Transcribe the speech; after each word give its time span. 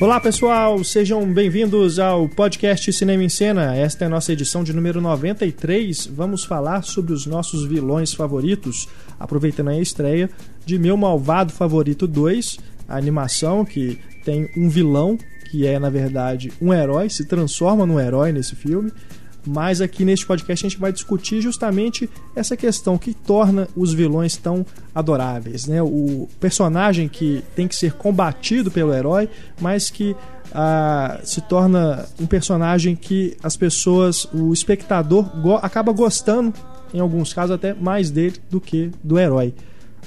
Olá 0.00 0.18
pessoal, 0.18 0.82
sejam 0.82 1.30
bem-vindos 1.30 1.98
ao 1.98 2.26
podcast 2.26 2.90
Cinema 2.90 3.22
em 3.22 3.28
Cena. 3.28 3.76
Esta 3.76 4.04
é 4.04 4.06
a 4.06 4.08
nossa 4.08 4.32
edição 4.32 4.64
de 4.64 4.72
número 4.72 4.98
93. 4.98 6.06
Vamos 6.06 6.42
falar 6.42 6.84
sobre 6.84 7.12
os 7.12 7.26
nossos 7.26 7.66
vilões 7.66 8.14
favoritos, 8.14 8.88
aproveitando 9.18 9.68
a 9.68 9.78
estreia 9.78 10.30
de 10.64 10.78
Meu 10.78 10.96
Malvado 10.96 11.52
Favorito 11.52 12.06
2, 12.06 12.58
a 12.88 12.96
animação 12.96 13.62
que 13.62 13.98
tem 14.24 14.48
um 14.56 14.70
vilão 14.70 15.18
que 15.50 15.66
é 15.66 15.78
na 15.78 15.90
verdade 15.90 16.50
um 16.62 16.72
herói, 16.72 17.10
se 17.10 17.26
transforma 17.26 17.84
num 17.84 18.00
herói 18.00 18.32
nesse 18.32 18.56
filme. 18.56 18.90
Mas 19.46 19.80
aqui 19.80 20.04
neste 20.04 20.26
podcast 20.26 20.66
a 20.66 20.68
gente 20.68 20.78
vai 20.78 20.92
discutir 20.92 21.40
justamente 21.40 22.08
essa 22.36 22.56
questão 22.56 22.98
que 22.98 23.14
torna 23.14 23.68
os 23.74 23.92
vilões 23.92 24.36
tão 24.36 24.64
adoráveis, 24.94 25.66
né? 25.66 25.82
O 25.82 26.28
personagem 26.38 27.08
que 27.08 27.42
tem 27.54 27.66
que 27.66 27.74
ser 27.74 27.94
combatido 27.94 28.70
pelo 28.70 28.92
herói, 28.92 29.28
mas 29.60 29.88
que 29.88 30.14
ah, 30.52 31.20
se 31.24 31.40
torna 31.40 32.06
um 32.20 32.26
personagem 32.26 32.94
que 32.96 33.36
as 33.42 33.56
pessoas, 33.56 34.26
o 34.32 34.52
espectador 34.52 35.24
go 35.40 35.54
acaba 35.54 35.92
gostando, 35.92 36.52
em 36.92 37.00
alguns 37.00 37.32
casos 37.32 37.52
até 37.52 37.72
mais 37.72 38.10
dele 38.10 38.36
do 38.50 38.60
que 38.60 38.90
do 39.02 39.18
herói. 39.18 39.54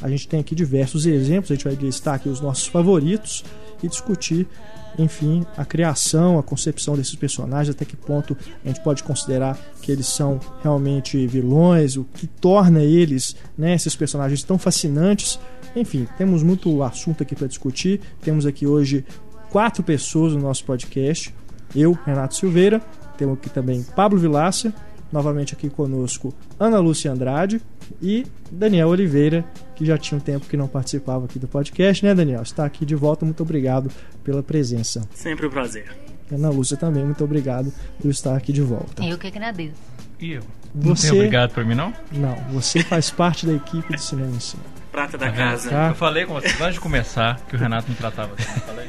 A 0.01 0.09
gente 0.09 0.27
tem 0.27 0.39
aqui 0.39 0.53
diversos 0.53 1.05
exemplos, 1.05 1.51
a 1.51 1.55
gente 1.55 1.63
vai 1.63 1.75
listar 1.75 2.15
aqui 2.15 2.27
os 2.27 2.41
nossos 2.41 2.67
favoritos 2.67 3.43
e 3.81 3.87
discutir 3.87 4.47
enfim, 4.97 5.45
a 5.57 5.65
criação, 5.65 6.37
a 6.37 6.43
concepção 6.43 6.95
desses 6.95 7.15
personagens, 7.15 7.75
até 7.75 7.85
que 7.85 7.95
ponto 7.95 8.37
a 8.63 8.67
gente 8.67 8.81
pode 8.81 9.03
considerar 9.03 9.57
que 9.81 9.91
eles 9.91 10.07
são 10.07 10.39
realmente 10.61 11.25
vilões, 11.27 11.97
o 11.97 12.03
que 12.03 12.27
torna 12.27 12.81
eles, 12.81 13.35
né, 13.57 13.73
esses 13.73 13.95
personagens 13.95 14.43
tão 14.43 14.57
fascinantes. 14.57 15.39
Enfim, 15.75 16.07
temos 16.17 16.43
muito 16.43 16.83
assunto 16.83 17.23
aqui 17.23 17.35
para 17.35 17.47
discutir. 17.47 18.01
Temos 18.21 18.45
aqui 18.45 18.67
hoje 18.67 19.05
quatro 19.49 19.83
pessoas 19.83 20.33
no 20.33 20.39
nosso 20.39 20.63
podcast. 20.65 21.33
Eu, 21.75 21.97
Renato 22.05 22.35
Silveira, 22.35 22.79
temos 23.17 23.37
aqui 23.37 23.49
também 23.49 23.83
Pablo 23.95 24.19
Vilácia, 24.19 24.73
novamente 25.11 25.53
aqui 25.53 25.69
conosco 25.69 26.33
Ana 26.59 26.79
Lúcia 26.79 27.11
Andrade 27.11 27.61
e 28.01 28.25
Daniel 28.51 28.89
Oliveira, 28.89 29.43
que 29.75 29.85
já 29.85 29.97
tinha 29.97 30.17
um 30.17 30.21
tempo 30.21 30.47
que 30.47 30.57
não 30.57 30.67
participava 30.67 31.25
aqui 31.25 31.39
do 31.39 31.47
podcast, 31.47 32.05
né, 32.05 32.13
Daniel? 32.13 32.41
Está 32.41 32.65
aqui 32.65 32.85
de 32.85 32.95
volta, 32.95 33.25
muito 33.25 33.41
obrigado 33.43 33.89
pela 34.23 34.41
presença. 34.43 35.01
Sempre 35.13 35.47
um 35.47 35.49
prazer. 35.49 35.85
Ana 36.31 36.49
Lúcia 36.49 36.77
também, 36.77 37.03
muito 37.03 37.23
obrigado 37.23 37.71
por 38.01 38.09
estar 38.09 38.35
aqui 38.35 38.51
de 38.53 38.61
volta. 38.61 39.03
Eu 39.03 39.17
que 39.17 39.27
agradeço. 39.27 39.75
E 40.19 40.33
eu? 40.33 40.43
Não 40.73 40.95
Você... 40.95 41.09
tem 41.09 41.19
obrigado 41.19 41.51
por 41.53 41.63
mim, 41.65 41.75
não? 41.75 41.93
Não, 42.11 42.35
você 42.51 42.81
faz 42.83 43.11
parte 43.11 43.45
da 43.45 43.53
equipe 43.53 43.93
do 43.93 43.99
Cinema 43.99 44.35
em 44.35 44.39
Cena. 44.39 44.63
Prata 44.91 45.17
da 45.17 45.27
Tá 45.27 45.31
casa. 45.31 45.69
Tá. 45.69 45.89
Eu 45.89 45.95
falei 45.95 46.25
com 46.25 46.33
vocês 46.33 46.59
antes 46.61 46.75
de 46.75 46.79
começar 46.79 47.39
que 47.47 47.55
o 47.55 47.59
Renato 47.59 47.89
me 47.89 47.95
tratava 47.95 48.33
assim. 48.37 48.51
eu 48.55 48.61
Falei. 48.61 48.87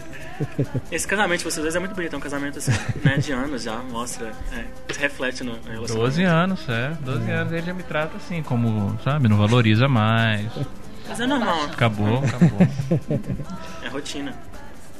Esse 0.91 1.07
casamento 1.07 1.39
de 1.39 1.45
vocês 1.45 1.63
dois 1.63 1.75
é 1.75 1.79
muito 1.79 1.95
bonito, 1.95 2.15
é 2.15 2.17
um 2.17 2.21
casamento 2.21 2.59
assim, 2.59 2.73
né, 3.05 3.19
de 3.19 3.33
anos 3.33 3.63
já, 3.63 3.79
mostra, 3.79 4.33
é, 4.53 4.65
reflete 4.99 5.45
no 5.45 5.53
relacionamento. 5.53 5.95
12 5.95 6.23
anos, 6.23 6.69
é. 6.69 6.97
12 7.05 7.31
anos 7.31 7.53
ele 7.53 7.67
já 7.67 7.75
me 7.75 7.83
trata 7.83 8.17
assim, 8.17 8.43
como, 8.43 8.99
sabe, 9.03 9.29
não 9.29 9.37
valoriza 9.37 9.89
mais. 9.89 10.51
Mas 11.09 11.21
é 11.21 11.27
normal, 11.27 11.65
Acabou, 11.65 12.19
acabou. 12.19 12.59
é 13.83 13.89
rotina. 13.89 14.35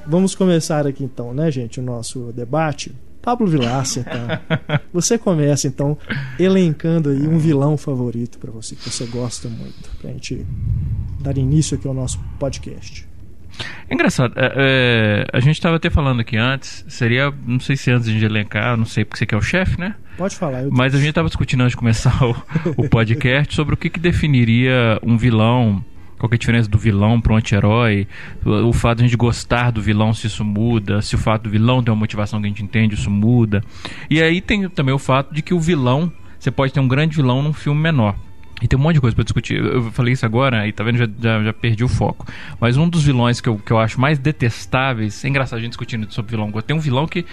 Vamos 0.07 0.35
começar 0.35 0.87
aqui 0.87 1.03
então, 1.03 1.33
né, 1.33 1.51
gente, 1.51 1.81
o 1.81 1.83
nosso 1.83 2.33
debate. 2.33 2.95
Pablo 3.23 3.47
Vilaça, 3.47 4.05
tá? 4.05 4.79
Você 4.93 5.17
começa 5.17 5.67
então 5.67 5.97
elencando 6.39 7.09
aí 7.09 7.27
um 7.27 7.39
vilão 7.39 7.75
favorito 7.75 8.39
para 8.39 8.51
você, 8.51 8.77
que 8.77 8.91
você 8.91 9.07
gosta 9.07 9.49
muito, 9.49 9.89
pra 9.99 10.11
gente 10.11 10.47
dar 11.21 11.39
início 11.39 11.75
aqui 11.79 11.89
ao 11.89 11.95
nosso 11.95 12.21
podcast. 12.39 13.09
É 13.89 13.95
engraçado, 13.95 14.33
é, 14.37 14.53
é, 14.57 15.27
a 15.33 15.41
gente 15.41 15.57
estava 15.57 15.77
até 15.77 15.91
falando 15.91 16.21
aqui 16.21 16.37
antes, 16.37 16.85
seria, 16.89 17.33
não 17.47 17.61
sei 17.61 17.77
se 17.77 17.91
antes 17.91 18.09
de 18.09 18.25
elencar, 18.25 18.77
não 18.77 18.85
sei 18.85 19.05
porque 19.05 19.19
você 19.19 19.27
que 19.27 19.35
é 19.35 19.39
o 19.39 19.43
chefe, 19.43 19.79
né? 19.79 19.95
Pode 20.17 20.37
falar. 20.37 20.63
Eu... 20.63 20.71
Mas 20.73 20.95
a 20.95 20.99
gente 20.99 21.11
estava 21.11 21.29
discutindo 21.29 21.61
antes 21.63 21.73
de 21.73 21.77
começar 21.77 22.25
o, 22.25 22.35
o 22.77 22.89
podcast 22.89 23.53
sobre 23.55 23.75
o 23.75 23.77
que, 23.77 23.91
que 23.91 24.01
definiria 24.01 24.99
um 25.03 25.17
vilão, 25.17 25.85
qual 26.19 26.31
é 26.33 26.35
a 26.35 26.39
diferença 26.39 26.69
do 26.69 26.79
vilão 26.79 27.21
para 27.21 27.33
um 27.35 27.37
anti-herói, 27.37 28.09
o, 28.45 28.69
o 28.69 28.73
fato 28.73 28.99
de 28.99 29.05
a 29.05 29.07
gente 29.07 29.17
gostar 29.17 29.71
do 29.71 29.83
vilão, 29.83 30.15
se 30.15 30.27
isso 30.27 30.45
muda, 30.45 31.03
se 31.03 31.15
o 31.15 31.19
fato 31.19 31.43
do 31.43 31.51
vilão 31.51 31.83
ter 31.83 31.91
uma 31.91 31.99
motivação 31.99 32.41
que 32.41 32.47
a 32.47 32.49
gente 32.49 32.63
entende, 32.63 32.95
isso 32.95 33.11
muda. 33.11 33.63
E 34.09 34.23
aí 34.23 34.41
tem 34.41 34.69
também 34.69 34.95
o 34.95 34.99
fato 34.99 35.35
de 35.35 35.43
que 35.43 35.53
o 35.53 35.61
vilão, 35.61 36.13
você 36.39 36.51
pode 36.51 36.73
ter 36.73 36.81
um 36.81 36.89
grande 36.89 37.17
vilão 37.17 37.43
num 37.43 37.53
filme 37.53 37.81
menor. 37.81 38.17
E 38.63 38.69
tem 38.69 38.79
um 38.79 38.83
monte 38.83 38.95
de 38.95 39.01
coisa 39.01 39.15
pra 39.15 39.25
discutir. 39.25 39.59
Eu 39.59 39.91
falei 39.91 40.13
isso 40.13 40.25
agora 40.25 40.67
e 40.67 40.73
tá 40.73 40.85
vendo? 40.85 40.97
Já, 40.97 41.07
já, 41.21 41.43
já 41.43 41.53
perdi 41.53 41.85
o 41.85 41.89
foco. 41.89 42.27
Mas 42.61 42.77
um 42.77 42.89
dos 42.89 43.03
vilões 43.03 43.41
que 43.41 43.49
eu, 43.49 43.59
que 43.59 43.73
eu 43.73 43.79
acho 43.79 44.01
mais 44.01 44.19
detestáveis. 44.19 45.25
É 45.25 45.29
engraçado 45.29 45.59
a 45.59 45.63
gente 45.63 45.71
discutindo 45.71 46.11
sobre 46.13 46.31
vilão. 46.31 46.51
Tem 46.63 46.77
um 46.77 46.81
vilão 46.81 47.07
que. 47.07 47.27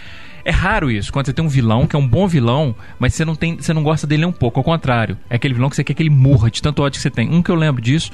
É 0.44 0.50
raro 0.50 0.90
isso, 0.90 1.14
quando 1.14 1.28
você 1.28 1.34
tem 1.34 1.46
um 1.46 1.48
vilão 1.48 1.86
que 1.86 1.96
é 1.96 2.00
um 2.00 2.08
bom 2.08 2.28
vilão, 2.28 2.76
mas 2.98 3.14
você 3.14 3.24
não, 3.24 3.36
tem, 3.36 3.58
você 3.58 3.74
não 3.74 3.84
gosta 3.84 4.08
dele 4.08 4.26
um 4.26 4.32
pouco. 4.32 4.60
Ao 4.60 4.64
contrário, 4.64 5.16
é 5.30 5.36
aquele 5.36 5.54
vilão 5.54 5.70
que 5.70 5.76
você 5.76 5.84
quer 5.84 5.94
que 5.94 6.02
ele 6.02 6.10
morra 6.10 6.50
de 6.50 6.60
tanto 6.64 6.82
ódio 6.82 6.98
que 6.98 7.04
você 7.04 7.12
tem. 7.12 7.30
Um 7.30 7.44
que 7.44 7.52
eu 7.52 7.56
lembro 7.56 7.80
disso 7.80 8.12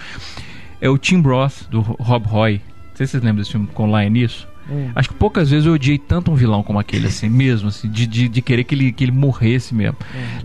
é 0.81 0.89
o 0.89 0.97
Tim 0.97 1.21
Roth, 1.21 1.69
do 1.69 1.79
Rob 1.79 2.27
Roy. 2.27 2.61
Não 2.89 2.95
sei 2.95 3.07
se 3.07 3.11
vocês 3.11 3.23
lembram 3.23 3.41
desse 3.41 3.51
filme 3.51 3.67
com 3.67 3.87
Lion 3.87 4.09
nisso. 4.09 4.45
Hum. 4.69 4.91
Acho 4.95 5.09
que 5.09 5.15
poucas 5.15 5.49
vezes 5.49 5.65
eu 5.65 5.73
odiei 5.73 5.97
tanto 5.97 6.31
um 6.31 6.35
vilão 6.35 6.61
como 6.63 6.79
aquele, 6.79 7.07
assim, 7.07 7.29
mesmo, 7.29 7.69
assim, 7.69 7.89
de, 7.89 8.05
de, 8.05 8.27
de 8.27 8.41
querer 8.41 8.63
que 8.63 8.75
ele, 8.75 8.91
que 8.91 9.03
ele 9.03 9.11
morresse 9.11 9.73
mesmo. 9.73 9.97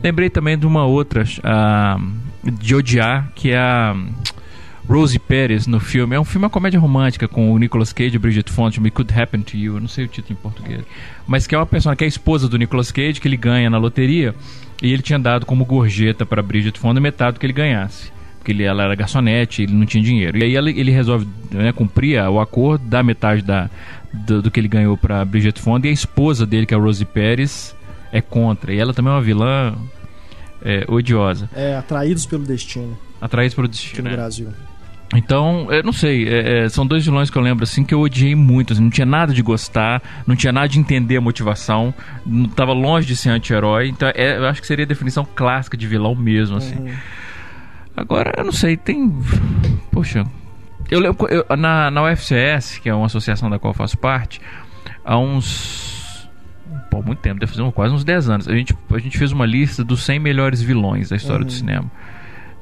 Lembrei 0.03 0.31
também 0.31 0.57
de 0.57 0.67
uma 0.67 0.85
outra, 0.85 1.25
ah, 1.43 1.99
de 2.45 2.75
odiar, 2.75 3.31
que 3.35 3.51
é 3.51 3.59
a 3.59 3.97
Rosie 4.89 5.19
Perez 5.19 5.67
no 5.67 5.81
filme. 5.81 6.15
É 6.15 6.21
um 6.21 6.25
filme, 6.25 6.45
uma 6.45 6.51
comédia 6.51 6.79
romântica 6.79 7.29
com 7.29 7.53
o 7.53 7.59
Nicolas 7.59 7.93
Cage 7.93 8.17
e 8.17 8.19
Bridget 8.19 8.51
Fonte, 8.51 8.81
It 8.81 8.91
Could 8.91 9.13
Happen 9.13 9.43
to 9.43 9.57
You, 9.57 9.77
eu 9.77 9.81
não 9.81 9.89
sei 9.89 10.05
o 10.05 10.09
título 10.09 10.39
em 10.39 10.43
português. 10.43 10.83
Mas 11.27 11.47
que 11.47 11.55
é 11.55 11.59
uma 11.59 11.67
pessoa 11.67 11.95
que 11.97 12.05
é 12.05 12.07
a 12.07 12.09
esposa 12.09 12.49
do 12.49 12.59
Nicolas 12.59 12.91
Cage, 12.91 13.21
que 13.21 13.29
ele 13.29 13.37
ganha 13.37 13.71
na 13.71 13.79
loteria, 13.79 14.35
e 14.83 14.93
ele 14.93 15.03
tinha 15.03 15.19
dado 15.19 15.47
como 15.47 15.65
gorjeta 15.65 16.27
para 16.27 16.43
Bridget 16.43 16.79
Fonda 16.79 17.01
metade 17.01 17.35
do 17.35 17.41
que 17.41 17.47
ele 17.47 17.53
ganhasse. 17.53 18.11
Porque 18.39 18.51
ele, 18.51 18.65
ela 18.65 18.83
era 18.83 18.95
garçonete, 18.97 19.63
ele 19.63 19.73
não 19.73 19.87
tinha 19.87 20.03
dinheiro. 20.03 20.37
E 20.37 20.43
aí 20.43 20.57
ele, 20.57 20.71
ele 20.79 20.91
resolve 20.91 21.29
né, 21.53 21.73
cumprir 21.73 22.21
o 22.29 22.41
acordo, 22.41 22.85
dar 22.85 23.05
metade 23.05 23.41
da, 23.41 23.71
do, 24.13 24.43
do 24.43 24.51
que 24.51 24.61
ele 24.61 24.69
ganhou 24.69 24.97
para 24.97 25.25
Bridget 25.25 25.61
Fonda, 25.61 25.87
e 25.87 25.91
a 25.91 25.93
esposa 25.93 26.47
dele, 26.47 26.67
que 26.67 26.75
é 26.75 26.77
a 26.77 26.81
Rosie 26.81 27.05
Perez, 27.05 27.75
é 28.13 28.21
contra. 28.21 28.73
E 28.73 28.79
ela 28.79 28.93
também 28.93 29.13
é 29.13 29.17
uma 29.17 29.23
vilã 29.23 29.75
é, 30.63 30.85
odiosa. 30.89 31.49
É, 31.55 31.77
atraídos 31.77 32.27
pelo 32.27 32.45
destino 32.45 32.97
Atraída 33.21 33.55
pelo 33.55 33.67
aqui 33.67 33.77
destino. 33.77 34.05
no 34.05 34.11
né? 34.11 34.17
Brasil. 34.17 34.49
Então, 35.15 35.71
eu 35.71 35.83
não 35.83 35.93
sei, 35.93 36.27
é, 36.27 36.65
é, 36.65 36.69
são 36.71 36.87
dois 36.87 37.05
vilões 37.05 37.29
que 37.29 37.37
eu 37.37 37.43
lembro 37.43 37.65
assim 37.65 37.85
que 37.85 37.93
eu 37.93 38.01
odiei 38.01 38.35
muito, 38.35 38.73
assim, 38.73 38.83
não 38.83 38.91
tinha 38.91 39.05
nada 39.05 39.35
de 39.35 39.43
gostar, 39.43 40.03
não 40.27 40.35
tinha 40.35 40.53
nada 40.53 40.69
de 40.69 40.79
entender 40.79 41.19
a 41.19 41.21
motivação, 41.21 41.93
não 42.25 42.49
tava 42.49 42.73
longe 42.73 43.07
de 43.07 43.15
ser 43.15 43.29
anti-herói, 43.29 43.89
então 43.89 44.11
é, 44.15 44.39
eu 44.39 44.47
acho 44.47 44.63
que 44.63 44.67
seria 44.67 44.87
a 44.87 44.89
definição 44.89 45.27
clássica 45.35 45.77
de 45.77 45.87
vilão 45.87 46.15
mesmo, 46.15 46.57
assim. 46.57 46.77
Uhum. 46.77 46.95
Agora, 47.95 48.33
eu 48.39 48.45
não 48.45 48.53
sei, 48.53 48.75
tem. 48.75 49.13
Poxa. 49.91 50.25
Eu 50.93 51.01
lembro. 51.01 51.27
eu- 51.29 51.57
na, 51.57 51.91
na 51.91 52.03
UFCS, 52.05 52.79
que 52.79 52.89
é 52.89 52.95
uma 52.95 53.07
associação 53.07 53.49
da 53.51 53.59
qual 53.59 53.71
eu 53.73 53.77
faço 53.77 53.97
parte, 53.99 54.41
há 55.05 55.19
uns. 55.19 56.29
Pô, 56.91 57.03
muito 57.03 57.21
tempo, 57.21 57.41
deve 57.41 57.53
fazer 57.53 57.71
quase 57.73 57.95
uns 57.95 58.05
10 58.05 58.29
anos. 58.29 58.49
A 58.49 58.55
gente, 58.55 58.75
a 58.91 58.99
gente 58.99 59.17
fez 59.19 59.33
uma 59.33 59.47
lista 59.47 59.83
dos 59.83 60.03
100 60.05 60.19
melhores 60.19 60.61
vilões 60.63 61.09
da 61.09 61.17
história 61.17 61.45
do 61.45 61.53
cinema. 61.53 61.91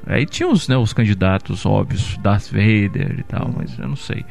Aí 0.07 0.25
tinha 0.25 0.49
os, 0.49 0.67
né, 0.69 0.77
os 0.77 0.93
candidatos 0.93 1.67
óbvios, 1.67 2.17
Darth 2.19 2.47
Vader 2.51 3.17
e 3.19 3.23
tal, 3.25 3.53
mas 3.57 3.79
eu 3.79 3.87
não 3.89 3.97
sei. 3.97 4.25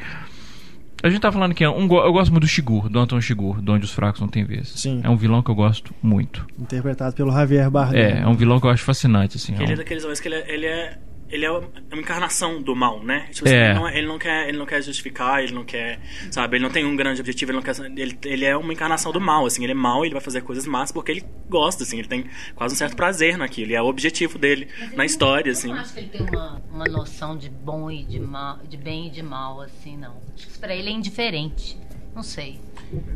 A 1.02 1.08
gente 1.08 1.20
tá 1.20 1.30
falando 1.32 1.54
que 1.54 1.64
é 1.64 1.70
um, 1.70 1.82
eu 1.82 2.12
gosto 2.12 2.30
muito 2.30 2.42
do 2.44 2.48
Shigur, 2.48 2.90
do 2.90 2.98
Anton 2.98 3.20
Shigur, 3.20 3.62
de 3.62 3.70
Onde 3.70 3.84
os 3.86 3.90
Fracos 3.92 4.20
Não 4.20 4.28
Têm 4.28 4.44
Vez. 4.44 4.68
Sim. 4.76 5.00
É 5.02 5.08
um 5.08 5.16
vilão 5.16 5.42
que 5.42 5.50
eu 5.50 5.54
gosto 5.54 5.94
muito. 6.02 6.46
Interpretado 6.58 7.14
pelo 7.14 7.32
Javier 7.32 7.70
Bardem. 7.70 8.00
É, 8.02 8.20
é 8.20 8.26
um 8.26 8.34
vilão 8.34 8.60
que 8.60 8.66
eu 8.66 8.70
acho 8.70 8.82
fascinante, 8.84 9.36
assim. 9.38 9.54
Ele 9.54 9.70
é 9.70 9.74
um- 9.74 9.76
daqueles 9.78 10.04
homens 10.04 10.20
que 10.20 10.28
ele 10.28 10.34
é, 10.34 10.54
ele 10.54 10.66
é, 10.66 10.98
ele 11.30 11.44
é 11.44 11.50
uma 11.50 11.68
encarnação 11.94 12.60
do 12.60 12.74
mal, 12.74 13.02
né? 13.02 13.28
Tipo, 13.32 13.48
É. 13.48 13.70
ele, 13.70 13.74
não, 13.74 13.88
ele, 13.88 14.06
não 14.06 14.18
quer, 14.18 14.48
ele 14.48 14.58
não 14.58 14.66
quer 14.66 14.82
justificar, 14.82 15.42
ele 15.42 15.52
não 15.52 15.64
quer, 15.64 16.00
sabe, 16.30 16.56
ele 16.56 16.64
não 16.64 16.70
tem 16.70 16.84
um 16.84 16.96
grande 16.96 17.20
objetivo, 17.20 17.52
ele 17.52 17.56
não 17.56 17.62
quer, 17.62 17.74
ele, 17.96 18.18
ele 18.24 18.44
é 18.44 18.56
uma 18.56 18.72
encarnação 18.72 19.12
do 19.12 19.20
mal, 19.20 19.46
assim, 19.46 19.62
ele 19.62 19.72
é 19.72 19.74
mal, 19.74 20.04
ele 20.04 20.14
vai 20.14 20.22
fazer 20.22 20.40
coisas 20.42 20.66
más 20.66 20.90
porque 20.92 21.12
ele 21.12 21.24
gosta, 21.48 21.82
assim, 21.84 21.98
ele 21.98 22.08
tem 22.08 22.24
quase 22.54 22.74
um 22.74 22.78
certo 22.78 22.96
prazer 22.96 23.36
naquilo, 23.36 23.70
e 23.70 23.74
é 23.74 23.82
o 23.82 23.86
objetivo 23.86 24.38
dele 24.38 24.68
na 24.94 25.04
história, 25.04 25.52
assim. 25.52 25.68
Eu 25.68 25.74
não 25.74 25.82
acho 25.82 25.92
que 25.94 26.00
ele 26.00 26.08
tem 26.08 26.22
uma, 26.22 26.62
uma 26.70 26.84
noção 26.86 27.36
de 27.36 27.48
bom 27.48 27.90
e 27.90 28.04
de 28.04 28.18
mal, 28.20 28.58
de 28.68 28.76
bem 28.76 29.06
e 29.06 29.10
de 29.10 29.22
mal, 29.22 29.60
assim, 29.60 29.96
não. 29.96 30.16
Acho 30.34 30.46
que 30.46 30.50
isso 30.50 30.60
pra 30.60 30.74
ele 30.74 30.88
é 30.88 30.92
indiferente. 30.92 31.76
Não 32.14 32.22
sei. 32.24 32.58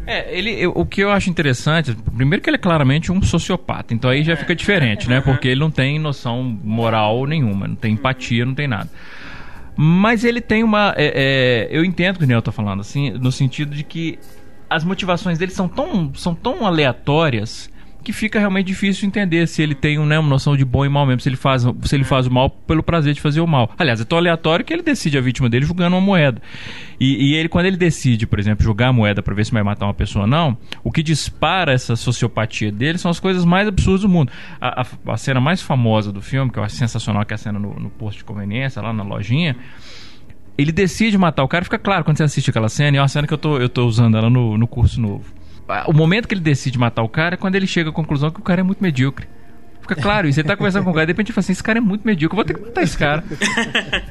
É, 0.06 0.36
ele, 0.36 0.66
o 0.66 0.86
que 0.86 1.00
eu 1.00 1.10
acho 1.10 1.28
interessante, 1.28 1.96
primeiro 2.14 2.42
que 2.42 2.48
ele 2.48 2.56
é 2.56 2.60
claramente 2.60 3.10
um 3.10 3.20
sociopata, 3.22 3.92
então 3.92 4.10
aí 4.10 4.22
já 4.22 4.36
fica 4.36 4.54
diferente, 4.54 5.08
né? 5.08 5.20
Porque 5.20 5.48
ele 5.48 5.60
não 5.60 5.70
tem 5.70 5.98
noção 5.98 6.42
moral 6.42 7.26
nenhuma, 7.26 7.66
não 7.66 7.74
tem 7.74 7.94
empatia, 7.94 8.44
não 8.44 8.54
tem 8.54 8.68
nada. 8.68 8.88
Mas 9.76 10.22
ele 10.22 10.40
tem 10.40 10.62
uma. 10.62 10.94
é, 10.96 11.68
é, 11.72 11.76
eu 11.76 11.84
entendo 11.84 12.16
o 12.16 12.18
que 12.18 12.24
o 12.24 12.28
Neo 12.28 12.40
tá 12.40 12.52
falando, 12.52 12.80
assim, 12.80 13.10
no 13.10 13.32
sentido 13.32 13.74
de 13.74 13.82
que 13.82 14.18
as 14.70 14.84
motivações 14.84 15.38
dele 15.38 15.50
são 15.50 15.68
tão, 15.68 16.14
são 16.14 16.34
tão 16.34 16.64
aleatórias 16.64 17.70
que 18.04 18.12
fica 18.12 18.38
realmente 18.38 18.66
difícil 18.66 19.00
de 19.00 19.06
entender 19.06 19.46
se 19.48 19.62
ele 19.62 19.74
tem 19.74 19.98
né, 19.98 20.18
uma 20.18 20.28
noção 20.28 20.56
de 20.56 20.64
bom 20.64 20.84
e 20.84 20.88
mal 20.88 21.06
mesmo, 21.06 21.20
se 21.20 21.28
ele 21.28 21.36
faz, 21.36 21.62
se 21.62 21.94
ele 21.94 22.04
faz 22.04 22.26
o 22.26 22.30
mal 22.30 22.50
pelo 22.50 22.82
prazer 22.82 23.14
de 23.14 23.20
fazer 23.20 23.40
o 23.40 23.46
mal. 23.46 23.70
Aliás, 23.78 24.00
é 24.00 24.04
tão 24.04 24.18
aleatório 24.18 24.64
que 24.64 24.72
ele 24.72 24.82
decide 24.82 25.18
a 25.18 25.20
vítima 25.20 25.48
dele 25.48 25.64
jogando 25.64 25.94
uma 25.94 26.00
moeda. 26.00 26.40
E, 27.00 27.30
e 27.30 27.34
ele, 27.34 27.48
quando 27.48 27.66
ele 27.66 27.76
decide, 27.76 28.26
por 28.26 28.38
exemplo, 28.38 28.62
jogar 28.62 28.88
a 28.88 28.92
moeda 28.92 29.22
para 29.22 29.34
ver 29.34 29.44
se 29.44 29.52
vai 29.52 29.62
matar 29.62 29.86
uma 29.86 29.94
pessoa 29.94 30.24
ou 30.24 30.30
não, 30.30 30.56
o 30.82 30.92
que 30.92 31.02
dispara 31.02 31.72
essa 31.72 31.96
sociopatia 31.96 32.70
dele 32.70 32.98
são 32.98 33.10
as 33.10 33.18
coisas 33.18 33.44
mais 33.44 33.66
absurdas 33.66 34.02
do 34.02 34.08
mundo. 34.08 34.30
A, 34.60 34.82
a, 34.82 35.12
a 35.12 35.16
cena 35.16 35.40
mais 35.40 35.60
famosa 35.60 36.12
do 36.12 36.20
filme, 36.20 36.50
que 36.50 36.58
eu 36.58 36.62
acho 36.62 36.76
sensacional, 36.76 37.24
que 37.24 37.32
é 37.32 37.36
a 37.36 37.38
cena 37.38 37.58
no, 37.58 37.74
no 37.74 37.90
posto 37.90 38.18
de 38.18 38.24
conveniência, 38.24 38.80
lá 38.80 38.92
na 38.92 39.02
lojinha, 39.02 39.56
ele 40.56 40.70
decide 40.70 41.18
matar 41.18 41.42
o 41.42 41.48
cara, 41.48 41.64
fica 41.64 41.78
claro 41.78 42.04
quando 42.04 42.16
você 42.16 42.22
assiste 42.22 42.50
aquela 42.50 42.68
cena, 42.68 42.96
e 42.96 42.98
é 42.98 43.02
uma 43.02 43.08
cena 43.08 43.26
que 43.26 43.34
eu 43.34 43.38
tô, 43.38 43.58
eu 43.58 43.68
tô 43.68 43.86
usando 43.86 44.16
ela 44.16 44.30
no, 44.30 44.56
no 44.56 44.66
curso 44.66 45.00
novo. 45.00 45.24
O 45.86 45.92
momento 45.92 46.28
que 46.28 46.34
ele 46.34 46.40
decide 46.40 46.78
matar 46.78 47.02
o 47.02 47.08
cara 47.08 47.34
é 47.34 47.38
quando 47.38 47.54
ele 47.54 47.66
chega 47.66 47.90
à 47.90 47.92
conclusão 47.92 48.30
que 48.30 48.40
o 48.40 48.42
cara 48.42 48.60
é 48.60 48.64
muito 48.64 48.82
medíocre. 48.82 49.26
Fica 49.80 49.96
claro, 49.96 50.26
e 50.26 50.32
você 50.32 50.42
tá 50.42 50.56
conversando 50.56 50.84
com 50.84 50.90
o 50.90 50.94
cara, 50.94 51.04
de 51.04 51.12
repente 51.12 51.30
fala 51.30 51.40
assim, 51.40 51.52
esse 51.52 51.62
cara 51.62 51.76
é 51.76 51.80
muito 51.80 52.06
medíocre, 52.06 52.38
eu 52.38 52.42
vou 52.42 52.44
ter 52.44 52.54
que 52.54 52.60
matar 52.60 52.82
esse 52.82 52.96
cara. 52.96 53.22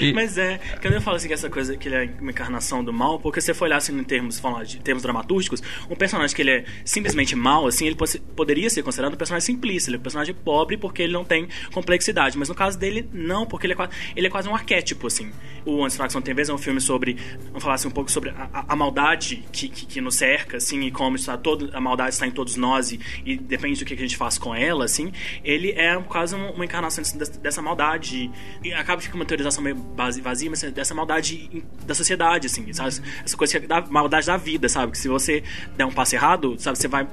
E... 0.00 0.14
Mas 0.14 0.38
é, 0.38 0.58
quando 0.80 0.94
eu 0.94 1.00
falo 1.00 1.16
assim 1.16 1.28
que 1.28 1.34
essa 1.34 1.50
coisa 1.50 1.76
que 1.76 1.86
ele 1.86 1.94
é 1.94 2.10
uma 2.20 2.30
encarnação 2.30 2.82
do 2.82 2.90
mal, 2.90 3.18
porque 3.20 3.38
se 3.40 3.48
você 3.48 3.54
for 3.54 3.66
olhar 3.66 3.76
assim 3.76 3.96
em 3.98 4.02
termos, 4.02 4.40
falar 4.40 4.64
de 4.64 4.78
termos 4.78 5.02
dramatúrgicos, 5.02 5.62
um 5.90 5.94
personagem 5.94 6.34
que 6.34 6.40
ele 6.40 6.50
é 6.50 6.64
simplesmente 6.84 7.36
mal, 7.36 7.66
assim, 7.66 7.86
ele 7.86 7.96
poderia 8.34 8.70
ser 8.70 8.82
considerado 8.82 9.12
um 9.12 9.16
personagem 9.16 9.44
simplista, 9.44 9.90
ele 9.90 9.96
é 9.96 10.00
um 10.00 10.02
personagem 10.02 10.34
pobre 10.34 10.78
porque 10.78 11.02
ele 11.02 11.12
não 11.12 11.24
tem 11.24 11.48
complexidade, 11.72 12.38
mas 12.38 12.48
no 12.48 12.54
caso 12.54 12.78
dele, 12.78 13.08
não, 13.12 13.44
porque 13.44 13.66
ele 13.66 13.74
é 13.74 13.88
ele 14.16 14.26
é 14.26 14.30
quase 14.30 14.48
um 14.48 14.54
arquétipo, 14.54 15.06
assim. 15.06 15.30
O 15.64 15.84
Antifaction 15.84 16.20
tem 16.20 16.34
vezes 16.34 16.50
é 16.50 16.54
um 16.54 16.58
filme 16.58 16.80
sobre, 16.80 17.16
vamos 17.46 17.62
falar 17.62 17.74
assim 17.74 17.88
um 17.88 17.92
pouco 17.92 18.10
sobre 18.10 18.30
a, 18.30 18.64
a 18.68 18.76
maldade 18.76 19.44
que, 19.52 19.68
que, 19.68 19.86
que, 19.86 20.00
nos 20.00 20.16
cerca, 20.16 20.56
assim, 20.56 20.80
e 20.82 20.90
como 20.90 21.16
está 21.16 21.36
todo, 21.36 21.70
a 21.72 21.80
maldade 21.80 22.14
está 22.14 22.26
em 22.26 22.30
todos 22.30 22.56
nós 22.56 22.92
e, 22.92 23.00
e 23.24 23.36
depende 23.36 23.78
do 23.78 23.84
que 23.84 23.94
a 23.94 23.96
gente 23.96 24.16
faz 24.16 24.38
com 24.38 24.54
ela, 24.54 24.84
assim. 24.84 25.12
Ele 25.44 25.72
é 25.72 25.96
quase 26.02 26.34
uma, 26.34 26.50
uma 26.50 26.64
encarnação 26.64 27.02
dessa, 27.02 27.38
dessa 27.38 27.62
maldade 27.62 28.30
e 28.62 28.72
acaba 28.72 29.00
ficando 29.00 29.20
uma 29.20 29.26
teorização 29.26 29.62
meio 29.62 29.76
vazia, 29.94 30.50
mas 30.50 30.62
dessa 30.62 30.94
maldade 30.94 31.64
da 31.86 31.94
sociedade, 31.94 32.46
assim, 32.46 32.72
sabe? 32.72 32.94
Essa 33.24 33.36
coisa 33.36 33.56
é 33.56 33.60
da 33.60 33.80
maldade 33.82 34.26
da 34.26 34.36
vida, 34.36 34.68
sabe? 34.68 34.92
Que 34.92 34.98
se 34.98 35.08
você 35.08 35.42
der 35.76 35.84
um 35.84 35.92
passo 35.92 36.14
errado, 36.14 36.56
sabe, 36.58 36.78
você 36.78 36.88
vai 36.88 37.06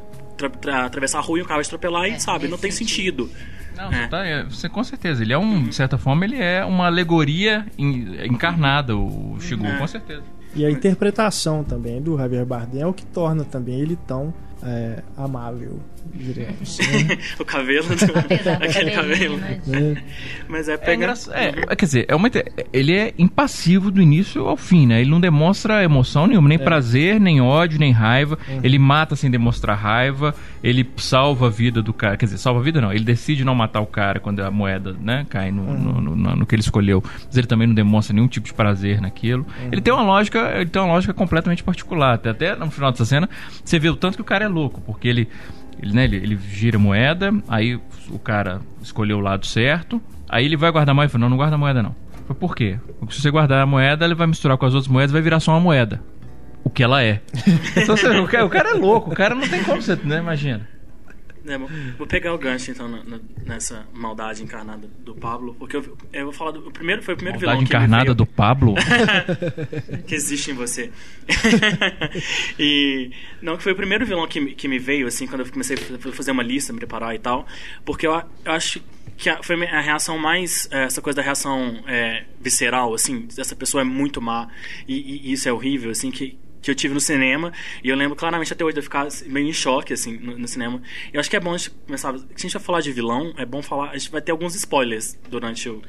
atravessar 0.86 1.20
a 1.20 1.22
rua 1.22 1.40
e 1.40 1.42
o 1.42 1.46
carro 1.46 1.58
vai 1.58 1.66
atropelar 1.66 2.08
e, 2.08 2.12
é, 2.12 2.20
sabe, 2.20 2.48
não 2.48 2.58
tem 2.58 2.72
sentido. 2.72 3.26
sentido. 3.26 3.57
Não, 3.78 3.92
é. 3.92 4.08
Tá, 4.08 4.26
é, 4.26 4.44
você 4.44 4.68
com 4.68 4.84
certeza. 4.84 5.22
Ele 5.24 5.34
é 5.34 5.38
um, 5.38 5.64
de 5.64 5.76
certa 5.76 5.98
forma, 5.98 6.26
ele 6.26 6.42
é 6.42 6.66
uma 6.66 6.88
alegoria 6.88 7.66
encarnada, 7.78 8.96
o 8.96 9.38
Shigu, 9.40 9.66
é. 9.66 9.78
com 9.78 9.88
certeza. 9.88 10.24
E 10.56 10.66
a 10.66 10.72
interpretação 10.72 11.64
também 11.64 12.02
do 12.02 12.18
Javier 12.18 12.46
Bardem 12.46 12.82
é 12.82 12.88
o 12.88 12.94
que 12.94 13.06
torna 13.06 13.44
também 13.44 13.80
ele 13.80 13.98
tão 14.08 14.34
é, 14.64 15.04
amável, 15.16 15.80
diremos. 16.14 16.78
Né? 16.88 17.18
o 17.40 17.46
cabelo, 17.46 17.88
do... 17.88 17.94
aquele 18.64 18.92
cabelo. 18.92 19.40
É. 19.44 20.04
Mas 20.48 20.70
é 20.70 20.78
pegar. 20.78 21.14
É, 21.32 21.48
é, 21.70 21.76
quer 21.76 21.86
dizer, 21.86 22.06
é 22.08 22.16
uma... 22.16 22.30
ele 22.72 22.94
é 22.94 23.14
impassivo 23.18 23.92
do 23.92 24.02
início 24.02 24.48
ao 24.48 24.58
fim, 24.58 24.88
né? 24.88 25.02
Ele 25.02 25.10
não 25.10 25.20
demonstra 25.20 25.84
emoção 25.84 26.28
nenhuma, 26.28 26.48
nem 26.50 26.58
é. 26.58 26.64
prazer, 26.64 27.20
nem 27.20 27.42
ódio, 27.42 27.80
nem 27.80 27.92
raiva. 27.92 28.38
Uhum. 28.48 28.62
Ele 28.64 28.80
mata 28.80 29.16
sem 29.16 29.30
demonstrar 29.30 29.78
raiva. 29.78 30.34
Ele 30.64 30.90
salva 30.98 31.48
a 31.48 31.50
vida 31.50 31.82
do 31.82 31.94
cara. 31.94 32.18
Quer 32.18 32.26
dizer, 32.26 32.38
salva 32.38 32.60
a 32.60 32.64
vida 32.64 32.82
não. 32.82 32.92
Ele 32.92 33.04
decide 33.04 33.44
não 33.44 33.56
matar 33.56 33.82
o 33.82 33.86
cara 33.86 34.20
quando 34.20 34.40
a 34.40 34.50
moeda 34.50 34.96
né, 35.00 35.26
cai 35.30 35.52
no, 35.52 35.64
uhum. 35.64 36.02
no, 36.02 36.16
no, 36.16 36.36
no, 36.36 36.46
que 36.46 36.56
ele 36.56 36.62
escolheu. 36.62 37.04
Mas 37.26 37.38
ele 37.38 37.48
também 37.48 37.68
não 37.68 37.76
demonstra 37.76 38.14
nenhum 38.14 38.28
tipo 38.28 38.48
de 38.48 38.54
prazer 38.54 39.02
naquilo. 39.02 39.46
Uhum. 39.62 39.70
Ele 39.72 39.82
tem 39.82 39.94
uma 39.94 40.04
lógica, 40.04 40.52
ele 40.56 40.70
tem 40.70 40.82
uma 40.82 40.94
lógica 40.94 41.14
completamente 41.14 41.64
particular. 41.64 42.16
Até, 42.16 42.30
até 42.30 42.56
no 42.56 42.72
final 42.72 42.92
dessa 42.92 43.06
cena, 43.06 43.30
você 43.64 43.78
vê 43.78 43.90
o 43.90 43.96
tanto 43.96 44.16
que 44.16 44.22
o 44.22 44.26
cara 44.26 44.46
é 44.46 44.48
louco, 44.48 44.82
porque 44.82 45.08
ele 45.08 45.28
ele, 45.82 45.94
né, 45.94 46.06
ele, 46.06 46.18
ele 46.18 46.40
gira 46.50 46.80
moeda, 46.80 47.32
aí 47.48 47.80
o 48.10 48.20
cara 48.20 48.62
escolheu 48.82 49.18
o 49.18 49.22
lado 49.22 49.46
certo, 49.46 50.02
aí 50.28 50.46
ele 50.46 50.58
vai 50.58 50.72
guardar 50.72 50.94
a 50.94 50.96
moeda 50.96 51.10
e 51.10 51.12
fala, 51.12 51.22
não, 51.22 51.30
não 51.30 51.38
guarda 51.38 51.56
a 51.56 51.58
moeda 51.58 51.84
não. 51.84 51.96
Falei, 52.28 52.40
por 52.40 52.56
quê? 52.56 52.80
Porque 53.00 53.14
se 53.14 53.22
você 53.22 53.32
guardar 53.32 53.62
a 53.62 53.66
moeda, 53.66 54.06
ele 54.06 54.16
vai 54.16 54.28
misturar 54.28 54.58
com 54.58 54.66
as 54.66 54.74
outras 54.74 54.92
moedas 54.92 55.12
vai 55.12 55.22
virar 55.22 55.40
só 55.40 55.52
uma 55.52 55.60
moeda. 55.60 56.02
O 56.64 56.70
que 56.70 56.84
ela 56.84 57.02
é. 57.02 57.22
então, 57.78 57.96
você, 57.96 58.08
o, 58.08 58.28
cara, 58.28 58.46
o, 58.46 58.50
cara, 58.50 58.70
é 58.72 58.74
louco, 58.74 59.12
o 59.12 59.16
cara 59.16 59.34
não 59.34 59.48
tem 59.48 59.64
como 59.64 59.82
você, 59.82 59.96
né? 60.04 60.18
Imagina. 60.18 60.68
É, 61.48 61.58
vou 61.98 62.06
pegar 62.06 62.34
o 62.34 62.38
gancho 62.38 62.72
então 62.72 62.90
nessa 63.46 63.88
maldade 63.94 64.44
encarnada 64.44 64.88
do 65.00 65.16
Pablo, 65.16 65.56
porque 65.56 65.78
eu, 65.78 65.98
eu 66.12 66.26
vou 66.26 66.34
falar 66.34 66.52
do 66.52 66.68
o 66.68 66.72
primeiro 66.72 67.02
foi 67.02 67.14
o 67.14 67.18
primeiro 67.18 67.40
maldade 67.40 67.60
vilão 67.60 67.66
que 67.66 67.76
encarnada 67.76 68.14
do 68.14 68.26
Pablo 68.26 68.76
que 70.06 70.14
existe 70.14 70.52
em 70.52 70.54
você. 70.54 70.92
e 72.60 73.12
não 73.42 73.56
que 73.56 73.64
foi 73.64 73.72
o 73.72 73.76
primeiro 73.76 74.06
vilão 74.06 74.28
que, 74.28 74.54
que 74.56 74.68
me 74.68 74.78
veio 74.78 75.08
assim 75.08 75.26
quando 75.26 75.42
eu 75.42 75.52
comecei 75.52 75.78
a 75.78 76.12
fazer 76.12 76.32
uma 76.32 76.44
lista, 76.44 76.74
me 76.74 76.80
preparar 76.80 77.16
e 77.16 77.20
tal, 77.20 77.48
porque 77.86 78.06
eu, 78.06 78.12
eu 78.44 78.52
acho 78.52 78.82
que 79.18 79.30
a, 79.30 79.42
foi 79.42 79.66
a 79.66 79.80
reação 79.80 80.18
mais 80.18 80.68
é, 80.70 80.84
essa 80.84 81.02
coisa 81.02 81.18
da 81.18 81.22
reação 81.24 81.82
é, 81.88 82.26
visceral 82.42 82.94
assim, 82.94 83.28
essa 83.38 83.56
pessoa 83.56 83.82
é 83.82 83.86
muito 83.86 84.22
má 84.22 84.50
e, 84.86 85.30
e 85.30 85.32
isso 85.32 85.48
é 85.48 85.54
horrível 85.54 85.92
assim 85.92 86.12
que 86.12 86.38
que 86.68 86.72
eu 86.72 86.76
tive 86.76 86.94
no 86.94 87.00
cinema. 87.00 87.54
E 87.82 87.90
eu 87.90 87.96
lembro 87.96 88.16
claramente 88.16 88.52
até 88.52 88.64
hoje 88.64 88.74
de 88.74 88.80
eu 88.80 88.84
ficar 88.84 89.08
meio 89.26 89.48
em 89.48 89.54
choque, 89.54 89.94
assim, 89.94 90.18
no, 90.18 90.38
no 90.38 90.48
cinema. 90.48 90.82
Eu 91.14 91.20
acho 91.20 91.30
que 91.30 91.36
é 91.36 91.40
bom 91.40 91.54
a 91.54 91.58
gente 91.58 91.70
começar. 91.70 92.18
Se 92.18 92.26
a 92.36 92.42
gente 92.42 92.54
vai 92.54 92.62
falar 92.62 92.82
de 92.82 92.92
vilão, 92.92 93.34
é 93.38 93.46
bom 93.46 93.62
falar. 93.62 93.92
A 93.92 93.98
gente 93.98 94.12
vai 94.12 94.22
ter 94.22 94.34
alguns 94.34 94.54
spoilers 94.54 95.18
durante 95.30 95.70
o, 95.70 95.82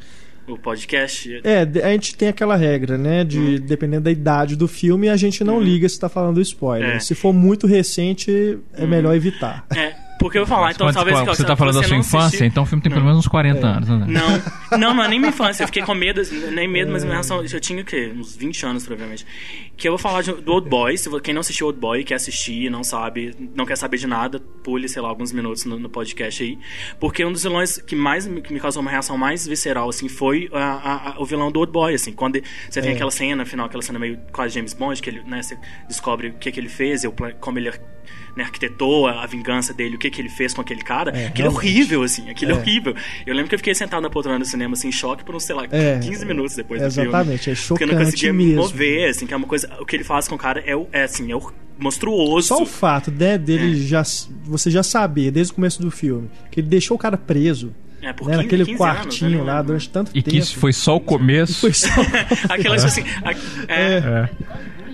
o 0.47 0.57
podcast. 0.57 1.41
É, 1.43 1.63
a 1.83 1.91
gente 1.91 2.17
tem 2.17 2.29
aquela 2.29 2.55
regra, 2.55 2.97
né? 2.97 3.25
De 3.25 3.39
hum. 3.39 3.61
dependendo 3.61 4.05
da 4.05 4.11
idade 4.13 4.55
do 4.55 4.69
filme, 4.69 5.09
a 5.09 5.17
gente 5.17 5.43
não 5.43 5.59
hum. 5.59 5.63
liga 5.63 5.89
se 5.89 5.97
está 5.97 6.09
falando 6.09 6.41
spoiler. 6.41 6.97
É. 6.97 7.01
Se 7.01 7.15
for 7.15 7.33
muito 7.33 7.67
recente, 7.67 8.59
é 8.73 8.85
hum. 8.85 8.87
melhor 8.87 9.17
evitar. 9.17 9.67
É. 9.75 10.08
Porque 10.19 10.39
eu 10.39 10.45
vou 10.45 10.57
falar, 10.57 10.73
então 10.73 10.91
talvez... 10.93 11.17
Qual, 11.21 11.35
você 11.35 11.45
tá 11.45 11.57
falando 11.57 11.81
da 11.81 11.87
sua 11.87 11.97
infância, 11.97 12.19
assistir... 12.27 12.45
então 12.45 12.63
o 12.63 12.67
filme 12.67 12.83
tem 12.83 12.91
pelo 12.91 13.05
menos 13.05 13.19
uns 13.19 13.29
40 13.29 13.59
é. 13.59 13.71
anos, 13.71 13.89
né? 13.89 14.07
Não, 14.09 14.79
não, 14.79 14.95
não 14.95 15.05
é 15.05 15.09
nem 15.09 15.19
minha 15.19 15.31
infância. 15.31 15.63
Eu 15.63 15.67
fiquei 15.69 15.83
com 15.83 15.95
medo, 15.95 16.21
nem 16.53 16.67
medo, 16.67 16.91
mas 16.91 17.05
minha 17.05 17.15
relação... 17.15 17.45
Eu 17.45 17.61
tinha 17.61 17.81
o 17.83 17.85
quê? 17.85 18.13
Uns 18.15 18.37
20 18.37 18.67
anos, 18.67 18.85
provavelmente. 18.87 19.25
Que 19.77 19.87
eu 19.87 19.93
vou 19.93 19.99
falar 19.99 20.23
de, 20.23 20.33
do 20.33 20.53
Old 20.53 20.69
Boy. 20.69 20.97
Se, 20.99 21.09
quem 21.21 21.33
não 21.33 21.41
assistiu 21.41 21.67
Old 21.67 21.79
Boy, 21.79 22.03
quer 22.05 22.17
assistir, 22.17 22.71
não 22.71 22.83
sabe, 22.83 23.35
não 23.55 23.65
quer 23.65 23.77
saber 23.77 23.97
de 23.97 24.07
nada, 24.07 24.41
pule, 24.63 24.89
sei 24.89 25.01
lá, 25.01 25.09
alguns 25.09 25.33
minutos 25.33 25.65
no, 25.65 25.79
no 25.79 25.89
podcast 25.89 26.43
aí. 26.43 26.59
Porque 26.99 27.25
um 27.25 27.33
dos 27.33 27.43
vilões 27.43 27.79
que 27.79 27.95
mais 27.95 28.27
que 28.27 28.53
me 28.53 28.61
causou 28.61 28.83
uma 28.83 28.91
reação 28.91 29.17
mais 29.17 29.47
visceral, 29.47 29.89
assim, 29.89 30.09
foi 30.09 30.49
a, 30.53 30.59
a, 30.59 31.11
a, 31.11 31.21
o 31.21 31.25
vilão 31.25 31.51
do 31.51 31.61
Old 31.61 31.73
Boy, 31.73 31.95
assim. 31.95 32.13
Quando 32.13 32.41
você 32.69 32.81
tem 32.81 32.91
é. 32.91 32.95
aquela 32.95 33.11
cena, 33.11 33.45
final, 33.45 33.67
aquela 33.67 33.83
cena 33.83 33.99
meio 33.99 34.19
quase 34.33 34.55
James 34.55 34.75
Bond, 34.75 35.01
que 35.01 35.11
ele, 35.11 35.23
né, 35.23 35.43
você 35.43 35.57
descobre 35.87 36.29
o 36.29 36.33
que, 36.35 36.51
que 36.51 36.59
ele 36.59 36.69
fez, 36.69 37.03
como 37.41 37.59
ele 37.59 37.69
né, 38.39 38.45
arquitetou 38.45 39.09
a 39.09 39.27
vingança 39.27 39.75
dele, 39.75 39.97
o 39.97 39.99
que, 39.99 40.09
que 40.11 40.21
ele 40.21 40.29
fez 40.29 40.55
com 40.55 40.61
aquele 40.61 40.81
cara. 40.81 41.11
É, 41.11 41.27
aquilo 41.27 41.49
é 41.49 41.51
horrível, 41.51 42.03
assim, 42.05 42.31
aquilo 42.31 42.53
é. 42.53 42.55
é. 42.55 42.59
horrível. 42.59 42.95
Eu 43.27 43.35
lembro 43.35 43.49
que 43.49 43.55
eu 43.57 43.59
fiquei 43.59 43.75
sentado 43.75 44.01
na 44.01 44.09
poltrona 44.09 44.39
do 44.39 44.45
cinema, 44.45 44.75
assim, 44.75 44.89
em 44.89 44.93
choque 44.93 45.25
por 45.25 45.35
uns, 45.35 45.43
sei 45.43 45.57
lá, 45.57 45.67
é, 45.71 45.99
15 45.99 46.25
minutos 46.25 46.55
depois 46.55 46.81
do 46.81 46.91
filme. 46.91 47.09
Exatamente, 47.09 47.51
é 47.51 47.55
chocante 47.55 47.69
Porque 47.69 47.85
eu 47.85 47.89
não 47.89 48.05
conseguia 48.05 48.33
mesmo. 48.33 48.51
me 48.51 48.57
mover, 48.57 49.11
assim, 49.11 49.27
que 49.27 49.35
é 49.35 49.37
uma 49.37 49.47
coisa... 49.47 49.69
O 49.81 49.85
que 49.85 49.97
ele 49.97 50.05
faz 50.05 50.29
com 50.29 50.37
o 50.37 50.39
cara 50.39 50.61
é, 50.61 50.73
é 50.93 51.03
assim, 51.03 51.33
é 51.33 51.37
monstruoso. 51.79 52.49
Só 52.49 52.63
o 52.63 52.67
fato 52.67 53.11
né, 53.11 53.37
dele 53.37 53.73
é. 53.73 53.87
já... 53.87 54.03
Você 54.45 54.71
já 54.71 54.85
saber, 54.85 55.33
desde 55.33 55.53
o 55.53 55.57
começo 55.57 55.83
do 55.83 55.91
filme, 55.91 56.31
que 56.51 56.61
ele 56.61 56.69
deixou 56.69 56.97
o 56.97 56.99
cara 56.99 57.17
preso. 57.17 57.75
É, 58.01 58.13
por 58.13 58.29
né, 58.29 58.37
15, 58.37 58.45
naquele 58.45 58.65
15 58.65 58.79
quartinho 58.79 59.35
anos, 59.35 59.47
lá 59.47 59.63
durante 59.63 59.91
tanto 59.91 60.11
e 60.11 60.23
tempo. 60.23 60.29
E 60.29 60.31
que 60.31 60.39
isso 60.39 60.57
foi 60.57 60.73
só 60.73 60.95
o 60.95 61.01
começo. 61.01 61.61
Foi 61.61 61.73
só... 61.73 61.89
Aquela 62.49 62.77
assim. 62.77 63.03
é. 63.67 63.97
é. 63.97 64.29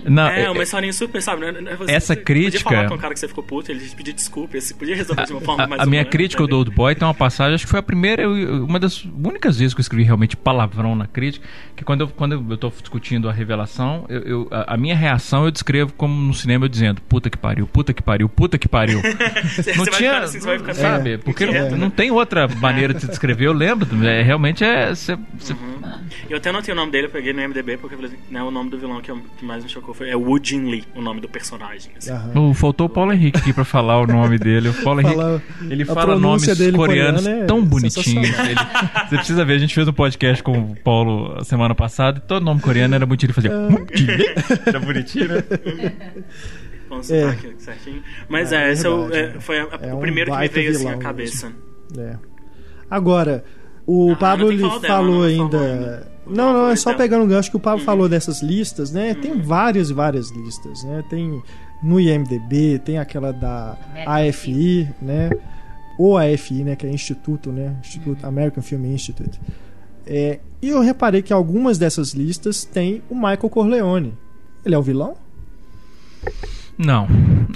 Não, 0.05 0.27
é, 0.27 0.43
é, 0.43 0.49
uma 0.49 0.63
historinha 0.63 0.93
super, 0.93 1.21
sabe? 1.21 1.41
Né, 1.41 1.61
né, 1.61 1.75
você 1.75 1.91
essa 1.91 2.15
crítica. 2.15 2.63
Podia 2.63 2.77
falar 2.77 2.89
com 2.89 2.95
o 2.95 2.97
cara 2.97 3.13
que 3.13 3.19
você 3.19 3.27
ficou 3.27 3.43
puto, 3.43 3.71
ele 3.71 3.87
pedir 3.95 4.13
desculpa, 4.13 4.59
você 4.59 4.73
podia 4.73 4.95
resolver 4.95 5.25
de 5.25 5.33
uma 5.33 5.41
forma 5.41 5.67
mais. 5.67 5.81
A 5.81 5.85
minha 5.85 6.05
crítica 6.05 6.43
ao 6.43 6.47
do 6.47 6.57
Old 6.57 6.71
Boy 6.71 6.95
tem 6.95 7.07
uma 7.07 7.13
passagem, 7.13 7.55
acho 7.55 7.65
que 7.65 7.69
foi 7.69 7.79
a 7.79 7.83
primeira, 7.83 8.29
uma 8.29 8.79
das 8.79 9.03
únicas 9.03 9.57
vezes 9.57 9.73
que 9.73 9.79
eu 9.79 9.83
escrevi 9.83 10.03
realmente 10.03 10.37
palavrão 10.37 10.95
na 10.95 11.07
crítica, 11.07 11.45
que 11.75 11.83
quando 11.83 12.01
eu, 12.01 12.07
quando 12.07 12.45
eu 12.51 12.57
tô 12.57 12.69
discutindo 12.69 13.27
a 13.27 13.33
revelação, 13.33 14.05
eu, 14.09 14.21
eu 14.21 14.47
a, 14.51 14.75
a, 14.75 14.77
minha 14.77 14.95
reação 14.95 15.45
eu 15.45 15.51
descrevo 15.51 15.93
como 15.93 16.13
no 16.13 16.33
cinema 16.33 16.65
eu 16.65 16.69
dizendo, 16.69 17.01
puta 17.01 17.29
que 17.29 17.37
pariu, 17.37 17.67
puta 17.67 17.93
que 17.93 18.03
pariu, 18.03 18.29
puta 18.29 18.57
que 18.57 18.67
pariu. 18.67 19.01
não 19.75 19.85
tinha, 19.85 20.19
assim, 20.19 20.39
sabe? 20.73 21.13
É, 21.13 21.17
porque 21.17 21.45
não, 21.45 21.77
não, 21.77 21.89
tem 21.89 22.11
outra 22.11 22.47
maneira 22.47 22.93
de 22.93 23.01
se 23.01 23.07
descrever, 23.07 23.47
eu 23.47 23.53
lembro, 23.53 23.87
é, 24.05 24.21
realmente 24.21 24.63
é. 24.63 24.93
Cê, 24.93 25.17
cê... 25.39 25.53
Uhum. 25.53 25.75
Eu 26.29 26.37
até 26.37 26.51
não 26.51 26.61
tenho 26.61 26.77
o 26.77 26.79
nome 26.79 26.91
dele, 26.91 27.07
eu 27.07 27.11
peguei 27.11 27.33
no 27.33 27.41
MDB, 27.41 27.77
porque 27.77 27.95
né, 28.29 28.43
o 28.43 28.51
nome 28.51 28.69
do 28.69 28.77
vilão 28.77 29.01
que, 29.01 29.11
eu, 29.11 29.19
que 29.37 29.45
mais 29.45 29.63
me 29.63 29.69
chocou 29.69 29.93
é 30.01 30.15
Wood 30.15 30.49
Jin 30.49 30.69
Lee, 30.69 30.83
o 30.95 31.01
nome 31.01 31.21
do 31.21 31.29
personagem. 31.29 31.91
Assim. 31.97 32.11
Uhum. 32.35 32.53
faltou 32.53 32.87
o 32.87 32.89
Paulo 32.89 33.13
Henrique 33.13 33.37
aqui 33.37 33.53
pra 33.53 33.63
falar 33.65 33.99
o 34.01 34.07
nome 34.07 34.37
dele. 34.37 34.69
O 34.69 34.73
Paulo 34.73 35.01
Henrique, 35.01 35.41
ele 35.69 35.85
fala 35.85 36.17
nomes 36.17 36.45
coreanos 36.75 37.25
é 37.25 37.45
tão 37.45 37.63
bonitinhos. 37.63 38.37
Ele, 38.39 38.55
você 39.09 39.15
precisa 39.17 39.45
ver, 39.45 39.53
a 39.53 39.57
gente 39.57 39.73
fez 39.73 39.87
um 39.87 39.93
podcast 39.93 40.43
com 40.43 40.57
o 40.57 40.75
Paulo 40.83 41.43
semana 41.43 41.75
passada 41.75 42.19
e 42.19 42.27
todo 42.27 42.43
nome 42.43 42.61
coreano 42.61 42.95
era 42.95 43.05
muito 43.05 43.25
ele 43.25 43.33
fazia. 43.33 43.51
É. 43.51 44.69
era 44.69 44.79
bonitinho, 44.79 45.27
né? 45.27 45.43
Com 46.87 46.99
é. 46.99 47.01
certinho. 47.57 48.03
Mas 48.29 48.51
é, 48.51 48.69
é 48.69 48.71
esse 48.71 48.87
é, 48.87 49.39
foi 49.39 49.59
a, 49.59 49.63
a, 49.63 49.95
o 49.95 49.99
primeiro 49.99 50.31
que 50.31 50.37
me 50.37 50.47
veio 50.47 50.71
assim 50.71 50.87
à 50.87 50.97
cabeça. 50.97 51.51
Agora, 52.89 53.43
o 53.85 54.11
ah, 54.11 54.15
Pablo 54.15 54.51
ele 54.51 54.61
falou 54.61 54.79
dela, 54.79 55.27
ainda. 55.27 56.14
Não, 56.27 56.53
não, 56.53 56.69
é 56.69 56.75
só 56.75 56.93
pegando 56.95 57.23
um 57.23 57.27
gancho 57.27 57.49
que 57.51 57.57
o 57.57 57.59
Pablo 57.59 57.79
uhum. 57.79 57.85
falou 57.85 58.09
dessas 58.09 58.41
listas, 58.41 58.91
né? 58.91 59.13
Uhum. 59.13 59.21
Tem 59.21 59.41
várias 59.41 59.89
e 59.89 59.93
várias 59.93 60.29
listas, 60.31 60.83
né? 60.83 61.03
Tem 61.09 61.41
no 61.83 61.99
IMDB, 61.99 62.79
tem 62.79 62.97
aquela 62.97 63.31
da 63.31 63.77
AFI, 64.05 64.89
né? 65.01 65.29
Ou 65.99 66.17
AFI, 66.17 66.63
né? 66.63 66.75
Que 66.75 66.87
é 66.87 66.89
Instituto, 66.91 67.51
né? 67.51 67.75
Instituto 67.81 68.25
American 68.25 68.63
Film 68.63 68.85
Institute. 68.85 69.39
É, 70.07 70.39
e 70.61 70.69
eu 70.69 70.81
reparei 70.81 71.21
que 71.21 71.31
algumas 71.33 71.77
dessas 71.77 72.13
listas 72.13 72.63
tem 72.65 73.01
o 73.09 73.15
Michael 73.15 73.49
Corleone. 73.49 74.13
Ele 74.65 74.73
é 74.75 74.77
o 74.77 74.81
vilão? 74.81 75.15
Não. 76.77 77.07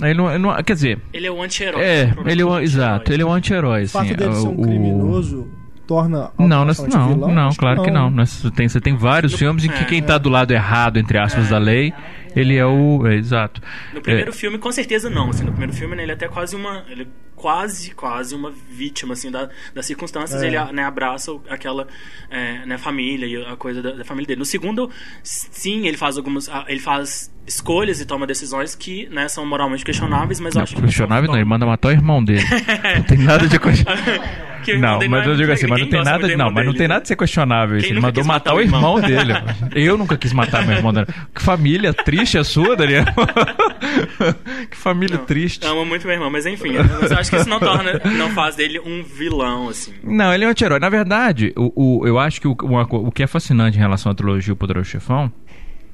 Ele 0.02 0.14
não, 0.14 0.30
ele 0.30 0.38
não- 0.40 0.64
quer 0.64 0.74
dizer, 0.74 1.00
Ele 1.12 1.28
é 1.28 1.32
o 1.32 1.42
anti-herói. 1.42 1.82
é, 1.84 2.14
ele 2.26 2.42
é 2.42 2.46
o, 2.46 2.50
anti-herói. 2.54 2.64
exato, 2.64 3.12
ele 3.14 3.22
é 3.22 3.26
um 3.26 3.32
anti-herói, 3.34 3.84
O 3.84 3.90
fato 3.90 4.06
assim. 4.06 4.16
dele 4.16 4.34
ser 4.36 4.48
um 4.48 4.54
o- 4.54 4.62
criminoso 4.62 5.48
torna 5.89 6.29
Não, 6.38 6.63
nessa- 6.65 6.88
não, 6.88 7.08
vilão? 7.08 7.34
não, 7.34 7.48
Acho 7.48 7.58
claro 7.58 7.81
que 7.81 7.89
não. 7.89 8.12
Nessa- 8.12 8.51
tem, 8.51 8.69
você 8.69 8.79
tem 8.79 8.96
vários 8.96 9.34
filmes 9.34 9.65
em 9.65 9.69
que 9.69 9.81
é. 9.81 9.86
quem 9.86 10.03
tá 10.03 10.19
do 10.19 10.29
lado 10.29 10.51
errado, 10.53 10.98
entre 10.98 11.17
aspas, 11.17 11.50
da 11.50 11.58
lei, 11.58 11.91
ele 12.36 12.55
é 12.55 12.63
o. 12.65 13.08
É, 13.08 13.15
exato. 13.15 13.60
No 13.91 14.00
primeiro 14.00 14.29
É, 14.29 14.34
filme, 14.34 14.60
com 14.60 14.72
certeza 14.72 15.10
não. 15.10 15.31
Assim, 15.31 15.43
no 15.43 15.50
primeiro 15.51 15.74
filme, 15.74 15.96
né, 15.96 16.03
ele 16.03 16.12
é 16.12 16.13
até 16.13 16.27
quase 16.27 16.55
uma. 16.55 16.86
Ele 16.88 17.01
é 17.03 17.08
quase, 17.36 17.91
quase 17.96 18.36
uma 18.36 18.51
vítima, 18.69 19.13
assim, 19.13 19.31
da, 19.31 19.50
das 19.74 19.86
circunstâncias. 19.88 20.43
É. 20.43 20.48
Ele 20.48 20.60
né, 20.74 20.84
abraça 20.84 21.31
aquela 21.50 21.88
é, 22.29 22.65
né, 22.67 22.77
família 22.77 23.25
e 23.25 23.43
a 23.51 23.55
coisa 23.55 23.81
da, 23.81 23.91
da 23.93 24.05
família 24.05 24.27
dele. 24.27 24.39
No 24.39 24.46
segundo, 24.46 24.91
sim, 25.24 25.88
ele 25.88 25.98
faz 25.98 26.17
algumas. 26.17 26.48
Ele 26.67 26.79
faz 26.79 27.34
escolhas 27.50 28.00
e 28.00 28.06
toma 28.06 28.25
decisões 28.27 28.75
que 28.75 29.10
né, 29.10 29.27
são 29.27 29.46
moralmente 29.46 29.84
questionáveis, 29.84 30.39
mas 30.39 30.53
eu 30.53 30.60
não, 30.60 30.63
acho 30.63 30.75
que. 30.75 30.82
questionável 30.82 31.27
não, 31.29 31.36
ele 31.36 31.46
manda 31.46 31.65
matar 31.65 31.89
o 31.89 31.91
irmão 31.91 32.24
dele. 32.24 32.44
Não 32.96 33.03
tem 33.03 33.18
nada 33.18 33.48
de 33.48 33.60
questionável. 33.60 34.22
Não, 34.77 35.00
mas 35.10 35.25
é 35.25 35.29
eu 35.29 35.36
digo 35.36 35.51
assim, 35.51 35.68
mas 35.68 35.79
não 35.82 35.89
tem 35.89 36.03
nada 36.03 36.27
de. 36.27 36.36
Não, 36.36 36.51
mas 36.51 36.65
não 36.65 36.74
tem 36.74 36.88
nada 36.88 37.01
de 37.01 37.08
ser 37.08 37.15
questionável. 37.15 37.79
Quem 37.79 37.91
Ele 37.91 38.01
mandou 38.01 38.24
matar 38.25 38.51
matar 38.51 38.56
o 38.56 38.62
irmão 38.62 39.00
irmão? 39.00 39.01
dele. 39.10 39.34
Eu 39.74 39.98
nunca 39.98 40.18
quis 40.18 40.34
matar 40.34 40.68
meu 40.68 40.75
irmão 40.75 40.94
dele. 40.94 41.08
Que 41.34 41.41
família 41.41 41.94
triste 41.94 42.38
a 42.38 42.44
sua, 42.44 42.75
Daniel. 42.75 43.06
que 44.70 44.77
família 44.77 45.18
Não, 45.18 45.25
triste. 45.25 45.65
Amo 45.65 45.86
muito 45.86 46.06
meu 46.06 46.13
irmão, 46.13 46.29
mas 46.29 46.46
enfim. 46.46 46.74
Mas 47.01 47.10
eu 47.10 47.18
acho 47.18 47.29
que 47.32 47.38
isso 47.38 47.50
não 47.50 47.60
torna. 47.60 48.00
Não 48.18 48.29
faz 48.32 48.56
dele 48.58 48.79
um 48.79 49.01
vilão, 49.01 49.70
assim. 49.70 49.94
Não, 50.03 50.34
ele 50.34 50.44
é 50.44 50.48
um 50.48 50.51
anti-herói. 50.51 50.79
Na 50.79 50.89
verdade, 50.89 51.53
o, 51.56 52.01
o- 52.01 52.08
eu 52.08 52.20
acho 52.20 52.39
que 52.41 52.48
o, 52.48 52.56
uma 52.63 52.84
o 52.84 53.12
que 53.12 53.24
é 53.24 53.27
fascinante 53.27 53.77
em 53.77 53.82
relação 53.82 54.12
à 54.12 54.15
trilogia 54.15 54.53
O 54.53 54.58
Poderoso 54.58 54.89
Chefão 54.89 55.32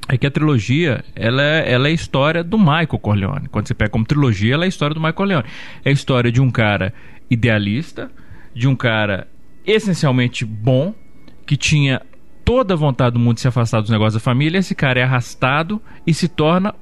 é 0.08 0.18
que 0.18 0.28
a 0.28 0.32
trilogia, 0.32 1.04
ela 1.16 1.42
é, 1.42 1.72
ela 1.72 1.88
é 1.88 1.92
a 1.92 1.94
história 1.94 2.44
do 2.44 2.58
Michael 2.58 3.00
Corleone. 3.00 3.48
Quando 3.50 3.68
você 3.68 3.74
pega 3.74 3.90
como 3.90 4.06
trilogia, 4.06 4.54
ela 4.54 4.64
é 4.64 4.68
a 4.68 4.70
história 4.70 4.94
do 4.94 5.00
Michael 5.00 5.16
Corleone. 5.16 5.46
É 5.84 5.90
a 5.90 5.94
história 5.94 6.32
de 6.32 6.40
um 6.40 6.52
cara 6.52 6.94
idealista, 7.30 8.12
de 8.54 8.68
um 8.68 8.76
cara 8.76 9.28
essencialmente 9.66 10.46
bom, 10.46 10.94
que 11.46 11.58
tinha 11.58 12.02
toda 12.44 12.76
a 12.76 12.78
vontade 12.78 13.14
do 13.14 13.20
mundo 13.20 13.36
de 13.36 13.42
se 13.42 13.48
afastar 13.48 13.82
dos 13.82 13.90
negócios 13.90 14.14
da 14.14 14.20
família. 14.20 14.60
Esse 14.60 14.76
cara 14.76 15.00
é 15.00 15.04
arrastado 15.04 15.82
e 16.06 16.14
se 16.14 16.28
torna 16.28 16.76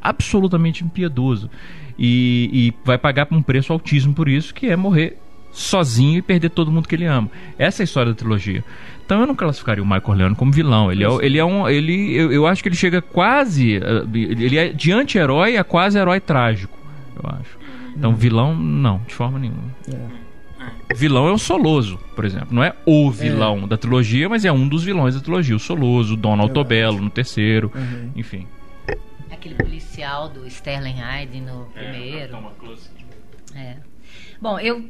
absolutamente 0.00 0.82
impiedoso. 0.82 1.50
E, 1.98 2.48
e 2.50 2.74
vai 2.82 2.96
pagar 2.96 3.28
um 3.30 3.42
preço 3.42 3.74
altíssimo 3.74 4.14
por 4.14 4.26
isso, 4.26 4.54
que 4.54 4.68
é 4.68 4.76
morrer 4.76 5.18
sozinho 5.52 6.18
e 6.18 6.22
perder 6.22 6.48
todo 6.50 6.70
mundo 6.70 6.88
que 6.88 6.94
ele 6.94 7.04
ama. 7.04 7.30
Essa 7.58 7.82
é 7.82 7.84
a 7.84 7.84
história 7.84 8.12
da 8.12 8.16
trilogia. 8.16 8.64
Então 9.10 9.22
eu 9.22 9.26
não 9.26 9.34
classificaria 9.34 9.82
o 9.82 9.84
Michael 9.86 10.02
Corleone 10.02 10.34
como 10.36 10.52
vilão. 10.52 10.92
Ele 10.92 11.02
é, 11.02 11.08
o- 11.08 11.20
ele 11.20 11.36
é 11.36 11.44
um. 11.44 11.68
Ele, 11.68 12.14
eu, 12.14 12.30
eu 12.30 12.46
acho 12.46 12.62
que 12.62 12.68
ele 12.68 12.76
chega 12.76 13.02
quase. 13.02 13.74
eh, 13.78 14.04
Ele 14.14 14.56
é 14.56 14.68
de 14.68 14.92
anti-herói 14.92 15.56
a 15.56 15.64
quase 15.64 15.98
herói 15.98 16.20
trágico, 16.20 16.78
eu 17.16 17.28
acho. 17.28 17.58
Então 17.96 18.14
vilão, 18.14 18.54
não, 18.54 18.98
de 19.08 19.12
forma 19.12 19.36
nenhuma. 19.40 19.64
Vilão 20.94 21.26
é 21.26 21.32
o 21.32 21.38
Soloso, 21.38 21.98
por 22.14 22.24
exemplo. 22.24 22.48
Não 22.52 22.62
é 22.62 22.72
o 22.86 23.10
vilão 23.10 23.66
da 23.66 23.76
trilogia, 23.76 24.28
mas 24.28 24.44
é 24.44 24.52
um 24.52 24.68
dos 24.68 24.84
vilões 24.84 25.16
da 25.16 25.20
trilogia. 25.20 25.56
O 25.56 25.58
Soloso, 25.58 26.14
o 26.14 26.16
Donald 26.16 26.52
Tobello 26.54 27.00
no 27.02 27.10
terceiro, 27.10 27.72
Uhum. 27.74 28.10
enfim. 28.14 28.46
Aquele 29.28 29.56
policial 29.56 30.28
do 30.28 30.46
Sterling 30.46 31.00
Hyde 31.00 31.40
no 31.40 31.64
primeiro. 31.74 32.36
É. 33.56 33.74
Bom, 34.40 34.56
eu. 34.60 34.84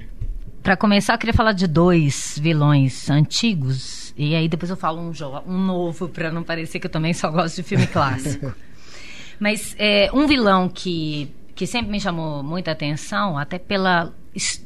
Pra 0.63 0.77
começar, 0.77 1.15
eu 1.15 1.19
queria 1.19 1.33
falar 1.33 1.53
de 1.53 1.67
dois 1.67 2.39
vilões 2.39 3.09
antigos. 3.09 4.00
E 4.23 4.35
aí 4.35 4.49
depois 4.49 4.69
eu 4.69 4.77
falo 4.77 5.01
um, 5.01 5.13
um 5.47 5.59
novo, 5.65 6.07
pra 6.07 6.31
não 6.31 6.43
parecer 6.43 6.79
que 6.79 6.87
eu 6.87 6.91
também 6.91 7.15
só 7.15 7.31
gosto 7.31 7.57
de 7.57 7.63
filme 7.63 7.87
clássico. 7.87 8.53
Mas 9.41 9.75
é, 9.79 10.11
um 10.13 10.27
vilão 10.27 10.69
que, 10.69 11.33
que 11.55 11.67
sempre 11.67 11.91
me 11.91 11.99
chamou 11.99 12.43
muita 12.43 12.71
atenção, 12.71 13.39
até 13.39 13.59
pela, 13.59 14.13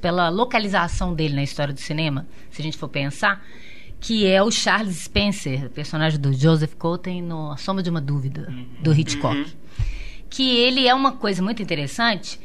pela 0.00 0.28
localização 0.28 1.14
dele 1.14 1.36
na 1.36 1.44
história 1.44 1.72
do 1.72 1.78
cinema, 1.78 2.26
se 2.50 2.60
a 2.60 2.64
gente 2.64 2.76
for 2.76 2.88
pensar, 2.88 3.46
que 4.00 4.26
é 4.26 4.42
o 4.42 4.50
Charles 4.50 4.96
Spencer, 4.96 5.70
personagem 5.70 6.18
do 6.18 6.32
Joseph 6.32 6.74
Cotten 6.74 7.22
no 7.22 7.52
A 7.52 7.56
Sombra 7.56 7.80
de 7.80 7.90
uma 7.90 8.00
Dúvida, 8.00 8.52
do 8.80 8.92
Hitchcock. 8.92 9.56
Que 10.28 10.56
ele 10.56 10.88
é 10.88 10.92
uma 10.92 11.12
coisa 11.12 11.40
muito 11.40 11.62
interessante, 11.62 12.40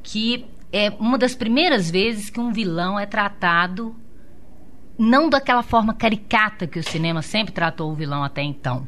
que 0.00 0.44
é 0.72 0.90
uma 0.90 1.18
das 1.18 1.34
primeiras 1.34 1.90
vezes 1.90 2.30
que 2.30 2.38
um 2.38 2.52
vilão 2.52 3.00
é 3.00 3.04
tratado 3.04 3.96
não 4.98 5.28
daquela 5.30 5.62
forma 5.62 5.94
caricata 5.94 6.66
que 6.66 6.78
o 6.78 6.82
cinema 6.82 7.22
sempre 7.22 7.52
tratou 7.52 7.90
o 7.90 7.94
vilão 7.94 8.22
até 8.22 8.42
então. 8.42 8.86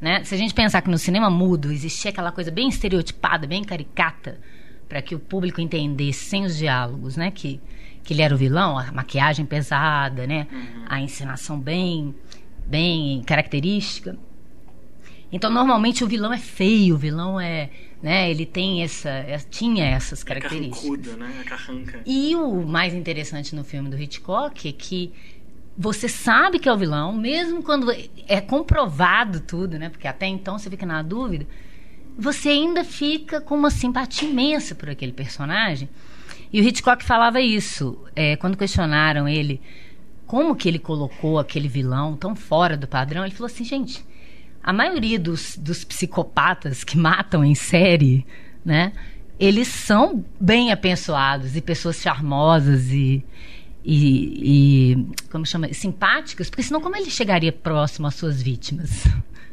Né? 0.00 0.24
Se 0.24 0.34
a 0.34 0.38
gente 0.38 0.54
pensar 0.54 0.80
que 0.80 0.90
no 0.90 0.96
cinema 0.98 1.28
mudo 1.28 1.70
existia 1.70 2.10
aquela 2.10 2.32
coisa 2.32 2.50
bem 2.50 2.68
estereotipada, 2.68 3.46
bem 3.46 3.62
caricata, 3.62 4.40
para 4.88 5.02
que 5.02 5.14
o 5.14 5.18
público 5.18 5.60
entendesse 5.60 6.24
sem 6.24 6.44
os 6.44 6.56
diálogos, 6.56 7.16
né? 7.16 7.30
Que, 7.30 7.60
que 8.02 8.12
ele 8.14 8.22
era 8.22 8.34
o 8.34 8.38
vilão, 8.38 8.78
a 8.78 8.90
maquiagem 8.90 9.44
pesada, 9.44 10.26
né? 10.26 10.46
A 10.88 11.00
encenação 11.00 11.60
bem, 11.60 12.14
bem 12.66 13.22
característica. 13.24 14.18
Então, 15.32 15.48
normalmente 15.50 16.02
o 16.02 16.08
vilão 16.08 16.32
é 16.32 16.38
feio, 16.38 16.96
o 16.96 16.98
vilão 16.98 17.38
é, 17.38 17.70
né? 18.02 18.28
Ele 18.30 18.44
tem 18.44 18.82
essa, 18.82 19.08
é- 19.10 19.38
tinha 19.50 19.84
essas 19.84 20.22
É 20.22 20.24
características. 20.24 20.80
carrancuda, 20.82 21.16
né? 21.16 21.36
É 21.40 21.44
carranca. 21.44 22.00
E 22.04 22.34
o 22.34 22.66
mais 22.66 22.92
interessante 22.94 23.54
no 23.54 23.62
filme 23.62 23.88
do 23.88 23.96
Hitchcock 24.00 24.68
é 24.68 24.72
que 24.72 25.12
você 25.82 26.10
sabe 26.10 26.58
que 26.58 26.68
é 26.68 26.72
o 26.74 26.76
vilão, 26.76 27.10
mesmo 27.10 27.62
quando 27.62 27.90
é 28.28 28.38
comprovado 28.38 29.40
tudo, 29.40 29.78
né? 29.78 29.88
Porque 29.88 30.06
até 30.06 30.26
então 30.26 30.58
você 30.58 30.68
fica 30.68 30.84
na 30.84 31.00
dúvida. 31.00 31.46
Você 32.18 32.50
ainda 32.50 32.84
fica 32.84 33.40
com 33.40 33.54
uma 33.54 33.70
simpatia 33.70 34.28
imensa 34.28 34.74
por 34.74 34.90
aquele 34.90 35.12
personagem. 35.12 35.88
E 36.52 36.60
o 36.60 36.64
Hitchcock 36.64 37.02
falava 37.02 37.40
isso 37.40 37.98
é, 38.14 38.36
quando 38.36 38.58
questionaram 38.58 39.26
ele 39.26 39.58
como 40.26 40.54
que 40.54 40.68
ele 40.68 40.78
colocou 40.78 41.38
aquele 41.38 41.66
vilão 41.66 42.14
tão 42.14 42.36
fora 42.36 42.76
do 42.76 42.86
padrão. 42.86 43.24
Ele 43.24 43.34
falou 43.34 43.46
assim, 43.46 43.64
gente, 43.64 44.04
a 44.62 44.74
maioria 44.74 45.18
dos, 45.18 45.56
dos 45.56 45.82
psicopatas 45.82 46.84
que 46.84 46.98
matam 46.98 47.42
em 47.42 47.54
série, 47.54 48.26
né? 48.62 48.92
Eles 49.38 49.68
são 49.68 50.22
bem 50.38 50.72
apensoados 50.72 51.56
e 51.56 51.62
pessoas 51.62 51.96
charmosas 51.96 52.90
e, 52.92 53.24
e, 53.84 54.92
e 54.92 55.28
como 55.30 55.46
chama, 55.46 55.72
simpáticas, 55.72 56.50
porque 56.50 56.62
senão 56.62 56.80
como 56.80 56.96
ele 56.96 57.10
chegaria 57.10 57.52
próximo 57.52 58.06
às 58.06 58.14
suas 58.14 58.42
vítimas, 58.42 59.04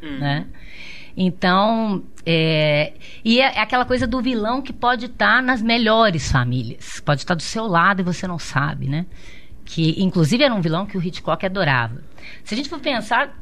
né? 0.02 0.46
Então, 1.20 2.04
é, 2.24 2.92
e 3.24 3.40
é 3.40 3.60
aquela 3.60 3.84
coisa 3.84 4.06
do 4.06 4.22
vilão 4.22 4.62
que 4.62 4.72
pode 4.72 5.06
estar 5.06 5.42
nas 5.42 5.60
melhores 5.60 6.30
famílias, 6.30 7.00
pode 7.00 7.22
estar 7.22 7.34
do 7.34 7.42
seu 7.42 7.66
lado 7.66 8.00
e 8.00 8.04
você 8.04 8.26
não 8.26 8.38
sabe, 8.38 8.86
né? 8.86 9.04
Que 9.64 10.00
inclusive 10.00 10.44
era 10.44 10.54
um 10.54 10.60
vilão 10.60 10.86
que 10.86 10.96
o 10.96 11.02
Hitchcock 11.02 11.44
adorava. 11.44 12.02
Se 12.44 12.54
a 12.54 12.56
gente 12.56 12.68
for 12.68 12.78
pensar, 12.78 13.36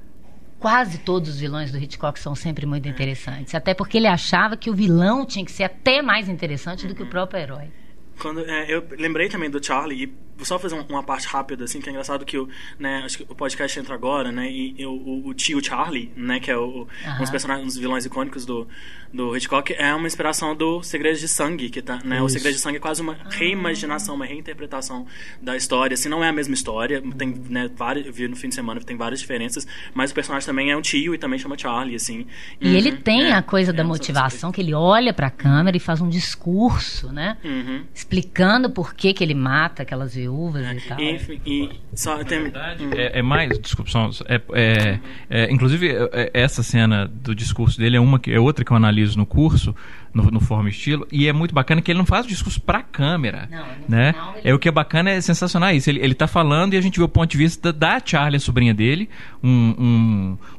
quase 0.59 0.99
todos 0.99 1.29
os 1.29 1.39
vilões 1.39 1.71
do 1.71 1.77
Hitchcock 1.77 2.19
são 2.19 2.35
sempre 2.35 2.65
muito 2.65 2.89
interessantes, 2.89 3.55
até 3.55 3.75
porque 3.75 3.99
ele 3.99 4.07
achava 4.07 4.57
que 4.57 4.71
o 4.71 4.75
vilão 4.75 5.27
tinha 5.27 5.45
que 5.45 5.53
ser 5.53 5.65
até 5.65 6.01
mais 6.01 6.31
interessante 6.31 6.87
do 6.87 6.95
que 6.95 7.03
o 7.03 7.11
próprio 7.11 7.41
herói. 7.41 7.71
Quando, 8.19 8.41
é, 8.41 8.75
eu 8.75 8.83
lembrei 8.99 9.29
também 9.29 9.51
do 9.51 9.63
Charlie, 9.63 10.15
só 10.43 10.59
fazer 10.59 10.75
um- 10.75 10.85
uma 10.89 11.03
parte 11.03 11.27
rápida, 11.27 11.65
assim, 11.65 11.81
que 11.81 11.89
é 11.89 11.93
engraçado 11.93 12.25
que 12.25 12.37
o, 12.39 12.49
né, 12.79 13.03
acho 13.05 13.19
que 13.19 13.23
o 13.29 13.35
podcast 13.35 13.79
entra 13.79 13.95
agora, 13.95 14.31
né, 14.31 14.51
e 14.51 14.75
eu- 14.79 14.93
o, 14.93 15.29
o 15.29 15.35
tio 15.35 15.63
Charlie, 15.65 16.13
né, 16.17 16.39
que 16.41 16.51
é 16.51 16.57
o, 16.57 16.83
o- 16.83 16.89
um 17.17 17.19
dos 17.21 17.31
personagens, 17.31 17.65
um 17.65 17.67
dos 17.69 17.77
vilões 17.79 18.05
icônicos 18.05 18.45
do, 18.45 18.67
do 19.13 19.37
Hitchcock, 19.37 19.73
é 19.73 19.95
uma 19.95 20.07
inspiração 20.07 20.55
do 20.55 20.83
Segredos 20.83 21.21
de 21.21 21.29
Sangue, 21.29 21.71
que 21.71 21.81
tá, 21.81 22.01
né, 22.05 22.21
o 22.21 22.27
Isso. 22.27 22.35
Segredo 22.35 22.55
de 22.55 22.61
Sangue 22.61 22.77
é 22.77 22.81
quase 22.81 23.01
uma 23.01 23.17
reimaginação, 23.31 24.15
uma 24.15 24.27
reinterpretação 24.27 25.07
da 25.41 25.57
história, 25.57 25.95
assim, 25.95 26.09
não 26.09 26.23
é 26.23 26.29
a 26.29 26.33
mesma 26.33 26.55
história, 26.55 27.03
tem, 27.17 27.29
né, 27.49 27.71
várias, 27.75 28.07
eu 28.07 28.13
vi 28.13 28.29
no 28.29 28.37
fim 28.37 28.49
de 28.49 28.55
semana, 28.55 28.81
tem 28.81 28.97
várias 28.97 29.21
diferenças, 29.21 29.67
mas 29.95 30.11
o 30.11 30.15
personagem 30.15 30.47
também 30.47 30.71
é 30.71 30.77
um 30.77 30.83
tio 30.83 31.15
e 31.15 31.19
também 31.19 31.39
chama 31.39 31.57
Charlie, 31.57 31.95
assim. 31.97 32.27
E 32.61 32.75
ele 32.77 32.91
Uhum, 32.91 32.97
tem 33.01 33.23
é, 33.31 33.33
a 33.35 33.43
coisa 33.43 33.73
da 33.73 33.83
é, 33.83 33.87
motivação, 33.87 34.53
que 34.53 34.61
ele 34.61 34.75
olha 34.75 35.13
para 35.15 35.29
a 35.29 35.31
câmera 35.31 35.77
e 35.77 35.81
faz 35.81 36.01
um 36.01 36.09
discurso, 36.09 37.13
né? 37.13 37.37
Uhum. 37.45 37.85
Explicando 37.95 38.71
por 38.71 38.95
que, 38.95 39.13
que 39.15 39.25
ele 39.25 39.35
mata 39.35 39.83
aquelas 39.83 40.15
viúvas 40.15 40.26
e 40.27 40.81
tal. 40.89 41.01
Enfim, 41.01 41.41
e 41.47 41.71
só 41.95 42.23
tem. 42.25 42.53
É, 42.97 43.19
é 43.19 43.23
mais, 43.23 43.59
desculpa, 43.59 43.91
só, 43.91 44.11
é, 44.27 44.41
é- 44.53 44.99
é, 45.29 45.53
inclusive 45.53 45.89
é- 45.89 46.09
é- 46.13 46.31
essa 46.35 46.63
cena 46.63 47.07
do 47.07 47.35
discurso 47.35 47.79
dele 47.79 47.97
é 47.97 48.01
uma 48.01 48.19
que 48.19 48.33
é 48.33 48.39
outra 48.41 48.65
que 48.65 48.71
eu 48.71 48.77
analiso 48.77 49.17
no 49.19 49.27
curso, 49.27 49.75
no, 50.17 50.31
no 50.31 50.41
forma 50.41 50.69
e 50.69 50.73
estilo. 50.73 51.07
E 51.13 51.29
é 51.29 51.33
muito 51.33 51.55
bacana 51.55 51.83
que 51.83 51.91
ele 51.91 51.99
não 51.99 52.07
faz 52.07 52.25
o 52.25 52.29
discurso 52.29 52.61
pra 52.61 52.83
câmera. 52.83 53.49
Não, 53.51 53.65
né? 53.89 54.15
ele- 54.37 54.49
É 54.51 54.55
o 54.55 54.59
que 54.59 54.69
é 54.69 54.73
bacana, 54.73 55.11
é 55.11 55.21
sensacional 55.21 55.71
isso. 55.73 55.91
Ele, 55.91 56.01
ele 56.01 56.15
tá 56.15 56.27
falando 56.27 56.73
e 56.75 56.77
a 56.77 56.81
gente 56.81 56.99
vê 56.99 57.05
o 57.05 57.09
ponto 57.09 57.31
de 57.31 57.37
vista 57.37 57.73
da 57.73 58.01
Charlie, 58.05 58.37
a 58.37 58.41
sobrinha 58.41 58.73
dele, 58.73 59.09
um, 59.43 59.75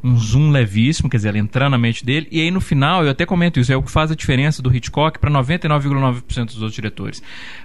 um, 0.03 0.09
um 0.11 0.17
zoom 0.17 0.51
levíssimo, 0.51 1.09
quer 1.09 1.17
dizer, 1.17 1.29
ela 1.29 1.39
entrando 1.39 1.71
na 1.71 1.77
mente 1.77 2.05
dele. 2.05 2.27
E 2.31 2.39
aí 2.41 2.51
no 2.51 2.61
final, 2.61 3.03
eu 3.03 3.09
até 3.11 3.25
comento 3.25 3.59
isso, 3.59 3.71
é 3.73 3.75
o 3.75 3.81
que 3.81 3.89
faz 3.91 4.11
a 4.11 4.15
diferença 4.15 4.61
do 4.61 4.73
Hitchcock 4.75 5.17
para 5.19 5.31
99,9% 5.31 6.45
dos 6.45 6.55
outros 6.57 6.73
diretores. 6.73 7.23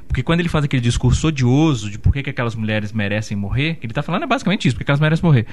Porque 0.09 0.23
quando 0.23 0.41
ele 0.41 0.49
faz 0.49 0.65
aquele 0.65 0.83
discurso 0.83 1.29
odioso 1.29 1.91
de 1.91 1.99
por 1.99 2.13
que, 2.13 2.23
que 2.23 2.31
aquelas 2.31 2.55
mulheres 2.55 2.93
merecem 2.93 3.37
morrer, 3.37 3.77
que 3.77 3.87
ele 3.87 3.93
tá 3.95 4.03
falando 4.03 4.23
é 4.25 4.27
basicamente 4.27 4.67
isso, 4.69 4.77
porque 4.77 4.91
elas 4.91 5.01
merecem 5.01 5.25
morrer. 5.25 5.47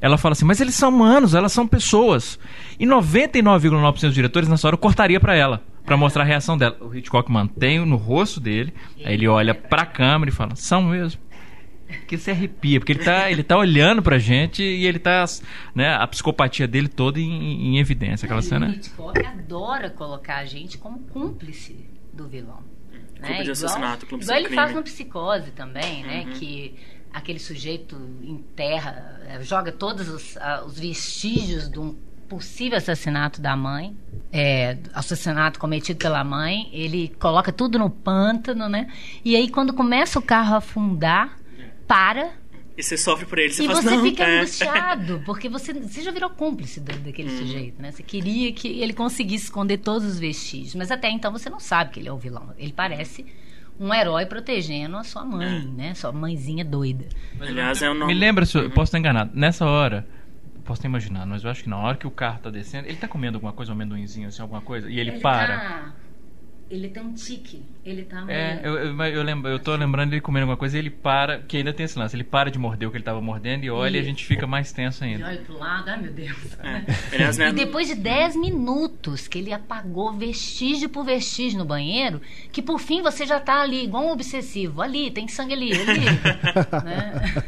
Ela 0.00 0.16
fala 0.16 0.32
assim, 0.32 0.44
mas 0.44 0.60
eles 0.60 0.74
são 0.74 0.88
humanos, 0.88 1.34
elas 1.34 1.52
são 1.52 1.66
pessoas. 1.66 2.38
E 2.78 2.86
99,9% 2.86 4.00
dos 4.00 4.14
diretores 4.14 4.48
nessa 4.48 4.66
hora 4.66 4.76
cortaria 4.76 5.20
pra 5.20 5.34
ela, 5.36 5.62
pra 5.90 5.96
mostrar 5.96 6.22
a 6.22 6.24
reação 6.26 6.56
dela. 6.56 6.76
O 6.80 6.94
Hitchcock 6.94 7.28
mantém 7.32 7.84
no 7.84 7.96
rosto 7.96 8.38
dele, 8.38 8.72
aí 9.04 9.14
ele 9.14 9.26
olha 9.26 9.52
pra 9.52 9.84
câmera 9.84 10.30
e 10.30 10.32
fala, 10.32 10.54
são 10.54 10.84
mesmo. 10.84 11.20
Que 12.06 12.16
se 12.16 12.30
arrepia, 12.30 12.78
porque 12.78 12.92
ele 12.92 13.02
tá, 13.02 13.28
ele 13.28 13.42
tá 13.42 13.58
olhando 13.58 14.00
pra 14.00 14.16
gente 14.16 14.62
e 14.62 14.86
ele 14.86 15.00
tá, 15.00 15.24
né, 15.74 15.92
a 15.96 16.06
psicopatia 16.06 16.68
dele 16.68 16.86
toda 16.86 17.18
em, 17.18 17.74
em 17.74 17.78
evidência. 17.80 18.24
Aquela 18.24 18.38
E 18.38 18.44
cena. 18.44 18.68
O 18.68 18.70
Hitchcock 18.70 19.26
adora 19.26 19.90
colocar 19.90 20.36
a 20.36 20.44
gente 20.44 20.78
como 20.78 21.00
cúmplice 21.00 21.84
do 22.12 22.28
vilão. 22.28 22.62
Né? 23.18 23.26
Culpa 23.26 23.42
de 23.42 23.50
assassinato, 23.50 24.06
cúmplice 24.06 24.30
igual 24.30 24.42
do 24.42 24.46
ele 24.46 24.54
faz 24.54 24.66
crime. 24.68 24.78
no 24.78 24.84
Psicose 24.84 25.50
também, 25.50 26.04
né? 26.04 26.26
Uhum. 26.26 26.32
Que 26.34 26.76
aquele 27.12 27.40
sujeito 27.40 27.96
enterra, 28.22 29.20
eh, 29.26 29.42
joga 29.42 29.72
todos 29.72 30.08
os, 30.08 30.36
ah, 30.36 30.62
os 30.64 30.78
vestígios 30.78 31.68
de 31.68 31.80
um 31.80 31.96
possível 32.30 32.78
assassinato 32.78 33.40
da 33.42 33.54
mãe, 33.56 33.94
é, 34.32 34.78
assassinato 34.94 35.58
cometido 35.58 35.98
pela 35.98 36.22
mãe, 36.24 36.70
ele 36.72 37.08
coloca 37.18 37.52
tudo 37.52 37.78
no 37.78 37.90
pântano, 37.90 38.68
né? 38.68 38.86
E 39.24 39.34
aí 39.34 39.48
quando 39.50 39.74
começa 39.74 40.18
o 40.18 40.22
carro 40.22 40.54
a 40.54 40.58
afundar, 40.58 41.36
para 41.88 42.30
E 42.78 42.82
você 42.84 42.96
sofre 42.96 43.26
por 43.26 43.36
ele, 43.38 43.52
você 43.52 43.64
e 43.64 43.66
fala, 43.66 43.82
você 43.82 43.90
não, 43.90 44.02
fica 44.04 44.22
é. 44.22 44.38
angustiado, 44.38 45.22
porque 45.26 45.48
você, 45.48 45.72
você 45.74 46.02
já 46.02 46.12
virou 46.12 46.30
cúmplice 46.30 46.78
do- 46.80 46.96
daquele 47.00 47.36
sujeito, 47.36 47.82
né? 47.82 47.90
Você 47.90 48.04
queria 48.04 48.52
que 48.52 48.68
ele 48.80 48.92
conseguisse 48.92 49.44
esconder 49.46 49.78
todos 49.78 50.06
os 50.06 50.18
vestígios, 50.20 50.76
mas 50.76 50.90
até 50.92 51.10
então 51.10 51.32
você 51.32 51.50
não 51.50 51.58
sabe 51.58 51.90
que 51.90 51.98
ele 52.00 52.08
é 52.08 52.12
o 52.12 52.16
vilão. 52.16 52.54
Ele 52.56 52.72
parece 52.72 53.26
um 53.78 53.92
herói 53.92 54.24
protegendo 54.26 54.96
a 54.96 55.02
sua 55.02 55.24
mãe, 55.24 55.62
né? 55.76 55.94
Sua 55.94 56.12
mãezinha 56.12 56.64
doida. 56.64 57.06
Aliás, 57.40 57.82
é 57.82 57.90
o 57.90 57.94
nome. 57.94 58.14
Me 58.14 58.20
lembra, 58.20 58.46
se 58.46 58.56
eu 58.56 58.62
eu 58.62 58.70
posso 58.70 58.84
estar 58.90 58.98
enganado, 58.98 59.32
nessa 59.34 59.66
hora, 59.66 60.06
posso 60.70 60.78
estar 60.78 60.88
imaginando, 60.88 61.26
mas 61.26 61.42
eu 61.42 61.50
acho 61.50 61.64
que 61.64 61.68
na 61.68 61.78
hora 61.78 61.96
que 61.96 62.06
o 62.06 62.10
carro 62.12 62.38
tá 62.38 62.48
descendo, 62.48 62.86
ele 62.86 62.96
tá 62.96 63.08
comendo 63.08 63.36
alguma 63.36 63.52
coisa, 63.52 63.72
um 63.72 63.74
amendoinzinho, 63.74 64.28
assim, 64.28 64.40
alguma 64.40 64.62
coisa, 64.62 64.88
e 64.88 65.00
ele, 65.00 65.10
para. 65.18 65.58
tá- 65.58 65.92
ele 66.70 66.88
tem 66.88 67.02
um 67.02 67.12
tique. 67.12 67.62
Ele 67.84 68.02
tá 68.04 68.24
É, 68.28 68.60
eu, 68.62 68.74
eu, 68.76 69.02
eu, 69.06 69.22
lembro, 69.22 69.50
eu 69.50 69.58
tô 69.58 69.74
lembrando 69.74 70.12
ele 70.12 70.20
comendo 70.20 70.42
alguma 70.44 70.56
coisa 70.56 70.76
e 70.76 70.80
ele 70.80 70.90
para, 70.90 71.38
que 71.40 71.56
ainda 71.56 71.72
tem 71.72 71.84
esse 71.84 71.98
lance, 71.98 72.14
ele 72.14 72.22
para 72.22 72.50
de 72.50 72.58
morder 72.58 72.86
o 72.86 72.90
que 72.90 72.96
ele 72.98 73.04
tava 73.04 73.20
mordendo 73.22 73.64
e 73.64 73.70
olha 73.70 73.96
e 73.96 74.00
a 74.00 74.02
gente 74.02 74.24
fica 74.24 74.46
mais 74.46 74.70
tenso 74.70 75.02
Ele 75.02 75.14
ainda. 75.14 75.26
olha 75.26 75.38
pro 75.40 75.58
lado, 75.58 75.88
ai 75.88 76.00
meu 76.00 76.12
Deus. 76.12 76.36
É. 76.62 76.72
Né, 76.72 77.48
E 77.50 77.52
depois 77.52 77.88
de 77.88 77.94
10 77.94 78.36
minutos 78.36 79.26
que 79.26 79.38
ele 79.38 79.52
apagou 79.52 80.12
vestígio 80.12 80.88
por 80.90 81.04
vestígio 81.04 81.58
no 81.58 81.64
banheiro, 81.64 82.20
que 82.52 82.60
por 82.62 82.78
fim 82.78 83.02
você 83.02 83.26
já 83.26 83.40
tá 83.40 83.62
ali, 83.62 83.82
igual 83.84 84.04
um 84.04 84.12
obsessivo. 84.12 84.82
Ali, 84.82 85.10
tem 85.10 85.26
sangue 85.26 85.54
ali, 85.54 85.72
ali. 85.72 86.00
né? 86.84 87.44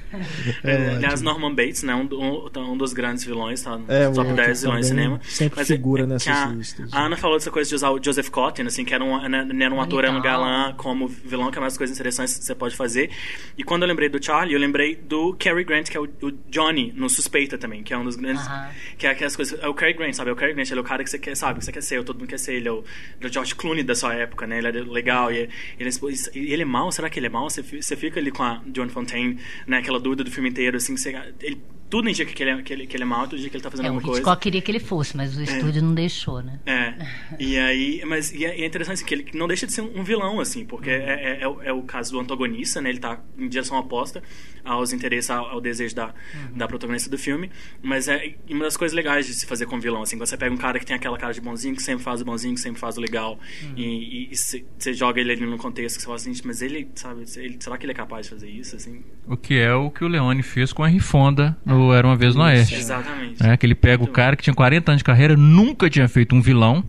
É, 0.65 0.89
aliás, 0.97 1.21
Norman 1.21 1.55
Bates, 1.55 1.83
né? 1.83 1.95
Um, 1.95 2.09
um, 2.13 2.73
um 2.73 2.77
dos 2.77 2.93
grandes 2.93 3.25
vilões, 3.25 3.63
tá? 3.63 3.77
No 3.77 3.85
É, 3.93 4.11
top 4.11 4.31
o 4.33 4.35
10 4.35 4.63
vilões 4.63 4.81
de 4.83 4.89
cinema. 4.89 5.21
sempre 5.25 5.59
Mas 5.61 5.71
é- 5.71 5.75
figura 5.75 6.03
é 6.03 6.07
que 6.07 6.13
nessas 6.13 6.37
a, 6.37 6.47
listas. 6.47 6.93
A 6.93 7.05
Ana 7.07 7.17
falou 7.17 7.37
dessa 7.37 7.51
coisa 7.51 7.69
de 7.69 7.75
usar 7.75 7.91
o 7.91 8.03
Joseph 8.03 8.29
Cotten, 8.31 8.67
assim, 8.67 8.85
que 8.85 8.95
era 8.95 9.05
um, 9.05 9.12
né, 9.29 9.47
era 9.65 9.75
um 9.75 9.81
ator, 9.81 10.05
era 10.05 10.13
um 10.13 10.17
Legal. 10.17 10.41
galã 10.41 10.75
como 10.75 11.07
vilão, 11.09 11.51
que 11.51 11.59
é 11.59 11.61
uma 11.61 11.67
das 11.67 11.77
coisas 11.79 11.97
interessantes 11.97 12.39
que 12.39 12.45
você 12.45 12.55
pode 12.55 12.77
fazer. 12.77 13.11
E 13.57 13.63
quando 13.65 13.83
eu 13.83 13.89
lembrei 13.89 14.09
do 14.09 14.23
Charlie, 14.25 14.55
eu 14.55 14.61
lembrei 14.61 14.97
do 14.97 15.35
Cary 15.35 15.65
Grant, 15.65 15.89
que 15.89 15.97
é 15.97 16.01
o, 16.01 16.05
o 16.05 16.31
Johnny, 16.49 16.93
no 16.95 17.09
Suspeita 17.09 17.57
também, 17.59 17.83
que 17.83 17.93
é 17.93 17.99
um 17.99 18.05
dos 18.05 18.17
grandes. 18.17 18.47
Aham. 18.47 18.71
Que 18.99 19.07
é 19.07 19.11
aquelas 19.11 19.35
coisas. 19.37 19.59
É 19.63 19.69
o 19.69 19.75
Cary 19.75 19.93
Grant, 19.95 20.15
sabe? 20.15 20.31
É 20.31 20.33
o 20.33 20.37
Cary 20.37 20.55
Grant, 20.55 20.71
ele 20.71 20.79
é 20.79 20.83
o 20.83 20.85
cara 20.85 21.03
que 21.05 21.11
você 21.11 21.19
quer, 21.19 21.37
sabe? 21.37 21.59
Que 21.59 21.65
você 21.65 21.73
quer 21.73 21.83
ser, 21.83 22.03
todo 22.05 22.19
mundo 22.19 22.29
quer 22.29 22.39
ser. 22.39 22.55
Ele 22.55 22.69
é 22.69 22.73
o, 22.73 22.79
ele 22.79 22.85
é 23.23 23.27
o 23.27 23.33
George 23.33 23.55
Clooney 23.55 23.83
da 23.85 23.95
sua 23.95 24.15
época, 24.15 24.47
né? 24.47 24.59
Ele 24.59 24.69
é 24.69 24.71
legal. 24.73 25.33
E 25.33 25.49
ele, 25.79 25.91
é- 25.91 26.39
ele 26.39 26.63
é 26.63 26.65
mau? 26.65 26.91
Será 26.93 27.09
que 27.11 27.19
ele 27.19 27.27
é 27.27 27.31
mau? 27.31 27.49
Você, 27.51 27.63
você 27.63 27.97
fica 27.97 28.21
ali 28.21 28.31
com 28.31 28.43
a 28.43 28.61
John 28.67 28.89
Fontaine, 28.89 29.39
né? 29.67 29.79
Aquela 29.79 29.99
dúvida 30.01 30.23
do 30.25 30.31
filme 30.31 30.49
inteiro, 30.49 30.77
assim. 30.77 30.97
Você, 30.97 31.15
ele, 31.41 31.61
tudo 31.93 32.09
indica 32.09 32.33
que 32.33 32.43
ele, 32.43 32.51
é, 32.53 32.63
que, 32.63 32.73
ele, 32.73 32.87
que 32.87 32.97
ele 32.97 33.03
é 33.03 33.07
mau, 33.07 33.25
tudo 33.25 33.35
indica 33.37 33.51
que 33.51 33.57
ele 33.59 33.63
tá 33.63 33.71
fazendo 33.71 33.85
É, 33.85 33.91
o 33.91 33.93
alguma 33.93 34.07
coisa. 34.09 34.21
Hitchcock 34.23 34.41
queria 34.43 34.63
que 34.63 34.71
ele 34.71 34.81
fosse, 34.81 35.15
mas 35.15 35.37
o 35.37 35.43
estúdio 35.43 35.83
não 35.83 35.93
deixou, 35.95 36.41
né? 36.43 36.59
É. 36.65 36.95
E 37.39 37.59
aí, 37.59 38.03
mas 38.07 38.33
e 38.33 38.47
é, 38.47 38.59
e 38.59 38.63
é 38.63 38.67
interessante 38.67 38.95
assim, 38.95 39.05
que 39.05 39.15
ele 39.15 39.27
não 39.35 39.47
deixa 39.47 39.67
de 39.67 39.75
ser 39.75 39.83
um 39.83 40.03
vilão, 40.03 40.41
assim, 40.41 40.65
porque 40.65 40.89
Uhum. 40.89 40.97
é, 40.97 41.13
é, 41.13 41.39
é 41.43 41.49
o- 41.49 41.63
é 41.65 41.73
o 41.73 41.83
caso 41.83 42.13
do 42.13 42.19
antagonista, 42.21 42.81
né? 42.81 42.89
Ele 42.89 42.99
tá 42.99 43.21
em 43.39 43.47
direção 43.47 43.77
oposta 43.79 44.23
aos 44.65 44.93
interesses, 44.95 45.29
ao, 45.31 45.45
ao 45.47 45.61
desejo 45.61 45.95
da, 45.95 46.07
Uhum. 46.07 46.57
da 46.57 46.67
protagonista 46.67 47.11
do 47.11 47.19
filme. 47.19 47.51
Mas 47.83 48.09
é 48.09 48.37
uma 48.49 48.65
das 48.65 48.77
coisas 48.79 48.97
legais 48.97 49.27
de 49.27 49.35
se 49.35 49.45
fazer 49.45 49.67
com 49.67 49.79
vilão, 49.79 50.01
assim, 50.01 50.17
quando 50.17 50.29
você 50.29 50.37
pega 50.39 50.55
um 50.55 50.57
cara 50.57 50.79
que 50.79 50.87
tem 50.87 50.97
aquela 50.97 51.19
cara 51.19 51.35
de 51.35 51.43
bonzinho, 51.43 51.75
que 51.77 51.83
sempre 51.83 52.03
faz 52.03 52.23
o 52.23 52.25
bonzinho, 52.25 52.55
que 52.55 52.61
sempre 52.61 52.81
faz 52.81 52.97
o 52.97 53.01
legal, 53.03 53.39
Uhum. 53.65 53.73
e, 53.77 53.83
e- 53.85 54.29
e 54.33 54.37
você 54.37 54.65
você 54.79 54.95
joga 54.95 55.21
ele 55.21 55.33
ali 55.33 55.45
num 55.45 55.59
contexto 55.59 55.97
que 55.97 56.01
você 56.03 56.07
fala 56.07 56.17
assim, 56.17 56.33
mas 56.45 56.63
ele, 56.63 56.89
sabe, 56.95 57.25
ele- 57.37 57.57
será 57.61 57.77
que 57.77 57.85
ele 57.85 57.93
é 57.93 57.95
capaz 57.95 58.27
de 58.27 58.31
fazer 58.33 58.49
isso, 58.49 58.77
assim? 58.77 59.03
O 59.27 59.37
que 59.37 59.55
é 59.59 59.75
o 59.75 59.91
que 59.91 60.05
o 60.05 60.09
Leone 60.09 60.43
fez 60.43 60.73
com 60.73 60.83
a 60.83 60.89
Henry 60.91 61.01
Fonda 61.01 61.57
no 61.89 61.95
Era 61.95 62.07
Uma 62.07 62.17
Vez 62.17 62.35
no 62.35 62.43
Oeste. 62.43 62.75
Exatamente. 62.77 63.43
né? 63.43 63.57
Que 63.57 63.67
ele 63.67 63.75
pega 63.75 64.03
o 64.03 64.07
cara 64.07 64.37
que 64.37 64.43
tinha 64.43 64.55
40 64.55 64.93
anos 64.93 65.01
de 65.01 65.05
carreira, 65.05 65.37
nunca 65.37 65.89
tinha 65.91 66.09
feito 66.09 66.35
um 66.35 66.41
vilão 66.41 66.85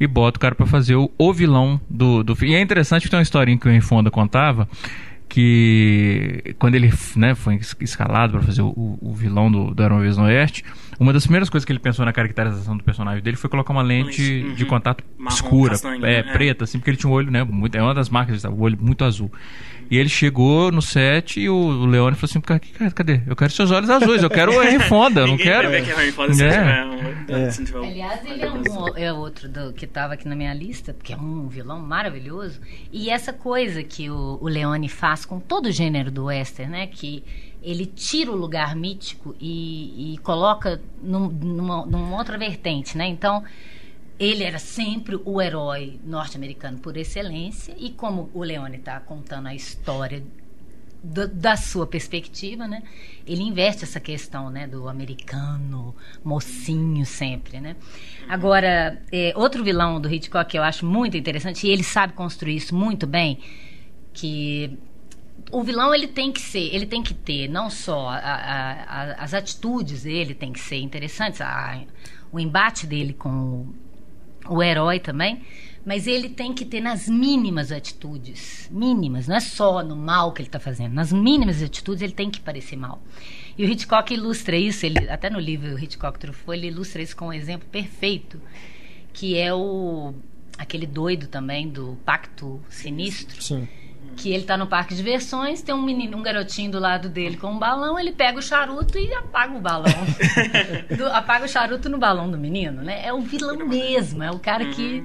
e 0.00 0.06
bota 0.06 0.36
o 0.38 0.40
cara 0.40 0.54
pra 0.54 0.66
fazer 0.66 0.96
o, 0.96 1.10
o 1.16 1.32
vilão 1.32 1.80
do, 1.88 2.22
do 2.24 2.34
filme. 2.34 2.54
E 2.54 2.56
é 2.56 2.60
interessante 2.60 3.04
que 3.04 3.10
tem 3.10 3.18
uma 3.18 3.22
historinha 3.22 3.56
que 3.58 3.66
o 3.66 3.70
Henry 3.70 3.80
Fonda 3.80 4.10
contava 4.10 4.68
que 5.28 6.54
quando 6.58 6.74
ele 6.74 6.92
né, 7.16 7.34
foi 7.34 7.54
es- 7.56 7.74
escalado 7.80 8.32
pra 8.34 8.42
fazer 8.42 8.62
o, 8.62 8.68
o- 8.68 8.98
o 9.00 9.14
vilão 9.14 9.50
do, 9.50 9.72
do 9.74 9.82
Era 9.82 9.94
Uma 9.94 10.02
Vez 10.02 10.16
no 10.16 10.24
Oeste, 10.24 10.64
uma 11.02 11.12
das 11.12 11.24
primeiras 11.24 11.50
coisas 11.50 11.64
que 11.64 11.72
ele 11.72 11.78
pensou 11.78 12.04
na 12.04 12.12
caracterização 12.12 12.76
do 12.76 12.84
personagem 12.84 13.22
dele 13.22 13.36
foi 13.36 13.50
colocar 13.50 13.72
uma 13.72 13.82
lente 13.82 14.22
Lente, 14.22 14.54
de 14.54 14.62
uhum. 14.62 14.68
contato 14.68 15.04
Marrom, 15.18 15.34
escura, 15.34 15.70
castanho, 15.70 16.06
é? 16.06 16.20
É. 16.20 16.22
preta, 16.22 16.64
assim, 16.64 16.78
porque 16.78 16.90
ele 16.90 16.96
tinha 16.96 17.10
um 17.10 17.12
olho, 17.12 17.30
né, 17.30 17.44
muito, 17.44 17.74
é 17.76 17.82
uma 17.82 17.92
das 17.92 18.08
marcas, 18.08 18.44
o 18.44 18.60
olho 18.60 18.78
muito 18.80 19.04
azul. 19.04 19.30
E 19.90 19.98
ele 19.98 20.08
chegou 20.08 20.72
no 20.72 20.80
set 20.80 21.38
e 21.38 21.50
o, 21.50 21.84
Leone 21.84 22.16
falou 22.16 22.30
assim, 22.30 22.40
"Cara, 22.40 22.90
cadê? 22.92 23.20
Eu 23.26 23.36
quero 23.36 23.50
seus 23.52 23.70
olhos 23.70 23.90
azuis, 23.90 24.22
eu 24.22 24.30
quero 24.30 24.52
o 24.52 24.62
Henry 24.62 24.78
Fonda, 24.88 25.20
eu 25.20 25.26
não 25.26 25.36
quero... 25.36 25.68
vai 25.68 25.82
ver 25.82 25.84
que 25.84 25.90
é 25.90 25.94
Harry 25.94 26.34
se 26.34 26.44
É. 26.44 26.50
tiver 26.50 26.84
um- 26.86 27.84
É. 27.84 27.88
Aliás, 27.88 28.24
ele 28.24 28.42
é, 28.42 28.50
um, 28.50 28.96
é 28.96 29.12
outro 29.12 29.48
do, 29.48 29.72
que 29.72 29.84
estava 29.84 30.14
aqui 30.14 30.26
na 30.26 30.34
minha 30.34 30.54
lista, 30.54 30.96
que 31.02 31.12
é 31.12 31.16
um 31.16 31.46
vilão 31.46 31.78
maravilhoso. 31.78 32.60
E 32.90 33.10
essa 33.10 33.32
coisa 33.34 33.82
que 33.82 34.08
o, 34.08 34.38
o 34.40 34.48
Leone 34.48 34.88
faz 34.88 35.26
com 35.26 35.38
todo 35.38 35.66
o 35.66 35.70
gênero 35.70 36.10
do 36.10 36.24
western, 36.24 36.72
né? 36.72 36.86
Que 36.86 37.22
ele 37.62 37.86
tira 37.86 38.30
o 38.32 38.36
lugar 38.36 38.74
mítico 38.76 39.34
e, 39.40 40.14
e 40.14 40.18
coloca 40.18 40.80
num- 41.02 41.28
numa, 41.28 41.86
numa 41.86 42.16
outra 42.18 42.36
vertente, 42.38 42.96
né? 42.98 43.06
Então, 43.06 43.44
ele 44.18 44.44
era 44.44 44.58
sempre 44.58 45.18
o 45.24 45.40
herói 45.40 45.98
norte-americano 46.04 46.78
por 46.78 46.96
excelência. 46.96 47.74
E 47.78 47.90
como 47.90 48.30
o 48.34 48.42
Leone 48.42 48.76
está 48.76 49.00
contando 49.00 49.48
a 49.48 49.54
história 49.54 50.22
do- 51.02 51.26
da 51.26 51.56
sua 51.56 51.86
perspectiva, 51.86 52.68
né? 52.68 52.82
Ele 53.26 53.42
investe 53.42 53.82
essa 53.82 53.98
questão, 53.98 54.50
né, 54.50 54.66
do 54.68 54.88
americano 54.88 55.94
mocinho 56.24 57.04
sempre, 57.04 57.60
né? 57.60 57.74
Agora, 58.28 59.02
é, 59.10 59.32
outro 59.36 59.64
vilão 59.64 60.00
do 60.00 60.12
Hitchcock 60.12 60.48
que 60.50 60.58
eu 60.58 60.62
acho 60.62 60.86
muito 60.86 61.16
interessante 61.16 61.66
e 61.66 61.70
ele 61.70 61.82
sabe 61.82 62.12
construir 62.12 62.56
isso 62.56 62.74
muito 62.74 63.06
bem, 63.06 63.38
que 64.12 64.78
o 65.50 65.62
vilão 65.62 65.94
ele 65.94 66.06
tem 66.08 66.32
que 66.32 66.40
ser, 66.40 66.74
ele 66.74 66.86
tem 66.86 67.02
que 67.02 67.14
ter 67.14 67.48
não 67.48 67.68
só 67.68 68.08
a- 68.08 68.16
a- 68.16 68.72
a- 68.82 69.24
as 69.24 69.34
atitudes 69.34 70.02
dele 70.04 70.34
tem 70.34 70.52
que 70.52 70.60
ser 70.60 70.76
interessantes, 70.80 71.40
o 72.30 72.38
embate 72.40 72.86
dele 72.86 73.12
com 73.12 73.66
o, 74.48 74.54
o 74.56 74.62
herói 74.62 74.98
também, 75.00 75.42
mas 75.84 76.06
ele 76.06 76.28
tem 76.28 76.54
que 76.54 76.64
ter 76.64 76.80
nas 76.80 77.08
mínimas 77.08 77.72
atitudes, 77.72 78.68
mínimas, 78.72 79.26
não 79.26 79.36
é 79.36 79.40
só 79.40 79.82
no 79.82 79.96
mal 79.96 80.32
que 80.32 80.40
ele 80.40 80.48
está 80.48 80.60
fazendo, 80.60 80.92
nas 80.94 81.12
mínimas 81.12 81.60
atitudes 81.62 82.02
ele 82.02 82.12
tem 82.12 82.30
que 82.30 82.40
parecer 82.40 82.76
mal. 82.76 83.02
E 83.58 83.64
o 83.66 83.68
Hitchcock 83.68 84.14
ilustra 84.14 84.56
isso, 84.56 84.86
ele, 84.86 85.10
até 85.10 85.28
no 85.28 85.38
livro 85.40 85.78
Hitchcock 85.78 86.18
Truffaut, 86.18 86.56
ele 86.58 86.68
ilustra 86.68 87.02
isso 87.02 87.14
com 87.16 87.26
um 87.26 87.32
exemplo 87.32 87.68
perfeito, 87.68 88.40
que 89.12 89.36
é 89.36 89.52
o 89.52 90.14
aquele 90.56 90.86
doido 90.86 91.26
também 91.26 91.68
do 91.68 91.98
Pacto 92.04 92.60
Sinistro, 92.70 93.42
Sim. 93.42 93.68
Que 94.22 94.32
ele 94.32 94.44
tá 94.44 94.56
no 94.56 94.66
parque 94.68 94.94
de 94.94 95.02
diversões, 95.02 95.62
tem 95.62 95.74
um 95.74 95.82
menino, 95.82 96.16
um 96.16 96.22
garotinho 96.22 96.70
do 96.70 96.78
lado 96.78 97.08
dele 97.08 97.36
com 97.36 97.48
um 97.48 97.58
balão, 97.58 97.98
ele 97.98 98.12
pega 98.12 98.38
o 98.38 98.42
charuto 98.42 98.96
e 98.96 99.12
apaga 99.14 99.52
o 99.56 99.60
balão. 99.60 99.92
Do- 100.96 101.06
apaga 101.08 101.44
o 101.44 101.48
charuto 101.48 101.88
no 101.88 101.98
balão 101.98 102.30
do 102.30 102.38
menino, 102.38 102.82
né? 102.82 103.04
É 103.04 103.12
o 103.12 103.20
vilão 103.20 103.56
mesmo, 103.66 104.22
é 104.22 104.30
o 104.30 104.38
cara 104.38 104.66
que 104.66 105.02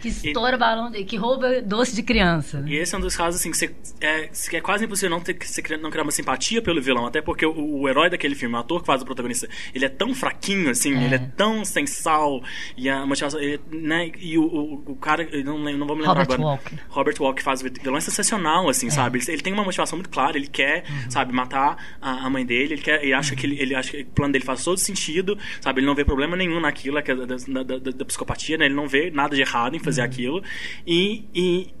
Que 0.00 0.08
estoura 0.08 0.56
e, 0.56 0.58
balão, 0.58 0.92
que 0.92 1.16
rouba 1.16 1.60
doce 1.62 1.94
de 1.94 2.02
criança. 2.02 2.62
E 2.66 2.76
esse 2.76 2.94
é 2.94 2.98
um 2.98 3.00
dos 3.00 3.16
casos 3.16 3.40
assim 3.40 3.50
que, 3.50 3.56
você, 3.56 3.74
é, 4.00 4.28
que 4.48 4.56
é 4.56 4.60
quase 4.60 4.84
impossível 4.84 5.10
não, 5.10 5.20
ter, 5.20 5.36
não 5.80 5.90
criar 5.90 6.02
uma 6.02 6.12
simpatia 6.12 6.62
pelo 6.62 6.80
vilão, 6.80 7.06
até 7.06 7.20
porque 7.20 7.44
o, 7.44 7.80
o, 7.80 7.88
herói 7.88 8.08
daquele 8.10 8.34
filme, 8.34 8.54
o 8.54 8.58
ator 8.58 8.80
que 8.80 8.86
faz 8.86 9.02
o 9.02 9.04
protagonista, 9.04 9.48
ele 9.74 9.84
é 9.84 9.88
tão 9.88 10.14
fraquinho 10.14 10.70
assim, 10.70 10.94
é. 10.94 11.04
ele 11.04 11.14
é 11.14 11.18
tão 11.18 11.64
sem 11.64 11.86
sal 11.86 12.42
e 12.76 12.88
a 12.88 13.04
motivação, 13.04 13.40
ele, 13.40 13.60
né? 13.70 14.10
E 14.18 14.38
o, 14.38 14.42
o, 14.42 14.92
o 14.92 14.96
cara, 14.96 15.28
não, 15.44 15.58
não 15.58 15.86
vou 15.86 15.96
me 15.96 16.02
lembrar 16.02 16.20
Robert 16.20 16.34
agora. 16.34 16.42
Walker. 16.42 16.76
Robert 16.88 17.14
Walker 17.20 17.42
faz 17.42 17.60
o 17.60 17.64
vilão 17.64 17.96
é 17.96 18.00
sensacional, 18.00 18.68
assim, 18.68 18.88
é. 18.88 18.90
sabe? 18.90 19.18
Ele, 19.18 19.32
ele, 19.32 19.42
tem 19.42 19.52
uma 19.52 19.64
motivação 19.64 19.96
muito 19.96 20.10
clara, 20.10 20.36
ele 20.36 20.46
quer, 20.46 20.84
uhum. 20.88 21.10
sabe, 21.10 21.32
matar 21.32 21.76
a, 22.00 22.26
a, 22.26 22.30
mãe 22.30 22.44
dele, 22.44 22.74
ele 22.74 22.82
quer, 22.82 23.04
e 23.04 23.12
acha 23.12 23.34
que 23.34 23.46
ele, 23.46 23.60
ele 23.60 23.74
acha 23.74 23.90
que 23.90 24.02
o 24.02 24.06
plano 24.06 24.32
dele 24.32 24.44
faz 24.44 24.62
todo 24.62 24.78
sentido, 24.78 25.38
sabe? 25.60 25.80
Ele 25.80 25.86
não 25.86 25.94
vê 25.94 26.04
problema 26.04 26.36
nenhum 26.36 26.60
naquilo, 26.60 26.98
é 26.98 27.02
da, 27.02 27.14
da, 27.14 27.62
da, 27.62 27.90
da 27.90 28.04
psicopatia, 28.04 28.56
né? 28.56 28.66
Ele 28.66 28.74
não 28.74 28.86
vê 28.86 29.10
nada 29.10 29.34
de 29.34 29.42
errado 29.42 29.74
em 29.74 29.80
fazer 29.88 30.02
aquilo. 30.02 30.42
E, 30.86 31.24
e 31.34 31.74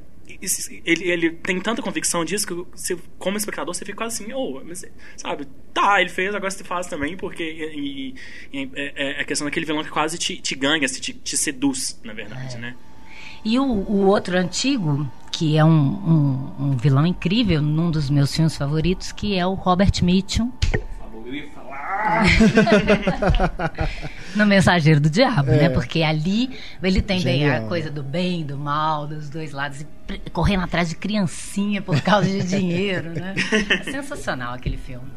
ele, 0.84 1.10
ele 1.10 1.30
tem 1.30 1.60
tanta 1.60 1.82
convicção 1.82 2.24
disso 2.24 2.46
que 2.46 2.54
você, 2.54 2.96
como 3.18 3.36
espectador 3.36 3.74
você 3.74 3.84
fica 3.84 3.98
quase 3.98 4.22
assim, 4.22 4.32
oh, 4.32 4.60
mas, 4.64 4.84
sabe, 5.16 5.46
tá, 5.72 6.00
ele 6.00 6.10
fez, 6.10 6.34
agora 6.34 6.50
você 6.50 6.64
faz 6.64 6.86
também, 6.86 7.16
porque 7.16 7.42
e, 7.42 8.14
e, 8.52 8.70
é, 8.74 9.18
é, 9.18 9.20
a 9.20 9.24
questão 9.24 9.46
daquele 9.46 9.66
vilão 9.66 9.82
que 9.82 9.90
quase 9.90 10.18
te, 10.18 10.36
te 10.36 10.54
ganha, 10.54 10.86
te, 10.86 11.12
te 11.12 11.36
seduz, 11.36 11.98
na 12.04 12.12
verdade, 12.12 12.56
é. 12.56 12.58
né? 12.58 12.76
E 13.44 13.58
o, 13.58 13.64
o, 13.64 14.06
outro 14.06 14.36
antigo, 14.36 15.10
que 15.30 15.56
é 15.56 15.64
um, 15.64 15.70
um, 15.70 16.54
um, 16.60 16.76
vilão 16.76 17.06
incrível, 17.06 17.62
num 17.62 17.90
dos 17.90 18.10
meus 18.10 18.34
filmes 18.34 18.56
favoritos, 18.56 19.12
que 19.12 19.36
é 19.36 19.46
o 19.46 19.54
Robert 19.54 19.92
Mitchum. 20.02 20.50
No 24.34 24.46
Mensageiro 24.46 25.00
do 25.00 25.10
Diabo, 25.10 25.50
né? 25.50 25.56
é. 25.56 25.60
né? 25.62 25.68
Porque 25.70 26.02
ali 26.02 26.50
ele 26.82 27.02
tem 27.02 27.22
bem 27.22 27.50
a 27.50 27.62
coisa 27.62 27.90
do 27.90 28.02
bem, 28.02 28.44
do 28.44 28.56
mal, 28.56 29.06
dos 29.06 29.28
dois 29.28 29.52
lados, 29.52 29.80
e 29.80 29.86
correndo 30.30 30.64
atrás 30.64 30.88
de 30.88 30.96
criancinha 30.96 31.82
por 31.82 32.00
causa 32.00 32.28
de 32.28 32.42
dinheiro, 32.42 33.10
né? 33.10 33.34
É 33.70 33.84
sensacional 33.84 34.54
aquele 34.54 34.76
filme. 34.76 35.08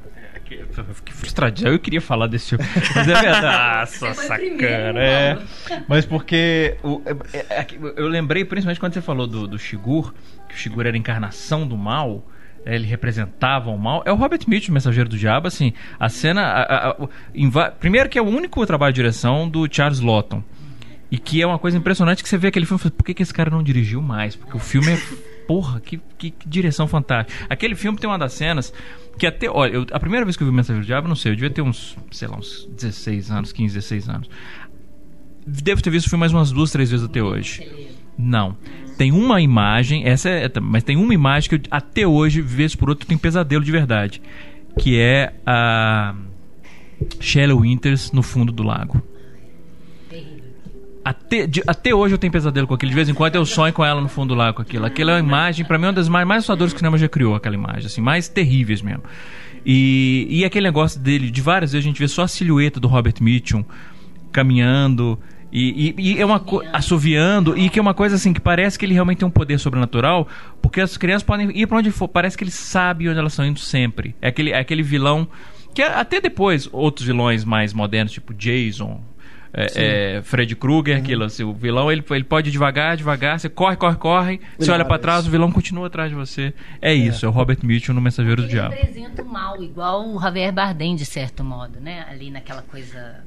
Eu 0.51 0.93
fiquei 0.93 1.15
frustradinho. 1.15 1.69
Eu 1.69 1.79
queria 1.79 2.01
falar 2.01 2.27
desse 2.27 2.49
filme. 2.49 2.65
Mas 2.93 3.07
é 3.07 3.21
verdade. 3.21 3.91
Nossa, 4.01 4.13
sacana. 4.13 4.99
É. 4.99 5.37
Mas 5.87 6.05
porque. 6.05 6.75
O, 6.83 7.01
é, 7.05 7.37
é, 7.37 7.61
é 7.61 7.67
eu 7.95 8.09
lembrei, 8.09 8.43
principalmente 8.43 8.79
quando 8.79 8.93
você 8.93 9.01
falou 9.01 9.27
do, 9.27 9.47
do 9.47 9.57
Shigur, 9.57 10.13
que 10.49 10.55
o 10.55 10.57
Shigur 10.57 10.85
era 10.85 10.95
a 10.95 10.99
encarnação 10.99 11.65
do 11.65 11.77
mal 11.77 12.27
ele 12.65 12.85
representava 12.85 13.69
o 13.69 13.77
mal, 13.77 14.03
é 14.05 14.11
o 14.11 14.15
Robert 14.15 14.41
Mitchum, 14.47 14.73
Mensageiro 14.73 15.09
do 15.09 15.17
Diabo, 15.17 15.47
assim, 15.47 15.73
a 15.99 16.09
cena... 16.09 16.41
A, 16.41 16.89
a, 16.89 16.89
a, 16.91 17.71
primeiro 17.71 18.09
que 18.09 18.17
é 18.17 18.21
o 18.21 18.27
único 18.27 18.65
trabalho 18.65 18.93
de 18.93 18.97
direção 18.97 19.49
do 19.49 19.67
Charles 19.71 19.99
Lawton, 19.99 20.43
e 21.09 21.17
que 21.17 21.41
é 21.41 21.47
uma 21.47 21.59
coisa 21.59 21.77
impressionante 21.77 22.23
que 22.23 22.29
você 22.29 22.37
vê 22.37 22.47
aquele 22.47 22.65
filme 22.65 22.79
e 22.79 22.83
fala, 22.83 22.95
por 22.95 23.03
que, 23.03 23.13
que 23.13 23.23
esse 23.23 23.33
cara 23.33 23.49
não 23.49 23.61
dirigiu 23.61 24.01
mais? 24.01 24.35
Porque 24.35 24.55
o 24.55 24.59
filme 24.59 24.91
é... 24.93 25.01
Porra, 25.47 25.81
que, 25.81 25.99
que, 26.17 26.31
que, 26.31 26.47
direção 26.47 26.87
fantástica. 26.87 27.45
Aquele 27.49 27.75
filme 27.75 27.97
tem 27.97 28.09
uma 28.09 28.17
das 28.17 28.31
cenas 28.31 28.71
que 29.17 29.27
até... 29.27 29.49
Olha, 29.49 29.71
eu, 29.71 29.85
a 29.91 29.99
primeira 29.99 30.25
vez 30.25 30.37
que 30.37 30.43
eu 30.43 30.47
vi 30.47 30.51
o 30.51 30.55
Mensageiro 30.55 30.85
do 30.85 30.87
Diabo, 30.87 31.09
não 31.09 31.15
sei, 31.15 31.31
eu 31.31 31.35
devia 31.35 31.49
ter 31.49 31.61
uns, 31.61 31.97
sei 32.09 32.27
lá, 32.27 32.37
uns 32.37 32.69
16 32.71 33.31
anos, 33.31 33.51
15, 33.51 33.73
16 33.73 34.07
anos. 34.07 34.29
Devo 35.45 35.81
ter 35.81 35.89
visto 35.89 36.05
o 36.05 36.09
filme 36.09 36.21
mais 36.21 36.31
umas 36.31 36.51
duas, 36.51 36.71
três 36.71 36.89
vezes 36.89 37.05
até 37.05 37.21
hoje. 37.21 37.67
Não 38.17 38.55
tem 39.01 39.11
uma 39.11 39.41
imagem, 39.41 40.07
essa 40.07 40.29
é, 40.29 40.47
mas 40.61 40.83
tem 40.83 40.95
uma 40.95 41.11
imagem 41.11 41.49
que 41.49 41.55
eu, 41.55 41.61
até 41.71 42.05
hoje, 42.05 42.39
vez 42.39 42.75
por 42.75 42.87
outra, 42.87 43.03
tem 43.03 43.17
pesadelo 43.17 43.63
de 43.63 43.71
verdade, 43.71 44.21
que 44.77 44.99
é 44.99 45.33
a 45.43 46.13
Shelley 47.19 47.57
Winters 47.57 48.11
no 48.11 48.21
fundo 48.21 48.51
do 48.51 48.61
lago. 48.61 49.01
Até, 51.03 51.47
de, 51.47 51.63
até 51.65 51.95
hoje 51.95 52.13
eu 52.13 52.19
tenho 52.19 52.31
pesadelo 52.31 52.67
com 52.67 52.75
aquilo. 52.75 52.91
De 52.91 52.95
vez 52.95 53.09
em 53.09 53.15
quando 53.15 53.33
eu 53.33 53.43
sonho 53.43 53.73
com 53.73 53.83
ela 53.83 53.99
no 53.99 54.07
fundo 54.07 54.35
do 54.35 54.35
lago 54.35 54.57
com 54.57 54.61
aquilo. 54.61 54.85
Aquela 54.85 55.13
é 55.13 55.15
uma 55.15 55.27
imagem, 55.27 55.65
para 55.65 55.79
mim, 55.79 55.85
é 55.85 55.87
uma 55.87 55.93
das 55.93 56.07
mais, 56.07 56.27
mais 56.27 56.37
assustadoras 56.41 56.71
que 56.71 56.77
o 56.77 56.79
cinema 56.79 56.95
já 56.95 57.09
criou, 57.09 57.33
aquela 57.33 57.55
imagem, 57.55 57.87
assim, 57.87 58.01
mais 58.01 58.29
terríveis 58.29 58.83
mesmo. 58.83 59.01
E, 59.65 60.27
e 60.29 60.45
aquele 60.45 60.67
negócio 60.67 60.99
dele, 60.99 61.31
de 61.31 61.41
várias 61.41 61.71
vezes 61.71 61.83
a 61.83 61.89
gente 61.89 61.97
vê 61.97 62.07
só 62.07 62.21
a 62.21 62.27
silhueta 62.27 62.79
do 62.79 62.87
Robert 62.87 63.15
Mitchum 63.19 63.65
caminhando 64.31 65.17
e, 65.51 65.93
e, 65.97 66.13
e, 66.13 66.21
é 66.21 66.25
uma 66.25 66.39
coisa. 66.39 66.69
assoviando, 66.71 67.57
e 67.57 67.69
que 67.69 67.77
é 67.77 67.81
uma 67.81 67.93
coisa 67.93 68.15
assim 68.15 68.31
que 68.31 68.39
parece 68.39 68.79
que 68.79 68.85
ele 68.85 68.93
realmente 68.93 69.19
tem 69.19 69.27
um 69.27 69.31
poder 69.31 69.59
sobrenatural, 69.59 70.27
porque 70.61 70.79
as 70.79 70.95
crianças 70.95 71.23
podem 71.23 71.51
ir 71.57 71.67
para 71.67 71.77
onde 71.77 71.91
for, 71.91 72.07
parece 72.07 72.37
que 72.37 72.43
ele 72.43 72.51
sabe 72.51 73.09
onde 73.09 73.19
elas 73.19 73.33
estão 73.33 73.45
indo 73.45 73.59
sempre. 73.59 74.15
É 74.21 74.29
aquele, 74.29 74.51
é 74.51 74.59
aquele 74.59 74.83
vilão. 74.83 75.27
Que 75.73 75.81
até 75.81 76.19
depois, 76.19 76.67
outros 76.71 77.07
vilões 77.07 77.45
mais 77.45 77.73
modernos, 77.73 78.11
tipo 78.11 78.33
Jason, 78.33 79.01
é, 79.53 80.17
é, 80.17 80.21
Fred 80.21 80.55
Krueger, 80.55 80.95
uhum. 80.95 81.01
aquilo 81.01 81.23
assim, 81.25 81.43
o 81.43 81.53
vilão 81.53 81.91
ele, 81.91 82.03
ele 82.09 82.23
pode 82.23 82.49
ir 82.49 82.51
devagar, 82.51 82.95
devagar, 82.95 83.39
você 83.39 83.49
corre, 83.49 83.75
corre, 83.75 83.95
corre, 83.97 84.33
ele 84.33 84.41
você 84.57 84.71
olha 84.71 84.85
para 84.85 84.97
trás, 84.97 85.27
o 85.27 85.31
vilão 85.31 85.51
continua 85.51 85.87
atrás 85.87 86.09
de 86.09 86.15
você. 86.15 86.53
É, 86.81 86.91
é, 86.91 86.93
isso, 86.93 87.25
é 87.25 87.29
o 87.29 87.31
Robert 87.31 87.57
Mitchum 87.63 87.93
no 87.93 88.01
Mensageiro 88.01 88.41
ele 88.41 88.47
do 88.47 88.51
Diabo. 88.51 88.73
Ele 88.73 88.81
representa 88.81 89.23
o 89.23 89.25
mal, 89.25 89.61
igual 89.61 90.07
o 90.07 90.19
Javier 90.19 90.53
Bardem, 90.53 90.95
de 90.95 91.05
certo 91.05 91.43
modo, 91.43 91.79
né? 91.79 92.05
Ali 92.09 92.31
naquela 92.31 92.61
coisa 92.61 93.21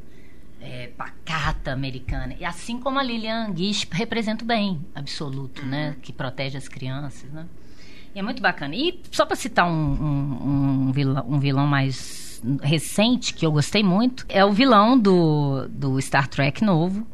é, 0.64 0.88
pacata 0.96 1.72
americana. 1.72 2.34
E 2.40 2.44
assim 2.44 2.78
como 2.78 2.98
a 2.98 3.02
Lilian 3.02 3.52
Guiche 3.52 3.86
representa 3.92 4.42
o 4.42 4.46
bem 4.46 4.80
absoluto, 4.94 5.64
né? 5.64 5.90
Uhum. 5.90 5.94
Que 6.00 6.12
protege 6.12 6.56
as 6.56 6.66
crianças, 6.66 7.30
né? 7.30 7.44
E 8.14 8.18
é 8.18 8.22
muito 8.22 8.40
bacana. 8.40 8.74
E 8.74 9.00
só 9.10 9.26
para 9.26 9.36
citar 9.36 9.68
um, 9.68 9.72
um, 9.72 10.88
um, 10.88 10.92
vilão, 10.92 11.24
um 11.28 11.38
vilão 11.38 11.66
mais 11.66 12.40
recente, 12.62 13.34
que 13.34 13.44
eu 13.44 13.52
gostei 13.52 13.82
muito, 13.82 14.24
é 14.28 14.44
o 14.44 14.52
vilão 14.52 14.98
do, 14.98 15.66
do 15.68 16.00
Star 16.00 16.28
Trek 16.28 16.64
novo, 16.64 17.06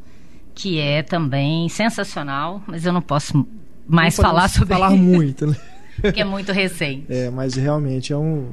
que 0.54 0.78
é 0.78 1.02
também 1.02 1.68
sensacional, 1.68 2.62
mas 2.66 2.84
eu 2.84 2.92
não 2.92 3.02
posso 3.02 3.46
mais 3.86 4.16
não 4.16 4.24
falar 4.24 4.48
sobre 4.48 4.74
falar 4.74 4.90
muito, 4.90 5.46
né? 5.46 5.56
que 6.14 6.20
é 6.20 6.24
muito 6.24 6.52
recente. 6.52 7.06
É, 7.08 7.30
mas 7.30 7.54
realmente 7.54 8.12
é 8.12 8.16
um 8.16 8.52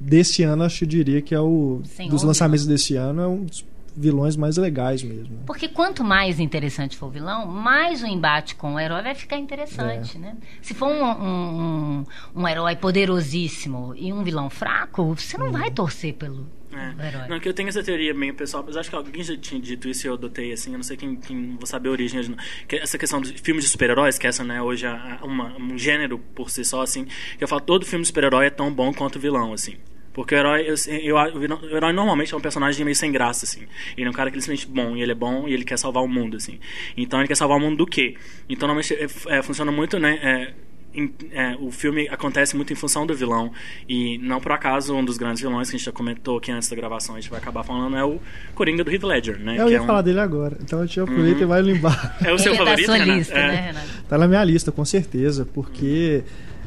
desse 0.00 0.42
ano 0.42 0.64
acho 0.64 0.78
que 0.78 0.84
eu 0.84 0.88
diria 0.88 1.22
que 1.22 1.34
é 1.34 1.40
o 1.40 1.80
Senhor 1.84 2.10
dos 2.10 2.22
lançamentos 2.22 2.66
desse 2.66 2.94
ano 2.94 3.22
é 3.22 3.26
um 3.26 3.44
dos 3.44 3.64
vilões 3.96 4.36
mais 4.36 4.56
legais 4.56 5.02
mesmo. 5.02 5.38
Porque 5.46 5.68
quanto 5.68 6.02
mais 6.02 6.40
interessante 6.40 6.96
for 6.96 7.06
o 7.06 7.10
vilão, 7.10 7.46
mais 7.46 8.02
o 8.02 8.06
embate 8.06 8.54
com 8.54 8.74
o 8.74 8.80
herói 8.80 9.02
vai 9.02 9.14
ficar 9.14 9.36
interessante, 9.36 10.16
é. 10.16 10.20
né? 10.20 10.36
Se 10.60 10.74
for 10.74 10.88
um, 10.88 11.04
um, 11.04 12.04
um, 12.34 12.48
herói 12.48 12.76
poderosíssimo 12.76 13.94
e 13.96 14.12
um 14.12 14.22
vilão 14.22 14.50
fraco, 14.50 15.14
você 15.14 15.38
não 15.38 15.48
hum. 15.48 15.52
vai 15.52 15.70
torcer 15.70 16.14
pelo, 16.14 16.46
é. 16.76 17.28
Não, 17.28 17.38
que 17.38 17.48
eu 17.48 17.54
tenho 17.54 17.68
essa 17.68 17.82
teoria 17.82 18.12
meio 18.12 18.34
pessoal, 18.34 18.64
mas 18.66 18.76
acho 18.76 18.90
que 18.90 18.96
alguém 18.96 19.22
já 19.22 19.36
tinha 19.36 19.60
dito 19.60 19.88
isso 19.88 20.06
e 20.06 20.08
eu 20.08 20.14
adotei, 20.14 20.52
assim, 20.52 20.72
eu 20.72 20.76
não 20.76 20.82
sei 20.82 20.96
quem, 20.96 21.14
quem 21.16 21.56
vou 21.56 21.66
saber 21.66 21.88
a 21.88 21.92
origem. 21.92 22.34
Que 22.66 22.76
essa 22.76 22.98
questão 22.98 23.20
dos 23.20 23.30
filmes 23.30 23.64
de 23.64 23.70
super-heróis, 23.70 24.18
que 24.18 24.26
essa, 24.26 24.42
né, 24.42 24.60
hoje 24.60 24.86
é 24.86 25.18
uma, 25.22 25.56
um 25.56 25.78
gênero 25.78 26.18
por 26.34 26.50
si 26.50 26.64
só, 26.64 26.82
assim, 26.82 27.04
que 27.38 27.44
eu 27.44 27.48
falo, 27.48 27.60
todo 27.60 27.86
filme 27.86 28.02
de 28.02 28.08
super-herói 28.08 28.46
é 28.46 28.50
tão 28.50 28.72
bom 28.72 28.92
quanto 28.92 29.16
o 29.16 29.20
vilão, 29.20 29.52
assim. 29.52 29.76
Porque 30.14 30.34
o 30.34 30.38
herói, 30.38 30.64
eu, 30.66 30.74
eu, 31.00 31.16
o 31.16 31.76
herói 31.76 31.92
normalmente 31.92 32.32
é 32.32 32.36
um 32.36 32.40
personagem 32.40 32.84
meio 32.84 32.94
sem 32.94 33.10
graça, 33.10 33.44
assim. 33.44 33.62
Ele 33.96 34.06
é 34.06 34.10
um 34.10 34.12
cara 34.12 34.30
que 34.30 34.36
ele 34.36 34.42
simplesmente 34.42 34.72
bom, 34.72 34.96
e 34.96 35.02
ele 35.02 35.12
é 35.12 35.14
bom, 35.14 35.48
e 35.48 35.52
ele 35.52 35.64
quer 35.64 35.76
salvar 35.76 36.02
o 36.04 36.08
mundo, 36.08 36.36
assim. 36.36 36.60
Então 36.96 37.18
ele 37.18 37.26
quer 37.26 37.34
salvar 37.34 37.58
o 37.58 37.60
mundo 37.60 37.78
do 37.78 37.86
quê? 37.86 38.14
Então 38.48 38.68
normalmente 38.68 38.94
é, 38.94 39.36
é, 39.36 39.42
funciona 39.42 39.72
muito, 39.72 39.98
né? 39.98 40.18
É, 40.22 40.54
em, 40.94 41.12
é, 41.32 41.56
o 41.58 41.72
filme 41.72 42.08
acontece 42.08 42.54
muito 42.54 42.72
em 42.72 42.76
função 42.76 43.04
do 43.04 43.12
vilão. 43.12 43.50
E 43.88 44.16
não 44.18 44.40
por 44.40 44.52
acaso, 44.52 44.94
um 44.94 45.04
dos 45.04 45.18
grandes 45.18 45.42
vilões 45.42 45.68
que 45.68 45.74
a 45.74 45.78
gente 45.78 45.86
já 45.86 45.92
comentou 45.92 46.38
aqui 46.38 46.52
antes 46.52 46.68
da 46.68 46.76
gravação, 46.76 47.16
a 47.16 47.20
gente 47.20 47.30
vai 47.30 47.40
acabar 47.40 47.64
falando, 47.64 47.96
é 47.96 48.04
o 48.04 48.20
Coringa 48.54 48.84
do 48.84 48.92
Heath 48.92 49.02
Ledger, 49.02 49.40
né? 49.40 49.56
Eu 49.58 49.68
ia 49.68 49.78
é 49.78 49.84
falar 49.84 50.02
dele 50.02 50.20
agora, 50.20 50.56
então 50.62 50.80
a 50.80 50.86
gente 50.86 51.00
aproveita 51.00 51.38
uhum. 51.38 51.42
e 51.42 51.46
vai 51.46 51.60
lembrar. 51.60 52.16
É 52.24 52.32
o 52.32 52.38
seu 52.38 52.52
ele 52.52 52.58
favorito, 52.58 52.92
é 52.92 52.98
da 52.98 53.04
sua 53.04 53.14
lista, 53.16 53.34
né, 53.34 53.56
Renato? 53.66 53.88
Tá 54.08 54.16
na 54.16 54.28
minha 54.28 54.44
lista, 54.44 54.70
com 54.70 54.84
certeza, 54.84 55.44
porque 55.44 56.22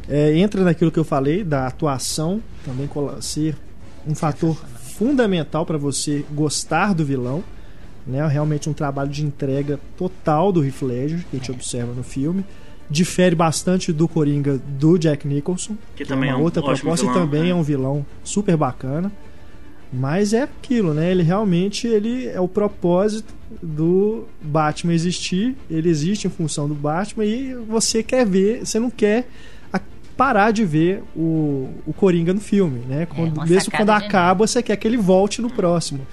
é, 0.10 0.38
entra 0.38 0.64
naquilo 0.64 0.92
que 0.92 1.00
eu 1.00 1.04
falei, 1.04 1.44
da 1.44 1.68
atuação, 1.68 2.42
também 2.64 2.90
ser 3.22 3.56
um 4.08 4.16
fator 4.16 4.56
fundamental 4.98 5.66
para 5.66 5.78
você 5.78 6.26
gostar 6.32 6.94
do 6.94 7.06
vilão. 7.06 7.44
Né? 8.06 8.26
Realmente 8.26 8.70
um 8.70 8.74
trabalho 8.74 9.10
de 9.10 9.24
entrega 9.24 9.80
total 9.98 10.52
do 10.52 10.64
Heath 10.64 10.82
Ledger, 10.82 11.26
que 11.30 11.36
a 11.36 11.40
gente 11.40 11.52
observa 11.52 11.94
no 11.94 12.04
filme. 12.04 12.46
Difere 12.90 13.36
bastante 13.36 13.92
do 13.92 14.08
Coringa 14.08 14.58
do 14.58 14.98
Jack 14.98 15.28
Nicholson, 15.28 15.76
que, 15.94 16.04
que 16.04 16.10
também 16.10 16.30
é 16.30 16.34
uma 16.34 16.40
é 16.40 16.42
um 16.42 16.46
outra 16.46 16.64
proposta 16.64 17.06
vilão, 17.06 17.18
e 17.18 17.20
também 17.20 17.44
né? 17.44 17.50
é 17.50 17.56
um 17.56 17.64
vilão 17.64 18.06
super 18.24 18.56
bacana. 18.56 19.12
Mas 19.92 20.34
é 20.34 20.44
aquilo, 20.44 20.94
né? 20.94 21.12
Ele 21.12 21.24
realmente 21.24 21.86
ele 21.86 22.28
é 22.28 22.40
o 22.40 22.48
propósito 22.48 23.34
do 23.62 24.26
Batman 24.42 24.94
existir. 24.94 25.56
Ele 25.70 25.90
existe 25.90 26.28
em 26.28 26.30
função 26.30 26.68
do 26.68 26.74
Batman 26.74 27.26
e 27.26 27.54
você 27.56 28.02
quer 28.02 28.26
ver, 28.26 28.66
você 28.66 28.80
não 28.80 28.90
quer 28.90 29.28
parar 30.18 30.52
de 30.52 30.66
ver 30.66 31.04
o, 31.16 31.70
o 31.86 31.94
Coringa 31.94 32.34
no 32.34 32.42
filme, 32.42 32.80
né? 32.88 33.04
É, 33.04 33.06
quando, 33.06 33.42
é, 33.42 33.46
mesmo 33.46 33.72
quando 33.72 33.92
acaba, 33.92 34.48
você 34.48 34.64
quer 34.64 34.76
que 34.76 34.88
ele 34.88 34.98
volte 34.98 35.42
no 35.42 35.50
próximo. 35.50 36.06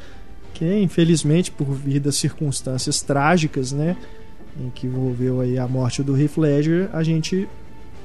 Que, 0.52 0.78
infelizmente, 0.78 1.50
por 1.50 1.72
vir 1.72 1.98
das 1.98 2.16
circunstâncias 2.16 3.00
trágicas, 3.00 3.72
né? 3.72 3.96
Em 4.60 4.70
que 4.70 4.86
envolveu 4.86 5.40
aí 5.40 5.58
a 5.58 5.66
morte 5.66 6.02
do 6.02 6.16
Heath 6.16 6.36
Ledger, 6.36 6.90
a 6.92 7.02
gente 7.02 7.48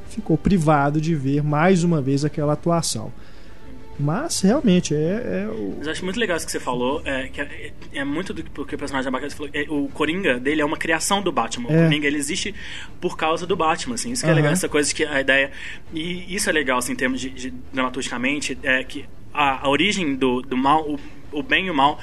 ficou 0.09 0.37
privado 0.37 0.99
de 0.99 1.13
ver 1.13 1.43
mais 1.43 1.83
uma 1.83 2.01
vez 2.01 2.25
aquela 2.25 2.53
atuação. 2.53 3.11
Mas 3.99 4.39
realmente 4.41 4.95
é, 4.95 5.43
é 5.43 5.47
o... 5.51 5.75
Mas 5.77 5.87
eu 5.87 5.91
acho 5.91 6.05
muito 6.05 6.19
legal 6.19 6.37
isso 6.37 6.45
que 6.45 6.51
você 6.51 6.59
falou. 6.59 7.01
É, 7.03 7.27
que 7.27 7.41
é, 7.41 7.71
é 7.93 8.03
muito 8.03 8.33
do 8.33 8.43
que 8.65 8.75
o 8.75 8.77
personagem 8.77 9.11
da 9.11 9.11
Batman 9.11 9.29
falou. 9.35 9.51
É, 9.53 9.65
o 9.69 9.89
Coringa 9.89 10.39
dele 10.39 10.61
é 10.61 10.65
uma 10.65 10.77
criação 10.77 11.21
do 11.21 11.31
Batman. 11.31 11.69
O 11.69 11.73
É. 11.73 11.83
Coringa 11.83 12.07
ele 12.07 12.17
existe 12.17 12.55
por 13.01 13.17
causa 13.17 13.45
do 13.45 13.55
Batman, 13.55 13.95
assim. 13.95 14.11
Isso 14.11 14.23
que 14.23 14.27
é 14.29 14.31
Aham. 14.31 14.37
legal, 14.37 14.53
essa 14.53 14.69
coisa 14.69 14.93
que 14.95 15.03
a 15.03 15.19
ideia. 15.19 15.51
E 15.93 16.33
isso 16.33 16.49
é 16.49 16.53
legal, 16.53 16.77
assim, 16.77 16.93
em 16.93 16.95
termos 16.95 17.19
de, 17.19 17.29
de 17.29 17.53
dramaturgicamente, 17.73 18.57
é 18.63 18.83
que 18.83 19.05
a, 19.33 19.65
a 19.65 19.69
origem 19.69 20.15
do, 20.15 20.41
do 20.41 20.55
mal. 20.55 20.89
O, 20.89 20.97
o 21.31 21.41
bem 21.43 21.67
e 21.67 21.71
o 21.71 21.73
mal 21.75 21.99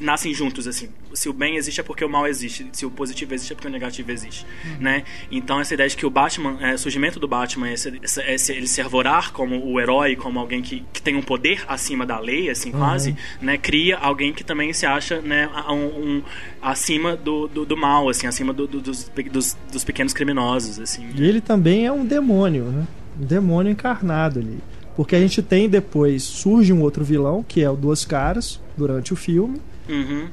nascem 0.00 0.32
juntos, 0.34 0.66
assim. 0.66 0.88
Se 1.14 1.28
o 1.28 1.32
bem 1.32 1.56
existe 1.56 1.78
é 1.80 1.82
porque 1.84 2.04
o 2.04 2.08
mal 2.08 2.26
existe. 2.26 2.66
Se 2.72 2.86
o 2.86 2.90
positivo 2.90 3.34
existe 3.34 3.52
é 3.52 3.54
porque 3.56 3.68
o 3.68 3.70
negativo 3.70 4.10
existe, 4.10 4.46
né? 4.80 5.04
Então 5.30 5.60
essa 5.60 5.74
ideia 5.74 5.88
de 5.88 5.96
que 5.96 6.06
o 6.06 6.10
Batman, 6.10 6.56
é, 6.60 6.74
o 6.74 6.78
surgimento 6.78 7.20
do 7.20 7.28
Batman, 7.28 7.70
esse, 7.70 8.00
esse- 8.26 8.52
ele 8.52 8.66
se 8.66 8.80
arvorar 8.80 9.32
como 9.32 9.62
o 9.64 9.78
herói, 9.78 10.16
como 10.16 10.38
alguém 10.38 10.62
que, 10.62 10.84
que 10.92 11.02
tem 11.02 11.14
um 11.14 11.22
poder 11.22 11.64
acima 11.68 12.06
da 12.06 12.18
lei, 12.18 12.48
assim, 12.48 12.70
quase, 12.70 13.14
né? 13.42 13.58
Cria 13.58 13.98
alguém 13.98 14.32
que 14.32 14.42
também 14.42 14.72
se 14.72 14.86
acha, 14.86 15.20
né, 15.20 15.48
um, 15.68 15.74
um- 16.18 16.22
acima 16.62 17.14
do, 17.16 17.46
do, 17.48 17.66
do 17.66 17.76
mal, 17.76 18.08
assim, 18.08 18.26
acima 18.26 18.52
do- 18.52 18.66
do- 18.66 18.80
dos, 18.80 19.10
dos, 19.30 19.56
dos 19.70 19.84
pequenos 19.84 20.12
criminosos, 20.14 20.78
assim. 20.80 21.08
E 21.14 21.22
ele 21.24 21.40
também 21.40 21.84
é 21.86 21.92
um 21.92 22.04
demônio, 22.06 22.64
né? 22.64 22.86
Um 23.20 23.24
demônio 23.26 23.70
encarnado 23.70 24.40
ali. 24.40 24.58
Porque 24.96 25.16
a 25.16 25.20
gente 25.20 25.40
tem 25.42 25.68
depois, 25.68 26.22
surge 26.22 26.72
um 26.72 26.82
outro 26.82 27.04
vilão, 27.04 27.44
que 27.46 27.62
é 27.62 27.70
o 27.70 27.76
Duas 27.76 28.04
Caras, 28.04 28.60
durante 28.76 29.12
o 29.12 29.16
filme. 29.16 29.60
Uhum. 29.88 30.28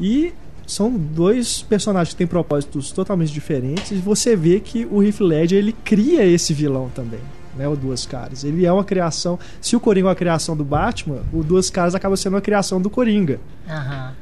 E 0.00 0.32
são 0.66 0.90
dois 0.90 1.62
personagens 1.62 2.14
que 2.14 2.18
têm 2.18 2.26
propósitos 2.26 2.92
totalmente 2.92 3.32
diferentes. 3.32 3.90
E 3.90 3.96
você 3.96 4.36
vê 4.36 4.60
que 4.60 4.86
o 4.90 5.02
Heath 5.02 5.20
Ledger, 5.20 5.58
ele 5.58 5.74
cria 5.84 6.24
esse 6.24 6.54
vilão 6.54 6.90
também. 6.94 7.20
Né, 7.56 7.68
o 7.68 7.76
Duas 7.76 8.04
Caras. 8.04 8.42
Ele 8.42 8.66
é 8.66 8.72
uma 8.72 8.82
criação. 8.82 9.38
Se 9.60 9.76
o 9.76 9.80
Coringa 9.80 10.08
é 10.08 10.10
uma 10.10 10.16
criação 10.16 10.56
do 10.56 10.64
Batman, 10.64 11.22
o 11.32 11.44
Duas 11.44 11.70
Caras 11.70 11.94
acaba 11.94 12.16
sendo 12.16 12.34
uma 12.34 12.40
criação 12.40 12.80
do 12.80 12.90
Coringa. 12.90 13.38
Aham. 13.68 14.12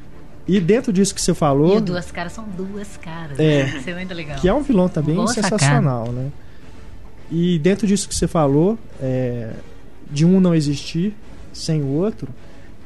E 0.46 0.60
dentro 0.60 0.92
disso 0.92 1.14
que 1.14 1.22
você 1.22 1.32
falou, 1.32 1.74
E 1.74 1.78
o 1.78 1.80
duas 1.80 2.10
caras 2.10 2.32
são 2.32 2.44
duas 2.44 2.96
caras. 2.96 3.38
É. 3.38 3.64
Né? 3.64 3.78
Isso 3.78 3.88
é 3.88 3.94
muito 3.94 4.12
legal. 4.12 4.38
que 4.38 4.48
é 4.48 4.52
um 4.52 4.62
vilão 4.62 4.88
também 4.88 5.14
Boa 5.14 5.28
sensacional, 5.28 6.10
né? 6.10 6.30
E 7.30 7.58
dentro 7.58 7.86
disso 7.86 8.08
que 8.08 8.14
você 8.14 8.26
falou, 8.26 8.78
é, 9.00 9.52
de 10.12 10.24
um 10.26 10.38
não 10.40 10.54
existir 10.54 11.14
sem 11.52 11.82
o 11.82 11.86
outro, 11.86 12.28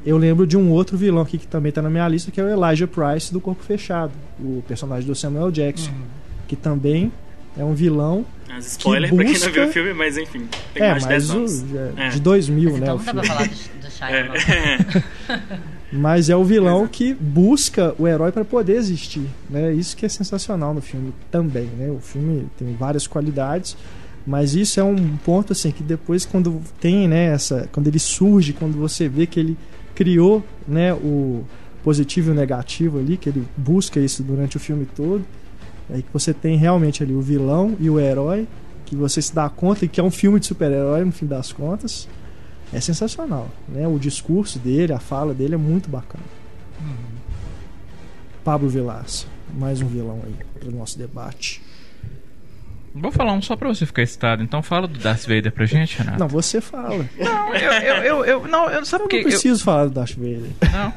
eu 0.05 0.17
lembro 0.17 0.47
de 0.47 0.57
um 0.57 0.71
outro 0.71 0.97
vilão 0.97 1.23
aqui 1.23 1.37
que 1.39 1.47
também 1.47 1.73
tá 1.73 1.83
na 1.83 1.91
minha 1.91 2.07
lista, 2.09 2.31
que 2.31 2.41
é 2.41 2.45
o 2.45 2.49
Elijah 2.49 2.87
Price 2.87 3.33
do 3.33 3.41
Corpo 3.41 3.63
Fechado, 3.63 4.13
o 4.41 4.63
personagem 4.69 5.07
do 5.07 5.15
Samuel 5.15 5.51
Jackson, 5.51 5.91
Uhum. 5.91 5.97
que 6.47 6.55
também 6.57 7.13
é 7.59 7.65
um 7.65 7.75
vilão. 7.75 8.25
As 8.49 8.67
spoiler 8.73 9.13
pra 9.13 9.25
quem 9.25 9.33
não 9.35 9.41
busca- 9.41 9.51
viu 9.51 9.65
o 9.69 9.73
filme, 9.73 9.93
mas 9.95 10.17
enfim, 10.17 10.47
tem 10.73 10.83
é, 10.85 10.91
mais 10.91 11.03
de 11.03 11.09
10 11.09 11.29
mas 11.29 11.35
o, 11.35 11.39
anos. 11.39 11.65
é, 11.75 11.93
É. 12.07 12.09
de 12.11 12.21
2000, 12.21 12.71
Mas 12.71 12.81
né? 12.81 12.87
então 12.87 12.95
o 12.95 12.99
não 12.99 13.05
dá 13.05 13.13
pra 13.15 13.23
falar 13.25 13.49
do, 13.49 13.55
do. 13.55 13.87
É. 14.09 15.03
Mas 15.93 16.29
é 16.29 16.37
o 16.37 16.45
vilão 16.45 16.87
que 16.87 17.15
busca 17.15 17.95
o 17.99 18.07
herói 18.09 18.33
para 18.33 18.45
poder 18.45 18.75
existir, 18.75 19.27
né? 19.49 19.73
Isso 19.73 19.97
que 19.97 20.05
é 20.05 20.09
sensacional 20.09 20.75
no 20.75 20.83
filme 20.83 21.15
também, 21.31 21.67
né? 21.79 21.89
O 21.91 22.01
filme 22.01 22.49
tem 22.59 22.75
várias 22.75 23.07
qualidades, 23.07 23.77
mas 24.27 24.55
isso 24.55 24.81
é 24.81 24.85
um 24.85 25.17
ponto 25.19 25.53
assim 25.53 25.71
que 25.71 25.83
depois 25.83 26.25
quando 26.25 26.61
tem, 26.81 27.07
né, 27.07 27.27
essa, 27.27 27.69
quando 27.73 27.87
ele 27.87 27.99
surge, 27.99 28.53
quando 28.53 28.77
você 28.77 29.09
vê 29.09 29.27
que 29.27 29.39
ele 29.39 29.57
criou, 29.95 30.45
né, 30.67 30.93
o 30.93 31.45
positivo 31.85 32.31
e 32.31 32.33
o 32.33 32.35
negativo 32.35 32.99
ali, 32.99 33.17
que 33.17 33.29
ele 33.29 33.47
busca 33.57 34.01
isso 34.01 34.23
durante 34.23 34.57
o 34.57 34.61
filme 34.61 34.85
todo, 34.85 35.25
é 35.89 35.99
que 35.99 36.09
você 36.13 36.35
tem 36.35 36.57
realmente 36.57 37.03
ali 37.03 37.15
o 37.15 37.21
vilão 37.21 37.77
e 37.79 37.89
o 37.89 38.01
herói, 38.01 38.49
que 38.85 38.97
você 38.97 39.23
se 39.23 39.35
dá 39.35 39.49
conta 39.49 39.87
que 39.87 40.01
é 40.01 40.03
um 40.03 40.11
filme 40.11 40.41
de 40.41 40.47
super-herói 40.47 41.05
no 41.05 41.13
fim 41.13 41.27
das 41.27 41.53
contas 41.53 42.09
é 42.73 42.81
sensacional. 42.81 43.49
Né? 43.69 43.87
O 43.87 43.99
discurso 43.99 44.59
dele, 44.59 44.93
a 44.93 44.99
fala 44.99 45.33
dele 45.33 45.55
é 45.55 45.59
muito 45.59 45.89
bacana. 45.89 46.25
Pablo 48.45 48.69
Vilaça, 48.69 49.27
mais 49.55 49.81
um 49.81 49.87
vilão 49.87 50.21
aí 50.25 50.35
para 50.59 50.69
o 50.69 50.73
nosso 50.73 50.99
debate. 50.99 51.63
Vou 53.01 53.13
falar 53.13 53.33
um 53.33 53.43
só 53.43 53.57
pra 53.57 53.69
você 53.69 53.85
ficar 53.87 54.03
excitado. 54.03 54.43
Então 54.43 54.63
fala 54.63 54.87
do 54.89 54.99
Darth 54.99 55.23
Vader 55.27 55.53
pra 55.53 55.67
gente, 55.67 55.99
Renato. 55.99 56.19
Não, 56.19 56.29
você 56.29 56.61
fala. 56.61 57.05
Não, 57.19 57.55
eu, 57.55 57.73
eu, 57.73 57.95
eu, 58.05 58.25
eu- 58.25 58.49
não, 58.49 58.69
eu 58.71 58.85
sabe 58.85 59.03
Eu 59.05 59.09
porque 59.09 59.17
não 59.23 59.23
preciso 59.31 59.63
falar 59.65 59.85
do 59.85 59.91
Darth 59.91 60.15
Vader. 60.17 60.51
Não. 60.73 60.93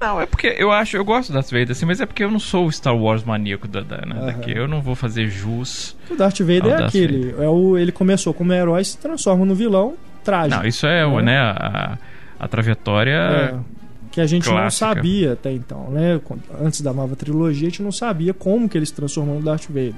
não, 0.00 0.20
é 0.20 0.26
porque 0.26 0.54
eu 0.58 0.70
acho, 0.70 0.96
eu 0.96 1.04
gosto 1.04 1.28
do 1.30 1.34
Darth 1.34 1.50
Vader, 1.50 1.70
assim, 1.72 1.84
mas 1.86 2.00
é 2.00 2.06
porque 2.06 2.22
eu 2.24 2.30
não 2.30 2.38
sou 2.38 2.66
o 2.66 2.72
Star 2.72 2.96
Wars 2.96 3.24
maníaco 3.24 3.66
da, 3.68 3.80
da, 3.80 3.98
né, 4.06 4.26
daqui. 4.26 4.52
Eu 4.56 4.68
não 4.68 4.80
vou 4.80 4.94
fazer 4.94 5.28
jus. 5.28 5.96
O 6.10 6.14
Darth 6.16 6.38
Vader 6.40 6.66
é 6.66 6.76
Darth 6.76 6.88
aquele. 6.88 7.34
É 7.38 7.48
o, 7.48 7.76
ele 7.76 7.92
começou 7.92 8.32
como 8.32 8.52
herói 8.52 8.82
e 8.82 8.84
se 8.84 8.96
transforma 8.98 9.44
no 9.44 9.54
vilão 9.54 9.94
trágico. 10.24 10.60
Não, 10.60 10.68
isso 10.68 10.86
é, 10.86 11.04
o 11.06 11.18
É. 11.18 11.22
né, 11.22 11.38
a, 11.38 11.98
a 12.38 12.48
trajetória. 12.48 13.12
É, 13.12 13.54
que 14.12 14.20
a 14.20 14.26
gente 14.26 14.46
não 14.48 14.54
Clássica. 14.56 14.86
sabia 14.94 15.32
até 15.34 15.52
então, 15.52 15.88
né? 15.90 16.20
Antes 16.60 16.80
da 16.80 16.92
nova 16.92 17.14
trilogia, 17.14 17.68
a 17.68 17.70
gente 17.70 17.80
não 17.82 17.92
sabia 17.92 18.34
como 18.34 18.68
que 18.68 18.76
ele 18.76 18.84
se 18.84 18.92
transformou 18.92 19.36
no 19.38 19.44
Darth 19.44 19.66
Vader. 19.68 19.94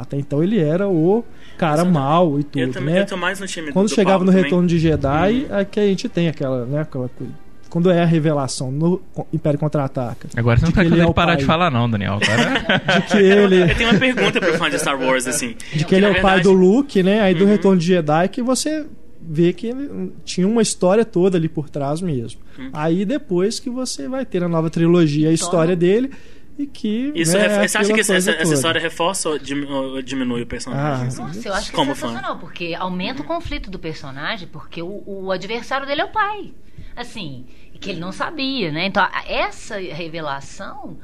Até 0.00 0.16
então 0.16 0.42
ele 0.42 0.58
era 0.60 0.88
o 0.88 1.24
cara 1.58 1.82
eu- 1.82 1.86
mau 1.86 2.38
e 2.38 2.42
Eu, 2.42 2.44
tudo, 2.66 2.72
também, 2.74 2.94
né? 2.94 3.00
eu 3.02 3.06
tô 3.06 3.16
mais 3.16 3.40
no 3.40 3.46
time 3.46 3.72
Quando 3.72 3.88
do 3.88 3.94
chegava 3.94 4.18
Pablo 4.18 4.26
no 4.26 4.32
também. 4.32 4.44
Retorno 4.44 4.68
de 4.68 4.78
Jedi, 4.78 5.46
Uhum. 5.50 5.56
é 5.58 5.64
que 5.64 5.80
a 5.80 5.86
gente 5.86 6.08
tem 6.08 6.28
aquela, 6.28 6.64
né, 6.64 6.80
aquela 6.82 7.08
coisa. 7.08 7.32
Quando 7.68 7.90
é 7.90 8.00
a 8.00 8.06
revelação 8.06 8.70
no 8.72 8.98
Império 9.30 9.58
Contra-Ataca, 9.58 10.28
Agora 10.34 10.56
você 10.58 10.64
não 10.64 10.70
de 10.70 10.74
tá 10.76 10.82
querendo 10.84 11.02
é 11.10 11.12
parar 11.12 11.32
pai. 11.32 11.36
de 11.36 11.44
falar, 11.44 11.70
não, 11.70 11.90
Daniel. 11.90 12.14
Agora. 12.14 12.80
de 13.00 13.06
que 13.08 13.16
ele, 13.18 13.60
Eu 13.70 13.74
tenho 13.76 13.90
uma 13.90 13.98
pergunta 13.98 14.40
pro 14.40 14.54
fã 14.54 14.70
de 14.70 14.78
Star 14.78 14.98
Wars, 14.98 15.26
assim. 15.26 15.54
de 15.74 15.84
que 15.84 15.94
ele 15.94 16.06
é 16.06 16.08
o 16.08 16.12
pai 16.14 16.36
verdade- 16.36 16.42
do 16.44 16.52
Luke, 16.52 17.02
né? 17.02 17.20
Aí 17.20 17.34
do 17.34 17.44
Uhum. 17.44 17.50
Retorno 17.50 17.78
de 17.78 17.86
Jedi 17.86 18.28
que 18.28 18.40
você 18.40 18.86
vê 19.20 19.52
que 19.52 19.66
ele 19.66 20.12
tinha 20.24 20.48
uma 20.48 20.62
história 20.62 21.04
toda 21.04 21.36
ali 21.36 21.46
por 21.50 21.68
trás 21.68 22.00
mesmo. 22.00 22.40
Uhum. 22.58 22.70
Aí 22.72 23.04
depois 23.04 23.60
que 23.60 23.68
você 23.68 24.08
vai 24.08 24.24
ter 24.24 24.40
na 24.40 24.48
nova 24.48 24.70
trilogia 24.70 25.28
a 25.28 25.32
história 25.32 25.76
dele 25.76 26.10
e 26.58 26.66
que 26.66 27.12
Isso, 27.14 27.36
né, 27.38 27.46
é 27.46 27.68
você 27.68 27.78
acha 27.78 27.92
que 27.94 28.00
essa, 28.00 28.16
história 28.18 28.80
reforça 28.80 29.28
ou 29.28 29.38
dim- 29.38 29.64
ou 29.64 30.02
diminui 30.02 30.42
o 30.42 30.46
personagem? 30.46 31.04
Ah, 31.04 31.06
assim? 31.06 31.22
Nossa, 31.22 31.48
eu 31.48 31.54
acho 31.54 31.70
que 31.70 31.76
Como 31.76 31.92
é 31.92 31.94
fã. 31.94 32.08
sensacional, 32.08 32.38
porque 32.38 32.74
aumenta 32.78 33.22
o 33.22 33.24
conflito 33.24 33.70
do 33.70 33.78
personagem, 33.78 34.48
porque 34.48 34.82
o, 34.82 35.02
o 35.06 35.30
adversário 35.30 35.86
dele 35.86 36.00
é 36.00 36.04
o 36.04 36.10
pai. 36.10 36.52
Assim, 36.96 37.46
que 37.80 37.90
ele 37.90 38.00
não 38.00 38.10
sabia, 38.10 38.72
né? 38.72 38.86
Então, 38.86 39.06
essa 39.26 39.76
revelação 39.78 40.98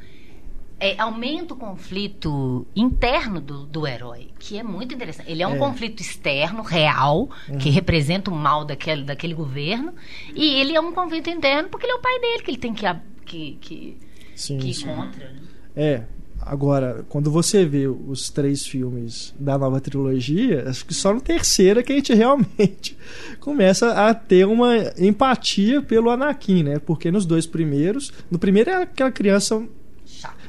é, 0.80 1.00
aumenta 1.00 1.54
o 1.54 1.56
conflito 1.56 2.66
interno 2.74 3.40
do, 3.40 3.64
do 3.64 3.86
herói, 3.86 4.30
que 4.40 4.58
é 4.58 4.62
muito 4.64 4.92
interessante. 4.92 5.30
Ele 5.30 5.40
é 5.42 5.46
um 5.46 5.54
É. 5.54 5.58
conflito 5.58 6.00
externo, 6.00 6.62
real, 6.62 7.30
que 7.60 7.70
representa 7.70 8.28
o 8.30 8.34
mal 8.34 8.64
daquele, 8.64 9.04
daquele 9.04 9.34
governo, 9.34 9.94
e 10.34 10.44
ele 10.60 10.74
é 10.74 10.80
um 10.80 10.92
conflito 10.92 11.30
interno 11.30 11.68
porque 11.68 11.86
ele 11.86 11.92
é 11.92 11.96
o 11.96 12.00
pai 12.02 12.18
dele, 12.20 12.42
que 12.42 12.50
ele 12.50 12.58
tem 12.58 12.74
que, 12.74 12.84
que, 13.24 13.58
que, 13.60 13.96
Sim, 14.34 14.58
que 14.58 14.74
sim. 14.74 14.86
contra. 14.86 15.28
Né? 15.28 15.40
É. 15.76 16.02
Agora, 16.46 17.06
quando 17.08 17.30
você 17.30 17.64
vê 17.64 17.86
os 17.86 18.28
três 18.28 18.66
filmes 18.66 19.34
da 19.38 19.56
nova 19.56 19.80
trilogia, 19.80 20.68
acho 20.68 20.84
que 20.84 20.92
só 20.92 21.14
no 21.14 21.20
terceiro 21.20 21.80
é 21.80 21.82
que 21.82 21.92
a 21.92 21.96
gente 21.96 22.12
realmente 22.14 22.98
começa 23.40 23.92
a 23.92 24.12
ter 24.12 24.46
uma 24.46 24.74
empatia 24.98 25.80
pelo 25.80 26.10
Anakin, 26.10 26.62
né? 26.62 26.78
Porque 26.78 27.10
nos 27.10 27.24
dois 27.24 27.46
primeiros, 27.46 28.12
no 28.30 28.38
primeiro 28.38 28.68
é 28.68 28.82
aquela 28.82 29.10
criança 29.10 29.62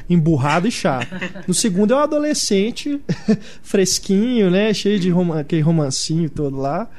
emburrado 0.10 0.68
e 0.68 0.72
chato. 0.72 1.08
No 1.48 1.54
segundo 1.54 1.94
é 1.94 1.98
um 1.98 2.00
adolescente 2.00 3.02
fresquinho, 3.64 4.52
né? 4.52 4.74
Cheio 4.74 5.00
de 5.00 5.10
rom 5.10 5.34
aquele 5.34 5.62
romancinho 5.62 6.30
todo 6.30 6.58
lá. 6.58 6.90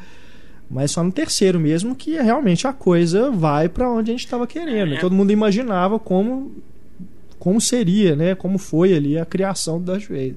Mas 0.68 0.90
só 0.90 1.05
no 1.05 1.12
terceiro 1.12 1.61
mesmo 1.61 1.94
que 1.94 2.20
realmente 2.20 2.66
a 2.66 2.72
coisa 2.72 3.31
vai 3.31 3.68
pra 3.68 3.88
onde 3.90 4.11
a 4.11 4.14
gente 4.14 4.25
estava 4.25 4.46
querendo. 4.46 4.94
É. 4.94 4.99
Todo 4.99 5.14
mundo 5.14 5.33
imaginava 5.33 5.99
como 5.99 6.53
como 7.38 7.61
seria, 7.61 8.14
né? 8.16 8.35
Como 8.35 8.59
foi 8.59 8.94
ali 8.94 9.18
a 9.18 9.25
criação 9.27 9.79
do 9.79 9.85
Darth 9.92 10.09
Vader. 10.09 10.37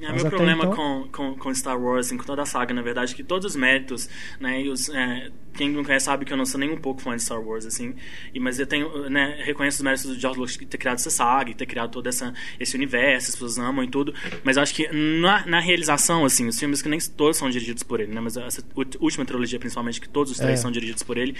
É, 0.00 0.12
Mas 0.12 0.22
meu 0.22 0.30
problema 0.30 0.64
então- 0.64 0.76
com, 0.76 1.08
com, 1.10 1.34
com 1.36 1.54
Star 1.54 1.80
Wars, 1.80 2.06
assim, 2.06 2.16
com 2.16 2.24
toda 2.24 2.42
a 2.42 2.46
saga, 2.46 2.72
na 2.72 2.82
verdade, 2.82 3.12
é 3.12 3.16
que 3.16 3.24
todos 3.24 3.46
os 3.46 3.56
méritos, 3.56 4.08
né, 4.40 4.62
e 4.62 4.68
os, 4.68 4.88
é, 4.90 5.28
quem 5.58 5.70
não 5.70 5.84
conhece 5.84 6.06
sabe 6.06 6.24
que 6.24 6.32
eu 6.32 6.36
não 6.36 6.46
sou 6.46 6.58
nem 6.58 6.70
um 6.70 6.76
pouco 6.76 7.02
fã 7.02 7.14
de 7.16 7.22
Star 7.22 7.40
Wars, 7.40 7.66
assim, 7.66 7.94
e, 8.32 8.38
mas 8.40 8.58
eu 8.58 8.66
tenho, 8.66 9.10
né, 9.10 9.36
reconheço 9.44 9.76
os 9.78 9.82
méritos 9.82 10.06
do 10.06 10.18
George 10.18 10.38
Lucas 10.38 10.56
de 10.56 10.64
ter 10.66 10.78
criado 10.78 10.94
essa 10.96 11.10
saga, 11.10 11.52
ter 11.52 11.66
criado 11.66 11.90
todo 11.90 12.06
essa, 12.08 12.32
esse 12.58 12.76
universo, 12.76 13.28
as 13.30 13.34
pessoas 13.34 13.58
amam 13.58 13.84
e 13.84 13.88
tudo, 13.88 14.14
mas 14.44 14.56
eu 14.56 14.62
acho 14.62 14.74
que 14.74 14.88
na, 15.20 15.44
na 15.46 15.60
realização, 15.60 16.24
assim, 16.24 16.46
os 16.46 16.58
filmes 16.58 16.80
que 16.80 16.88
nem 16.88 16.98
todos 17.16 17.36
são 17.36 17.50
dirigidos 17.50 17.82
por 17.82 18.00
ele, 18.00 18.12
né, 18.14 18.20
mas 18.20 18.36
essa 18.36 18.62
última 19.00 19.24
trilogia, 19.24 19.58
principalmente, 19.58 20.00
que 20.00 20.08
todos 20.08 20.30
os 20.32 20.38
três 20.38 20.58
É. 20.60 20.62
são 20.62 20.70
dirigidos 20.70 21.02
por 21.02 21.18
ele, 21.18 21.34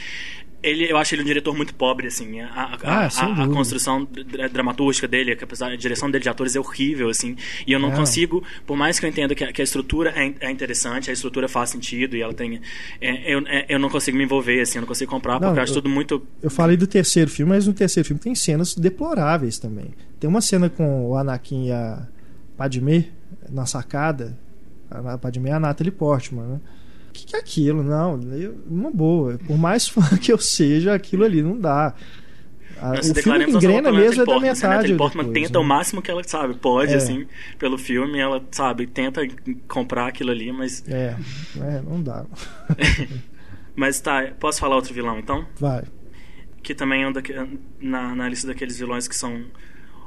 ele, 0.60 0.90
eu 0.90 0.96
acho 0.96 1.14
ele 1.14 1.22
um 1.22 1.24
diretor 1.24 1.54
muito 1.56 1.72
pobre, 1.74 2.08
assim, 2.08 2.40
a, 2.40 2.46
a, 2.48 2.78
Ah, 2.82 3.08
a- 3.14 3.24
a- 3.24 3.44
a 3.44 3.48
construção 3.48 4.04
dra- 4.04 4.48
dramatúrgica 4.48 5.06
dele, 5.06 5.36
apesar 5.40 5.70
a 5.70 5.76
direção 5.76 6.10
dele 6.10 6.22
de 6.24 6.28
atores 6.28 6.56
é 6.56 6.58
horrível, 6.60 7.08
assim, 7.08 7.36
e 7.66 7.72
eu 7.72 7.78
não 7.78 7.90
Não. 7.90 7.96
consigo, 7.96 8.42
por 8.66 8.76
mais 8.76 8.98
que 8.98 9.06
eu 9.06 9.10
entenda 9.10 9.34
que 9.36 9.44
a, 9.44 9.52
que 9.52 9.60
a 9.60 9.64
estrutura 9.64 10.10
é, 10.16 10.34
é 10.40 10.50
interessante, 10.50 11.10
a 11.10 11.12
estrutura 11.12 11.46
faz 11.48 11.70
sentido 11.70 12.16
e 12.16 12.22
ela 12.22 12.34
tem, 12.34 12.60
é, 13.00 13.32
eu, 13.34 13.42
é, 13.46 13.66
eu 13.68 13.78
não 13.78 13.88
consigo 13.88 14.07
me 14.12 14.24
envolver, 14.24 14.60
assim, 14.60 14.78
eu 14.78 14.82
não 14.82 14.88
consigo 14.88 15.10
comprar, 15.10 15.34
Não, 15.34 15.48
porque 15.48 15.58
eu 15.58 15.62
acho 15.62 15.72
eu- 15.72 15.82
tudo 15.82 15.88
muito, 15.88 16.22
Eu 16.42 16.50
falei 16.50 16.76
do 16.76 16.86
terceiro 16.86 17.30
filme, 17.30 17.52
mas 17.52 17.66
no 17.66 17.72
terceiro 17.72 18.06
filme 18.06 18.20
tem 18.20 18.34
cenas 18.34 18.74
deploráveis 18.74 19.58
também. 19.58 19.90
Tem 20.18 20.28
uma 20.28 20.40
cena 20.40 20.68
com 20.68 21.08
o 21.08 21.16
Anakin 21.16 21.66
e 21.66 21.72
a 21.72 22.06
Padmé 22.56 23.06
na 23.50 23.66
sacada. 23.66 24.38
A 24.90 25.18
Padmé 25.18 25.50
é 25.50 25.52
a 25.52 25.60
Natalie 25.60 25.92
Portman, 25.92 26.44
né? 26.44 26.60
que, 27.18 27.26
que 27.26 27.36
é 27.36 27.38
aquilo? 27.38 27.82
Não, 27.82 28.20
eu, 28.32 28.56
uma 28.68 28.90
boa. 28.90 29.38
Por 29.46 29.58
mais 29.58 29.88
fã 29.88 30.02
que 30.16 30.32
eu 30.32 30.38
seja, 30.38 30.94
aquilo 30.94 31.24
ali 31.24 31.42
não 31.42 31.58
dá. 31.58 31.94
A, 32.80 32.92
o 32.92 33.14
filme 33.14 33.44
engrena 33.44 33.90
mesmo 33.90 34.22
é 34.22 34.24
da 34.24 34.38
metade. 34.38 34.64
A 34.64 34.68
Natalie 34.68 34.96
Portman 34.96 35.24
depois, 35.24 35.46
tenta 35.46 35.58
né? 35.58 35.64
o 35.64 35.68
máximo 35.68 36.00
que 36.00 36.10
ela 36.12 36.22
sabe, 36.22 36.54
pode, 36.54 36.92
é. 36.92 36.96
assim, 36.96 37.26
pelo 37.58 37.76
filme, 37.76 38.20
ela 38.20 38.40
sabe, 38.52 38.86
tenta 38.86 39.22
comprar 39.66 40.06
aquilo 40.06 40.30
ali, 40.30 40.52
mas. 40.52 40.84
É, 40.86 41.16
é 41.60 41.82
não 41.82 42.00
dá. 42.00 42.24
mas 43.78 44.00
tá, 44.00 44.32
posso 44.40 44.58
falar 44.58 44.74
outro 44.74 44.92
vilão 44.92 45.18
então? 45.18 45.46
Vai. 45.60 45.84
Que 46.62 46.74
também 46.74 47.04
anda 47.04 47.22
na, 47.80 48.14
na 48.14 48.28
lista 48.28 48.48
daqueles 48.48 48.76
vilões 48.76 49.06
que 49.06 49.14
são 49.14 49.44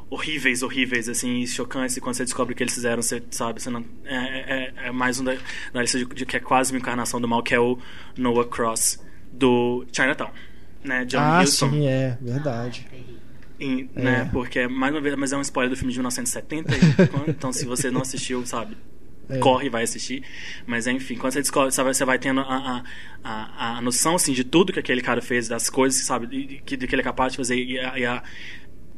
horríveis, 0.10 0.62
horríveis, 0.62 1.08
assim, 1.08 1.46
chocantes, 1.48 1.96
e 1.96 2.02
quando 2.02 2.16
você 2.16 2.26
descobre 2.26 2.54
o 2.54 2.56
que 2.58 2.62
eles 2.62 2.74
fizeram, 2.74 3.02
você 3.02 3.24
sabe, 3.32 3.62
você 3.62 3.70
não, 3.70 3.86
é, 4.04 4.18
é, 4.18 4.74
é 4.88 4.92
mais 4.92 5.22
um 5.22 5.24
da, 5.24 5.38
da 5.72 5.82
lista 5.82 5.98
de, 5.98 6.06
de, 6.06 6.26
que 6.26 6.36
é 6.36 6.40
quase 6.42 6.74
uma 6.74 6.80
encarnação 6.80 7.22
do 7.22 7.30
mal, 7.30 7.42
que 7.42 7.56
é 7.56 7.60
o 7.62 7.80
Noah 8.18 8.46
Cross, 8.46 9.00
do 9.32 9.86
Chinatown 9.94 10.32
né? 10.84 11.06
John 11.06 11.20
ah, 11.20 11.46
sim, 11.46 11.88
é, 11.88 12.18
verdade. 12.22 12.88
E, 13.60 13.90
é. 13.96 14.02
né, 14.02 14.30
porque, 14.34 14.68
mais 14.68 14.94
uma 14.94 15.00
vez, 15.00 15.16
mas 15.16 15.32
é 15.32 15.38
um 15.38 15.42
spoiler 15.42 15.70
do 15.70 15.78
filme 15.78 15.94
de 15.94 16.00
1970, 16.00 16.74
então 17.30 17.54
se 17.54 17.66
você 17.66 17.90
não 17.92 18.02
assistiu, 18.02 18.46
sabe, 18.46 18.76
é. 19.30 19.38
corre 19.40 19.68
e 19.68 19.70
vai 19.70 19.84
assistir. 19.84 20.24
Mas 20.66 20.88
enfim, 20.88 21.16
quando 21.16 21.34
você 21.34 21.42
descobre, 21.42 21.72
sabe, 21.72 21.94
você 21.94 22.06
vai 22.06 22.20
tendo 22.20 22.42
a, 22.42 22.44
a, 22.44 22.84
a, 23.24 23.78
a, 23.78 23.82
noção 23.82 24.16
assim, 24.16 24.34
de 24.34 24.44
tudo 24.44 24.74
que 24.74 24.80
aquele 24.80 25.02
cara 25.02 25.22
fez, 25.22 25.48
das 25.48 25.70
coisas, 25.70 26.04
sabe, 26.04 26.62
que, 26.66 26.78
que 26.78 26.96
ele 26.96 27.02
é 27.02 27.04
capaz 27.04 27.34
de 27.34 27.38
fazer 27.38 27.56
e 27.56 27.80
a, 27.80 28.00
e 28.00 28.06
a 28.06 28.24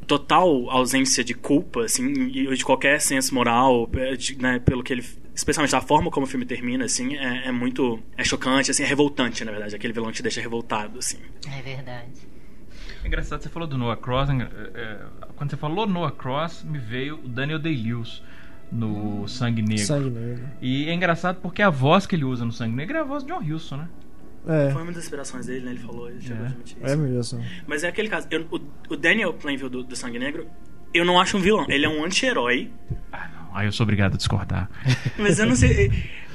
total 0.07 0.69
ausência 0.69 1.23
de 1.23 1.33
culpa, 1.33 1.85
assim, 1.85 2.11
e 2.27 2.55
de 2.55 2.65
qualquer 2.65 2.99
senso 2.99 3.33
moral, 3.33 3.89
é, 3.93 4.15
de, 4.15 4.37
né, 4.37 4.59
pelo 4.59 4.83
que 4.83 4.93
ele 4.93 5.03
especialmente 5.35 5.75
a 5.75 5.81
forma 5.81 6.11
como 6.11 6.25
o 6.25 6.29
filme 6.29 6.45
termina, 6.45 6.85
assim, 6.85 7.15
é, 7.15 7.47
é, 7.47 7.51
muito. 7.51 7.99
É 8.15 8.23
chocante, 8.23 8.69
assim, 8.69 8.83
é 8.83 8.85
revoltante, 8.85 9.43
na 9.43 9.51
verdade. 9.51 9.75
Aquele 9.75 9.93
vilão 9.93 10.11
te 10.11 10.21
deixa 10.21 10.39
revoltado, 10.39 10.99
assim. 10.99 11.17
É 11.51 11.61
verdade. 11.61 12.11
É 13.03 13.07
engraçado, 13.07 13.41
você 13.41 13.49
falou 13.49 13.67
do 13.67 13.77
Noah 13.77 13.97
Cross. 13.97 14.29
É, 14.29 14.33
é, 14.79 14.99
quando 15.35 15.49
você 15.49 15.57
falou 15.57 15.87
Noah 15.87 16.11
Cross, 16.11 16.63
me 16.63 16.77
veio 16.77 17.15
o 17.15 17.27
Daniel 17.27 17.59
Day-Lewis 17.59 18.21
no 18.73 19.27
Sangue 19.27 19.61
Negro. 19.61 19.85
Sangue 19.85 20.09
Negro. 20.09 20.49
E 20.61 20.89
é 20.89 20.93
engraçado 20.93 21.39
porque 21.41 21.61
a 21.61 21.69
voz 21.69 22.05
que 22.05 22.15
ele 22.15 22.25
usa 22.25 22.43
no 22.43 22.51
Sangue 22.51 22.75
Negro 22.75 22.97
é 22.97 23.01
a 23.01 23.03
voz 23.03 23.23
de 23.23 23.31
John 23.31 23.39
Huston, 23.39 23.77
né? 23.77 23.89
É. 24.47 24.71
Foi 24.71 24.81
uma 24.81 24.91
das 24.91 25.03
inspirações 25.03 25.45
dele, 25.45 25.65
né? 25.65 25.71
Ele 25.71 25.79
falou, 25.79 26.09
ele 26.09 26.21
chegou 26.21 26.43
é. 26.43 26.47
a 26.47 26.49
admitir 26.49 26.77
isso. 26.77 26.85
É 26.85 26.95
mesmo. 26.95 27.45
Mas 27.65 27.83
é 27.83 27.87
aquele 27.87 28.09
caso. 28.09 28.27
Eu, 28.29 28.45
o, 28.51 28.59
o, 28.89 28.97
Daniel 28.97 29.33
Plainville 29.33 29.69
do, 29.69 29.83
do 29.83 29.95
Sangue 29.95 30.19
Negro, 30.19 30.47
eu 30.93 31.05
não 31.05 31.19
acho 31.19 31.37
um 31.37 31.39
vilão. 31.39 31.65
Ele 31.69 31.85
é 31.85 31.89
um 31.89 32.03
anti-herói. 32.03 32.69
Ah, 33.11 33.29
não. 33.33 33.55
Aí 33.55 33.67
eu 33.67 33.71
sou 33.71 33.83
obrigado 33.85 34.15
a 34.15 34.17
discordar. 34.17 34.69
Mas 35.17 35.39
eu 35.39 35.45
não 35.45 35.55
sei. 35.55 35.91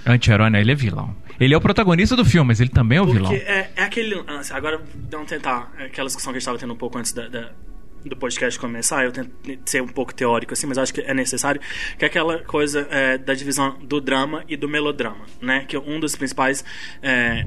Anti-herói, 0.06 0.48
né? 0.48 0.60
Ele 0.60 0.72
é 0.72 0.74
vilão. 0.74 1.14
Ele 1.38 1.52
é 1.52 1.56
o 1.56 1.60
protagonista 1.60 2.16
do 2.16 2.24
filme, 2.24 2.48
mas 2.48 2.60
ele 2.60 2.70
também 2.70 2.98
é 2.98 3.00
o 3.00 3.04
Porque 3.04 3.18
vilão. 3.18 3.32
É, 3.32 3.70
é 3.76 3.82
aquele. 3.84 4.24
Agora, 4.50 4.80
vamos 5.08 5.28
tentar. 5.28 5.72
Aquela 5.78 6.06
discussão 6.06 6.32
que 6.32 6.38
a 6.38 6.40
gente 6.40 6.42
estava 6.42 6.58
tendo 6.58 6.72
um 6.72 6.76
pouco 6.76 6.98
antes 6.98 7.12
da, 7.12 7.28
da 7.28 7.52
do 8.08 8.16
podcast 8.16 8.58
começar, 8.58 9.04
eu 9.04 9.12
tento 9.12 9.30
ser 9.64 9.82
um 9.82 9.88
pouco 9.88 10.14
teórico 10.14 10.52
assim, 10.52 10.66
mas 10.66 10.78
acho 10.78 10.92
que 10.92 11.00
é 11.00 11.14
necessário, 11.14 11.60
que 11.98 12.04
é 12.04 12.08
aquela 12.08 12.38
coisa 12.38 12.86
é, 12.90 13.18
da 13.18 13.34
divisão 13.34 13.78
do 13.82 14.00
drama 14.00 14.44
e 14.48 14.56
do 14.56 14.68
melodrama, 14.68 15.26
né? 15.40 15.64
Que 15.66 15.76
um 15.76 16.00
dos 16.00 16.16
principais 16.16 16.64
é, 17.02 17.44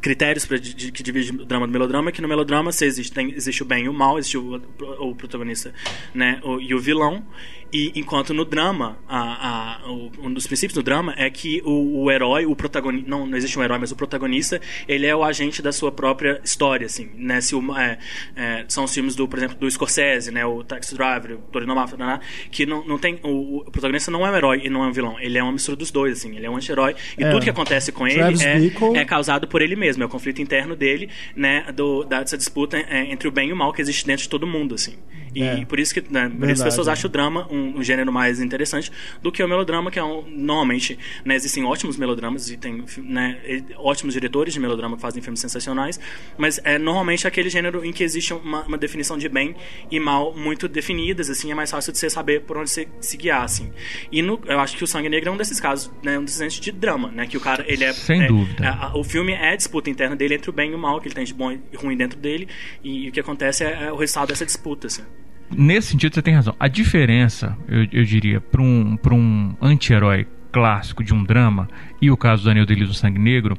critérios 0.00 0.46
para 0.46 0.58
que 0.58 1.02
divide 1.02 1.32
o 1.32 1.44
drama 1.44 1.66
do 1.66 1.72
melodrama 1.72 2.08
é 2.08 2.12
que 2.12 2.22
no 2.22 2.28
melodrama 2.28 2.72
se 2.72 2.86
existe, 2.86 3.12
tem, 3.12 3.32
existe 3.32 3.62
o 3.62 3.66
bem 3.66 3.84
e 3.84 3.88
o 3.88 3.92
mal, 3.92 4.18
existe 4.18 4.38
o, 4.38 4.60
o 5.00 5.14
protagonista 5.14 5.72
né, 6.14 6.40
o, 6.42 6.60
e 6.60 6.74
o 6.74 6.78
vilão, 6.78 7.24
e 7.72 7.92
enquanto 7.94 8.32
no 8.32 8.44
drama, 8.44 8.98
a, 9.08 9.80
a, 9.84 9.90
o, 9.90 10.10
um 10.22 10.32
dos 10.32 10.46
princípios 10.46 10.74
do 10.74 10.82
drama 10.82 11.14
é 11.16 11.28
que 11.30 11.62
o, 11.64 12.04
o 12.04 12.10
herói, 12.10 12.46
o 12.46 12.54
protagonista, 12.54 13.08
não, 13.08 13.26
não 13.26 13.36
existe 13.36 13.58
um 13.58 13.62
herói, 13.62 13.78
mas 13.78 13.90
o 13.92 13.96
protagonista, 13.96 14.60
ele 14.86 15.06
é 15.06 15.14
o 15.14 15.24
agente 15.24 15.60
da 15.62 15.72
sua 15.72 15.90
própria 15.90 16.40
história, 16.44 16.86
assim, 16.86 17.10
né? 17.16 17.40
Se 17.40 17.54
o, 17.54 17.76
é, 17.76 17.98
é, 18.34 18.64
são 18.68 18.84
os 18.84 18.94
filmes 18.94 19.14
do, 19.14 19.26
por 19.28 19.38
exemplo, 19.38 19.56
do 19.56 19.70
Scorsese, 19.70 20.30
né? 20.30 20.44
O 20.44 20.62
Taxi 20.62 20.94
Driver, 20.94 21.32
o 21.32 21.38
Torino 21.38 21.74
Mafia, 21.74 21.96
né? 21.98 22.20
que 22.50 22.66
não, 22.66 22.84
não 22.84 22.98
tem, 22.98 23.18
o, 23.22 23.58
o, 23.58 23.70
protagonista 23.70 24.10
não 24.10 24.26
é 24.26 24.30
um 24.30 24.36
herói 24.36 24.62
e 24.64 24.70
não 24.70 24.84
é 24.84 24.86
um 24.88 24.92
vilão, 24.92 25.16
ele 25.20 25.38
é 25.38 25.42
uma 25.42 25.52
mistura 25.52 25.76
dos 25.76 25.90
dois, 25.90 26.18
assim, 26.18 26.36
ele 26.36 26.46
é 26.46 26.50
um 26.50 26.56
anti-herói 26.56 26.94
e 27.18 27.24
é. 27.24 27.30
tudo 27.30 27.42
que 27.42 27.50
acontece 27.50 27.92
com 27.92 28.06
ele 28.06 28.20
é, 28.42 29.00
é, 29.00 29.04
causado 29.04 29.46
por 29.46 29.62
ele 29.62 29.76
mesmo, 29.76 30.02
é 30.02 30.06
o 30.06 30.08
conflito 30.08 30.40
interno 30.40 30.74
dele, 30.74 31.08
né? 31.34 31.66
Do, 31.74 32.04
dessa 32.04 32.36
disputa 32.36 32.76
é, 32.76 33.10
entre 33.10 33.28
o 33.28 33.30
bem 33.30 33.50
e 33.50 33.52
o 33.52 33.56
mal 33.56 33.72
que 33.72 33.80
existe 33.80 34.06
dentro 34.06 34.22
de 34.22 34.28
todo 34.28 34.46
mundo, 34.46 34.74
assim. 34.74 34.96
E 35.36 35.42
é. 35.42 35.64
por 35.66 35.78
isso 35.78 35.92
que 35.92 36.02
né, 36.10 36.30
por 36.30 36.48
isso 36.48 36.62
as 36.62 36.70
pessoas 36.70 36.88
acham 36.88 37.10
o 37.10 37.12
drama 37.12 37.46
um, 37.50 37.78
um, 37.78 37.82
gênero 37.82 38.10
mais 38.10 38.40
interessante 38.40 38.90
do 39.20 39.30
que 39.30 39.42
o 39.42 39.48
melodrama, 39.48 39.90
que 39.90 39.98
é 39.98 40.02
um, 40.02 40.24
normalmente 40.26 40.98
né, 41.26 41.34
existem 41.34 41.62
ótimos 41.62 41.98
melodramas 41.98 42.48
e 42.50 42.56
tem 42.56 42.82
né, 43.00 43.38
ótimos 43.76 44.14
diretores 44.14 44.54
de 44.54 44.60
melodrama 44.60 44.96
que 44.96 45.02
fazem 45.02 45.22
filmes 45.22 45.38
sensacionais, 45.38 46.00
mas 46.38 46.58
é 46.64 46.78
normalmente 46.78 47.26
aquele 47.26 47.50
gênero 47.50 47.84
em 47.84 47.92
que 47.92 48.02
existe 48.02 48.32
uma, 48.32 48.64
uma 48.64 48.78
definição 48.78 49.18
de 49.18 49.28
bem 49.28 49.54
e 49.90 50.00
mal 50.00 50.34
muito 50.34 50.68
definidas, 50.68 51.28
assim, 51.28 51.52
é 51.52 51.54
mais 51.54 51.70
fácil 51.70 51.92
de 51.92 51.98
você 51.98 52.08
saber 52.08 52.40
por 52.40 52.56
onde 52.56 52.70
você 52.70 52.88
se 52.98 53.18
guiar, 53.18 53.42
assim. 53.42 53.70
E 54.10 54.22
no, 54.22 54.40
eu 54.46 54.58
acho 54.58 54.74
que 54.74 54.84
o 54.84 54.86
Sangue 54.86 55.10
Negro 55.10 55.28
é 55.28 55.32
um 55.32 55.36
desses 55.36 55.60
casos, 55.60 55.92
né, 56.02 56.18
um 56.18 56.24
desses 56.24 56.54
de 56.54 56.72
drama, 56.72 57.10
né, 57.10 57.26
que 57.26 57.36
o 57.36 57.40
cara, 57.40 57.62
ele 57.68 57.84
é... 57.84 57.92
Sem 57.92 58.22
é, 58.22 58.28
dúvida. 58.28 58.64
É, 58.64 58.96
o 58.96 59.04
filme 59.04 59.34
é 59.34 59.52
a 59.52 59.56
disputa 59.56 59.90
interna 59.90 60.16
dele 60.16 60.36
entre 60.36 60.48
o 60.48 60.52
bem 60.52 60.70
e 60.70 60.74
o 60.74 60.78
mal, 60.78 60.98
que 60.98 61.08
ele 61.08 61.14
tem 61.14 61.24
de 61.24 61.34
bom 61.34 61.52
e 61.52 61.60
ruim 61.76 61.94
dentro 61.94 62.18
dele, 62.18 62.48
e, 62.82 63.04
e 63.04 63.08
o 63.10 63.12
que 63.12 63.20
acontece 63.20 63.64
é, 63.64 63.88
é 63.88 63.92
o 63.92 63.96
resultado 63.96 64.28
dessa 64.28 64.46
disputa, 64.46 64.86
assim 64.86 65.02
nesse 65.50 65.88
sentido 65.88 66.14
você 66.14 66.22
tem 66.22 66.34
razão. 66.34 66.54
A 66.58 66.68
diferença, 66.68 67.56
eu, 67.68 67.86
eu 67.92 68.04
diria, 68.04 68.40
para 68.40 68.62
um, 68.62 68.98
um 69.14 69.54
anti-herói 69.60 70.26
clássico 70.52 71.04
de 71.04 71.12
um 71.12 71.22
drama 71.22 71.68
e 72.00 72.10
o 72.10 72.16
caso 72.16 72.42
do 72.42 72.46
Daniel 72.46 72.66
Day-Lewis 72.66 72.88
no 72.88 72.94
Sangue 72.94 73.18
Negro 73.18 73.58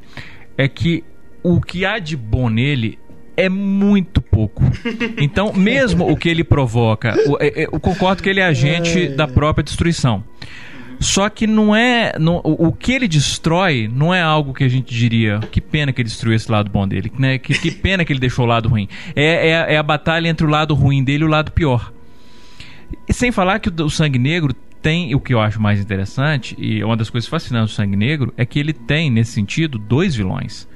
é 0.58 0.68
que 0.68 1.04
o 1.44 1.62
que 1.62 1.86
há 1.86 2.00
de 2.00 2.18
bom 2.18 2.50
nele 2.50 2.98
é 3.36 3.48
muito 3.48 4.20
pouco. 4.22 4.64
Então, 5.20 5.52
mesmo 5.54 6.10
o 6.10 6.16
que 6.16 6.30
ele 6.30 6.44
provoca, 6.44 7.16
é, 7.40 7.64
é, 7.64 7.66
eu 7.66 7.80
concordo 7.80 8.22
que 8.22 8.30
ele 8.30 8.40
é 8.40 8.46
agente 8.46 9.08
da 9.08 9.28
própria 9.28 9.64
destruição. 9.64 10.24
Só 11.00 11.30
que 11.30 11.46
não 11.46 11.76
é. 11.76 12.14
Não, 12.20 12.42
o, 12.44 12.72
que 12.72 12.92
ele 12.92 13.08
destrói 13.08 13.90
não 13.92 14.14
é 14.14 14.22
algo 14.22 14.54
que 14.54 14.64
a 14.64 14.68
gente 14.68 14.94
diria. 14.94 15.40
Que 15.52 15.62
pena 15.62 15.94
que 15.94 16.02
ele 16.02 16.10
destruiu 16.10 16.36
esse 16.36 16.52
lado 16.52 16.70
bom 16.72 16.88
dele. 16.88 17.12
Né? 17.18 17.38
Que, 17.38 17.58
que 17.58 17.72
pena 17.72 18.04
que 18.04 18.12
ele 18.12 18.20
deixou 18.20 18.46
o 18.46 18.48
lado 18.48 18.68
ruim. 18.68 18.88
É, 19.16 19.50
é, 19.50 19.74
é, 19.74 19.78
a 19.78 19.84
batalha 19.84 20.28
entre 20.28 20.46
o 20.46 20.50
lado 20.50 20.74
ruim 20.74 21.04
dele 21.04 21.24
e 21.24 21.28
o 21.28 21.30
lado 21.30 21.52
pior. 21.52 21.94
E 23.08 23.14
sem 23.14 23.32
falar 23.32 23.60
que 23.60 23.70
o, 23.70 23.86
o 23.86 23.90
Sangue 23.90 24.18
Negro 24.18 24.54
tem 24.82 25.14
o 25.14 25.20
que 25.20 25.34
eu 25.34 25.40
acho 25.40 25.62
mais 25.62 25.80
interessante, 25.80 26.56
e 26.58 26.84
uma 26.84 26.96
das 26.96 27.10
coisas 27.10 27.28
fascinantes 27.30 27.74
do 27.74 27.76
Sangue 27.76 27.98
Negro, 27.98 28.34
é 28.38 28.46
que 28.46 28.60
ele 28.60 28.74
tem, 28.74 29.10
nesse 29.10 29.34
sentido, 29.34 29.78
dois 29.78 30.16
vilões 30.16 30.68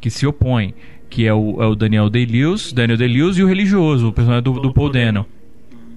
que 0.00 0.10
se 0.10 0.26
opõem. 0.26 0.74
Que 1.08 1.24
é 1.24 1.32
o, 1.32 1.62
é 1.62 1.66
o 1.66 1.76
Daniel 1.76 2.10
Day-Lewis, 2.10 2.72
Daniel 2.72 2.98
Day-Lewis 2.98 3.38
e 3.38 3.42
o 3.42 3.46
religioso, 3.46 4.08
o 4.08 4.12
personagem 4.12 4.42
do, 4.42 4.60
do 4.60 4.72
Paul 4.72 4.90
Dano. 4.90 5.24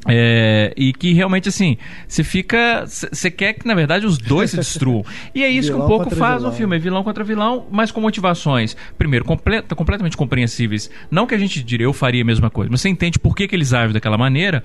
É, 0.08 0.74
e 0.78 0.94
que 0.94 1.14
realmente 1.14 1.50
assim, 1.50 1.78
você 2.08 2.24
fica. 2.24 2.86
Você 2.86 3.30
quer 3.30 3.54
que, 3.54 3.68
na 3.68 3.76
verdade, 3.76 4.06
os 4.06 4.18
dois 4.18 4.52
se 4.52 4.56
destruam. 4.58 5.04
E 5.36 5.44
é 5.44 5.50
isso 5.50 5.74
que 5.74 5.78
um 5.78 5.88
pouco 5.88 6.10
faz 6.16 6.38
vilão. 6.38 6.52
o 6.52 6.56
filme: 6.56 6.76
é 6.76 6.80
vilão 6.80 7.04
contra 7.04 7.24
vilão, 7.24 7.68
mas 7.70 7.92
com 7.92 8.00
motivações, 8.00 8.78
primeiro, 8.98 9.26
completa, 9.26 9.76
completamente 9.76 10.16
compreensíveis. 10.16 10.90
Não 11.12 11.28
que 11.28 11.36
a 11.36 11.38
gente 11.38 11.62
diria 11.62 11.86
eu 11.86 11.94
faria 11.94 12.22
a 12.22 12.26
mesma 12.26 12.50
coisa, 12.50 12.72
mas 12.72 12.82
você 12.82 12.90
entende 12.90 13.20
por 13.20 13.36
que, 13.36 13.48
que 13.48 13.56
eles 13.56 13.74
agem 13.74 13.94
daquela 13.94 14.18
maneira. 14.18 14.64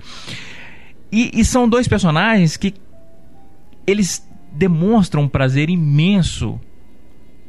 E, 1.11 1.31
e 1.33 1.45
são 1.45 1.67
dois 1.67 1.87
personagens 1.87 2.55
que 2.57 2.73
eles 3.85 4.25
demonstram 4.51 5.23
um 5.23 5.27
prazer 5.27 5.69
imenso 5.69 6.59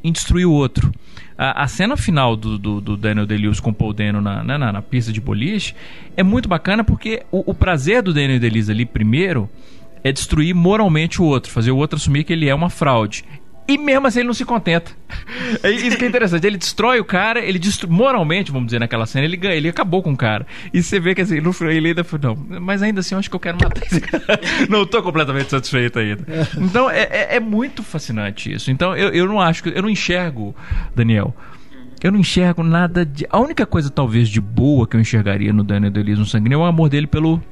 em 0.02 0.12
destruir 0.12 0.46
o 0.46 0.52
outro. 0.52 0.92
A, 1.38 1.64
a 1.64 1.68
cena 1.68 1.96
final 1.96 2.36
do, 2.36 2.58
do, 2.58 2.80
do 2.80 2.96
Daniel 2.96 3.26
Day-Lewis 3.26 3.60
com 3.60 3.70
o 3.70 3.74
Paul 3.74 3.92
Dano 3.92 4.20
na, 4.20 4.42
na, 4.42 4.72
na, 4.72 4.82
pista 4.82 5.12
de 5.12 5.20
boliche 5.20 5.74
é 6.16 6.22
muito 6.22 6.48
bacana 6.48 6.82
porque 6.82 7.24
o, 7.30 7.50
o 7.50 7.54
prazer 7.54 8.02
do 8.02 8.14
Daniel 8.14 8.40
Day-Lewis 8.40 8.70
ali, 8.70 8.86
primeiro, 8.86 9.48
é 10.02 10.12
destruir 10.12 10.54
moralmente 10.54 11.20
o 11.20 11.24
outro, 11.24 11.50
fazer 11.50 11.70
o 11.70 11.76
outro 11.76 11.96
assumir 11.96 12.24
que 12.24 12.32
ele 12.32 12.48
é 12.48 12.54
uma 12.54 12.70
fraude. 12.70 13.24
E 13.68 13.76
mesmo 13.76 14.06
assim 14.06 14.20
ele 14.20 14.28
não 14.28 14.34
se 14.34 14.44
contenta. 14.44 14.92
É 15.62 15.70
isso 15.70 15.96
que 15.96 16.04
é 16.04 16.08
interessante. 16.08 16.46
Ele 16.46 16.56
destrói 16.56 17.00
o 17.00 17.04
cara, 17.04 17.40
ele 17.40 17.58
destrói, 17.58 17.90
moralmente, 17.90 18.52
vamos 18.52 18.66
dizer, 18.66 18.78
naquela 18.78 19.06
cena, 19.06 19.24
ele 19.24 19.36
ganha, 19.36 19.54
ele 19.54 19.68
acabou 19.68 20.02
com 20.02 20.12
o 20.12 20.16
cara. 20.16 20.46
E 20.72 20.82
você 20.82 21.00
vê 21.00 21.14
que 21.14 21.22
assim, 21.22 21.36
ele 21.36 21.88
ainda 21.88 22.04
falou, 22.04 22.36
não, 22.36 22.60
mas 22.60 22.82
ainda 22.82 23.00
assim 23.00 23.14
eu 23.14 23.18
acho 23.18 23.28
que 23.28 23.36
eu 23.36 23.40
quero 23.40 23.58
matar 23.60 23.82
esse 23.84 24.00
cara. 24.00 24.40
não 24.70 24.82
estou 24.82 25.02
completamente 25.02 25.50
satisfeito 25.50 25.98
ainda. 25.98 26.24
Então 26.58 26.88
é, 26.88 27.02
é, 27.02 27.36
é, 27.36 27.40
muito 27.40 27.82
fascinante 27.82 28.52
isso. 28.52 28.70
Então 28.70 28.96
eu, 28.96 29.08
eu 29.10 29.26
não 29.26 29.40
acho 29.40 29.62
que. 29.62 29.70
Eu 29.70 29.82
não 29.82 29.90
enxergo, 29.90 30.54
Daniel. 30.94 31.34
Eu 32.02 32.12
não 32.12 32.20
enxergo 32.20 32.62
nada 32.62 33.04
de. 33.04 33.26
A 33.30 33.40
única 33.40 33.66
coisa, 33.66 33.90
talvez, 33.90 34.28
de 34.28 34.40
boa 34.40 34.86
que 34.86 34.96
eu 34.96 35.00
enxergaria 35.00 35.52
no 35.52 35.64
Daniel 35.64 35.90
Deleuze 35.90 36.20
no 36.20 36.26
Sangue 36.26 36.52
é 36.52 36.56
o 36.56 36.64
amor 36.64 36.88
dele 36.88 37.06
pelo, 37.06 37.42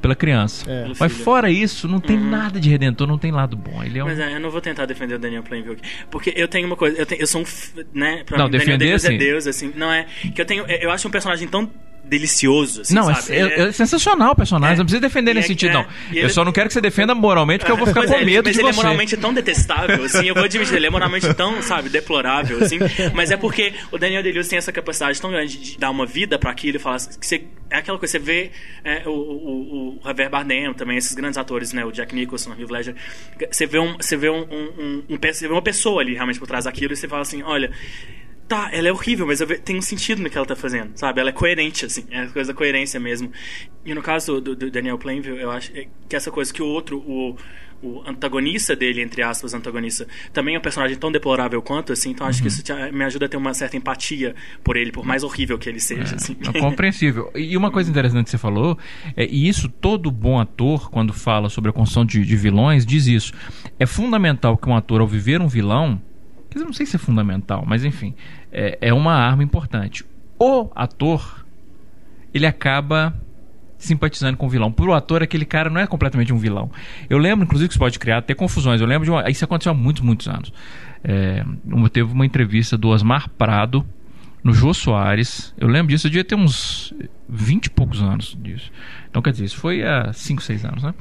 pela 0.00 0.14
criança. 0.14 0.70
É. 0.70 0.92
Mas 0.98 1.12
fora 1.12 1.50
isso, 1.50 1.88
não 1.88 2.00
tem 2.00 2.16
uhum. 2.16 2.30
nada 2.30 2.60
de 2.60 2.68
redentor, 2.68 3.06
não 3.06 3.18
tem 3.18 3.30
lado 3.30 3.56
bom. 3.56 3.82
Ele 3.82 3.98
é 3.98 4.04
um... 4.04 4.06
Mas 4.06 4.18
é, 4.18 4.34
eu 4.34 4.40
não 4.40 4.50
vou 4.50 4.60
tentar 4.60 4.86
defender 4.86 5.14
o 5.14 5.18
Daniel 5.18 5.42
Plainview 5.42 5.72
aqui. 5.72 5.82
Porque 6.10 6.32
eu 6.36 6.48
tenho 6.48 6.66
uma 6.66 6.76
coisa, 6.76 6.96
eu, 6.98 7.06
tenho, 7.06 7.20
eu 7.20 7.26
sou 7.26 7.42
um. 7.42 7.44
Né, 7.92 8.22
pra 8.24 8.38
não, 8.38 8.46
mim, 8.46 8.52
defender 8.52 8.78
Daniel 8.78 8.98
Deus 8.98 9.04
é 9.04 9.16
Deus, 9.16 9.46
assim. 9.46 9.72
Não 9.74 9.92
é. 9.92 10.06
Que 10.34 10.40
eu 10.40 10.46
tenho. 10.46 10.64
Eu 10.66 10.90
acho 10.90 11.06
um 11.08 11.10
personagem 11.10 11.48
tão 11.48 11.70
delicioso, 12.08 12.82
assim, 12.82 12.94
não, 12.94 13.12
sabe? 13.12 13.36
É, 13.36 13.40
é, 13.40 13.60
é, 13.62 13.72
sensacional 13.72 14.32
o 14.32 14.36
personagem, 14.36 14.74
é, 14.74 14.78
não 14.78 14.84
precisa 14.84 15.00
defender 15.00 15.34
nesse 15.34 15.46
é, 15.46 15.48
sentido, 15.48 15.74
não. 15.74 15.86
eu 16.12 16.22
ele... 16.24 16.28
só 16.28 16.44
não 16.44 16.52
quero 16.52 16.68
que 16.68 16.74
você 16.74 16.80
defenda 16.80 17.14
moralmente, 17.14 17.60
porque 17.60 17.72
eu 17.72 17.76
vou 17.76 17.86
ficar 17.86 18.06
com 18.06 18.24
medo 18.24 18.44
mas 18.44 18.54
de 18.54 18.60
ele 18.60 18.72
você. 18.72 18.80
é 18.80 18.82
moralmente 18.82 19.16
tão 19.16 19.34
detestável, 19.34 20.04
assim, 20.04 20.26
eu 20.26 20.34
vou 20.34 20.44
admitir, 20.44 20.76
ele 20.76 20.86
é 20.86 20.90
moralmente 20.90 21.32
tão, 21.34 21.60
sabe, 21.62 21.88
deplorável, 21.88 22.62
assim, 22.62 22.78
mas 23.12 23.30
é 23.30 23.36
porque 23.36 23.72
o 23.90 23.98
Daniel 23.98 24.22
Day-Lewis 24.22 24.48
tem 24.48 24.56
essa 24.56 24.70
capacidade 24.70 25.20
tão 25.20 25.30
grande 25.30 25.58
de 25.58 25.78
dar 25.78 25.90
uma 25.90 26.06
vida 26.06 26.38
para 26.38 26.50
aquilo 26.50 26.76
e 26.76 26.80
falar 26.80 26.98
que 26.98 27.26
você, 27.26 27.44
é 27.70 27.78
aquela 27.78 27.98
coisa, 27.98 28.12
você 28.12 28.18
vê 28.18 28.50
o, 29.04 29.10
o, 29.10 29.98
o 29.98 30.00
Javier 30.04 30.30
Bardem 30.30 30.72
também, 30.74 30.96
esses 30.96 31.14
grandes 31.14 31.36
atores, 31.36 31.72
né, 31.72 31.84
o 31.84 31.90
Jack 31.90 32.14
Nicholson, 32.14 32.50
o 32.50 32.60
Heath 32.60 32.70
Ledger, 32.70 32.94
você 33.50 33.66
vê, 33.66 33.78
um, 33.78 33.96
você, 33.96 34.16
vê 34.16 34.30
um, 34.30 34.42
um, 34.42 34.72
um, 34.78 35.04
um, 35.10 35.18
você 35.20 35.48
vê 35.48 35.52
uma 35.52 35.62
pessoa 35.62 36.00
ali 36.00 36.14
realmente 36.14 36.38
por 36.38 36.46
trás 36.46 36.64
daquilo 36.66 36.92
e 36.92 36.96
você 36.96 37.08
fala 37.08 37.22
assim, 37.22 37.42
olha 37.42 37.70
tá, 38.48 38.70
ela 38.72 38.88
é 38.88 38.92
horrível, 38.92 39.26
mas 39.26 39.40
tem 39.64 39.76
um 39.76 39.82
sentido 39.82 40.22
no 40.22 40.30
que 40.30 40.36
ela 40.36 40.46
tá 40.46 40.56
fazendo, 40.56 40.92
sabe? 40.94 41.20
Ela 41.20 41.30
é 41.30 41.32
coerente, 41.32 41.86
assim, 41.86 42.04
é 42.10 42.20
a 42.20 42.28
coisa 42.28 42.52
da 42.52 42.56
coerência 42.56 42.98
mesmo. 43.00 43.30
E 43.84 43.94
no 43.94 44.02
caso 44.02 44.40
do, 44.40 44.54
do 44.54 44.70
Daniel 44.70 44.98
Plainville, 44.98 45.40
eu 45.40 45.50
acho 45.50 45.72
que 46.08 46.16
essa 46.16 46.30
coisa 46.30 46.52
que 46.52 46.62
o 46.62 46.66
outro, 46.66 46.98
o, 46.98 47.36
o 47.82 48.02
antagonista 48.06 48.76
dele, 48.76 49.02
entre 49.02 49.22
aspas, 49.22 49.52
antagonista, 49.52 50.06
também 50.32 50.54
é 50.54 50.58
um 50.58 50.62
personagem 50.62 50.96
tão 50.96 51.10
deplorável 51.10 51.60
quanto, 51.60 51.92
assim, 51.92 52.10
então 52.10 52.26
acho 52.26 52.38
uhum. 52.38 52.42
que 52.42 52.48
isso 52.48 52.62
te, 52.62 52.72
me 52.92 53.04
ajuda 53.04 53.26
a 53.26 53.28
ter 53.28 53.36
uma 53.36 53.52
certa 53.52 53.76
empatia 53.76 54.34
por 54.62 54.76
ele, 54.76 54.92
por 54.92 55.04
mais 55.04 55.22
horrível 55.22 55.58
que 55.58 55.68
ele 55.68 55.80
seja, 55.80 56.14
é, 56.14 56.16
assim. 56.16 56.36
É 56.54 56.60
compreensível. 56.60 57.30
E 57.34 57.56
uma 57.56 57.70
coisa 57.70 57.90
interessante 57.90 58.24
que 58.24 58.30
você 58.30 58.38
falou, 58.38 58.78
é, 59.16 59.26
e 59.26 59.48
isso 59.48 59.68
todo 59.68 60.10
bom 60.10 60.38
ator, 60.38 60.90
quando 60.90 61.12
fala 61.12 61.48
sobre 61.48 61.70
a 61.70 61.72
construção 61.72 62.04
de, 62.04 62.24
de 62.24 62.36
vilões, 62.36 62.86
diz 62.86 63.06
isso. 63.06 63.32
É 63.78 63.86
fundamental 63.86 64.56
que 64.56 64.68
um 64.68 64.76
ator, 64.76 65.00
ao 65.00 65.06
viver 65.06 65.40
um 65.40 65.48
vilão, 65.48 66.00
Quer 66.56 66.60
dizer, 66.60 66.64
não 66.64 66.72
sei 66.72 66.86
se 66.86 66.96
é 66.96 66.98
fundamental, 66.98 67.64
mas 67.66 67.84
enfim, 67.84 68.14
é, 68.50 68.78
é 68.80 68.94
uma 68.94 69.12
arma 69.12 69.42
importante. 69.42 70.06
O 70.38 70.70
ator, 70.74 71.44
ele 72.32 72.46
acaba 72.46 73.14
simpatizando 73.76 74.38
com 74.38 74.46
o 74.46 74.48
vilão. 74.48 74.72
Por 74.72 74.88
o 74.88 74.94
ator, 74.94 75.22
aquele 75.22 75.44
cara 75.44 75.68
não 75.68 75.78
é 75.78 75.86
completamente 75.86 76.32
um 76.32 76.38
vilão. 76.38 76.70
Eu 77.10 77.18
lembro, 77.18 77.44
inclusive, 77.44 77.68
que 77.68 77.72
isso 77.74 77.78
pode 77.78 77.98
criar 77.98 78.18
até 78.18 78.32
confusões. 78.32 78.80
Eu 78.80 78.86
lembro 78.86 79.04
de 79.04 79.10
uma. 79.10 79.28
Isso 79.30 79.44
aconteceu 79.44 79.70
há 79.70 79.74
muitos, 79.74 80.00
muitos 80.02 80.28
anos. 80.28 80.50
É, 81.04 81.44
teve 81.92 82.10
uma 82.10 82.24
entrevista 82.24 82.78
do 82.78 82.88
Osmar 82.88 83.28
Prado 83.36 83.84
no 84.46 84.52
Jô 84.54 84.72
Soares. 84.72 85.52
Eu 85.58 85.66
lembro 85.66 85.88
disso, 85.88 86.06
eu 86.06 86.10
devia 86.10 86.24
ter 86.24 86.36
uns 86.36 86.94
20 87.28 87.66
e 87.66 87.70
poucos 87.70 88.00
anos 88.00 88.38
disso. 88.40 88.70
Então, 89.10 89.20
quer 89.20 89.32
dizer, 89.32 89.44
isso 89.44 89.56
foi 89.56 89.82
há 89.82 90.12
5, 90.12 90.40
6 90.40 90.64
anos, 90.64 90.82
né? 90.84 90.94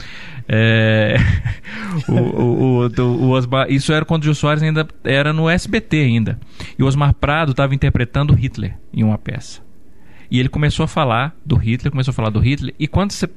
É, 0.48 1.16
o, 2.10 2.14
o, 2.14 2.88
o, 2.88 3.02
o, 3.02 3.30
Osmar, 3.30 3.70
isso 3.70 3.94
era 3.94 4.04
quando 4.04 4.24
o 4.24 4.26
Jô 4.26 4.34
Soares 4.34 4.64
ainda 4.64 4.88
era 5.04 5.32
no 5.32 5.48
SBT 5.48 5.98
ainda. 5.98 6.40
E 6.78 6.82
o 6.82 6.88
Osmar 6.88 7.14
Prado 7.14 7.52
estava 7.52 7.76
interpretando 7.76 8.34
Hitler 8.34 8.76
em 8.92 9.04
uma 9.04 9.18
peça. 9.18 9.64
E 10.32 10.40
ele 10.40 10.50
começou 10.50 10.84
a 10.84 10.88
falar 10.88 11.36
do 11.46 11.56
Hitler, 11.56 11.92
começou 11.92 12.12
a 12.12 12.16
falar 12.16 12.32
do 12.32 12.40
Hitler, 12.40 12.74
e 12.80 12.88
quando 12.88 13.12
você 13.12 13.28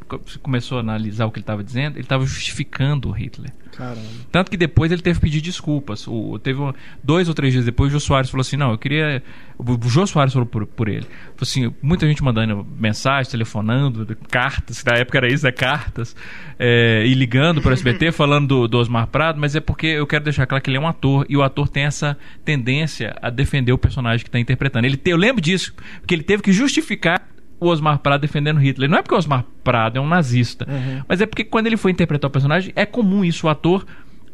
começou 0.43 0.79
a 0.79 0.81
analisar 0.81 1.27
o 1.27 1.31
que 1.31 1.39
ele 1.39 1.43
estava 1.43 1.63
dizendo, 1.63 1.97
ele 1.97 2.05
estava 2.05 2.25
justificando 2.25 3.11
o 3.11 3.13
Hitler. 3.13 3.53
Caramba. 3.79 4.01
Tanto 4.33 4.51
que 4.51 4.57
depois 4.57 4.91
ele 4.91 5.01
teve 5.01 5.21
que 5.21 5.25
pedir 5.25 5.41
desculpas. 5.41 6.05
O, 6.09 6.37
teve 6.41 6.59
dois 7.03 7.29
ou 7.29 7.35
três 7.35 7.53
dias 7.53 7.65
depois, 7.65 7.91
o 7.91 7.93
Jô 7.93 8.01
Soares 8.01 8.29
falou 8.29 8.41
assim: 8.41 8.57
Não, 8.57 8.73
eu 8.73 8.79
queria. 8.79 9.23
O 9.57 9.89
Jô 9.89 10.05
Soares 10.05 10.33
falou 10.33 10.47
por, 10.47 10.67
por 10.67 10.89
ele. 10.89 11.05
Falou 11.05 11.43
assim: 11.43 11.73
muita 11.81 12.05
gente 12.05 12.21
mandando 12.21 12.67
mensagem, 12.77 13.31
telefonando, 13.31 14.05
cartas, 14.29 14.83
na 14.83 14.97
época 14.97 15.19
era 15.19 15.33
isso, 15.33 15.45
né? 15.45 15.53
Cartas, 15.53 16.17
é, 16.59 17.05
e 17.07 17.15
ligando 17.15 17.63
para 17.63 17.71
o 17.71 17.73
SBT 17.73 18.11
falando 18.13 18.49
do, 18.49 18.69
do 18.69 18.79
Osmar 18.79 19.07
Prado, 19.07 19.39
mas 19.41 19.55
é 19.55 19.61
porque 19.61 19.87
eu 19.87 20.09
quero 20.09 20.25
deixar 20.25 20.45
claro 20.45 20.63
que 20.63 20.69
ele 20.69 20.77
é 20.77 20.81
um 20.81 20.89
ator 20.89 21.25
e 21.29 21.37
o 21.37 21.43
ator 21.45 21.69
tem 21.69 21.85
essa 21.85 22.19
tendência 22.45 23.15
a 23.23 23.31
defender 23.31 23.73
o 23.73 23.79
personagem 23.79 24.25
que 24.25 24.29
está 24.29 24.41
interpretando. 24.41 24.87
Ele 24.87 25.01
eu 25.05 25.17
lembro 25.17 25.41
disso, 25.41 25.73
porque 26.01 26.17
ele 26.17 26.25
teve 26.25 26.43
que 26.43 26.53
justificar 26.53 27.28
o 27.61 27.69
Osmar 27.69 27.99
Prado 27.99 28.21
defendendo 28.21 28.59
Hitler. 28.59 28.89
Não 28.89 28.99
é 28.99 29.03
porque 29.03 29.15
o 29.15 29.19
Osmar 29.19 29.45
Prado 29.63 29.99
é 29.99 30.01
um 30.01 30.07
nazista, 30.07 30.67
uhum. 30.69 31.03
mas 31.09 31.21
é 31.21 31.27
porque 31.27 31.45
quando 31.45 31.67
ele 31.67 31.77
foi 31.77 31.91
interpretar 31.91 32.29
o 32.29 32.33
personagem, 32.33 32.73
é 32.77 32.87
comum 32.87 33.25
isso, 33.25 33.47
o 33.47 33.51
ator 33.51 33.85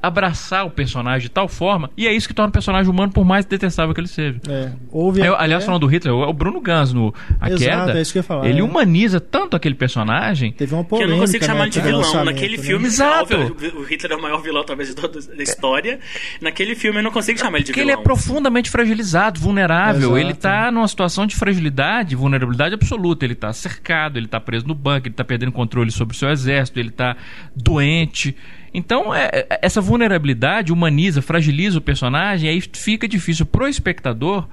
abraçar 0.07 0.67
o 0.67 0.71
personagem 0.71 1.23
de 1.23 1.31
tal 1.31 1.49
forma, 1.49 1.91
e 1.97 2.07
é 2.07 2.13
isso 2.13 2.29
que 2.29 2.35
torna 2.35 2.51
o 2.51 2.53
personagem 2.53 2.91
humano, 2.91 3.13
por 3.13 3.25
mais 3.25 3.45
detestável 3.45 3.95
que 3.95 4.01
ele 4.01 4.09
seja. 4.09 4.41
É. 4.49 4.73
Houve 4.91 5.21
Eu, 5.21 5.37
aliás, 5.37 5.63
é... 5.63 5.67
falando 5.67 5.83
do 5.83 5.87
Hitler, 5.87 6.15
o 6.15 6.33
Bruno 6.33 6.61
Gans 6.61 6.93
no 6.93 7.15
A 7.41 7.49
Exato, 7.49 7.65
Queda, 7.65 7.99
é 7.99 8.03
isso 8.03 8.13
que 8.13 8.19
eu 8.19 8.21
ia 8.21 8.25
falar, 8.25 8.49
ele 8.49 8.61
é. 8.61 8.63
humaniza 8.63 9.21
tanto 9.21 9.57
aquele 9.57 9.75
personagem 9.75 10.53
Teve 10.53 10.75
uma 10.75 10.85
polêmica, 10.85 11.07
que 11.07 11.13
eu 11.13 11.17
não 11.17 11.27
consigo 11.27 11.45
chamar 11.45 11.59
né, 11.61 11.65
ele 11.65 11.71
de 11.71 11.81
vilão. 11.81 12.25
Naquele 12.25 12.57
né? 12.57 12.63
filme, 12.63 12.87
Exato. 12.87 13.37
o 13.77 13.83
Hitler 13.83 14.13
é 14.13 14.17
o 14.17 14.23
maior 14.23 14.43
vilão, 14.43 14.65
talvez, 14.65 14.89
de 14.89 14.95
toda 14.95 15.19
a 15.19 15.43
história. 15.43 15.99
Naquele 16.41 16.75
filme, 16.75 16.99
eu 16.99 17.03
não 17.03 17.11
consigo 17.11 17.39
chamar 17.39 17.59
ele 17.59 17.65
de 17.65 17.73
Porque 17.73 17.81
vilão. 17.81 17.95
ele 17.95 18.01
é 18.01 18.03
profundamente 18.03 18.71
fragilizado, 18.71 19.41
vulnerável. 19.41 20.11
Exato. 20.11 20.19
Ele 20.19 20.33
está 20.33 20.71
numa 20.71 20.89
situação 20.89 21.27
de 21.27 21.35
fragilidade, 21.35 22.15
vulnerabilidade 22.15 22.75
absoluta. 22.75 23.25
Ele 23.25 23.35
está 23.35 23.53
cercado, 23.53 24.19
ele 24.19 24.27
está 24.27 24.41
preso 24.41 24.67
no 24.67 24.75
banco, 24.75 25.07
ele 25.07 25.13
está 25.13 25.25
perdendo 25.25 25.53
controle 25.53 25.91
sobre 25.91 26.15
o 26.15 26.19
seu 26.19 26.31
exército, 26.31 26.79
ele 26.79 26.89
está 26.89 27.17
doente. 27.55 28.37
Então, 28.75 29.15
é, 29.15 29.31
é, 29.33 29.59
essa 29.63 29.81
vulnerabilidade 29.81 30.73
humaniza, 30.73 31.23
fragiliza 31.23 31.79
o 31.79 31.81
personagem, 31.81 32.51
aí 32.51 32.61
fica 32.61 33.07
difícil 33.07 33.47
pro 33.47 33.69
espectador 33.69 34.49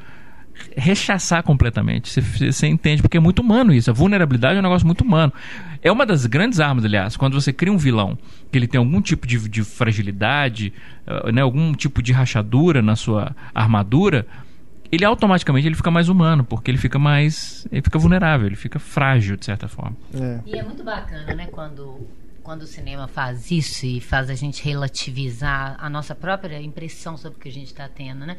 rechaçar 0.77 1.41
completamente. 1.41 2.07
Você, 2.07 2.21
você, 2.51 2.67
entende, 2.67 3.01
porque 3.01 3.17
é 3.17 3.19
muito 3.19 3.39
humano 3.39 3.73
isso. 3.73 3.89
A 3.89 3.93
vulnerabilidade 3.93 4.57
é 4.57 4.59
um 4.59 4.63
negócio 4.63 4.85
muito 4.85 5.01
humano. 5.03 5.33
É 5.81 5.91
uma 5.91 6.05
das 6.05 6.27
grandes 6.27 6.59
armas, 6.59 6.85
aliás, 6.85 7.17
quando 7.17 7.33
você 7.33 7.51
cria 7.51 7.73
um 7.73 7.77
vilão 7.77 8.15
que 8.51 8.59
ele 8.59 8.67
tem 8.67 8.77
algum 8.77 9.01
tipo 9.01 9.25
de, 9.25 9.49
de 9.49 9.63
fragilidade, 9.63 10.71
uh, 11.07 11.31
né, 11.31 11.41
algum 11.41 11.73
tipo 11.73 12.03
de 12.03 12.13
rachadura 12.13 12.79
na 12.79 12.95
sua 12.95 13.35
armadura, 13.55 14.27
ele 14.91 15.03
automaticamente 15.03 15.67
ele 15.67 15.75
fica 15.75 15.89
mais 15.89 16.09
humano, 16.09 16.43
porque 16.43 16.69
ele 16.69 16.77
fica 16.77 16.99
mais. 16.99 17.65
ele 17.71 17.81
fica 17.81 17.97
vulnerável, 17.97 18.45
ele 18.45 18.55
fica 18.55 18.77
frágil, 18.77 19.35
de 19.35 19.45
certa 19.45 19.67
forma. 19.67 19.97
É. 20.13 20.39
E 20.45 20.59
é 20.59 20.63
muito 20.63 20.83
bacana, 20.83 21.33
né, 21.33 21.47
quando 21.47 22.05
quando 22.51 22.63
o 22.63 22.67
cinema 22.67 23.07
faz 23.07 23.49
isso 23.49 23.85
e 23.85 24.01
faz 24.01 24.29
a 24.29 24.35
gente 24.35 24.61
relativizar 24.61 25.77
a 25.79 25.89
nossa 25.89 26.13
própria 26.13 26.61
impressão 26.61 27.15
sobre 27.15 27.37
o 27.37 27.41
que 27.41 27.47
a 27.47 27.51
gente 27.51 27.67
está 27.67 27.87
tendo, 27.87 28.25
né? 28.25 28.35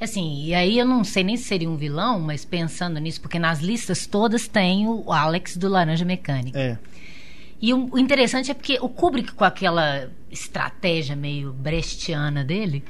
Assim, 0.00 0.46
e 0.46 0.54
aí 0.54 0.78
eu 0.78 0.86
não 0.86 1.04
sei 1.04 1.22
nem 1.22 1.36
se 1.36 1.44
seria 1.44 1.68
um 1.68 1.76
vilão, 1.76 2.18
mas 2.18 2.46
pensando 2.46 2.98
nisso, 2.98 3.20
porque 3.20 3.38
nas 3.38 3.60
listas 3.60 4.06
todas 4.06 4.48
tem 4.48 4.88
o 4.88 5.12
Alex 5.12 5.58
do 5.58 5.68
Laranja 5.68 6.02
Mecânica. 6.02 6.58
É. 6.58 6.78
E 7.60 7.74
o, 7.74 7.98
interessante 7.98 8.50
é 8.50 8.54
porque 8.54 8.78
o 8.80 8.88
Kubrick, 8.88 9.34
com 9.34 9.44
aquela 9.44 10.08
estratégia 10.30 11.14
meio 11.14 11.52
brechtiana 11.52 12.42
dele, 12.42 12.82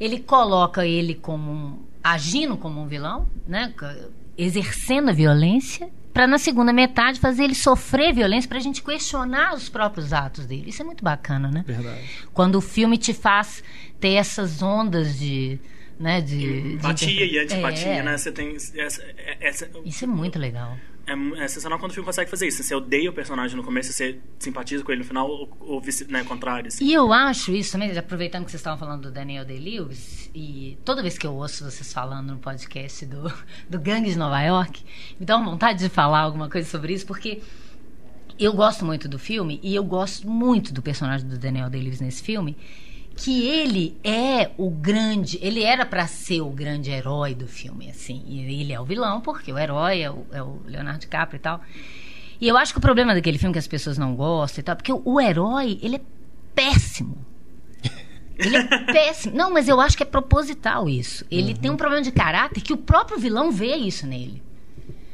ele 0.00 0.18
coloca 0.18 0.84
ele 0.84 1.14
como 1.14 1.52
um, 1.52 1.78
agindo 2.02 2.56
como 2.56 2.80
um 2.82 2.88
vilão, 2.88 3.28
né? 3.46 3.72
Exercendo 4.36 5.10
a 5.10 5.12
violência 5.12 5.88
para 6.12 6.26
na 6.26 6.38
segunda 6.38 6.72
metade 6.72 7.20
fazer 7.20 7.44
ele 7.44 7.54
sofrer 7.54 8.12
violência 8.12 8.48
para 8.48 8.58
a 8.58 8.62
gente 8.62 8.82
questionar 8.82 9.54
os 9.54 9.68
próprios 9.68 10.12
atos 10.12 10.44
dele. 10.46 10.70
Isso 10.70 10.82
é 10.82 10.84
muito 10.84 11.04
bacana, 11.04 11.50
né? 11.50 11.64
Verdade. 11.66 12.00
Quando 12.32 12.56
o 12.56 12.60
filme 12.60 12.98
te 12.98 13.14
faz 13.14 13.62
ter 13.98 14.14
essas 14.14 14.62
ondas 14.62 15.18
de 15.18 15.58
né, 15.98 16.22
de 16.22 16.76
empatia 16.76 17.28
de... 17.28 17.34
e 17.34 17.38
antipatia, 17.38 17.88
é. 17.88 18.02
né? 18.02 18.16
Você 18.16 18.32
tem 18.32 18.56
essa, 18.56 19.04
essa, 19.38 19.70
Isso 19.84 20.04
é 20.04 20.06
muito 20.06 20.38
legal. 20.38 20.78
É, 21.06 21.12
é 21.42 21.48
sensacional 21.48 21.78
quando 21.78 21.90
o 21.90 21.94
filme 21.94 22.06
consegue 22.06 22.30
fazer 22.30 22.46
isso. 22.46 22.62
Você 22.62 22.74
odeia 22.74 23.10
o 23.10 23.12
personagem 23.12 23.56
no 23.56 23.62
começo, 23.62 23.92
você 23.92 24.18
simpatiza 24.38 24.84
com 24.84 24.92
ele 24.92 25.00
no 25.00 25.06
final, 25.06 25.28
ou, 25.28 25.56
ou 25.60 25.80
vice, 25.80 26.04
né, 26.10 26.22
contrário. 26.24 26.68
Assim. 26.68 26.84
E 26.84 26.92
eu 26.92 27.12
acho 27.12 27.52
isso 27.52 27.72
também, 27.72 27.96
aproveitando 27.96 28.44
que 28.44 28.50
vocês 28.50 28.60
estavam 28.60 28.78
falando 28.78 29.02
do 29.02 29.10
Daniel 29.10 29.44
Day-Lewis, 29.44 30.30
e 30.34 30.78
toda 30.84 31.02
vez 31.02 31.18
que 31.18 31.26
eu 31.26 31.34
ouço 31.34 31.64
vocês 31.64 31.92
falando 31.92 32.32
no 32.32 32.38
podcast 32.38 33.04
do, 33.06 33.32
do 33.68 33.80
Gangue 33.80 34.10
de 34.10 34.18
Nova 34.18 34.40
York, 34.42 34.84
me 35.18 35.26
dá 35.26 35.36
uma 35.36 35.50
vontade 35.50 35.78
de 35.80 35.88
falar 35.88 36.20
alguma 36.20 36.48
coisa 36.48 36.68
sobre 36.68 36.92
isso, 36.92 37.06
porque 37.06 37.42
eu 38.38 38.52
gosto 38.52 38.84
muito 38.84 39.08
do 39.08 39.18
filme, 39.18 39.60
e 39.62 39.74
eu 39.74 39.84
gosto 39.84 40.28
muito 40.28 40.72
do 40.72 40.80
personagem 40.80 41.28
do 41.28 41.38
Daniel 41.38 41.68
Day-Lewis 41.68 42.00
nesse 42.00 42.22
filme, 42.22 42.56
que 43.20 43.46
ele 43.46 43.98
é 44.02 44.50
o 44.56 44.70
grande, 44.70 45.38
ele 45.42 45.62
era 45.62 45.84
para 45.84 46.06
ser 46.06 46.40
o 46.40 46.48
grande 46.48 46.90
herói 46.90 47.34
do 47.34 47.46
filme, 47.46 47.90
assim. 47.90 48.24
E 48.26 48.40
ele 48.60 48.72
é 48.72 48.80
o 48.80 48.84
vilão, 48.84 49.20
porque 49.20 49.52
o 49.52 49.58
herói 49.58 50.00
é 50.00 50.10
o, 50.10 50.24
é 50.32 50.42
o, 50.42 50.58
Leonardo 50.64 51.00
DiCaprio 51.00 51.36
e 51.36 51.40
tal. 51.40 51.60
E 52.40 52.48
eu 52.48 52.56
acho 52.56 52.72
que 52.72 52.78
o 52.78 52.80
problema 52.80 53.12
daquele 53.12 53.36
filme 53.36 53.52
é 53.52 53.54
que 53.54 53.58
as 53.58 53.66
pessoas 53.66 53.98
não 53.98 54.16
gostam 54.16 54.62
e 54.62 54.64
tal, 54.64 54.74
porque 54.74 54.90
o, 54.90 55.02
o 55.04 55.20
herói, 55.20 55.78
ele 55.82 55.96
é 55.96 56.00
péssimo. 56.54 57.18
Ele 58.38 58.56
é 58.56 58.62
péssimo. 58.90 59.36
Não, 59.36 59.52
mas 59.52 59.68
eu 59.68 59.78
acho 59.82 59.98
que 59.98 60.02
é 60.02 60.06
proposital 60.06 60.88
isso. 60.88 61.26
Ele 61.30 61.52
uhum. 61.52 61.58
tem 61.58 61.70
um 61.70 61.76
problema 61.76 62.02
de 62.02 62.10
caráter 62.10 62.62
que 62.62 62.72
o 62.72 62.78
próprio 62.78 63.18
vilão 63.18 63.52
vê 63.52 63.76
isso 63.76 64.06
nele. 64.06 64.42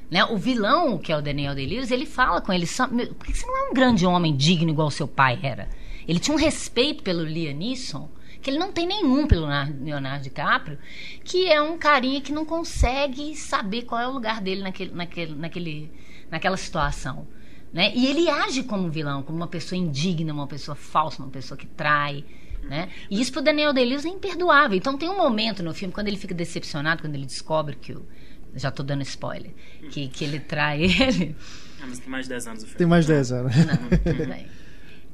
Né? 0.09 0.25
O 0.27 0.37
vilão, 0.37 0.97
que 0.97 1.11
é 1.11 1.17
o 1.17 1.21
Daniel 1.21 1.57
Day-Lewis, 1.57 1.91
ele 1.91 2.07
fala 2.07 2.41
com 2.41 2.53
ele: 2.53 2.67
por 3.19 3.27
que 3.27 3.35
você 3.35 3.45
não 3.45 3.67
é 3.67 3.71
um 3.71 3.75
grande 3.75 4.07
homem 4.07 4.37
digno 4.37 4.71
igual 4.71 4.93
seu 4.93 5.09
pai 5.09 5.41
era? 5.43 5.69
Ele 6.07 6.19
tinha 6.19 6.35
um 6.35 6.39
respeito 6.39 7.03
pelo 7.03 7.25
Liam 7.25 7.55
Neeson 7.55 8.11
que 8.47 8.51
ele 8.51 8.59
não 8.59 8.71
tem 8.71 8.87
nenhum 8.87 9.27
pelo 9.27 9.45
Leonardo 9.83 10.23
DiCaprio, 10.23 10.79
que 11.25 11.49
é 11.49 11.61
um 11.61 11.77
carinha 11.77 12.21
que 12.21 12.31
não 12.31 12.45
consegue 12.45 13.35
saber 13.35 13.83
qual 13.83 14.01
é 14.01 14.07
o 14.07 14.13
lugar 14.13 14.41
dele 14.41 14.63
naquele, 14.63 14.93
naquele, 14.95 15.35
naquele, 15.35 15.93
naquela 16.31 16.57
situação. 16.57 17.27
Né? 17.73 17.93
E 17.93 18.07
ele 18.07 18.31
age 18.31 18.63
como 18.63 18.87
um 18.87 18.91
vilão, 18.91 19.25
como 19.25 19.37
uma 19.37 19.49
pessoa 19.49 19.77
indigna, 19.77 20.33
uma 20.33 20.47
pessoa 20.47 20.77
falsa, 20.77 21.21
uma 21.25 21.31
pessoa 21.31 21.59
que 21.59 21.67
trai. 21.67 22.25
Né? 22.63 22.89
E 23.11 23.21
isso 23.21 23.33
pro 23.33 23.43
Daniel 23.43 23.73
Day-Lewis 23.73 24.05
é 24.05 24.09
imperdoável. 24.11 24.77
Então 24.77 24.97
tem 24.97 25.09
um 25.09 25.17
momento 25.17 25.61
no 25.61 25.75
filme, 25.75 25.93
quando 25.93 26.07
ele 26.07 26.17
fica 26.17 26.33
decepcionado, 26.33 27.03
quando 27.03 27.17
ele 27.17 27.27
descobre 27.27 27.75
que 27.75 27.95
o 27.95 28.07
Já 28.55 28.71
tô 28.71 28.85
dando 28.85 29.03
spoiler. 29.03 29.53
Que, 29.91 30.07
que 30.07 30.23
ele 30.23 30.39
trai 30.39 30.85
ele. 30.85 31.35
Ah, 31.83 31.87
mas 31.89 31.99
tem 31.99 32.09
mais 32.09 32.27
de 32.27 32.29
10 32.31 32.47
anos 32.47 32.63
o 32.63 32.67
filme. 32.67 32.79
Tem 32.79 32.87
mais 32.87 33.07
de 33.07 33.13
10 33.13 33.33
anos. 33.33 33.57
Não, 33.57 34.13
tudo 34.13 34.27
bem. 34.29 34.47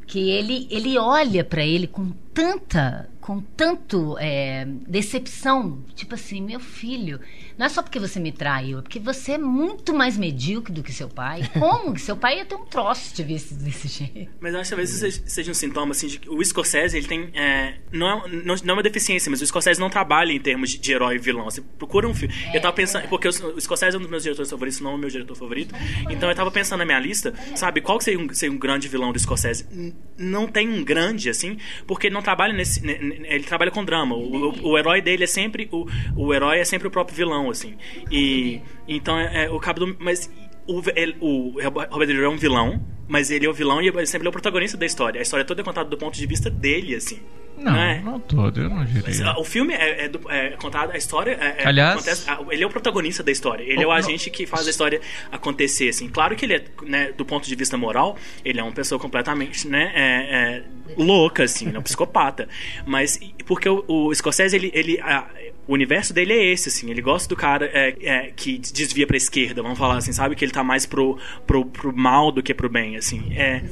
Que 0.06 0.30
ele, 0.30 0.66
ele 0.70 0.98
olha 0.98 1.44
para 1.44 1.64
ele 1.64 1.86
com 1.86 2.10
tanta, 2.34 3.08
com 3.22 3.40
tanto 3.40 4.18
é, 4.18 4.66
decepção, 4.88 5.82
tipo 5.94 6.14
assim, 6.14 6.42
meu 6.42 6.58
filho, 6.60 7.20
não 7.56 7.66
é 7.66 7.68
só 7.68 7.80
porque 7.82 7.98
você 7.98 8.18
me 8.18 8.32
traiu, 8.32 8.80
é 8.80 8.82
porque 8.82 8.98
você 8.98 9.32
é 9.32 9.38
muito 9.38 9.94
mais 9.94 10.18
medíocre 10.18 10.72
do 10.74 10.82
que 10.82 10.92
seu 10.92 11.08
pai. 11.08 11.48
Como 11.58 11.94
que 11.94 12.00
seu 12.00 12.16
pai 12.16 12.38
ia 12.38 12.44
ter 12.44 12.56
um 12.56 12.64
troço 12.66 13.14
te 13.14 13.22
visse 13.22 13.54
desse 13.54 13.86
jeito? 13.88 14.30
Mas 14.40 14.52
eu 14.52 14.60
acho 14.60 14.70
que 14.70 14.76
talvez 14.76 14.90
seja, 14.90 15.22
seja 15.24 15.50
um 15.50 15.54
sintoma, 15.54 15.92
assim, 15.92 16.08
de 16.08 16.18
que 16.18 16.28
o 16.28 16.44
Scorsese, 16.44 16.96
ele 16.98 17.06
tem, 17.06 17.30
é, 17.34 17.76
não, 17.92 18.24
é, 18.26 18.28
não, 18.28 18.54
não 18.64 18.70
é 18.70 18.72
uma 18.72 18.82
deficiência, 18.82 19.30
mas 19.30 19.40
o 19.40 19.46
Scorsese 19.46 19.78
não 19.80 19.88
trabalha 19.88 20.32
em 20.32 20.40
termos 20.40 20.70
de, 20.70 20.78
de 20.78 20.92
herói 20.92 21.14
e 21.14 21.18
vilão. 21.18 21.44
Você 21.44 21.60
procura 21.78 22.08
um 22.08 22.14
filme. 22.14 22.34
eu 22.52 22.60
tava 22.60 22.74
pensando, 22.74 23.06
porque 23.08 23.28
o, 23.28 23.30
o 23.30 23.60
Scorsese 23.60 23.94
é 23.94 23.98
um 23.98 24.02
dos 24.02 24.10
meus 24.10 24.22
diretores 24.24 24.50
favoritos, 24.50 24.80
não 24.80 24.90
é 24.92 24.94
o 24.94 24.98
meu 24.98 25.08
diretor 25.08 25.36
favorito. 25.36 25.74
Então 26.10 26.28
eu 26.28 26.34
tava 26.34 26.50
pensando 26.50 26.80
na 26.80 26.84
minha 26.84 26.98
lista, 26.98 27.32
sabe, 27.54 27.80
qual 27.80 27.98
que 27.98 28.04
seria 28.04 28.18
um, 28.18 28.28
seria 28.34 28.52
um 28.54 28.58
grande 28.58 28.88
vilão 28.88 29.12
do 29.12 29.18
Scorsese? 29.18 29.64
N- 29.70 29.94
Não 30.18 30.48
tem 30.48 30.68
um 30.68 30.82
grande, 30.82 31.30
assim, 31.30 31.56
porque 31.86 32.08
ele 32.08 32.14
não 32.14 32.22
trabalha 32.22 32.52
nesse. 32.52 32.82
Ele 33.12 33.44
trabalha 33.44 33.70
com 33.70 33.84
drama. 33.84 34.14
O, 34.16 34.50
o, 34.50 34.68
o 34.70 34.78
herói 34.78 35.00
dele 35.00 35.24
é 35.24 35.26
sempre. 35.26 35.68
O, 35.72 35.86
o 36.16 36.32
herói 36.34 36.58
é 36.58 36.64
sempre 36.64 36.88
o 36.88 36.90
próprio 36.90 37.16
vilão, 37.16 37.50
assim. 37.50 37.74
E. 38.10 38.60
Então 38.88 39.18
é, 39.18 39.44
é 39.44 39.50
o 39.50 39.58
cabo 39.58 39.80
do. 39.86 39.96
Mas 40.00 40.30
o, 40.66 40.82
ele- 40.94 41.16
o 41.20 41.52
Robert 41.90 42.06
De 42.06 42.12
Niro 42.14 42.26
é 42.26 42.28
um 42.28 42.36
vilão, 42.36 42.80
mas 43.12 43.30
ele 43.30 43.44
é 43.44 43.48
o 43.48 43.52
vilão 43.52 43.82
e 43.82 43.88
ele 43.88 44.06
sempre 44.06 44.26
é 44.26 44.30
o 44.30 44.32
protagonista 44.32 44.74
da 44.78 44.86
história. 44.86 45.18
A 45.20 45.22
história 45.22 45.44
toda 45.44 45.60
é 45.60 45.64
contada 45.64 45.86
do 45.90 45.98
ponto 45.98 46.16
de 46.16 46.26
vista 46.26 46.48
dele, 46.48 46.94
assim. 46.94 47.20
Não, 47.58 47.76
é? 47.76 48.00
não 48.00 48.18
todo, 48.18 48.58
eu 48.62 48.68
não 48.70 48.76
Mas, 48.76 48.90
diria. 48.90 49.26
ah, 49.26 49.38
o 49.38 49.44
filme 49.44 49.74
é, 49.74 50.06
é, 50.06 50.10
é 50.30 50.50
contado, 50.56 50.90
a 50.92 50.96
história. 50.96 51.32
é- 51.38 51.62
é- 51.62 51.66
Aliás- 51.68 51.94
acontece- 51.96 52.24
ah, 52.26 52.40
ele 52.50 52.64
é 52.64 52.66
o 52.66 52.70
protagonista 52.70 53.22
da 53.22 53.30
história. 53.30 53.62
Ele 53.62 53.74
é 53.82 53.86
Oh, 53.86 53.90
o 53.90 53.92
não. 53.92 53.92
agente 53.92 54.30
que 54.30 54.46
faz 54.46 54.66
a 54.66 54.70
história 54.70 54.98
acontecer, 55.30 55.90
assim. 55.90 56.08
Claro 56.08 56.34
que 56.34 56.46
ele 56.46 56.54
é, 56.54 56.64
né, 56.84 57.12
do 57.12 57.24
ponto 57.26 57.46
de 57.46 57.54
vista 57.54 57.76
moral, 57.76 58.16
ele 58.44 58.58
é 58.58 58.62
uma 58.62 58.72
pessoa 58.72 58.98
completamente, 58.98 59.68
né, 59.68 59.92
é, 59.94 60.02
é, 60.08 60.62
louca, 60.96 61.44
assim, 61.44 61.66
né, 61.66 61.78
um 61.78 61.82
psicopata. 61.82 62.48
Mas 62.86 63.20
porque 63.46 63.68
o, 63.68 63.84
o 63.86 64.14
Scorsese, 64.14 64.56
ele, 64.56 64.70
ele 64.74 64.98
ah, 65.02 65.28
o 65.66 65.74
universo 65.74 66.12
dele 66.12 66.32
é 66.32 66.52
esse, 66.52 66.68
assim. 66.68 66.90
Ele 66.90 67.00
gosta 67.00 67.28
do 67.28 67.36
cara 67.36 67.66
é, 67.72 67.94
é, 68.02 68.32
que 68.34 68.58
desvia 68.58 69.06
pra 69.06 69.16
esquerda, 69.16 69.62
vamos 69.62 69.78
falar 69.78 69.96
assim, 69.96 70.12
sabe? 70.12 70.34
Que 70.34 70.44
ele 70.44 70.52
tá 70.52 70.64
mais 70.64 70.86
pro, 70.86 71.18
pro, 71.46 71.64
pro 71.64 71.96
mal 71.96 72.32
do 72.32 72.42
que 72.42 72.52
pro 72.52 72.68
bem, 72.68 72.96
assim. 72.96 73.32
É, 73.34 73.62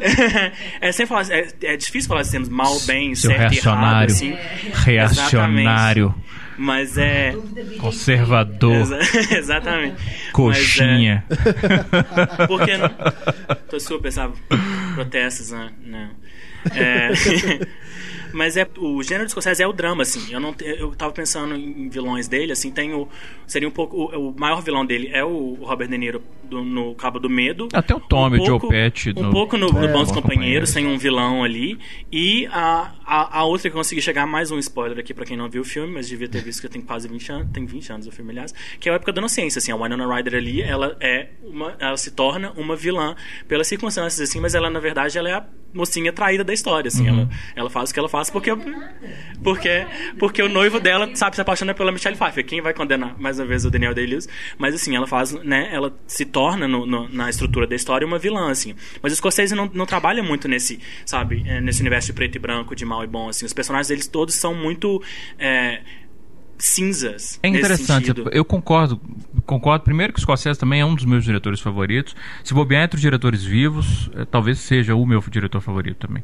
é, 0.80 0.92
sempre 0.92 1.08
falar, 1.08 1.30
é, 1.30 1.48
é 1.62 1.76
difícil 1.76 2.08
falar 2.08 2.20
assim, 2.20 2.38
mal, 2.50 2.78
bem, 2.80 3.14
Seu 3.14 3.30
certo 3.30 3.52
e 3.54 3.58
errado, 3.58 4.06
reacionário. 4.08 4.12
assim. 4.14 4.36
Reacionário. 4.84 6.14
Mas 6.58 6.98
é. 6.98 7.34
Conservador. 7.78 8.74
Exa- 8.74 8.98
exatamente. 9.38 9.96
Coxinha. 10.32 11.24
Mas 11.28 12.38
é, 12.40 12.46
porque 12.46 12.76
não. 12.76 12.90
Tô 13.70 13.80
super, 13.80 14.12
sabe? 14.12 14.34
Protestos, 14.94 15.50
né? 15.50 15.72
Não. 15.84 16.10
É, 16.76 17.08
mas 18.34 18.56
é. 18.56 18.66
O 18.78 19.02
gênero 19.02 19.24
de 19.26 19.30
Scorsese 19.32 19.62
é 19.62 19.66
o 19.66 19.72
drama, 19.72 20.02
assim. 20.02 20.32
Eu, 20.32 20.40
não, 20.40 20.54
eu 20.60 20.94
tava 20.94 21.12
pensando 21.12 21.54
em 21.54 21.88
vilões 21.88 22.28
dele, 22.28 22.52
assim, 22.52 22.70
tem 22.70 22.92
o. 22.94 23.08
Seria 23.46 23.68
um 23.68 23.72
pouco. 23.72 23.96
O, 23.96 24.30
o 24.30 24.34
maior 24.38 24.62
vilão 24.62 24.84
dele 24.84 25.08
é 25.12 25.24
o 25.24 25.54
Robert 25.60 25.88
De 25.88 25.98
Niro 25.98 26.22
do- 26.44 26.62
no 26.64 26.94
Cabo 26.94 27.18
do 27.18 27.28
Medo. 27.28 27.68
Até 27.72 27.94
o 27.94 28.00
Tommy, 28.00 28.36
o 28.40 28.44
Joe 28.46 28.58
pouco- 28.58 28.68
Pesci 28.68 29.10
Um 29.16 29.22
no- 29.24 29.30
pouco 29.32 29.56
no, 29.56 29.66
É, 29.66 29.72
no 29.72 29.80
Bons 29.80 29.92
Bons 29.92 30.12
Companheiros, 30.12 30.70
Companheiros. 30.70 30.72
tem 30.72 30.86
um 30.86 30.96
vilão 30.98 31.42
ali. 31.44 31.78
E 32.10 32.46
a, 32.50 32.92
a, 33.04 33.38
a 33.40 33.44
outra 33.44 33.68
que 33.70 33.74
eu 33.76 33.78
consegui 33.80 34.00
chegar, 34.02 34.26
mais 34.26 34.50
um 34.50 34.58
spoiler 34.58 34.98
aqui 34.98 35.12
pra 35.14 35.24
quem 35.24 35.36
não 35.36 35.48
viu 35.48 35.62
o 35.62 35.64
filme, 35.64 35.92
mas 35.92 36.08
devia 36.08 36.28
ter 36.28 36.42
visto 36.42 36.60
que 36.60 36.68
tem 36.68 36.80
quase 36.82 37.08
20 37.08 37.30
anos, 37.32 37.48
tem 37.52 37.64
20 37.66 37.92
anos 37.92 38.06
o 38.06 38.10
filme, 38.12 38.30
aliás, 38.32 38.52
que 38.80 38.88
é 38.88 38.92
a 38.92 38.96
época 38.96 39.12
da 39.12 39.20
inocência, 39.20 39.58
assim, 39.58 39.72
a 39.72 39.76
Winona 39.76 40.06
Ryder 40.14 40.34
ali, 40.34 40.62
ela 40.62 40.96
é 41.00 41.28
uma, 41.44 41.74
ela 41.78 41.96
se 41.96 42.10
torna 42.12 42.52
uma 42.52 42.74
vilã 42.76 43.14
pelas 43.48 43.66
circunstâncias, 43.66 44.20
assim, 44.28 44.40
mas 44.40 44.54
ela, 44.54 44.70
na 44.70 44.80
verdade, 44.80 45.18
ela 45.18 45.28
é 45.28 45.32
a 45.34 45.44
mocinha 45.74 46.12
traída 46.12 46.44
da 46.44 46.52
história, 46.52 46.88
assim, 46.88 47.08
ela, 47.08 47.28
ela 47.56 47.70
faz 47.70 47.90
o 47.90 47.94
que 47.94 47.98
ela 47.98 48.08
faz 48.08 48.28
porque, 48.30 48.50
porque, 49.42 49.86
porque 50.18 50.42
o 50.42 50.48
noivo 50.48 50.78
dela, 50.78 51.10
sabe, 51.14 51.36
se 51.36 51.42
apaixona 51.42 51.74
pela 51.74 51.90
Michelle 51.92 52.16
Pfeiffer, 52.16 52.44
quem 52.44 52.60
vai 52.60 52.72
condenar, 52.74 53.18
mais 53.18 53.38
uma 53.38 53.46
vez, 53.46 53.64
o 53.64 53.70
Daniel 53.70 53.94
Day-Lewis, 53.94 54.28
mas, 54.58 54.74
assim, 54.74 54.94
ela 54.94 55.06
faz, 55.06 55.32
né, 55.44 55.68
ela 55.72 55.94
se 56.06 56.24
torna 56.24 56.68
no- 56.68 56.86
no- 56.86 57.08
na 57.08 57.28
estrutura 57.30 57.66
da 57.66 57.74
história 57.74 58.06
uma 58.06 58.18
vilã, 58.18 58.50
assim, 58.50 58.74
mas 59.02 59.12
o 59.12 59.16
Scorsese 59.16 59.54
não, 59.54 59.70
não 59.72 59.86
trabalha 59.86 60.22
muito 60.22 60.46
nesse, 60.48 60.78
sabe, 61.04 61.42
eh, 61.46 61.60
nesse 61.60 61.80
universo 61.80 62.08
de 62.08 62.12
preto 62.12 62.36
e 62.36 62.38
branco, 62.38 62.74
de 62.76 62.84
mal 62.84 63.02
e 63.02 63.06
bom, 63.06 63.28
assim, 63.28 63.44
os 63.44 63.52
personagens 63.52 63.88
deles 63.88 64.06
todos 64.06 64.34
são 64.34 64.54
muito 64.54 65.02
é, 65.38 65.80
cinzas. 66.64 67.38
É 67.42 67.48
interessante, 67.48 68.12
eu 68.30 68.44
concordo. 68.44 69.00
Concordo. 69.44 69.84
Primeiro 69.84 70.12
que 70.12 70.18
o 70.18 70.22
Scorsese 70.22 70.58
também 70.58 70.80
é 70.80 70.86
um 70.86 70.94
dos 70.94 71.04
meus 71.04 71.24
diretores 71.24 71.60
favoritos. 71.60 72.14
Se 72.44 72.54
bobear 72.54 72.84
entre 72.84 72.96
os 72.96 73.00
diretores 73.02 73.42
vivos, 73.44 74.08
eh, 74.14 74.24
talvez 74.24 74.58
seja 74.58 74.94
o 74.94 75.04
meu 75.04 75.22
diretor 75.28 75.60
favorito 75.60 76.06
também. 76.06 76.22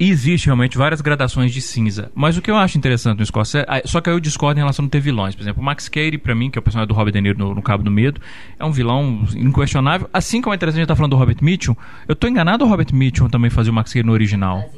E 0.00 0.10
existe 0.10 0.46
realmente 0.46 0.76
várias 0.76 1.00
gradações 1.00 1.52
de 1.52 1.60
cinza. 1.60 2.10
Mas 2.14 2.36
o 2.36 2.42
que 2.42 2.50
eu 2.50 2.56
acho 2.56 2.76
interessante 2.76 3.18
no 3.18 3.26
Scorsese... 3.26 3.64
ah, 3.68 3.82
Só 3.84 4.00
que 4.00 4.10
eu 4.10 4.18
discordo 4.18 4.58
em 4.58 4.62
relação 4.62 4.86
a 4.86 4.88
ter 4.88 4.98
vilões. 4.98 5.34
Por 5.36 5.42
exemplo, 5.42 5.62
o 5.62 5.64
Max 5.64 5.88
Cady, 5.88 6.18
pra 6.18 6.34
mim, 6.34 6.50
que 6.50 6.58
é 6.58 6.60
o 6.60 6.62
personagem 6.62 6.88
do 6.88 6.94
Robert 6.94 7.12
De 7.12 7.20
Niro 7.20 7.38
no, 7.38 7.54
no 7.54 7.62
Cabo 7.62 7.84
do 7.84 7.90
Medo, 7.90 8.20
é 8.58 8.64
um 8.64 8.72
vilão 8.72 9.24
inquestionável. 9.36 10.08
Assim 10.12 10.40
como 10.40 10.54
é 10.54 10.56
interessante 10.56 10.78
a 10.78 10.82
gente 10.82 10.86
estar 10.86 10.96
falando 10.96 11.12
do 11.12 11.16
Robert 11.16 11.36
Mitchum, 11.40 11.76
eu 12.08 12.16
tô 12.16 12.26
enganado 12.26 12.64
o 12.64 12.68
Robert 12.68 12.88
Mitchum 12.92 13.28
também 13.28 13.50
fazia 13.50 13.70
o 13.70 13.74
Max 13.74 13.92
Cady 13.92 14.06
no 14.06 14.12
original. 14.12 14.68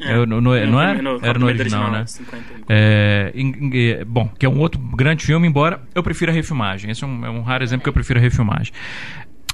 É, 0.00 0.26
no- 0.26 0.40
no- 0.40 0.54
não 0.66 0.80
era? 0.80 1.02
Era 1.22 1.38
no 1.38 1.46
original, 1.46 1.82
né? 1.92 2.06
50. 2.06 2.44
É, 2.68 3.32
em- 3.34 3.52
em- 3.52 3.88
é, 3.90 4.04
bom, 4.04 4.28
que 4.38 4.44
é 4.44 4.48
um 4.48 4.58
outro 4.58 4.80
grande 4.80 5.24
filme, 5.24 5.46
embora 5.46 5.80
eu 5.94 6.02
prefira 6.02 6.32
a 6.32 6.34
refilmagem. 6.34 6.90
Esse 6.90 7.04
é 7.04 7.06
um, 7.06 7.24
é 7.26 7.30
um 7.30 7.42
raro 7.42 7.62
exemplo 7.62 7.82
que 7.84 7.88
eu 7.88 7.92
prefiro 7.92 8.18
a 8.18 8.22
refilmagem. 8.22 8.72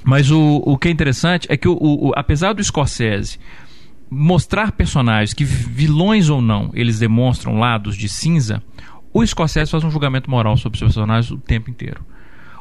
Mas 0.03 0.31
o, 0.31 0.63
o 0.65 0.77
que 0.77 0.87
é 0.87 0.91
interessante 0.91 1.45
é 1.49 1.55
que, 1.55 1.67
o, 1.67 1.73
o- 1.73 2.09
o- 2.09 2.13
apesar 2.15 2.53
do 2.53 2.63
Scorsese 2.63 3.37
mostrar 4.09 4.71
personagens 4.71 5.33
que, 5.33 5.43
vilões 5.45 6.27
ou 6.29 6.41
não, 6.41 6.69
eles 6.73 6.99
demonstram 6.99 7.57
lados 7.59 7.95
de 7.95 8.09
cinza, 8.09 8.61
o 9.13 9.25
Scorsese 9.25 9.71
faz 9.71 9.83
um 9.83 9.91
julgamento 9.91 10.29
moral 10.29 10.57
sobre 10.57 10.75
os 10.75 10.81
personagens 10.81 11.31
o 11.31 11.37
tempo 11.37 11.69
inteiro. 11.69 12.01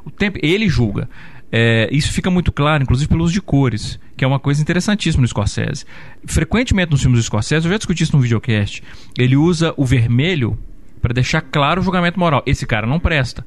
O 0.04 0.10
tempo, 0.10 0.38
ele 0.42 0.68
julga. 0.68 1.08
É, 1.52 1.88
isso 1.90 2.12
fica 2.12 2.30
muito 2.30 2.52
claro, 2.52 2.82
inclusive 2.82 3.08
pelo 3.08 3.24
uso 3.24 3.32
de 3.32 3.40
cores, 3.40 3.98
que 4.16 4.24
é 4.24 4.28
uma 4.28 4.38
coisa 4.38 4.62
interessantíssima 4.62 5.22
no 5.22 5.28
Scorsese. 5.28 5.84
Frequentemente 6.24 6.90
nos 6.90 7.02
filmes 7.02 7.20
do 7.20 7.24
Scorsese, 7.24 7.66
eu 7.66 7.72
já 7.72 7.78
discuti 7.78 8.02
isso 8.02 8.16
no 8.16 8.22
videocast, 8.22 8.82
ele 9.18 9.36
usa 9.36 9.74
o 9.76 9.84
vermelho 9.84 10.58
para 11.00 11.14
deixar 11.14 11.40
claro 11.40 11.80
o 11.80 11.84
julgamento 11.84 12.20
moral. 12.20 12.42
Esse 12.46 12.66
cara 12.66 12.86
não 12.86 13.00
presta. 13.00 13.44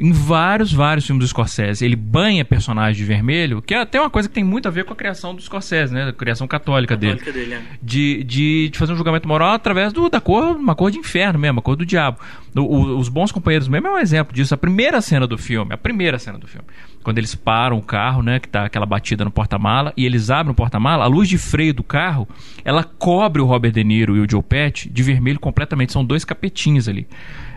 Em 0.00 0.12
vários, 0.12 0.72
vários 0.72 1.04
filmes 1.06 1.24
do 1.24 1.28
Scorsese, 1.28 1.84
ele 1.84 1.96
banha 1.96 2.44
personagens 2.44 2.96
de 2.96 3.04
vermelho, 3.04 3.60
que 3.60 3.74
é 3.74 3.80
até 3.80 4.00
uma 4.00 4.08
coisa 4.08 4.28
que 4.28 4.34
tem 4.34 4.44
muito 4.44 4.68
a 4.68 4.70
ver 4.70 4.84
com 4.84 4.92
a 4.92 4.96
criação 4.96 5.34
do 5.34 5.42
Scorsese, 5.42 5.92
né? 5.92 6.08
A 6.08 6.12
criação 6.12 6.46
católica, 6.46 6.96
dele 6.96 7.16
Católica 7.18 7.38
dele, 7.38 7.54
é. 7.54 7.62
de, 7.82 8.22
de, 8.24 8.68
de 8.70 8.78
fazer 8.78 8.92
um 8.92 8.96
julgamento 8.96 9.26
moral 9.26 9.52
através 9.54 9.92
do, 9.92 10.08
da 10.08 10.20
cor, 10.20 10.56
uma 10.56 10.74
cor 10.74 10.90
de 10.90 10.98
inferno 10.98 11.38
mesmo, 11.38 11.58
a 11.58 11.62
cor 11.62 11.74
do 11.76 11.84
diabo. 11.84 12.18
O- 12.56 12.60
o- 12.60 12.98
os 12.98 13.08
bons 13.08 13.32
companheiros 13.32 13.66
mesmo 13.68 13.88
é 13.88 13.90
um 13.92 13.98
exemplo 13.98 14.34
disso. 14.34 14.54
A 14.54 14.56
primeira 14.56 15.00
cena 15.00 15.26
do 15.26 15.36
filme, 15.36 15.74
a 15.74 15.76
primeira 15.78 16.18
cena 16.18 16.38
do 16.38 16.46
filme, 16.46 16.66
quando 17.02 17.18
eles 17.18 17.34
param 17.34 17.76
o 17.78 17.82
carro, 17.82 18.22
né, 18.22 18.38
que 18.38 18.48
tá 18.48 18.64
aquela 18.64 18.86
batida 18.86 19.24
no 19.24 19.30
porta-mala, 19.30 19.92
e 19.96 20.04
eles 20.06 20.30
abrem 20.30 20.52
o 20.52 20.54
porta-mala, 20.54 21.04
a 21.04 21.08
luz 21.08 21.28
de 21.28 21.38
freio 21.38 21.74
do 21.74 21.82
carro, 21.82 22.28
ela 22.64 22.84
cobre 22.84 23.42
o 23.42 23.46
Robert 23.46 23.72
De 23.72 23.82
Niro 23.82 24.16
e 24.16 24.20
o 24.20 24.30
Joe 24.30 24.42
Pesci 24.42 24.88
de 24.88 25.02
vermelho 25.02 25.40
completamente. 25.40 25.92
São 25.92 26.04
dois 26.04 26.24
capetinhos 26.24 26.88
ali. 26.88 27.06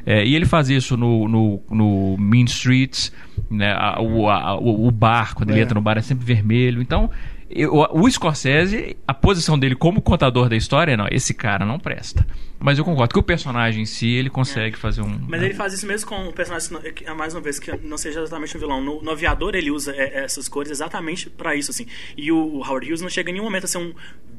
É, 0.06 0.26
e 0.26 0.36
ele 0.36 0.46
faz 0.46 0.70
isso 0.70 0.98
no, 0.98 1.28
no, 1.28 1.62
no 1.70 2.18
Mean 2.18 2.46
Streets, 2.46 3.12
né, 3.50 3.72
a- 3.78 4.02
o, 4.02 4.30
a- 4.30 4.58
o, 4.60 4.90
bar, 4.92 5.36
quando 5.36 5.52
ele 5.52 5.60
É. 5.60 5.64
entra 5.64 5.76
no 5.76 5.82
bar 5.82 5.98
é 5.98 6.02
sempre 6.02 6.26
vermelho. 6.26 6.82
Então, 6.82 7.10
eu- 7.56 7.74
o 7.74 8.10
Scorsese, 8.10 8.96
a 9.08 9.14
posição 9.14 9.58
dele 9.58 9.76
como 9.76 10.02
contador 10.02 10.50
da 10.50 10.56
história 10.56 10.94
é, 10.94 10.98
não, 10.98 11.08
esse 11.12 11.34
cara 11.34 11.66
não 11.66 11.80
presta. 11.80 12.26
Mas 12.60 12.78
eu 12.78 12.86
concordo 12.86 13.12
que 13.14 13.20
o 13.20 13.24
personagem 13.24 13.82
em 13.82 13.86
si, 13.88 14.08
ele 14.08 14.30
consegue 14.30 14.78
fazer 14.78 15.02
um... 15.02 15.20
Mas 15.28 15.42
né? 15.42 15.48
ele 15.48 15.56
faz 15.56 15.74
isso 15.74 15.88
mesmo 15.88 16.08
com 16.08 16.28
o 16.28 16.32
personagem, 16.32 16.94
que, 16.94 17.12
mais 17.12 17.34
uma 17.34 17.42
vez, 17.42 17.58
que 17.58 17.76
não 17.78 17.98
seja 17.98 18.22
exatamente 18.22 18.56
um 18.56 18.60
vilão. 18.60 18.80
No, 18.80 19.02
no 19.02 19.10
Aviador, 19.10 19.56
ele 19.56 19.72
usa 19.72 19.92
é, 19.96 20.24
essas 20.24 20.48
cores 20.48 20.70
exatamente 20.72 21.28
pra 21.28 21.56
isso, 21.56 21.72
assim. 21.72 21.88
E 22.16 22.32
o 22.32 22.58
Howard 22.60 22.88
Hughes 22.88 23.02
não 23.02 23.10
chega 23.10 23.32
em 23.32 23.34
nenhum 23.34 23.46
momento 23.46 23.64
a 23.64 23.68
ser 23.68 23.80
um 23.80 23.92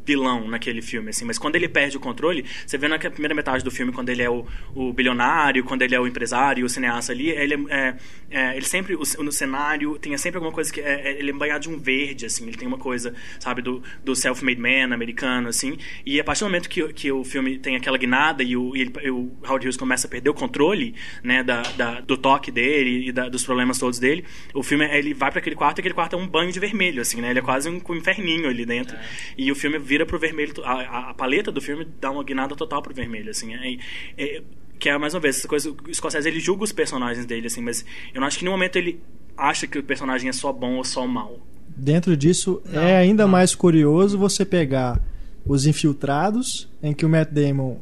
vilão 0.04 0.46
naquele 0.48 0.80
filme, 0.82 1.10
assim. 1.10 1.24
Mas 1.24 1.36
quando 1.36 1.56
ele 1.56 1.68
perde 1.68 1.96
o 1.96 2.00
controle, 2.00 2.44
você 2.64 2.78
vê 2.78 2.86
na 2.86 2.96
primeira 2.96 3.34
metade 3.34 3.64
do 3.64 3.72
filme, 3.72 3.90
quando 3.92 4.08
ele 4.08 4.22
é 4.22 4.30
o, 4.30 4.46
o 4.72 4.92
bilionário, 4.92 5.64
quando 5.64 5.82
ele 5.82 5.94
é 5.94 6.00
o 6.00 6.06
empresário, 6.06 6.64
o 6.64 6.68
cineasta 6.68 7.10
ali, 7.12 7.28
ele 7.30 7.54
é, 7.70 7.94
é, 8.30 8.56
ele 8.56 8.64
sempre, 8.66 8.94
o- 8.94 9.22
no 9.22 9.32
cenário, 9.32 9.98
tem 9.98 10.16
sempre 10.16 10.38
alguma 10.38 10.52
coisa 10.54 10.72
que... 10.72 10.80
É, 10.80 11.08
é- 11.08 11.18
ele 11.18 11.30
é 11.30 11.32
banhado 11.32 11.62
de 11.62 11.70
um 11.70 11.76
verde, 11.78 12.26
assim. 12.26 12.46
Ele 12.46 12.56
tem 12.56 12.68
uma 12.68 12.78
coisa, 12.78 13.01
sabe, 13.40 13.62
do, 13.62 13.82
do 14.04 14.14
self-made 14.14 14.60
man 14.60 14.92
americano, 14.94 15.48
assim. 15.48 15.76
E 16.04 16.20
a 16.20 16.24
partir 16.24 16.40
do 16.40 16.46
momento 16.46 16.68
que, 16.68 16.92
que 16.92 17.10
o 17.10 17.24
filme 17.24 17.58
tem 17.58 17.76
aquela 17.76 17.96
guinada 17.96 18.42
e 18.42 18.56
o, 18.56 18.76
e 18.76 18.82
ele- 18.82 19.10
o 19.10 19.30
Howard 19.44 19.66
Hughes 19.66 19.76
começa 19.76 20.06
a 20.06 20.10
perder 20.10 20.30
o 20.30 20.34
controle, 20.34 20.94
né, 21.22 21.42
da, 21.42 21.62
da- 21.62 22.00
do 22.00 22.16
toque 22.16 22.50
dele 22.50 23.08
e 23.08 23.12
da- 23.12 23.28
dos 23.28 23.44
problemas 23.44 23.78
todos 23.78 23.98
dele, 23.98 24.24
o 24.54 24.62
filme, 24.62 24.84
ele 24.86 25.14
vai 25.14 25.30
para 25.30 25.40
aquele 25.40 25.56
quarto 25.56 25.78
e 25.78 25.80
aquele 25.80 25.94
quarto 25.94 26.16
é 26.16 26.18
um 26.18 26.26
banho 26.26 26.52
de 26.52 26.60
vermelho, 26.60 27.00
assim, 27.00 27.20
né? 27.20 27.30
Ele 27.30 27.38
é 27.38 27.42
quase 27.42 27.68
um, 27.68 27.80
um 27.88 27.94
inferninho 27.94 28.48
ali 28.48 28.64
dentro. 28.66 28.96
E 29.36 29.50
o 29.50 29.54
filme 29.54 29.78
vira 29.78 30.04
pro 30.04 30.18
vermelho, 30.18 30.52
a, 30.64 30.72
a- 30.72 31.10
a 31.10 31.14
paleta 31.14 31.50
do 31.50 31.60
filme 31.60 31.86
dá 32.00 32.10
uma 32.10 32.22
guinada 32.24 32.54
total 32.54 32.82
pro 32.82 32.94
vermelho, 32.94 33.30
assim. 33.30 33.54
É, 33.54 33.76
é- 34.16 34.42
que 34.78 34.88
é, 34.88 34.98
mais 34.98 35.14
uma 35.14 35.20
vez, 35.20 35.38
essa 35.38 35.46
coisa, 35.46 35.70
o 35.70 35.94
Scorsese, 35.94 36.28
ele 36.28 36.40
julga 36.40 36.64
os 36.64 36.72
personagens 36.72 37.24
dele, 37.24 37.46
assim, 37.46 37.62
mas 37.62 37.84
eu 38.12 38.20
não 38.20 38.26
acho 38.26 38.36
que 38.38 38.44
em 38.44 38.46
nenhum 38.46 38.56
momento 38.56 38.74
ele 38.76 39.00
acha 39.36 39.64
que 39.66 39.78
o 39.78 39.82
personagem 39.82 40.28
é 40.28 40.32
só 40.32 40.52
bom 40.52 40.74
ou 40.74 40.82
só 40.84 41.06
mal. 41.06 41.38
Dentro 41.76 42.16
disso, 42.16 42.62
Não, 42.66 42.82
é 42.82 42.96
ainda 42.96 43.24
não. 43.24 43.30
mais 43.30 43.54
curioso 43.54 44.18
você 44.18 44.44
pegar 44.44 45.00
Os 45.46 45.66
Infiltrados, 45.66 46.68
em 46.82 46.92
que 46.92 47.04
o 47.04 47.08
Matt 47.08 47.30
Damon 47.30 47.78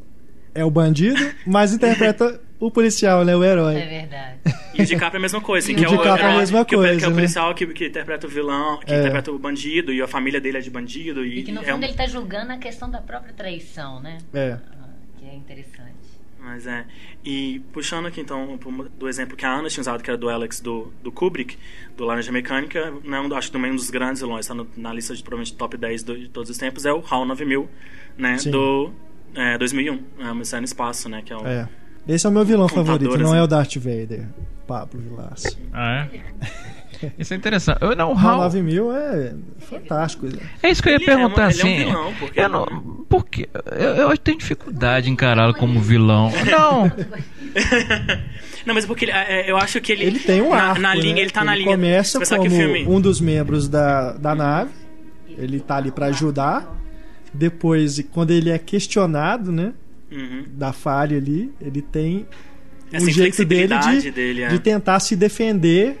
é 0.55 0.63
o 0.65 0.71
bandido, 0.71 1.19
mas 1.45 1.73
interpreta 1.73 2.39
o 2.59 2.69
policial, 2.71 3.23
né? 3.25 3.35
O 3.35 3.43
herói. 3.43 3.75
É 3.75 3.87
verdade. 3.87 4.37
E 4.73 4.81
o 4.83 4.85
DiCaprio 4.85 5.17
é 5.17 5.19
a 5.19 5.21
mesma 5.21 5.41
coisa, 5.41 5.65
assim, 5.65 5.73
E 5.79 5.85
que 5.85 5.85
o 5.85 5.95
é 5.95 5.97
o, 5.97 6.15
é 6.17 6.23
a 6.23 6.31
é, 6.33 6.37
mesma 6.37 6.63
que 6.65 6.75
o- 6.75 6.79
coisa, 6.79 6.97
que 6.99 7.03
é 7.03 7.07
o 7.07 7.11
né? 7.11 7.15
policial 7.15 7.53
que, 7.55 7.67
que 7.67 7.87
interpreta 7.87 8.27
o 8.27 8.29
vilão, 8.29 8.79
que 8.79 8.91
É. 8.93 8.99
interpreta 8.99 9.31
o 9.31 9.39
bandido, 9.39 9.91
e 9.93 10.01
a 10.01 10.07
família 10.07 10.39
dele 10.39 10.57
é 10.57 10.61
de 10.61 10.69
bandido. 10.69 11.25
E, 11.25 11.39
E 11.39 11.43
que 11.43 11.51
no 11.51 11.61
é 11.61 11.65
fundo 11.65 11.81
um- 11.81 11.87
ele 11.87 11.93
tá 11.93 12.05
julgando 12.07 12.51
a 12.51 12.57
questão 12.57 12.89
da 12.89 12.99
própria 13.01 13.33
traição, 13.33 13.99
né? 14.01 14.17
É. 14.33 14.57
Ah, 14.81 14.87
Que 15.19 15.25
é 15.25 15.35
interessante. 15.35 15.80
Mas 16.43 16.65
é. 16.65 16.85
E 17.23 17.59
puxando 17.71 18.07
aqui 18.07 18.19
então 18.19 18.57
do 18.97 19.07
exemplo 19.07 19.37
que 19.37 19.45
a 19.45 19.51
Ana 19.53 19.69
tinha 19.69 19.81
usado, 19.81 20.01
que 20.03 20.09
era 20.09 20.17
do 20.17 20.27
Alex 20.27 20.59
do, 20.59 20.91
do 21.03 21.11
Kubrick, 21.11 21.55
do 21.95 22.03
Laranja 22.03 22.31
Mecânica, 22.31 22.91
né, 23.03 23.19
um, 23.19 23.33
acho 23.35 23.47
que 23.47 23.53
também 23.53 23.71
um 23.71 23.75
dos 23.75 23.91
grandes 23.91 24.21
vilões, 24.21 24.49
está 24.49 24.55
na 24.75 24.91
lista 24.91 25.15
de 25.15 25.21
provavelmente 25.21 25.53
top 25.55 25.77
10 25.77 26.01
do- 26.03 26.17
de 26.17 26.29
todos 26.29 26.49
os 26.49 26.57
tempos, 26.57 26.83
é 26.85 26.91
o 26.91 27.03
HAL 27.07 27.25
9000, 27.25 27.69
né? 28.17 28.37
Sim. 28.39 28.49
Do 28.51 28.91
é, 29.35 29.55
2001, 29.57 30.03
é, 30.19 30.31
Odisseia 30.31 30.59
no 30.61 30.65
Espaço, 30.65 31.07
né? 31.07 31.21
Que 31.23 31.31
é 31.31 31.37
o, 31.37 31.45
É. 31.47 31.69
Esse 32.07 32.25
é 32.25 32.29
o 32.29 32.33
meu 32.33 32.43
vilão 32.43 32.67
favorito, 32.67 33.15
não 33.19 33.27
assim. 33.29 33.37
é 33.37 33.43
o 33.43 33.47
Darth 33.47 33.75
Vader. 33.75 34.27
Pablo 34.67 34.99
Vilaça. 34.99 35.55
Ah, 35.71 36.07
é? 36.11 36.21
Isso 37.17 37.33
é 37.33 37.37
interessante. 37.37 37.79
Eu 37.81 37.95
não, 37.95 38.13
O 38.13 38.17
Hal, 38.17 38.37
9000 38.37 38.91
é 38.95 39.33
fantástico. 39.59 40.27
É 40.61 40.69
isso 40.69 40.81
que 40.83 40.89
eu 40.89 40.93
ia 40.93 40.97
Ele 40.97 41.03
é 41.03 41.07
perguntar 41.15 41.41
uma- 41.43 41.51
ele 41.51 41.61
é 41.61 41.65
um 41.65 41.67
assim. 41.67 41.77
vilão, 41.85 42.13
porque- 42.19 42.39
eu 42.39 42.49
não, 42.49 42.65
porque 43.09 43.49
eu, 43.71 44.09
eu 44.09 44.17
tenho 44.17 44.37
dificuldade 44.37 45.09
em 45.09 45.13
encará-lo 45.13 45.53
como 45.53 45.79
vilão. 45.79 46.31
Não. 46.49 46.91
Não, 48.65 48.73
mas 48.75 48.85
porque 48.85 49.05
ele- 49.05 49.11
é, 49.11 49.49
eu 49.49 49.57
acho 49.57 49.79
que 49.81 49.91
ele. 49.91 50.03
Ele 50.03 50.19
tem 50.19 50.41
um 50.41 50.49
na, 50.51 50.63
arco, 50.63 50.81
na 50.81 50.95
né? 50.95 51.01
linha, 51.01 51.21
ele 51.21 51.31
tá 51.31 51.43
na 51.43 51.53
Ele 51.55 51.63
linha. 51.63 51.75
começa 51.75 52.19
como 52.25 52.41
que 52.41 52.47
o 52.47 52.51
filme. 52.51 52.85
um 52.87 53.01
dos 53.01 53.19
membros 53.21 53.67
da, 53.67 54.13
da 54.13 54.35
nave. 54.35 54.71
Ele 55.37 55.59
tá 55.59 55.77
ali 55.77 55.91
pra 55.91 56.07
ajudar. 56.07 56.77
Depois, 57.33 58.03
quando 58.11 58.31
ele 58.31 58.49
é 58.49 58.57
questionado, 58.57 59.51
né? 59.51 59.73
Uhum. 60.11 60.43
Da 60.51 60.73
falha 60.73 61.17
ali, 61.17 61.53
ele 61.61 61.81
tem 61.81 62.27
Essa 62.91 63.05
um 63.05 63.09
jeito 63.09 63.45
dele 63.45 63.77
de, 63.79 64.11
dele, 64.11 64.41
é. 64.43 64.47
de 64.49 64.59
tentar 64.59 64.99
se 64.99 65.15
defender 65.15 65.97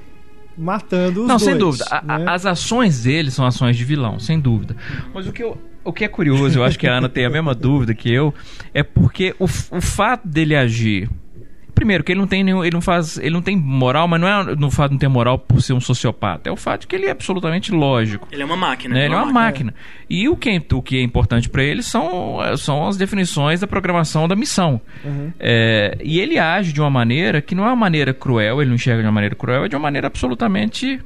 matando 0.61 1.21
os 1.23 1.27
Não, 1.27 1.37
dois. 1.37 1.41
sem 1.43 1.57
dúvida. 1.57 1.85
A- 1.89 2.15
a- 2.15 2.19
né? 2.19 2.25
as 2.27 2.45
ações 2.45 3.03
dele 3.03 3.31
são 3.31 3.45
ações 3.45 3.75
de 3.75 3.83
vilão, 3.83 4.19
sem 4.19 4.39
dúvida. 4.39 4.75
Mas 5.13 5.27
o 5.27 5.31
que, 5.31 5.41
eu- 5.43 5.57
o 5.83 5.91
que 5.91 6.05
é 6.05 6.07
curioso, 6.07 6.59
eu 6.59 6.63
acho 6.63 6.77
que 6.77 6.87
a 6.87 6.93
Ana 6.97 7.09
tem 7.09 7.25
a 7.25 7.29
mesma 7.29 7.55
dúvida 7.55 7.93
que 7.93 8.11
eu, 8.13 8.33
é 8.73 8.83
porque 8.83 9.35
o, 9.39 9.45
o 9.45 9.81
fato 9.81 10.27
dele 10.27 10.55
agir. 10.55 11.09
Primeiro, 11.81 12.03
que 12.03 12.11
ele 12.11 12.19
não 12.19 12.27
tem 12.27 12.43
nenhum, 12.43 12.63
ele 12.63 12.75
não 12.75 12.79
faz, 12.81 13.17
ele 13.17 13.31
não 13.31 13.41
tem 13.41 13.57
moral, 13.57 14.07
mas 14.07 14.21
não 14.21 14.27
é 14.27 14.55
no 14.55 14.69
fato 14.69 14.89
de 14.89 14.93
não 14.93 14.99
ter 14.99 15.07
moral 15.07 15.39
por 15.39 15.63
ser 15.63 15.73
um 15.73 15.79
sociopata, 15.81 16.47
é 16.47 16.51
o 16.51 16.55
fato 16.55 16.81
de 16.81 16.87
que 16.87 16.95
ele 16.95 17.07
é 17.07 17.09
absolutamente 17.09 17.71
lógico. 17.71 18.27
Ele 18.31 18.43
é 18.43 18.45
uma 18.45 18.55
máquina. 18.55 18.93
né? 18.93 19.05
Ele 19.05 19.15
é 19.15 19.17
uma 19.17 19.31
máquina. 19.33 19.73
E 20.07 20.29
o 20.29 20.35
que, 20.35 20.51
é- 20.51 20.61
o 20.75 20.79
que 20.79 20.97
é 20.99 21.01
importante 21.01 21.49
para 21.49 21.63
ele 21.63 21.81
são, 21.81 22.37
são 22.55 22.87
as 22.87 22.97
definições 22.97 23.61
da 23.61 23.65
programação 23.65 24.27
da 24.27 24.35
missão. 24.35 24.79
Uhum. 25.03 25.33
É, 25.39 25.97
e 26.03 26.19
ele 26.19 26.37
age 26.37 26.71
de 26.71 26.79
uma 26.79 26.89
maneira 26.91 27.41
que 27.41 27.55
não 27.55 27.63
é 27.63 27.67
uma 27.69 27.75
maneira 27.75 28.13
cruel, 28.13 28.61
ele 28.61 28.69
não 28.69 28.75
enxerga 28.75 29.01
de 29.01 29.07
uma 29.07 29.11
maneira 29.13 29.33
cruel, 29.35 29.65
é 29.65 29.67
de 29.67 29.75
uma 29.75 29.81
maneira 29.81 30.05
absolutamente. 30.05 30.99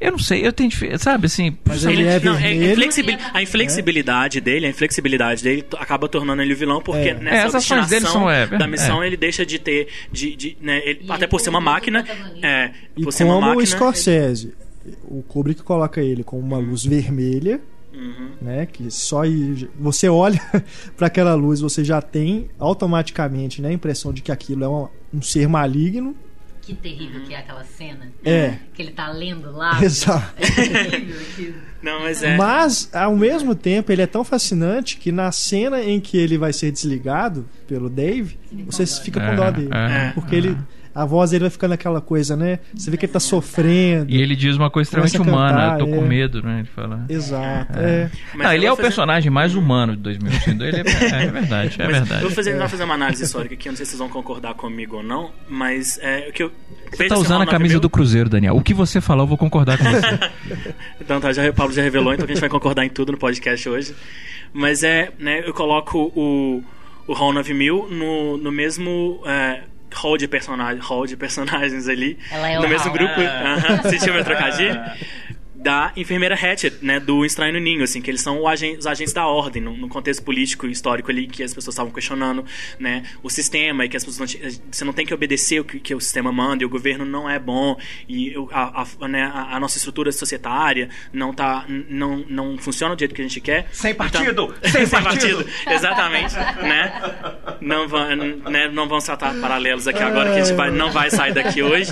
Eu 0.00 0.12
não 0.12 0.18
sei, 0.18 0.46
eu 0.46 0.52
tenho. 0.52 0.70
Sabe 0.98 1.26
assim. 1.26 1.56
Mas 1.64 1.84
ele 1.84 2.04
é 2.04 2.20
não, 2.20 2.34
vermelho. 2.36 2.72
inflexibil- 2.72 3.18
a 3.34 3.42
inflexibilidade 3.42 4.40
dele, 4.40 4.66
a 4.66 4.70
inflexibilidade 4.70 5.42
dele 5.42 5.64
acaba 5.76 6.08
tornando 6.08 6.40
ele 6.40 6.54
vilão 6.54 6.80
porque 6.80 7.08
É. 7.08 7.14
nessa 7.14 7.36
É, 7.36 7.40
dele 7.46 7.56
obstinação 7.56 8.12
são, 8.12 8.30
é, 8.30 8.46
da 8.46 8.64
é. 8.64 8.68
missão 8.68 9.02
ele 9.04 9.16
deixa 9.16 9.44
de 9.44 9.58
ter 9.58 9.88
de, 10.12 10.36
de, 10.36 10.56
né, 10.60 10.80
ele- 10.84 11.00
até 11.08 11.24
ele 11.24 11.26
por 11.28 11.40
ser 11.40 11.50
uma 11.50 11.58
o 11.58 11.62
máquina, 11.62 12.04
é, 12.42 12.70
E 12.96 13.02
por 13.02 13.12
ser 13.12 13.24
uma 13.24 13.34
como 13.34 13.46
máquina, 13.48 13.62
o 13.64 13.66
Scorsese, 13.66 14.54
o 15.04 15.22
Kubrick 15.22 15.62
coloca 15.62 16.00
ele 16.00 16.22
com 16.22 16.38
uma 16.38 16.58
luz 16.58 16.84
vermelha, 16.84 17.60
Uhum. 17.92 18.28
né? 18.40 18.66
Que 18.66 18.90
só 18.92 19.22
você 19.76 20.08
olha 20.08 20.40
para 20.96 21.08
aquela 21.08 21.34
luz, 21.34 21.60
você 21.60 21.82
já 21.82 22.00
tem 22.00 22.48
automaticamente 22.58 23.60
né, 23.60 23.68
a 23.70 23.72
impressão 23.72 24.12
de 24.12 24.22
que 24.22 24.30
aquilo 24.30 24.62
é 24.64 24.68
uma- 24.68 24.90
um 25.12 25.20
ser 25.20 25.48
maligno. 25.48 26.14
Que 26.68 26.74
terrível 26.74 27.22
que 27.22 27.32
é 27.32 27.38
aquela 27.38 27.64
cena. 27.64 28.12
É. 28.22 28.56
Que 28.74 28.82
ele 28.82 28.90
tá 28.90 29.08
lendo 29.10 29.50
lá. 29.52 29.80
Exato. 29.82 30.34
É 30.36 30.50
terrível 30.90 31.18
aquilo. 31.32 31.54
Não, 31.82 32.00
mas 32.00 32.22
é. 32.22 32.36
Mas, 32.36 32.90
ao 32.92 33.16
mesmo 33.16 33.54
tempo, 33.54 33.90
ele 33.90 34.02
é 34.02 34.06
tão 34.06 34.22
fascinante 34.22 34.98
que 34.98 35.10
na 35.10 35.32
cena 35.32 35.82
em 35.82 35.98
que 35.98 36.18
ele 36.18 36.36
vai 36.36 36.52
ser 36.52 36.70
desligado 36.70 37.48
pelo 37.66 37.88
Dave, 37.88 38.38
você 38.66 38.84
fica 38.84 39.18
com 39.18 39.34
dó 39.34 39.44
É, 39.46 39.52
dele. 39.52 39.70
é, 39.72 40.12
porque 40.14 40.36
ele. 40.36 40.58
A 40.94 41.04
voz 41.04 41.30
dele 41.30 41.42
vai 41.42 41.50
ficando 41.50 41.74
aquela 41.74 42.00
coisa, 42.00 42.36
né? 42.36 42.58
Você 42.74 42.90
vê 42.90 42.96
que 42.96 43.06
ele 43.06 43.12
tá 43.12 43.20
sofrendo. 43.20 44.10
E 44.10 44.20
ele 44.20 44.34
diz 44.34 44.56
uma 44.56 44.70
coisa 44.70 44.88
extremamente 44.88 45.20
humana. 45.20 45.52
cantar, 45.52 45.80
eu 45.80 45.86
tô 45.86 45.92
com 45.92 46.04
é. 46.04 46.08
medo, 46.08 46.42
né? 46.42 46.58
Ele 46.60 46.68
fala. 46.68 47.04
Exato. 47.08 47.78
É. 47.78 48.10
mas 48.34 48.46
não, 48.46 48.54
ele 48.54 48.64
é 48.64 48.68
vou 48.68 48.74
o 48.74 48.76
fazer- 48.76 48.88
personagem 48.88 49.30
mais 49.30 49.54
humano 49.54 49.96
de 49.96 50.02
2005. 50.02 50.62
Ele 50.62 50.76
é, 50.76 50.80
é, 50.80 51.24
é 51.24 51.30
verdade, 51.30 51.76
é 51.80 51.84
Mas 51.84 51.96
verdade. 51.98 52.22
Eu 52.22 52.28
vou 52.28 52.30
fazer, 52.30 52.56
vai 52.56 52.68
fazer 52.68 52.84
uma 52.84 52.94
análise 52.94 53.22
histórica 53.22 53.54
aqui, 53.54 53.68
eu 53.68 53.72
não 53.72 53.76
sei 53.76 53.86
se 53.86 53.90
vocês 53.90 53.98
vão 53.98 54.08
concordar 54.08 54.54
comigo 54.54 54.96
ou 54.96 55.02
não, 55.02 55.30
mas 55.48 55.98
é 56.02 56.26
o 56.28 56.32
que 56.32 56.42
eu. 56.42 56.52
Você 56.90 57.06
tá 57.06 57.18
usando 57.18 57.42
a 57.42 57.46
camisa 57.46 57.78
do 57.78 57.90
Cruzeiro, 57.90 58.28
Daniel. 58.28 58.56
O 58.56 58.62
que 58.62 58.72
você 58.72 59.00
falou, 59.00 59.24
eu 59.24 59.28
vou 59.28 59.38
concordar 59.38 59.78
com 59.78 59.84
você. 59.84 60.18
Então 61.00 61.20
tá, 61.20 61.32
já, 61.32 61.48
o 61.48 61.54
Pablo 61.54 61.72
já 61.72 61.82
revelou, 61.82 62.12
então 62.12 62.26
a 62.26 62.28
gente 62.28 62.40
vai 62.40 62.50
concordar 62.50 62.84
em 62.84 62.90
tudo 62.90 63.12
no 63.12 63.18
podcast 63.18 63.66
hoje. 63.68 63.94
Mas 64.52 64.82
é, 64.82 65.10
né, 65.18 65.42
eu 65.46 65.54
coloco 65.54 66.12
o, 66.14 66.62
o 67.06 67.12
Hall 67.14 67.32
9000 67.32 67.88
no, 67.90 68.36
no 68.36 68.52
mesmo 68.52 69.22
é, 69.24 69.62
hall, 69.94 70.16
de 70.16 70.28
personagem, 70.28 70.80
hall 70.82 71.06
de 71.06 71.16
personagens 71.16 71.88
ali. 71.88 72.18
Ela 72.30 72.50
é 72.50 72.58
no 72.58 72.66
o 72.66 72.68
mesmo 72.68 72.84
hall. 72.88 72.92
grupo. 72.92 73.20
Aham, 73.20 73.90
Sentiu 73.90 74.14
meu 74.14 74.24
trocadilho? 74.24 74.80
Da 75.60 75.92
enfermeira 75.96 76.36
Hatchet, 76.36 76.76
né, 76.82 77.00
do 77.00 77.24
Estranho 77.24 77.54
no 77.54 77.58
Ninho, 77.58 77.82
assim, 77.82 78.00
que 78.00 78.08
eles 78.10 78.20
são 78.20 78.40
o 78.40 78.46
agen- 78.48 78.76
os 78.78 78.86
agentes 78.86 79.12
da 79.12 79.26
ordem, 79.26 79.60
no, 79.60 79.76
no 79.76 79.88
contexto 79.88 80.22
político 80.22 80.66
e 80.66 80.70
histórico 80.70 81.10
ali, 81.10 81.26
que 81.26 81.42
as 81.42 81.52
pessoas 81.52 81.74
estavam 81.74 81.90
questionando, 81.92 82.44
né, 82.78 83.02
o 83.24 83.28
sistema 83.28 83.84
e 83.84 83.88
que 83.88 83.96
as 83.96 84.04
pessoas 84.04 84.18
não, 84.20 84.26
ti- 84.26 84.62
você 84.70 84.84
não 84.84 84.92
tem 84.92 85.04
que 85.04 85.12
obedecer 85.12 85.60
o 85.60 85.64
que, 85.64 85.80
que 85.80 85.94
o 85.94 86.00
sistema 86.00 86.30
manda 86.30 86.62
e 86.62 86.66
o 86.66 86.68
governo 86.68 87.04
não 87.04 87.28
é 87.28 87.38
bom 87.40 87.76
e 88.08 88.34
a, 88.52 88.82
a- 89.02 89.08
né, 89.08 89.24
a- 89.24 89.56
a 89.56 89.60
nossa 89.60 89.78
estrutura 89.78 90.12
societária 90.12 90.90
não 91.12 91.32
tá, 91.34 91.64
não, 91.68 92.24
não 92.28 92.56
funciona 92.58 92.94
do 92.94 92.98
jeito 93.00 93.14
que 93.14 93.20
a 93.20 93.24
gente 93.26 93.40
quer. 93.40 93.66
Sem 93.72 93.90
Então- 93.90 94.06
partido! 94.10 94.54
sem, 94.62 94.86
Sem 94.86 95.02
partido! 95.02 95.44
Exatamente, 95.68 96.34
né? 96.36 96.92
Não, 97.60 97.88
vão, 97.88 98.06
né, 98.14 98.68
não 98.68 98.86
vão 98.88 99.00
saltar 99.00 99.34
paralelos 99.40 99.88
aqui 99.88 100.02
agora, 100.02 100.30
que 100.32 100.38
a 100.40 100.44
gente 100.44 100.54
vai, 100.56 100.70
não 100.70 100.92
vai 100.92 101.10
sair 101.10 101.32
daqui 101.34 101.62
hoje, 101.62 101.90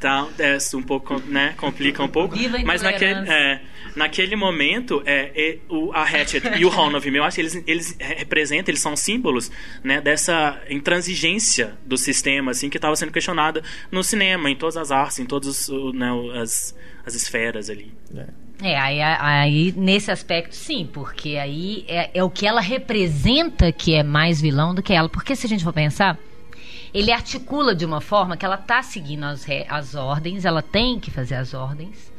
tá? 0.00 0.26
É 0.38 0.58
um 0.74 0.82
pouco, 0.82 1.20
né, 1.28 1.54
complica 1.56 2.02
um 2.02 2.08
pouco. 2.08 2.34
Mas 2.64 2.82
naquele, 2.82 3.03
intolerância. 3.10 3.32
é, 3.32 3.60
naquele 3.96 4.36
momento, 4.36 5.02
é, 5.04 5.30
é, 5.34 5.58
o, 5.68 5.92
a 5.92 6.02
Hatchet 6.02 6.42
e 6.58 6.64
o 6.64 6.68
Hall 6.68 6.90
9000, 6.90 7.16
eu 7.16 7.24
acho 7.24 7.34
que 7.36 7.40
eles, 7.40 7.64
eles 7.66 7.96
representam, 7.98 8.70
eles 8.70 8.80
são 8.80 8.96
símbolos 8.96 9.50
né, 9.82 10.00
dessa 10.00 10.60
intransigência 10.68 11.76
do 11.84 11.96
sistema, 11.96 12.50
assim, 12.50 12.68
que 12.68 12.78
estava 12.78 12.94
sendo 12.96 13.12
questionada 13.12 13.62
no 13.90 14.02
cinema, 14.02 14.50
em 14.50 14.56
todas 14.56 14.76
as 14.76 14.90
artes, 14.90 15.18
em 15.18 15.26
todas 15.26 15.68
né, 15.94 16.08
as, 16.40 16.74
as 17.04 17.14
esferas 17.14 17.70
ali. 17.70 17.92
É, 18.62 18.78
aí, 18.78 19.02
aí 19.02 19.74
nesse 19.76 20.10
aspecto 20.10 20.54
sim, 20.54 20.88
porque 20.90 21.36
aí 21.36 21.84
é, 21.88 22.10
é 22.14 22.24
o 22.24 22.30
que 22.30 22.46
ela 22.46 22.60
representa 22.60 23.72
que 23.72 23.94
é 23.94 24.02
mais 24.02 24.40
vilão 24.40 24.74
do 24.74 24.82
que 24.82 24.92
ela. 24.92 25.08
Porque 25.08 25.34
se 25.34 25.46
a 25.46 25.48
gente 25.48 25.64
for 25.64 25.72
pensar, 25.72 26.18
ele 26.92 27.10
articula 27.10 27.74
de 27.74 27.84
uma 27.84 28.00
forma 28.00 28.36
que 28.36 28.44
ela 28.44 28.56
tá 28.56 28.82
seguindo 28.82 29.24
as, 29.24 29.44
as 29.68 29.94
ordens, 29.96 30.44
ela 30.44 30.62
tem 30.62 31.00
que 31.00 31.10
fazer 31.10 31.34
as 31.34 31.52
ordens. 31.52 32.13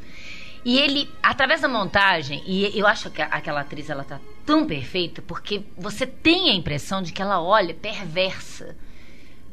E 0.66 0.80
ele, 0.80 1.08
através 1.22 1.60
da 1.60 1.68
montagem, 1.68 2.42
e 2.44 2.76
eu 2.76 2.88
acho 2.88 3.08
que 3.08 3.22
aquela 3.22 3.60
atriz 3.60 3.88
ela 3.88 4.02
tá 4.02 4.18
tão 4.44 4.66
perfeita 4.66 5.22
porque 5.22 5.62
você 5.78 6.04
tem 6.04 6.50
a 6.50 6.54
impressão 6.54 7.00
de 7.00 7.12
que 7.12 7.22
ela 7.22 7.40
olha 7.40 7.72
perversa. 7.72 8.76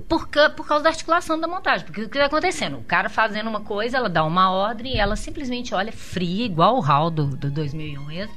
Por, 0.10 0.28
por 0.28 0.66
causa 0.66 0.86
da 0.86 0.90
articulação 0.90 1.40
da 1.40 1.48
montagem. 1.48 1.86
Porque 1.86 2.02
o 2.02 2.10
que 2.10 2.18
está 2.18 2.26
acontecendo? 2.26 2.80
O 2.80 2.84
cara 2.84 3.10
fazendo 3.10 3.48
uma 3.48 3.62
coisa, 3.62 3.98
ela 3.98 4.10
dá 4.10 4.26
uma 4.26 4.50
ordem 4.50 4.96
e 4.96 4.98
ela 4.98 5.16
simplesmente 5.16 5.76
olha 5.76 5.92
fria, 5.92 6.48
igual 6.48 6.80
o 6.80 6.84
Hal 6.84 7.12
do, 7.12 7.28
do 7.28 7.52
2001 7.52 8.06
mesmo. 8.06 8.34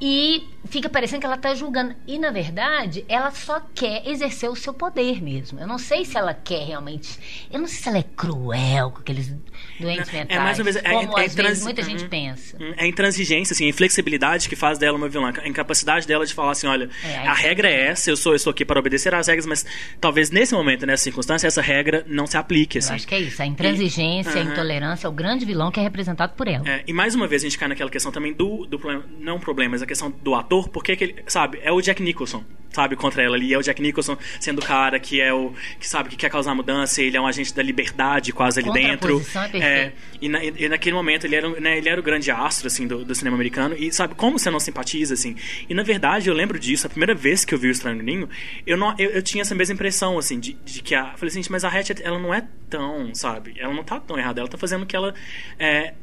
E 0.00 0.48
fica 0.68 0.88
parecendo 0.88 1.20
que 1.20 1.26
ela 1.26 1.34
está 1.36 1.54
julgando. 1.54 1.94
E, 2.06 2.18
na 2.18 2.30
verdade, 2.30 3.04
ela 3.08 3.30
só 3.30 3.60
quer 3.74 4.06
exercer 4.08 4.48
o 4.48 4.56
seu 4.56 4.72
poder 4.72 5.22
mesmo. 5.22 5.60
Eu 5.60 5.66
não 5.66 5.78
sei 5.78 6.04
se 6.06 6.16
ela 6.16 6.32
quer 6.32 6.64
realmente. 6.66 7.18
Eu 7.50 7.58
não 7.60 7.66
sei 7.66 7.76
se 7.82 7.88
ela 7.88 7.98
é 7.98 8.02
cruel 8.16 8.90
com 8.92 9.00
aqueles 9.00 9.34
doentes 9.78 10.08
É, 10.08 10.12
mentais. 10.18 10.42
mais 10.42 10.58
ou 10.58 10.64
menos, 10.64 10.80
é- 10.82 10.90
como 10.90 11.18
é 11.18 11.24
às 11.26 11.34
vezes 11.34 11.34
trans- 11.34 11.62
muita 11.62 11.82
gente 11.82 12.04
Uhum. 12.04 12.08
pensa. 12.08 12.56
Hum, 12.60 12.72
É 12.78 12.84
a 12.84 12.86
intransigência, 12.86 13.52
assim, 13.52 13.66
a 13.66 13.68
inflexibilidade 13.68 14.48
que 14.48 14.56
faz 14.56 14.78
dela 14.78 14.96
uma 14.96 15.08
vilã. 15.08 15.32
A 15.42 15.48
incapacidade 15.48 16.06
dela 16.06 16.24
de 16.24 16.32
falar 16.32 16.52
assim, 16.52 16.66
olha, 16.66 16.88
É, 17.04 17.16
a 17.26 17.34
regra 17.34 17.68
é 17.68 17.88
essa, 17.88 18.10
eu 18.10 18.16
sou, 18.16 18.32
eu 18.32 18.36
estou 18.36 18.50
aqui 18.52 18.64
para 18.64 18.78
obedecer 18.80 19.14
às 19.14 19.26
regras, 19.26 19.44
mas 19.46 19.66
talvez 20.00 20.30
nesse 20.30 20.54
momento, 20.54 20.86
nessa 20.86 21.04
circunstância, 21.04 21.46
essa 21.46 21.60
regra 21.60 22.04
não 22.06 22.26
se 22.26 22.36
aplique, 22.38 22.78
Eu 22.78 22.80
assim. 22.80 22.94
acho 22.94 23.06
que 23.06 23.14
é 23.14 23.20
isso. 23.20 23.42
A 23.42 23.46
intransigência, 23.46 24.32
a 24.32 24.42
Aham. 24.42 24.52
intolerância 24.52 25.06
é 25.06 25.10
o 25.10 25.12
grande 25.12 25.44
vilão 25.44 25.70
que 25.70 25.78
é 25.78 25.82
representado 25.82 26.32
por 26.34 26.48
ela. 26.48 26.66
É, 26.68 26.82
e 26.86 26.92
mais 26.92 27.14
uma 27.14 27.26
vez 27.26 27.42
a 27.42 27.46
gente 27.48 27.58
cai 27.58 27.68
naquela 27.68 27.90
questão 27.90 28.10
também 28.10 28.32
do, 28.32 28.64
do 28.66 28.78
problema, 28.78 29.04
não 29.18 29.38
problema, 29.38 29.72
mas 29.72 29.82
a 29.82 29.86
questão 29.90 30.10
do 30.22 30.34
ator, 30.36 30.68
porque 30.68 30.94
que 30.94 31.04
ele, 31.04 31.16
sabe, 31.26 31.58
é 31.62 31.72
o 31.72 31.80
Jack 31.80 32.00
Nicholson. 32.00 32.44
sabe, 32.72 32.94
contra 32.94 33.24
ela 33.24 33.34
ali. 33.34 33.52
É 33.52 33.58
o 33.58 33.62
Jack 33.62 33.82
Nicholson 33.82 34.16
sendo 34.38 34.60
o 34.60 34.64
cara 34.64 35.00
que 35.00 35.20
é 35.20 35.32
o 35.32 35.52
que 35.80 35.88
sabe 35.88 36.08
que 36.08 36.16
quer 36.16 36.30
causar 36.30 36.54
mudança, 36.54 37.02
ele 37.02 37.16
é 37.16 37.20
um 37.20 37.26
agente 37.26 37.52
da 37.52 37.60
liberdade 37.60 38.32
quase 38.32 38.60
ali 38.60 38.72
dentro. 38.72 39.20
É, 39.54 39.58
é 39.58 39.92
e, 40.20 40.28
na, 40.28 40.44
e, 40.44 40.68
naquele 40.68 40.94
momento 40.94 41.24
ele 41.24 41.34
era, 41.34 41.48
né, 41.60 41.78
ele 41.78 41.88
era 41.88 42.00
o 42.00 42.02
grande 42.04 42.30
astro 42.30 42.68
assim 42.68 42.86
do, 42.86 43.04
do, 43.04 43.14
cinema 43.14 43.34
americano 43.34 43.74
e 43.76 43.90
sabe 43.92 44.14
como 44.14 44.38
você 44.38 44.48
não 44.48 44.60
simpatiza 44.60 45.14
assim. 45.14 45.34
E 45.68 45.74
na 45.74 45.82
verdade 45.82 46.28
eu 46.28 46.34
lembro 46.34 46.56
disso, 46.56 46.86
a 46.86 46.90
primeira 46.90 47.14
vez 47.14 47.44
que 47.44 47.52
eu 47.52 47.58
vi 47.58 47.66
o 47.66 47.72
Estranho 47.72 48.00
Ninho, 48.00 48.28
eu 48.64 48.76
não 48.76 48.94
eu, 48.96 49.10
eu, 49.10 49.22
tinha 49.22 49.42
essa 49.42 49.54
mesma 49.56 49.74
impressão 49.74 50.16
assim 50.16 50.38
de, 50.38 50.52
de 50.64 50.80
que 50.80 50.94
a 50.94 51.14
falei 51.16 51.36
assim, 51.36 51.42
mas 51.50 51.64
a 51.64 51.68
Hatchet 51.68 52.00
ela 52.04 52.20
não 52.20 52.32
é 52.32 52.46
tão, 52.68 53.12
sabe? 53.12 53.54
Ela 53.58 53.74
não 53.74 53.82
tá 53.82 53.98
tão 53.98 54.16
errada, 54.16 54.40
ela 54.40 54.48
tá 54.48 54.56
fazendo 54.56 54.84
o 54.84 54.86
que 54.86 54.94
ela 54.94 55.12
é, 55.58 55.94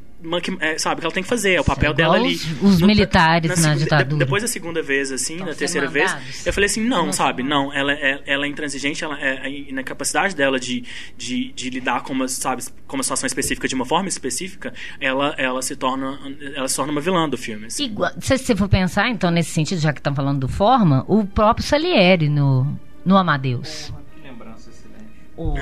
é, 0.60 0.78
sabe, 0.78 0.96
o 0.96 1.00
que 1.00 1.06
ela 1.06 1.14
tem 1.14 1.22
que 1.22 1.28
fazer, 1.28 1.54
é 1.54 1.60
o 1.60 1.64
papel 1.64 1.94
dela 1.94 2.16
ali. 2.16 2.34
Os, 2.60 2.80
no, 2.80 2.86
militares 2.86 3.60
na, 3.60 3.68
na, 3.68 3.74
ditadura. 3.76 4.24
depois 4.24 4.42
da 4.42 4.48
segunda 4.48 4.82
vez, 4.82 5.12
assim, 5.12 5.36
na 5.36 5.54
terceira 5.54 5.86
vez, 5.86 6.14
eu 6.44 6.52
falei 6.52 6.66
assim, 6.66 6.82
não, 6.82 7.12
sabe, 7.12 7.42
não, 7.42 7.72
ela, 7.72 7.92
é, 7.92 8.20
ela 8.26 8.44
é 8.44 8.48
intransigente, 8.48 9.04
ela 9.04 9.18
é, 9.20 9.72
na 9.72 9.84
capacidade 9.84 10.34
dela 10.34 10.58
de, 10.58 10.84
de, 11.16 11.52
de, 11.52 11.70
lidar 11.70 12.02
com 12.02 12.12
uma, 12.12 12.26
sabe, 12.26 12.64
com 12.86 12.96
uma 12.96 13.02
situação 13.02 13.26
específica 13.26 13.68
de 13.68 13.74
uma 13.74 13.84
forma 13.84 14.08
específica, 14.08 14.74
ela, 15.00 15.34
ela 15.38 15.62
se 15.62 15.76
torna 15.76 16.18
ela 16.54 16.68
se 16.68 16.76
torna 16.76 16.90
uma 16.90 17.00
vilã 17.00 17.28
do 17.28 17.38
filme. 17.38 17.66
Assim. 17.66 17.84
Igual, 17.84 18.10
se 18.18 18.36
você 18.36 18.56
for 18.56 18.68
pensar, 18.68 19.08
então, 19.08 19.30
nesse 19.30 19.50
sentido, 19.50 19.80
já 19.80 19.92
que 19.92 20.00
estamos 20.00 20.16
falando 20.16 20.40
do 20.40 20.48
forma, 20.48 21.04
o 21.06 21.24
próprio 21.24 21.64
Salieri 21.64 22.28
no, 22.28 22.78
no 23.04 23.16
Amadeus. 23.16 23.92
que 24.14 24.28
lembrança 24.28 24.70
excelente. 24.70 25.12
O 25.36 25.56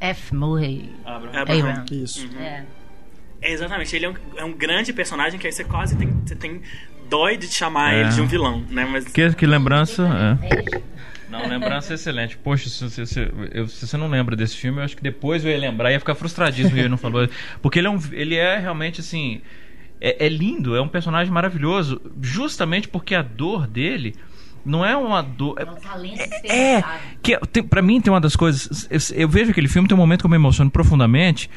é. 0.00 0.10
F. 0.10 0.34
Murray 0.34 0.90
Abraham. 1.04 1.40
Abraham. 1.40 1.84
Isso. 1.90 2.26
Uhum. 2.26 2.40
É. 2.40 2.64
É, 3.42 3.52
exatamente, 3.52 3.94
ele 3.96 4.06
é 4.06 4.08
um, 4.08 4.14
é 4.36 4.44
um, 4.44 4.52
grande 4.52 4.92
personagem 4.92 5.38
que 5.38 5.46
aí 5.46 5.52
você 5.52 5.64
quase 5.64 5.96
tem, 5.96 6.08
você 6.24 6.36
tem 6.36 6.62
dói 7.10 7.36
de 7.36 7.48
chamar 7.48 7.92
é. 7.92 8.00
ele 8.00 8.08
de 8.10 8.20
um 8.20 8.26
vilão, 8.26 8.64
né? 8.70 8.88
Mas... 8.90 9.04
Que, 9.06 9.34
que 9.34 9.44
lembrança, 9.44 10.38
é. 10.40 10.92
Não, 11.28 11.48
lembrança 11.48 11.94
excelente. 11.94 12.36
Poxa, 12.36 12.68
se, 12.68 12.90
se, 12.90 13.06
se, 13.06 13.32
eu, 13.52 13.66
se, 13.66 13.86
você 13.86 13.96
não 13.96 14.08
lembra 14.08 14.36
desse 14.36 14.54
filme, 14.56 14.78
eu 14.78 14.84
acho 14.84 14.94
que 14.94 15.02
depois 15.02 15.44
eu 15.44 15.50
ia 15.50 15.58
lembrar 15.58 15.90
e 15.90 15.94
ia 15.94 15.98
ficar 15.98 16.14
frustradíssimo 16.14 16.74
que 16.74 16.80
ele 16.80 16.88
não 16.90 16.98
falou. 16.98 17.26
Porque 17.62 17.78
ele 17.78 17.86
é, 17.86 17.90
um, 17.90 17.98
ele 18.12 18.36
é 18.36 18.58
realmente 18.58 19.00
assim. 19.00 19.40
É, 19.98 20.26
é 20.26 20.28
lindo, 20.28 20.76
é 20.76 20.82
um 20.82 20.88
personagem 20.88 21.32
maravilhoso, 21.32 22.00
justamente 22.20 22.86
porque 22.86 23.14
a 23.14 23.22
dor 23.22 23.66
dele 23.66 24.14
não 24.64 24.84
é 24.84 24.96
uma 24.96 25.22
dor. 25.22 25.56
É, 25.58 26.52
é, 26.52 26.78
é 26.78 26.84
que 27.22 27.38
tem, 27.46 27.62
pra 27.62 27.80
mim 27.80 28.00
tem 28.00 28.12
uma 28.12 28.20
das 28.20 28.36
coisas. 28.36 28.86
Eu, 28.90 29.22
eu, 29.22 29.28
vejo 29.28 29.52
aquele 29.52 29.68
filme, 29.68 29.88
tem 29.88 29.96
um 29.96 30.00
momento 30.00 30.20
que 30.20 30.26
eu 30.26 30.30
me 30.30 30.36
emociono 30.36 30.70
profundamente 30.70 31.48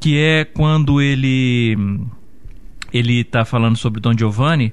que 0.00 0.18
é 0.18 0.44
quando 0.44 1.00
ele 1.00 1.76
ele 2.92 3.20
está 3.20 3.44
falando 3.44 3.76
sobre 3.76 4.00
Don 4.00 4.16
Giovanni 4.16 4.72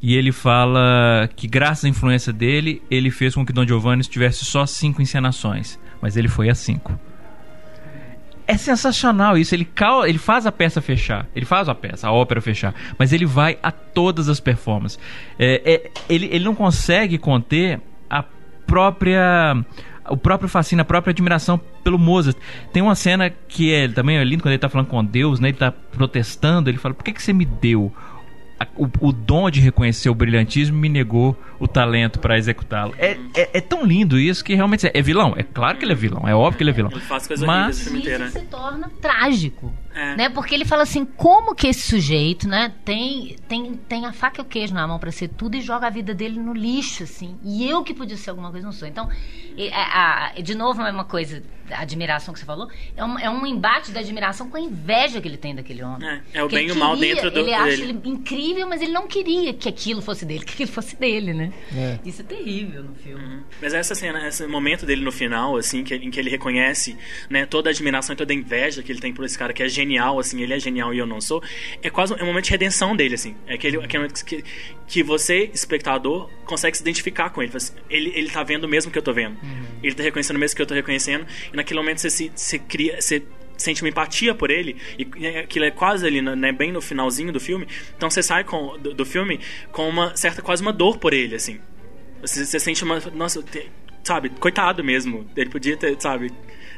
e 0.00 0.14
ele 0.14 0.30
fala 0.30 1.28
que 1.34 1.48
graças 1.48 1.84
à 1.84 1.88
influência 1.88 2.32
dele 2.32 2.82
ele 2.90 3.10
fez 3.10 3.34
com 3.34 3.44
que 3.44 3.52
Don 3.52 3.66
Giovanni 3.66 4.02
tivesse 4.02 4.44
só 4.44 4.64
cinco 4.66 5.02
encenações, 5.02 5.78
mas 6.00 6.16
ele 6.16 6.28
foi 6.28 6.48
a 6.48 6.54
cinco. 6.54 6.98
É 8.46 8.56
sensacional 8.56 9.36
isso. 9.36 9.54
Ele, 9.54 9.64
cal... 9.64 10.06
ele 10.06 10.18
faz 10.18 10.46
a 10.46 10.52
peça 10.52 10.80
fechar. 10.80 11.26
Ele 11.34 11.44
faz 11.44 11.68
a 11.68 11.74
peça, 11.74 12.06
a 12.06 12.12
ópera 12.12 12.40
fechar. 12.40 12.72
Mas 12.96 13.12
ele 13.12 13.26
vai 13.26 13.58
a 13.60 13.72
todas 13.72 14.28
as 14.28 14.38
performances. 14.38 15.00
É, 15.36 15.62
é, 15.64 15.90
ele, 16.08 16.26
ele 16.26 16.44
não 16.44 16.54
consegue 16.54 17.18
conter 17.18 17.80
a 18.08 18.24
própria 18.64 19.56
o 20.08 20.16
próprio 20.16 20.48
fascínio, 20.48 20.82
a 20.82 20.84
própria 20.84 21.10
admiração 21.10 21.60
pelo 21.82 21.98
Mozart. 21.98 22.36
Tem 22.72 22.82
uma 22.82 22.94
cena 22.94 23.30
que 23.30 23.72
é 23.72 23.88
também 23.88 24.18
é 24.18 24.24
lindo 24.24 24.42
quando 24.42 24.52
ele 24.52 24.56
está 24.56 24.68
falando 24.68 24.88
com 24.88 25.04
Deus, 25.04 25.40
né? 25.40 25.48
Ele 25.48 25.56
está 25.56 25.70
protestando, 25.70 26.70
ele 26.70 26.78
fala: 26.78 26.94
"Por 26.94 27.04
que 27.04 27.12
que 27.12 27.22
você 27.22 27.32
me 27.32 27.44
deu 27.44 27.92
o, 28.76 28.88
o, 29.00 29.12
dom 29.12 29.50
de 29.50 29.60
reconhecer 29.60 30.08
o 30.08 30.14
brilhantismo 30.14 30.78
me 30.78 30.88
negou 30.88 31.36
o 31.58 31.68
talento 31.68 32.18
para 32.18 32.38
executá-lo. 32.38 32.94
É, 32.96 33.18
é, 33.34 33.58
é, 33.58 33.60
tão 33.60 33.84
lindo 33.84 34.18
isso 34.18 34.42
que 34.42 34.54
realmente 34.54 34.86
é, 34.86 34.92
é, 34.94 35.02
vilão. 35.02 35.34
É 35.36 35.42
claro 35.42 35.76
que 35.76 35.84
ele 35.84 35.92
é 35.92 35.94
vilão, 35.94 36.26
é 36.26 36.34
óbvio 36.34 36.56
que 36.56 36.62
ele 36.62 36.70
é 36.70 36.72
vilão. 36.72 36.90
Ele 36.90 37.00
faz 37.00 37.26
coisa 37.26 37.44
Mas 37.44 37.86
isso 37.86 38.30
se 38.30 38.40
torna 38.46 38.90
trágico. 39.00 39.72
É. 39.96 40.14
Né? 40.14 40.28
Porque 40.28 40.54
ele 40.54 40.66
fala 40.66 40.82
assim, 40.82 41.06
como 41.06 41.54
que 41.54 41.66
esse 41.66 41.88
sujeito, 41.88 42.46
né, 42.46 42.70
tem, 42.84 43.34
tem, 43.48 43.74
tem 43.74 44.04
a 44.04 44.12
faca 44.12 44.40
e 44.40 44.42
o 44.42 44.44
queijo 44.44 44.74
na 44.74 44.86
mão 44.86 44.98
para 44.98 45.10
ser 45.10 45.28
tudo 45.28 45.56
e 45.56 45.62
joga 45.62 45.86
a 45.86 45.90
vida 45.90 46.14
dele 46.14 46.38
no 46.38 46.52
lixo, 46.52 47.04
assim. 47.04 47.38
E 47.42 47.66
eu 47.66 47.82
que 47.82 47.94
podia 47.94 48.16
ser 48.16 48.28
alguma 48.28 48.50
coisa, 48.50 48.66
não 48.66 48.72
sou. 48.72 48.86
Então, 48.86 49.08
a, 49.72 50.26
a, 50.26 50.40
de 50.40 50.54
novo, 50.54 50.82
é 50.82 50.92
uma 50.92 51.04
coisa, 51.04 51.42
a 51.70 51.80
admiração 51.80 52.34
que 52.34 52.40
você 52.40 52.44
falou, 52.44 52.68
é 52.94 53.02
um, 53.02 53.18
é 53.18 53.30
um 53.30 53.46
embate 53.46 53.90
da 53.90 54.00
admiração 54.00 54.50
com 54.50 54.58
a 54.58 54.60
inveja 54.60 55.18
que 55.18 55.28
ele 55.28 55.38
tem 55.38 55.54
daquele 55.54 55.82
homem. 55.82 56.06
É, 56.06 56.22
é 56.34 56.44
o 56.44 56.48
bem 56.48 56.68
e 56.68 56.72
o 56.72 56.76
mal 56.76 56.94
dentro 56.94 57.30
do 57.30 57.40
Ele 57.40 57.54
acha 57.54 57.82
ele 57.82 57.98
incrível, 58.04 58.68
mas 58.68 58.82
ele 58.82 58.92
não 58.92 59.06
queria 59.06 59.54
que 59.54 59.66
aquilo 59.66 60.02
fosse 60.02 60.26
dele, 60.26 60.44
que 60.44 60.52
aquilo 60.52 60.70
fosse 60.70 60.94
dele, 60.94 61.32
né? 61.32 61.52
É. 61.74 61.98
Isso 62.04 62.20
é 62.20 62.24
terrível 62.24 62.82
no 62.82 62.94
filme. 62.94 63.24
Uhum. 63.24 63.42
Mas 63.62 63.72
essa 63.72 63.94
cena, 63.94 64.28
esse 64.28 64.46
momento 64.46 64.84
dele 64.84 65.02
no 65.02 65.12
final, 65.12 65.56
assim, 65.56 65.82
que, 65.82 65.94
em 65.94 66.10
que 66.10 66.20
ele 66.20 66.28
reconhece 66.28 66.98
né, 67.30 67.46
toda 67.46 67.70
a 67.70 67.72
admiração 67.72 68.12
e 68.12 68.16
toda 68.16 68.32
a 68.32 68.36
inveja 68.36 68.82
que 68.82 68.92
ele 68.92 69.00
tem 69.00 69.14
por 69.14 69.24
esse 69.24 69.38
cara 69.38 69.54
que 69.54 69.62
é 69.62 69.68
genial 69.68 69.85
genial, 69.86 70.18
assim, 70.18 70.42
ele 70.42 70.52
é 70.52 70.58
genial 70.58 70.92
e 70.92 70.98
eu 70.98 71.06
não 71.06 71.20
sou, 71.20 71.42
é 71.80 71.88
quase 71.88 72.12
um, 72.12 72.16
é 72.16 72.22
um 72.22 72.26
momento 72.26 72.44
de 72.44 72.50
redenção 72.50 72.96
dele, 72.96 73.14
assim. 73.14 73.36
É 73.46 73.54
aquele, 73.54 73.76
aquele 73.78 74.02
momento 74.02 74.24
que, 74.24 74.44
que 74.86 75.02
você, 75.02 75.50
espectador, 75.54 76.28
consegue 76.44 76.76
se 76.76 76.82
identificar 76.82 77.30
com 77.30 77.42
ele. 77.42 77.52
Assim, 77.54 77.72
ele, 77.88 78.12
ele 78.14 78.28
tá 78.28 78.42
vendo 78.42 78.64
o 78.64 78.68
mesmo 78.68 78.90
que 78.90 78.98
eu 78.98 79.02
tô 79.02 79.12
vendo. 79.12 79.36
Uhum. 79.42 79.66
Ele 79.82 79.94
tá 79.94 80.02
reconhecendo 80.02 80.36
o 80.36 80.40
mesmo 80.40 80.56
que 80.56 80.62
eu 80.62 80.66
tô 80.66 80.74
reconhecendo. 80.74 81.26
E 81.52 81.56
naquele 81.56 81.78
momento 81.78 82.00
você 82.00 82.10
se 82.10 82.32
você 82.34 82.58
cria. 82.58 83.00
Você 83.00 83.22
sente 83.56 83.82
uma 83.82 83.88
empatia 83.88 84.34
por 84.34 84.50
ele 84.50 84.76
e 84.98 85.26
aquilo 85.38 85.64
é 85.64 85.70
quase 85.70 86.06
ali 86.06 86.20
né, 86.20 86.52
bem 86.52 86.70
no 86.70 86.82
finalzinho 86.82 87.32
do 87.32 87.40
filme 87.40 87.66
então 87.96 88.10
você 88.10 88.22
sai 88.22 88.44
com, 88.44 88.76
do, 88.78 88.92
do 88.92 89.06
filme 89.06 89.40
com 89.72 89.88
uma 89.88 90.14
certa 90.14 90.42
quase 90.42 90.60
uma 90.60 90.74
dor 90.74 90.98
por 90.98 91.14
ele 91.14 91.36
assim 91.36 91.58
você, 92.20 92.44
você 92.44 92.60
sente 92.60 92.84
uma 92.84 93.00
nossa 93.14 93.42
te, 93.42 93.70
sabe 94.04 94.28
coitado 94.28 94.84
mesmo 94.84 95.26
ele 95.34 95.48
podia 95.48 95.74
ter 95.74 95.96
sabe 95.98 96.30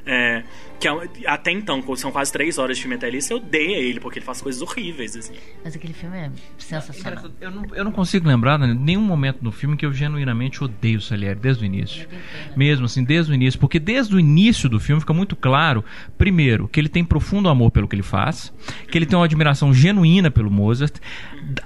é, 0.06 0.44
que 0.78 0.86
é, 0.86 0.92
até 1.26 1.50
então, 1.50 1.82
são 1.96 2.12
quase 2.12 2.32
três 2.32 2.56
horas 2.58 2.76
de 2.76 2.82
filme 2.82 2.96
até 2.96 3.06
ali, 3.06 3.20
você 3.20 3.34
odeia 3.34 3.76
ele, 3.76 3.98
porque 3.98 4.18
ele 4.18 4.26
faz 4.26 4.40
coisas 4.40 4.62
horríveis, 4.62 5.16
assim. 5.16 5.34
Mas 5.64 5.74
aquele 5.74 5.92
filme 5.92 6.16
é 6.16 6.30
sensacional. 6.56 7.24
Eu 7.40 7.50
não, 7.50 7.64
eu 7.74 7.84
não 7.84 7.92
consigo 7.92 8.28
lembrar 8.28 8.58
né, 8.58 8.72
nenhum 8.78 9.02
momento 9.02 9.38
no 9.42 9.50
filme 9.50 9.76
que 9.76 9.84
eu 9.84 9.92
genuinamente 9.92 10.62
odeio 10.62 10.98
o 10.98 11.00
Salieri, 11.00 11.38
desde 11.38 11.64
o 11.64 11.66
início. 11.66 12.08
Mesmo 12.56 12.86
assim, 12.86 13.02
desde 13.02 13.32
o 13.32 13.34
início. 13.34 13.58
Porque 13.58 13.78
desde 13.78 14.14
o 14.14 14.20
início 14.20 14.68
do 14.68 14.78
filme 14.78 15.00
fica 15.00 15.12
muito 15.12 15.34
claro, 15.34 15.84
primeiro, 16.16 16.68
que 16.68 16.78
ele 16.78 16.88
tem 16.88 17.04
profundo 17.04 17.48
amor 17.48 17.70
pelo 17.70 17.88
que 17.88 17.96
ele 17.96 18.02
faz, 18.02 18.52
que 18.90 18.96
ele 18.96 19.06
tem 19.06 19.18
uma 19.18 19.24
admiração 19.24 19.74
genuína 19.74 20.30
pelo 20.30 20.50
Mozart. 20.50 20.96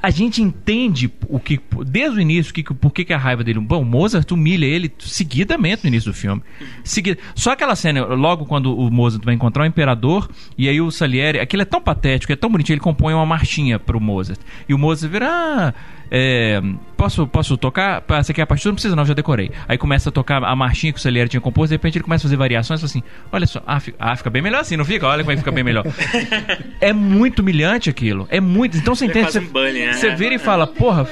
A 0.02 0.10
gente 0.10 0.40
entende 0.40 1.12
o 1.28 1.38
que, 1.38 1.60
desde 1.86 2.18
o 2.18 2.20
início, 2.20 2.54
que, 2.54 2.62
por 2.62 2.92
que, 2.92 3.04
que 3.04 3.12
a 3.12 3.18
raiva 3.18 3.44
dele. 3.44 3.60
Bom, 3.60 3.82
o 3.82 3.84
Mozart 3.84 4.30
humilha 4.30 4.64
ele 4.64 4.92
seguidamente 4.98 5.82
no 5.84 5.88
início 5.88 6.10
do 6.10 6.16
filme. 6.16 6.42
Seguida, 6.82 7.20
só 7.34 7.52
aquela 7.52 7.76
cena, 7.76 8.04
logo 8.04 8.46
quando 8.46 8.76
o 8.76 8.90
Mozart 9.02 9.24
vai 9.24 9.34
encontrar 9.34 9.64
o 9.64 9.66
imperador 9.66 10.28
e 10.56 10.68
aí 10.68 10.80
o 10.80 10.90
Salieri, 10.90 11.40
aquilo 11.40 11.62
é 11.62 11.64
tão 11.64 11.80
patético, 11.80 12.32
é 12.32 12.36
tão 12.36 12.50
bonitinho, 12.50 12.74
ele 12.74 12.80
compõe 12.80 13.12
uma 13.12 13.26
marchinha 13.26 13.78
pro 13.78 14.00
Mozart. 14.00 14.40
E 14.68 14.74
o 14.74 14.78
Mozart 14.78 15.10
vira, 15.10 15.28
ah, 15.28 15.74
é, 16.10 16.60
posso, 16.96 17.26
posso 17.26 17.56
tocar? 17.56 18.02
Você 18.22 18.32
quer 18.32 18.42
a 18.42 18.46
partitura? 18.46 18.70
Não 18.70 18.76
precisa 18.76 18.94
não, 18.94 19.04
já 19.04 19.14
decorei. 19.14 19.50
Aí 19.66 19.76
começa 19.76 20.08
a 20.08 20.12
tocar 20.12 20.44
a 20.44 20.54
marchinha 20.54 20.92
que 20.92 20.98
o 20.98 21.02
Salieri 21.02 21.28
tinha 21.28 21.40
composto, 21.40 21.68
de 21.68 21.74
repente 21.74 21.98
ele 21.98 22.04
começa 22.04 22.22
a 22.22 22.26
fazer 22.26 22.36
variações, 22.36 22.80
e 22.80 22.82
fala 22.82 22.90
assim, 22.90 23.02
olha 23.32 23.46
só, 23.46 23.62
ah, 23.66 23.80
fica, 23.80 23.96
ah, 23.98 24.16
fica 24.16 24.30
bem 24.30 24.42
melhor 24.42 24.60
assim, 24.60 24.76
não 24.76 24.84
fica? 24.84 25.06
Olha 25.06 25.24
como 25.24 25.32
é 25.32 25.34
que 25.34 25.40
fica 25.40 25.52
bem 25.52 25.64
melhor. 25.64 25.84
é 26.80 26.92
muito 26.92 27.40
humilhante 27.40 27.90
aquilo, 27.90 28.26
é 28.30 28.40
muito, 28.40 28.76
então 28.76 28.94
você 28.94 29.06
é 29.06 29.08
entende, 29.08 29.32
você, 29.32 29.38
um 29.40 29.46
bunny, 29.46 29.86
né? 29.86 29.92
você 29.94 30.14
vira 30.14 30.34
e 30.34 30.38
fala, 30.38 30.66
porra... 30.66 31.08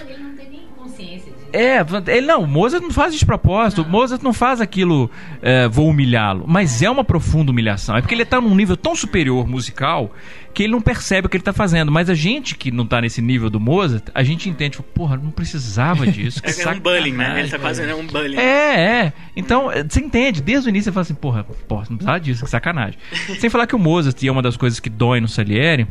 É, 1.53 1.85
ele 2.15 2.27
não, 2.27 2.43
o 2.43 2.47
Mozart 2.47 2.83
não 2.83 2.91
faz 2.91 3.15
de 3.15 3.25
propósito, 3.25 3.83
o 3.83 3.89
Mozart 3.89 4.23
não 4.23 4.33
faz 4.33 4.61
aquilo, 4.61 5.11
é, 5.43 5.69
vou 5.69 5.89
humilhá-lo, 5.89 6.45
mas 6.47 6.83
é 6.83 6.91
uma 6.91 7.05
profunda 7.05 7.51
humilhação. 7.51 7.97
É 7.97 8.01
porque 8.01 8.15
ele 8.15 8.23
está 8.23 8.41
num 8.41 8.55
nível 8.55 8.77
tão 8.77 8.95
superior 8.95 9.47
musical 9.47 10.13
que 10.53 10.65
ele 10.65 10.73
não 10.73 10.81
percebe 10.81 11.27
o 11.27 11.31
que 11.31 11.37
ele 11.37 11.43
está 11.43 11.53
fazendo. 11.53 11.93
Mas 11.93 12.11
a 12.11 12.15
gente 12.15 12.57
que 12.57 12.71
não 12.71 12.85
está 12.85 13.01
nesse 13.01 13.23
nível 13.23 13.49
do 13.49 13.61
Mozart, 13.61 14.05
a 14.15 14.23
gente 14.23 14.49
entende, 14.49 14.79
porra, 14.95 15.17
não 15.17 15.31
precisava 15.31 16.07
disso. 16.07 16.41
é, 16.45 16.63
é 16.63 16.69
um 16.69 16.81
bullying, 16.81 17.13
né? 17.13 17.35
Ele 17.39 17.43
está 17.43 17.59
fazendo 17.59 17.97
um 17.97 18.07
bullying. 18.07 18.37
É, 18.37 18.81
é. 18.81 19.13
Então, 19.37 19.71
você 19.89 20.01
entende, 20.01 20.43
desde 20.43 20.69
o 20.69 20.71
início 20.71 20.91
você 20.91 20.93
fala 20.93 21.03
assim, 21.03 21.15
porra, 21.15 21.45
porra 21.69 21.87
não 21.91 21.97
precisava 21.97 22.21
disso, 22.21 22.45
que 22.45 22.51
sacanagem. 22.51 22.99
Sem 23.39 23.51
falar 23.51 23.67
que 23.67 23.77
o 23.77 23.79
Mozart, 23.79 24.21
e 24.23 24.29
é 24.29 24.33
uma 24.33 24.43
das 24.43 24.57
coisas 24.57 24.81
que 24.81 24.91
dói 24.91 25.21
no 25.21 25.29
Salieri, 25.29 25.87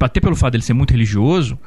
até 0.00 0.20
pelo 0.20 0.36
fato 0.36 0.52
dele 0.52 0.64
ser 0.64 0.74
muito 0.74 0.90
religioso, 0.90 1.58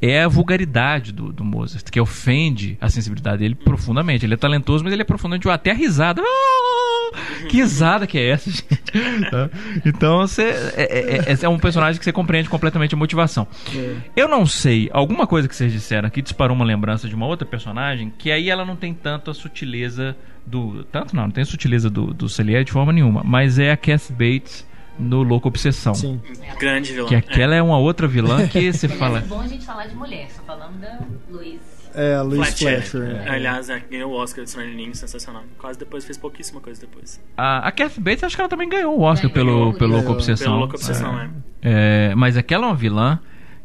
é 0.00 0.22
a 0.22 0.28
vulgaridade 0.28 1.12
do, 1.12 1.32
do 1.32 1.44
Mozart, 1.44 1.84
que 1.90 2.00
ofende 2.00 2.78
a 2.80 2.88
sensibilidade 2.88 3.38
dele 3.38 3.54
profundamente. 3.54 4.24
Ele 4.24 4.34
é 4.34 4.36
talentoso, 4.36 4.82
mas 4.82 4.92
ele 4.92 5.02
é 5.02 5.04
profundamente. 5.04 5.48
Até 5.48 5.72
a 5.72 5.74
risada. 5.74 6.22
Oh, 6.24 7.46
que 7.48 7.56
risada 7.56 8.06
que 8.06 8.18
é 8.18 8.30
essa, 8.30 8.50
gente? 8.50 9.30
Tá? 9.30 9.50
então, 9.84 10.18
você 10.18 10.42
é, 10.42 10.72
é, 10.76 11.32
é, 11.32 11.38
é, 11.42 11.48
um 11.48 11.58
personagem 11.58 11.98
que 11.98 12.04
você 12.04 12.12
compreende 12.12 12.48
completamente 12.48 12.94
a 12.94 12.98
motivação. 12.98 13.46
É. 13.74 13.96
Eu 14.16 14.28
não 14.28 14.46
sei, 14.46 14.88
alguma 14.92 15.26
coisa 15.26 15.48
que 15.48 15.54
vocês 15.54 15.72
disseram 15.72 16.06
aqui 16.06 16.22
disparou 16.22 16.56
uma 16.56 16.64
lembrança 16.64 17.08
de 17.08 17.14
uma 17.14 17.26
outra 17.26 17.46
personagem, 17.46 18.12
que 18.16 18.30
aí 18.30 18.48
ela 18.48 18.64
não 18.64 18.76
tem 18.76 18.94
tanto 18.94 19.30
a 19.30 19.34
sutileza 19.34 20.16
do. 20.46 20.84
Tanto 20.84 21.14
não, 21.14 21.24
não 21.24 21.30
tem 21.30 21.42
a 21.42 21.46
sutileza 21.46 21.90
do, 21.90 22.14
do 22.14 22.28
Celier 22.28 22.64
de 22.64 22.72
forma 22.72 22.92
nenhuma, 22.92 23.22
mas 23.24 23.58
é 23.58 23.70
a 23.70 23.76
Cass 23.76 24.10
Bates 24.10 24.69
no 24.98 25.22
Louco 25.22 25.48
Obsessão. 25.48 25.94
Sim. 25.94 26.20
Grande 26.58 26.92
vilã. 26.92 27.08
Que 27.08 27.14
aquela 27.14 27.54
é, 27.54 27.58
é 27.58 27.62
uma 27.62 27.78
outra 27.78 28.06
vilã 28.06 28.46
que 28.48 28.72
você 28.72 28.88
fala. 28.88 29.18
É 29.18 29.22
bom 29.22 29.40
a 29.40 29.46
gente 29.46 29.64
falar 29.64 29.86
de 29.86 29.94
mulher, 29.94 30.28
só 30.30 30.42
falando 30.42 30.78
da 30.80 30.98
Luiz. 31.30 31.60
É, 31.92 32.14
a 32.14 32.22
Louise 32.22 32.52
Fletcher. 32.52 32.82
Fletcher. 32.86 33.16
é. 33.26 33.30
Aliás, 33.30 33.68
é, 33.68 33.80
ganhou 33.90 34.12
o 34.12 34.14
Oscar 34.14 34.44
de 34.44 34.50
Stranger 34.50 34.76
Things, 34.76 34.98
sensacional. 34.98 35.42
Quase 35.58 35.78
depois 35.78 36.04
fez 36.04 36.16
pouquíssima 36.16 36.60
coisa 36.60 36.80
depois. 36.80 37.20
A, 37.36 37.66
a 37.66 37.72
Kathy 37.72 38.00
Bates, 38.00 38.22
acho 38.24 38.36
que 38.36 38.40
ela 38.42 38.48
também 38.48 38.68
ganhou 38.68 38.96
o 38.96 39.02
Oscar 39.02 39.30
Ganhou. 39.30 39.72
pelo, 39.72 39.78
pelo 39.78 39.96
Ganhou. 40.00 40.12
Obsessão. 40.12 40.46
Pelo 40.46 40.58
Louca 40.58 40.76
Obsessão, 40.76 41.18
é. 41.20 41.30
É, 41.62 42.14
mas 42.14 42.36
aquela 42.36 42.66
é 42.66 42.68
uma 42.68 42.76
vilã 42.76 43.18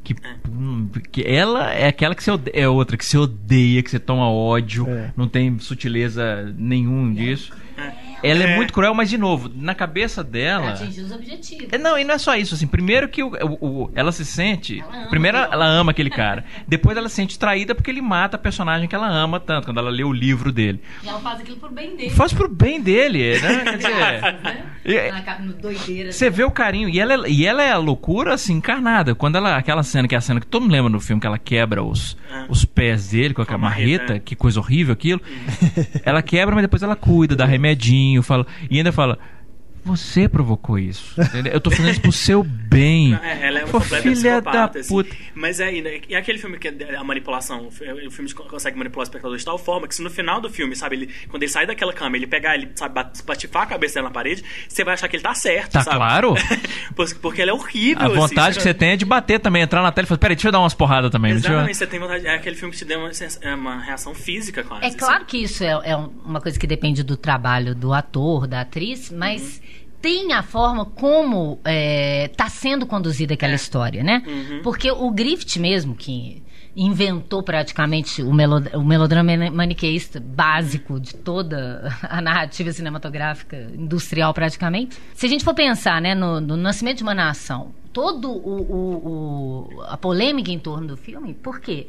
que, 0.03 0.15
hum, 0.49 0.89
que 1.11 1.21
ela 1.23 1.71
é 1.73 1.88
aquela 1.88 2.15
que 2.15 2.23
você 2.23 2.32
odeia, 2.32 2.53
é 2.55 2.67
outra 2.67 2.97
que 2.97 3.05
você 3.05 3.17
odeia, 3.17 3.84
que 3.84 3.91
você 3.91 3.99
toma 3.99 4.28
ódio, 4.30 4.88
É. 4.89 5.11
não 5.15 5.28
tem 5.28 5.59
sutileza 5.59 6.51
nenhum 6.57 7.13
disso. 7.13 7.51
Ela 8.23 8.43
é. 8.43 8.51
É. 8.51 8.55
muito 8.55 8.73
cruel, 8.73 8.93
mas 8.93 9.09
de 9.09 9.17
novo, 9.17 9.51
na 9.53 9.76
cabeça 9.76 10.23
Pra 10.23 10.32
dela. 10.32 10.69
atingir 10.71 11.01
os 11.01 11.11
objetivos. 11.11 11.67
É, 11.71 11.78
Não, 11.78 11.97
e 11.97 12.03
não 12.03 12.15
é 12.15 12.17
só 12.17 12.36
isso, 12.36 12.55
assim, 12.55 12.65
primeiro 12.65 13.07
que 13.09 13.21
o, 13.21 13.28
o- 13.59 13.84
o- 13.84 13.91
ela 13.93 14.11
se 14.11 14.26
sente. 14.26 14.80
Ela 14.80 14.97
ama 14.97 15.09
primeiro 15.09 15.38
aquilo. 15.38 15.53
ela 15.53 15.65
ama 15.65 15.91
aquele 15.91 16.09
cara. 16.09 16.43
Depois 16.67 16.97
ela 16.97 17.09
se 17.09 17.15
sente 17.15 17.38
traída 17.38 17.76
porque 17.76 17.91
ele 17.91 18.01
mata 18.01 18.36
a 18.38 18.39
personagem 18.39 18.88
que 18.88 18.95
ela 18.95 19.07
ama 19.07 19.39
tanto, 19.39 19.65
quando 19.65 19.78
ela 19.80 19.89
lê 19.89 20.03
o 20.03 20.11
livro 20.13 20.51
dele. 20.51 20.82
E 21.03 21.07
ela 21.09 21.19
faz 21.19 21.39
aquilo 21.41 21.57
pro 21.57 21.71
bem 21.71 21.95
dele. 21.95 22.09
Faz 22.11 22.34
pro 22.34 22.47
bem 22.49 22.82
dele, 22.82 23.39
né? 23.39 23.63
Quer 23.65 23.78
dizer. 23.78 23.95
né? 23.95 24.63
é- 24.86 25.11
doideira. 25.61 26.11
Você 26.11 26.30
vê 26.30 26.43
o 26.43 26.51
carinho. 26.51 26.89
E 26.89 26.99
ela, 26.99 27.13
é- 27.26 27.30
e 27.30 27.45
ela 27.45 27.61
é 27.63 27.71
a 27.71 27.78
loucura, 27.78 28.34
assim, 28.34 28.53
encarnada. 28.53 29.13
Quando 29.15 29.36
ela. 29.36 29.55
Aquela 29.57 29.84
cena 29.84 30.07
que 30.07 30.15
é 30.15 30.17
a 30.17 30.21
cena 30.21 30.39
que 30.39 30.47
todo 30.47 30.63
mundo 30.63 30.71
lembra 30.71 30.89
no 30.89 30.99
filme, 30.99 31.19
que 31.19 31.28
ela 31.28 31.38
quebra 31.39 31.84
os, 31.84 32.17
É. 32.32 32.45
os 32.49 32.65
pés 32.65 33.09
dele 33.09 33.34
com 33.34 33.41
a 33.41 33.57
marreta, 33.57 33.59
marreta. 33.59 34.13
é. 34.15 34.19
Que 34.19 34.36
coisa 34.36 34.59
horrível 34.59 34.93
aquilo. 34.93 35.21
ela 36.03 36.21
quebra, 36.21 36.53
mas 36.55 36.63
depois 36.63 36.82
ela 36.84 36.95
cuida, 36.95 37.36
dá 37.36 37.45
remedinho, 37.66 38.22
fala. 38.22 38.45
E 38.70 38.78
ainda 38.78 38.91
fala. 38.91 39.18
Você 39.86 40.27
provocou 40.27 40.77
isso. 40.79 41.19
entendeu? 41.21 41.53
Eu 41.53 41.61
tô 41.61 41.69
fazendo 41.69 41.91
isso 41.91 42.01
pro 42.01 42.11
seu 42.11 42.43
bem. 42.43 43.11
Não, 43.11 43.19
é, 43.23 43.47
ela 43.47 43.59
é 43.59 43.63
uma 43.63 43.71
Pô, 43.71 43.79
filha 43.79 44.01
da 44.01 44.11
psicopata, 44.11 44.79
assim. 44.79 44.89
puta. 44.89 45.15
Mas 45.36 45.59
é, 45.59 45.71
e- 45.71 46.01
e 46.09 46.15
aquele 46.15 46.38
filme 46.39 46.57
que 46.57 46.67
é 46.67 46.95
a 46.95 47.03
manipulação, 47.03 47.67
o 47.67 47.71
filme 47.71 48.33
consegue 48.33 48.77
manipular 48.77 49.01
o 49.01 49.07
espectador 49.07 49.38
de 49.38 49.45
tal 49.45 49.57
forma 49.57 49.88
que 49.88 49.93
se 49.95 50.01
no 50.01 50.09
final 50.09 50.41
do 50.41 50.49
filme, 50.49 50.75
sabe, 50.75 50.95
ele, 50.95 51.09
quando 51.29 51.43
ele 51.43 51.51
sai 51.51 51.65
daquela 51.67 51.93
cama, 51.93 52.17
ele 52.17 52.25
pegar, 52.27 52.55
ele, 52.55 52.69
sabe, 52.75 52.95
bat- 52.95 53.21
patifar 53.23 53.63
a 53.63 53.65
cabeça 53.67 53.95
dela 53.95 54.07
na 54.09 54.13
parede, 54.13 54.43
você 54.67 54.83
vai 54.83 54.95
achar 54.95 55.07
que 55.07 55.15
ele 55.15 55.23
tá 55.23 55.33
certo, 55.36 55.73
Tá 55.73 55.81
sabe? 55.83 55.97
claro. 55.97 56.33
Porque- 57.21 57.41
ele 57.41 57.51
é 57.51 57.53
horrível, 57.53 58.01
A 58.01 58.05
assim, 58.07 58.15
vontade 58.15 58.55
que 58.57 58.63
você 58.63 58.73
tem 58.73 58.91
é 58.91 58.95
de 58.97 59.05
bater 59.05 59.39
também, 59.39 59.61
entrar 59.61 59.81
na 59.83 59.91
tela 59.91 60.05
e 60.05 60.07
falar: 60.07 60.17
peraí, 60.17 60.36
deixa 60.36 60.47
eu 60.47 60.51
dar 60.51 60.59
umas 60.61 60.73
porradas 60.73 61.11
também. 61.11 61.33
deixa 61.33 61.47
eu- 61.47 61.51
Exatamente, 61.51 61.77
você 61.77 61.88
tem 61.88 61.99
vontade. 61.99 62.25
É 62.25 62.33
aquele 62.36 62.55
filme 62.55 62.71
que 62.71 62.77
te 62.79 62.86
deu 62.86 62.99
uma, 62.99 63.11
é 63.41 63.53
uma 63.55 63.79
reação 63.81 64.15
física, 64.15 64.63
quase. 64.63 64.83
É 64.83 64.88
assim. 64.88 64.97
claro 64.97 65.25
que 65.25 65.38
isso 65.38 65.63
é, 65.63 65.79
é 65.83 65.95
um- 65.97 66.09
uma 66.25 66.41
coisa 66.41 66.57
que 66.59 66.65
depende 66.65 67.03
do 67.03 67.15
trabalho 67.17 67.75
do 67.75 67.93
ator, 67.93 68.47
da 68.47 68.61
atriz, 68.61 69.11
mas 69.11 69.61
tem 70.05 70.33
a 70.33 70.43
forma 70.43 70.85
como 70.85 71.59
está 71.65 72.47
sendo 72.47 72.85
conduzida 72.85 73.33
aquela 73.33 73.55
história, 73.55 74.03
né? 74.03 74.21
Porque 74.61 74.91
o 74.91 75.09
Griffith 75.09 75.59
mesmo, 75.59 75.95
que 75.95 76.43
inventou 76.75 77.41
praticamente 77.41 78.21
o, 78.21 78.31
melo, 78.31 78.61
o 78.75 78.83
melodrama 78.83 79.31
maniqueísta 79.49 80.19
básico 80.19 80.99
de 80.99 81.15
toda 81.15 81.91
a 82.03 82.21
narrativa 82.21 82.71
cinematográfica 82.71 83.57
industrial 83.73 84.31
praticamente. 84.31 84.95
Se 85.15 85.25
a 85.25 85.29
gente 85.29 85.43
for 85.43 85.55
pensar 85.55 85.99
né, 85.99 86.13
no, 86.13 86.39
no 86.39 86.55
nascimento 86.55 86.97
de 86.97 87.03
uma 87.03 87.15
nação, 87.15 87.73
todo 87.91 88.29
o, 88.29 88.61
o- 88.61 89.69
o- 89.79 89.81
a 89.87 89.97
polêmica 89.97 90.51
em 90.51 90.59
torno 90.59 90.85
do 90.89 90.97
filme, 90.97 91.33
por 91.33 91.59
quê? 91.59 91.87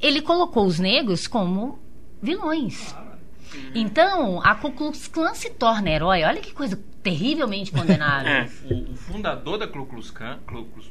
Ele 0.00 0.20
colocou 0.20 0.66
os 0.66 0.80
negros 0.80 1.28
como 1.28 1.78
vilões. 2.20 2.96
Então, 3.74 4.40
a 4.42 4.54
Ku 4.54 4.72
Klux 4.72 5.08
Klan 5.08 5.34
se 5.34 5.50
torna 5.50 5.90
herói. 5.90 6.22
Olha 6.24 6.40
que 6.40 6.52
coisa 6.52 6.78
terrivelmente 7.02 7.70
condenável. 7.70 8.32
É. 8.32 8.48
O, 8.70 8.92
o 8.92 8.96
fundador 8.96 9.58
da 9.58 9.66
Ku 9.66 9.84
Klux 9.86 10.10
Klan, 10.10 10.38
Ku 10.46 10.64
Klux? 10.64 10.90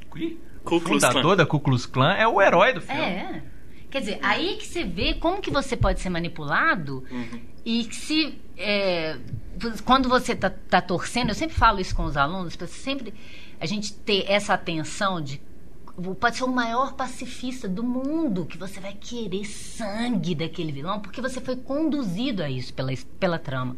Ku 0.64 0.76
o 0.76 0.82
Klux 0.82 0.84
fundador 1.04 1.22
Klan. 1.22 1.36
da 1.36 1.46
Ku 1.46 1.60
Klux 1.60 1.86
Klan 1.86 2.14
é 2.14 2.28
o 2.28 2.42
herói 2.42 2.74
do 2.74 2.82
filme. 2.82 3.02
É. 3.02 3.44
Quer 3.90 4.00
dizer, 4.00 4.20
aí 4.24 4.56
que 4.58 4.66
você 4.66 4.84
vê 4.84 5.14
como 5.14 5.40
que 5.40 5.52
você 5.52 5.78
pode 5.78 6.00
ser 6.00 6.10
manipulado 6.10 7.04
e 7.64 7.84
que 7.84 7.96
se. 7.96 8.40
é, 8.58 9.18
quando 9.86 10.10
você 10.10 10.36
tá, 10.36 10.50
tá 10.50 10.82
torcendo, 10.82 11.30
eu 11.30 11.36
sempre 11.36 11.56
falo 11.56 11.80
isso 11.80 11.96
com 11.96 12.04
os 12.06 12.18
alunos, 12.18 12.56
para 12.56 12.66
sempre 12.66 13.14
a 13.60 13.68
gente 13.68 13.94
ter 13.94 14.26
essa 14.28 14.54
atenção 14.56 15.22
de. 15.22 15.40
Pode 16.20 16.38
ser 16.38 16.44
o 16.44 16.48
maior 16.48 16.94
pacifista 16.94 17.68
do 17.68 17.84
mundo, 17.84 18.46
que 18.46 18.58
você 18.58 18.80
vai 18.80 18.94
querer 18.94 19.46
sangue 19.46 20.34
daquele 20.34 20.72
vilão, 20.72 21.00
porque 21.00 21.22
você 21.22 21.40
foi 21.40 21.56
conduzido 21.56 22.42
a 22.42 22.50
isso 22.50 22.74
pela, 22.74 22.92
pela 23.20 23.38
trama. 23.38 23.78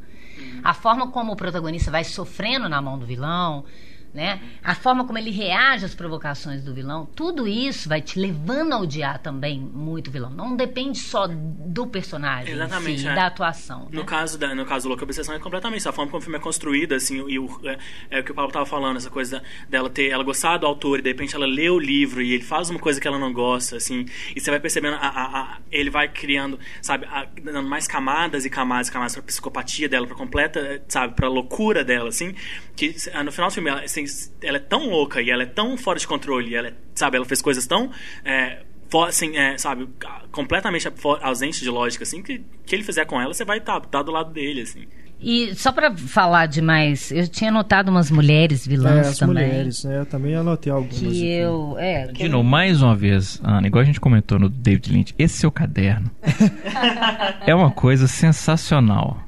A 0.64 0.74
forma 0.74 1.12
como 1.12 1.34
o 1.34 1.36
protagonista 1.36 1.92
vai 1.92 2.04
sofrendo 2.04 2.70
na 2.70 2.82
mão 2.82 2.98
do 2.98 3.06
vilão, 3.06 3.66
né? 4.16 4.40
A 4.64 4.74
forma 4.74 5.06
como 5.06 5.18
ele 5.20 5.30
reage 5.30 5.86
às 5.86 5.94
provocações 5.94 6.64
do 6.64 6.74
vilão, 6.74 7.06
tudo 7.06 7.46
isso 7.48 7.90
vai 7.90 8.02
te 8.02 8.18
levando 8.18 8.74
a 8.74 8.80
odiar 8.80 9.20
também 9.20 9.60
muito 9.60 10.08
o 10.08 10.12
vilão. 10.12 10.30
Não 10.32 10.56
depende 10.56 10.98
só 10.98 11.28
do 11.28 11.86
personagem, 11.86 12.54
em 12.54 12.56
Exatamente, 12.56 13.02
si, 13.02 13.08
é. 13.08 13.14
da 13.14 13.28
atuação. 13.28 13.90
No 13.92 14.00
né? 14.00 14.06
caso, 14.06 14.38
da, 14.40 14.56
no 14.56 14.66
caso 14.66 14.86
do 14.86 14.90
Louca 14.90 15.04
Obsessão 15.04 15.36
é 15.36 15.40
completamente 15.40 15.80
isso. 15.82 15.90
A 15.90 15.92
forma 15.94 16.10
como 16.10 16.20
o 16.20 16.24
filme 16.24 16.38
é 16.38 16.42
construído, 16.42 16.94
assim, 16.96 17.24
e 17.28 17.38
o, 17.38 17.60
é, 17.66 17.78
é 18.10 18.20
o 18.22 18.24
que 18.24 18.32
o 18.32 18.34
Paulo 18.34 18.52
tava 18.52 18.66
falando, 18.66 18.96
essa 18.98 19.10
coisa 19.10 19.44
dela 19.70 19.90
ter, 19.90 20.10
ela 20.10 20.24
gostar 20.24 20.58
do 20.58 20.66
autor 20.66 21.00
e 21.00 21.02
de 21.02 21.10
repente 21.10 21.36
ela 21.36 21.46
lê 21.46 21.70
o 21.70 21.78
livro 21.78 22.22
e 22.22 22.34
ele 22.34 22.44
faz 22.44 22.70
uma 22.70 22.80
coisa 22.80 23.02
que 23.02 23.08
ela 23.08 23.20
não 23.20 23.34
gosta, 23.34 23.76
assim, 23.76 24.06
e 24.34 24.40
você 24.40 24.50
vai 24.50 24.60
percebendo, 24.62 24.96
a, 24.96 25.08
a- 25.08 25.42
a- 25.42 25.58
ele 25.72 25.90
vai 25.90 26.08
criando, 26.08 26.58
sabe, 26.82 27.06
dando 27.44 27.68
mais 27.68 27.86
camadas 27.88 28.46
e 28.46 28.50
camadas 28.50 28.88
e 28.88 28.92
camadas 28.92 29.14
pra 29.14 29.24
psicopatia 29.24 29.90
dela, 29.90 30.08
pra 30.08 30.16
completa, 30.16 30.82
sabe, 30.88 31.14
pra 31.16 31.28
loucura 31.28 31.84
dela, 31.84 32.08
assim, 32.10 32.34
que 32.76 32.96
ah, 33.14 33.24
no 33.24 33.32
final 33.32 33.50
do 33.50 33.54
filme 33.54 33.70
ela, 33.70 33.82
assim, 33.82 34.05
ela 34.42 34.58
é 34.58 34.60
tão 34.60 34.90
louca 34.90 35.22
e 35.22 35.30
ela 35.30 35.44
é 35.44 35.46
tão 35.48 35.78
fora 35.78 36.00
de 36.00 36.08
controle, 36.08 36.52
e 36.52 36.56
ela 36.56 36.68
é, 36.70 36.74
sabe, 36.94 37.18
ela 37.18 37.26
fez 37.26 37.42
coisas 37.42 37.66
tão. 37.68 37.90
É, 38.24 38.60
assim, 39.08 39.36
é, 39.36 39.58
sabe, 39.58 39.90
completamente 40.32 40.88
ausente 41.22 41.62
de 41.62 41.70
lógica, 41.70 42.04
assim, 42.04 42.22
que 42.24 42.42
que 42.66 42.74
ele 42.76 42.84
fizer 42.84 43.06
com 43.06 43.20
ela, 43.22 43.34
você 43.34 43.44
vai 43.46 43.58
estar 43.60 43.80
do 43.80 44.12
lado 44.12 44.32
dele, 44.32 44.62
assim. 44.62 44.84
E 45.20 45.56
só 45.56 45.72
pra 45.72 45.96
falar 45.96 46.46
de 46.46 46.62
mais, 46.62 47.10
eu 47.12 47.28
tinha 47.28 47.50
notado 47.50 47.90
umas 47.90 48.12
mulheres 48.12 48.66
É, 48.66 48.70
vilãs 48.70 49.08
as 49.08 49.18
também. 49.18 49.48
mulheres, 49.48 49.84
né? 49.86 50.00
Eu 50.00 50.06
também 50.06 50.36
anotei 50.36 50.72
algumas. 50.72 50.98
Que 51.00 51.08
aqui. 51.08 51.28
eu. 51.32 51.76
É, 51.80 52.08
que 52.08 52.14
De 52.14 52.24
eu- 52.26 52.30
novo, 52.32 52.44
mais 52.44 52.82
uma 52.82 52.96
vez, 52.96 53.40
Ana, 53.44 53.66
igual 53.66 53.82
a 53.82 53.86
gente 53.86 54.00
comentou 54.00 54.38
no 54.38 54.50
David 54.50 54.92
Lynch, 54.92 55.16
esse 55.18 55.38
seu 55.38 55.50
caderno 55.52 56.12
é 57.48 57.56
uma 57.56 57.72
coisa 57.72 58.08
sensacional. 58.08 59.20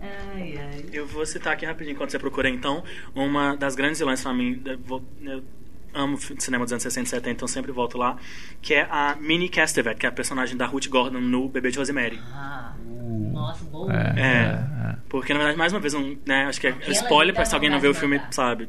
Ai, 0.00 0.58
ai. 0.58 0.84
Eu 0.92 1.06
vou 1.22 1.26
citar 1.26 1.52
aqui 1.52 1.64
rapidinho 1.64 1.94
enquanto 1.94 2.10
você 2.10 2.18
procura, 2.18 2.48
então, 2.48 2.82
uma 3.14 3.54
das 3.56 3.74
grandes 3.74 3.98
vilãs 4.00 4.20
pra 4.22 4.32
mim. 4.34 4.60
eu 4.64 4.78
vou- 4.78 5.04
Eu 5.22 5.42
amo 5.94 6.18
cinema 6.38 6.64
dos 6.64 6.72
anos 6.72 6.82
60 6.82 7.06
e 7.06 7.10
70, 7.10 7.30
então 7.30 7.46
sempre 7.48 7.70
volto 7.70 7.96
lá. 7.98 8.16
Que 8.60 8.74
é 8.74 8.88
a 8.90 9.14
Minnie 9.20 9.48
Castevet, 9.48 9.96
que 9.98 10.06
é 10.06 10.08
a 10.08 10.12
personagem 10.12 10.56
da 10.56 10.66
Ruth 10.66 10.88
Gordon 10.88 11.20
no 11.20 11.48
Bebê 11.48 11.70
de 11.70 11.78
Rosemary. 11.78 12.18
Ah, 12.32 12.74
nossa, 13.32 13.64
boa. 13.66 13.92
É, 13.92 14.20
É. 14.20 14.96
Porque, 15.08 15.32
na 15.34 15.38
verdade, 15.40 15.58
mais 15.58 15.72
uma 15.72 15.80
vez, 15.80 15.92
um, 15.94 16.16
né, 16.26 16.46
acho 16.46 16.58
que 16.60 16.66
é 16.66 16.70
Aquela 16.70 16.92
spoiler 16.92 17.34
pra 17.34 17.44
se 17.44 17.54
alguém 17.54 17.68
não 17.68 17.78
viu 17.78 17.90
o 17.90 17.94
filme, 17.94 18.20
sabe? 18.30 18.68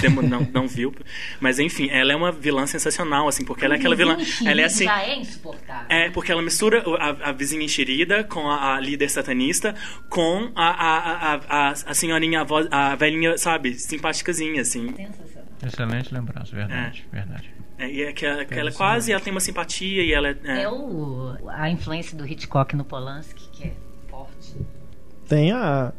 Demo- 0.00 0.22
não, 0.22 0.40
não 0.52 0.68
viu. 0.68 0.94
Mas 1.40 1.58
enfim, 1.58 1.88
ela 1.90 2.12
é 2.12 2.16
uma 2.16 2.30
vilã 2.30 2.66
sensacional, 2.66 3.26
assim, 3.28 3.44
porque 3.44 3.64
ela 3.64 3.74
é 3.74 3.78
aquela 3.78 3.96
vilã. 3.96 4.16
Vizinho 4.16 4.50
Ela 4.50 4.60
é 4.60 4.64
assim. 4.64 4.84
Já 4.84 5.02
é 5.02 5.16
insuportável. 5.16 5.86
É, 5.88 6.10
porque 6.10 6.30
ela 6.30 6.42
mistura 6.42 6.82
a, 6.98 7.30
a 7.30 7.32
vizinha 7.32 7.64
enxerida 7.64 8.22
com 8.24 8.48
a, 8.48 8.76
a 8.76 8.80
líder 8.80 9.08
satanista 9.10 9.74
com 10.08 10.50
a, 10.54 10.68
a, 10.68 11.34
a, 11.34 11.40
a, 11.48 11.68
a 11.70 11.94
senhorinha, 11.94 12.40
a, 12.40 12.44
voz, 12.44 12.66
a 12.70 12.94
velhinha, 12.94 13.36
sabe, 13.38 13.74
simpáticazinha, 13.74 14.60
assim. 14.62 14.94
Sensacional. 14.94 15.48
Excelente 15.66 16.14
lembrança, 16.14 16.54
verdade, 16.56 17.04
verdade. 17.12 17.50
É, 17.78 17.90
e 17.90 18.02
é 18.02 18.12
que 18.12 18.24
ela, 18.26 18.44
que 18.44 18.54
ela 18.54 18.68
é 18.70 18.72
quase, 18.72 19.10
ela 19.12 19.20
tem 19.20 19.30
uma 19.32 19.40
simpatia 19.40 20.02
e 20.02 20.12
ela 20.12 20.28
é. 20.28 20.36
é- 20.44 20.62
É 20.62 20.68
o, 20.68 21.36
a 21.48 21.68
influência 21.70 22.16
do 22.16 22.26
Hitchcock 22.26 22.76
no 22.76 22.84
Polanski, 22.84 23.48
que 23.52 23.64
é 23.68 23.72
forte. 24.08 24.54
Tem 25.28 25.50
a 25.52 25.92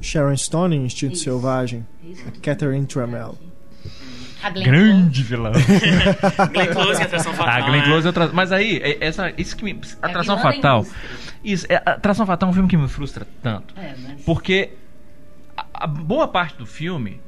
Sharon 0.00 0.36
Stone 0.36 0.76
em 0.76 0.84
Instinto 0.84 1.14
Isso. 1.14 1.24
Selvagem. 1.24 1.86
Isso 2.04 2.24
tô 2.24 2.40
Catherine. 2.40 2.86
A 4.42 4.50
Glenn 4.50 4.64
Grande 4.64 5.22
vilão. 5.22 5.52
Glenn 6.52 6.72
Close, 6.72 7.00
é 7.00 7.04
atração 7.04 7.34
fatal. 7.34 7.54
Ah, 7.54 7.60
Glenn 7.60 7.80
né? 7.80 7.84
Close 7.84 8.06
é 8.06 8.08
outra... 8.08 8.28
Mas 8.32 8.52
aí, 8.52 8.78
é- 8.78 9.04
essa, 9.04 9.32
isso 9.36 9.56
que 9.56 9.64
me... 9.64 9.78
Atração 10.00 10.36
vilã 10.36 10.50
da 10.50 10.56
Fatal. 10.56 10.86
Isso, 11.44 11.66
é, 11.68 11.76
Atração 11.76 12.26
Fatal 12.26 12.48
é 12.48 12.50
um 12.50 12.54
filme 12.54 12.68
que 12.68 12.76
me 12.76 12.88
frustra 12.88 13.26
tanto. 13.42 13.74
É, 13.78 13.94
mas... 14.02 14.22
Porque 14.22 14.70
a, 15.56 15.84
a 15.84 15.86
boa 15.86 16.26
parte 16.26 16.56
do 16.56 16.64
filme 16.66 17.20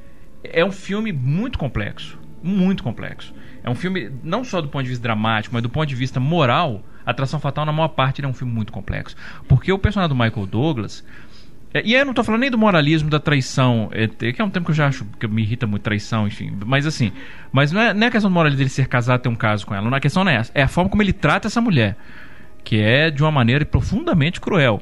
é 0.43 0.65
um 0.65 0.71
filme 0.71 1.11
muito 1.11 1.57
complexo. 1.59 2.17
Muito 2.41 2.83
complexo. 2.83 3.33
É 3.63 3.69
um 3.69 3.75
filme, 3.75 4.11
não 4.23 4.43
só 4.43 4.59
do 4.59 4.67
ponto 4.67 4.83
de 4.83 4.89
vista 4.89 5.03
dramático, 5.03 5.53
mas 5.53 5.63
do 5.63 5.69
ponto 5.69 5.87
de 5.87 5.95
vista 5.95 6.19
moral. 6.19 6.83
Atração 7.05 7.39
Fatal, 7.39 7.65
na 7.65 7.71
maior 7.71 7.89
parte, 7.89 8.21
ele 8.21 8.27
é 8.27 8.29
um 8.29 8.33
filme 8.33 8.53
muito 8.53 8.71
complexo. 8.71 9.15
Porque 9.47 9.71
o 9.71 9.77
personagem 9.77 10.15
do 10.15 10.21
Michael 10.21 10.45
Douglas. 10.47 11.03
É, 11.73 11.81
E 11.83 11.95
aí 11.95 12.01
eu 12.01 12.05
não 12.05 12.13
tô 12.13 12.23
falando 12.23 12.41
nem 12.41 12.51
do 12.51 12.57
moralismo 12.57 13.09
da 13.09 13.19
traição, 13.19 13.89
é, 13.91 14.07
que 14.07 14.41
é 14.41 14.43
um 14.45 14.49
tempo 14.49 14.65
que 14.65 14.71
eu 14.71 14.75
já 14.75 14.87
acho 14.87 15.05
que 15.19 15.27
me 15.27 15.41
irrita 15.41 15.65
muito 15.65 15.81
traição, 15.81 16.27
enfim. 16.27 16.55
Mas 16.65 16.85
assim, 16.85 17.11
mas 17.51 17.71
não 17.71 17.81
é, 17.81 17.93
não 17.93 18.03
é 18.03 18.07
a 18.07 18.11
questão 18.11 18.29
do 18.29 18.33
moralismo 18.33 18.59
dele 18.59 18.69
ser 18.69 18.87
casado 18.87 19.21
ter 19.21 19.29
um 19.29 19.35
caso 19.35 19.65
com 19.65 19.73
ela. 19.73 19.89
Não, 19.89 19.97
a 19.97 19.99
questão 19.99 20.23
não 20.23 20.31
é 20.31 20.35
essa. 20.35 20.51
É 20.53 20.61
a 20.61 20.67
forma 20.67 20.89
como 20.89 21.01
ele 21.01 21.13
trata 21.13 21.47
essa 21.47 21.61
mulher. 21.61 21.97
Que 22.63 22.79
é 22.79 23.09
de 23.09 23.21
uma 23.21 23.31
maneira 23.31 23.65
profundamente 23.65 24.39
cruel. 24.39 24.81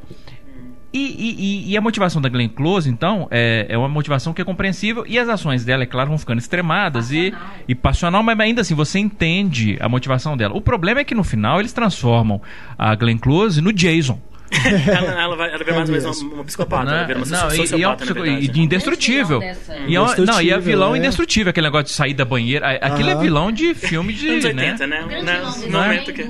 E, 0.93 0.99
e, 0.99 1.71
e, 1.71 1.77
a 1.77 1.81
motivação 1.81 2.21
da 2.21 2.27
Glenn 2.27 2.49
Close, 2.49 2.89
então, 2.89 3.25
é, 3.31 3.65
é 3.69 3.77
uma 3.77 3.87
motivação 3.87 4.33
que 4.33 4.41
é 4.41 4.45
compreensível 4.45 5.05
e 5.07 5.17
as 5.17 5.29
ações 5.29 5.63
dela, 5.63 5.83
é 5.83 5.85
claro, 5.85 6.09
vão 6.09 6.17
ficando 6.17 6.39
extremadas 6.39 7.05
passional. 7.05 7.49
E, 7.65 7.71
e 7.71 7.75
passional, 7.75 8.23
mas 8.23 8.37
ainda 8.37 8.59
assim 8.59 8.75
você 8.75 8.99
entende 8.99 9.77
a 9.79 9.87
motivação 9.87 10.35
dela. 10.35 10.53
O 10.53 10.59
problema 10.59 10.99
é 10.99 11.05
que 11.05 11.15
no 11.15 11.23
final 11.23 11.61
eles 11.61 11.71
transformam 11.71 12.41
a 12.77 12.93
Glenn 12.93 13.17
Close 13.17 13.61
no 13.61 13.71
Jason 13.71 14.19
ela, 14.87 15.21
ela, 15.21 15.35
vai, 15.35 15.49
ela 15.49 15.57
vira 15.59 15.73
mais 15.75 15.89
ou 15.89 15.95
menos 15.95 16.21
uma, 16.21 16.33
uma 16.35 16.43
psicopata. 16.43 16.83
Não, 16.83 16.93
ela 16.93 17.07
vira 17.07 17.19
uma 17.19 17.25
não, 17.25 17.49
sociopata, 17.49 18.19
e, 18.27 18.45
e, 18.45 18.51
e 18.53 18.59
indestrutível. 18.59 19.41
E, 19.41 19.95
é, 19.95 20.25
não, 20.25 20.41
e 20.41 20.51
é 20.51 20.59
vilão 20.59 20.93
é. 20.93 20.97
indestrutível, 20.97 21.49
aquele 21.49 21.67
negócio 21.67 21.85
de 21.85 21.91
sair 21.91 22.13
da 22.13 22.25
banheira. 22.25 22.77
Aquilo 22.81 23.09
ah. 23.09 23.13
é 23.13 23.15
vilão 23.15 23.51
de 23.51 23.73
filme 23.73 24.13
de. 24.13 24.29
Anos 24.29 24.45
80, 24.45 24.87
né? 24.87 25.05
né? 25.05 25.21
né? 25.21 25.41
No 25.67 25.79
momento 25.79 26.13
que 26.13 26.23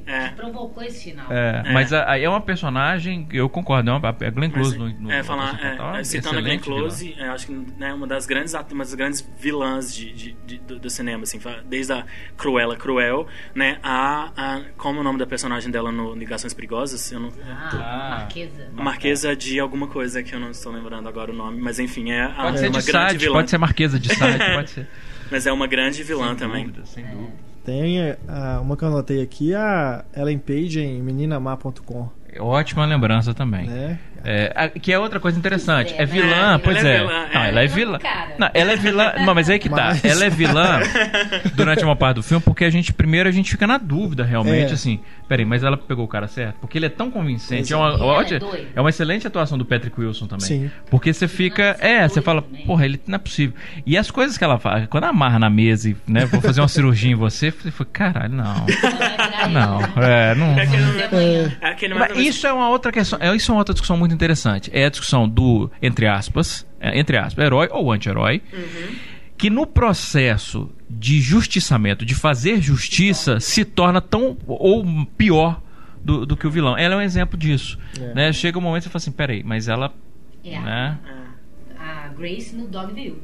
que, 0.00 0.10
é. 0.10 0.28
que 0.28 0.34
provocou 0.34 0.82
esse 0.82 1.10
final. 1.10 1.30
É, 1.30 1.62
é. 1.64 1.72
mas 1.72 1.92
aí 1.92 2.24
é 2.24 2.28
uma 2.28 2.40
personagem, 2.40 3.26
eu 3.32 3.48
concordo, 3.48 3.90
é 3.90 3.92
uma, 3.92 4.08
a 4.08 4.30
Glenn 4.30 4.50
Close 4.50 4.78
mas, 4.78 4.94
no, 4.94 5.00
no, 5.00 5.12
é, 5.12 5.22
falar, 5.22 5.58
é, 5.98 6.04
citando 6.04 6.38
a 6.38 6.42
Glenn 6.42 6.58
Close, 6.58 7.14
é, 7.18 7.28
acho 7.28 7.46
que 7.46 7.52
né, 7.52 7.92
uma 7.92 8.06
das 8.06 8.26
grandes 8.26 8.54
uma 8.54 8.84
das 8.84 8.94
grandes 8.94 9.28
vilãs 9.38 9.94
de, 9.94 10.12
de, 10.12 10.36
de 10.46 10.58
do, 10.58 10.78
do, 10.78 10.90
cinema, 10.90 11.22
assim, 11.22 11.40
desde 11.66 11.92
a 11.92 12.04
Cruella 12.36 12.76
Cruel, 12.76 13.26
né, 13.54 13.78
a, 13.82 14.30
a 14.36 14.60
como 14.76 14.98
é 14.98 15.00
o 15.00 15.04
nome 15.04 15.18
da 15.18 15.26
personagem 15.26 15.70
dela 15.70 15.90
no 15.90 16.14
Ligações 16.14 16.52
Perigosas, 16.52 17.10
eu 17.12 17.20
não, 17.20 17.32
ah, 17.48 18.18
Marquesa. 18.18 18.68
Marquesa 18.72 19.36
de 19.36 19.60
alguma 19.60 19.86
coisa 19.86 20.22
que 20.22 20.34
eu 20.34 20.40
não 20.40 20.50
estou 20.50 20.72
lembrando 20.72 21.08
agora 21.08 21.30
o 21.30 21.34
nome, 21.34 21.60
mas 21.60 21.78
enfim, 21.78 22.10
é 22.10 22.28
pode 22.28 22.58
ser 22.58 22.68
uma 22.68 22.82
grande 22.82 22.90
Sade, 22.90 23.18
vilã. 23.18 23.34
Pode 23.34 23.50
ser 23.50 23.58
Marquesa 23.58 23.98
de 23.98 24.14
Sade, 24.14 24.38
pode 24.54 24.70
ser. 24.70 24.88
Mas 25.30 25.46
é 25.46 25.52
uma 25.52 25.66
grande 25.66 26.02
vilã 26.02 26.28
sem 26.28 26.36
também. 26.36 26.66
Dúvida, 26.66 26.86
sem 26.86 27.06
dúvida. 27.06 27.49
Tem 27.70 28.00
uh, 28.00 28.60
uma 28.60 28.76
que 28.76 28.82
eu 28.82 28.88
anotei 28.88 29.22
aqui, 29.22 29.54
a 29.54 30.04
Ellen 30.16 30.40
Page 30.40 30.80
em 30.80 31.00
meninamar.com. 31.00 32.08
Ótima 32.40 32.84
lembrança 32.84 33.32
também. 33.32 33.70
É. 33.70 33.96
É, 34.24 34.68
que 34.68 34.92
é 34.92 34.98
outra 34.98 35.20
coisa 35.20 35.38
interessante. 35.38 35.94
É 35.96 36.04
vilã, 36.04 36.56
é, 36.56 36.58
pois 36.58 36.84
é. 36.84 36.96
é. 36.96 36.98
Vilã, 36.98 37.28
não, 37.32 37.42
ela 37.44 37.62
é 37.62 37.66
vilã. 37.68 37.98
Não, 38.38 38.50
ela 38.52 38.72
é 38.72 38.76
vilã. 38.76 39.12
Não, 39.24 39.34
mas 39.36 39.48
é 39.48 39.52
aí 39.52 39.58
que 39.60 39.68
tá. 39.68 39.86
Mas... 39.86 40.04
Ela 40.04 40.24
é 40.24 40.30
vilã 40.30 40.80
durante 41.54 41.84
uma 41.84 41.94
parte 41.94 42.16
do 42.16 42.22
filme 42.24 42.42
porque 42.44 42.64
a 42.64 42.70
gente, 42.70 42.92
primeiro, 42.92 43.28
a 43.28 43.32
gente 43.32 43.52
fica 43.52 43.68
na 43.68 43.78
dúvida 43.78 44.24
realmente, 44.24 44.72
é. 44.72 44.74
assim. 44.74 45.00
Peraí, 45.30 45.44
mas 45.44 45.62
ela 45.62 45.76
pegou 45.76 46.04
o 46.04 46.08
cara 46.08 46.26
certo? 46.26 46.56
Porque 46.56 46.76
ele 46.76 46.86
é 46.86 46.88
tão 46.88 47.08
convincente. 47.08 47.72
É 47.72 47.76
uma, 47.76 48.02
ótima, 48.02 48.40
é 48.74 48.80
uma 48.80 48.90
excelente 48.90 49.28
atuação 49.28 49.56
do 49.56 49.64
Patrick 49.64 50.00
Wilson 50.00 50.26
também. 50.26 50.44
Sim. 50.44 50.70
Porque 50.90 51.12
você 51.12 51.28
fica. 51.28 51.76
É, 51.78 52.08
você 52.08 52.20
fala, 52.20 52.42
porra, 52.66 52.84
ele 52.84 53.00
não 53.06 53.14
é 53.14 53.18
possível. 53.18 53.54
E 53.86 53.96
as 53.96 54.10
coisas 54.10 54.36
que 54.36 54.42
ela 54.42 54.58
faz, 54.58 54.88
quando 54.88 55.04
amarra 55.04 55.38
na 55.38 55.48
mesa 55.48 55.90
e, 55.90 55.96
né, 56.04 56.26
vou 56.26 56.40
fazer 56.40 56.60
uma 56.60 56.66
cirurgia 56.66 57.12
em 57.12 57.14
você, 57.14 57.52
você 57.52 57.70
fala, 57.70 57.90
caralho, 57.92 58.34
não. 58.34 58.66
Não, 59.52 60.02
é, 60.02 60.34
não. 60.34 60.58
É 60.58 60.62
aquele, 61.62 61.94
é 61.94 62.20
isso 62.20 62.44
é 62.44 62.52
uma 62.52 62.68
outra 62.68 62.90
questão. 62.90 63.16
Isso 63.32 63.52
é 63.52 63.54
uma 63.54 63.60
outra 63.60 63.72
discussão 63.72 63.96
muito 63.96 64.12
interessante. 64.12 64.68
É 64.74 64.86
a 64.86 64.90
discussão 64.90 65.28
do, 65.28 65.70
entre 65.80 66.08
aspas, 66.08 66.66
entre 66.80 67.16
aspas, 67.18 67.44
herói 67.44 67.68
ou 67.70 67.92
anti-herói. 67.92 68.42
Uhum 68.52 69.09
que 69.40 69.48
no 69.48 69.66
processo 69.66 70.70
de 70.88 71.18
justiçamento, 71.18 72.04
de 72.04 72.14
fazer 72.14 72.60
justiça, 72.60 73.40
se 73.40 73.64
torna 73.64 73.98
tão 73.98 74.36
ou 74.46 74.84
pior 75.16 75.62
do, 76.04 76.26
do 76.26 76.36
que 76.36 76.46
o 76.46 76.50
vilão. 76.50 76.76
Ela 76.76 76.92
é 76.92 76.98
um 76.98 77.00
exemplo 77.00 77.38
disso. 77.38 77.78
É. 77.98 78.12
Né? 78.12 78.32
Chega 78.34 78.58
um 78.58 78.60
momento 78.60 78.82
e 78.82 78.84
você 78.84 78.90
fala 78.90 78.98
assim, 78.98 79.12
peraí, 79.12 79.42
mas 79.42 79.66
ela. 79.66 79.94
É. 80.44 80.60
Né? 80.60 80.98
A 81.78 82.08
Grace 82.08 82.54
no 82.54 82.68
Dogville. 82.68 83.16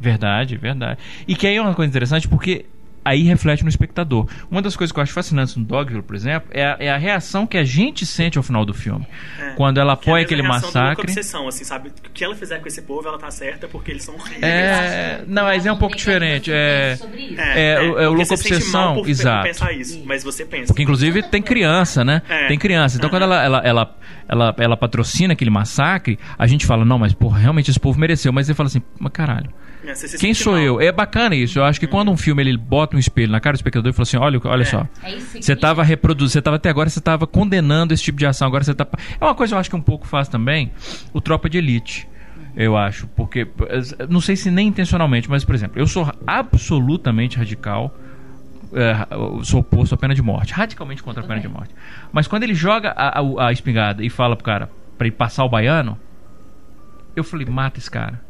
Verdade, 0.00 0.56
verdade. 0.56 1.00
E 1.26 1.36
que 1.36 1.46
aí 1.46 1.56
é 1.56 1.60
uma 1.60 1.74
coisa 1.74 1.90
interessante 1.90 2.26
porque 2.26 2.64
aí 3.08 3.22
reflete 3.22 3.62
no 3.62 3.68
espectador. 3.68 4.26
Uma 4.50 4.60
das 4.60 4.76
coisas 4.76 4.92
que 4.92 4.98
eu 4.98 5.02
acho 5.02 5.12
fascinantes 5.12 5.56
no 5.56 5.64
Dogville, 5.64 6.02
por 6.02 6.14
exemplo, 6.14 6.48
é 6.52 6.64
a, 6.64 6.76
é 6.78 6.90
a 6.90 6.96
reação 6.96 7.46
que 7.46 7.56
a 7.56 7.64
gente 7.64 8.04
sente 8.04 8.36
ao 8.36 8.44
final 8.44 8.64
do 8.64 8.74
filme. 8.74 9.06
É, 9.38 9.50
quando 9.56 9.78
ela 9.78 9.94
apoia 9.94 10.24
aquele 10.24 10.42
massacre. 10.42 11.04
obsessão, 11.04 11.48
assim, 11.48 11.64
sabe? 11.64 11.88
O 11.88 12.10
que 12.10 12.24
ela 12.24 12.34
fizer 12.34 12.60
com 12.60 12.68
esse 12.68 12.82
povo, 12.82 13.08
ela 13.08 13.18
tá 13.18 13.30
certa 13.30 13.66
porque 13.68 13.90
eles 13.90 14.04
são 14.04 14.14
É, 14.42 15.22
não, 15.26 15.44
mas 15.44 15.64
é 15.64 15.72
um 15.72 15.76
pouco 15.76 15.96
diferente. 15.96 16.52
É, 16.52 16.98
é, 17.36 17.60
é, 17.60 17.74
é, 17.74 18.08
o 18.08 18.12
louco 18.12 18.34
obsessão, 18.34 18.96
por, 18.96 19.08
exato. 19.08 19.42
Por 19.42 19.48
pensar 19.48 19.72
isso, 19.72 20.02
mas 20.04 20.22
você 20.22 20.44
pensa. 20.44 20.66
Porque 20.66 20.82
inclusive 20.82 21.22
tem 21.22 21.42
criança, 21.42 22.04
né? 22.04 22.22
É. 22.28 22.48
Tem 22.48 22.58
criança. 22.58 22.96
Então 22.96 23.08
quando 23.08 23.22
ela, 23.22 23.42
ela, 23.42 23.58
ela, 23.64 23.96
ela, 24.28 24.54
ela 24.58 24.76
patrocina 24.76 25.32
aquele 25.32 25.50
massacre, 25.50 26.18
a 26.38 26.46
gente 26.46 26.66
fala, 26.66 26.84
não, 26.84 26.98
mas 26.98 27.12
porra, 27.12 27.38
realmente 27.38 27.70
esse 27.70 27.80
povo 27.80 27.98
mereceu. 27.98 28.32
Mas 28.32 28.48
ele 28.48 28.56
fala 28.56 28.68
assim, 28.68 28.82
mas 28.98 29.12
caralho. 29.12 29.50
É, 29.84 29.92
Quem 30.18 30.34
sou 30.34 30.54
mal. 30.54 30.62
eu? 30.62 30.80
É 30.80 30.90
bacana 30.90 31.34
isso. 31.34 31.58
Eu 31.58 31.64
acho 31.64 31.78
que 31.78 31.86
hum. 31.86 31.90
quando 31.90 32.10
um 32.10 32.16
filme 32.16 32.42
ele 32.42 32.56
bota 32.56 32.96
um 32.96 32.98
espelho 32.98 33.30
na 33.30 33.40
cara 33.40 33.54
do 33.54 33.58
espectador 33.58 33.90
e 33.90 33.92
fala 33.92 34.02
assim: 34.02 34.16
olha, 34.16 34.40
olha 34.44 34.62
é. 34.62 34.64
só. 34.64 34.86
É 35.02 35.16
você 35.18 35.52
estava 35.52 35.82
reproduzindo, 35.82 36.32
você 36.32 36.38
estava 36.38 36.56
até 36.56 36.68
agora, 36.68 36.88
você 36.88 36.98
estava 36.98 37.26
condenando 37.26 37.94
esse 37.94 38.02
tipo 38.02 38.18
de 38.18 38.26
ação. 38.26 38.48
Agora 38.48 38.64
você 38.64 38.72
está. 38.72 38.86
É 39.20 39.24
uma 39.24 39.34
coisa 39.34 39.52
que 39.52 39.54
eu 39.54 39.60
acho 39.60 39.70
que 39.70 39.76
um 39.76 39.82
pouco 39.82 40.06
faz 40.06 40.28
também 40.28 40.72
o 41.12 41.20
Tropa 41.20 41.48
de 41.48 41.58
Elite. 41.58 42.08
Eu 42.56 42.76
acho. 42.76 43.06
Porque. 43.08 43.46
Não 44.08 44.20
sei 44.20 44.34
se 44.34 44.50
nem 44.50 44.68
intencionalmente, 44.68 45.30
mas, 45.30 45.44
por 45.44 45.54
exemplo, 45.54 45.80
eu 45.80 45.86
sou 45.86 46.12
absolutamente 46.26 47.36
radical. 47.36 47.96
É, 48.70 48.94
sou 49.44 49.60
oposto 49.60 49.94
à 49.94 49.98
pena 49.98 50.14
de 50.14 50.20
morte. 50.20 50.52
Radicalmente 50.52 51.02
contra 51.02 51.22
a 51.22 51.26
pena 51.26 51.40
de 51.40 51.48
morte. 51.48 51.74
Mas 52.12 52.26
quando 52.26 52.42
ele 52.42 52.54
joga 52.54 52.90
a, 52.90 53.20
a, 53.20 53.46
a 53.46 53.52
espingarda 53.52 54.04
e 54.04 54.10
fala 54.10 54.36
pro 54.36 54.44
cara 54.44 54.70
para 54.98 55.06
ir 55.06 55.12
passar 55.12 55.44
o 55.44 55.48
baiano, 55.48 55.98
eu 57.16 57.24
falei, 57.24 57.46
mata 57.46 57.78
esse 57.78 57.90
cara 57.90 58.27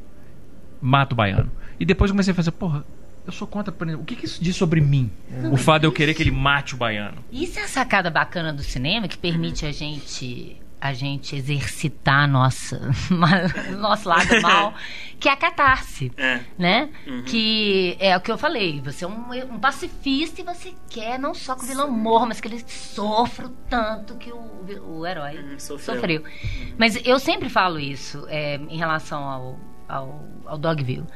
mata 0.81 1.14
o 1.14 1.16
baiano. 1.16 1.51
E 1.79 1.85
depois 1.85 2.11
comecei 2.11 2.33
a 2.33 2.35
fazer, 2.35 2.51
porra, 2.51 2.85
eu 3.26 3.33
sou 3.33 3.47
contra. 3.47 3.74
O 3.95 4.05
que, 4.05 4.16
que 4.16 4.24
isso 4.24 4.43
diz 4.43 4.57
sobre 4.57 4.81
mim? 4.81 5.11
o 5.53 5.57
fato 5.57 5.83
de 5.83 5.87
eu 5.87 5.93
querer 5.93 6.14
que 6.14 6.22
ele 6.22 6.31
mate 6.31 6.74
o 6.74 6.79
baiano. 6.79 7.18
Isso 7.31 7.59
é 7.59 7.64
a 7.64 7.68
sacada 7.68 8.11
bacana 8.11 8.53
do 8.53 8.62
cinema 8.62 9.07
que 9.07 9.18
permite 9.18 9.66
a 9.66 9.72
gente 9.72 10.57
a 10.81 10.93
gente 10.93 11.35
exercitar 11.35 12.29
nossa 12.29 12.81
nosso 13.76 14.09
lado 14.09 14.29
mal, 14.41 14.72
que 15.18 15.29
é 15.29 15.33
a 15.33 15.37
catarse, 15.37 16.12
é. 16.16 16.41
né? 16.57 16.89
Uhum. 17.07 17.22
Que 17.24 17.97
é 17.99 18.16
o 18.16 18.20
que 18.20 18.31
eu 18.31 18.39
falei. 18.39 18.81
Você 18.81 19.05
é 19.05 19.09
um, 19.09 19.55
um, 19.55 19.59
pacifista 19.59 20.41
e 20.41 20.45
você 20.45 20.72
quer 20.89 21.18
não 21.18 21.35
só 21.35 21.55
que 21.55 21.64
o 21.64 21.66
vilão 21.66 21.91
morra, 21.91 22.26
mas 22.26 22.41
que 22.41 22.49
ele 22.49 22.64
sofra 22.66 23.51
tanto 23.68 24.14
que 24.14 24.33
o, 24.33 24.41
o 24.87 25.07
herói 25.07 25.37
uhum, 25.37 25.59
sofreu. 25.59 25.97
sofreu. 25.97 26.22
Uhum. 26.22 26.74
Mas 26.79 26.99
eu 27.05 27.18
sempre 27.18 27.49
falo 27.49 27.79
isso 27.79 28.24
é, 28.29 28.55
em 28.55 28.76
relação 28.76 29.22
ao 29.22 29.68
ao, 29.89 30.24
ao 30.45 30.59
Dogville. 30.59 31.07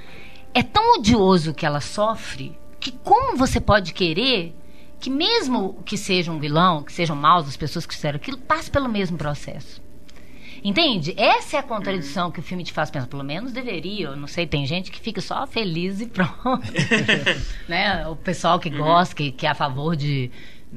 É 0.55 0.63
tão 0.63 0.99
odioso 0.99 1.55
que 1.55 1.67
ela 1.67 1.81
sofre 1.81 2.57
que 2.81 2.93
como 2.93 3.37
você 3.37 3.61
pode 3.61 3.93
querer 3.93 4.55
que 4.99 5.11
mesmo 5.11 5.83
que 5.85 5.97
seja 5.97 6.31
um 6.31 6.39
vilão, 6.39 6.83
que 6.83 6.93
sejam 6.93 7.17
maus 7.17 7.49
as 7.49 7.57
pessoas 7.57 7.85
que 7.85 7.93
fizeram 7.93 8.17
aquilo, 8.17 8.39
passe 8.39 8.71
pelo 8.71 8.89
mesmo 8.89 9.19
processo. 9.19 9.83
Entende? 10.63 11.13
Essa 11.17 11.57
é 11.57 11.61
a 11.61 11.63
contradição 11.63 12.31
que 12.31 12.39
o 12.39 12.43
filme 12.43 12.63
te 12.63 12.73
faz 12.73 12.89
pensar. 12.89 13.09
Pelo 13.09 13.25
menos 13.25 13.51
deveria. 13.51 14.07
Eu 14.07 14.17
não 14.17 14.29
sei, 14.29 14.47
tem 14.47 14.65
gente 14.65 14.93
que 14.93 15.01
fica 15.01 15.21
só 15.21 15.45
feliz 15.45 16.01
e 16.01 16.07
pronto. 16.07 16.63
né? 17.69 18.07
O 18.07 18.15
pessoal 18.15 18.61
que 18.61 18.71
gosta, 18.71 19.17
que, 19.17 19.33
que 19.33 19.45
é 19.45 19.51
a 19.51 19.57
favor 19.57 19.97
de 19.97 20.31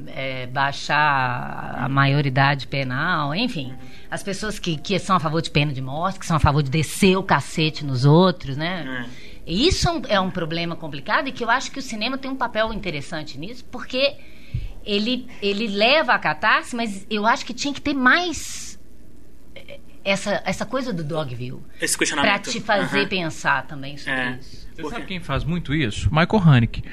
é, 0.08 0.46
baixar 0.46 1.74
a 1.78 1.88
maioridade 1.88 2.66
penal, 2.66 3.34
enfim. 3.34 3.74
As 4.10 4.22
pessoas 4.22 4.58
que, 4.58 4.76
que 4.76 4.98
são 4.98 5.16
a 5.16 5.20
favor 5.20 5.40
de 5.40 5.50
pena 5.50 5.72
de 5.72 5.80
morte, 5.80 6.18
que 6.18 6.26
são 6.26 6.36
a 6.36 6.40
favor 6.40 6.62
de 6.62 6.70
descer 6.70 7.16
o 7.16 7.22
cacete 7.22 7.84
nos 7.84 8.04
outros, 8.04 8.56
né? 8.56 9.06
É. 9.22 9.26
Isso 9.46 9.88
é 10.08 10.20
um 10.20 10.30
problema 10.30 10.74
complicado 10.74 11.28
e 11.28 11.32
que 11.32 11.44
eu 11.44 11.50
acho 11.50 11.70
que 11.70 11.78
o 11.78 11.82
cinema 11.82 12.18
tem 12.18 12.30
um 12.30 12.36
papel 12.36 12.72
interessante 12.72 13.38
nisso, 13.38 13.64
porque 13.70 14.16
ele, 14.84 15.28
ele 15.40 15.68
leva 15.68 16.12
a 16.12 16.18
catarse, 16.18 16.74
mas 16.74 17.06
eu 17.08 17.24
acho 17.26 17.46
que 17.46 17.54
tinha 17.54 17.72
que 17.72 17.80
ter 17.80 17.94
mais 17.94 18.78
é, 19.54 19.78
essa, 20.04 20.42
essa 20.44 20.66
coisa 20.66 20.92
do 20.92 21.04
Dogville. 21.04 21.60
Esse 21.80 21.96
questionamento. 21.96 22.42
Pra 22.42 22.52
te 22.52 22.60
fazer 22.60 23.02
uhum. 23.02 23.08
pensar 23.08 23.66
também 23.66 23.96
sobre 23.96 24.20
é. 24.20 24.38
isso. 24.40 24.66
Você 24.76 24.90
sabe 24.90 25.06
quem 25.06 25.20
faz 25.20 25.42
muito 25.42 25.74
isso? 25.74 26.10
Michael 26.12 26.42
Haneke. 26.42 26.84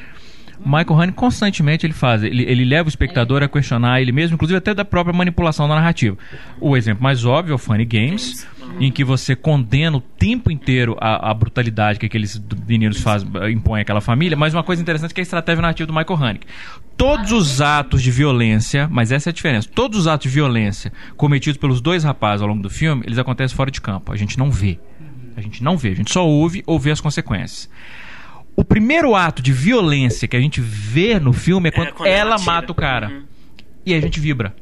Michael 0.60 1.02
Haneke 1.02 1.18
constantemente 1.18 1.86
ele 1.86 1.94
faz, 1.94 2.24
ele, 2.24 2.44
ele 2.44 2.66
leva 2.66 2.88
o 2.88 2.90
espectador 2.90 3.44
a 3.44 3.48
questionar 3.48 4.02
ele 4.02 4.12
mesmo, 4.12 4.36
inclusive 4.36 4.58
até 4.58 4.74
da 4.74 4.86
própria 4.86 5.16
manipulação 5.16 5.68
da 5.68 5.76
narrativa. 5.76 6.18
O 6.60 6.78
exemplo 6.78 7.04
mais 7.04 7.26
óbvio 7.26 7.54
é 7.54 7.56
o 7.56 7.58
Funny 7.58 7.86
Games, 7.86 8.48
em 8.80 8.92
que 8.92 9.04
você 9.04 9.36
condena 9.36 9.98
o 9.98 10.02
tempo 10.02 10.52
inteiro 10.52 10.96
a, 11.00 11.32
a 11.32 11.34
brutalidade 11.34 12.00
que 12.00 12.06
aqueles 12.06 12.42
meninos 12.68 13.02
faz, 13.02 13.26
impõem 13.52 13.82
àquela 13.82 14.02
família, 14.02 14.38
mas 14.38 14.54
uma 14.54 14.64
coisa 14.64 14.82
interessante 14.82 15.14
é 15.16 15.20
a 15.20 15.24
estratégia 15.24 15.62
narrativa 15.62 15.88
do 15.88 15.94
Michael 15.94 16.24
Haneke. 16.24 16.48
Todos 16.96 17.32
os 17.32 17.62
atos 17.62 18.02
de 18.02 18.12
violência, 18.12 18.88
mas 18.90 19.12
essa 19.12 19.30
é 19.30 19.32
a 19.32 19.34
diferença, 19.34 19.68
todos 19.74 20.00
os 20.00 20.08
atos 20.08 20.30
de 20.30 20.36
violência 20.36 20.92
cometidos 21.18 21.58
pelos 21.58 21.82
dois 21.82 22.04
rapazes 22.04 22.42
ao 22.42 22.48
longo 22.48 22.62
do 22.62 22.70
filme, 22.70 23.04
eles 23.06 23.18
acontecem 23.18 23.56
fora 23.56 23.72
de 23.72 23.82
campo, 23.82 24.12
a 24.12 24.16
gente 24.16 24.38
não 24.38 24.52
vê. 24.52 24.80
A 25.36 25.42
gente 25.42 25.64
não 25.64 25.76
vê, 25.76 25.90
a 25.90 25.96
gente 25.96 26.14
só 26.14 26.28
ouve 26.28 26.62
ou 26.68 26.80
vê 26.80 26.92
as 26.92 27.02
consequências 27.02 27.68
o 28.56 28.64
primeiro 28.64 29.16
ato 29.16 29.42
de 29.42 29.52
violência 29.52 30.28
que 30.28 30.36
a 30.36 30.40
gente 30.40 30.62
vê 30.62 31.20
no 31.20 31.34
filme 31.34 31.70
é 31.70 31.72
quando, 31.72 31.88
é, 31.88 31.92
quando 31.92 32.08
ela, 32.08 32.36
ela 32.36 32.40
mata 32.40 32.72
o 32.72 32.76
cara. 32.76 33.10
Uhum. 33.10 33.24
E 33.86 33.94
a 33.94 34.00
gente 34.00 34.20
vibra. 34.20 34.56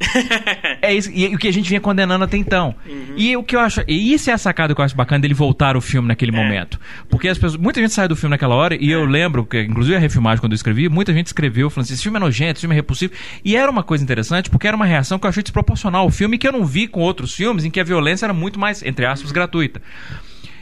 é 0.82 0.92
isso, 0.92 1.10
e 1.12 1.34
o 1.34 1.38
que 1.38 1.48
a 1.48 1.52
gente 1.52 1.68
vinha 1.68 1.80
condenando 1.80 2.24
até 2.24 2.36
então. 2.36 2.74
Uhum. 2.86 3.14
E 3.16 3.36
o 3.36 3.42
que 3.42 3.54
eu 3.54 3.60
acho. 3.60 3.82
E 3.86 4.12
isso 4.12 4.30
é 4.30 4.32
a 4.32 4.38
sacada 4.38 4.74
que 4.74 4.80
eu 4.80 4.84
acho 4.84 4.96
bacana 4.96 5.20
dele 5.20 5.34
voltar 5.34 5.76
o 5.76 5.80
filme 5.80 6.08
naquele 6.08 6.32
é. 6.32 6.36
momento. 6.36 6.78
Porque 7.08 7.28
as 7.28 7.38
pessoas. 7.38 7.60
Muita 7.60 7.80
gente 7.80 7.92
sai 7.92 8.08
do 8.08 8.16
filme 8.16 8.30
naquela 8.30 8.54
hora, 8.54 8.74
e 8.74 8.90
é. 8.90 8.94
eu 8.94 9.04
lembro, 9.04 9.44
que 9.44 9.62
inclusive 9.62 9.96
a 9.96 10.00
refilmagem 10.00 10.40
quando 10.40 10.52
eu 10.52 10.56
escrevi, 10.56 10.88
muita 10.88 11.12
gente 11.12 11.26
escreveu 11.26 11.70
falando 11.70 11.84
assim: 11.84 11.94
esse 11.94 12.02
filme 12.02 12.16
é 12.16 12.20
nojento, 12.20 12.52
esse 12.52 12.60
filme 12.60 12.74
é 12.74 12.76
repulsivo. 12.76 13.12
E 13.44 13.56
era 13.56 13.70
uma 13.70 13.82
coisa 13.82 14.02
interessante, 14.02 14.50
porque 14.50 14.66
era 14.66 14.76
uma 14.76 14.86
reação 14.86 15.18
que 15.18 15.26
eu 15.26 15.30
achei 15.30 15.42
desproporcional 15.42 16.02
ao 16.02 16.10
filme 16.10 16.38
que 16.38 16.46
eu 16.46 16.52
não 16.52 16.64
vi 16.64 16.86
com 16.86 17.00
outros 17.00 17.34
filmes 17.34 17.64
em 17.64 17.70
que 17.70 17.80
a 17.80 17.84
violência 17.84 18.26
era 18.26 18.34
muito 18.34 18.58
mais, 18.58 18.82
entre 18.82 19.06
aspas, 19.06 19.32
gratuita. 19.32 19.80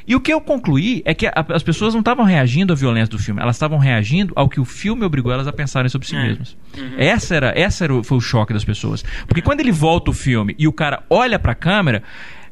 E 0.07 0.17
o 0.17 0.21
que 0.21 0.33
eu 0.33 0.41
concluí 0.41 1.03
é 1.05 1.15
que 1.15 1.27
a, 1.27 1.33
as 1.51 1.63
pessoas 1.63 1.95
não 1.95 2.01
estavam 2.01 2.25
reagindo 2.25 2.73
à 2.73 2.77
violência 2.77 3.11
do 3.11 3.19
filme, 3.19 3.41
elas 3.41 3.57
estavam 3.57 3.79
reagindo 3.79 4.33
ao 4.37 4.49
que 4.49 4.61
o 4.61 4.65
filme 4.65 5.05
obrigou 5.05 5.33
elas 5.33 5.47
a 5.47 5.53
pensarem 5.53 5.89
sobre 5.89 6.07
si 6.09 6.17
é. 6.17 6.23
mesmas. 6.23 6.57
Uhum. 6.77 6.95
Essa 6.97 7.35
era, 7.35 7.53
essa 7.57 7.85
era 7.85 7.95
o, 7.95 8.03
foi 8.03 8.19
o 8.19 8.21
choque 8.21 8.53
das 8.53 8.65
pessoas. 8.65 9.05
Porque 9.27 9.43
quando 9.43 9.61
ele 9.61 9.73
volta 9.73 10.11
o 10.11 10.15
filme 10.15 10.55
e 10.59 10.67
o 10.67 10.73
cara 10.73 11.03
olha 11.09 11.39
pra 11.39 11.55
câmera, 11.55 12.03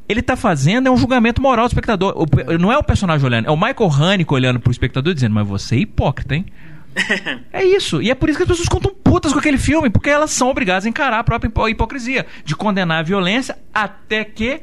ele 0.07 0.19
está 0.19 0.35
fazendo 0.35 0.87
é 0.87 0.91
um 0.91 0.97
julgamento 0.97 1.41
moral 1.41 1.65
do 1.65 1.69
espectador. 1.69 2.13
O, 2.15 2.57
não 2.57 2.71
é 2.71 2.77
o 2.77 2.83
personagem 2.83 3.25
olhando, 3.25 3.47
é 3.47 3.51
o 3.51 3.57
Michael 3.57 3.91
Haneke 3.91 4.33
olhando 4.33 4.59
pro 4.59 4.71
espectador 4.71 5.13
dizendo, 5.13 5.33
mas 5.33 5.47
você 5.47 5.75
é 5.75 5.79
hipócrita, 5.79 6.35
hein? 6.35 6.45
é 7.51 7.63
isso. 7.63 8.01
E 8.01 8.11
é 8.11 8.15
por 8.15 8.29
isso 8.29 8.37
que 8.37 8.43
as 8.43 8.49
pessoas 8.49 8.67
contam 8.67 8.93
putas 8.93 9.31
com 9.31 9.39
aquele 9.39 9.57
filme, 9.57 9.89
porque 9.89 10.09
elas 10.09 10.31
são 10.31 10.49
obrigadas 10.49 10.85
a 10.85 10.89
encarar 10.89 11.19
a 11.19 11.23
própria 11.23 11.51
hipocrisia, 11.69 12.25
de 12.43 12.55
condenar 12.55 12.99
a 12.99 13.03
violência 13.03 13.57
até 13.73 14.23
que 14.23 14.61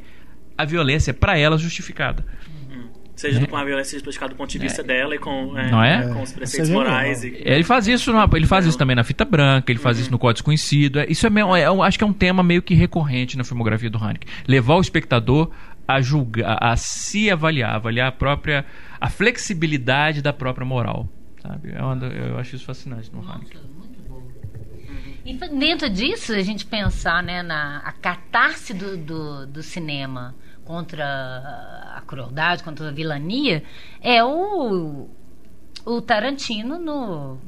a 0.56 0.64
violência 0.64 1.12
é 1.12 1.14
para 1.14 1.38
elas 1.38 1.60
justificada. 1.60 2.24
Seja 3.18 3.42
é. 3.42 3.46
com 3.48 3.56
a 3.56 3.64
violência 3.64 3.96
explicada 3.96 4.32
do 4.32 4.36
ponto 4.36 4.48
de 4.48 4.58
vista 4.60 4.80
é. 4.80 4.84
dela 4.84 5.12
e 5.12 5.18
com, 5.18 5.58
é, 5.58 5.68
não 5.72 5.82
é? 5.82 6.06
com 6.06 6.22
os 6.22 6.32
preceitos 6.32 6.70
morais. 6.70 7.24
E... 7.24 7.42
Ele 7.44 7.64
faz 7.64 7.88
isso, 7.88 8.12
no, 8.12 8.36
ele 8.36 8.46
faz 8.46 8.64
isso 8.64 8.78
também 8.78 8.94
na 8.94 9.02
fita 9.02 9.24
branca, 9.24 9.72
ele 9.72 9.80
faz 9.80 9.96
uhum. 9.96 10.02
isso 10.02 10.10
no 10.12 10.20
Código 10.20 10.34
Desconhecido. 10.34 11.00
Isso 11.08 11.26
é, 11.26 11.30
meio, 11.30 11.56
é, 11.56 11.64
acho 11.84 11.98
que 11.98 12.04
é 12.04 12.06
um 12.06 12.12
tema 12.12 12.44
meio 12.44 12.62
que 12.62 12.74
recorrente 12.74 13.36
na 13.36 13.42
filmografia 13.42 13.90
do 13.90 13.98
Haneke. 13.98 14.24
Levar 14.46 14.76
o 14.76 14.80
espectador 14.80 15.50
a 15.88 16.00
julgar, 16.00 16.58
a, 16.60 16.76
se 16.76 17.28
avaliar, 17.28 17.74
avaliar 17.74 18.06
a 18.06 18.12
própria 18.12 18.64
a 19.00 19.10
flexibilidade 19.10 20.22
da 20.22 20.32
própria 20.32 20.64
moral. 20.64 21.08
Sabe? 21.42 21.72
É 21.72 21.82
uma, 21.82 21.96
eu 22.06 22.38
acho 22.38 22.54
isso 22.54 22.64
fascinante 22.64 23.10
no 23.12 23.28
Haneke. 23.28 23.58
E 25.24 25.34
dentro 25.58 25.90
disso, 25.90 26.32
a 26.32 26.42
gente 26.42 26.64
pensar 26.64 27.20
né, 27.20 27.42
na 27.42 27.78
a 27.78 27.90
catarse 27.90 28.72
do, 28.72 28.96
do, 28.96 29.46
do 29.48 29.60
cinema 29.60 30.36
contra 30.68 31.02
a 31.96 32.02
crueldade, 32.06 32.62
contra 32.62 32.90
a 32.90 32.92
vilania, 32.92 33.62
é 34.02 34.22
o, 34.22 35.08
o 35.82 36.02
Tarantino 36.02 36.78
no 36.78 37.38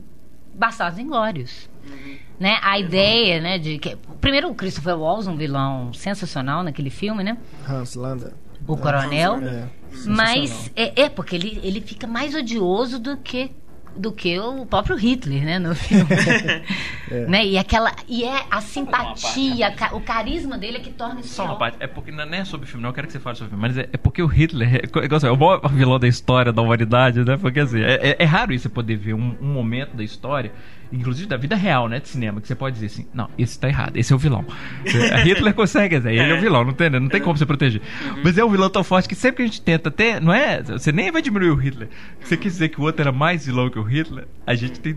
Bastardos 0.54 0.98
Inglórios. 0.98 1.68
Uhum. 1.86 2.16
Né? 2.40 2.58
A 2.62 2.78
ideia, 2.78 3.38
né, 3.38 3.58
de 3.58 3.78
que 3.78 3.94
primeiro 4.22 4.48
o 4.48 4.54
Christopher 4.54 4.98
Waltz, 4.98 5.26
um 5.26 5.36
vilão 5.36 5.92
sensacional 5.92 6.62
naquele 6.62 6.88
filme, 6.88 7.22
né? 7.22 7.36
Hans 7.68 7.94
Landa. 7.94 8.32
O 8.66 8.74
coronel. 8.74 9.36
É, 9.42 9.68
mas 10.06 10.70
é, 10.74 11.02
é, 11.02 11.08
porque 11.10 11.36
ele, 11.36 11.60
ele 11.62 11.82
fica 11.82 12.06
mais 12.06 12.34
odioso 12.34 12.98
do 12.98 13.18
que 13.18 13.52
do 13.96 14.12
que 14.12 14.38
o 14.38 14.64
próprio 14.66 14.96
Hitler, 14.96 15.44
né, 15.44 15.58
no 15.58 15.74
filme. 15.74 16.06
é. 17.10 17.26
né? 17.26 17.44
E 17.44 17.58
aquela 17.58 17.92
e 18.08 18.24
é 18.24 18.44
a 18.50 18.60
simpatia, 18.60 19.74
o 19.92 20.00
carisma 20.00 20.56
dele 20.56 20.78
é 20.78 20.80
que 20.80 20.90
torna 20.90 21.20
isso. 21.20 21.34
Só 21.34 21.44
uma 21.44 21.56
parte, 21.56 21.76
é 21.80 21.86
porque 21.86 22.10
não 22.10 22.24
é 22.24 22.44
sobre 22.44 22.66
o 22.66 22.68
filme, 22.68 22.82
não 22.82 22.90
eu 22.90 22.94
quero 22.94 23.06
que 23.06 23.12
você 23.12 23.20
fale 23.20 23.36
sobre 23.36 23.48
o 23.48 23.50
filme, 23.50 23.68
mas 23.68 23.78
é, 23.78 23.88
é 23.92 23.96
porque 23.96 24.22
o 24.22 24.26
Hitler 24.26 24.76
é, 24.76 24.78
é, 24.78 25.26
é, 25.26 25.30
o 25.30 25.36
maior 25.36 25.68
vilão 25.68 25.98
da 25.98 26.08
história 26.08 26.52
da 26.52 26.62
humanidade, 26.62 27.24
né? 27.24 27.36
Porque 27.36 27.60
assim, 27.60 27.80
é, 27.80 28.10
é, 28.10 28.16
é 28.18 28.24
raro 28.24 28.52
isso 28.52 28.62
você 28.62 28.68
poder 28.68 28.96
ver 28.96 29.14
um, 29.14 29.36
um 29.40 29.52
momento 29.52 29.96
da 29.96 30.04
história 30.04 30.52
inclusive 30.92 31.28
da 31.28 31.36
vida 31.36 31.56
real, 31.56 31.88
né, 31.88 32.00
de 32.00 32.08
cinema, 32.08 32.40
que 32.40 32.48
você 32.48 32.54
pode 32.54 32.74
dizer 32.74 32.86
assim, 32.86 33.06
não, 33.14 33.28
esse 33.38 33.58
tá 33.58 33.68
errado, 33.68 33.96
esse 33.96 34.12
é 34.12 34.16
o 34.16 34.18
vilão. 34.18 34.44
Hitler 35.24 35.54
consegue, 35.54 35.96
ele 35.96 36.18
é 36.18 36.32
o 36.32 36.36
é. 36.36 36.40
vilão, 36.40 36.64
não 36.64 36.72
tem, 36.72 36.90
não 36.90 37.08
tem 37.08 37.20
como 37.20 37.36
você 37.36 37.46
proteger. 37.46 37.80
Uhum. 37.80 38.22
Mas 38.24 38.38
é 38.38 38.44
um 38.44 38.50
vilão 38.50 38.68
tão 38.68 38.82
forte 38.84 39.08
que 39.08 39.14
sempre 39.14 39.36
que 39.36 39.42
a 39.42 39.46
gente 39.46 39.62
tenta 39.62 39.90
ter, 39.90 40.20
não 40.20 40.32
é, 40.32 40.62
você 40.62 40.92
nem 40.92 41.10
vai 41.10 41.22
diminuir 41.22 41.50
o 41.50 41.56
Hitler. 41.56 41.88
Você 42.20 42.36
quer 42.36 42.48
dizer 42.48 42.68
que 42.68 42.80
o 42.80 42.84
outro 42.84 43.02
era 43.02 43.12
mais 43.12 43.46
vilão 43.46 43.70
que 43.70 43.78
o 43.78 43.82
Hitler, 43.82 44.26
a 44.46 44.54
gente 44.54 44.80
tem 44.80 44.96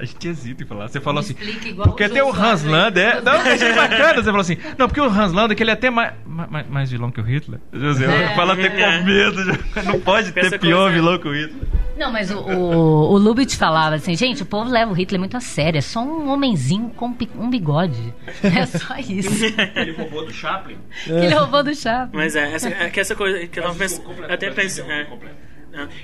a 0.00 0.04
gente 0.06 0.28
hesita 0.28 0.62
em 0.62 0.66
falar. 0.66 0.88
Você 0.88 0.98
falou 0.98 1.20
assim. 1.20 1.34
Porque 1.76 2.08
tem 2.08 2.22
o 2.22 2.34
Hans 2.34 2.64
Lander. 2.64 3.16
É, 3.16 3.20
não, 3.20 3.32
achei 3.32 3.74
bacana. 3.74 4.14
Você 4.14 4.24
falou 4.24 4.40
assim. 4.40 4.56
Não, 4.78 4.88
porque 4.88 5.00
o 5.00 5.04
Hans 5.04 5.30
Lander, 5.30 5.54
que 5.54 5.62
ele 5.62 5.70
é 5.70 5.74
até 5.74 5.90
mais, 5.90 6.14
mais, 6.24 6.66
mais 6.70 6.90
vilão 6.90 7.10
que 7.10 7.20
o 7.20 7.22
Hitler. 7.22 7.60
José, 7.70 8.06
é, 8.06 8.34
fala 8.34 8.54
até 8.54 8.70
com 8.70 8.78
é. 8.78 9.02
medo. 9.02 9.42
Não 9.84 10.00
pode 10.00 10.32
ter 10.32 10.58
pior 10.58 10.90
vilão 10.90 11.18
que 11.18 11.28
o 11.28 11.34
Hitler. 11.34 11.68
Não, 12.00 12.10
mas 12.10 12.30
o, 12.30 12.38
o, 12.38 13.12
o 13.12 13.18
Lubitsch 13.18 13.56
falava 13.56 13.96
assim, 13.96 14.16
gente, 14.16 14.42
o 14.42 14.46
povo 14.46 14.70
leva 14.70 14.90
o 14.90 14.94
Hitler 14.94 15.20
muito 15.20 15.36
a 15.36 15.40
sério. 15.40 15.76
É 15.76 15.82
só 15.82 16.00
um 16.00 16.30
homenzinho 16.30 16.88
com 16.96 17.14
um 17.36 17.50
bigode. 17.50 18.14
É 18.42 18.64
só 18.64 18.96
isso. 18.96 19.44
ele 19.76 19.92
roubou 19.92 20.24
do 20.24 20.32
Chaplin. 20.32 20.78
Ele 21.06 21.34
roubou 21.34 21.62
do 21.62 21.74
Chaplin. 21.74 22.16
Mas 22.16 22.34
é, 22.34 22.54
essa, 22.54 22.68
é 22.70 22.88
que 22.88 22.98
essa 22.98 23.14
coisa 23.14 23.46
que 23.46 23.58
eu 23.58 23.64
tava 23.64 23.74
pensando. 23.74 24.24
Até 24.24 24.50
pensei. 24.50 24.82
É, 24.84 25.02
é, 25.02 25.06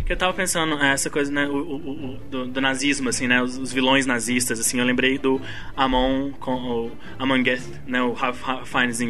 que 0.04 0.12
eu 0.12 0.16
tava 0.16 0.32
pensando 0.32 0.80
é, 0.80 0.92
essa 0.92 1.10
coisa, 1.10 1.30
né, 1.32 1.46
o, 1.46 1.56
o, 1.56 2.14
o 2.14 2.18
do, 2.30 2.46
do, 2.46 2.60
nazismo, 2.60 3.08
assim, 3.08 3.26
né, 3.26 3.42
os, 3.42 3.58
os, 3.58 3.72
vilões 3.72 4.06
nazistas, 4.06 4.60
assim, 4.60 4.78
eu 4.78 4.84
lembrei 4.84 5.18
do 5.18 5.40
Amon 5.76 6.30
com 6.38 6.54
o 6.54 6.92
Amon 7.18 7.42
Geth, 7.44 7.62
né, 7.86 8.00
o 8.00 8.12
Ralph 8.12 8.42
Fiennes 8.64 9.00
em 9.00 9.08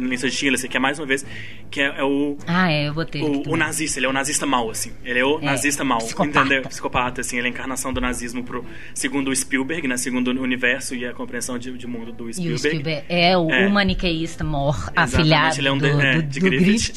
Lista 0.00 0.28
de 0.28 0.34
Chile, 0.34 0.54
assim, 0.54 0.68
que 0.68 0.76
é 0.76 0.80
mais 0.80 0.98
uma 0.98 1.06
vez, 1.06 1.24
que 1.70 1.80
é, 1.80 1.94
é 1.98 2.04
o... 2.04 2.36
Ah, 2.46 2.70
é, 2.70 2.88
eu 2.88 2.94
botei. 2.94 3.22
O, 3.22 3.50
o, 3.50 3.56
nazista, 3.56 3.98
ele 3.98 4.06
é 4.06 4.08
o 4.08 4.12
nazista 4.12 4.46
mau, 4.46 4.70
assim, 4.70 4.92
ele 5.04 5.18
é 5.18 5.24
o 5.24 5.38
é, 5.38 5.44
nazista 5.44 5.82
mau, 5.82 5.98
psicopata. 5.98 6.40
entendeu? 6.40 6.62
Psicopata, 6.62 7.20
assim, 7.22 7.38
ele 7.38 7.46
é 7.46 7.50
a 7.50 7.52
encarnação 7.52 7.92
do 7.92 8.00
nazismo 8.00 8.44
pro, 8.44 8.64
segundo 8.94 9.30
o 9.30 9.36
Spielberg, 9.36 9.88
né, 9.88 9.96
segundo 9.96 10.28
o 10.28 10.42
universo 10.42 10.94
e 10.94 11.06
a 11.06 11.12
compreensão 11.12 11.58
de, 11.58 11.72
de 11.72 11.86
mundo 11.86 12.12
do 12.12 12.32
Spielberg. 12.32 12.50
E 12.50 12.52
o 12.52 12.58
Spielberg 12.58 13.04
é 13.08 13.36
o, 13.36 13.50
é, 13.50 13.66
o 13.66 13.70
maniqueísta 13.70 14.44
mor, 14.44 14.92
afilhado 14.94 15.58
ele 15.58 15.68
é 15.68 15.72
um 15.72 15.78
do, 15.78 15.86
é, 15.86 16.16
do, 16.16 16.22
de 16.22 16.40
do 16.40 16.50
Griffith. 16.50 16.92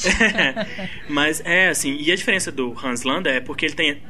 Mas 1.08 1.40
é, 1.44 1.68
assim, 1.68 1.96
e 1.98 2.12
a 2.12 2.16
diferença 2.16 2.52
do 2.52 2.74
Hans 2.82 2.89
Hans 2.90 3.04
é 3.26 3.40
porque 3.40 3.66
ele 3.66 3.74
tem 3.74 4.02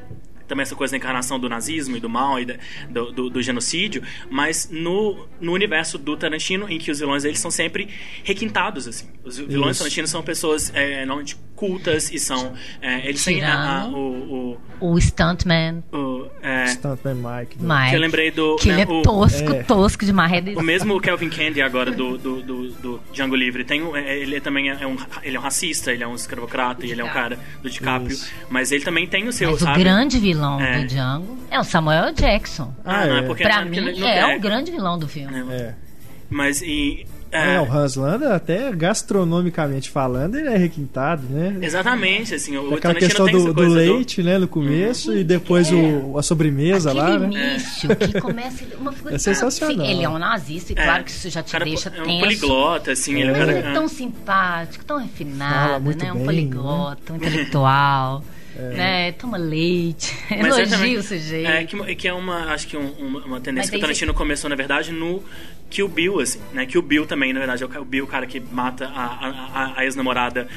também 0.51 0.63
essa 0.63 0.75
coisa 0.75 0.91
da 0.91 0.97
encarnação 0.97 1.39
do 1.39 1.49
nazismo 1.49 1.97
e 1.97 2.01
do 2.01 2.09
mal 2.09 2.39
e 2.41 2.45
da, 2.45 2.55
do, 2.91 3.13
do, 3.13 3.31
do, 3.31 3.43
genocídio, 3.43 4.03
mas 4.29 4.69
no, 4.71 5.27
no 5.41 5.53
universo 5.53 5.97
do 5.97 6.17
Tarantino, 6.17 6.69
em 6.69 6.79
que 6.79 6.91
os 6.91 6.99
vilões 6.99 7.25
eles 7.25 7.39
são 7.39 7.51
sempre 7.51 7.89
requintados, 8.25 8.89
assim. 8.89 9.07
Os 9.25 9.39
vilões 9.39 9.77
do 9.77 9.79
Tarantino 9.81 10.07
são 10.09 10.23
pessoas 10.23 10.73
é, 10.75 11.07
normalmente 11.07 11.37
cultas 11.55 12.11
e 12.11 12.19
são... 12.19 12.55
É, 12.81 13.07
eles 13.07 13.23
têm 13.23 13.45
a, 13.45 13.83
a, 13.83 13.89
o, 13.89 14.57
o... 14.81 14.93
O 14.93 14.99
Stuntman. 14.99 15.85
O, 15.93 16.27
é, 16.43 16.67
Stuntman 16.69 17.15
Mike. 17.15 17.59
Mike. 17.61 17.91
Que 17.91 17.97
eu 17.97 18.01
lembrei 18.01 18.31
do... 18.31 18.57
Que 18.57 18.69
né, 18.69 18.83
ele 18.83 19.01
é 19.01 19.03
tosco, 19.03 19.53
é. 19.53 19.63
tosco 19.65 20.05
demais. 20.07 20.33
É 20.33 20.59
o 20.59 20.63
mesmo 20.63 20.99
Kelvin 21.01 21.29
Candy 21.29 21.61
agora 21.61 21.91
do, 21.91 22.17
do, 22.17 22.43
do, 22.43 22.69
do 22.71 23.01
Django 23.13 23.37
Livre. 23.37 23.63
Tem, 23.63 23.83
é, 23.95 24.19
ele 24.19 24.41
também 24.41 24.71
é 24.71 24.87
um, 24.87 24.97
ele 25.23 25.37
é 25.37 25.39
um 25.39 25.43
racista, 25.43 25.93
ele 25.93 26.03
é 26.03 26.09
um 26.09 26.15
escravocrata, 26.15 26.87
ele 26.87 27.01
é 27.01 27.05
um 27.05 27.11
cara 27.11 27.39
do 27.63 27.69
DiCaprio. 27.69 28.13
Isso. 28.13 28.33
Mas 28.49 28.73
ele 28.73 28.83
também 28.83 29.07
tem 29.07 29.29
o 29.29 29.33
seu, 29.33 29.51
mas 29.51 29.61
sabe? 29.61 29.81
o 29.81 29.85
grande 29.85 30.19
vilão 30.19 30.40
é. 30.61 30.79
do 30.79 30.87
Django 30.87 31.39
é 31.51 31.59
o 31.59 31.65
Samuel 31.65 32.13
Jackson. 32.13 32.73
Ah, 32.85 33.07
não, 33.07 33.17
é 33.17 33.23
porque 33.23 33.43
pra 33.43 33.65
mim, 33.65 34.01
é, 34.03 34.37
o 34.37 34.41
grande 34.41 34.71
vilão 34.71 34.99
do 34.99 35.09
filme. 35.09 35.53
É. 35.53 35.75
Mas 36.31 36.63
e 36.63 37.05
é, 37.33 37.55
é 37.55 37.61
o 37.61 37.73
Hans 37.73 37.95
Landa, 37.95 38.35
até 38.35 38.73
gastronomicamente 38.73 39.89
falando, 39.89 40.37
ele 40.37 40.49
é 40.49 40.57
requintado, 40.57 41.23
né? 41.31 41.59
Exatamente, 41.63 42.35
assim, 42.35 42.57
o 42.57 42.75
Aquela 42.75 42.95
questão 42.95 43.27
do, 43.27 43.55
do 43.55 43.69
leite, 43.69 44.21
do... 44.21 44.29
né, 44.29 44.37
no 44.37 44.49
começo, 44.49 45.13
uhum. 45.13 45.19
e 45.19 45.25
depois 45.25 45.71
é. 45.71 45.75
o, 45.75 46.19
a 46.19 46.23
sobremesa 46.25 46.91
Aquele 46.91 47.05
lá, 47.05 47.19
né? 47.21 47.27
início 47.27 47.97
que 47.97 48.19
começa 48.21 48.65
uma 48.77 48.91
figura... 48.91 49.15
É 49.15 49.19
sensacional. 49.19 49.87
Sim, 49.87 49.93
ele 49.93 50.03
é 50.03 50.09
um 50.09 50.19
nazista, 50.19 50.73
e 50.73 50.77
é. 50.77 50.85
claro 50.85 51.05
que 51.05 51.11
isso 51.11 51.31
já 51.31 51.43
te 51.43 51.53
cara, 51.53 51.65
deixa 51.65 51.89
é 51.89 52.03
um 52.03 52.05
tenso. 52.05 52.21
poliglota, 52.21 52.93
assim. 52.93 53.21
Ele 53.21 53.31
é, 53.31 53.35
cara... 53.35 53.53
é 53.53 53.73
tão 53.75 53.87
simpático, 53.87 54.85
tão 54.85 54.99
refinado, 54.99 55.85
né? 55.85 56.13
Um 56.13 56.25
poliglota, 56.25 57.13
né? 57.13 57.13
um 57.13 57.17
intelectual. 57.17 58.25
É. 58.61 58.77
Né? 58.77 59.13
Toma 59.13 59.39
leite, 59.39 60.15
Mas 60.31 60.59
elogia 60.59 60.99
o 60.99 61.03
sujeito. 61.03 61.49
É 61.49 61.65
que, 61.65 61.95
que 61.95 62.09
é 62.09 62.13
uma, 62.13 62.53
acho 62.53 62.67
que 62.67 62.77
um, 62.77 62.91
uma, 62.93 63.21
uma 63.21 63.41
tendência 63.41 63.63
Mas 63.63 63.71
que 63.71 63.77
o 63.77 63.81
Tarantino 63.81 64.15
começou, 64.15 64.51
na 64.51 64.57
verdade, 64.57 64.93
no 64.93 65.23
que 65.71 65.85
o 65.85 65.89
Bill, 65.89 66.19
assim, 66.19 66.41
né? 66.53 66.67
Que 66.67 66.77
o 66.77 66.83
Bill 66.83 67.07
também, 67.07 67.33
na 67.33 67.39
verdade, 67.39 67.63
é 67.63 67.79
o 67.79 67.85
Bill, 67.85 68.05
o 68.05 68.09
cara 68.09 68.27
que 68.27 68.41
mata 68.41 68.87
a, 68.87 69.05
a, 69.55 69.79
a 69.79 69.85
ex-namorada, 69.85 70.49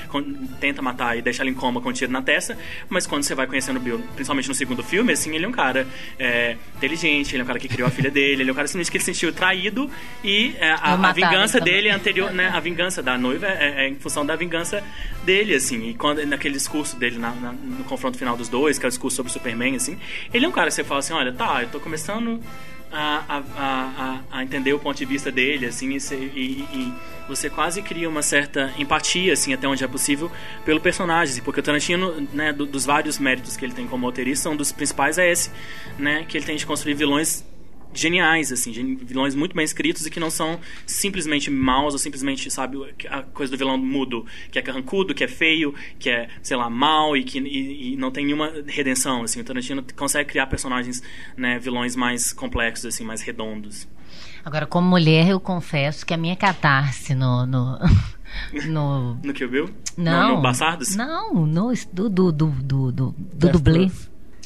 tenta 0.59 0.81
matar 0.81 1.15
e 1.15 1.21
deixa 1.21 1.43
ela 1.43 1.51
em 1.51 1.53
coma 1.53 1.79
com 1.79 1.89
um 1.89 1.93
tiro 1.93 2.11
na 2.11 2.21
testa, 2.21 2.57
mas 2.89 3.05
quando 3.05 3.21
você 3.21 3.35
vai 3.35 3.45
conhecendo 3.45 3.77
o 3.77 3.79
Bill, 3.79 3.99
principalmente 4.15 4.49
no 4.49 4.55
segundo 4.55 4.81
filme, 4.81 5.13
assim, 5.13 5.35
ele 5.35 5.45
é 5.45 5.47
um 5.47 5.51
cara 5.51 5.87
é, 6.17 6.57
inteligente, 6.75 7.35
ele 7.35 7.41
é 7.41 7.43
um 7.43 7.47
cara 7.47 7.59
que 7.59 7.67
criou 7.67 7.87
a 7.87 7.91
filha 7.91 8.09
dele, 8.09 8.41
ele 8.41 8.49
é 8.49 8.51
um 8.51 8.55
cara 8.55 8.65
assim, 8.65 8.81
que 8.81 8.97
ele 8.97 9.03
se 9.03 9.13
sentiu 9.13 9.31
traído 9.31 9.89
e 10.23 10.55
é, 10.57 10.71
a, 10.71 10.93
a, 10.95 11.11
vingança 11.13 11.61
dele 11.61 11.89
é 11.89 11.91
anterior, 11.91 12.31
né? 12.33 12.49
A 12.51 12.59
vingança 12.59 13.03
da 13.03 13.15
noiva 13.15 13.45
é, 13.45 13.85
é, 13.85 13.89
em 13.89 13.95
função 13.95 14.25
da 14.25 14.35
vingança 14.35 14.83
dele, 15.23 15.53
assim, 15.53 15.89
e 15.89 15.93
quando, 15.93 16.25
naquele 16.25 16.55
discurso 16.55 16.95
dele 16.97 17.19
na, 17.19 17.31
na, 17.31 17.51
no 17.51 17.83
confronto 17.93 18.17
final 18.17 18.35
dos 18.35 18.49
dois, 18.49 18.79
que 18.79 18.85
é 18.85 18.87
o 18.87 18.89
discurso 18.89 19.17
sobre 19.17 19.29
o 19.29 19.33
Superman, 19.33 19.75
assim, 19.75 19.97
ele 20.33 20.45
é 20.45 20.49
um 20.49 20.51
cara 20.51 20.67
que 20.67 20.73
você 20.73 20.83
fala 20.83 20.99
assim, 20.99 21.13
olha, 21.13 21.31
tá, 21.31 21.61
eu 21.61 21.69
tô 21.69 21.79
começando 21.79 22.41
a, 22.91 23.23
a, 23.27 23.43
a, 23.57 24.19
a, 24.31 24.43
entender 24.43 24.73
o 24.73 24.79
ponto 24.79 24.97
de 24.97 25.05
vista 25.05 25.31
dele, 25.31 25.67
assim, 25.67 25.91
e, 25.91 25.97
e, 25.97 26.67
e, 26.73 26.93
você 27.27 27.49
quase 27.49 27.81
cria 27.81 28.09
uma 28.09 28.21
certa 28.21 28.73
empatia, 28.77 29.33
assim, 29.33 29.53
até 29.53 29.67
onde 29.67 29.83
é 29.83 29.87
possível, 29.87 30.31
pelo 30.65 30.79
personagem, 30.79 31.33
assim, 31.33 31.41
porque 31.41 31.59
o 31.59 31.63
Tarantino, 31.63 32.27
né, 32.33 32.51
do, 32.51 32.65
dos 32.65 32.85
vários 32.85 33.17
méritos 33.19 33.55
que 33.55 33.63
ele 33.63 33.73
tem 33.73 33.87
como 33.87 34.05
roteirista, 34.05 34.49
um 34.49 34.55
dos 34.55 34.71
principais 34.71 35.17
é 35.17 35.31
esse, 35.31 35.51
né, 35.97 36.25
que 36.27 36.37
ele 36.37 36.45
tem 36.45 36.55
de 36.55 36.65
construir 36.65 36.95
vilões 36.95 37.43
geniais, 37.93 38.51
assim, 38.51 38.71
vilões 38.95 39.35
muito 39.35 39.55
bem 39.55 39.63
escritos 39.63 40.05
e 40.05 40.09
que 40.09 40.19
não 40.19 40.29
são 40.29 40.59
simplesmente 40.85 41.49
maus 41.49 41.93
ou 41.93 41.99
simplesmente, 41.99 42.49
sabe, 42.49 42.77
a 43.09 43.23
coisa 43.23 43.51
do 43.51 43.57
vilão 43.57 43.77
mudo, 43.77 44.25
que 44.51 44.59
é 44.59 44.61
carrancudo, 44.61 45.13
que 45.13 45.23
é 45.23 45.27
feio, 45.27 45.73
que 45.99 46.09
é, 46.09 46.29
sei 46.41 46.57
lá, 46.57 46.69
mal 46.69 47.15
e 47.15 47.23
que 47.23 47.39
e, 47.39 47.93
e 47.93 47.97
não 47.97 48.11
tem 48.11 48.25
nenhuma 48.25 48.51
redenção, 48.67 49.23
assim. 49.23 49.41
O 49.41 49.43
Tarantino 49.43 49.83
consegue 49.95 50.29
criar 50.29 50.47
personagens, 50.47 51.01
né, 51.37 51.59
vilões 51.59 51.95
mais 51.95 52.33
complexos, 52.33 52.85
assim, 52.85 53.03
mais 53.03 53.21
redondos. 53.21 53.87
Agora, 54.45 54.65
como 54.65 54.87
mulher, 54.89 55.29
eu 55.29 55.39
confesso 55.39 56.05
que 56.05 56.13
a 56.13 56.17
minha 56.17 56.35
catarse 56.35 57.15
no... 57.15 57.45
no... 57.45 57.79
No... 58.65 59.13
no 59.23 59.31
Kill 59.31 59.47
Bill? 59.47 59.69
Não. 59.95 60.29
No, 60.29 60.35
no 60.37 60.41
Bastardos? 60.41 60.95
Não, 60.95 61.45
no, 61.45 61.71
do, 61.93 62.09
do, 62.09 62.31
do, 62.31 62.49
do, 62.49 62.91
do, 62.91 63.15
do 63.15 63.49
dublê. 63.51 63.91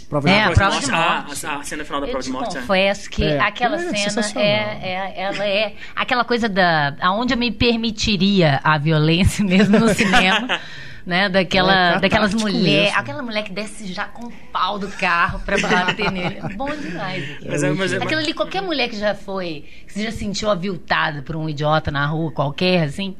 Prova 0.09 0.29
é, 0.29 0.43
a 0.43 0.51
prova 0.51 0.79
de 0.79 0.89
morte. 0.89 1.45
Ah, 1.45 1.57
a, 1.57 1.63
cena 1.63 1.83
final 1.83 1.99
da 1.99 2.07
eu 2.07 2.11
prova 2.11 2.23
de 2.23 2.31
morte. 2.31 2.55
Eu 2.55 2.61
confesso 2.61 3.09
que 3.09 3.23
é. 3.25 3.39
aquela 3.39 3.75
é 3.75 3.93
cena 3.93 4.25
é, 4.41 4.45
é, 4.47 5.13
ela 5.21 5.45
é 5.45 5.73
aquela 5.93 6.23
coisa 6.23 6.47
da 6.47 6.95
aonde 7.01 7.33
eu 7.33 7.37
me 7.37 7.51
permitiria 7.51 8.61
a 8.63 8.77
violência 8.77 9.43
mesmo 9.45 9.77
no 9.79 9.89
cinema. 9.89 10.59
Né, 11.05 11.29
daquela, 11.29 11.95
é, 11.95 11.99
daquelas 12.01 12.33
mulheres, 12.33 12.93
aquela 12.93 13.23
mulher 13.23 13.41
que 13.41 13.53
desce 13.53 13.87
já 13.93 14.03
com 14.03 14.27
o 14.27 14.31
pau 14.51 14.77
do 14.77 14.89
carro 14.89 15.39
pra 15.39 15.57
bater 15.57 16.11
nele. 16.11 16.39
É 16.43 16.53
bom 16.53 16.69
demais. 16.69 17.45
Mas 17.45 17.63
é, 17.63 17.69
mas 17.69 17.93
é, 17.93 17.95
Aquilo 18.03 18.19
ali, 18.19 18.33
qualquer 18.33 18.61
mulher 18.61 18.89
que 18.89 18.97
já 18.97 19.15
foi, 19.15 19.63
que 19.87 19.93
se 19.93 20.03
já 20.03 20.11
sentiu 20.11 20.49
aviltada 20.49 21.21
por 21.21 21.37
um 21.37 21.47
idiota 21.47 21.89
na 21.91 22.05
rua 22.05 22.29
qualquer, 22.29 22.83
assim, 22.83 23.15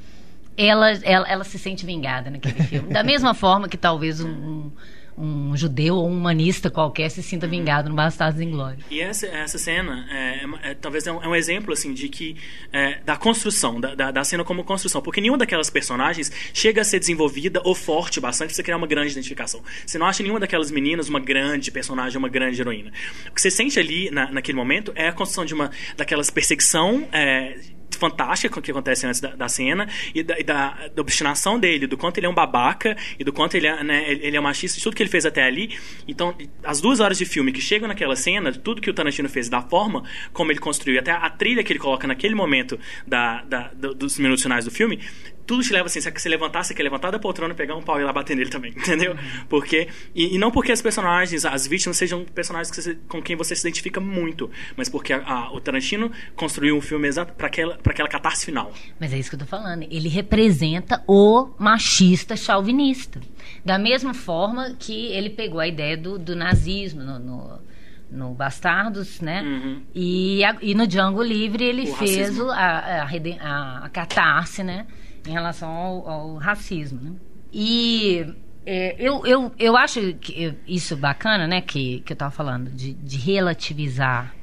ela, 0.57 0.91
ela, 1.01 1.29
ela 1.29 1.43
se 1.45 1.57
sente 1.57 1.85
vingada 1.85 2.29
naquele 2.29 2.61
filme. 2.63 2.91
Da 2.91 3.03
mesma 3.03 3.33
forma 3.33 3.69
que 3.69 3.77
talvez 3.77 4.19
um, 4.19 4.27
um 4.27 4.71
um 5.17 5.57
judeu 5.57 5.95
ou 5.95 6.07
um 6.07 6.17
humanista 6.17 6.69
qualquer 6.69 7.09
se 7.09 7.23
sinta 7.23 7.47
vingado 7.47 7.89
no 7.89 7.95
Bastardos 7.95 8.39
Inglórios. 8.39 8.83
E 8.91 9.01
essa, 9.01 9.25
essa 9.25 9.57
cena 9.57 10.05
é, 10.11 10.67
é, 10.67 10.71
é 10.71 10.73
talvez 10.75 11.07
é 11.07 11.11
um, 11.11 11.23
é 11.23 11.27
um, 11.27 11.35
exemplo 11.35 11.73
assim 11.73 11.93
de 11.93 12.07
que 12.07 12.35
é, 12.71 12.99
da 13.03 13.17
construção 13.17 13.79
da, 13.79 13.95
da, 13.95 14.11
da, 14.11 14.23
cena 14.23 14.43
como 14.43 14.63
construção, 14.63 15.01
porque 15.01 15.19
nenhuma 15.19 15.37
daquelas 15.37 15.69
personagens 15.69 16.31
chega 16.53 16.81
a 16.81 16.83
ser 16.83 16.99
desenvolvida 16.99 17.61
ou 17.63 17.73
forte 17.73 18.19
bastante 18.19 18.49
para 18.49 18.55
você 18.55 18.63
criar 18.63 18.77
uma 18.77 18.87
grande 18.87 19.11
identificação. 19.11 19.63
Você 19.85 19.97
não 19.97 20.05
acha 20.05 20.21
nenhuma 20.21 20.39
daquelas 20.39 20.69
meninas 20.69 21.09
uma 21.09 21.19
grande 21.19 21.71
personagem, 21.71 22.17
uma 22.17 22.29
grande 22.29 22.61
heroína. 22.61 22.91
O 23.29 23.33
que 23.33 23.41
você 23.41 23.49
sente 23.49 23.79
ali 23.79 24.11
na, 24.11 24.31
naquele 24.31 24.57
momento 24.57 24.91
é 24.95 25.07
a 25.07 25.13
construção 25.13 25.45
de 25.45 25.53
uma 25.53 25.71
daquelas 25.95 26.29
perseguição 26.29 27.07
é, 27.11 27.57
fantástica 27.95 28.61
que 28.61 28.71
acontece 28.71 29.05
antes 29.05 29.19
da, 29.19 29.35
da 29.35 29.47
cena 29.47 29.87
e, 30.13 30.23
da, 30.23 30.39
e 30.39 30.43
da, 30.43 30.87
da, 30.87 31.01
obstinação 31.01 31.59
dele, 31.59 31.87
do 31.87 31.97
quanto 31.97 32.17
ele 32.17 32.27
é 32.27 32.29
um 32.29 32.33
babaca 32.33 32.95
e 33.17 33.23
do 33.23 33.33
quanto 33.33 33.55
ele 33.55 33.67
é, 33.67 33.83
né, 33.83 34.11
ele 34.11 34.35
é 34.35 34.39
machista, 34.39 34.77
de 34.77 34.83
tudo 34.83 34.95
que 34.95 35.03
ele 35.03 35.09
fez 35.09 35.25
até 35.25 35.43
ali. 35.43 35.77
Então, 36.07 36.35
as 36.63 36.81
duas 36.81 36.99
horas 36.99 37.17
de 37.17 37.25
filme 37.25 37.51
que 37.51 37.61
chegam 37.61 37.87
naquela 37.87 38.15
cena, 38.15 38.51
tudo 38.51 38.81
que 38.81 38.89
o 38.89 38.93
Tarantino 38.93 39.29
fez, 39.29 39.49
da 39.49 39.61
forma 39.61 40.03
como 40.33 40.51
ele 40.51 40.59
construiu, 40.59 40.99
até 40.99 41.11
a 41.11 41.29
trilha 41.29 41.63
que 41.63 41.71
ele 41.71 41.79
coloca 41.79 42.07
naquele 42.07 42.35
momento 42.35 42.79
da, 43.05 43.41
da 43.43 43.71
dos 43.73 44.17
minutos 44.17 44.43
finais 44.43 44.65
do 44.65 44.71
filme, 44.71 44.99
tudo 45.47 45.63
te 45.63 45.71
leva 45.71 45.85
assim, 45.85 46.01
se 46.01 46.11
você 46.11 46.27
levantar, 46.27 46.63
você 46.63 46.73
quer 46.73 46.83
levantar 46.83 47.09
da 47.09 47.17
poltrona, 47.17 47.55
pegar 47.55 47.75
um 47.75 47.81
pau 47.81 47.97
e 47.97 48.01
ir 48.01 48.03
lá 48.03 48.11
bater 48.11 48.35
nele 48.35 48.49
também, 48.49 48.71
entendeu? 48.77 49.15
Porque, 49.47 49.87
e, 50.13 50.35
e 50.35 50.37
não 50.37 50.51
porque 50.51 50.73
as 50.73 50.81
personagens, 50.81 51.45
as 51.45 51.65
vítimas 51.65 51.95
sejam 51.95 52.25
personagens 52.25 52.69
que 52.69 52.81
você, 52.81 52.95
com 53.07 53.21
quem 53.21 53.35
você 53.35 53.55
se 53.55 53.65
identifica 53.65 54.01
muito, 54.01 54.51
mas 54.75 54.89
porque 54.89 55.13
a, 55.13 55.23
a, 55.25 55.53
o 55.53 55.61
Tarantino 55.61 56.11
construiu 56.35 56.75
um 56.75 56.81
filme 56.81 57.07
exato 57.07 57.33
para 57.33 57.47
aquela, 57.47 57.77
pra 57.77 57.93
aquela 57.93 58.09
catarse 58.09 58.45
final. 58.45 58.73
Mas 58.99 59.13
é 59.13 59.17
isso 59.17 59.29
que 59.29 59.35
eu 59.35 59.39
tô 59.39 59.45
falando. 59.45 59.83
Ele 59.89 60.09
representa 60.09 61.01
o 61.07 61.49
machista 61.57 62.35
chauvinista. 62.35 63.21
Da 63.63 63.79
mesma 63.79 64.13
forma 64.13 64.75
que 64.77 65.07
ele 65.13 65.29
pegou 65.29 65.61
a 65.61 65.67
ideia 65.67 65.95
do, 65.95 66.19
do 66.19 66.35
nazismo 66.35 67.01
no, 67.01 67.19
no 67.19 67.67
no 68.09 68.33
Bastardos, 68.33 69.19
né? 69.19 69.41
Uhum. 69.41 69.81
E, 69.93 70.41
a, 70.41 70.55
e 70.61 70.73
no 70.73 70.87
Django 70.87 71.21
Livre 71.21 71.65
ele 71.65 71.89
o 71.89 71.95
fez 71.95 72.39
o, 72.39 72.49
a, 72.49 72.55
a, 72.55 73.03
a, 73.03 73.85
a 73.85 73.89
catarse, 73.89 74.63
né? 74.63 74.87
Em 75.29 75.33
relação 75.33 75.69
ao, 75.69 76.09
ao 76.09 76.35
racismo. 76.35 76.99
Né? 77.01 77.11
E 77.51 78.33
é, 78.65 78.95
eu, 78.99 79.25
eu, 79.25 79.51
eu 79.57 79.77
acho 79.77 80.13
que 80.15 80.55
isso 80.67 80.95
bacana, 80.97 81.47
né, 81.47 81.61
que, 81.61 82.01
que 82.01 82.11
eu 82.11 82.15
estava 82.15 82.31
falando, 82.31 82.69
de, 82.69 82.93
de 82.93 83.17
relativizar 83.17 84.35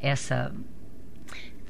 essa 0.00 0.52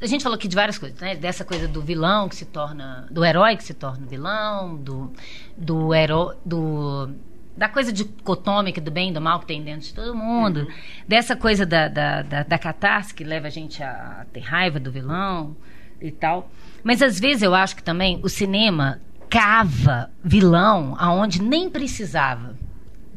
a 0.01 0.07
gente 0.07 0.23
falou 0.23 0.37
aqui 0.37 0.47
de 0.47 0.55
várias 0.55 0.79
coisas, 0.79 0.99
né? 1.01 1.17
Dessa 1.17 1.45
coisa 1.45 1.67
do 1.67 1.81
vilão 1.81 2.29
que 2.29 2.37
se 2.37 2.45
torna. 2.45 3.07
do 3.11 3.25
herói 3.25 3.57
que 3.57 3.65
se 3.65 3.73
torna 3.73 4.07
vilão, 4.07 4.77
do. 4.77 5.11
do 5.57 5.95
herói. 5.95 6.37
do. 6.45 7.11
da 7.57 7.69
coisa 7.69 7.91
dicotômica 7.91 8.79
do 8.79 8.91
bem 8.91 9.09
e 9.09 9.13
do 9.13 9.21
mal 9.23 9.41
que 9.41 9.47
tem 9.47 9.63
dentro 9.63 9.87
de 9.87 9.95
todo 9.95 10.15
mundo. 10.15 10.61
Uhum. 10.61 10.75
Dessa 11.09 11.35
coisa 11.35 11.65
da, 11.65 11.89
da, 11.89 12.23
da, 12.23 12.43
da 12.43 12.59
catarse 12.59 13.15
que 13.15 13.25
leva 13.25 13.47
a 13.47 13.51
gente 13.51 13.83
a 13.83 14.27
ter 14.33 14.41
raiva 14.41 14.79
do 14.79 14.93
vilão 14.93 15.57
e 16.01 16.11
tal. 16.11 16.51
Mas 16.87 17.03
às 17.03 17.19
vezes 17.19 17.43
eu 17.43 17.53
acho 17.53 17.75
que 17.75 17.83
também 17.83 18.21
o 18.23 18.29
cinema 18.29 19.01
cava 19.29 20.09
vilão 20.23 20.95
aonde 21.01 21.43
nem 21.43 21.69
precisava. 21.69 22.55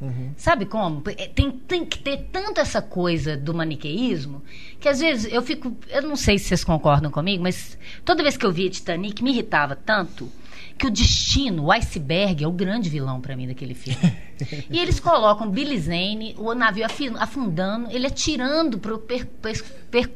Uhum. 0.02 0.32
Sabe 0.36 0.66
como? 0.66 1.04
É, 1.06 1.28
tem, 1.28 1.52
tem 1.52 1.86
que 1.86 2.00
ter 2.00 2.30
tanto 2.32 2.60
essa 2.60 2.82
coisa 2.82 3.38
do 3.38 3.54
maniqueísmo 3.54 4.42
que 4.80 4.90
às 4.90 5.00
vezes 5.00 5.32
eu 5.32 5.44
fico. 5.44 5.78
Eu 5.88 6.02
não 6.02 6.16
sei 6.16 6.40
se 6.40 6.46
vocês 6.46 6.64
concordam 6.64 7.12
comigo, 7.12 7.44
mas 7.44 7.78
toda 8.04 8.24
vez 8.24 8.36
que 8.36 8.44
eu 8.44 8.52
via 8.52 8.72
Titanic 8.72 9.24
me 9.24 9.30
irritava 9.30 9.76
tanto 9.76 10.32
que 10.76 10.88
o 10.88 10.90
destino, 10.90 11.66
o 11.66 11.72
iceberg, 11.72 12.44
é 12.44 12.48
o 12.48 12.52
grande 12.52 12.90
vilão 12.90 13.22
para 13.22 13.36
mim 13.36 13.48
daquele 13.48 13.76
filme. 13.76 14.00
e 14.68 14.80
eles 14.80 15.00
colocam 15.00 15.48
Billy 15.48 15.78
Zane, 15.78 16.34
o 16.40 16.56
navio 16.56 16.88
afundando, 17.20 17.92
ele 17.92 18.08
atirando, 18.08 18.80
pro, 18.80 18.98
per, 18.98 19.28
per, 19.28 19.64
per, 19.92 20.10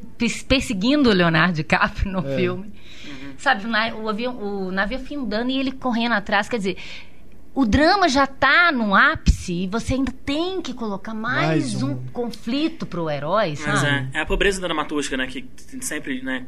perseguindo 0.48 1.08
o 1.08 1.12
Leonardo 1.12 1.52
DiCaprio 1.54 2.10
no 2.10 2.26
é. 2.26 2.36
filme. 2.36 2.72
Sabe, 3.38 3.64
o, 3.66 4.08
avião, 4.08 4.36
o 4.36 4.70
navio 4.70 4.98
afundando 4.98 5.50
e 5.50 5.58
ele 5.58 5.72
correndo 5.72 6.12
atrás. 6.12 6.48
Quer 6.48 6.58
dizer, 6.58 6.76
o 7.54 7.64
drama 7.64 8.08
já 8.08 8.24
está 8.24 8.72
no 8.72 8.96
ápice 8.96 9.52
e 9.52 9.66
você 9.68 9.94
ainda 9.94 10.12
tem 10.24 10.60
que 10.60 10.74
colocar 10.74 11.14
mais, 11.14 11.72
mais 11.72 11.82
um. 11.82 11.92
um 11.92 12.06
conflito 12.08 12.84
pro 12.84 13.08
herói, 13.08 13.54
sabe? 13.54 13.70
Mas 13.70 13.84
é, 13.84 14.08
é 14.14 14.20
a 14.20 14.26
pobreza 14.26 14.60
da 14.60 14.66
dramaturgia, 14.66 15.16
né? 15.16 15.28
Que 15.28 15.46
sempre, 15.80 16.20
né? 16.20 16.46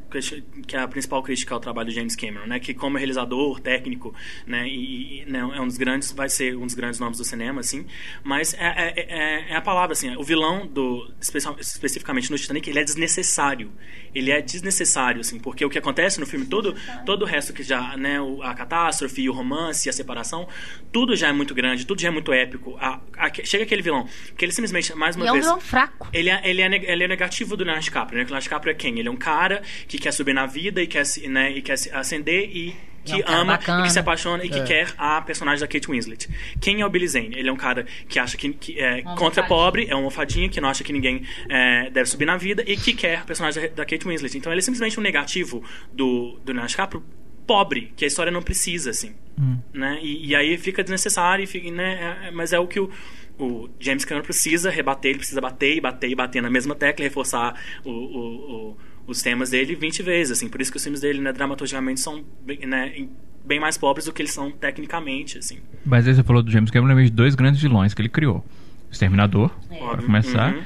Que 0.66 0.74
é 0.74 0.80
a 0.80 0.88
principal 0.88 1.22
crítica 1.22 1.54
ao 1.54 1.60
trabalho 1.60 1.90
de 1.90 1.94
James 1.94 2.16
Cameron, 2.16 2.46
né? 2.46 2.58
Que 2.58 2.74
como 2.74 2.98
realizador, 2.98 3.60
técnico, 3.60 4.12
né? 4.44 4.68
E, 4.68 5.24
né, 5.28 5.38
é 5.38 5.60
um 5.60 5.66
dos 5.68 5.76
grandes, 5.76 6.10
vai 6.10 6.28
ser 6.28 6.56
um 6.56 6.66
dos 6.66 6.74
grandes 6.74 6.98
nomes 6.98 7.18
do 7.18 7.24
cinema, 7.24 7.60
assim. 7.60 7.86
Mas 8.24 8.52
é, 8.54 8.66
é, 8.66 8.94
é, 8.96 9.52
é 9.52 9.56
a 9.56 9.60
palavra, 9.60 9.92
assim. 9.92 10.16
O 10.16 10.24
vilão 10.24 10.66
do, 10.66 11.08
especial, 11.20 11.56
especificamente 11.60 12.32
no 12.32 12.36
Titanic, 12.36 12.68
ele 12.68 12.80
é 12.80 12.84
desnecessário. 12.84 13.70
Ele 14.12 14.32
é 14.32 14.40
desnecessário, 14.40 15.20
assim, 15.20 15.38
porque 15.38 15.64
o 15.64 15.70
que 15.70 15.78
acontece 15.78 16.18
no 16.18 16.26
filme 16.26 16.46
todo, 16.46 16.74
todo 17.04 17.22
o 17.22 17.26
resto 17.26 17.52
que 17.52 17.62
já, 17.62 17.96
né? 17.96 18.16
A 18.42 18.54
catástrofe, 18.54 19.28
o 19.28 19.32
romance, 19.32 19.88
a 19.88 19.92
separação 19.92 20.48
tudo 20.96 21.14
já 21.14 21.28
é 21.28 21.32
muito 21.32 21.54
grande, 21.54 21.84
tudo 21.84 22.00
já 22.00 22.08
é 22.08 22.10
muito 22.10 22.32
épico. 22.32 22.74
A, 22.80 22.98
a, 23.18 23.30
chega 23.44 23.64
aquele 23.64 23.82
vilão, 23.82 24.08
que 24.34 24.42
ele 24.42 24.52
simplesmente, 24.52 24.94
mais 24.94 25.14
uma 25.14 25.26
e 25.26 25.30
vez... 25.30 25.44
é 25.44 25.46
um 25.46 25.50
vilão 25.50 25.60
fraco. 25.60 26.08
Ele 26.10 26.30
é, 26.30 26.40
ele, 26.42 26.62
é, 26.62 26.90
ele 26.90 27.04
é 27.04 27.06
negativo 27.06 27.54
do 27.54 27.64
Leonardo 27.64 27.84
DiCaprio, 27.84 28.16
né? 28.16 28.22
O 28.22 28.24
Leonardo 28.24 28.44
DiCaprio 28.44 28.70
é 28.70 28.74
quem? 28.74 28.98
Ele 28.98 29.06
é 29.06 29.10
um 29.10 29.16
cara 29.16 29.60
que 29.86 29.98
quer 29.98 30.10
subir 30.10 30.32
na 30.32 30.46
vida 30.46 30.82
e 30.82 30.86
quer, 30.86 31.04
né, 31.28 31.50
e 31.50 31.60
quer 31.60 31.74
ascender 31.92 32.48
e 32.50 32.74
que 33.04 33.12
é 33.12 33.30
um 33.30 33.40
ama 33.40 33.60
e 33.62 33.82
que 33.82 33.92
se 33.92 33.98
apaixona 33.98 34.42
e 34.42 34.48
que 34.48 34.58
é. 34.58 34.64
quer 34.64 34.94
a 34.96 35.20
personagem 35.20 35.60
da 35.60 35.66
Kate 35.66 35.86
Winslet. 35.86 36.30
Quem 36.62 36.80
é 36.80 36.86
o 36.86 36.88
Billy 36.88 37.06
Zane? 37.06 37.36
Ele 37.36 37.50
é 37.50 37.52
um 37.52 37.56
cara 37.56 37.84
que 38.08 38.18
acha 38.18 38.38
que, 38.38 38.54
que 38.54 38.80
é 38.80 39.02
contra 39.18 39.42
pobre, 39.42 39.86
é 39.90 39.94
uma 39.94 40.10
fadinha 40.10 40.48
que 40.48 40.62
não 40.62 40.70
acha 40.70 40.82
que 40.82 40.94
ninguém 40.94 41.22
é, 41.50 41.90
deve 41.90 42.08
subir 42.08 42.24
na 42.24 42.38
vida 42.38 42.64
e 42.66 42.74
que 42.74 42.94
quer 42.94 43.18
a 43.18 43.24
personagem 43.24 43.70
da 43.74 43.84
Kate 43.84 44.08
Winslet. 44.08 44.38
Então 44.38 44.50
ele 44.50 44.60
é 44.60 44.62
simplesmente 44.62 44.98
um 44.98 45.02
negativo 45.02 45.62
do, 45.92 46.40
do 46.42 46.52
Leonardo 46.52 46.70
DiCaprio 46.70 47.04
pobre, 47.46 47.92
que 47.96 48.04
a 48.04 48.08
história 48.08 48.32
não 48.32 48.42
precisa, 48.42 48.90
assim. 48.90 49.14
Hum. 49.38 49.58
Né? 49.72 49.98
E, 50.02 50.28
e, 50.28 50.36
aí 50.36 50.56
fica 50.58 50.82
desnecessário, 50.82 51.44
e 51.44 51.46
fica, 51.46 51.70
né? 51.70 52.18
É, 52.26 52.30
mas 52.30 52.52
é 52.52 52.58
o 52.58 52.66
que 52.66 52.80
o, 52.80 52.90
o 53.38 53.68
James 53.78 54.04
Cameron 54.04 54.24
precisa 54.24 54.70
rebater, 54.70 55.10
ele 55.10 55.18
precisa 55.18 55.40
bater 55.40 55.76
e 55.76 55.80
bater 55.80 56.10
e 56.10 56.14
bater 56.14 56.42
na 56.42 56.50
mesma 56.50 56.74
tecla 56.74 57.04
e 57.04 57.08
reforçar 57.08 57.54
o, 57.84 57.90
o, 57.90 58.70
o, 58.70 58.76
os 59.06 59.22
temas 59.22 59.50
dele 59.50 59.74
20 59.74 60.02
vezes, 60.02 60.38
assim. 60.38 60.48
Por 60.48 60.60
isso 60.60 60.70
que 60.70 60.76
os 60.76 60.82
filmes 60.82 61.00
dele, 61.00 61.20
né, 61.20 61.32
dramaturgicamente, 61.32 62.00
são 62.00 62.24
né, 62.66 63.06
bem 63.44 63.60
mais 63.60 63.76
pobres 63.76 64.06
do 64.06 64.12
que 64.12 64.22
eles 64.22 64.32
são 64.32 64.50
tecnicamente, 64.50 65.38
assim. 65.38 65.58
Mas 65.84 66.06
aí 66.08 66.14
você 66.14 66.22
falou 66.22 66.42
do 66.42 66.50
James 66.50 66.70
Cameron, 66.70 67.02
de 67.02 67.10
dois 67.10 67.34
grandes 67.34 67.60
vilões 67.60 67.94
que 67.94 68.00
ele 68.00 68.08
criou. 68.08 68.44
O 68.88 68.92
Exterminador, 68.92 69.50
é. 69.70 69.78
para 69.78 70.02
começar. 70.02 70.54
Uhum. 70.54 70.62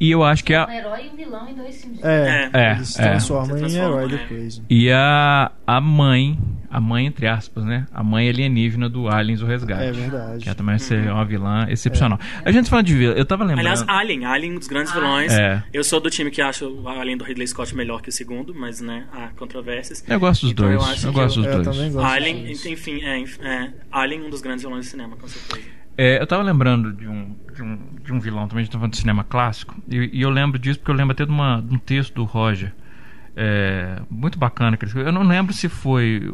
E 0.00 0.10
eu 0.10 0.24
acho 0.24 0.42
que 0.42 0.54
a. 0.54 0.66
Um 0.66 0.70
herói 0.70 1.06
e 1.06 1.10
um 1.10 1.16
vilão 1.16 1.46
em 1.46 1.54
dois 1.54 1.78
filmes. 1.82 2.02
É, 2.02 2.50
é, 2.54 2.72
eles 2.72 2.88
se 2.88 2.96
transformam 2.96 3.56
é. 3.58 3.60
em 3.60 3.76
herói 3.76 4.06
né? 4.06 4.16
depois. 4.16 4.62
E 4.70 4.90
a, 4.90 5.52
a 5.66 5.78
mãe, 5.78 6.38
a 6.70 6.80
mãe, 6.80 7.04
entre 7.04 7.26
aspas, 7.26 7.66
né? 7.66 7.86
A 7.92 8.02
mãe 8.02 8.26
alienígena 8.26 8.88
do 8.88 9.08
Aliens 9.08 9.42
o 9.42 9.46
Resgate. 9.46 9.82
É 9.82 9.92
verdade. 9.92 10.42
Que 10.42 10.48
ela 10.48 10.54
também 10.54 10.76
uhum. 10.76 11.08
é 11.08 11.12
uma 11.12 11.24
vilã 11.26 11.66
excepcional. 11.68 12.18
É. 12.42 12.48
A 12.48 12.50
gente 12.50 12.70
fala 12.70 12.82
de 12.82 12.96
vilã, 12.96 13.12
eu 13.12 13.26
tava 13.26 13.44
lembrando. 13.44 13.60
Aliás, 13.66 13.84
Alien, 13.86 14.24
Alien, 14.24 14.52
um 14.54 14.58
dos 14.58 14.68
grandes 14.68 14.90
ah. 14.92 14.94
vilões. 14.94 15.32
É. 15.34 15.62
Eu 15.70 15.84
sou 15.84 16.00
do 16.00 16.08
time 16.08 16.30
que 16.30 16.40
acha 16.40 16.66
o 16.66 16.88
Alien 16.88 17.18
do 17.18 17.24
Ridley 17.24 17.46
Scott 17.46 17.76
melhor 17.76 18.00
que 18.00 18.08
o 18.08 18.12
segundo, 18.12 18.54
mas, 18.54 18.80
né, 18.80 19.04
há 19.12 19.28
controvérsias. 19.36 20.02
Eu 20.08 20.18
gosto 20.18 20.42
dos 20.42 20.52
então, 20.52 20.64
dois. 20.64 21.02
Eu, 21.02 21.10
eu 21.10 21.12
gosto 21.12 21.42
dos 21.42 21.44
dois. 21.44 21.66
Eu 21.66 21.72
também 21.72 21.92
gosto. 21.92 22.06
Alien, 22.06 22.52
enfim, 22.52 23.04
é, 23.04 23.22
é, 23.46 23.72
Alien, 23.92 24.22
um 24.22 24.30
dos 24.30 24.40
grandes 24.40 24.64
vilões 24.64 24.86
do 24.86 24.90
cinema, 24.90 25.14
com 25.16 25.28
certeza. 25.28 25.79
É, 26.02 26.18
eu 26.18 26.26
tava 26.26 26.42
lembrando 26.42 26.94
de 26.94 27.06
um, 27.06 27.36
de 27.54 27.62
um, 27.62 27.78
de 28.02 28.10
um 28.10 28.18
vilão 28.18 28.48
também, 28.48 28.62
a 28.62 28.64
gente 28.64 28.72
tava 28.72 28.80
falando 28.80 28.92
de 28.92 28.98
cinema 29.00 29.22
clássico, 29.22 29.76
e, 29.86 30.08
e, 30.14 30.22
eu 30.22 30.30
lembro 30.30 30.58
disso 30.58 30.78
porque 30.78 30.90
eu 30.90 30.94
lembro 30.94 31.12
até 31.12 31.26
de, 31.26 31.30
uma, 31.30 31.60
de 31.60 31.74
um 31.74 31.78
texto 31.78 32.14
do 32.14 32.24
Roger. 32.24 32.72
É, 33.36 34.00
muito 34.08 34.38
bacana 34.38 34.78
que 34.78 34.86
ele. 34.86 34.92
Eu 34.96 35.12
não 35.12 35.22
lembro 35.22 35.52
se 35.52 35.68
foi. 35.68 36.32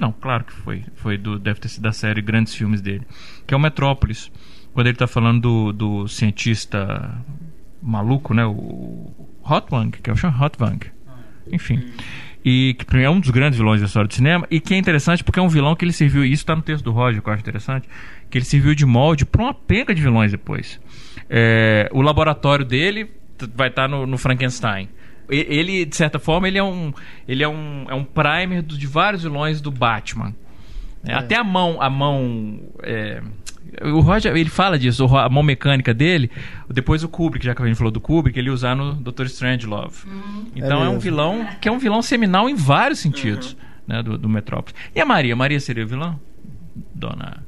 Não, 0.00 0.10
claro 0.10 0.42
que 0.42 0.52
foi. 0.52 0.84
foi 0.96 1.16
do, 1.16 1.38
deve 1.38 1.60
ter 1.60 1.68
sido 1.68 1.84
da 1.84 1.92
série 1.92 2.20
Grandes 2.20 2.56
Filmes 2.56 2.80
dele. 2.80 3.06
Que 3.46 3.54
é 3.54 3.56
o 3.56 3.60
Metrópolis. 3.60 4.32
Quando 4.72 4.88
ele 4.88 4.96
está 4.96 5.06
falando 5.06 5.40
do, 5.40 5.72
do 5.72 6.08
cientista 6.08 7.16
maluco, 7.80 8.34
né? 8.34 8.44
O 8.44 9.12
Hotwang, 9.42 9.96
que 9.96 10.10
é 10.10 10.12
o 10.12 10.16
Sean 10.16 10.34
Hotwang. 10.38 10.86
Enfim. 11.50 11.92
E 12.44 12.74
que 12.74 12.96
é 12.98 13.08
um 13.08 13.20
dos 13.20 13.30
grandes 13.30 13.58
vilões 13.58 13.80
da 13.80 13.86
história 13.86 14.06
do 14.06 14.14
cinema. 14.14 14.46
E 14.50 14.60
que 14.60 14.74
é 14.74 14.76
interessante 14.76 15.24
porque 15.24 15.38
é 15.38 15.42
um 15.42 15.48
vilão 15.48 15.74
que 15.74 15.84
ele 15.84 15.92
serviu. 15.92 16.24
Isso 16.24 16.42
está 16.42 16.54
no 16.54 16.62
texto 16.62 16.84
do 16.84 16.92
Roger, 16.92 17.22
que 17.22 17.28
eu 17.28 17.32
acho 17.32 17.42
interessante. 17.42 17.88
Que 18.30 18.38
ele 18.38 18.44
serviu 18.44 18.74
de 18.74 18.84
molde 18.84 19.24
para 19.24 19.42
uma 19.42 19.54
penca 19.54 19.94
de 19.94 20.02
vilões 20.02 20.30
depois. 20.30 20.80
É, 21.30 21.88
o 21.92 22.02
laboratório 22.02 22.64
dele 22.64 23.10
vai 23.54 23.68
estar 23.68 23.82
tá 23.82 23.88
no, 23.88 24.06
no 24.06 24.18
Frankenstein 24.18 24.88
ele 25.28 25.84
de 25.84 25.96
certa 25.96 26.18
forma 26.18 26.48
ele 26.48 26.58
é 26.58 26.62
um 26.62 26.92
ele 27.26 27.42
é 27.42 27.48
um, 27.48 27.86
é 27.88 27.94
um 27.94 28.04
primer 28.04 28.62
de 28.62 28.86
vários 28.86 29.22
vilões 29.22 29.60
do 29.60 29.70
Batman 29.70 30.34
é. 31.04 31.12
é. 31.12 31.14
até 31.14 31.36
a 31.36 31.44
mão 31.44 31.80
a 31.80 31.88
mão 31.88 32.60
é, 32.82 33.22
o 33.82 34.00
Roger 34.00 34.36
ele 34.36 34.50
fala 34.50 34.78
disso 34.78 35.04
a 35.16 35.28
mão 35.28 35.42
mecânica 35.42 35.94
dele 35.94 36.30
depois 36.68 37.02
o 37.02 37.08
Kubrick 37.08 37.44
já 37.44 37.54
que 37.54 37.62
a 37.62 37.66
gente 37.66 37.76
falou 37.76 37.90
do 37.90 38.00
Kubrick 38.00 38.38
ele 38.38 38.50
usar 38.50 38.74
no 38.74 38.94
Dr. 38.94 39.24
Strangelove 39.24 40.06
uhum. 40.06 40.46
então 40.54 40.82
é, 40.82 40.86
é, 40.86 40.88
um 40.88 40.98
vilão 40.98 41.46
que 41.60 41.68
é 41.68 41.72
um 41.72 41.78
vilão 41.78 42.02
seminal 42.02 42.48
em 42.48 42.54
vários 42.54 42.98
sentidos 42.98 43.52
uhum. 43.52 43.58
né, 43.86 44.02
do, 44.02 44.18
do 44.18 44.28
Metrópolis 44.28 44.74
e 44.94 45.00
a 45.00 45.06
Maria 45.06 45.34
Maria 45.34 45.60
seria 45.60 45.86
vilão 45.86 46.20
dona 46.94 47.42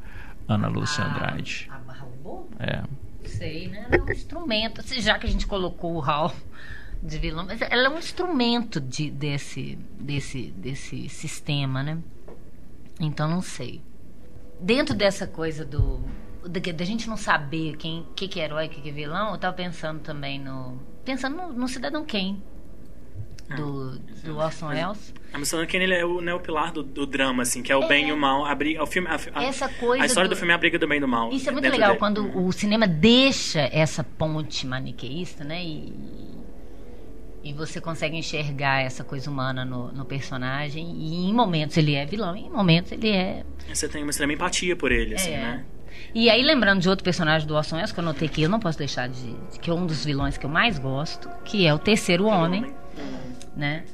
Ana 0.48 0.68
Lúcia 0.68 1.05
ah, 1.05 1.09
Andrade 1.09 1.70
é. 2.59 2.82
Sei 3.28 3.68
né? 3.68 3.86
É 3.90 4.01
um 4.01 4.10
instrumento. 4.10 4.82
Já 5.01 5.18
que 5.18 5.27
a 5.27 5.31
gente 5.31 5.47
colocou 5.47 5.94
o 5.94 6.02
Hal 6.02 6.35
de 7.02 7.18
vilão, 7.18 7.44
mas 7.44 7.60
ela 7.60 7.86
é 7.86 7.89
um 7.90 7.98
instrumento 7.98 8.81
de, 8.81 9.10
desse, 9.10 9.77
desse, 10.01 10.51
desse 10.52 11.09
sistema, 11.09 11.82
né? 11.82 11.98
Então 12.98 13.28
não 13.28 13.43
sei. 13.43 13.82
Dentro 14.60 14.94
dessa 14.94 15.27
coisa 15.27 15.64
do 15.64 16.01
da 16.48 16.85
gente 16.85 17.09
não 17.09 17.16
saber 17.16 17.77
quem 17.77 18.06
que, 18.14 18.28
que 18.28 18.40
é 18.40 18.44
herói, 18.44 18.68
que, 18.68 18.81
que 18.81 18.89
é 18.89 18.93
vilão, 18.93 19.32
eu 19.32 19.39
tava 19.39 19.56
pensando 19.56 20.01
também 20.01 20.39
no 20.39 20.78
pensando 21.05 21.36
no, 21.36 21.52
no 21.52 21.68
Cidadão 21.68 22.05
Kane 22.06 22.40
do, 23.55 23.98
ah, 23.98 24.27
do 24.27 24.39
Orson 24.39 24.68
Welles. 24.68 25.14
A 25.32 25.44
Cidadão 25.44 25.66
Kane 25.66 25.85
ele 25.85 25.94
é 25.94 26.05
o, 26.05 26.20
né, 26.20 26.32
o 26.35 26.40
pilar 26.40 26.73
do, 26.73 26.82
do, 26.82 27.06
drama, 27.06 27.43
assim, 27.43 27.62
que 27.62 27.70
é 27.70 27.77
o 27.77 27.82
é. 27.85 27.89
bem 27.89 28.09
e 28.09 28.12
o 28.12 28.16
mal. 28.16 28.44
A, 28.44 28.55
briga, 28.55 28.82
o 28.82 28.86
filme, 28.86 29.09
a, 29.09 29.18
a, 29.35 29.44
essa 29.44 29.68
coisa 29.68 30.02
a 30.02 30.06
história 30.06 30.28
do... 30.28 30.35
do... 30.35 30.39
filme 30.39 30.52
é 30.52 30.55
a 30.55 30.59
briga 30.59 30.78
do 30.78 30.89
bem 30.89 30.98
e 30.98 31.01
do 31.01 31.09
mal. 31.09 31.31
Isso 31.31 31.48
é 31.48 31.52
muito 31.52 31.68
legal, 31.68 31.89
dele. 31.90 31.98
quando 31.98 32.39
o 32.39 32.52
cinema 32.52 32.86
deixa 32.86 33.60
essa 33.73 34.02
ponte 34.02 34.66
maniqueísta, 34.66 35.44
né? 35.44 35.62
E, 35.62 35.93
e 37.44 37.52
você 37.52 37.81
consegue 37.81 38.16
enxergar 38.16 38.81
essa 38.82 39.05
coisa 39.05 39.31
humana 39.31 39.64
no, 39.64 39.93
no, 39.93 40.05
personagem. 40.05 40.97
E 40.97 41.28
em 41.28 41.35
momentos 41.35 41.77
ele 41.77 41.94
é 41.94 42.05
vilão, 42.05 42.35
e 42.35 42.47
em 42.47 42.51
momentos 42.51 42.93
ele 42.93 43.10
é. 43.10 43.44
Você 43.73 43.89
tem 43.89 44.02
uma 44.02 44.10
extrema 44.10 44.32
empatia 44.32 44.74
por 44.74 44.90
ele, 44.90 45.14
assim, 45.14 45.32
é. 45.32 45.39
né? 45.39 45.64
E 46.14 46.31
aí, 46.31 46.43
lembrando 46.43 46.81
de 46.81 46.89
outro 46.89 47.05
personagem 47.05 47.47
do 47.47 47.55
Orson 47.55 47.77
Welles, 47.77 47.93
que 47.93 48.01
eu 48.01 48.05
notei 48.05 48.28
que 48.28 48.43
eu 48.43 48.48
não 48.48 48.59
posso 48.59 48.78
deixar 48.78 49.09
de, 49.09 49.32
de. 49.32 49.59
que 49.60 49.70
é 49.70 49.73
um 49.73 49.86
dos 49.86 50.05
vilões 50.05 50.39
que 50.39 50.47
eu 50.47 50.51
mais 50.51 50.78
gosto, 50.78 51.28
que 51.44 51.66
é 51.66 51.74
o 51.74 51.78
terceiro 51.78 52.27
homem, 52.27 52.62
homem. 52.62 52.74
Né? 53.57 53.85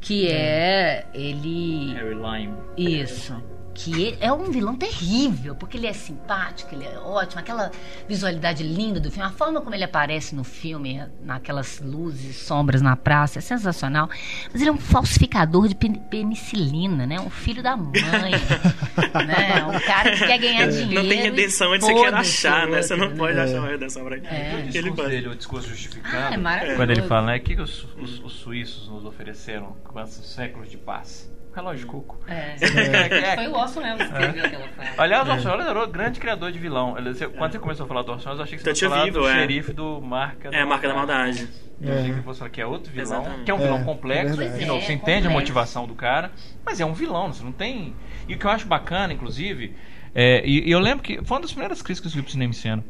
Que 0.00 0.28
é. 0.28 1.06
Ele. 1.14 1.94
Harry 1.94 2.14
Lime. 2.14 2.54
Isso 2.76 3.51
que 3.74 4.16
é 4.20 4.32
um 4.32 4.50
vilão 4.50 4.76
terrível, 4.76 5.54
porque 5.54 5.76
ele 5.76 5.86
é 5.86 5.92
simpático, 5.92 6.74
ele 6.74 6.84
é 6.84 6.98
ótimo, 6.98 7.40
aquela 7.40 7.70
visualidade 8.08 8.62
linda 8.62 9.00
do 9.00 9.10
filme, 9.10 9.26
a 9.26 9.32
forma 9.32 9.60
como 9.60 9.74
ele 9.74 9.84
aparece 9.84 10.34
no 10.34 10.44
filme, 10.44 11.02
naquelas 11.22 11.80
luzes, 11.80 12.36
sombras 12.36 12.82
na 12.82 12.96
praça, 12.96 13.38
é 13.38 13.42
sensacional. 13.42 14.08
Mas 14.52 14.60
ele 14.60 14.70
é 14.70 14.72
um 14.72 14.78
falsificador 14.78 15.68
de 15.68 15.74
penicilina, 15.74 17.06
né? 17.06 17.18
Um 17.20 17.30
filho 17.30 17.62
da 17.62 17.76
mãe, 17.76 17.92
né? 19.26 19.64
Um 19.64 19.80
cara 19.80 20.12
que 20.12 20.26
quer 20.26 20.38
ganhar 20.38 20.68
dinheiro. 20.68 21.02
Não 21.02 21.08
tem 21.08 21.22
redenção 21.22 21.72
onde 21.72 21.84
você 21.84 21.94
quer 21.94 22.14
achar, 22.14 22.66
né? 22.68 22.82
Você 22.82 22.96
não 22.96 23.08
né? 23.08 23.16
pode 23.16 23.38
é. 23.38 23.42
achar 23.42 23.58
uma 23.58 23.68
redenção 23.68 24.04
pra 24.04 24.16
ele. 24.16 24.26
É. 24.26 24.64
O 24.66 24.70
discurso 24.70 25.08
dele, 25.08 25.28
o 25.28 25.36
discurso 25.36 25.68
justificado, 25.68 26.46
ah, 26.46 26.56
é 26.56 26.76
quando 26.76 26.90
ele 26.90 27.02
fala, 27.02 27.26
né? 27.28 27.36
O 27.36 27.40
que, 27.40 27.56
que 27.56 27.62
os, 27.62 27.86
os, 27.96 28.20
os 28.20 28.32
suíços 28.32 28.88
nos 28.88 29.04
ofereceram 29.04 29.76
com 29.84 29.98
esses 30.00 30.26
séculos 30.26 30.70
de 30.70 30.76
paz? 30.76 31.30
Relógio 31.54 31.80
de 31.80 31.86
coco. 31.86 32.18
É. 32.26 32.56
é. 32.60 33.34
Foi 33.36 33.48
o 33.48 33.54
Orson 33.54 33.80
Welles 33.80 33.98
que 33.98 34.04
escreveu 34.04 34.44
aquela 34.44 34.68
frase. 34.68 34.90
Aliás, 34.98 35.28
o 35.28 35.32
Orson 35.32 35.50
Welles 35.50 35.66
era 35.66 35.84
o 35.84 35.86
grande 35.86 36.20
criador 36.20 36.52
de 36.52 36.58
vilão. 36.58 36.94
Quando 37.36 37.52
você 37.52 37.58
começou 37.58 37.84
a 37.84 37.88
falar 37.88 38.02
do 38.02 38.12
Orson 38.12 38.30
Welles, 38.30 38.38
eu 38.38 38.44
achei 38.44 38.58
que 38.58 38.64
você 38.64 38.84
ia 38.84 38.90
falar 38.90 39.10
do 39.10 39.28
é. 39.28 39.34
xerife 39.34 39.72
do 39.72 40.00
Marca 40.00 40.50
da 40.50 40.56
É, 40.56 40.64
Marca 40.64 40.88
da 40.88 40.94
Maldade. 40.94 41.48
Eu 41.80 41.94
achei 41.94 42.14
que 42.14 42.20
você 42.20 42.38
falar 42.38 42.50
que 42.50 42.60
é 42.60 42.66
outro 42.66 42.92
vilão, 42.92 43.20
Exatamente. 43.20 43.44
que 43.44 43.50
é 43.50 43.54
um 43.54 43.58
vilão 43.58 43.80
é, 43.80 43.84
complexo. 43.84 44.40
É 44.40 44.48
de 44.48 44.66
novo, 44.66 44.84
você 44.84 44.92
entende 44.92 45.26
a 45.26 45.30
motivação 45.30 45.86
do 45.86 45.94
cara, 45.94 46.30
mas 46.64 46.80
é 46.80 46.86
um 46.86 46.92
vilão, 46.92 47.32
você 47.32 47.42
não 47.42 47.52
tem... 47.52 47.94
E 48.28 48.34
o 48.34 48.38
que 48.38 48.44
eu 48.44 48.50
acho 48.50 48.66
bacana, 48.66 49.12
inclusive, 49.12 49.74
é, 50.14 50.46
e, 50.46 50.68
e, 50.68 50.70
eu 50.70 50.78
lembro 50.78 51.02
que 51.02 51.16
foi 51.24 51.36
uma 51.36 51.40
das 51.40 51.50
primeiras 51.50 51.82
críticas 51.82 52.12
que 52.12 52.18
eu 52.18 52.20
vi 52.20 52.24
pro 52.24 52.32
cinema 52.32 52.50
em 52.50 52.54
cena. 52.54 52.84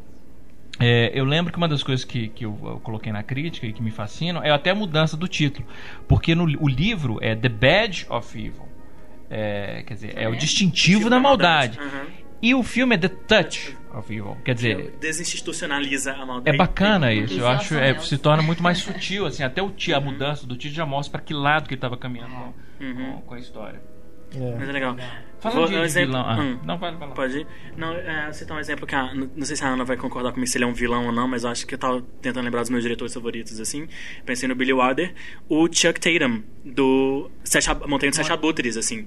É, 0.79 1.11
eu 1.13 1.23
lembro 1.23 1.51
que 1.51 1.57
uma 1.57 1.67
das 1.67 1.83
coisas 1.83 2.03
que, 2.03 2.29
que 2.29 2.45
eu, 2.45 2.57
eu, 2.63 2.79
coloquei 2.79 3.11
na 3.11 3.21
crítica 3.21 3.67
e 3.67 3.73
que 3.73 3.81
me 3.81 3.91
fascinam 3.91 4.43
é 4.43 4.49
até 4.49 4.71
a 4.71 4.75
mudança 4.75 5.15
do 5.15 5.27
título. 5.27 5.67
Porque 6.07 6.33
no, 6.33 6.43
o 6.43 6.67
livro 6.67 7.19
é 7.21 7.35
The 7.35 7.49
Badge 7.49 8.05
of 8.09 8.37
Evil. 8.37 8.67
É, 9.29 9.83
quer 9.85 9.93
dizer, 9.93 10.17
é, 10.17 10.23
é 10.23 10.29
o 10.29 10.35
distintivo 10.35 11.09
da 11.09 11.19
maldade. 11.19 11.79
Uhum. 11.79 12.23
E 12.41 12.53
o 12.53 12.61
filme 12.61 12.95
é 12.95 12.97
The 12.97 13.07
Touch 13.07 13.77
of 13.93 14.13
Evil. 14.13 14.35
Quer 14.43 14.55
dizer. 14.55 14.95
Desinstitucionaliza 14.99 16.13
a 16.13 16.25
maldade. 16.25 16.55
É 16.55 16.57
bacana 16.57 17.13
isso. 17.13 17.39
Eu 17.39 17.47
acho 17.47 17.75
é, 17.75 17.97
se 17.99 18.17
torna 18.17 18.41
muito 18.41 18.61
mais 18.61 18.79
sutil. 18.79 19.25
assim 19.25 19.43
Até 19.43 19.61
o 19.61 19.71
a 19.95 19.99
mudança 19.99 20.45
do 20.45 20.55
título 20.55 20.75
já 20.75 20.85
mostra 20.85 21.11
para 21.11 21.21
que 21.21 21.33
lado 21.33 21.67
que 21.67 21.75
ele 21.75 21.77
estava 21.77 21.97
caminhando 21.97 22.33
uhum. 22.81 23.13
com, 23.15 23.21
com 23.21 23.33
a 23.35 23.39
história. 23.39 23.92
É. 24.35 24.55
Mas 24.57 24.69
é 24.69 24.71
legal. 24.71 24.95
Falando 25.39 25.57
Vou, 25.59 25.67
de, 25.67 25.75
um 25.75 25.83
exemplo, 25.83 26.11
vilão. 26.11 26.25
Ah, 26.25 26.39
hum, 26.39 26.59
não, 26.63 26.77
vai, 26.77 26.95
vai 26.95 27.07
lá. 27.09 27.13
Pode 27.13 27.39
ir? 27.39 27.47
Não, 27.75 27.93
é, 27.93 28.31
citar 28.31 28.55
um 28.55 28.59
exemplo 28.59 28.87
que 28.87 28.95
a, 28.95 29.13
não 29.13 29.45
sei 29.45 29.55
se 29.55 29.63
a 29.63 29.67
Ana 29.67 29.83
vai 29.83 29.97
concordar 29.97 30.31
comigo 30.31 30.49
se 30.49 30.57
ele 30.57 30.63
é 30.63 30.67
um 30.67 30.73
vilão 30.73 31.07
ou 31.07 31.11
não, 31.11 31.27
mas 31.27 31.43
eu 31.43 31.49
acho 31.49 31.67
que 31.67 31.75
eu 31.75 31.77
tava 31.77 32.01
tentando 32.21 32.45
lembrar 32.45 32.61
dos 32.61 32.69
meus 32.69 32.83
diretores 32.83 33.13
favoritos, 33.13 33.59
assim. 33.59 33.87
Pensei 34.25 34.47
no 34.47 34.55
Billy 34.55 34.73
Wilder. 34.73 35.13
O 35.49 35.67
Chuck 35.67 35.99
Tatum, 35.99 36.41
do 36.63 37.29
Sete, 37.43 37.67
Montanha 37.87 38.11
dos 38.11 38.17
Sete 38.17 38.31
Abutres, 38.31 38.77
assim 38.77 39.05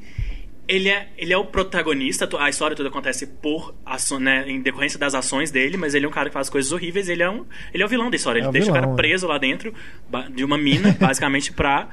ele 0.69 0.89
é, 0.89 1.09
ele 1.17 1.33
é 1.33 1.37
o 1.37 1.45
protagonista, 1.45 2.29
a 2.39 2.49
história 2.49 2.77
toda 2.77 2.89
acontece 2.89 3.27
por 3.27 3.75
ação, 3.85 4.19
né, 4.19 4.45
em 4.49 4.61
decorrência 4.61 4.99
das 4.99 5.15
ações 5.15 5.51
dele, 5.51 5.77
mas 5.77 5.95
ele 5.95 6.05
é 6.07 6.09
um 6.09 6.13
cara 6.13 6.29
que 6.29 6.35
faz 6.35 6.51
coisas 6.51 6.73
horríveis, 6.73 7.09
ele 7.09 7.23
é 7.23 7.31
um, 7.31 7.45
ele 7.73 7.83
é 7.83 7.87
o 7.87 7.89
vilão 7.89 8.11
da 8.11 8.17
história, 8.17 8.41
ele 8.41 8.49
é 8.49 8.51
deixa 8.51 8.67
vilão, 8.67 8.81
o 8.81 8.83
cara 8.83 8.93
é. 8.93 8.97
preso 8.97 9.27
lá 9.29 9.39
dentro 9.39 9.73
de 10.35 10.45
uma 10.45 10.59
mina, 10.59 10.97
basicamente 10.99 11.53
pra 11.53 11.89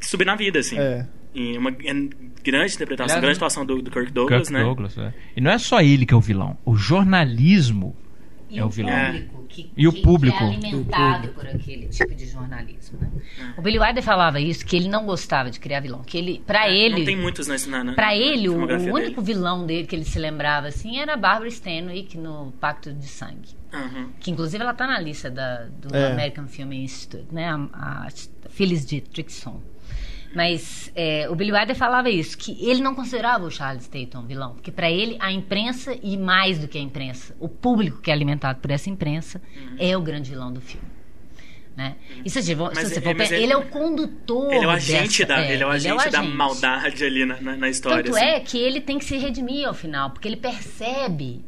subir 0.00 0.24
na 0.24 0.36
vida, 0.36 0.60
assim. 0.60 0.78
É. 0.78 1.06
E 1.34 1.56
uma 1.56 1.70
grande 1.70 2.74
interpretação, 2.74 3.20
grande 3.20 3.36
atuação 3.36 3.64
do, 3.64 3.80
do 3.80 3.90
Kirk 3.90 4.12
Douglas, 4.12 4.48
Kirk 4.48 4.52
né? 4.52 4.62
Douglas, 4.62 4.98
é. 4.98 5.14
E 5.36 5.40
não 5.40 5.50
é 5.50 5.58
só 5.58 5.80
ele 5.80 6.04
que 6.04 6.12
é 6.12 6.16
o 6.16 6.20
vilão, 6.20 6.58
o 6.64 6.76
jornalismo 6.76 7.96
e 8.52 8.58
é 8.58 8.64
o 8.64 8.68
vilão. 8.68 8.92
Público, 8.92 9.44
que, 9.48 9.72
e 9.74 9.88
o 9.88 10.02
público 10.02 10.36
que 10.36 10.44
é 10.44 10.46
alimentado 10.48 11.28
por 11.28 11.46
aquele 11.46 11.88
tipo 11.88 12.14
de 12.14 12.26
jornalismo. 12.26 12.98
Né? 13.00 13.10
É. 13.38 13.58
O 13.58 13.62
Billy 13.62 13.78
Wilder 13.78 14.02
falava 14.02 14.40
isso 14.40 14.64
que 14.64 14.76
ele 14.76 14.88
não 14.88 15.06
gostava 15.06 15.50
de 15.50 15.58
criar 15.58 15.80
vilão, 15.80 16.02
que 16.02 16.18
ele, 16.18 16.42
para 16.46 16.68
é, 16.68 16.76
ele, 16.76 16.98
não 16.98 17.04
tem 17.04 17.16
muitos 17.16 17.46
na, 17.46 17.84
na 17.84 17.94
para 17.94 18.14
ele 18.14 18.50
o, 18.50 18.58
o 18.58 18.94
único 18.94 19.22
vilão 19.22 19.64
dele 19.64 19.86
que 19.86 19.96
ele 19.96 20.04
se 20.04 20.18
lembrava 20.18 20.68
assim 20.68 20.98
era 20.98 21.14
a 21.14 21.16
Barbara 21.16 21.48
Stanwyck 21.48 22.18
no 22.18 22.52
Pacto 22.60 22.92
de 22.92 23.06
Sangue, 23.06 23.56
uhum. 23.72 24.10
que 24.20 24.30
inclusive 24.30 24.62
ela 24.62 24.72
está 24.72 24.86
na 24.86 25.00
lista 25.00 25.30
da, 25.30 25.64
do 25.64 25.94
é. 25.96 26.12
American 26.12 26.46
Film 26.46 26.72
Institute, 26.72 27.26
né? 27.32 27.48
A, 27.48 28.06
a 28.06 28.08
Phyllis 28.50 28.84
Dietrichson. 28.84 29.62
Mas 30.34 30.90
é, 30.94 31.28
o 31.28 31.34
Billy 31.34 31.52
Wilder 31.52 31.76
falava 31.76 32.08
isso, 32.08 32.36
que 32.38 32.56
ele 32.66 32.80
não 32.80 32.94
considerava 32.94 33.44
o 33.44 33.50
Charles 33.50 33.86
Tatum 33.86 34.26
vilão, 34.26 34.54
porque 34.54 34.70
para 34.70 34.90
ele 34.90 35.16
a 35.20 35.30
imprensa 35.30 35.96
e 36.02 36.16
mais 36.16 36.58
do 36.58 36.68
que 36.68 36.78
a 36.78 36.80
imprensa, 36.80 37.36
o 37.38 37.48
público 37.48 38.00
que 38.00 38.10
é 38.10 38.14
alimentado 38.14 38.60
por 38.60 38.70
essa 38.70 38.88
imprensa 38.88 39.40
uhum. 39.54 39.76
é 39.78 39.96
o 39.96 40.00
grande 40.00 40.30
vilão 40.30 40.52
do 40.52 40.60
filme. 40.60 40.86
Né? 41.76 41.96
E 42.22 42.28
se, 42.28 42.42
se 42.42 42.54
você 42.54 43.00
for 43.00 43.14
pensar, 43.14 43.34
ele, 43.34 43.44
ele, 43.44 43.52
é 43.54 43.56
o 43.56 43.66
condutor. 43.66 44.52
Ele 44.52 44.64
é 44.64 44.66
o 44.66 44.70
agente, 44.70 45.24
dessa, 45.24 45.40
da, 45.40 45.46
é, 45.46 45.54
ele 45.54 45.62
é 45.62 45.66
o 45.66 45.70
agente, 45.70 45.88
é 45.88 45.94
o 45.94 45.98
agente 46.00 46.12
da 46.12 46.22
maldade 46.22 47.02
ali 47.02 47.24
na, 47.24 47.40
na, 47.40 47.56
na 47.56 47.68
história. 47.70 48.04
Tanto 48.04 48.14
assim. 48.14 48.26
é 48.26 48.40
que 48.40 48.58
ele 48.58 48.80
tem 48.80 48.98
que 48.98 49.06
se 49.06 49.16
redimir 49.16 49.66
ao 49.66 49.72
final, 49.72 50.10
porque 50.10 50.28
ele 50.28 50.36
percebe 50.36 51.42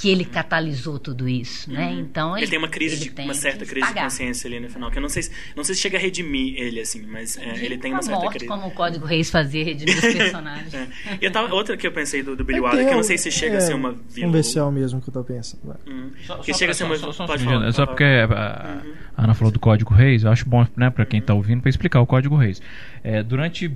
que 0.00 0.08
ele 0.08 0.24
catalisou 0.24 0.98
tudo 0.98 1.28
isso, 1.28 1.70
né? 1.70 1.88
Uhum. 1.88 2.00
Então 2.00 2.34
ele, 2.34 2.44
ele, 2.44 2.50
tem 2.50 2.58
uma 2.58 2.68
crise, 2.68 3.10
de, 3.10 3.20
uma 3.20 3.34
certa 3.34 3.66
crise 3.66 3.86
pagar. 3.86 4.00
de 4.00 4.04
consciência 4.06 4.48
ali 4.48 4.58
no 4.58 4.70
final, 4.70 4.90
que 4.90 4.96
eu 4.96 5.02
não 5.02 5.10
sei, 5.10 5.24
não 5.54 5.62
sei 5.62 5.74
se 5.74 5.82
chega 5.82 5.98
a 5.98 6.00
redimir 6.00 6.54
ele 6.56 6.80
assim, 6.80 7.04
mas 7.06 7.36
é, 7.36 7.62
ele 7.62 7.76
tem 7.76 7.92
uma 7.92 8.00
certa 8.00 8.26
crise. 8.30 8.46
como 8.46 8.68
o 8.68 8.70
Código 8.70 9.04
Reis 9.04 9.28
fazia 9.28 9.62
redimir 9.62 9.94
os 9.94 10.00
personagens. 10.14 10.72
é. 10.72 10.88
E 11.20 11.24
eu 11.26 11.30
tava, 11.30 11.54
outra 11.54 11.76
que 11.76 11.86
eu 11.86 11.92
pensei 11.92 12.22
do, 12.22 12.34
do 12.34 12.42
Billy 12.42 12.60
é 12.60 12.62
Wilder, 12.62 12.86
que 12.86 12.92
eu 12.92 12.96
não 12.96 13.02
sei 13.02 13.18
se 13.18 13.30
chega 13.30 13.56
é, 13.56 13.58
a 13.58 13.60
ser 13.60 13.74
uma 13.74 13.94
vilã. 14.08 14.28
Um 14.28 14.70
mesmo 14.70 15.02
que 15.02 15.10
eu 15.10 15.12
tô 15.12 15.22
pensando. 15.22 15.76
Uhum. 15.86 16.10
Só, 16.24 16.38
que 16.38 16.54
só 16.54 16.58
chega 16.58 16.72
a 16.72 16.74
ser 16.74 16.84
uma 16.84 16.96
só, 16.96 17.12
só, 17.12 17.26
pode 17.26 17.44
falar, 17.44 17.70
só 17.72 17.84
porque 17.84 18.04
a, 18.04 18.80
uhum. 18.82 18.92
Ana 19.18 19.34
falou 19.34 19.52
do 19.52 19.60
Código 19.60 19.92
Reis, 19.92 20.24
eu 20.24 20.30
acho 20.30 20.48
bom, 20.48 20.66
né, 20.74 20.88
para 20.88 21.04
quem 21.04 21.20
tá 21.20 21.34
ouvindo, 21.34 21.60
para 21.60 21.68
explicar 21.68 22.00
o 22.00 22.06
Código 22.06 22.36
Reis. 22.36 22.62
É, 23.04 23.22
durante 23.22 23.70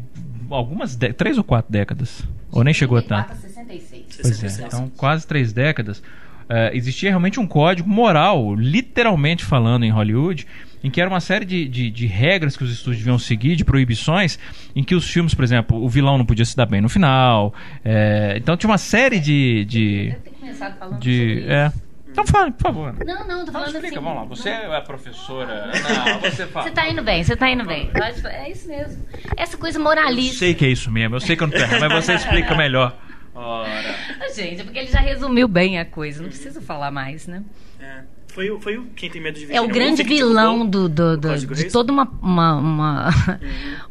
algumas 0.48 0.96
três 0.96 1.36
ou 1.36 1.44
quatro 1.44 1.70
décadas, 1.70 2.22
ou 2.50 2.64
nem 2.64 2.72
chegou 2.72 2.96
a 2.96 3.02
tanto. 3.02 3.36
66. 3.36 4.03
Pois 4.22 4.58
é, 4.60 4.66
então 4.66 4.90
quase 4.96 5.26
três 5.26 5.52
décadas 5.52 6.02
Uh, 6.44 6.68
existia 6.74 7.08
realmente 7.08 7.40
um 7.40 7.46
código 7.46 7.88
moral, 7.88 8.54
literalmente 8.54 9.42
falando 9.42 9.84
em 9.84 9.90
Hollywood, 9.90 10.46
em 10.82 10.90
que 10.90 11.00
era 11.00 11.08
uma 11.08 11.20
série 11.20 11.46
de, 11.46 11.66
de, 11.66 11.90
de, 11.90 12.06
regras 12.06 12.54
que 12.54 12.62
os 12.62 12.70
estúdios 12.70 12.98
deviam 12.98 13.18
seguir, 13.18 13.56
de 13.56 13.64
proibições, 13.64 14.38
em 14.76 14.84
que 14.84 14.94
os 14.94 15.08
filmes, 15.08 15.32
por 15.34 15.42
exemplo, 15.42 15.82
o 15.82 15.88
vilão 15.88 16.18
não 16.18 16.26
podia 16.26 16.44
se 16.44 16.54
dar 16.54 16.66
bem 16.66 16.82
no 16.82 16.90
final. 16.90 17.54
É, 17.82 18.34
então 18.36 18.58
tinha 18.58 18.70
uma 18.70 18.76
série 18.76 19.18
de. 19.18 19.64
de, 19.64 20.08
Deve 20.10 20.20
ter 20.20 20.30
começado 20.32 20.78
falando 20.78 21.00
de 21.00 21.44
é. 21.48 21.72
Então 22.10 22.26
fale, 22.26 22.52
por 22.52 22.62
favor. 22.62 22.94
Não, 23.04 23.26
não, 23.26 23.44
tô 23.44 23.50
falando 23.50 23.68
explica, 23.68 23.96
assim. 23.96 24.04
vamos 24.04 24.14
lá. 24.14 24.24
Você 24.24 24.50
não. 24.50 24.74
é 24.74 24.76
a 24.76 24.80
professora. 24.82 25.72
Não, 25.82 26.20
você 26.20 26.46
fala. 26.46 26.66
Você 26.66 26.70
tá 26.72 26.88
indo 26.88 27.02
bem, 27.02 27.24
você 27.24 27.34
tá 27.34 27.50
indo 27.50 27.64
bem. 27.64 27.90
É 28.26 28.50
isso 28.52 28.68
mesmo. 28.68 29.04
Essa 29.36 29.56
coisa 29.56 29.78
Eu 29.78 29.82
moralista. 29.82 30.38
sei 30.38 30.54
que 30.54 30.64
é 30.64 30.68
isso 30.68 30.92
mesmo, 30.92 31.16
eu 31.16 31.20
sei 31.20 31.34
que 31.34 31.42
eu 31.42 31.48
não 31.48 31.54
tô 31.54 31.60
errado, 31.60 31.80
mas 31.80 32.04
você 32.04 32.14
explica 32.14 32.54
melhor. 32.54 32.96
Ora. 33.34 33.94
Gente, 34.34 34.60
é 34.60 34.64
porque 34.64 34.78
ele 34.78 34.90
já 34.90 35.00
resumiu 35.00 35.48
bem 35.48 35.78
a 35.78 35.84
coisa. 35.84 36.22
Não 36.22 36.28
precisa 36.28 36.60
falar 36.60 36.90
mais, 36.90 37.26
né? 37.26 37.42
É. 37.80 38.02
Foi, 38.28 38.50
o- 38.50 38.58
foi 38.60 38.76
o 38.78 38.86
Quem 38.96 39.08
Tem 39.08 39.22
Medo 39.22 39.34
de 39.38 39.44
É 39.44 39.46
Virginia 39.46 39.62
o 39.62 39.68
grande 39.68 40.02
vilão 40.02 40.66
do, 40.68 40.88
do- 40.88 41.16
do- 41.16 41.36
de 41.54 41.70
toda 41.70 41.92
uma, 41.92 42.02
uma, 42.20 42.56
uma, 42.56 43.08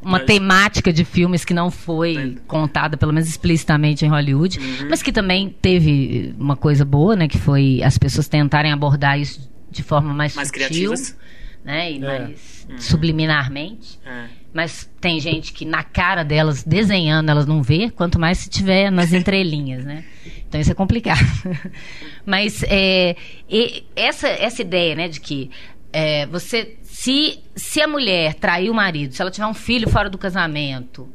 uma 0.01 0.17
Mas- 0.17 0.25
temática 0.25 0.91
de 0.91 1.05
filmes 1.05 1.45
que 1.45 1.53
não 1.53 1.71
foi 1.71 2.37
contada, 2.45 2.97
pelo 2.97 3.13
menos 3.13 3.29
explicitamente 3.29 4.05
em 4.05 4.09
Hollywood, 4.09 4.59
Uhum. 4.59 4.87
mas 4.89 5.01
que 5.01 5.13
também 5.13 5.55
teve 5.61 6.35
uma 6.37 6.57
coisa 6.57 6.83
boa, 6.83 7.15
né? 7.15 7.27
Que 7.29 7.37
foi 7.37 7.81
as 7.83 7.97
pessoas 7.97 8.27
tentarem 8.27 8.71
abordar 8.73 9.17
isso 9.17 9.49
de 9.71 9.81
forma 9.81 10.13
mais, 10.13 10.35
Mais 10.35 10.49
sutil, 10.49 10.67
criativas. 10.67 11.17
né? 11.63 11.91
E 11.93 12.03
É. 12.03 12.19
mais 12.19 12.67
subliminarmente. 12.79 13.97
É. 14.05 14.25
Mas 14.53 14.89
tem 15.01 15.19
gente 15.19 15.51
que 15.51 15.65
na 15.65 15.83
cara 15.83 16.23
delas, 16.23 16.63
desenhando, 16.63 17.29
elas 17.29 17.47
não 17.47 17.63
vê, 17.63 17.89
quanto 17.89 18.19
mais 18.19 18.37
se 18.37 18.49
tiver 18.49 18.91
nas 18.91 19.11
entrelinhas, 19.13 19.83
né? 19.83 20.03
Então 20.47 20.61
isso 20.61 20.71
é 20.71 20.75
complicado. 20.75 21.25
Mas 22.23 22.63
é, 22.67 23.15
essa, 23.95 24.27
essa 24.27 24.61
ideia, 24.61 24.95
né, 24.95 25.07
de 25.07 25.19
que 25.19 25.49
é, 25.91 26.25
você. 26.27 26.75
Se, 26.83 27.39
se 27.55 27.81
a 27.81 27.87
mulher 27.87 28.35
trair 28.35 28.69
o 28.69 28.73
marido, 28.73 29.13
se 29.13 29.21
ela 29.21 29.31
tiver 29.31 29.47
um 29.47 29.53
filho 29.53 29.89
fora 29.89 30.09
do 30.09 30.17
casamento, 30.17 31.09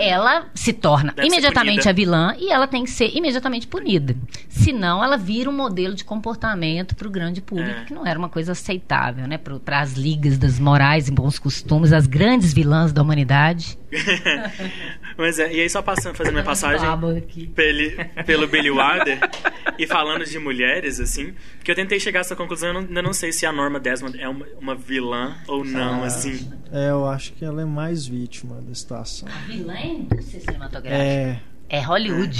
ela 0.00 0.46
se 0.54 0.72
torna. 0.72 1.12
Deve 1.12 1.28
imediatamente 1.28 1.88
a 1.88 1.92
vilã 1.92 2.34
e 2.38 2.50
ela 2.50 2.66
tem 2.66 2.84
que 2.84 2.90
ser 2.90 3.14
imediatamente 3.16 3.66
punida. 3.66 4.16
Senão, 4.48 5.02
ela 5.04 5.16
vira 5.16 5.48
um 5.50 5.52
modelo 5.56 5.94
de 5.94 6.04
comportamento 6.04 6.94
para 6.96 7.06
o 7.06 7.10
grande 7.10 7.40
público, 7.40 7.80
É. 7.80 7.84
que 7.84 7.94
não 7.94 8.06
era 8.06 8.18
uma 8.18 8.28
coisa 8.28 8.52
aceitável, 8.52 9.26
né? 9.26 9.38
Para 9.38 9.80
as 9.80 9.94
ligas 9.94 10.38
das 10.38 10.58
morais 10.58 11.08
e 11.08 11.12
bons 11.12 11.38
costumes, 11.38 11.92
as 11.92 12.06
grandes 12.06 12.52
vilãs 12.52 12.92
da 12.92 13.02
humanidade. 13.02 13.78
Mas 15.16 15.38
é, 15.38 15.52
e 15.52 15.60
aí 15.60 15.68
só 15.70 15.82
passando, 15.82 16.14
fazendo 16.14 16.34
minha 16.34 16.44
passagem 16.44 16.86
aqui. 17.18 17.46
pelo, 17.48 18.24
pelo 18.24 18.46
Billy 18.48 18.70
Wilder 18.70 19.18
e 19.78 19.86
falando 19.86 20.24
de 20.24 20.38
mulheres, 20.38 21.00
assim, 21.00 21.34
que 21.62 21.70
eu 21.70 21.74
tentei 21.74 21.98
chegar 22.00 22.20
a 22.20 22.22
essa 22.22 22.36
conclusão, 22.36 22.68
eu 22.70 22.74
não- 22.74 22.80
ainda 22.80 23.02
não 23.02 23.12
sei 23.12 23.32
se 23.32 23.44
a 23.46 23.52
Norma 23.52 23.78
Desmond 23.80 24.18
é 24.20 24.28
uma, 24.28 24.46
uma 24.60 24.74
vilã 24.74 25.36
ou 25.46 25.64
não, 25.64 26.02
Ah, 26.02 26.06
assim. 26.06 26.50
É, 26.72 26.90
eu 26.90 27.06
acho 27.06 27.32
que 27.32 27.44
ela 27.44 27.62
é 27.62 27.64
mais 27.64 28.06
vítima 28.06 28.60
da 28.60 28.74
situação. 28.74 29.28
Vilã 29.46 29.74
é 29.74 29.86
indústria 29.86 30.40
cinematográfica. 30.40 31.02
É. 31.04 31.40
É 31.72 31.80
Hollywood. 31.82 32.36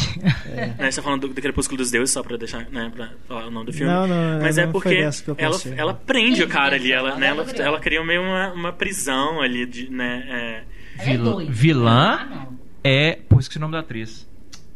Né, 0.77 0.90
você 0.90 0.97
tá 0.97 1.02
falando 1.02 1.28
do, 1.28 1.35
do 1.35 1.40
Crepúsculo 1.40 1.78
dos 1.78 1.89
Deuses, 1.93 2.12
só 2.12 2.20
pra 2.20 2.36
deixar, 2.36 2.68
né, 2.68 2.90
pra 2.93 3.10
falar 3.28 3.47
o 3.47 3.51
nome 3.52 3.66
do 3.66 3.72
filme. 3.72 3.93
Não, 3.93 4.05
não, 4.05 4.40
Mas 4.43 4.56
não 4.56 4.64
é 4.64 4.66
foi 4.66 4.72
porque 4.72 4.89
eu 5.28 5.36
ela, 5.39 5.56
ela 5.77 5.94
prende 5.94 6.43
o 6.43 6.48
cara 6.48 6.74
ali, 6.74 6.90
ela, 6.90 7.14
né, 7.14 7.28
ela, 7.28 7.44
Ela 7.44 7.62
ela 7.64 7.78
cria 7.81 8.02
meio 8.05 8.22
uma, 8.22 8.52
uma 8.52 8.72
prisão 8.72 9.40
ali, 9.40 9.66
de, 9.66 9.89
né, 9.89 10.24
é, 10.28 10.62
Ela 11.02 11.10
é 11.10 11.16
Vilã- 11.16 11.47
vilã? 11.48 12.28
Ah. 12.31 12.47
É. 12.82 13.18
Pô, 13.28 13.39
esqueci 13.39 13.59
o 13.59 13.60
nome 13.60 13.72
da 13.72 13.81
atriz. 13.81 14.28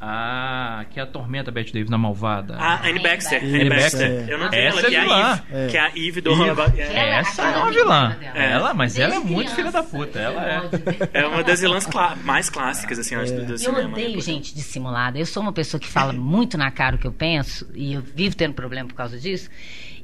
Ah, 0.06 0.84
que 0.90 1.00
é 1.00 1.02
a 1.02 1.06
Tormenta 1.06 1.50
Beth 1.50 1.72
Davis 1.72 1.88
na 1.88 1.96
Malvada. 1.96 2.56
a 2.58 2.86
Anne 2.86 2.98
Baxter. 2.98 3.42
Anne 3.42 3.70
Baxter. 3.70 4.10
Baxter. 4.10 4.28
Eu 4.28 4.38
não 4.38 4.50
tenho 4.50 4.62
Essa 4.68 4.78
ela, 4.80 4.88
que 4.90 4.94
é 4.94 4.98
é 4.98 5.00
a 5.00 5.02
vilã. 5.04 5.30
Eve. 5.32 5.42
É. 5.64 5.66
Que 5.68 5.76
é 5.78 5.80
a 5.80 5.88
Eve 5.96 6.20
do. 6.20 6.30
Ela- 6.44 6.72
É, 6.76 7.08
Essa 7.20 7.42
é 7.42 7.56
uma 7.56 7.70
vilã 7.70 8.08
vilã. 8.10 8.16
dela. 8.20 8.38
Ela, 8.38 8.74
mas 8.74 8.98
ela 8.98 9.14
é 9.14 9.16
Desde 9.16 9.32
muito 9.32 9.50
filha 9.54 9.70
da 9.72 9.82
criança, 9.82 9.96
puta. 9.96 10.18
eu 10.18 10.24
Ela 10.32 10.42
é. 10.46 10.60
ver. 10.68 11.10
é 11.14 11.26
uma 11.26 11.42
das 11.42 11.60
vilãs 11.62 11.86
clá- 11.86 12.16
mais 12.22 12.50
clássicas, 12.50 12.98
assim, 12.98 13.14
eu 13.14 13.22
acho, 13.22 13.32
do, 13.34 13.46
do 13.46 13.52
Eu 13.54 13.58
cinema. 13.58 13.82
né, 13.82 13.86
odeio 13.92 14.20
gente 14.20 14.54
dissimulada. 14.54 15.18
Eu 15.18 15.24
sou 15.24 15.42
uma 15.42 15.54
pessoa 15.54 15.80
que 15.80 15.88
fala 15.88 16.12
muito 16.12 16.58
na 16.58 16.70
cara 16.70 16.96
o 16.96 16.98
que 16.98 17.06
eu 17.06 17.12
penso, 17.12 17.66
e 17.74 17.94
eu 17.94 18.02
vivo 18.02 18.36
tendo 18.36 18.52
problema 18.52 18.86
por 18.86 18.94
causa 18.96 19.18
disso. 19.18 19.48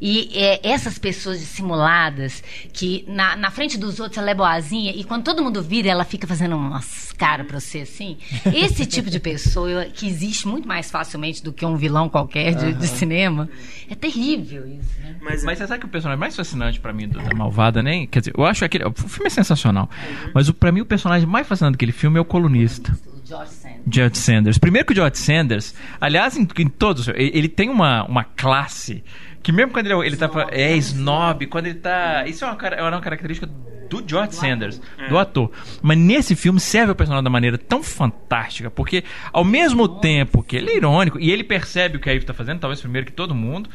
E 0.00 0.30
é, 0.34 0.60
essas 0.66 0.98
pessoas 0.98 1.40
dissimuladas, 1.40 2.42
que 2.72 3.04
na, 3.06 3.36
na 3.36 3.50
frente 3.50 3.76
dos 3.78 4.00
outros 4.00 4.18
ela 4.18 4.30
é 4.30 4.34
boazinha, 4.34 4.92
e 4.96 5.04
quando 5.04 5.24
todo 5.24 5.42
mundo 5.42 5.62
vira, 5.62 5.88
ela 5.90 6.04
fica 6.04 6.26
fazendo 6.26 6.56
umas 6.56 7.12
caras 7.12 7.46
pra 7.46 7.60
você 7.60 7.80
assim. 7.80 8.16
Esse 8.54 8.86
tipo 8.86 9.10
de 9.10 9.20
pessoa, 9.20 9.84
que 9.86 10.06
existe 10.06 10.48
muito 10.48 10.66
mais 10.66 10.90
facilmente 10.90 11.42
do 11.44 11.52
que 11.52 11.66
um 11.66 11.76
vilão 11.76 12.08
qualquer 12.08 12.54
de, 12.54 12.72
de 12.72 12.86
cinema, 12.88 13.48
é 13.90 13.94
terrível 13.94 14.66
isso, 14.66 15.00
né? 15.02 15.16
Mas, 15.20 15.44
Mas 15.44 15.58
você 15.58 15.66
sabe 15.66 15.80
que 15.80 15.86
o 15.86 15.90
personagem 15.90 16.18
mais 16.18 16.34
fascinante 16.34 16.80
pra 16.80 16.92
mim 16.92 17.06
do- 17.08 17.18
da 17.20 17.34
Malvada, 17.34 17.82
nem. 17.82 18.06
Quer 18.06 18.20
dizer, 18.20 18.32
eu 18.36 18.44
acho 18.44 18.64
aquele. 18.64 18.84
O 18.84 18.92
filme 18.92 19.26
é 19.26 19.30
sensacional. 19.30 19.88
Mas 20.34 20.48
o, 20.48 20.54
pra 20.54 20.72
mim 20.72 20.80
o 20.80 20.86
personagem 20.86 21.28
mais 21.28 21.46
fascinante 21.46 21.72
daquele 21.72 21.92
filme 21.92 22.16
é 22.16 22.20
o 22.20 22.24
colunista. 22.24 22.90
O 22.92 23.26
George 23.26 23.52
Sanders. 23.52 23.80
George 23.92 24.18
Sanders. 24.18 24.58
Primeiro 24.58 24.86
que 24.86 24.92
o 24.92 24.96
George 24.96 25.18
Sanders, 25.18 25.74
aliás, 26.00 26.36
em, 26.36 26.48
em 26.58 26.68
todos, 26.68 27.06
ele, 27.08 27.30
ele 27.34 27.48
tem 27.48 27.68
uma, 27.68 28.04
uma 28.04 28.24
classe 28.24 29.04
que 29.42 29.52
mesmo 29.52 29.72
quando 29.72 29.86
ele, 29.86 30.06
ele 30.06 30.16
tá 30.16 30.30
é 30.50 30.76
snob, 30.76 31.46
quando 31.46 31.66
ele 31.66 31.78
tá, 31.78 32.24
isso 32.26 32.44
é 32.44 32.48
uma, 32.48 32.66
é 32.68 32.82
uma 32.82 33.00
característica 33.00 33.48
do 33.90 34.04
George 34.06 34.36
Sanders, 34.36 34.80
do 35.08 35.18
ator. 35.18 35.50
Mas 35.82 35.98
nesse 35.98 36.36
filme 36.36 36.60
serve 36.60 36.92
o 36.92 36.94
personagem 36.94 37.24
da 37.24 37.30
maneira 37.30 37.58
tão 37.58 37.82
fantástica, 37.82 38.70
porque 38.70 39.02
ao 39.32 39.44
mesmo 39.44 39.88
tempo 39.88 40.42
que 40.42 40.56
ele 40.56 40.70
é 40.70 40.76
irônico 40.76 41.18
e 41.18 41.30
ele 41.30 41.42
percebe 41.42 41.96
o 41.96 42.00
que 42.00 42.08
a 42.08 42.14
Eve 42.14 42.24
tá 42.24 42.32
fazendo, 42.32 42.60
talvez 42.60 42.80
primeiro 42.80 43.06
que 43.06 43.12
todo 43.12 43.34
mundo, 43.34 43.68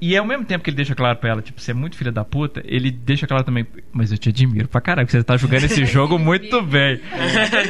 e 0.00 0.16
ao 0.16 0.24
mesmo 0.24 0.44
tempo 0.44 0.64
que 0.64 0.70
ele 0.70 0.76
deixa 0.76 0.94
claro 0.94 1.18
pra 1.18 1.30
ela, 1.30 1.42
tipo, 1.42 1.60
você 1.60 1.72
é 1.72 1.74
muito 1.74 1.96
filha 1.96 2.10
da 2.12 2.24
puta, 2.24 2.62
ele 2.64 2.90
deixa 2.90 3.26
claro 3.26 3.44
também, 3.44 3.66
mas 3.92 4.10
eu 4.12 4.18
te 4.18 4.28
admiro 4.30 4.68
pra 4.68 4.80
caralho, 4.80 5.06
porque 5.06 5.18
você 5.18 5.24
tá 5.24 5.36
jogando 5.36 5.64
esse 5.64 5.84
jogo 5.86 6.18
muito 6.18 6.62
bem. 6.62 7.00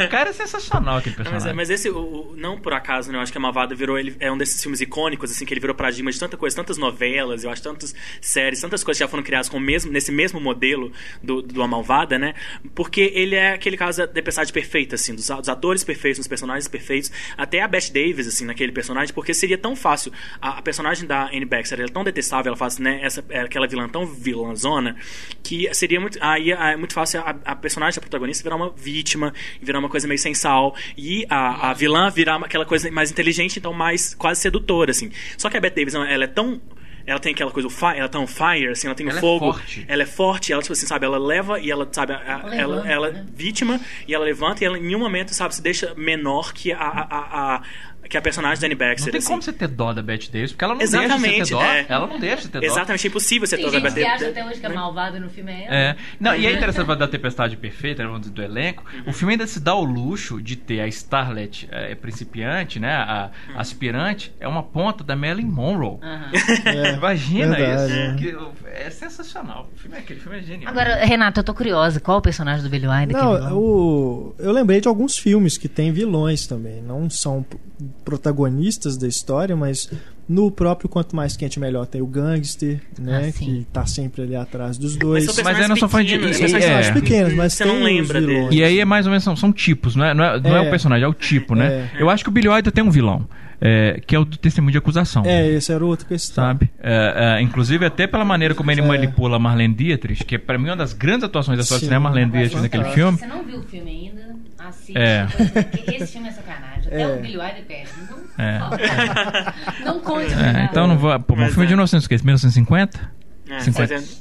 O 0.04 0.08
cara 0.08 0.30
é 0.30 0.32
sensacional 0.32 0.98
aquele 0.98 1.14
Mas, 1.16 1.26
personagem. 1.28 1.50
é- 1.50 1.54
mas 1.54 1.70
esse, 1.70 1.88
o- 1.90 1.98
o- 2.32 2.36
não 2.36 2.58
por 2.60 2.72
acaso, 2.72 3.10
né? 3.10 3.18
Eu 3.18 3.22
acho 3.22 3.32
que 3.32 3.38
a 3.38 3.40
Malvada 3.40 3.74
virou. 3.74 3.98
Ele 3.98 4.14
é 4.20 4.30
um 4.30 4.38
desses 4.38 4.62
filmes 4.62 4.80
icônicos, 4.80 5.30
assim, 5.30 5.44
que 5.44 5.52
ele 5.52 5.60
virou 5.60 5.74
paradigma 5.74 6.10
de 6.10 6.18
tanta 6.18 6.36
coisa, 6.36 6.54
tantas 6.56 6.76
novelas, 6.78 7.44
eu 7.44 7.50
acho, 7.50 7.62
tantas 7.62 7.94
séries, 8.20 8.60
tantas 8.60 8.84
coisas 8.84 8.98
que 8.98 9.04
já 9.04 9.08
foram 9.08 9.22
criadas 9.22 9.48
com 9.48 9.56
o 9.56 9.60
mesmo, 9.60 9.90
nesse 9.90 10.12
mesmo 10.12 10.40
modelo 10.40 10.92
do, 11.22 11.42
do 11.42 11.62
A 11.62 11.68
Malvada, 11.68 12.18
né? 12.18 12.34
Porque 12.74 13.12
ele 13.14 13.34
é 13.34 13.52
aquele 13.54 13.76
caso 13.76 13.98
da 13.98 14.06
tempestade 14.06 14.52
perfeita, 14.52 14.94
assim, 14.94 15.14
dos, 15.14 15.28
dos 15.28 15.48
atores 15.48 15.82
perfeitos, 15.84 16.18
dos 16.18 16.28
personagens 16.28 16.68
perfeitos, 16.68 17.10
até 17.36 17.60
a 17.62 17.68
Beth 17.68 17.90
Davis, 17.92 18.26
assim, 18.26 18.44
naquele 18.44 18.72
personagem, 18.72 19.12
porque 19.14 19.34
seria 19.34 19.58
tão 19.58 19.74
fácil. 19.74 20.12
A, 20.40 20.58
a 20.58 20.62
personagem 20.62 21.06
da 21.06 21.26
Anne 21.28 21.44
Baxter 21.44 21.78
ela 21.80 21.88
é 21.88 21.92
tão 21.92 22.04
detestável, 22.20 22.50
ela 22.50 22.56
faz, 22.56 22.78
né, 22.78 23.00
essa, 23.02 23.24
é 23.30 23.40
aquela 23.40 23.66
vilã 23.66 23.88
tão 23.88 24.06
vilãzona, 24.06 24.96
que 25.42 25.72
seria 25.74 26.00
muito. 26.00 26.18
Aí 26.20 26.52
é 26.52 26.76
muito 26.76 26.94
fácil 26.94 27.20
a, 27.20 27.34
a 27.44 27.56
personagem, 27.56 27.98
a 27.98 28.00
protagonista, 28.00 28.42
virar 28.42 28.56
uma 28.56 28.70
vítima, 28.70 29.32
e 29.60 29.64
virar 29.64 29.78
uma 29.78 29.88
coisa 29.88 30.06
meio 30.06 30.18
sem 30.18 30.34
sal, 30.34 30.74
e 30.96 31.26
a, 31.28 31.70
a 31.70 31.74
vilã 31.74 32.10
virar 32.10 32.36
uma- 32.36 32.46
aquela 32.46 32.64
coisa 32.66 32.90
mais 32.90 33.10
inteligente, 33.10 33.58
então 33.58 33.72
mais 33.72 34.14
quase 34.14 34.40
sedutora, 34.40 34.90
assim. 34.90 35.10
Só 35.36 35.48
que 35.50 35.56
a 35.56 35.60
Beth 35.60 35.70
Davis, 35.74 35.94
ela 35.94 36.24
é 36.24 36.26
tão. 36.26 36.60
Ela 37.06 37.18
tem 37.18 37.32
aquela 37.32 37.50
coisa, 37.50 37.66
ela 37.96 38.08
tá 38.08 38.18
on 38.20 38.26
fire, 38.26 38.68
assim, 38.68 38.86
ela 38.86 38.94
tem 38.94 39.06
o 39.06 39.10
Ela 39.10 39.18
é 39.18 39.20
fogo. 39.20 39.52
forte. 39.54 39.84
Ela 39.88 40.02
é 40.02 40.06
forte, 40.06 40.52
ela, 40.52 40.60
tipo 40.62 40.74
assim, 40.74 40.86
sabe, 40.86 41.06
ela 41.06 41.18
leva 41.18 41.58
e 41.58 41.70
ela, 41.70 41.88
sabe, 41.90 42.12
a- 42.12 42.18
a- 42.44 42.54
ela, 42.54 42.74
levanta, 42.76 42.88
ela, 42.88 43.10
né? 43.10 43.26
vítima, 43.34 43.80
e 44.06 44.14
ela 44.14 44.24
levanta 44.24 44.62
e 44.62 44.66
ela 44.66 44.78
em 44.78 44.82
nenhum 44.82 44.98
momento, 44.98 45.34
sabe, 45.34 45.54
se 45.54 45.62
deixa 45.62 45.94
menor 45.96 46.52
que 46.52 46.72
a, 46.72 46.78
a, 46.78 47.56
a, 47.56 47.62
a- 48.10 48.12
que 48.12 48.16
a 48.18 48.22
personagem 48.22 48.60
da 48.60 48.66
Anne 48.66 48.74
Baxter. 48.74 49.06
Não 49.06 49.10
tem 49.12 49.18
assim. 49.18 49.28
como 49.28 49.42
você 49.42 49.52
ter 49.52 49.68
dó 49.68 49.92
da 49.92 50.02
Beth 50.02 50.28
Davis, 50.32 50.52
porque 50.52 50.64
ela 50.64 50.74
não 50.74 50.78
deixa 50.78 50.92
você 50.96 51.04
Exatamente, 51.04 51.44
ter 51.44 51.50
dó. 51.50 51.62
é. 51.62 51.86
Ela 51.88 52.06
não 52.06 52.18
deixa 52.18 52.48
ter 52.48 52.60
dó. 52.60 52.66
Exatamente, 52.66 53.06
é 53.06 53.08
impossível 53.10 53.46
você 53.46 53.56
Tem 53.56 53.64
toda 53.64 53.76
a 53.76 53.80
gente 53.80 53.88
Beth 53.94 54.00
que 54.02 54.06
acha 54.08 54.18
Davis. 54.24 54.38
até 54.38 54.48
hoje 54.50 54.60
que 54.60 54.66
a 54.66 54.70
malvada 54.70 55.20
no 55.20 55.30
filme 55.30 55.52
é 55.52 55.64
ela. 55.66 55.74
É. 55.76 55.96
Não, 56.18 56.34
e 56.34 56.46
é 56.46 56.52
interessante 56.52 56.86
falar 56.86 56.98
da 56.98 57.08
Tempestade 57.08 57.56
Perfeita, 57.56 58.02
né, 58.02 58.06
vamos 58.08 58.22
dizer, 58.22 58.34
do 58.34 58.42
elenco. 58.42 58.84
O 59.06 59.12
filme 59.12 59.34
ainda 59.34 59.46
se 59.46 59.60
dá 59.60 59.74
o 59.74 59.84
luxo 59.84 60.40
de 60.42 60.56
ter 60.56 60.80
a 60.80 60.88
Starlet 60.88 61.68
é, 61.70 61.94
principiante, 61.94 62.78
né? 62.80 62.92
A 62.92 63.30
aspirante, 63.56 64.32
é 64.40 64.48
uma 64.48 64.62
ponta 64.62 65.04
da 65.04 65.14
Marilyn 65.14 65.46
Monroe. 65.46 65.98
Aham. 66.02 66.30
É, 66.64 66.94
Imagina 66.94 67.56
verdade, 67.56 67.92
isso. 67.92 68.00
é. 68.00 68.14
Que- 68.16 68.84
é 68.86 68.90
sensacional. 68.90 69.68
O 69.74 69.78
filme 69.78 69.96
é, 69.96 70.00
aquele 70.00 70.20
filme 70.20 70.38
é 70.38 70.42
genial. 70.42 70.70
Agora, 70.70 71.04
Renato, 71.04 71.40
eu 71.40 71.44
tô 71.44 71.54
curiosa. 71.54 72.00
Qual 72.00 72.18
o 72.18 72.22
personagem 72.22 72.62
do 72.62 72.68
Billy 72.70 72.86
Wilder? 72.86 73.08
que 73.16 73.22
é 73.22 73.40
Não, 73.40 73.56
o, 73.58 74.34
eu 74.38 74.52
lembrei 74.52 74.80
de 74.80 74.88
alguns 74.88 75.16
filmes 75.18 75.56
que 75.58 75.68
tem 75.68 75.92
vilões 75.92 76.46
também. 76.46 76.80
Não 76.82 77.08
são 77.10 77.44
protagonistas 78.04 78.96
da 78.96 79.06
história, 79.08 79.54
mas 79.56 79.90
no 80.28 80.50
próprio 80.50 80.88
Quanto 80.88 81.14
Mais 81.16 81.36
Quente 81.36 81.58
Melhor 81.58 81.86
tem 81.86 82.00
o 82.00 82.06
gangster, 82.06 82.80
né? 82.98 83.26
Ah, 83.28 83.32
que 83.38 83.66
tá 83.72 83.84
sempre 83.86 84.22
ali 84.22 84.36
atrás 84.36 84.78
dos 84.78 84.96
dois. 84.96 85.24
são 85.24 85.42
Mas 85.44 85.58
aí 85.60 85.68
não 85.68 85.76
são 85.76 85.88
fã 85.88 86.04
de- 86.04 86.14
pequenos, 86.14 86.36
e- 86.36 86.40
personagens 86.40 86.86
é. 86.88 86.92
Pequenos, 86.92 87.34
mas 87.34 87.52
Você 87.54 87.64
tem 87.64 87.72
não 87.74 87.82
lembra 87.82 88.20
vilões. 88.20 88.48
dele. 88.50 88.60
E 88.60 88.64
aí 88.64 88.78
é 88.80 88.84
mais 88.84 89.06
ou 89.06 89.10
menos 89.10 89.24
são, 89.24 89.34
são 89.36 89.52
tipos, 89.52 89.96
não 89.96 90.04
é, 90.04 90.14
não 90.14 90.24
é, 90.24 90.40
não 90.40 90.56
é 90.56 90.64
É. 90.64 90.68
o 90.68 90.70
personagem, 90.70 91.04
é 91.04 91.08
o 91.08 91.14
tipo, 91.14 91.54
né? 91.54 91.90
É. 91.96 92.02
Eu 92.02 92.08
acho 92.08 92.22
que 92.22 92.28
o 92.30 92.32
Billy 92.32 92.48
Wilder 92.48 92.72
tem 92.72 92.84
um 92.84 92.90
vilão, 92.90 93.26
é, 93.60 94.00
que 94.06 94.14
é 94.14 94.18
o 94.20 94.24
do 94.24 94.36
testemunho 94.36 94.70
de 94.72 94.78
acusação. 94.78 95.24
É, 95.26 95.48
esse 95.48 95.72
era 95.72 95.84
outra 95.84 96.06
questão. 96.06 96.44
Sabe? 96.44 96.70
É, 96.80 97.36
é, 97.38 97.42
inclusive, 97.42 97.84
até 97.84 98.06
pela 98.06 98.24
maneira 98.24 98.54
como 98.54 98.70
ele 98.70 98.80
É. 98.82 98.86
manipula 98.86 99.34
a 99.36 99.38
Marlene 99.40 99.74
Dietrich, 99.74 100.24
que 100.24 100.38
pra 100.38 100.56
mim 100.58 100.68
é 100.68 100.70
uma 100.70 100.76
das 100.76 100.92
grandes 100.92 101.24
atuações 101.24 101.58
da 101.58 101.64
Sim. 101.64 101.80
cinema, 101.80 102.08
Marlene 102.08 102.30
É 102.36 102.38
Dietrich 102.38 102.62
naquele 102.62 102.84
filme. 102.94 103.18
Você 103.18 103.26
não 103.26 103.42
viu 103.44 103.58
o 103.58 103.62
filme 103.64 103.90
ainda? 103.90 104.30
Assiste. 104.60 104.96
É. 104.96 105.26
Porque 105.26 105.96
esse 105.96 106.12
filme 106.12 106.28
é 106.28 106.32
sacanagem. 106.32 106.79
É. 106.90 107.06
o 107.06 107.20
Billy 107.20 107.38
Wilder 107.38 107.64
perde. 107.66 107.90
Não, 108.38 108.44
É. 108.44 109.84
não 109.84 110.00
conte. 110.00 110.32
É, 110.34 110.64
então 110.64 110.86
não 110.86 110.98
vou. 110.98 111.18
Pô, 111.20 111.36
Mas 111.36 111.50
filme 111.50 111.64
é 111.64 111.68
de 111.68 111.72
é. 111.74 111.76
1950? 111.76 112.22
1950? 112.24 113.10
É, 113.48 113.60
50. 113.60 113.98
50. 114.00 114.20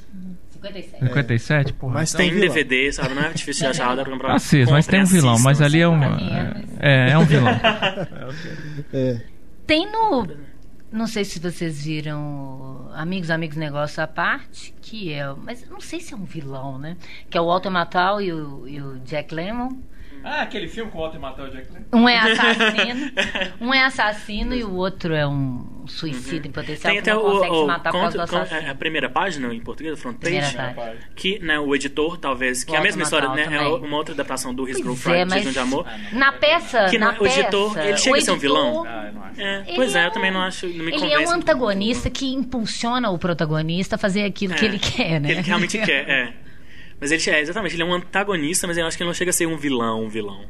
57. 0.52 1.06
57? 1.08 1.74
Porra. 1.74 1.94
Mas 1.94 2.14
Tem 2.14 2.30
vilão. 2.32 2.48
DVD, 2.54 2.92
sabe? 2.92 3.14
Não 3.16 3.24
é 3.24 3.30
difícil 3.30 3.64
de 3.64 3.68
achar, 3.70 3.96
dá 3.96 4.04
pra 4.04 4.12
comprar. 4.12 4.34
Assista, 4.36 4.74
mas 4.74 4.86
tem 4.86 5.02
um 5.02 5.06
vilão, 5.06 5.40
mas 5.40 5.62
ali 5.62 5.80
é 5.82 5.88
um. 5.88 5.98
Mim 5.98 6.30
é, 6.80 7.08
É, 7.08 7.12
é 7.12 7.18
um 7.18 7.26
vilão. 7.26 7.48
É. 8.94 9.22
Tem 9.66 9.90
no. 9.92 10.28
Não 10.92 11.06
sei 11.06 11.24
se 11.24 11.40
vocês 11.40 11.84
viram 11.86 12.90
Amigos, 12.96 13.30
Amigos 13.30 13.56
Negócio 13.56 14.02
à 14.04 14.08
parte, 14.08 14.74
que 14.82 15.14
é. 15.14 15.32
Mas 15.44 15.64
não 15.70 15.80
sei 15.80 16.00
se 16.00 16.14
é 16.14 16.18
um 16.18 16.26
vilão, 16.26 16.78
né? 16.80 16.98
Que 17.30 17.38
é 17.38 17.42
o 17.42 17.46
Walter 17.46 17.70
Matthau 17.70 18.20
e 18.22 18.34
o, 18.34 18.68
e 18.68 18.82
o 18.82 18.98
Jack 19.06 19.34
Lemmon. 19.34 19.78
Ah, 20.24 20.42
aquele 20.42 20.68
filme 20.68 20.92
com 20.92 20.98
o 20.98 21.02
Walter 21.02 21.44
o 21.44 21.50
Jack 21.50 21.68
Um 21.94 22.08
é 22.10 22.18
assassino, 22.20 23.12
um 23.62 23.74
é 23.74 23.84
assassino 23.86 24.54
e 24.56 24.64
o 24.64 24.74
outro 24.76 25.14
é 25.14 25.26
um 25.28 25.86
suicida 25.88 26.48
em 26.48 26.52
potencial 26.52 26.94
Tem 26.94 27.02
que 27.02 27.10
até 27.10 27.14
não 27.20 27.26
o, 27.28 27.32
consegue 27.32 27.56
se 27.56 27.62
o 27.62 27.68
matar 27.68 27.92
por 27.92 28.00
causa 28.02 28.18
do 28.18 28.22
conto- 28.22 28.30
con- 28.32 28.42
assassino. 28.44 28.72
a 28.72 28.76
primeira 28.76 29.10
página 29.10 29.54
em 29.54 29.60
português, 29.60 30.00
front 30.00 30.18
page, 30.18 30.40
Primeira 30.52 30.74
página. 30.74 30.98
que 31.16 31.40
né, 31.40 31.60
o 31.60 31.74
editor, 31.76 32.18
talvez, 32.18 32.64
que 32.64 32.76
é 32.76 32.78
a 32.78 32.82
mesma 32.82 33.02
história, 33.04 33.30
né? 33.30 33.48
É 33.56 33.62
uma 33.68 33.98
outra 33.98 34.14
adaptação 34.14 34.54
do 34.54 34.70
His 34.70 34.78
é, 34.80 34.84
Decisão 34.84 35.26
mas 35.28 35.52
de 35.54 35.60
Amor. 35.60 35.86
na 36.14 36.32
peça, 36.34 36.86
Que 36.90 36.98
na 37.00 37.16
o 37.20 37.26
editor, 37.26 37.74
peça, 37.74 37.88
ele 37.88 37.98
chega 37.98 38.16
o 38.16 38.20
a 38.20 38.22
ser 38.22 38.32
um 38.32 38.38
vilão? 38.38 38.68
editor, 38.68 38.88
Ah, 38.88 39.06
eu 39.08 39.14
não 39.14 39.24
acho. 39.24 39.42
É, 39.42 39.64
pois 39.76 39.96
é, 39.96 40.04
é 40.04 40.06
eu 40.08 40.12
também 40.12 40.32
não 40.32 40.42
acho, 40.42 40.68
não 40.68 40.86
me 40.86 40.94
Ele 40.94 41.12
é 41.14 41.20
um 41.28 41.32
antagonista 41.32 42.10
que 42.10 42.28
impulsiona 42.34 43.10
o 43.10 43.18
protagonista 43.18 43.96
a 43.96 43.98
fazer 43.98 44.24
aquilo 44.26 44.54
que 44.54 44.66
É, 44.66 44.68
ele 44.68 44.80
quer, 44.80 45.20
né? 45.20 45.28
Que 45.30 45.34
ele 45.36 45.42
realmente 45.42 45.78
quer, 45.84 46.08
é. 46.10 46.34
Mas 47.00 47.12
ele 47.12 47.22
é, 47.30 47.42
exatamente, 47.42 47.76
ele 47.76 47.84
é 47.84 47.86
um 47.86 47.94
antagonista, 47.94 48.68
mas 48.68 48.78
eu 48.78 48.86
acho 48.86 48.98
que 48.98 49.04
ele 49.04 49.08
não 49.10 49.14
chega 49.14 49.30
a 49.30 49.34
ser 49.34 49.46
um 49.48 49.58
vilão, 49.58 50.04
um 50.04 50.10
vilão. 50.10 50.42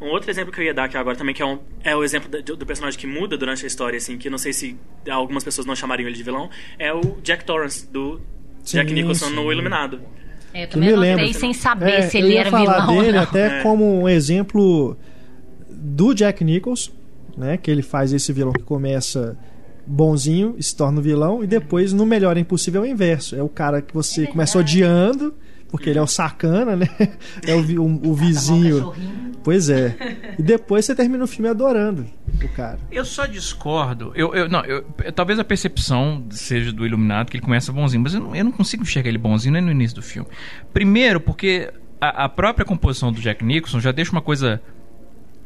Um 0.00 0.06
outro 0.08 0.30
exemplo 0.30 0.52
que 0.52 0.60
eu 0.60 0.64
ia 0.64 0.74
dar 0.74 0.84
aqui 0.84 0.96
agora 0.96 1.16
também, 1.16 1.34
que 1.34 1.42
é, 1.42 1.46
um- 1.46 1.58
é 1.82 1.96
o 1.96 2.04
exemplo 2.04 2.28
da- 2.28 2.40
do, 2.40 2.66
personagem 2.66 2.98
que 3.00 3.06
muda 3.06 3.36
durante 3.36 3.64
a 3.64 3.66
história, 3.66 3.96
assim, 3.96 4.18
que 4.18 4.28
não 4.28 4.36
sei 4.38 4.52
se 4.52 4.76
algumas 5.10 5.42
pessoas 5.42 5.66
não 5.66 5.74
chamariam 5.74 6.06
ele 6.06 6.16
de 6.16 6.22
vilão, 6.22 6.50
é 6.78 6.92
o 6.92 7.00
Jack 7.22 7.44
Torrance, 7.44 7.86
do 7.90 8.20
Jack 8.62 8.88
Sim, 8.90 8.94
Nicholson 8.94 9.28
sim. 9.28 9.34
no 9.34 9.50
Iluminado. 9.50 10.00
É, 10.52 10.64
Eu 10.64 10.68
também 10.68 10.88
me 10.90 10.94
anotei 10.94 11.14
lembra. 11.24 11.32
sem 11.40 11.52
saber 11.54 11.90
É, 11.90 12.02
se 12.02 12.18
eu 12.18 12.24
ele 12.26 12.34
ia 12.34 12.40
era 12.40 12.50
falar 12.50 12.80
vilão 12.86 12.86
dele 13.02 13.08
ou 13.08 13.12
não. 13.14 13.22
até 13.22 13.46
É. 13.60 13.62
como 13.62 14.00
um 14.02 14.08
exemplo 14.08 14.96
do 15.70 16.14
Jack 16.14 16.44
Nicholson, 16.44 16.92
né? 17.36 17.56
Que 17.56 17.70
ele 17.70 17.82
faz 17.82 18.12
esse 18.12 18.32
vilão 18.32 18.52
que 18.52 18.62
começa 18.62 19.36
bonzinho 19.86 20.54
e 20.58 20.62
se 20.62 20.74
torna 20.76 20.98
um 20.98 21.02
vilão 21.02 21.42
e 21.44 21.46
depois 21.46 21.92
no 21.92 22.04
Melhor 22.04 22.36
é 22.36 22.40
Impossível 22.40 22.84
é 22.84 22.88
o 22.88 22.90
inverso. 22.90 23.36
É 23.36 23.42
o 23.42 23.48
cara 23.48 23.80
que 23.80 23.94
você 23.94 24.26
começa 24.26 24.58
odiando 24.58 25.34
porque 25.70 25.90
ele 25.90 25.98
é 25.98 26.02
o 26.02 26.06
sacana, 26.06 26.76
né? 26.76 26.88
É 27.46 27.54
o, 27.54 27.60
o- 27.82 28.10
o 28.10 28.14
vizinho. 28.14 28.92
Pois 29.44 29.68
é. 29.68 29.94
E 30.38 30.42
depois 30.42 30.84
você 30.84 30.94
termina 30.94 31.22
o 31.22 31.26
filme 31.26 31.48
adorando 31.48 32.06
o 32.42 32.48
cara. 32.48 32.78
Eu 32.90 33.04
só 33.04 33.26
discordo. 33.26 34.10
Eu, 34.14 34.34
eu, 34.34 34.48
não, 34.48 34.64
eu- 34.64 34.84
talvez 35.14 35.38
a 35.38 35.44
percepção 35.44 36.24
seja 36.30 36.72
do 36.72 36.84
Iluminado, 36.84 37.30
que 37.30 37.36
ele 37.36 37.44
começa 37.44 37.72
bonzinho, 37.72 38.02
mas 38.02 38.14
eu 38.14 38.20
não, 38.20 38.34
eu 38.34 38.44
não 38.44 38.52
consigo 38.52 38.82
enxergar 38.82 39.08
ele 39.08 39.18
bonzinho 39.18 39.52
nem 39.52 39.62
no 39.62 39.70
início 39.70 39.94
do 39.96 40.02
filme. 40.02 40.28
Primeiro, 40.72 41.20
porque 41.20 41.72
a, 42.00 42.24
a 42.24 42.28
própria 42.28 42.64
composição 42.66 43.12
do 43.12 43.20
Jack 43.20 43.44
Nicholson 43.44 43.78
já 43.80 43.92
deixa 43.92 44.10
uma 44.12 44.22
coisa 44.22 44.60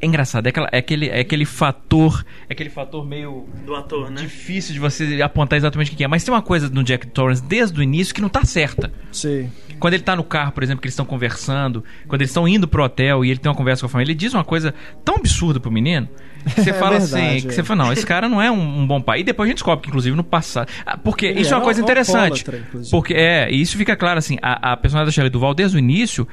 engraçada. 0.06 0.48
É, 0.48 0.50
aquela- 0.50 0.68
é 0.72 0.78
aquele, 0.78 1.08
é 1.08 1.20
aquele 1.20 1.44
fator. 1.44 2.24
É 2.48 2.52
aquele 2.52 2.70
fator 2.70 3.06
meio 3.06 3.46
Do 3.64 3.74
ator, 3.74 4.10
né? 4.10 4.20
difícil 4.22 4.72
de 4.72 4.80
você 4.80 5.20
apontar 5.22 5.56
exatamente 5.58 5.92
o 5.92 5.96
que 5.96 6.02
é. 6.04 6.08
Mas 6.08 6.24
tem 6.24 6.32
uma 6.32 6.42
coisa 6.42 6.68
no 6.68 6.82
Jack 6.82 7.06
Torrance 7.08 7.42
desde 7.42 7.78
o 7.78 7.82
início 7.82 8.14
que 8.14 8.20
não 8.20 8.28
tá 8.28 8.44
certa. 8.44 8.92
Sei. 9.12 9.48
Quando 9.78 9.94
ele 9.94 10.02
tá 10.02 10.14
no 10.14 10.22
carro, 10.24 10.52
por 10.52 10.62
exemplo, 10.62 10.82
que 10.82 10.86
eles 10.86 10.92
estão 10.92 11.06
conversando, 11.06 11.82
quando 12.06 12.20
eles 12.20 12.30
estão 12.30 12.46
indo 12.46 12.68
pro 12.68 12.84
hotel 12.84 13.24
e 13.24 13.30
ele 13.30 13.38
tem 13.38 13.50
uma 13.50 13.56
conversa 13.56 13.80
com 13.80 13.86
a 13.86 13.88
família, 13.88 14.12
ele 14.12 14.18
diz 14.18 14.34
uma 14.34 14.44
coisa 14.44 14.74
tão 15.04 15.16
absurda 15.16 15.58
pro 15.58 15.70
menino 15.70 16.06
que 16.54 16.60
você 16.62 16.70
É 16.70 16.72
fala 16.74 16.98
verdade, 16.98 17.26
assim, 17.36 17.40
que 17.40 17.48
é. 17.48 17.52
você 17.52 17.62
fala, 17.64 17.84
não, 17.84 17.92
esse 17.92 18.04
cara 18.06 18.28
não 18.28 18.40
é 18.42 18.50
um, 18.50 18.80
um 18.80 18.86
bom 18.86 19.00
pai. 19.00 19.20
E 19.20 19.24
depois 19.24 19.46
a 19.46 19.48
gente 19.48 19.56
descobre 19.58 19.82
que, 19.82 19.88
inclusive, 19.88 20.14
no 20.16 20.24
passado. 20.24 20.68
Ah, 20.84 20.96
Porque 20.98 21.26
Ele 21.26 21.40
isso 21.40 21.50
é 21.52 21.56
uma 21.56 21.60
era 21.60 21.64
coisa 21.64 21.80
interessante. 21.80 22.44
Porque 22.90 23.14
é, 23.14 23.50
e 23.50 23.60
isso 23.60 23.76
fica 23.78 23.96
claro 23.96 24.18
assim, 24.18 24.36
a, 24.42 24.72
a 24.72 24.76
personagem 24.76 25.06
da 25.06 25.12
Shelley 25.12 25.30
Duval, 25.30 25.54
desde 25.54 25.76
o 25.76 25.78
início, 25.78 26.28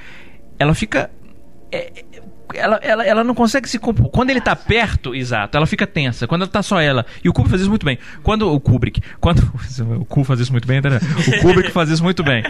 ela 0.60 0.74
fica. 0.74 1.10
é, 1.72 1.92
é, 2.14 2.17
ela, 2.58 2.80
ela, 2.82 3.06
ela 3.06 3.24
não 3.24 3.36
consegue 3.36 3.70
se 3.70 3.80
compor. 3.80 4.10
Quando 4.10 4.30
ele 4.30 4.42
tá 4.42 4.56
perto, 4.56 5.16
exato, 5.16 5.58
ela 5.58 5.66
fica 5.66 5.86
tensa. 5.86 6.28
Quando 6.28 6.42
ela 6.42 6.52
tá 6.52 6.62
só 6.62 6.82
ela. 6.82 7.06
E 7.24 7.30
o 7.30 7.34
Kubrick 7.34 7.52
faz 7.52 7.62
isso 7.62 7.70
muito 7.70 7.86
bem. 7.86 7.98
Quando 8.24 8.52
o 8.52 8.60
Kubrick. 8.60 9.02
Quando. 9.20 9.38
O 9.98 10.06
Ku 10.06 10.24
faz 10.24 10.40
isso 10.40 10.52
muito 10.52 10.68
bem, 10.68 10.80
entendeu? 10.80 11.00
O 11.00 11.42
Kubrick 11.42 11.72
faz 11.72 11.90
isso 11.90 12.04
muito 12.04 12.24
bem. 12.24 12.44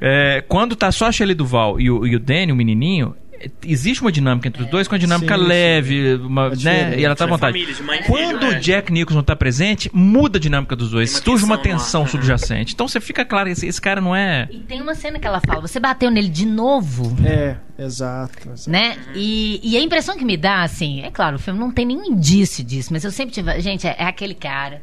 É, 0.00 0.42
quando 0.46 0.76
tá 0.76 0.92
só 0.92 1.06
a 1.06 1.12
Shelley 1.12 1.34
Duval 1.34 1.80
e 1.80 1.90
o, 1.90 2.06
e 2.06 2.14
o 2.14 2.20
Danny, 2.20 2.52
o 2.52 2.56
menininho. 2.56 3.14
É, 3.40 3.50
Existe 3.64 4.00
uma 4.02 4.10
dinâmica 4.12 4.48
entre 4.48 4.62
os 4.62 4.68
dois, 4.68 4.86
com 4.88 4.94
uma 4.94 4.98
dinâmica 4.98 5.34
Sim, 5.36 5.40
sim. 5.42 5.46
leve, 5.48 6.14
uma, 6.16 6.46
É 6.52 6.56
né? 6.56 6.98
E 7.00 7.04
ela 7.04 7.14
tá 7.14 7.24
à 7.24 7.26
De 7.26 7.32
vontade. 7.32 7.52
família, 7.64 8.02
Quando 8.06 8.40
filho, 8.40 8.52
o 8.52 8.56
é. 8.56 8.58
Jack 8.60 8.92
Nicholson 8.92 9.22
tá 9.22 9.34
presente, 9.36 9.90
muda 9.92 10.38
a 10.38 10.40
dinâmica 10.40 10.74
dos 10.76 10.90
dois. 10.90 11.12
Uma 11.14 11.20
Surge 11.22 11.44
uma 11.44 11.58
tensão 11.58 12.02
Uhum. 12.02 12.06
subjacente. 12.08 12.74
Então 12.74 12.86
você 12.88 13.00
fica 13.00 13.24
claro, 13.24 13.48
esse, 13.48 13.66
esse 13.66 13.80
cara 13.80 14.00
não 14.00 14.14
é. 14.14 14.48
E 14.50 14.58
tem 14.60 14.80
uma 14.80 14.94
cena 14.94 15.18
que 15.18 15.26
ela 15.26 15.40
fala, 15.40 15.60
você 15.60 15.78
bateu 15.80 16.10
nele 16.10 16.28
de 16.28 16.46
novo, 16.46 17.16
É, 17.24 17.56
exato. 17.78 18.50
exato. 18.50 18.70
né? 18.70 18.96
E, 19.14 19.60
e 19.62 19.76
a 19.76 19.80
impressão 19.80 20.16
que 20.16 20.24
me 20.24 20.36
dá, 20.36 20.62
assim, 20.62 21.02
é 21.02 21.10
claro, 21.10 21.36
o 21.36 21.38
filme 21.38 21.58
não 21.58 21.70
tem 21.70 21.84
nenhum 21.86 22.04
indício 22.04 22.64
disso, 22.64 22.92
mas 22.92 23.04
eu 23.04 23.10
sempre 23.10 23.34
tive. 23.34 23.60
Gente, 23.60 23.86
é, 23.86 23.94
é 23.98 24.04
aquele 24.04 24.34
cara 24.34 24.82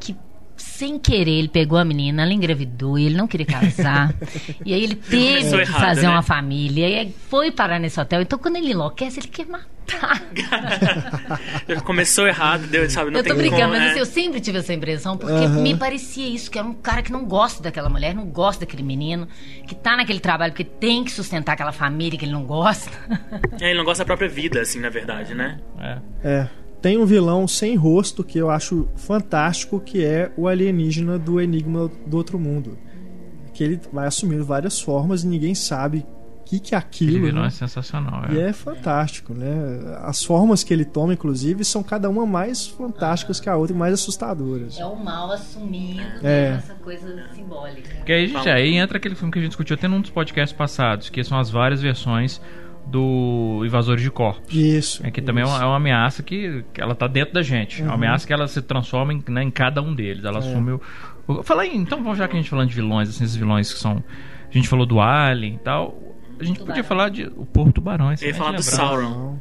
que. 0.00 0.16
Sem 0.62 0.96
querer, 0.96 1.32
ele 1.32 1.48
pegou 1.48 1.76
a 1.76 1.84
menina, 1.84 2.22
ela 2.22 2.32
engravidou 2.32 2.96
e 2.96 3.06
ele 3.06 3.16
não 3.16 3.26
queria 3.26 3.46
casar. 3.46 4.14
e 4.64 4.72
aí 4.72 4.84
ele 4.84 4.94
teve 4.94 5.48
que 5.50 5.54
errado, 5.56 5.80
fazer 5.80 6.02
né? 6.02 6.08
uma 6.08 6.22
família. 6.22 6.88
E 6.88 6.94
aí 6.94 7.14
foi 7.28 7.50
parar 7.50 7.80
nesse 7.80 8.00
hotel. 8.00 8.22
Então, 8.22 8.38
quando 8.38 8.56
ele 8.56 8.70
enlouquece, 8.70 9.18
ele 9.18 9.26
quer 9.26 9.46
matar. 9.46 10.22
Começou 11.84 12.28
errado, 12.28 12.68
deu, 12.68 12.88
sabe? 12.88 13.10
Não 13.10 13.18
eu 13.18 13.24
tô 13.24 13.30
tem 13.30 13.38
brincando, 13.38 13.62
como, 13.62 13.72
mas 13.74 13.82
é. 13.82 13.90
assim, 13.90 13.98
eu 13.98 14.06
sempre 14.06 14.40
tive 14.40 14.58
essa 14.58 14.72
impressão, 14.72 15.16
porque 15.16 15.32
Aham. 15.32 15.62
me 15.62 15.76
parecia 15.76 16.28
isso, 16.28 16.48
que 16.48 16.58
era 16.58 16.66
um 16.66 16.74
cara 16.74 17.02
que 17.02 17.10
não 17.10 17.24
gosta 17.24 17.60
daquela 17.60 17.88
mulher, 17.88 18.14
não 18.14 18.26
gosta 18.26 18.64
daquele 18.64 18.84
menino, 18.84 19.26
que 19.66 19.74
tá 19.74 19.96
naquele 19.96 20.20
trabalho 20.20 20.52
porque 20.52 20.64
tem 20.64 21.02
que 21.02 21.10
sustentar 21.10 21.54
aquela 21.54 21.72
família 21.72 22.16
que 22.16 22.24
ele 22.24 22.32
não 22.32 22.44
gosta. 22.44 22.90
É, 23.60 23.70
ele 23.70 23.78
não 23.78 23.84
gosta 23.84 24.04
da 24.04 24.06
própria 24.06 24.28
vida, 24.28 24.60
assim, 24.60 24.78
na 24.78 24.88
verdade, 24.88 25.34
né? 25.34 25.58
é. 25.80 25.98
É. 26.24 26.61
Tem 26.82 26.98
um 26.98 27.06
vilão 27.06 27.46
sem 27.46 27.76
rosto 27.76 28.24
que 28.24 28.36
eu 28.38 28.50
acho 28.50 28.88
fantástico, 28.96 29.78
que 29.80 30.04
é 30.04 30.32
o 30.36 30.48
alienígena 30.48 31.16
do 31.18 31.40
Enigma 31.40 31.88
do 32.06 32.16
Outro 32.16 32.38
Mundo. 32.40 32.76
Que 33.54 33.62
ele 33.62 33.80
vai 33.92 34.06
assumindo 34.06 34.44
várias 34.44 34.80
formas 34.80 35.22
e 35.22 35.28
ninguém 35.28 35.54
sabe 35.54 36.04
o 36.40 36.44
que, 36.44 36.58
que 36.58 36.74
é 36.74 36.78
Aquele 36.78 37.12
aquilo. 37.12 37.26
vilão 37.26 37.42
né? 37.42 37.48
é 37.48 37.50
sensacional. 37.50 38.24
E 38.32 38.38
É. 38.40 38.48
é 38.48 38.52
fantástico, 38.52 39.32
né? 39.32 39.54
As 40.02 40.24
formas 40.24 40.64
que 40.64 40.74
ele 40.74 40.84
toma, 40.84 41.12
inclusive, 41.14 41.64
são 41.64 41.82
cada 41.84 42.10
uma 42.10 42.26
mais 42.26 42.66
fantásticas 42.66 43.38
que 43.38 43.48
a 43.48 43.56
outra 43.56 43.74
e 43.76 43.78
mais 43.78 43.94
assustadoras. 43.94 44.76
É 44.76 44.84
o 44.84 44.96
mal 44.96 45.30
assumido 45.30 46.00
É. 46.20 46.50
né, 46.50 46.54
essa 46.56 46.74
coisa 46.74 47.06
simbólica. 47.32 47.94
Porque 47.96 48.12
aí, 48.12 48.26
gente, 48.26 48.48
aí 48.48 48.74
entra 48.74 48.98
aquele 48.98 49.14
filme 49.14 49.30
que 49.32 49.38
a 49.38 49.42
gente 49.42 49.50
discutiu 49.50 49.74
até 49.74 49.86
num 49.86 50.00
dos 50.00 50.10
podcasts 50.10 50.56
passados, 50.56 51.08
que 51.08 51.22
são 51.22 51.38
as 51.38 51.48
várias 51.48 51.80
versões 51.80 52.40
do 52.86 53.62
Invasores 53.64 54.02
de 54.02 54.10
Corpos. 54.10 54.54
Isso. 54.54 55.06
É 55.06 55.10
que 55.10 55.22
também 55.22 55.42
é 55.44 55.46
uma, 55.46 55.62
é 55.62 55.64
uma 55.64 55.76
ameaça 55.76 56.22
que, 56.22 56.64
que 56.72 56.80
ela 56.80 56.94
tá 56.94 57.06
dentro 57.06 57.34
da 57.34 57.42
gente. 57.42 57.80
É 57.80 57.84
Uhum. 57.84 57.90
uma 57.90 57.94
ameaça 57.94 58.26
que 58.26 58.32
ela 58.32 58.46
se 58.48 58.60
transforma 58.62 59.12
em, 59.12 59.22
né, 59.28 59.42
em 59.42 59.50
cada 59.50 59.80
um 59.80 59.94
deles. 59.94 60.24
É. 60.24 60.28
Ela 60.28 60.38
assume 60.40 60.72
o. 60.72 60.80
o 61.26 61.42
fala 61.42 61.62
aí, 61.62 61.74
então, 61.76 62.02
vamos 62.02 62.18
já 62.18 62.26
que 62.28 62.34
a 62.34 62.40
gente 62.40 62.50
falando 62.50 62.68
de 62.68 62.74
vilões, 62.74 63.08
assim, 63.08 63.24
esses 63.24 63.36
vilões 63.36 63.72
que 63.72 63.78
são. 63.78 64.02
A 64.48 64.52
gente 64.52 64.68
falou 64.68 64.84
do 64.84 65.00
Alien 65.00 65.54
e 65.54 65.58
tal. 65.58 65.96
A 66.38 66.44
gente 66.44 66.60
podia 66.60 66.82
falar 66.84 67.08
de 67.08 67.24
o 67.36 67.46
Porto 67.46 67.74
Tubarão. 67.74 68.12
Eu 68.20 68.28
ia 68.28 68.34
falar 68.34 68.52
do 68.52 68.62
Sauron. 68.62 69.38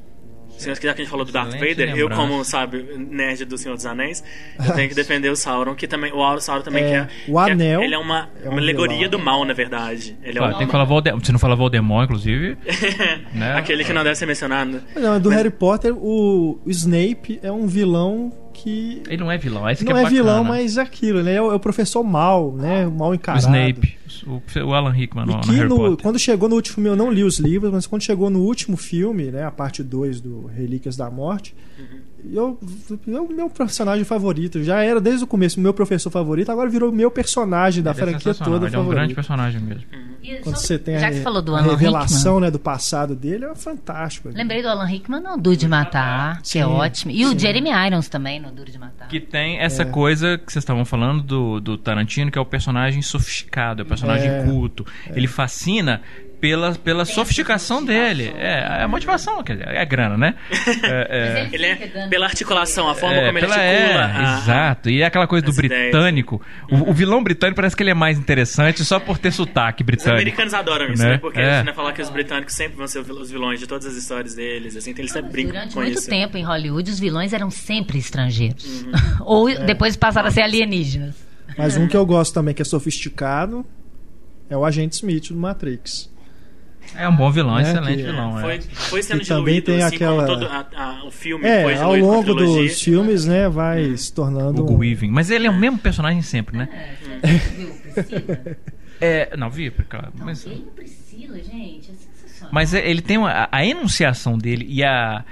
Não. 0.68 0.76
Se 0.76 0.86
já 0.86 0.94
que 0.94 1.02
a 1.02 1.04
gente 1.04 1.10
falou 1.10 1.26
do 1.26 1.32
Darth 1.32 1.50
Excelente 1.50 1.70
Vader, 1.70 1.90
eu 1.90 2.08
lembrança. 2.08 2.22
como, 2.22 2.44
sabe, 2.46 2.86
nerd 2.98 3.46
do 3.46 3.58
Senhor 3.58 3.76
dos 3.76 3.86
Anéis, 3.86 4.24
eu 4.64 4.74
tenho 4.74 4.90
que 4.90 4.96
defender 4.96 5.30
o 5.30 5.36
Sauron, 5.36 5.76
que 5.76 5.88
também, 5.88 6.12
o 6.14 6.40
Sauron 6.40 6.62
também 6.64 6.84
É, 6.84 6.88
que 6.88 6.94
é, 6.96 7.08
o 7.32 7.40
é- 7.40 7.52
anel 7.52 7.82
ele 7.84 7.96
é 7.96 7.98
uma, 7.98 8.30
é 8.44 8.48
um 8.48 8.52
uma 8.52 8.62
alegoria 8.62 8.98
vilão. 8.98 9.12
do 9.12 9.20
mal, 9.20 9.46
na 9.46 9.54
verdade. 9.54 10.18
Ele 10.24 10.38
é 10.38 10.42
o, 10.42 10.54
tem 10.58 10.66
que 10.68 10.72
falar 10.72 10.86
Voldemort. 10.86 11.26
Se 11.26 11.32
não 11.32 11.40
falar 11.40 11.56
Voldemort, 11.56 12.06
inclusive. 12.06 12.58
né? 13.34 13.56
aquele 13.56 13.84
que 13.84 13.94
não 13.94 14.04
deve 14.04 14.16
ser 14.16 14.26
mencionado. 14.26 14.82
Não, 14.96 15.20
do 15.20 15.30
Harry 15.30 15.50
Potter, 15.50 15.94
o, 15.96 16.60
o 16.66 16.70
Snape 16.70 17.40
é 17.44 17.52
um 17.52 17.68
vilão 17.68 18.32
que 18.54 19.02
Ele 19.08 19.18
não 19.24 19.32
é 19.32 19.38
vilão. 19.38 19.70
Esse 19.70 19.84
que 19.84 19.92
não 19.92 20.00
é, 20.00 20.04
é, 20.04 20.10
vilão, 20.10 20.44
mas 20.44 20.78
é 20.78 20.82
aquilo, 20.82 21.24
né? 21.24 21.36
É 21.36 21.42
o, 21.42 21.52
é 21.52 21.56
o 21.56 21.60
professor 21.60 22.04
mal, 22.04 22.52
né? 22.54 22.86
O 22.86 22.92
mal 22.92 23.10
O 23.10 23.16
encarado. 23.16 23.44
Snape. 23.44 23.98
O, 24.28 24.42
o 24.66 24.74
Alan 24.74 24.92
Rickman 24.92 25.26
no, 25.26 25.34
no 25.34 25.54
Harry 25.54 25.68
no- 25.70 25.76
Potter. 25.78 25.98
quando 26.04 26.20
chegou 26.20 26.48
no 26.50 26.56
último 26.56 26.76
filme, 26.76 26.90
eu 26.90 26.96
não 26.96 27.12
li 27.12 27.24
os 27.24 27.40
livros, 27.40 27.72
mas 27.72 27.88
quando 27.88 28.02
chegou 28.04 28.30
no 28.30 28.40
último 28.40 28.78
filme, 28.78 29.32
né, 29.32 29.44
a 29.46 29.52
parte 29.52 29.82
2 29.84 30.22
do 30.22 30.46
Relíquias 30.48 30.96
da 30.96 31.10
Morte, 31.10 31.56
eu, 32.32 32.60
eu 33.08 33.28
meu 33.28 33.50
personagem 33.50 34.06
favorito, 34.06 34.64
já 34.64 34.84
era 34.84 35.02
desde 35.02 35.24
o 35.24 35.28
começo 35.28 35.60
o 35.60 35.64
meu 35.64 35.74
professor 35.74 36.12
favorito, 36.12 36.52
agora 36.52 36.70
virou 36.70 36.92
meu 36.92 37.10
personagem 37.10 37.82
da 37.84 37.92
Ele 37.92 38.00
é 38.00 38.04
franquia 38.04 38.34
sensacional, 38.34 38.54
toda 38.60 38.68
Ele 38.68 38.76
é 38.76 38.80
um 38.80 38.84
grande 38.84 39.14
favorito. 39.14 39.16
personagem 39.16 39.62
mesmo. 39.62 39.84
E 40.24 40.36
Quando 40.36 40.56
você 40.58 40.78
tem 40.78 41.00
já 41.00 41.08
a, 41.08 41.10
que 41.10 41.16
você 41.18 41.24
falou 41.24 41.42
do 41.42 41.56
a 41.56 41.60
Alan 41.60 41.72
revelação 41.72 42.34
Rickman, 42.34 42.42
né, 42.42 42.52
do 42.52 42.60
passado 42.60 43.16
dele, 43.16 43.46
é 43.46 43.56
fantástico. 43.56 44.30
lembrei 44.32 44.62
do 44.62 44.68
Alan 44.68 44.86
Rickman 44.86 45.20
no 45.20 45.36
Duro 45.36 45.58
de 45.58 45.68
Matar, 45.68 46.44
que 46.44 46.60
é 46.60 46.66
ótimo. 46.68 47.12
E 47.12 47.26
o 47.26 47.30
sim. 47.32 47.40
Jeremy 47.40 47.72
Irons 47.88 48.08
também 48.08 48.40
no 48.40 48.52
Duro 48.52 48.72
de 48.72 48.78
Matar. 48.78 49.08
Que 49.08 49.20
tem 49.20 49.58
essa 49.58 49.82
É. 49.82 49.86
coisa 49.86 50.38
que 50.38 50.52
vocês 50.54 50.62
estavam 50.62 50.86
falando 50.86 51.24
do, 51.24 51.60
do 51.60 51.76
Tarantino, 51.76 52.30
que 52.30 52.38
é 52.38 52.42
o 52.42 52.46
personagem 52.46 53.02
sofisticado, 53.02 53.82
é 53.82 53.84
o 53.84 53.88
personagem 53.88 54.01
É. 54.10 54.44
culto. 54.44 54.86
Ele 55.14 55.28
fascina 55.28 56.02
pela, 56.42 56.74
pela 56.74 57.06
sofisticação 57.06 57.86
dele. 57.86 58.34
É, 58.36 58.84
a 58.84 58.88
motivação, 58.88 59.44
quer 59.44 59.58
dizer, 59.58 59.68
é 59.70 59.80
a 59.80 59.86
grana, 59.86 60.18
né? 60.18 60.36
É, 60.84 61.48
é, 61.48 61.50
ele 61.52 61.66
é 61.66 62.08
pela 62.08 62.26
articulação, 62.26 62.90
a 62.90 62.96
forma 62.96 63.16
é, 63.18 63.26
como 63.28 63.38
ele 63.38 63.46
articula. 63.46 63.64
É, 63.64 63.98
a, 63.98 64.38
exato. 64.40 64.90
E 64.90 65.02
é 65.02 65.06
aquela 65.06 65.28
coisa 65.28 65.46
do 65.46 65.54
britânico. 65.54 66.42
O, 66.70 66.90
o, 66.90 66.94
vilão 66.94 67.24
britânico 67.24 67.56
parece 67.56 67.76
que 67.76 67.84
ele 67.84 67.92
é 67.92 67.94
mais 67.94 68.18
interessante 68.18 68.84
só 68.84 69.00
por 69.00 69.18
ter 69.18 69.32
sotaque 69.32 69.84
britânico. 69.84 70.16
Os 70.16 70.22
americanos 70.22 70.54
adoram 70.54 70.92
isso, 70.92 71.04
né? 71.04 71.12
né? 71.12 71.18
Porque 71.20 71.40
é. 71.40 71.50
a 71.50 71.58
gente 71.58 71.66
vai 71.66 71.74
falar 71.74 71.94
que 71.94 72.02
os 72.02 72.10
britânicos 72.10 72.56
sempre 72.56 72.78
vão 72.78 72.88
ser 72.88 73.00
os 73.00 73.30
vilões 73.30 73.60
de 73.60 73.68
todas 73.68 73.86
as 73.86 73.96
histórias 73.96 74.34
deles, 74.34 74.76
assim, 74.76 74.92
então 74.92 75.04
eles 75.04 75.12
sempre 75.12 75.32
brincam 75.32 75.54
Durante 75.54 75.74
com 75.74 75.82
muito 75.82 76.00
isso. 76.00 76.10
tempo 76.10 76.38
em 76.38 76.44
Hollywood, 76.44 76.90
os 76.90 77.00
vilões 77.00 77.34
eram 77.34 77.52
sempre 77.52 78.00
estrangeiros. 78.00 78.84
Uhum. 78.84 78.92
Ou 79.22 79.50
é. 79.50 79.66
depois 79.66 79.96
passaram 79.96 80.30
a 80.30 80.32
ser 80.32 80.42
alienígenas. 80.42 81.16
Mas 81.58 81.78
um 81.78 81.88
que 81.88 81.96
eu 81.96 82.06
gosto 82.06 82.34
também, 82.34 82.54
que 82.54 82.62
é 82.62 82.66
sofisticado, 82.66 83.66
é 84.52 84.58
o 84.58 84.66
Agente 84.66 84.96
Smith 84.96 85.30
do 85.30 85.38
Matrix. 85.38 86.12
É 86.96 87.08
um 87.08 87.16
bom 87.16 87.32
vilão, 87.32 87.56
né? 87.56 87.62
excelente 87.62 87.98
que, 87.98 88.04
vilão. 88.04 88.42
Foi, 88.42 88.56
é. 88.56 88.62
foi 88.62 89.04
sendo 89.04 89.24
diluído, 89.24 89.46
também 89.46 89.62
tem 89.62 89.84
assim, 89.84 89.96
aquela... 89.96 90.26
todo 90.26 90.46
a, 90.46 90.68
a, 90.76 91.06
o 91.06 91.12
filme 91.12 91.48
é, 91.48 91.64
foi 91.64 91.76
ao 91.78 91.96
longo 91.96 92.34
dos 92.34 92.82
filmes, 92.82 93.26
né, 93.26 93.48
vai 93.48 93.86
uhum. 93.86 93.98
se 93.98 94.14
tornando... 94.14 94.66
O 94.66 94.78
Weaving. 94.78 95.10
Mas 95.10 95.32
ele 95.32 95.48
é 95.48 95.50
o 95.50 95.58
mesmo 95.58 95.78
personagem 95.78 96.22
sempre, 96.22 96.58
né? 96.58 96.68
É, 99.00 99.32
é, 99.32 99.38
não, 99.38 99.50
vi, 99.50 99.72
claro. 99.72 100.12
Mas... 100.16 100.46
Ele 100.46 100.68
Priscila, 100.76 101.38
gente, 101.38 101.92
assim, 101.92 102.10
mas 102.52 102.74
é, 102.74 102.88
ele 102.88 103.02
tem 103.02 103.18
uma, 103.18 103.30
a, 103.30 103.50
a, 103.52 103.66
enunciação 103.66 104.38
dele 104.38 104.66
e 104.68 104.84
a, 104.84 105.24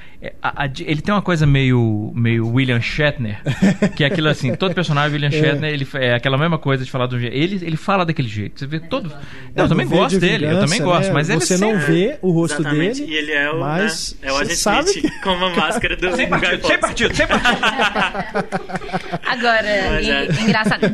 a, 0.42 0.64
a, 0.64 0.66
ele 0.66 1.02
tem 1.02 1.14
uma 1.14 1.22
coisa 1.22 1.46
meio 1.46 2.12
meio 2.16 2.48
William 2.48 2.82
Shatner, 2.82 3.42
que 3.96 4.04
é 4.04 4.08
aquilo 4.08 4.30
assim, 4.30 4.56
todo 4.56 4.74
personagem 4.74 5.14
William 5.14 5.28
é. 5.28 5.32
Shatner, 5.32 5.72
ele 5.72 5.88
é 5.96 6.16
aquela 6.16 6.38
mesma 6.38 6.58
coisa 6.58 6.84
de 6.84 6.92
falar 6.92 7.08
do 7.08 7.20
jeito. 7.20 7.36
Ele 7.36 7.66
ele 7.66 7.78
fala 7.78 8.06
daquele 8.06 8.28
jeito. 8.28 8.60
Você 8.60 8.68
vê 8.68 8.80
todo. 8.80 9.12
Eu, 9.56 9.64
eu 9.64 9.70
também 9.70 9.88
gosto 9.88 10.20
dele, 10.20 10.46
eu 10.46 10.60
também 10.60 10.82
gosto, 10.82 11.08
né? 11.08 11.14
mas 11.14 11.28
você 11.28 11.54
ele 11.56 11.62
não 11.62 11.80
vê 11.80 12.18
o 12.22 12.32
rosto 12.32 12.62
Exatamente. 12.62 13.02
dele. 13.02 13.14
E 13.14 13.18
ele 13.18 13.32
é 13.32 13.52
o, 13.52 13.60
mas 13.60 14.18
né? 14.22 14.30
é 14.30 14.32
o 14.32 14.38
agente 14.38 14.56
sabe 14.56 14.90
Smith 14.90 15.12
que... 15.12 15.22
com 15.22 15.32
uma 15.32 15.50
máscara 15.56 15.96
do 15.96 16.16
sem 16.16 16.30
partido, 16.30 16.68
sem 16.68 16.80
partido, 16.80 17.16
sem 17.16 17.28
partido. 17.28 17.60
Agora, 19.26 20.02
e, 20.02 20.44
engraçado, 20.44 20.88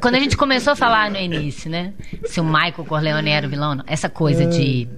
quando 0.00 0.14
a 0.14 0.20
gente 0.20 0.36
começou 0.36 0.72
a 0.72 0.76
falar 0.76 1.10
no 1.10 1.18
início, 1.18 1.70
né, 1.70 1.92
se 2.24 2.40
o 2.40 2.44
Michael 2.44 2.84
Corleone 2.86 3.30
era 3.30 3.46
o 3.46 3.50
vilão, 3.50 3.82
essa 3.86 4.08
coisa 4.08 4.46
de 4.46 4.88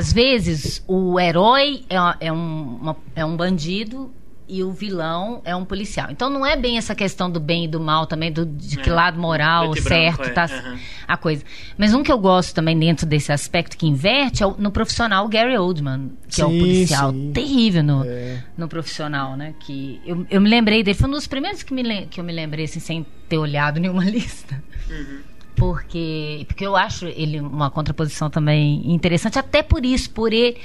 às 0.00 0.12
vezes, 0.14 0.82
o 0.88 1.20
herói 1.20 1.84
é, 1.90 2.28
é, 2.28 2.32
um, 2.32 2.78
uma, 2.80 2.96
é 3.14 3.22
um 3.22 3.36
bandido 3.36 4.10
e 4.48 4.64
o 4.64 4.72
vilão 4.72 5.42
é 5.44 5.54
um 5.54 5.62
policial. 5.62 6.08
Então 6.10 6.30
não 6.30 6.44
é 6.44 6.56
bem 6.56 6.78
essa 6.78 6.94
questão 6.94 7.30
do 7.30 7.38
bem 7.38 7.66
e 7.66 7.68
do 7.68 7.78
mal 7.78 8.06
também, 8.06 8.32
do, 8.32 8.46
de 8.46 8.78
que 8.78 8.88
é. 8.88 8.92
lado 8.92 9.20
moral 9.20 9.74
certo 9.76 10.16
branco, 10.16 10.34
tá 10.34 10.46
é. 10.50 10.68
uhum. 10.70 10.78
a 11.06 11.16
coisa. 11.18 11.44
Mas 11.76 11.92
um 11.92 12.02
que 12.02 12.10
eu 12.10 12.18
gosto 12.18 12.54
também 12.54 12.76
dentro 12.78 13.06
desse 13.06 13.30
aspecto 13.30 13.76
que 13.76 13.86
inverte 13.86 14.42
é 14.42 14.46
o, 14.46 14.56
no 14.56 14.70
profissional 14.70 15.28
Gary 15.28 15.56
Oldman, 15.56 16.12
que 16.26 16.36
sim, 16.36 16.42
é 16.42 16.46
o 16.46 16.48
policial 16.48 17.12
sim. 17.12 17.30
terrível 17.32 17.82
no, 17.84 18.04
é. 18.06 18.42
no 18.56 18.68
profissional, 18.68 19.36
né? 19.36 19.54
Que 19.60 20.00
eu, 20.06 20.26
eu 20.30 20.40
me 20.40 20.48
lembrei 20.48 20.82
dele, 20.82 20.96
foi 20.96 21.08
um 21.08 21.12
dos 21.12 21.26
primeiros 21.26 21.62
que, 21.62 21.74
me, 21.74 22.06
que 22.06 22.18
eu 22.18 22.24
me 22.24 22.32
lembrei 22.32 22.64
assim, 22.64 22.80
sem 22.80 23.06
ter 23.28 23.36
olhado 23.36 23.78
nenhuma 23.78 24.04
lista. 24.08 24.64
Uhum 24.88 25.29
porque 25.60 26.46
porque 26.48 26.64
eu 26.64 26.74
acho 26.74 27.04
ele 27.04 27.38
uma 27.38 27.70
contraposição 27.70 28.30
também 28.30 28.82
interessante 28.90 29.38
até 29.38 29.62
por 29.62 29.84
isso 29.84 30.08
por 30.08 30.32
ele 30.32 30.56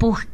por 0.00 0.26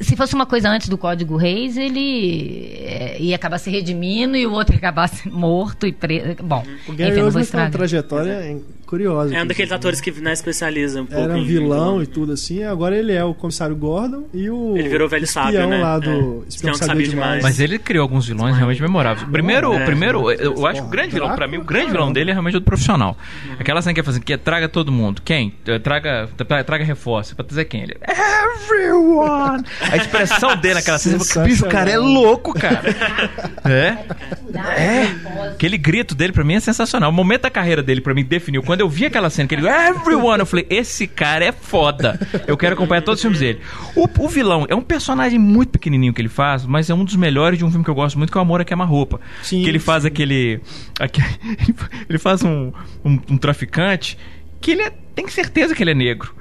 se 0.00 0.16
fosse 0.16 0.34
uma 0.34 0.46
coisa 0.46 0.70
antes 0.70 0.88
do 0.88 0.96
Código 0.96 1.36
Reis, 1.36 1.76
ele 1.76 2.72
é, 2.78 3.20
ia 3.20 3.36
acabar 3.36 3.58
se 3.58 3.70
redimindo 3.70 4.34
e 4.34 4.46
o 4.46 4.52
outro 4.52 4.74
ia 4.74 4.78
acabar 4.78 5.10
morto 5.30 5.86
e 5.86 5.92
preso. 5.92 6.42
Bom, 6.42 6.64
o 6.88 6.92
enfim, 6.92 7.20
não 7.20 7.30
vou 7.30 7.44
tem 7.44 7.60
uma 7.60 7.70
trajetória 7.70 8.62
curiosa. 8.90 9.36
É 9.36 9.40
um 9.40 9.46
daqueles 9.46 9.70
atores 9.70 10.00
que 10.00 10.10
né, 10.20 10.32
especializa 10.32 11.00
um 11.00 11.06
pouco. 11.06 11.22
Era 11.22 11.34
um 11.34 11.44
vilão 11.44 12.02
e 12.02 12.06
tudo 12.06 12.32
assim, 12.32 12.64
agora 12.64 12.96
ele 12.96 13.12
é 13.12 13.22
o 13.22 13.32
comissário 13.32 13.76
Gordon 13.76 14.24
e 14.34 14.50
o. 14.50 14.76
Ele 14.76 14.88
virou 14.88 15.08
velho 15.08 15.26
sábio, 15.28 15.64
né? 15.68 15.78
lá 15.78 15.98
do. 16.00 16.42
É. 16.44 16.48
Espião 16.48 16.72
que 16.72 16.84
sabia 16.84 17.06
demais. 17.06 17.40
Mas 17.40 17.60
ele 17.60 17.78
criou 17.78 18.02
alguns 18.02 18.26
vilões 18.26 18.56
realmente 18.56 18.82
memoráveis. 18.82 19.28
Primeiro, 19.30 19.72
é. 19.74 19.84
primeiro 19.84 20.28
eu 20.32 20.66
acho 20.66 20.80
que 20.82 20.88
o 20.88 20.90
grande 20.90 21.14
vilão, 21.14 21.34
pra 21.36 21.46
mim, 21.46 21.58
o 21.58 21.64
grande 21.64 21.92
vilão 21.92 22.12
dele 22.12 22.30
é 22.30 22.32
realmente 22.32 22.56
o 22.56 22.60
do 22.60 22.64
profissional. 22.64 23.16
Uhum. 23.46 23.56
Aquela 23.60 23.80
cena 23.80 23.94
que 23.94 24.00
é 24.00 24.02
fazer, 24.02 24.20
que 24.20 24.32
é 24.32 24.36
traga 24.36 24.68
todo 24.68 24.90
mundo. 24.90 25.22
Quem? 25.24 25.54
Traga, 25.82 26.28
traga 26.66 26.84
reforço. 26.84 27.36
Pra 27.36 27.46
dizer 27.46 27.66
quem? 27.66 27.82
Ele. 27.82 27.96
Everyone! 28.08 29.64
A 29.80 29.96
expressão 29.96 30.56
dele 30.56 30.74
naquela 30.74 30.98
cena, 30.98 31.18
bicho, 31.44 31.64
o 31.64 31.68
cara 31.68 31.90
é 31.90 31.98
louco, 31.98 32.52
cara. 32.52 32.80
É. 33.62 33.98
É. 34.56 35.50
Aquele 35.52 35.76
grito 35.76 36.14
dele 36.14 36.32
pra 36.32 36.42
mim 36.42 36.54
é 36.54 36.60
sensacional. 36.60 37.10
O 37.10 37.12
momento 37.12 37.42
da 37.42 37.50
carreira 37.50 37.82
dele 37.82 38.00
pra 38.00 38.14
mim 38.14 38.24
definiu. 38.24 38.62
Quando 38.62 38.79
eu 38.80 38.88
vi 38.88 39.06
aquela 39.06 39.30
cena 39.30 39.48
que 39.48 39.54
ele 39.54 39.66
everyone, 39.68 40.40
eu 40.40 40.46
falei, 40.46 40.66
esse 40.68 41.06
cara 41.06 41.44
é 41.44 41.52
foda. 41.52 42.18
Eu 42.46 42.56
quero 42.56 42.74
acompanhar 42.74 43.02
todos 43.02 43.18
os 43.18 43.22
filmes 43.22 43.40
dele. 43.40 43.60
O, 43.94 44.08
o 44.18 44.28
vilão 44.28 44.66
é 44.68 44.74
um 44.74 44.82
personagem 44.82 45.38
muito 45.38 45.70
pequenininho 45.70 46.12
que 46.12 46.20
ele 46.20 46.28
faz, 46.28 46.64
mas 46.64 46.90
é 46.90 46.94
um 46.94 47.04
dos 47.04 47.16
melhores 47.16 47.58
de 47.58 47.64
um 47.64 47.70
filme 47.70 47.84
que 47.84 47.90
eu 47.90 47.94
gosto 47.94 48.18
muito, 48.18 48.30
que 48.32 48.38
é 48.38 48.40
o 48.40 48.42
Amor 48.42 48.60
a 48.60 48.64
Queima-Roupa. 48.64 49.20
Que 49.48 49.68
ele 49.68 49.78
faz 49.78 50.04
aquele, 50.04 50.60
aquele. 50.98 51.28
Ele 52.08 52.18
faz 52.18 52.42
um, 52.42 52.72
um, 53.04 53.18
um 53.30 53.38
traficante 53.38 54.18
que 54.60 54.72
ele 54.72 54.82
é, 54.82 54.92
tem 55.14 55.28
certeza 55.28 55.74
que 55.74 55.82
ele 55.82 55.92
é 55.92 55.94
negro. 55.94 56.34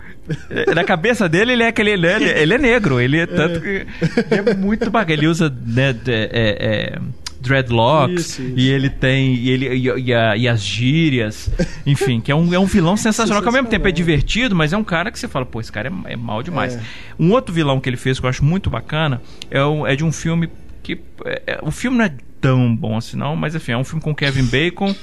Na 0.75 0.83
cabeça 0.83 1.27
dele, 1.27 1.53
ele 1.53 1.63
é 1.63 1.67
aquele. 1.67 1.91
Ele 1.91 2.07
é, 2.07 2.41
ele 2.41 2.53
é 2.53 2.57
negro. 2.57 2.99
Ele 2.99 3.17
é 3.17 3.25
tanto 3.25 3.61
que. 3.61 3.85
Ele 4.31 4.49
é 4.49 4.53
muito 4.53 4.89
bacana. 4.91 5.13
Ele 5.13 5.27
usa. 5.27 5.49
Né, 5.49 5.95
é, 6.07 6.29
é, 6.31 6.99
dreadlocks 7.39 8.19
isso, 8.19 8.41
isso. 8.41 8.53
e 8.57 8.69
ele 8.69 8.89
tem 8.89 9.35
e, 9.35 9.49
ele, 9.49 9.67
e, 9.75 9.87
e, 9.87 10.13
a, 10.13 10.35
e, 10.35 10.47
as 10.47 10.61
gírias 10.61 11.49
enfim 11.85 12.19
que 12.19 12.31
é 12.31 12.35
um, 12.35 12.53
é 12.53 12.59
um 12.59 12.65
vilão 12.65 12.97
sensacional 12.97 13.41
que 13.41 13.47
ao 13.47 13.53
mesmo 13.53 13.69
tempo 13.69 13.87
é 13.87 13.91
divertido 13.91 14.55
mas 14.55 14.73
é 14.73 14.77
um 14.77 14.83
cara 14.83 15.11
que 15.11 15.17
você 15.17 15.27
fala 15.27 15.45
pô 15.45 15.59
esse 15.61 15.71
cara 15.71 15.89
é, 16.05 16.13
é 16.13 16.15
mal 16.15 16.43
demais 16.43 16.75
é. 16.75 16.81
um 17.17 17.31
outro 17.31 17.53
vilão 17.53 17.79
que 17.79 17.89
ele 17.89 17.97
fez 17.97 18.19
que 18.19 18.25
eu 18.25 18.29
acho 18.29 18.43
muito 18.43 18.69
bacana 18.69 19.21
é, 19.49 19.63
o, 19.63 19.87
é 19.87 19.95
de 19.95 20.03
um 20.03 20.11
filme 20.11 20.49
que 20.83 20.99
é, 21.25 21.43
é, 21.47 21.59
o 21.61 21.71
filme 21.71 21.97
não 21.97 22.05
é 22.05 22.13
tão 22.41 22.75
bom 22.75 22.97
assim 22.97 23.17
não 23.17 23.35
mas 23.35 23.55
enfim 23.55 23.71
é 23.71 23.77
um 23.77 23.83
filme 23.83 24.01
com 24.01 24.13
Kevin 24.13 24.45
Bacon 24.45 24.93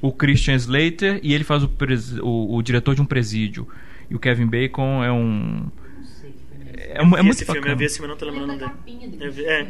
o 0.00 0.12
Christian 0.12 0.54
Slater 0.54 1.20
e 1.22 1.34
ele 1.34 1.44
faz 1.44 1.64
o, 1.64 1.70
o, 2.22 2.56
o 2.56 2.62
diretor 2.62 2.94
de 2.94 3.02
um 3.02 3.06
presídio 3.06 3.66
e 4.08 4.14
o 4.14 4.18
Kevin 4.18 4.46
Bacon 4.46 5.02
é 5.02 5.12
um 5.12 5.66
é, 6.90 7.02
é, 7.02 7.04
muito 7.04 7.30
esse 7.30 7.44
bacana. 7.44 7.66
filme, 7.66 7.70
eu 7.70 7.76
vi 7.76 7.84
esse 7.84 7.96
filme, 7.96 8.10
não 8.10 8.16
tô 8.16 8.24
lembrando 8.24 8.56
dele. 8.56 9.44
É. 9.44 9.66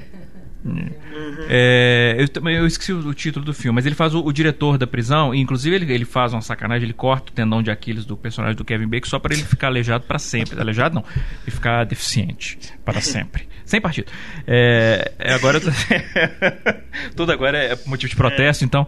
É, 1.49 2.16
eu, 2.19 2.51
eu 2.51 2.66
esqueci 2.66 2.93
o, 2.93 3.15
título 3.15 3.45
do 3.45 3.55
filme, 3.55 3.77
mas 3.77 3.87
ele 3.87 3.95
faz 3.95 4.15
o, 4.15 4.20
o 4.24 4.32
diretor 4.32 4.77
da 4.77 4.87
prisão, 4.87 5.35
e 5.35 5.41
inclusive 5.41 5.74
ele, 5.74 5.93
ele, 5.93 6.05
faz 6.05 6.32
uma 6.32 6.43
sacanagem, 6.43 6.85
ele 6.85 6.93
corta 6.93 7.31
o 7.31 7.35
tendão 7.35 7.62
de 7.62 7.70
Aquiles 7.70 8.05
do 8.05 8.16
personagem 8.16 8.57
do 8.57 8.65
Kevin 8.65 8.87
Bacon 8.87 9.09
só 9.09 9.19
para 9.19 9.35
ele 9.35 9.43
ficar 9.43 9.69
aleijado 9.69 10.05
para 10.05 10.19
sempre. 10.19 10.61
Aleijado 10.61 10.95
não, 10.95 11.05
ele 11.43 11.51
ficar 11.51 11.85
deficiente 11.85 12.59
para 12.85 13.01
sempre. 13.01 13.49
Sem 13.65 13.81
partido. 13.81 14.11
É, 14.47 15.12
é 15.19 15.32
agora 15.32 15.61
tudo 17.16 17.32
agora 17.32 17.59
é 17.59 17.78
motivo 17.87 18.11
de 18.11 18.16
protesto, 18.16 18.65
então 18.65 18.87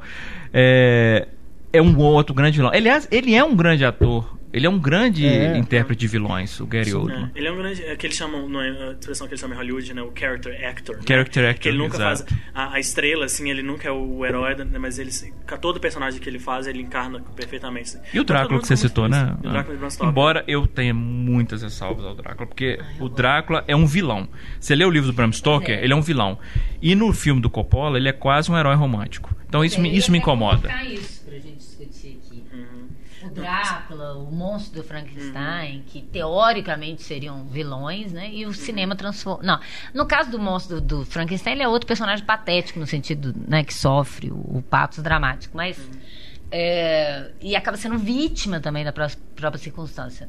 é, 0.53 1.27
é 1.73 1.81
um 1.81 1.97
outro 1.99 2.35
grande 2.35 2.57
vilão. 2.57 2.73
Aliás, 2.73 3.09
ele 3.11 3.35
é 3.35 3.43
um 3.43 3.55
grande 3.55 3.85
ator 3.85 4.43
ele 4.53 4.67
é 4.67 4.71
um 4.71 4.79
grande 4.79 5.27
é. 5.27 5.57
intérprete 5.57 6.01
de 6.01 6.07
vilões, 6.07 6.61
o 6.61 6.67
Gary 6.67 6.91
Sim, 6.91 6.97
Oldman. 6.97 7.31
É. 7.35 7.39
Ele 7.39 7.49
é 7.49 7.53
um 7.53 7.57
grande. 7.57 7.83
É 7.85 7.97
que 7.97 8.07
eles 8.07 8.17
chamam, 8.17 8.47
não 8.49 8.61
é 8.61 8.69
a 8.69 8.93
expressão 8.93 9.27
que 9.27 9.33
eles 9.33 9.41
chamam 9.41 9.57
em 9.57 9.59
Hollywood, 9.59 9.95
né? 9.95 10.03
O 10.03 10.13
character 10.15 10.69
actor. 10.69 10.97
Né? 10.97 11.03
Character 11.09 11.43
né? 11.43 11.49
actor. 11.49 11.63
Que 11.63 11.69
ele 11.71 11.79
nunca 11.79 11.97
exato. 11.97 12.25
faz. 12.29 12.41
A, 12.55 12.75
a, 12.75 12.81
estrela, 12.81 13.25
assim, 13.25 13.51
ele 13.51 13.63
nunca 13.63 13.89
é 13.89 13.91
o 13.91 14.27
herói, 14.27 14.55
né? 14.57 14.79
mas 14.79 14.99
ele, 14.99 15.11
todo 15.59 15.81
personagem 15.81 16.21
que 16.21 16.29
ele 16.29 16.39
faz, 16.39 16.67
ele 16.67 16.83
encarna 16.83 17.21
perfeitamente. 17.35 17.97
E 18.13 18.21
o 18.21 18.25
Drácula 18.25 18.61
que 18.61 18.67
você 18.67 18.77
citou, 18.77 19.09
né? 19.09 19.35
O 19.43 19.49
Drácula 19.49 19.79
ah. 20.01 20.07
Embora 20.07 20.45
eu 20.47 20.67
tenha 20.67 20.93
muitas 20.93 21.63
ressalvas 21.63 22.05
ao 22.05 22.15
Drácula, 22.15 22.47
porque 22.47 22.79
Ai, 22.79 22.97
o 23.01 23.09
Drácula 23.09 23.65
é 23.67 23.75
um 23.75 23.87
vilão. 23.87 24.29
Você 24.61 24.75
lê 24.75 24.85
o 24.85 24.91
livro 24.91 25.11
do 25.11 25.15
Bram 25.15 25.33
Stoker, 25.33 25.79
é. 25.79 25.83
ele 25.83 25.95
é 25.95 25.97
um 25.97 26.03
vilão. 26.03 26.39
E 26.83 26.95
no 26.95 27.11
filme 27.15 27.41
do 27.41 27.49
Coppola, 27.49 27.97
ele 27.97 28.09
é 28.09 28.13
quase 28.13 28.53
um 28.53 28.59
herói 28.59 28.75
romântico. 28.75 29.35
Então 29.49 29.65
isso, 29.65 29.81
me, 29.81 29.97
isso 29.97 30.13
me 30.13 30.19
incomoda. 30.19 30.71
Isso 30.85 31.25
pra 31.25 31.39
gente 31.39 31.57
discutir 31.57 32.19
aqui. 32.19 32.45
Uhum. 32.53 32.89
O 32.89 33.21
Drácula, 33.33 34.15
o 34.15 34.31
monstro 34.31 34.83
do 34.83 34.87
Frankenstein, 34.87 35.79
uhum. 35.79 35.83
que 35.87 36.03
teoricamente 36.03 37.03
seriam 37.03 37.45
vilões, 37.45 38.13
né? 38.13 38.31
E 38.33 38.45
o 38.45 38.49
uhum. 38.49 38.55
cinema 38.55 38.95
transforma. 38.95 39.43
Não, 39.43 39.61
no 39.95 40.07
caso 40.07 40.31
do 40.31 40.39
monstro 40.39 40.81
do, 40.81 40.99
do, 40.99 41.05
Frankenstein, 41.05 41.55
ele 41.55 41.63
é 41.63 41.69
outro 41.69 41.87
personagem 41.87 42.25
patético, 42.25 42.79
no 42.79 42.87
sentido 42.87 43.35
né, 43.49 43.65
que 43.65 43.75
sofre 43.75 44.31
o, 44.31 44.59
o 44.59 44.63
patos 44.63 45.03
dramático, 45.03 45.57
mas. 45.57 45.79
Uhum. 45.79 46.23
É, 46.55 47.31
e 47.41 47.57
acaba 47.57 47.79
sendo 47.79 47.97
vítima 47.97 48.61
também 48.61 48.85
da 48.85 48.93
própria, 48.93 49.19
própria 49.35 49.59
circunstância. 49.59 50.29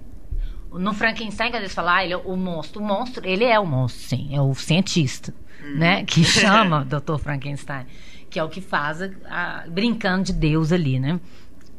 No 0.71 0.93
Frankenstein, 0.93 1.51
que 1.51 1.57
às 1.57 1.61
vezes 1.61 1.75
fala, 1.75 1.97
ah, 1.97 2.03
ele 2.03 2.13
é 2.13 2.17
o 2.17 2.35
monstro. 2.37 2.81
O 2.81 2.85
monstro, 2.85 3.27
ele 3.27 3.43
é 3.43 3.59
o 3.59 3.65
monstro, 3.65 4.01
sim. 4.07 4.35
É 4.35 4.41
o 4.41 4.55
cientista, 4.55 5.33
uhum. 5.61 5.77
né? 5.77 6.03
Que 6.05 6.23
chama 6.23 6.85
Dr. 6.89 7.17
Frankenstein. 7.17 7.85
Que 8.29 8.39
é 8.39 8.43
o 8.43 8.49
que 8.49 8.61
faz, 8.61 9.01
a, 9.01 9.09
a, 9.29 9.67
brincando 9.67 10.23
de 10.23 10.33
Deus 10.33 10.71
ali, 10.71 10.99
né? 10.99 11.19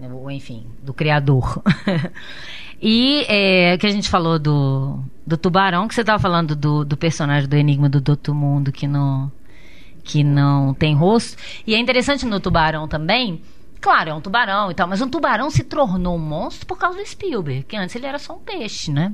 Ou 0.01 0.31
enfim, 0.31 0.67
do 0.83 0.93
criador. 0.93 1.63
e 2.81 3.25
é, 3.29 3.79
que 3.79 3.87
a 3.87 3.91
gente 3.91 4.09
falou 4.09 4.39
do, 4.39 5.01
do 5.27 5.37
tubarão, 5.37 5.89
que 5.89 5.95
você 5.95 6.01
estava 6.01 6.19
falando 6.19 6.55
do, 6.57 6.85
do 6.85 6.97
personagem 6.97 7.49
do 7.49 7.57
Enigma 7.57 7.89
do 7.89 8.01
Doutor 8.01 8.35
Mundo 8.35 8.73
que 8.73 8.87
não, 8.87 9.31
que 10.03 10.25
não 10.25 10.75
tem 10.75 10.95
rosto. 10.95 11.37
E 11.67 11.75
é 11.75 11.79
interessante 11.79 12.27
no 12.27 12.41
tubarão 12.41 12.89
também 12.89 13.43
Claro, 13.85 14.09
é 14.09 14.15
um 14.15 14.21
tubarão 14.23 14.71
e 14.71 14.75
tal, 14.75 14.89
mas 14.89 15.03
um 15.03 15.09
tubarão 15.11 15.51
se 15.51 15.63
tornou 15.63 16.17
um 16.17 16.19
monstro 16.19 16.67
por 16.67 16.79
causa 16.79 16.97
do 16.97 17.07
Spielberg, 17.07 17.65
que 17.65 17.77
antes 17.77 17.95
ele 17.95 18.07
era 18.07 18.19
só 18.19 18.35
um 18.35 18.39
peixe, 18.39 18.91
né? 18.91 19.13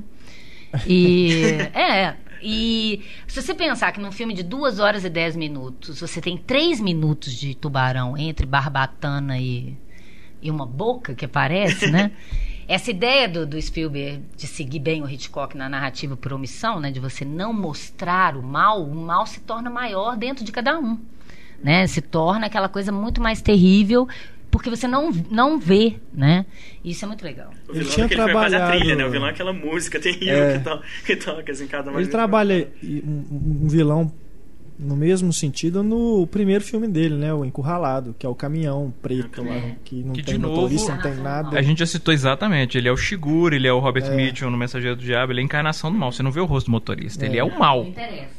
E. 0.87 1.43
é. 1.75 2.15
E 2.41 3.03
se 3.27 3.41
você 3.41 3.53
pensar 3.53 3.91
que 3.91 3.99
num 3.99 4.13
filme 4.13 4.33
de 4.33 4.43
2 4.43 4.79
horas 4.79 5.03
e 5.03 5.09
10 5.09 5.35
minutos, 5.35 5.99
você 5.99 6.21
tem 6.21 6.37
3 6.37 6.79
minutos 6.79 7.33
de 7.33 7.53
tubarão 7.53 8.17
entre 8.17 8.45
barbatana 8.45 9.37
e, 9.37 9.77
e 10.41 10.49
uma 10.49 10.65
boca 10.65 11.13
que 11.13 11.25
aparece, 11.25 11.89
né? 11.89 12.11
Essa 12.67 12.89
ideia 12.89 13.27
do, 13.27 13.45
do, 13.45 13.61
Spielberg 13.61 14.23
de 14.37 14.47
seguir 14.47 14.79
bem 14.79 15.01
o 15.01 15.09
Hitchcock 15.09 15.57
na 15.57 15.67
narrativa 15.67 16.15
por 16.15 16.31
omissão, 16.31 16.79
né? 16.79 16.89
De 16.89 16.99
você 16.99 17.25
não 17.25 17.51
mostrar 17.51 18.37
o 18.37 18.41
mal, 18.41 18.83
o 18.83 18.95
mal 18.95 19.25
se 19.25 19.41
torna 19.41 19.69
maior 19.69 20.15
dentro 20.15 20.45
de 20.45 20.51
cada 20.51 20.79
um. 20.79 20.97
Né? 21.61 21.85
Se 21.85 22.01
torna 22.01 22.47
aquela 22.47 22.69
coisa 22.69 22.91
muito 22.91 23.21
mais 23.21 23.41
terrível 23.41 24.07
porque 24.51 24.69
você 24.69 24.85
não, 24.85 25.11
não 25.31 25.57
vê, 25.57 25.95
né? 26.13 26.45
Isso 26.83 27.05
é 27.05 27.07
muito 27.07 27.23
legal. 27.23 27.51
O 27.69 27.73
vilão 27.73 27.85
ele 27.85 27.89
tinha 27.89 28.05
é 28.05 28.09
trabalhado... 28.09 28.63
a 28.63 28.77
trilha, 28.77 28.95
né? 28.95 29.05
O 29.05 29.09
vilão 29.09 29.27
é 29.27 29.31
aquela 29.31 29.53
música 29.53 29.97
terrível 29.99 30.43
é... 30.43 30.57
que, 30.57 30.63
to... 30.63 30.81
que 31.05 31.15
toca 31.15 31.51
assim, 31.51 31.67
cada 31.67 31.91
Ele 31.91 32.07
trabalha 32.07 32.69
um, 32.83 33.63
um 33.63 33.67
vilão 33.69 34.11
no 34.81 34.95
mesmo 34.95 35.31
sentido 35.31 35.83
no 35.83 36.25
primeiro 36.27 36.63
filme 36.63 36.87
dele, 36.87 37.15
né? 37.15 37.33
O 37.33 37.45
Encurralado, 37.45 38.15
que 38.17 38.25
é 38.25 38.29
o 38.29 38.33
caminhão 38.33 38.91
preto 39.01 39.43
lá, 39.43 39.61
que 39.83 40.03
não 40.03 40.13
que 40.13 40.23
tem 40.23 40.37
motorista, 40.37 40.93
novo, 40.93 41.03
não 41.03 41.11
tem 41.13 41.23
nada. 41.23 41.57
A 41.57 41.61
gente 41.61 41.79
já 41.79 41.85
citou 41.85 42.13
exatamente, 42.13 42.77
ele 42.77 42.87
é 42.87 42.91
o 42.91 42.97
Shigure, 42.97 43.55
ele 43.55 43.67
é 43.67 43.73
o 43.73 43.79
Robert 43.79 44.05
é. 44.05 44.15
Mitchell 44.15 44.49
no 44.49 44.57
Mensageiro 44.57 44.95
do 44.95 45.03
Diabo, 45.03 45.31
ele 45.31 45.39
é 45.39 45.43
a 45.43 45.45
encarnação 45.45 45.91
do 45.91 45.97
mal, 45.97 46.11
você 46.11 46.23
não 46.23 46.31
vê 46.31 46.39
o 46.39 46.45
rosto 46.45 46.65
do 46.65 46.71
motorista, 46.71 47.25
é. 47.25 47.29
ele 47.29 47.37
é 47.37 47.43
o 47.43 47.57
mal. 47.57 47.85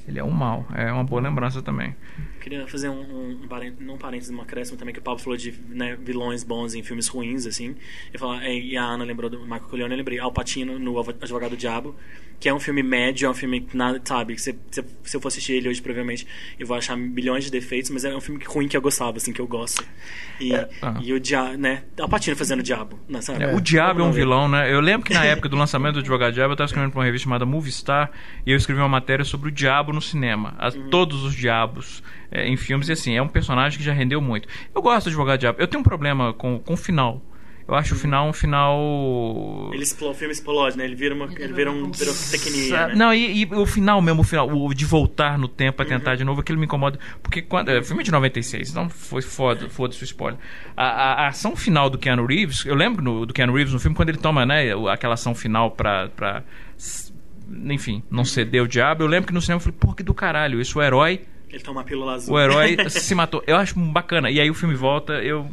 Ele 0.06 0.18
é 0.18 0.24
o 0.24 0.30
mal, 0.30 0.66
é 0.74 0.92
uma 0.92 1.04
boa 1.04 1.22
lembrança 1.22 1.62
também. 1.62 1.94
Queria 2.42 2.66
fazer 2.66 2.88
um, 2.88 3.00
um, 3.00 3.40
um, 3.40 3.92
um 3.92 3.96
parênteses, 3.96 4.34
um 4.34 4.40
acréscimo 4.40 4.76
também, 4.76 4.92
que 4.92 4.98
o 4.98 5.02
Pablo 5.02 5.20
falou 5.20 5.36
de 5.36 5.54
né, 5.68 5.96
vilões 5.96 6.42
bons 6.42 6.74
em 6.74 6.82
filmes 6.82 7.06
ruins, 7.06 7.46
assim. 7.46 7.76
E, 8.12 8.18
falar, 8.18 8.44
e 8.48 8.76
a 8.76 8.82
Ana 8.82 9.04
lembrou 9.04 9.30
do 9.30 9.42
Michael 9.42 9.60
Corleone, 9.60 9.92
eu 9.92 9.98
lembrei 9.98 10.18
Al 10.18 10.32
Pacino 10.32 10.76
no 10.76 10.98
Advogado 10.98 11.50
do 11.50 11.56
Diabo, 11.56 11.94
que 12.40 12.48
é 12.48 12.52
um 12.52 12.58
filme 12.58 12.82
médio, 12.82 13.26
é 13.26 13.30
um 13.30 13.34
filme, 13.34 13.64
nada, 13.72 14.02
sabe, 14.04 14.34
que 14.34 14.42
se, 14.42 14.58
se, 14.72 14.84
se, 15.04 15.16
eu 15.16 15.20
for 15.20 15.28
assistir 15.28 15.52
ele 15.52 15.68
hoje, 15.68 15.80
provavelmente, 15.80 16.26
eu 16.58 16.66
vou 16.66 16.76
achar 16.76 16.96
milhões 16.96 17.44
de 17.44 17.52
defeitos, 17.52 17.88
mas 17.90 18.04
é 18.04 18.12
um 18.12 18.20
filme 18.20 18.42
ruim 18.44 18.66
que 18.66 18.76
eu 18.76 18.82
gostava, 18.82 19.18
assim, 19.18 19.32
que 19.32 19.40
eu 19.40 19.46
gosto. 19.46 19.84
E, 20.40 20.52
é, 20.52 20.68
ah. 20.82 20.98
e 21.00 21.12
o 21.12 21.20
Diabo, 21.20 21.56
né, 21.56 21.84
Al 22.00 22.08
Pacino 22.08 22.36
fazendo 22.36 22.58
o 22.58 22.62
Diabo, 22.64 22.98
né, 23.08 23.20
sabe? 23.20 23.44
É, 23.44 23.54
o 23.54 23.60
Diabo 23.60 24.00
é 24.00 24.02
um 24.02 24.10
vilão, 24.10 24.48
né? 24.48 24.74
Eu 24.74 24.80
lembro 24.80 25.06
que 25.06 25.14
na 25.14 25.22
época 25.24 25.48
do 25.48 25.56
lançamento 25.56 25.94
do 25.94 26.00
Advogado 26.00 26.32
do 26.32 26.34
Diabo, 26.34 26.50
eu 26.50 26.54
estava 26.54 26.66
escrevendo 26.66 26.90
para 26.90 26.98
uma 26.98 27.04
revista 27.04 27.26
chamada 27.26 27.46
Movie 27.46 27.70
Star, 27.70 28.10
e 28.44 28.50
eu 28.50 28.56
escrevi 28.56 28.80
uma 28.80 28.88
matéria 28.88 29.24
sobre 29.24 29.48
o 29.48 29.52
Diabo 29.52 29.92
no 29.92 30.02
cinema. 30.02 30.56
As, 30.58 30.74
uhum. 30.74 30.90
Todos 30.90 31.22
os 31.22 31.36
diabos 31.36 32.02
é, 32.32 32.48
em 32.48 32.56
filmes, 32.56 32.88
e 32.88 32.92
assim, 32.92 33.14
é 33.14 33.22
um 33.22 33.28
personagem 33.28 33.78
que 33.78 33.84
já 33.84 33.92
rendeu 33.92 34.20
muito. 34.20 34.48
Eu 34.74 34.80
gosto 34.80 35.04
de 35.04 35.10
Advogado 35.10 35.38
Diabo. 35.38 35.60
Eu 35.60 35.68
tenho 35.68 35.80
um 35.80 35.84
problema 35.84 36.32
com, 36.32 36.58
com 36.58 36.74
o 36.74 36.76
final. 36.76 37.22
Eu 37.66 37.76
acho 37.76 37.94
o 37.94 37.98
final 37.98 38.28
um 38.28 38.32
final. 38.32 39.70
Ele 39.72 39.82
explode, 39.82 40.14
o 40.14 40.18
filme 40.18 40.32
explode, 40.32 40.76
né? 40.76 40.84
Ele 40.84 40.96
vira, 40.96 41.14
uma, 41.14 41.28
ele 41.36 41.52
vira 41.52 41.70
um 41.70 41.92
vira 41.92 42.10
tecnia, 42.30 42.88
né? 42.88 42.94
Não, 42.94 43.14
e, 43.14 43.42
e, 43.42 43.54
o 43.54 43.64
final 43.64 44.02
mesmo, 44.02 44.22
o 44.22 44.24
final, 44.24 44.48
o 44.50 44.74
de 44.74 44.84
voltar 44.84 45.38
no 45.38 45.46
tempo 45.46 45.76
pra 45.76 45.86
tentar 45.86 46.12
uhum. 46.12 46.16
de 46.16 46.24
novo, 46.24 46.40
aquilo 46.40 46.58
me 46.58 46.64
incomoda. 46.64 46.98
Porque 47.22 47.40
quando. 47.40 47.68
É, 47.68 47.82
filme 47.82 48.02
de 48.02 48.10
96, 48.10 48.70
então 48.70 48.88
foi 48.88 49.22
foda, 49.22 49.68
foda-se 49.68 50.02
o 50.02 50.04
spoiler. 50.04 50.38
A, 50.76 50.84
a, 50.84 51.12
a, 51.24 51.28
ação 51.28 51.54
final 51.54 51.88
do 51.88 51.98
Keanu 51.98 52.26
Reeves, 52.26 52.66
eu 52.66 52.74
lembro 52.74 53.02
no, 53.02 53.24
do 53.24 53.32
Keanu 53.32 53.54
Reeves 53.54 53.72
no 53.72 53.78
filme, 53.78 53.96
quando 53.96 54.08
ele 54.08 54.18
toma, 54.18 54.44
né, 54.44 54.72
aquela 54.90 55.14
ação 55.14 55.34
final 55.34 55.70
pra. 55.70 56.08
pra 56.08 56.42
enfim, 57.66 58.02
não 58.10 58.24
ceder 58.24 58.62
o 58.62 58.68
diabo. 58.68 59.04
Eu 59.04 59.06
lembro 59.06 59.28
que 59.28 59.34
no 59.34 59.40
cinema 59.40 59.58
eu 59.58 59.62
falei, 59.62 59.78
porra, 59.78 59.96
que 59.96 60.02
do 60.02 60.14
caralho, 60.14 60.60
isso 60.60 60.78
o 60.78 60.82
herói 60.82 61.20
ele 61.52 61.62
toma 61.62 61.82
a 61.82 61.84
pílula 61.84 62.14
azul. 62.14 62.34
O 62.34 62.40
herói 62.40 62.76
se 62.88 63.14
matou. 63.14 63.42
Eu 63.46 63.56
acho 63.56 63.78
bacana. 63.78 64.30
E 64.30 64.40
aí 64.40 64.50
o 64.50 64.54
filme 64.54 64.74
volta, 64.74 65.14
eu. 65.14 65.50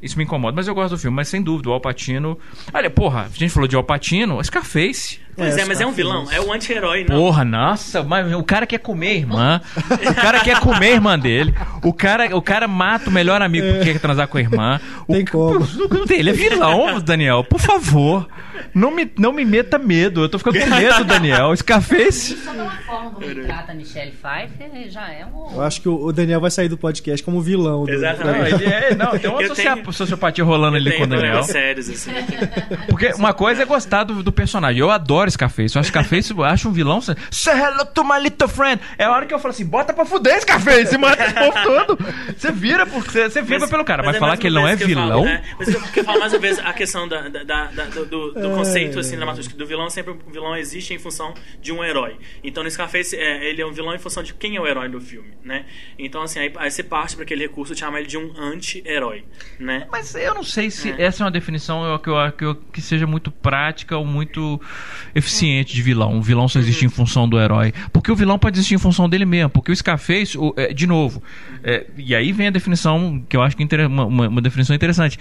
Isso 0.00 0.16
me 0.16 0.24
incomoda, 0.24 0.54
mas 0.54 0.68
eu 0.68 0.74
gosto 0.74 0.94
do 0.94 0.98
filme. 0.98 1.16
Mas 1.16 1.28
sem 1.28 1.42
dúvida, 1.42 1.70
o 1.70 1.72
Alpatino. 1.72 2.38
Olha, 2.72 2.88
porra, 2.90 3.22
a 3.22 3.28
gente 3.28 3.50
falou 3.50 3.66
de 3.66 3.74
Alpatino, 3.74 4.42
Scarface. 4.44 5.20
Pois 5.38 5.56
é, 5.56 5.60
é 5.60 5.64
mas 5.64 5.80
é 5.80 5.86
um 5.86 5.92
vilão, 5.92 6.26
é 6.32 6.40
o 6.40 6.52
anti-herói, 6.52 7.06
não. 7.08 7.16
Porra, 7.16 7.44
nossa, 7.44 8.02
mas 8.02 8.32
o 8.34 8.42
cara 8.42 8.66
quer 8.66 8.78
comer 8.78 9.10
a 9.10 9.14
irmã. 9.14 9.60
o 10.10 10.14
cara 10.14 10.40
quer 10.40 10.58
comer 10.58 10.88
a 10.88 10.94
irmã 10.94 11.18
dele. 11.18 11.54
O 11.82 11.92
cara, 11.92 12.36
o 12.36 12.42
cara 12.42 12.66
mata 12.66 13.08
o 13.08 13.12
melhor 13.12 13.40
amigo 13.40 13.66
porque 13.74 13.92
quer 13.92 14.00
transar 14.00 14.26
com 14.26 14.36
a 14.36 14.40
irmã. 14.40 14.80
O, 15.06 15.12
tem 15.12 15.24
como. 15.24 15.66
Ele 16.10 16.30
é 16.30 16.32
vilão, 16.32 17.00
Daniel, 17.00 17.44
por 17.44 17.60
favor. 17.60 18.28
Não 18.74 18.90
me, 18.90 19.10
não 19.16 19.32
me 19.32 19.44
meta 19.44 19.78
medo. 19.78 20.22
Eu 20.22 20.28
tô 20.28 20.38
ficando 20.38 20.58
com 20.58 20.66
medo, 20.66 21.04
Daniel. 21.04 21.56
Scarface. 21.56 22.36
Só 22.36 22.52
pela 22.52 22.70
forma 22.70 23.10
como 23.10 23.24
ele 23.24 23.44
trata 23.44 23.72
a 23.72 23.74
Michelle 23.74 24.12
Pfeiffer, 24.12 24.90
já 24.90 25.08
é 25.08 25.24
um. 25.24 25.54
Eu 25.54 25.62
acho 25.62 25.80
que 25.80 25.88
o 25.88 26.12
Daniel 26.12 26.40
vai 26.40 26.50
sair 26.50 26.68
do 26.68 26.76
podcast 26.76 27.24
como 27.24 27.40
vilão. 27.40 27.84
Do... 27.84 27.92
Exatamente. 27.92 28.50
Não, 28.50 28.60
ele 28.60 28.66
é, 28.66 28.94
não, 28.94 29.18
tem 29.18 29.30
uma 29.30 29.38
tenho, 29.54 29.92
sociopatia 29.92 30.44
rolando 30.44 30.76
ali 30.76 30.92
com 30.96 31.04
o 31.04 31.06
Daniel. 31.06 31.42
Sérios, 31.44 31.88
assim. 31.88 32.10
Porque 32.88 33.12
uma 33.14 33.32
coisa 33.32 33.62
é 33.62 33.64
gostar 33.64 34.04
do, 34.04 34.22
do 34.22 34.32
personagem. 34.32 34.80
Eu 34.80 34.90
adoro 34.90 35.27
Scarface. 35.30 35.76
Eu 35.76 35.80
acho 35.80 35.88
Scarface, 35.88 36.30
eu 36.30 36.44
acho 36.44 36.68
um 36.68 36.72
vilão. 36.72 37.00
Say 37.00 37.54
hello 37.54 37.84
to 37.86 38.04
my 38.04 38.18
little 38.20 38.48
friend. 38.48 38.80
É 38.96 39.04
a 39.04 39.12
hora 39.12 39.26
que 39.26 39.34
eu 39.34 39.38
falo 39.38 39.52
assim: 39.52 39.66
bota 39.66 39.92
pra 39.92 40.04
fuder, 40.04 40.40
Scarface. 40.40 40.96
Mata 40.98 41.24
esse 41.24 41.34
povo 41.34 41.62
todo. 41.62 41.98
Você 42.36 42.52
vira, 42.52 42.86
porque 42.86 43.10
você, 43.10 43.30
você 43.30 43.42
vibra 43.42 43.68
pelo 43.68 43.84
cara. 43.84 44.02
Mas, 44.02 44.08
mas 44.08 44.16
é 44.16 44.18
falar 44.20 44.36
que 44.36 44.46
ele 44.46 44.56
não 44.56 44.66
é 44.66 44.76
vilão. 44.76 45.08
Falo, 45.08 45.24
né? 45.24 45.42
Mas 45.58 45.68
eu, 45.68 45.80
eu 45.96 46.04
falo 46.04 46.20
mais 46.20 46.32
uma 46.32 46.38
vez 46.38 46.58
a 46.58 46.72
questão 46.72 47.08
da, 47.08 47.28
da, 47.28 47.44
da, 47.44 47.64
da 47.66 47.84
do, 47.84 48.32
do 48.32 48.38
é. 48.38 48.54
conceito 48.54 48.98
assim, 48.98 49.16
do 49.16 49.66
vilão. 49.66 49.90
Sempre 49.90 50.12
o 50.12 50.30
vilão 50.30 50.56
existe 50.56 50.94
em 50.94 50.98
função 50.98 51.34
de 51.60 51.72
um 51.72 51.84
herói. 51.84 52.16
Então 52.42 52.62
no 52.62 52.70
Scarface, 52.70 53.16
é, 53.16 53.48
ele 53.48 53.62
é 53.62 53.66
um 53.66 53.72
vilão 53.72 53.94
em 53.94 53.98
função 53.98 54.22
de 54.22 54.34
quem 54.34 54.56
é 54.56 54.60
o 54.60 54.66
herói 54.66 54.88
do 54.88 55.00
filme, 55.00 55.30
né? 55.42 55.64
Então, 55.98 56.22
assim, 56.22 56.38
aí, 56.38 56.52
aí 56.56 56.70
você 56.70 56.82
parte 56.82 57.14
para 57.14 57.24
aquele 57.24 57.42
recurso 57.42 57.74
de 57.74 57.80
chamar 57.80 58.00
ele 58.00 58.08
de 58.08 58.16
um 58.16 58.32
anti-herói, 58.36 59.24
né? 59.58 59.86
Mas 59.90 60.14
eu 60.14 60.34
não 60.34 60.42
sei 60.42 60.70
se 60.70 60.90
é. 60.90 61.02
essa 61.02 61.22
é 61.22 61.24
uma 61.24 61.30
definição 61.30 61.98
que, 61.98 62.10
eu, 62.10 62.32
que, 62.32 62.44
eu, 62.44 62.54
que 62.54 62.80
seja 62.80 63.06
muito 63.06 63.30
prática 63.30 63.96
ou 63.96 64.04
muito 64.04 64.60
eficiente 65.18 65.74
de 65.74 65.82
vilão. 65.82 66.14
Um 66.14 66.20
vilão 66.20 66.48
só 66.48 66.58
existe 66.58 66.84
em 66.84 66.88
função 66.88 67.28
do 67.28 67.38
herói. 67.38 67.72
Porque 67.92 68.10
o 68.10 68.16
vilão 68.16 68.38
pode 68.38 68.56
existir 68.56 68.74
em 68.74 68.78
função 68.78 69.08
dele 69.08 69.24
mesmo. 69.24 69.50
Porque 69.50 69.70
o 69.70 69.76
Scarface, 69.76 70.38
o, 70.38 70.54
é, 70.56 70.72
de 70.72 70.86
novo, 70.86 71.22
é, 71.62 71.86
e 71.96 72.14
aí 72.14 72.32
vem 72.32 72.48
a 72.48 72.50
definição 72.50 73.22
que 73.28 73.36
eu 73.36 73.42
acho 73.42 73.56
que 73.56 73.66
é 73.74 73.86
uma, 73.86 74.04
uma, 74.06 74.28
uma 74.28 74.40
definição 74.40 74.74
interessante 74.74 75.18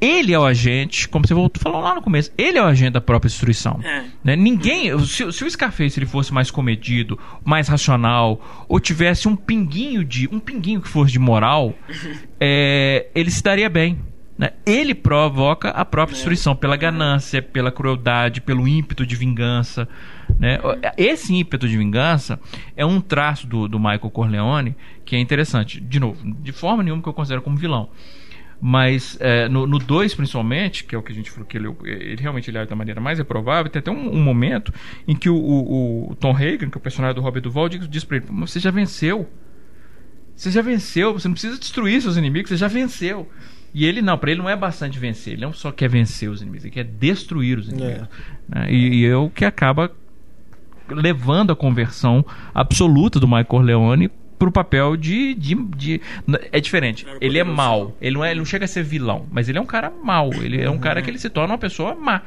ele 0.00 0.32
é 0.32 0.38
o 0.38 0.44
agente, 0.44 1.08
como 1.08 1.26
você 1.26 1.34
falou 1.58 1.80
lá 1.80 1.94
no 1.94 2.02
começo, 2.02 2.30
ele 2.38 2.58
é 2.58 2.62
o 2.62 2.66
agente 2.66 2.92
da 2.92 3.00
própria 3.00 3.28
destruição. 3.28 3.80
É. 3.82 4.04
Né? 4.22 4.36
Ninguém. 4.36 4.96
Se, 5.04 5.30
se, 5.32 5.44
o 5.44 5.50
Scarface 5.50 5.98
ele 5.98 6.06
fosse 6.06 6.32
mais 6.32 6.50
comedido, 6.50 7.18
mais 7.44 7.68
racional, 7.68 8.66
ou 8.68 8.78
tivesse 8.78 9.26
um 9.28 9.34
pinguinho 9.34 10.04
de. 10.04 10.28
um 10.30 10.38
pinguinho 10.38 10.80
que 10.80 10.88
fosse 10.88 11.12
de 11.12 11.18
moral, 11.18 11.74
é, 12.40 13.06
ele 13.14 13.30
se 13.30 13.42
daria 13.42 13.68
bem. 13.68 13.98
Né? 14.38 14.52
Ele 14.64 14.94
provoca 14.94 15.70
a 15.70 15.84
própria 15.84 16.14
é. 16.14 16.16
destruição 16.16 16.54
pela 16.54 16.76
ganância, 16.76 17.42
pela 17.42 17.72
crueldade, 17.72 18.40
pelo 18.40 18.68
ímpeto 18.68 19.04
de 19.04 19.16
vingança. 19.16 19.88
Né? 20.38 20.60
Esse 20.96 21.34
ímpeto 21.34 21.68
de 21.68 21.76
vingança 21.76 22.38
é 22.76 22.86
um 22.86 23.00
traço 23.00 23.48
do, 23.48 23.66
do 23.66 23.78
Michael 23.80 24.10
Corleone 24.10 24.76
que 25.04 25.16
é 25.16 25.18
interessante. 25.18 25.80
De 25.80 25.98
novo, 25.98 26.22
de 26.40 26.52
forma 26.52 26.84
nenhuma 26.84 27.02
que 27.02 27.08
eu 27.08 27.12
considero 27.12 27.42
como 27.42 27.56
vilão. 27.56 27.90
Mas 28.60 29.16
é, 29.20 29.48
no 29.48 29.78
2, 29.78 30.14
principalmente, 30.14 30.82
que 30.84 30.94
é 30.94 30.98
o 30.98 31.02
que 31.02 31.12
a 31.12 31.14
gente 31.14 31.30
falou 31.30 31.46
que 31.46 31.56
ele, 31.56 31.68
ele 31.84 32.20
realmente 32.20 32.50
ele 32.50 32.58
age 32.58 32.68
da 32.68 32.74
maneira 32.74 33.00
mais 33.00 33.18
reprovável, 33.18 33.70
tem 33.70 33.78
até 33.78 33.90
um, 33.90 34.16
um 34.16 34.20
momento 34.20 34.72
em 35.06 35.14
que 35.14 35.30
o, 35.30 35.36
o, 35.36 36.10
o, 36.10 36.14
Tom 36.16 36.34
Hagen, 36.34 36.68
que 36.68 36.76
é 36.76 36.78
o 36.78 36.80
personagem 36.80 37.14
do 37.14 37.20
Robert 37.20 37.42
Duval, 37.42 37.68
diz, 37.68 37.88
diz 37.88 38.04
pra 38.04 38.16
ele: 38.16 38.26
Você 38.40 38.58
já 38.58 38.70
venceu. 38.70 39.28
Você 40.34 40.52
já 40.52 40.62
venceu, 40.62 41.12
você 41.12 41.26
não 41.26 41.32
precisa 41.32 41.58
destruir 41.58 42.00
seus 42.00 42.16
inimigos, 42.16 42.48
você 42.48 42.56
já 42.56 42.68
venceu. 42.68 43.28
E 43.74 43.84
ele 43.84 44.00
não, 44.00 44.16
para 44.16 44.30
ele 44.30 44.40
não 44.40 44.48
é 44.48 44.56
bastante 44.56 44.98
vencer, 44.98 45.34
ele 45.34 45.42
não 45.42 45.52
só 45.52 45.70
quer 45.70 45.88
vencer 45.88 46.30
os 46.30 46.40
inimigos, 46.40 46.64
ele 46.64 46.74
quer 46.74 46.84
destruir 46.84 47.58
os 47.58 47.68
inimigos. 47.68 48.08
É. 48.50 48.60
Né? 48.60 48.72
E, 48.72 49.00
e 49.00 49.06
é 49.06 49.16
o 49.16 49.28
que 49.28 49.44
acaba 49.44 49.90
levando 50.88 51.52
a 51.52 51.56
conversão 51.56 52.24
absoluta 52.54 53.20
do 53.20 53.28
Michael 53.28 53.62
Leone 53.62 54.10
pro 54.38 54.52
papel 54.52 54.96
de, 54.96 55.34
de, 55.34 55.54
de, 55.54 56.00
É 56.52 56.60
diferente. 56.60 57.06
Ele 57.20 57.38
é 57.38 57.44
mal. 57.44 57.94
Ele 58.00 58.14
não, 58.14 58.24
é, 58.24 58.30
ele 58.30 58.38
não 58.38 58.46
chega 58.46 58.64
a 58.64 58.68
ser 58.68 58.84
vilão, 58.84 59.26
mas 59.30 59.48
ele 59.48 59.58
é 59.58 59.60
um 59.60 59.66
cara 59.66 59.92
mal. 60.02 60.32
Ele 60.32 60.60
é 60.60 60.70
um 60.70 60.78
cara 60.78 61.02
que 61.02 61.10
ele 61.10 61.18
se 61.18 61.28
torna 61.28 61.52
uma 61.52 61.58
pessoa 61.58 61.94
má. 61.94 62.22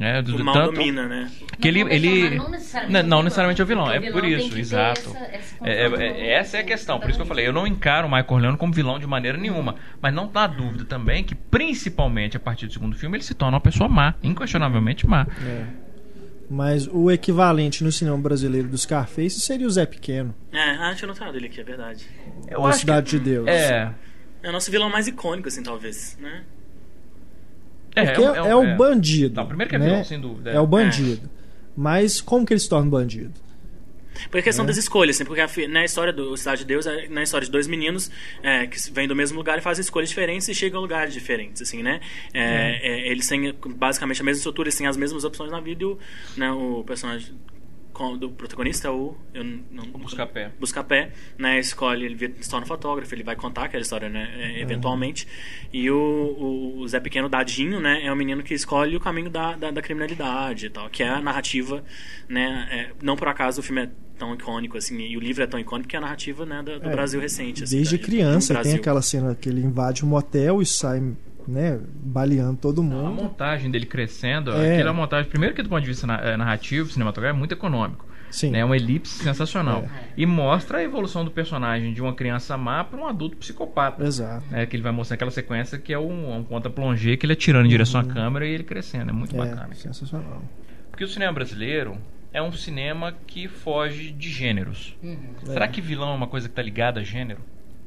É, 0.00 0.22
do, 0.22 0.36
o 0.36 0.44
mal 0.44 0.54
tanto, 0.54 0.72
domina, 0.72 1.06
né? 1.06 1.30
Que 1.60 1.68
ele, 1.68 1.80
ele 1.80 2.36
não 2.36 2.48
necessariamente, 2.50 3.08
não, 3.08 3.22
necessariamente 3.22 3.60
é 3.60 3.64
o 3.64 3.66
vilão, 3.66 3.90
é 3.90 4.10
por 4.10 4.24
isso, 4.24 4.58
exato. 4.58 5.14
Essa, 5.30 5.56
é, 5.62 5.86
é, 5.86 6.34
essa 6.34 6.56
é 6.56 6.60
a 6.60 6.64
questão, 6.64 6.98
por 6.98 7.10
isso 7.10 7.18
que 7.18 7.22
eu 7.22 7.26
falei, 7.26 7.46
eu 7.46 7.52
não 7.52 7.66
encaro 7.66 8.06
o 8.06 8.10
Michael 8.10 8.38
Leone 8.38 8.56
como 8.56 8.72
vilão 8.72 8.98
de 8.98 9.06
maneira 9.06 9.36
nenhuma, 9.36 9.76
mas 10.00 10.14
não 10.14 10.28
dá 10.28 10.46
dúvida 10.46 10.84
também 10.84 11.22
que, 11.22 11.34
principalmente 11.34 12.36
a 12.36 12.40
partir 12.40 12.66
do 12.66 12.72
segundo 12.72 12.96
filme, 12.96 13.16
ele 13.16 13.24
se 13.24 13.34
torna 13.34 13.56
uma 13.56 13.60
pessoa 13.60 13.88
má, 13.88 14.14
inquestionavelmente 14.22 15.06
má. 15.06 15.26
É. 15.44 15.64
Mas 16.48 16.86
o 16.86 17.10
equivalente 17.10 17.82
no 17.82 17.90
cinema 17.90 18.16
brasileiro 18.16 18.68
dos 18.68 18.82
Scarface 18.82 19.40
seria 19.40 19.66
o 19.66 19.70
Zé 19.70 19.84
Pequeno. 19.84 20.34
É, 20.52 20.70
ah, 20.76 20.94
tinha 20.94 21.08
notado 21.08 21.36
ele 21.36 21.46
aqui, 21.46 21.60
é 21.60 21.64
verdade. 21.64 22.06
Eu 22.48 22.62
da 22.62 22.72
Cidade 22.72 23.10
que... 23.10 23.18
de 23.18 23.30
Deus. 23.30 23.48
É. 23.48 23.92
É 24.42 24.48
o 24.48 24.52
nosso 24.52 24.70
vilão 24.70 24.88
mais 24.88 25.08
icônico, 25.08 25.48
assim, 25.48 25.62
talvez, 25.62 26.16
né? 26.20 26.44
É, 27.96 28.04
Porque 28.04 28.22
é, 28.22 28.26
é, 28.26 28.50
é 28.50 28.54
o 28.54 28.62
é. 28.62 28.76
bandido. 28.76 29.34
Não, 29.34 29.46
primeiro 29.46 29.70
que 29.70 29.76
é 29.76 29.78
né? 29.78 29.86
vilão, 29.86 30.04
sem 30.04 30.20
dúvida. 30.20 30.50
É, 30.50 30.60
o 30.60 30.66
bandido. 30.66 31.30
Mas 31.74 32.20
como 32.20 32.44
que 32.44 32.52
ele 32.52 32.60
se 32.60 32.68
torna 32.68 32.90
bandido? 32.90 33.32
Porque 34.24 34.38
a 34.38 34.42
questão 34.42 34.64
é. 34.64 34.68
das 34.68 34.76
escolhas, 34.76 35.16
assim, 35.16 35.24
porque 35.24 35.40
a, 35.40 35.68
na 35.68 35.84
história 35.84 36.12
do 36.12 36.36
Cidade 36.36 36.60
de 36.60 36.66
Deus, 36.66 36.86
é, 36.86 37.08
na 37.08 37.22
história 37.22 37.44
de 37.44 37.50
dois 37.50 37.66
meninos 37.66 38.10
é, 38.42 38.66
que 38.66 38.78
vêm 38.90 39.08
do 39.08 39.14
mesmo 39.14 39.36
lugar 39.36 39.58
e 39.58 39.60
fazem 39.60 39.82
escolhas 39.82 40.08
diferentes 40.08 40.48
e 40.48 40.54
chegam 40.54 40.78
a 40.78 40.82
lugares 40.82 41.12
diferentes, 41.12 41.62
assim, 41.62 41.82
né? 41.82 42.00
É, 42.32 42.78
é. 42.82 43.08
eles 43.10 43.26
têm 43.26 43.54
basicamente 43.76 44.20
a 44.20 44.24
mesma 44.24 44.38
estrutura, 44.38 44.68
eles 44.68 44.76
têm 44.76 44.86
as 44.86 44.96
mesmas 44.96 45.24
opções 45.24 45.50
na 45.50 45.60
vida 45.60 45.82
e 45.82 45.86
o, 45.86 45.98
né, 46.36 46.50
o 46.50 46.84
personagem 46.84 47.34
do 48.18 48.30
protagonista, 48.30 48.92
o. 48.92 49.16
Eu 49.32 49.44
não, 49.44 49.84
o 49.94 49.98
Buscapé. 49.98 50.50
Buscapé, 50.58 51.12
né? 51.38 51.58
Escolhe, 51.58 52.04
ele 52.04 52.34
se 52.40 52.50
torna 52.50 52.66
fotógrafo, 52.66 53.14
ele 53.14 53.22
vai 53.22 53.36
contar 53.36 53.64
aquela 53.64 53.82
história, 53.82 54.08
né? 54.08 54.30
É, 54.36 54.60
eventualmente. 54.60 55.26
E 55.72 55.90
o, 55.90 56.76
o, 56.78 56.88
Zé 56.88 57.00
Pequeno 57.00 57.28
Dadinho, 57.28 57.80
né? 57.80 58.04
É 58.04 58.12
o 58.12 58.16
menino 58.16 58.42
que 58.42 58.54
escolhe 58.54 58.96
o 58.96 59.00
caminho 59.00 59.30
da, 59.30 59.56
da, 59.56 59.70
da 59.70 59.82
criminalidade 59.82 60.66
e 60.66 60.70
tal, 60.70 60.90
que 60.90 61.02
é 61.02 61.08
a 61.08 61.20
narrativa, 61.20 61.82
né? 62.28 62.68
É, 62.70 62.90
não 63.02 63.16
por 63.16 63.28
acaso 63.28 63.60
o 63.60 63.62
filme 63.62 63.82
é 63.82 63.90
tão 64.18 64.34
icônico 64.34 64.78
assim 64.78 64.98
e 64.98 65.16
o 65.16 65.20
livro 65.20 65.42
é 65.42 65.46
tão 65.46 65.60
icônico 65.60 65.90
que 65.90 65.94
é 65.94 65.98
a 65.98 66.00
narrativa 66.00 66.46
né 66.46 66.62
do, 66.62 66.80
do 66.80 66.88
é, 66.88 66.90
Brasil 66.90 67.20
recente 67.20 67.64
assim, 67.64 67.76
desde 67.76 67.98
criança 67.98 68.58
tem 68.62 68.74
aquela 68.74 69.02
cena 69.02 69.34
que 69.34 69.46
ele 69.46 69.60
invade 69.60 70.06
um 70.06 70.08
motel 70.08 70.62
e 70.62 70.64
sai 70.64 71.02
né, 71.46 71.80
baleando 71.94 72.56
todo 72.56 72.82
mundo. 72.82 73.06
A 73.06 73.10
montagem 73.10 73.70
dele 73.70 73.86
crescendo, 73.86 74.52
é. 74.52 74.74
aquela 74.74 74.92
montagem, 74.92 75.30
primeiro 75.30 75.54
que 75.54 75.62
do 75.62 75.68
ponto 75.68 75.80
de 75.80 75.86
vista 75.86 76.06
eh, 76.12 76.36
narrativo, 76.36 76.90
cinematográfico, 76.90 77.36
é 77.36 77.38
muito 77.38 77.52
econômico. 77.52 78.06
Sim. 78.30 78.50
Né, 78.50 78.58
é 78.58 78.64
uma 78.64 78.76
elipse 78.76 79.22
sensacional. 79.22 79.84
É. 79.84 79.88
E 80.16 80.26
mostra 80.26 80.78
a 80.78 80.82
evolução 80.82 81.24
do 81.24 81.30
personagem 81.30 81.94
de 81.94 82.02
uma 82.02 82.14
criança 82.14 82.56
má 82.56 82.84
para 82.84 83.00
um 83.00 83.06
adulto 83.06 83.36
psicopata. 83.36 84.04
Exato. 84.04 84.44
É, 84.52 84.66
que 84.66 84.76
ele 84.76 84.82
vai 84.82 84.92
mostrar 84.92 85.14
aquela 85.14 85.30
sequência 85.30 85.78
que 85.78 85.92
é 85.92 85.98
um, 85.98 86.36
um 86.36 86.44
conta-plongé 86.44 87.16
que 87.16 87.24
ele 87.24 87.32
atirando 87.32 87.66
em 87.66 87.70
direção 87.70 88.02
uhum. 88.02 88.10
à 88.10 88.12
câmera 88.12 88.46
e 88.46 88.50
ele 88.50 88.64
crescendo. 88.64 89.10
É 89.10 89.12
muito 89.12 89.34
é, 89.34 89.38
bacana. 89.38 89.74
Sensacional. 89.74 90.42
Porque 90.90 91.04
o 91.04 91.08
cinema 91.08 91.32
brasileiro 91.32 91.96
é 92.32 92.42
um 92.42 92.52
cinema 92.52 93.14
que 93.26 93.48
foge 93.48 94.10
de 94.10 94.30
gêneros. 94.30 94.96
Uhum. 95.02 95.34
Será 95.44 95.66
que 95.68 95.80
vilão 95.80 96.10
é 96.10 96.14
uma 96.14 96.26
coisa 96.26 96.48
que 96.48 96.52
está 96.52 96.62
ligada 96.62 97.00
a 97.00 97.02
gênero? 97.04 97.40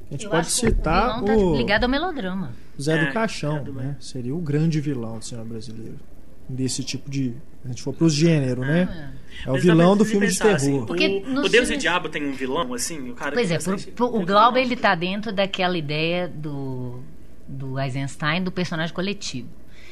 A 0.10 0.14
gente 0.14 0.26
Eu 0.26 0.32
pode 0.32 0.50
citar 0.50 1.22
o, 1.22 1.26
vilão 1.26 1.52
tá 1.52 1.58
ligado 1.58 1.84
ao 1.84 1.90
melodrama. 1.90 2.54
Zé 2.82 2.98
é, 2.98 3.06
do 3.06 3.14
Caixão, 3.14 3.64
né? 3.66 3.96
Seria 4.00 4.34
o 4.34 4.40
grande 4.40 4.82
vilão 4.82 5.20
do 5.20 5.26
cinema 5.26 5.48
brasileiro. 5.48 6.00
Desse 6.48 6.84
tipo 6.84 7.10
de. 7.10 7.36
A 7.64 7.68
gente 7.68 7.84
for 7.84 7.94
pros 7.94 8.14
gêneros, 8.14 8.66
né? 8.66 8.88
ah, 8.90 8.94
né? 8.94 9.14
É, 9.46 9.50
é 9.50 9.52
o 9.52 9.60
vilão 9.60 9.96
do 9.96 10.04
filme 10.04 10.28
de 10.28 10.38
terror. 10.38 10.56
Assim, 10.56 10.86
Porque 10.86 11.24
o, 11.28 11.32
o 11.32 11.50
Deus 11.50 11.52
filmes... 11.52 11.70
e 11.70 11.74
o 11.74 11.78
Diabo 11.78 12.10
tem 12.10 12.28
um 12.28 12.32
vilão, 12.32 12.74
assim? 12.74 13.12
O 13.12 13.14
cara 13.14 13.34
pois 13.34 13.52
é, 13.52 13.60
por, 13.60 13.78
por, 13.92 14.16
o 14.16 14.26
Glauber 14.26 14.62
ele 14.62 14.76
tá 14.76 14.96
dentro 14.96 15.32
daquela 15.32 15.78
ideia 15.78 16.28
do, 16.28 17.02
do 17.48 17.80
Eisenstein 17.80 18.44
do 18.44 18.52
personagem 18.52 18.96
coletivo. 18.96 19.50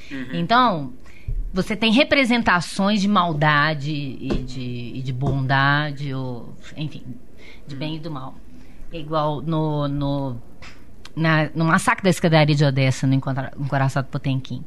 Uhum. 0.10 0.30
Então, 0.34 0.94
você 1.54 1.76
tem 1.76 1.92
representações 1.92 3.02
de 3.02 3.08
maldade 3.08 3.92
e 3.92 4.30
de, 4.30 4.92
e 4.96 5.02
de 5.02 5.14
bondade, 5.14 6.14
ou, 6.14 6.56
enfim, 6.76 7.04
de 7.68 7.76
bem 7.76 7.98
e 7.98 8.00
do 8.00 8.10
mal. 8.10 8.36
É 8.92 8.98
igual 8.98 9.42
no, 9.42 9.88
no, 9.88 10.42
na, 11.16 11.50
no 11.54 11.66
massacre 11.66 12.04
da 12.04 12.10
escadaria 12.10 12.56
de 12.56 12.64
Odessa, 12.64 13.06
no 13.06 13.14
Encoraçado 13.14 14.08
Potemkin. 14.08 14.64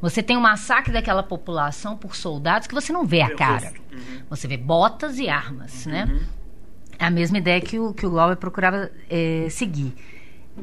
Você 0.00 0.22
tem 0.22 0.36
um 0.36 0.40
massacre 0.40 0.92
daquela 0.92 1.22
população 1.22 1.96
por 1.96 2.14
soldados 2.14 2.68
que 2.68 2.74
você 2.74 2.92
não 2.92 3.04
vê 3.04 3.20
a 3.20 3.34
cara. 3.34 3.72
Uhum. 3.92 4.22
Você 4.30 4.46
vê 4.46 4.56
botas 4.56 5.18
e 5.18 5.28
armas, 5.28 5.86
uhum. 5.86 5.92
né? 5.92 6.20
É 6.98 7.04
a 7.06 7.10
mesma 7.10 7.38
ideia 7.38 7.60
que 7.60 7.78
o, 7.78 7.92
que 7.92 8.06
o 8.06 8.10
Glauber 8.10 8.36
procurava 8.36 8.90
é, 9.10 9.48
seguir. 9.50 9.94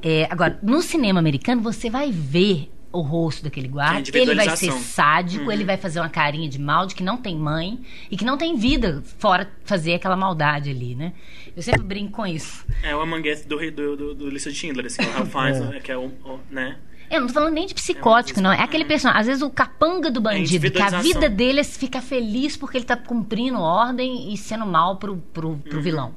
É, 0.02 0.28
agora, 0.30 0.60
no 0.62 0.82
cinema 0.82 1.20
americano, 1.20 1.62
você 1.62 1.90
vai 1.90 2.12
ver 2.12 2.70
o 2.96 3.02
rosto 3.02 3.44
daquele 3.44 3.68
guarda. 3.68 4.10
Ele 4.14 4.36
vai 4.36 4.56
ser 4.56 4.72
sádico, 4.72 5.46
uhum. 5.46 5.52
ele 5.52 5.64
vai 5.64 5.78
fazer 5.78 6.00
uma 6.00 6.10
carinha 6.10 6.48
de 6.48 6.60
mal, 6.60 6.86
de 6.86 6.96
que 6.96 7.04
não 7.04 7.18
tem 7.18 7.36
mãe 7.36 7.80
e 8.10 8.18
que 8.18 8.26
não 8.26 8.38
tem 8.38 8.56
vida 8.56 9.04
fora 9.20 9.50
fazer 9.64 9.96
aquela 9.96 10.16
maldade 10.16 10.70
ali, 10.70 10.96
né? 10.96 11.14
Eu 11.56 11.62
sempre 11.62 11.84
brinco 11.84 12.14
com 12.14 12.26
isso. 12.26 12.66
É 12.82 12.96
o 12.96 13.02
amanguete 13.02 13.48
do, 13.48 13.58
do, 13.72 13.96
do, 13.96 14.16
do 14.16 14.30
Lista 14.30 14.52
de 14.52 14.58
Schindler, 14.58 14.86
assim, 14.86 15.04
o 15.04 15.12
Ralph 15.12 15.32
Fiennes, 15.32 15.76
é. 15.76 15.80
que 15.80 15.92
é 15.92 15.98
o, 15.98 16.06
o, 16.06 16.40
né? 16.50 16.78
Eu 17.10 17.22
não 17.22 17.28
tô 17.28 17.34
falando 17.34 17.54
nem 17.54 17.68
de 17.68 17.74
psicótico, 17.74 18.40
é 18.40 18.42
não. 18.42 18.52
É 18.52 18.62
aquele 18.62 18.84
personagem. 18.84 19.22
Às 19.22 19.28
vezes 19.28 19.42
o 19.44 19.50
capanga 19.50 20.10
do 20.10 20.20
bandido, 20.20 20.72
que 20.72 20.82
a 20.82 21.02
vida 21.02 21.30
dele 21.30 21.60
é 21.60 21.64
ficar 21.64 22.02
feliz 22.02 22.58
porque 22.58 22.78
ele 22.78 22.86
tá 22.86 22.98
cumprindo 22.98 23.60
ordem 23.60 24.34
e 24.34 24.38
sendo 24.38 24.66
mal 24.66 24.98
pro, 24.98 25.18
pro, 25.18 25.58
pro 25.58 25.78
uhum. 25.78 25.84
vilão 25.84 26.16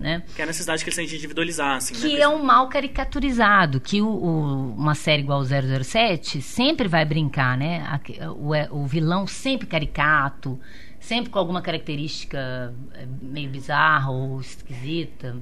né? 0.00 0.22
Que 0.34 0.40
é 0.40 0.44
a 0.44 0.46
necessidade 0.46 0.82
que 0.82 0.88
ele 0.88 0.96
sente 0.96 1.10
de 1.10 1.16
individualizar, 1.16 1.76
assim, 1.76 1.94
Que 1.94 2.14
né? 2.14 2.20
é 2.20 2.28
um 2.28 2.42
mal 2.42 2.68
caricaturizado, 2.68 3.78
que 3.78 4.00
o, 4.00 4.08
o, 4.08 4.74
uma 4.74 4.94
série 4.94 5.22
igual 5.22 5.40
o 5.40 5.44
007 5.44 6.40
sempre 6.40 6.88
vai 6.88 7.04
brincar, 7.04 7.56
né? 7.56 8.00
O, 8.38 8.54
é, 8.54 8.66
o 8.70 8.86
vilão 8.86 9.26
sempre 9.26 9.66
caricato, 9.66 10.58
sempre 10.98 11.30
com 11.30 11.38
alguma 11.38 11.60
característica 11.60 12.74
é, 12.94 13.06
meio 13.20 13.50
bizarra 13.50 14.10
ou 14.10 14.40
esquisita. 14.40 15.36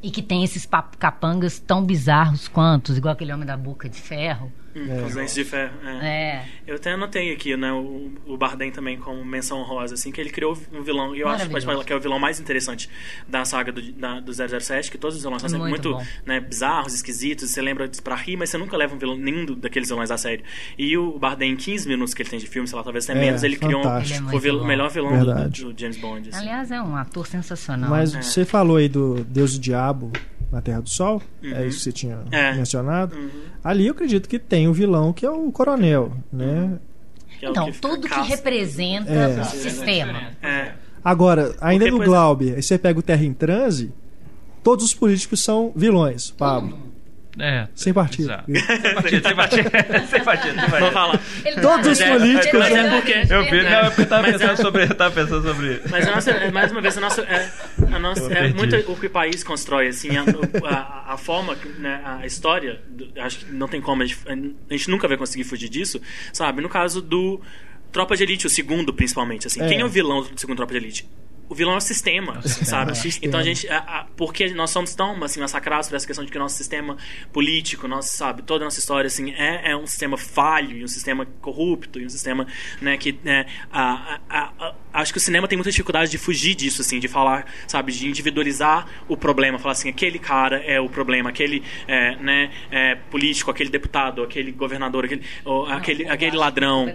E 0.00 0.10
que 0.10 0.22
tem 0.22 0.44
esses 0.44 0.68
capangas 0.98 1.58
tão 1.58 1.84
bizarros 1.84 2.48
quantos, 2.48 2.96
igual 2.96 3.12
aquele 3.12 3.32
homem 3.32 3.46
da 3.46 3.56
boca 3.56 3.88
de 3.88 4.00
ferro. 4.00 4.52
Hum, 4.74 4.86
é. 4.88 5.02
Os 5.02 5.14
dentes 5.14 5.34
de 5.34 5.44
ferro. 5.44 5.72
É. 5.84 6.06
é. 6.06 6.44
Eu 6.66 6.76
até 6.76 6.92
anotei 6.92 7.32
aqui, 7.32 7.56
né, 7.56 7.72
o, 7.72 8.10
o 8.26 8.36
Bardem 8.36 8.70
também 8.70 8.96
como 8.96 9.22
menção 9.24 9.62
rosa, 9.62 9.94
assim, 9.94 10.10
que 10.10 10.20
ele 10.20 10.30
criou 10.30 10.56
um 10.72 10.82
vilão, 10.82 11.14
e 11.14 11.20
eu 11.20 11.28
acho 11.28 11.48
que 11.84 11.92
é 11.92 11.96
o 11.96 12.00
vilão 12.00 12.18
mais 12.18 12.40
interessante 12.40 12.88
da 13.28 13.44
saga 13.44 13.72
do, 13.72 13.92
da, 13.92 14.20
do 14.20 14.32
007, 14.32 14.90
que 14.90 14.96
todos 14.96 15.16
os 15.16 15.22
vilões 15.22 15.42
são 15.42 15.50
sempre 15.50 15.68
muito, 15.68 15.90
muito 15.90 16.08
né, 16.24 16.40
bizarros, 16.40 16.94
esquisitos, 16.94 17.50
você 17.50 17.60
lembra 17.60 17.90
pra 18.02 18.14
rir, 18.14 18.36
mas 18.36 18.50
você 18.50 18.58
nunca 18.58 18.76
leva 18.76 18.94
um 18.94 18.98
vilão, 18.98 19.16
nenhum 19.16 19.44
daqueles 19.44 19.88
vilões 19.88 20.10
a 20.10 20.16
sério. 20.16 20.44
E 20.78 20.96
o 20.96 21.18
Bardem, 21.18 21.52
em 21.52 21.56
15 21.56 21.88
minutos 21.88 22.14
que 22.14 22.22
ele 22.22 22.30
tem 22.30 22.38
de 22.38 22.46
filme, 22.46 22.66
sei 22.66 22.76
lá, 22.76 22.82
talvez 22.82 23.08
até 23.08 23.18
é, 23.18 23.20
menos, 23.20 23.42
ele 23.42 23.56
fantástico. 23.56 24.28
criou 24.28 24.32
um, 24.32 24.38
ele 24.38 24.48
é 24.48 24.62
o 24.62 24.64
melhor 24.64 24.90
vilão 24.90 25.24
do, 25.24 25.48
do, 25.50 25.80
James 25.80 25.96
Bond. 25.98 26.28
Assim. 26.28 26.38
Aliás, 26.38 26.70
é 26.70 26.80
um 26.80 26.96
ator 26.96 27.26
sensacional. 27.26 27.90
Mas 27.90 28.14
é. 28.14 28.22
você 28.22 28.44
falou 28.44 28.76
aí 28.76 28.88
do 28.88 29.24
Deus 29.24 29.56
e 29.56 29.58
Diabo, 29.58 30.12
na 30.52 30.60
Terra 30.60 30.80
do 30.80 30.90
Sol, 30.90 31.22
é 31.42 31.46
uhum. 31.46 31.56
é 31.56 31.66
isso 31.66 31.78
que 31.78 31.84
você 31.84 31.92
tinha 31.92 32.20
é. 32.30 32.52
mencionado. 32.54 33.16
Uhum. 33.16 33.30
Ali 33.64 33.86
eu 33.86 33.92
acredito 33.92 34.28
que 34.28 34.38
tem 34.38 34.68
o 34.68 34.72
vilão 34.72 35.12
que 35.12 35.24
é 35.24 35.30
o 35.30 35.50
coronel, 35.50 36.12
né? 36.30 36.78
Que 37.40 37.46
é 37.46 37.48
então, 37.48 37.72
que 37.72 37.78
tudo 37.78 38.06
que 38.06 38.20
representa 38.20 39.10
é. 39.10 39.40
o 39.40 39.44
sistema. 39.46 40.30
É. 40.42 40.72
Agora, 41.02 41.56
ainda 41.60 41.90
no 41.90 41.98
Glaube, 41.98 42.54
aí 42.54 42.62
você 42.62 42.78
pega 42.78 42.98
o 42.98 43.02
Terra 43.02 43.24
em 43.24 43.32
Transe, 43.32 43.92
todos 44.62 44.84
os 44.84 44.94
políticos 44.94 45.42
são 45.42 45.72
vilões, 45.74 46.30
Pablo. 46.30 46.78
É. 47.38 47.66
Sem 47.74 47.94
partido. 47.94 48.28
sem 48.28 48.94
partido, 48.94 49.22
sem 49.28 49.34
partido. 49.36 49.70
sem 50.06 50.24
partido, 50.24 50.60
sem 50.60 50.70
partido. 50.70 50.92
falar. 50.92 51.20
Todos 51.62 51.86
os 51.88 52.02
políticos. 52.02 52.58
Mas 52.58 52.72
é 52.72 52.90
porque. 52.90 53.12
Eu 53.32 53.44
vi, 53.44 53.62
não, 53.62 53.70
é 53.70 53.84
porque 53.84 54.00
eu 54.02 54.06
tava 54.06 54.24
pensando, 54.24 54.50
é, 54.50 54.56
sobre, 54.56 54.82
eu 54.84 54.94
tava 54.94 55.14
pensando 55.14 55.42
sobre. 55.42 55.80
Mas 55.90 56.06
nossa, 56.06 56.50
mais 56.50 56.70
uma 56.70 56.80
vez, 56.80 56.98
a 56.98 57.00
nossa. 57.00 57.22
É, 57.22 57.50
a 57.90 57.98
nossa 57.98 58.32
é 58.32 58.52
muito 58.52 58.76
o 58.90 58.96
que 58.96 59.06
o 59.06 59.10
país 59.10 59.42
constrói, 59.42 59.88
assim, 59.88 60.10
a, 60.16 60.24
a, 60.68 61.14
a 61.14 61.16
forma, 61.16 61.56
né, 61.78 62.02
a 62.04 62.26
história, 62.26 62.80
acho 63.18 63.38
que 63.38 63.52
não 63.52 63.66
tem 63.66 63.80
como, 63.80 64.02
a 64.02 64.06
gente, 64.06 64.18
a 64.26 64.72
gente 64.72 64.90
nunca 64.90 65.08
vai 65.08 65.16
conseguir 65.16 65.44
fugir 65.44 65.68
disso, 65.68 66.00
sabe? 66.32 66.60
No 66.60 66.68
caso 66.68 67.00
do. 67.00 67.40
Tropa 67.90 68.16
de 68.16 68.22
Elite, 68.22 68.46
o 68.46 68.50
segundo, 68.50 68.94
principalmente. 68.94 69.46
Assim. 69.46 69.60
É. 69.60 69.68
Quem 69.68 69.80
é 69.80 69.84
o 69.84 69.88
vilão 69.88 70.22
do 70.22 70.40
segundo 70.40 70.56
Tropa 70.56 70.72
de 70.72 70.78
Elite? 70.78 71.06
O 71.48 71.54
vilão 71.54 71.74
é 71.74 71.76
o 71.76 71.80
sistema, 71.80 72.38
assim, 72.38 72.64
sabe? 72.64 72.96
Sistema. 72.96 73.28
Então 73.28 73.40
a 73.40 73.42
gente. 73.42 73.68
A, 73.68 73.78
a, 73.78 74.04
porque 74.16 74.48
nós 74.54 74.70
somos 74.70 74.94
tão 74.94 75.22
assim, 75.22 75.40
massacrados 75.40 75.88
por 75.88 75.96
essa 75.96 76.06
questão 76.06 76.24
de 76.24 76.30
que 76.30 76.36
o 76.36 76.40
nosso 76.40 76.56
sistema 76.56 76.96
político, 77.32 77.86
nosso, 77.86 78.16
sabe, 78.16 78.42
toda 78.42 78.64
a 78.64 78.66
nossa 78.66 78.78
história 78.78 79.06
assim, 79.06 79.32
é, 79.32 79.72
é 79.72 79.76
um 79.76 79.86
sistema 79.86 80.16
falho, 80.16 80.76
e 80.76 80.84
um 80.84 80.88
sistema 80.88 81.26
corrupto, 81.40 82.00
e 82.00 82.06
um 82.06 82.10
sistema 82.10 82.46
né, 82.80 82.96
que. 82.96 83.18
É, 83.24 83.46
a, 83.70 84.20
a, 84.28 84.74
acho 84.92 85.12
que 85.12 85.18
o 85.18 85.20
cinema 85.20 85.48
tem 85.48 85.56
muita 85.56 85.70
dificuldade 85.70 86.10
de 86.10 86.18
fugir 86.18 86.54
disso, 86.54 86.82
assim, 86.82 86.98
de 86.98 87.08
falar, 87.08 87.46
sabe, 87.66 87.92
de 87.92 88.08
individualizar 88.08 88.86
o 89.08 89.16
problema, 89.16 89.58
falar 89.58 89.72
assim, 89.72 89.88
aquele 89.88 90.18
cara 90.18 90.58
é 90.58 90.80
o 90.80 90.88
problema, 90.88 91.30
aquele 91.30 91.62
é, 91.86 92.16
né, 92.16 92.50
é, 92.70 92.94
político, 92.94 93.50
aquele 93.50 93.70
deputado, 93.70 94.22
aquele 94.22 94.52
governador, 94.52 95.04
aquele, 95.04 95.22
ou, 95.44 95.66
não, 95.66 95.76
aquele, 95.76 96.08
aquele 96.08 96.36
ladrão. 96.36 96.88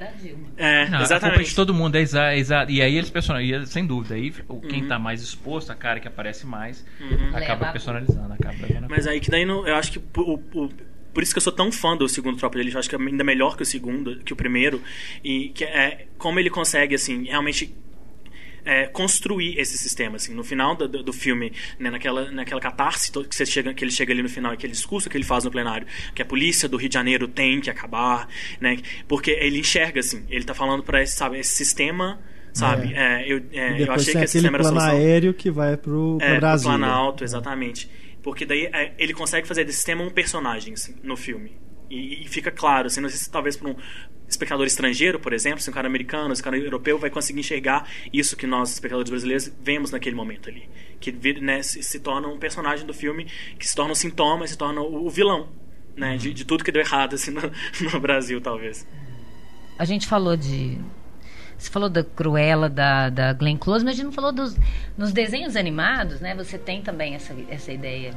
É, 0.57 0.89
não, 0.89 1.01
exatamente. 1.01 1.41
A 1.41 1.43
de 1.43 1.55
todo 1.55 1.73
mundo 1.73 1.95
é 1.95 2.01
exato. 2.01 2.71
E 2.71 2.81
aí 2.81 2.95
eles 2.95 3.09
personalizam, 3.09 3.65
sem 3.65 3.85
dúvida. 3.85 4.15
Aí 4.15 4.33
quem 4.69 4.83
está 4.83 4.97
uhum. 4.97 5.03
mais 5.03 5.21
exposto, 5.21 5.71
a 5.71 5.75
cara 5.75 5.99
que 5.99 6.07
aparece 6.07 6.45
mais, 6.45 6.85
uhum. 6.99 7.35
acaba 7.35 7.71
personalizando, 7.71 8.33
acaba 8.33 8.55
Mas 8.89 9.07
aí 9.07 9.19
que 9.19 9.29
daí 9.29 9.43
eu 9.43 9.75
acho 9.75 9.91
que 9.91 9.99
o, 10.17 10.39
o 10.53 10.69
por 11.17 11.23
isso 11.23 11.33
que 11.33 11.39
eu 11.39 11.41
sou 11.41 11.51
tão 11.51 11.71
fã 11.71 11.97
do 11.97 12.07
segundo 12.07 12.37
Tropa 12.37 12.57
de 12.57 12.61
Elite. 12.61 12.75
Eu 12.75 12.79
acho 12.79 12.87
que 12.87 12.95
é 12.95 12.99
ainda 12.99 13.23
melhor 13.23 13.57
que 13.57 13.63
o 13.63 13.65
segundo, 13.65 14.19
que 14.19 14.33
o 14.33 14.35
primeiro. 14.35 14.79
E 15.23 15.49
que 15.49 15.63
é 15.63 16.05
como 16.15 16.39
ele 16.39 16.47
consegue, 16.47 16.93
assim, 16.93 17.23
realmente 17.23 17.73
é, 18.67 18.85
construir 18.85 19.57
esse 19.57 19.77
sistema. 19.77 20.17
Assim, 20.17 20.33
no 20.33 20.43
final 20.43 20.75
do, 20.75 20.87
do, 20.87 21.01
do 21.01 21.13
filme, 21.13 21.53
né, 21.79 21.89
naquela, 21.89 22.29
naquela 22.29 22.59
catarse 22.59 23.11
que, 23.11 23.35
você 23.35 23.45
chega, 23.45 23.73
que 23.73 23.83
ele 23.83 23.91
chega 23.91 24.11
ali 24.11 24.21
no 24.21 24.29
final, 24.29 24.51
aquele 24.51 24.73
discurso 24.73 25.09
que 25.09 25.15
ele 25.15 25.23
faz 25.23 25.45
no 25.45 25.49
plenário, 25.49 25.87
que 26.13 26.21
a 26.21 26.25
polícia 26.25 26.67
do 26.67 26.75
Rio 26.75 26.89
de 26.89 26.93
Janeiro 26.93 27.27
tem 27.27 27.61
que 27.61 27.69
acabar, 27.69 28.27
né, 28.59 28.77
porque 29.07 29.31
ele 29.31 29.59
enxerga 29.59 30.01
assim, 30.01 30.25
ele 30.29 30.41
está 30.41 30.53
falando 30.53 30.83
para 30.83 31.01
esse, 31.01 31.15
sabe, 31.15 31.39
esse 31.39 31.55
sistema 31.55 32.19
sabe? 32.53 32.91
É. 32.93 33.21
É, 33.21 33.31
eu, 33.31 33.41
é, 33.53 33.83
eu 33.83 33.91
achei 33.91 34.13
que 34.13 34.23
esse 34.23 34.33
sistema 34.33 34.57
era 34.57 34.63
plano 34.63 34.79
aéreo 34.79 35.33
que 35.33 35.51
vai 35.51 35.77
pro, 35.77 36.17
pro 36.17 36.27
é, 36.27 36.39
Brasil. 36.39 36.67
Pro 36.67 36.79
Planalto, 36.79 37.23
exatamente. 37.23 37.87
Porque 38.23 38.45
daí 38.45 38.65
é, 38.73 38.93
ele 38.97 39.13
consegue 39.13 39.47
fazer 39.47 39.63
desse 39.63 39.77
sistema 39.77 40.03
um 40.03 40.09
personagem 40.09 40.73
assim, 40.73 40.95
no 41.03 41.15
filme. 41.15 41.51
E, 41.89 42.23
e 42.23 42.27
fica 42.27 42.51
claro, 42.51 42.87
assim, 42.87 43.01
não 43.01 43.09
sei 43.09 43.17
se 43.17 43.29
talvez 43.29 43.55
para 43.55 43.69
um 43.69 43.75
espectador 44.27 44.65
estrangeiro, 44.65 45.19
por 45.19 45.31
exemplo, 45.31 45.61
se 45.61 45.69
um 45.69 45.73
cara 45.73 45.87
americano, 45.87 46.35
se 46.35 46.41
um 46.41 46.43
cara 46.43 46.57
europeu 46.57 46.97
vai 46.99 47.09
conseguir 47.09 47.39
enxergar 47.39 47.89
isso 48.11 48.35
que 48.35 48.45
nós, 48.45 48.71
espectadores 48.71 49.09
brasileiros, 49.09 49.51
vemos 49.61 49.91
naquele 49.91 50.15
momento 50.15 50.49
ali. 50.49 50.69
Que 50.99 51.11
né, 51.39 51.61
se, 51.61 51.81
se, 51.81 51.99
torna 51.99 52.27
um 52.27 52.37
personagem 52.37 52.85
do 52.85 52.93
filme, 52.93 53.25
que 53.57 53.67
se 53.67 53.75
torna 53.75 53.91
um 53.91 53.95
sintoma, 53.95 54.45
se 54.45 54.57
torna 54.57 54.81
o, 54.81 55.05
o 55.05 55.09
vilão 55.09 55.49
né, 55.95 56.11
uhum. 56.11 56.17
de, 56.17 56.33
de, 56.33 56.45
tudo 56.45 56.63
que 56.63 56.71
deu 56.71 56.81
errado 56.81 57.15
assim, 57.15 57.31
no, 57.31 57.41
no 57.91 57.99
Brasil, 57.99 58.39
talvez. 58.41 58.87
A 59.79 59.85
gente 59.85 60.07
falou 60.07 60.35
de 60.35 60.77
você 61.57 61.71
falou 61.71 61.89
da 61.89 62.03
Cruella, 62.03 62.69
da, 62.69 63.09
da 63.09 63.33
Glenn 63.33 63.57
Close, 63.57 63.83
mas 63.83 63.93
a 63.93 63.97
gente 63.97 64.05
não 64.05 64.11
falou 64.11 64.31
dos 64.31 64.55
nos 64.95 65.11
desenhos 65.11 65.55
animados, 65.55 66.19
né? 66.19 66.35
Você 66.35 66.57
tem 66.57 66.83
também 66.83 67.15
essa, 67.15 67.35
essa 67.49 67.71
ideia. 67.71 68.13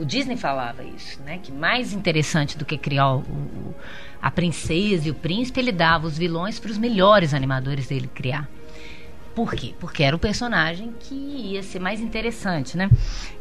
O 0.00 0.04
Disney 0.04 0.38
falava 0.38 0.82
isso, 0.82 1.20
né? 1.22 1.38
Que 1.42 1.52
mais 1.52 1.92
interessante 1.92 2.56
do 2.56 2.64
que 2.64 2.78
criar 2.78 3.16
o, 3.16 3.18
o, 3.18 3.74
a 4.22 4.30
princesa 4.30 5.08
e 5.08 5.10
o 5.10 5.14
príncipe, 5.14 5.60
ele 5.60 5.72
dava 5.72 6.06
os 6.06 6.16
vilões 6.16 6.58
para 6.58 6.70
os 6.70 6.78
melhores 6.78 7.34
animadores 7.34 7.88
dele 7.88 8.08
criar. 8.14 8.48
Por 9.34 9.54
quê? 9.54 9.74
Porque 9.78 10.02
era 10.02 10.16
o 10.16 10.18
personagem 10.18 10.94
que 10.98 11.14
ia 11.14 11.62
ser 11.62 11.80
mais 11.80 12.00
interessante, 12.00 12.78
né? 12.78 12.90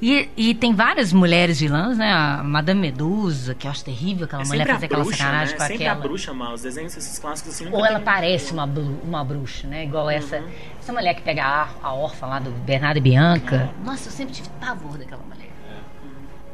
E, 0.01 0.27
e 0.35 0.53
tem 0.53 0.73
várias 0.73 1.13
mulheres 1.13 1.61
vilãs, 1.61 1.97
né? 1.97 2.11
A 2.11 2.43
Madame 2.43 2.81
Medusa, 2.81 3.55
que 3.55 3.65
eu 3.65 3.71
acho 3.71 3.85
terrível 3.85 4.25
aquela 4.25 4.43
é 4.43 4.45
mulher 4.45 4.67
fazer 4.67 4.85
aquela 4.85 5.05
sacanagem 5.05 5.53
né? 5.53 5.59
com 5.59 5.67
sempre 5.67 5.87
aquela. 5.87 5.91
a 5.91 6.07
bruxa 6.07 6.33
mal, 6.33 6.53
os 6.53 6.61
desenhos 6.61 6.95
esses 6.95 7.17
clássicos 7.17 7.55
assim. 7.55 7.69
Ou 7.71 7.85
ela 7.85 8.01
parece 8.01 8.51
uma, 8.51 8.65
uma 9.01 9.23
bruxa, 9.23 9.65
né? 9.65 9.85
Igual 9.85 10.05
uhum. 10.05 10.11
essa, 10.11 10.43
essa 10.77 10.91
mulher 10.91 11.13
que 11.13 11.21
pega 11.21 11.45
a, 11.45 11.69
a 11.81 11.93
órfã 11.93 12.27
lá 12.27 12.39
do 12.39 12.51
Bernardo 12.51 12.97
e 12.97 13.01
Bianca. 13.01 13.71
Uhum. 13.77 13.85
Nossa, 13.85 14.09
eu 14.09 14.11
sempre 14.11 14.33
tive 14.33 14.49
pavor 14.59 14.97
daquela 14.97 15.23
mulher 15.23 15.48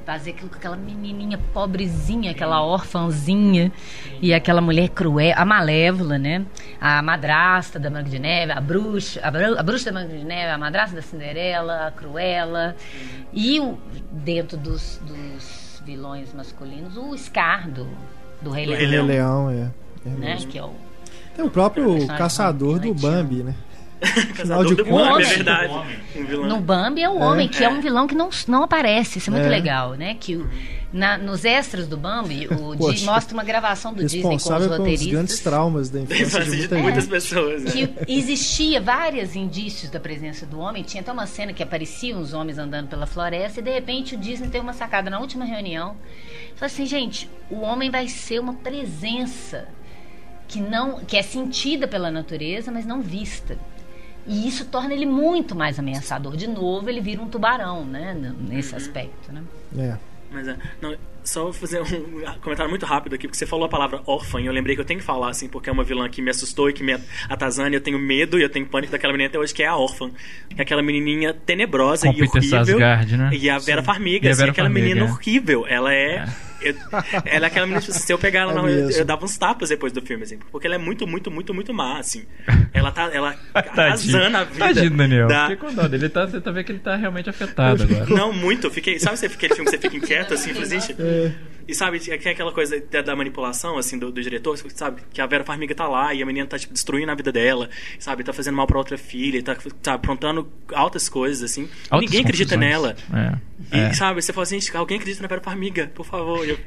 fazer 0.05 0.31
aquilo 0.31 0.49
com 0.49 0.55
aquela 0.55 0.75
menininha 0.75 1.37
pobrezinha, 1.51 2.31
aquela 2.31 2.61
órfãzinha 2.61 3.71
e 4.21 4.33
aquela 4.33 4.61
mulher 4.61 4.89
cruel, 4.89 5.33
a 5.35 5.43
malévola, 5.43 6.19
né? 6.19 6.45
A 6.79 7.01
madrasta 7.01 7.79
da 7.79 7.89
Branca 7.89 8.09
de 8.09 8.19
Neve, 8.19 8.51
a 8.51 8.61
bruxa, 8.61 9.19
a, 9.23 9.31
bru, 9.31 9.57
a 9.57 9.63
bruxa 9.63 9.91
da 9.91 9.99
Branca 9.99 10.15
de 10.15 10.23
Neve, 10.23 10.51
a 10.51 10.57
madrasta 10.57 10.95
da 10.95 11.01
Cinderela, 11.01 11.87
a 11.87 11.91
Cruella. 11.91 12.75
E 13.33 13.59
o, 13.59 13.77
dentro 14.11 14.57
dos, 14.57 15.01
dos 15.03 15.81
vilões 15.83 16.33
masculinos, 16.33 16.95
o 16.95 17.17
Scar 17.17 17.67
do, 17.69 17.87
do 18.41 18.51
Rei 18.51 18.67
Leão. 18.67 18.79
Rei 18.79 19.01
Leão, 19.01 19.49
é. 19.49 19.71
é 20.05 20.09
né? 20.09 20.37
Que 20.47 20.59
é 20.59 20.63
o, 20.63 20.73
Tem 21.35 21.43
o 21.43 21.49
próprio 21.49 22.05
caçador 22.07 22.79
do 22.79 22.93
Bambi, 22.93 23.41
né? 23.41 23.55
Caçador 24.35 24.75
do 24.75 24.85
Bambi, 24.85 25.23
é 25.23 25.25
verdade. 25.25 25.73
Um 26.15 26.45
no 26.47 26.59
Bambi 26.59 27.01
é 27.01 27.09
o 27.09 27.17
homem, 27.17 27.47
é. 27.47 27.49
que 27.49 27.63
é. 27.63 27.67
é. 27.67 27.69
um 27.69 27.81
vilão 27.81 28.07
que 28.07 28.15
não, 28.15 28.29
não 28.47 28.63
aparece. 28.63 29.19
Isso 29.19 29.29
é 29.29 29.33
muito 29.33 29.45
é. 29.45 29.49
legal, 29.49 29.93
né? 29.93 30.15
Que 30.19 30.43
na, 30.91 31.17
nos 31.17 31.43
extras 31.43 31.87
do 31.87 31.97
Bambi, 31.97 32.47
o 32.47 32.75
Poxa, 32.77 33.05
mostra 33.05 33.33
uma 33.33 33.43
gravação 33.43 33.93
do 33.93 34.03
Disney 34.03 34.21
com 34.21 34.35
os 34.35 34.45
roteiristas. 34.45 35.07
grandes 35.07 35.39
traumas 35.39 35.89
da 35.89 35.99
infância 35.99 36.45
de, 36.45 36.57
muita 36.57 36.77
muitas 36.77 37.07
pessoas. 37.07 37.63
Né? 37.63 37.71
Que 37.71 37.89
existia 38.07 38.79
vários 38.79 39.35
indícios 39.35 39.91
da 39.91 39.99
presença 39.99 40.45
do 40.45 40.59
homem. 40.59 40.83
Tinha 40.83 41.01
até 41.01 41.11
uma 41.11 41.27
cena 41.27 41.53
que 41.53 41.61
apareciam 41.63 42.21
os 42.21 42.33
homens 42.33 42.57
andando 42.57 42.87
pela 42.87 43.05
floresta 43.05 43.59
e 43.59 43.63
de 43.63 43.71
repente 43.71 44.15
o 44.15 44.17
Disney 44.17 44.49
tem 44.49 44.61
uma 44.61 44.73
sacada 44.73 45.09
na 45.09 45.19
última 45.19 45.43
reunião. 45.45 45.97
Falou 46.55 46.67
assim, 46.67 46.85
gente, 46.85 47.29
o 47.49 47.59
homem 47.61 47.91
vai 47.91 48.07
ser 48.07 48.39
uma 48.39 48.53
presença 48.53 49.67
que 50.47 50.61
não 50.61 50.99
que 50.99 51.17
é 51.17 51.21
sentida 51.21 51.87
pela 51.87 52.09
natureza, 52.09 52.71
mas 52.71 52.85
não 52.85 53.01
vista. 53.01 53.57
E 54.27 54.47
isso 54.47 54.65
torna 54.65 54.93
ele 54.93 55.05
muito 55.05 55.55
mais 55.55 55.77
ameaçador. 55.77 56.35
De 56.35 56.47
novo, 56.47 56.89
ele 56.89 57.01
vira 57.01 57.21
um 57.21 57.27
tubarão, 57.27 57.85
né? 57.85 58.13
Nesse 58.39 58.71
uhum. 58.71 58.77
aspecto, 58.77 59.31
né? 59.31 59.43
É. 59.77 59.97
Mas 60.31 60.47
é. 60.47 60.57
Não, 60.81 60.95
só 61.23 61.51
fazer 61.53 61.81
um 61.81 62.39
comentário 62.41 62.69
muito 62.69 62.85
rápido 62.85 63.15
aqui, 63.15 63.27
porque 63.27 63.37
você 63.37 63.45
falou 63.45 63.65
a 63.65 63.69
palavra 63.69 64.01
órfã 64.05 64.41
e 64.41 64.45
eu 64.45 64.53
lembrei 64.53 64.75
que 64.75 64.81
eu 64.81 64.85
tenho 64.85 64.99
que 64.99 65.05
falar, 65.05 65.29
assim, 65.29 65.47
porque 65.47 65.69
é 65.69 65.73
uma 65.73 65.83
vilã 65.83 66.09
que 66.09 66.21
me 66.21 66.29
assustou 66.29 66.69
e 66.69 66.73
que 66.73 66.83
me 66.83 66.97
atazana. 67.29 67.75
Eu 67.75 67.81
tenho 67.81 67.99
medo 67.99 68.39
e 68.39 68.43
eu 68.43 68.49
tenho 68.49 68.65
pânico 68.65 68.91
daquela 68.91 69.13
menina 69.13 69.29
até 69.29 69.39
hoje, 69.39 69.53
que 69.53 69.63
é 69.63 69.67
a 69.67 69.75
órfã. 69.75 70.11
É 70.57 70.61
aquela 70.61 70.81
menininha 70.81 71.33
tenebrosa 71.33 72.07
Com 72.07 72.13
e 72.13 72.15
Peter 72.15 72.41
horrível. 72.41 72.65
Sarsgaard, 72.65 73.17
né? 73.17 73.29
E 73.33 73.49
a 73.49 73.57
Vera 73.59 73.81
Sim. 73.81 73.85
Farmiga, 73.85 74.29
assim, 74.29 74.39
Vera 74.39 74.51
aquela 74.51 74.67
Farmiga, 74.67 74.87
menina 74.87 75.05
é. 75.05 75.11
horrível. 75.11 75.65
Ela 75.67 75.93
é. 75.93 76.15
é 76.15 76.44
eu, 76.61 76.75
ela 77.25 77.45
é 77.45 77.47
aquela 77.47 77.65
menina, 77.65 77.81
tipo, 77.81 77.93
se 77.93 78.11
eu 78.11 78.17
pegar 78.17 78.41
ela, 78.41 78.51
é 78.51 78.55
não, 78.55 78.69
eu, 78.69 78.89
eu, 78.89 79.05
dava 79.05 79.25
uns 79.25 79.37
tapas 79.37 79.69
depois 79.69 79.91
do 79.93 80.01
filme, 80.01 80.23
assim, 80.23 80.37
porque 80.51 80.67
ela 80.67 80.75
é 80.75 80.79
muito, 80.79 81.05
muito, 81.07 81.29
muito, 81.29 81.53
muito 81.53 81.73
má, 81.73 81.99
assim. 81.99 82.25
Ela 82.73 82.91
tá, 82.91 83.09
ela 83.13 83.35
arrasando 83.53 84.37
a 84.37 84.43
vida. 84.43 84.59
Tadinho, 84.59 84.97
Daniel. 84.97 85.27
Da... 85.27 85.49
Fiquei 85.49 85.69
com 85.69 85.73
dó 85.73 85.85
Ele 85.85 86.09
tá, 86.09 86.25
você 86.25 86.41
tá 86.41 86.51
vendo 86.51 86.65
que 86.65 86.71
ele 86.71 86.79
tá 86.79 86.95
realmente 86.95 87.29
afetado 87.29 87.83
agora. 87.83 88.05
Não, 88.07 88.33
muito. 88.33 88.69
Fiquei, 88.71 88.99
sabe 88.99 89.17
aquele 89.25 89.55
filme 89.55 89.69
que 89.69 89.77
você 89.77 89.81
fica 89.81 89.97
inquieto, 89.97 90.33
assim, 90.33 90.53
falei, 90.53 90.69
gente... 90.69 90.95
É. 90.99 91.31
E 91.67 91.73
sabe, 91.73 91.99
que 91.99 92.11
é 92.11 92.31
aquela 92.31 92.51
coisa 92.51 92.79
da 92.79 93.15
manipulação, 93.15 93.77
assim, 93.77 93.97
do, 93.97 94.11
do, 94.11 94.21
diretor, 94.21 94.57
sabe? 94.75 95.01
Que 95.11 95.19
a 95.19 95.25
Vera 95.25 95.43
Farmiga 95.43 95.73
tá 95.73 95.87
lá 95.87 96.13
e 96.13 96.21
a 96.21 96.25
menina 96.25 96.45
tá, 96.45 96.59
tipo, 96.59 96.73
destruindo 96.73 97.11
a 97.11 97.15
vida 97.15 97.31
dela, 97.31 97.69
sabe? 97.97 98.23
Tá 98.23 98.31
fazendo 98.31 98.55
mal 98.55 98.67
pra 98.67 98.77
outra 98.77 98.97
filha, 98.97 99.41
tá, 99.41 99.57
tá 99.81 99.93
aprontando 99.95 100.47
altas 100.71 101.09
coisas, 101.09 101.43
assim. 101.43 101.67
Altas 101.89 102.09
ninguém 102.09 102.21
acredita 102.21 102.55
nela. 102.55 102.95
É. 103.11 103.77
E, 103.77 103.79
é. 103.79 103.93
sabe, 103.93 104.21
você 104.21 104.31
fala 104.31 104.43
assim, 104.43 104.59
alguém 104.75 104.97
acredita 104.97 105.23
na 105.23 105.27
Vera 105.27 105.41
Farmiga, 105.41 105.91
por 105.95 106.05
favor. 106.05 106.47
Eu, 106.47 106.57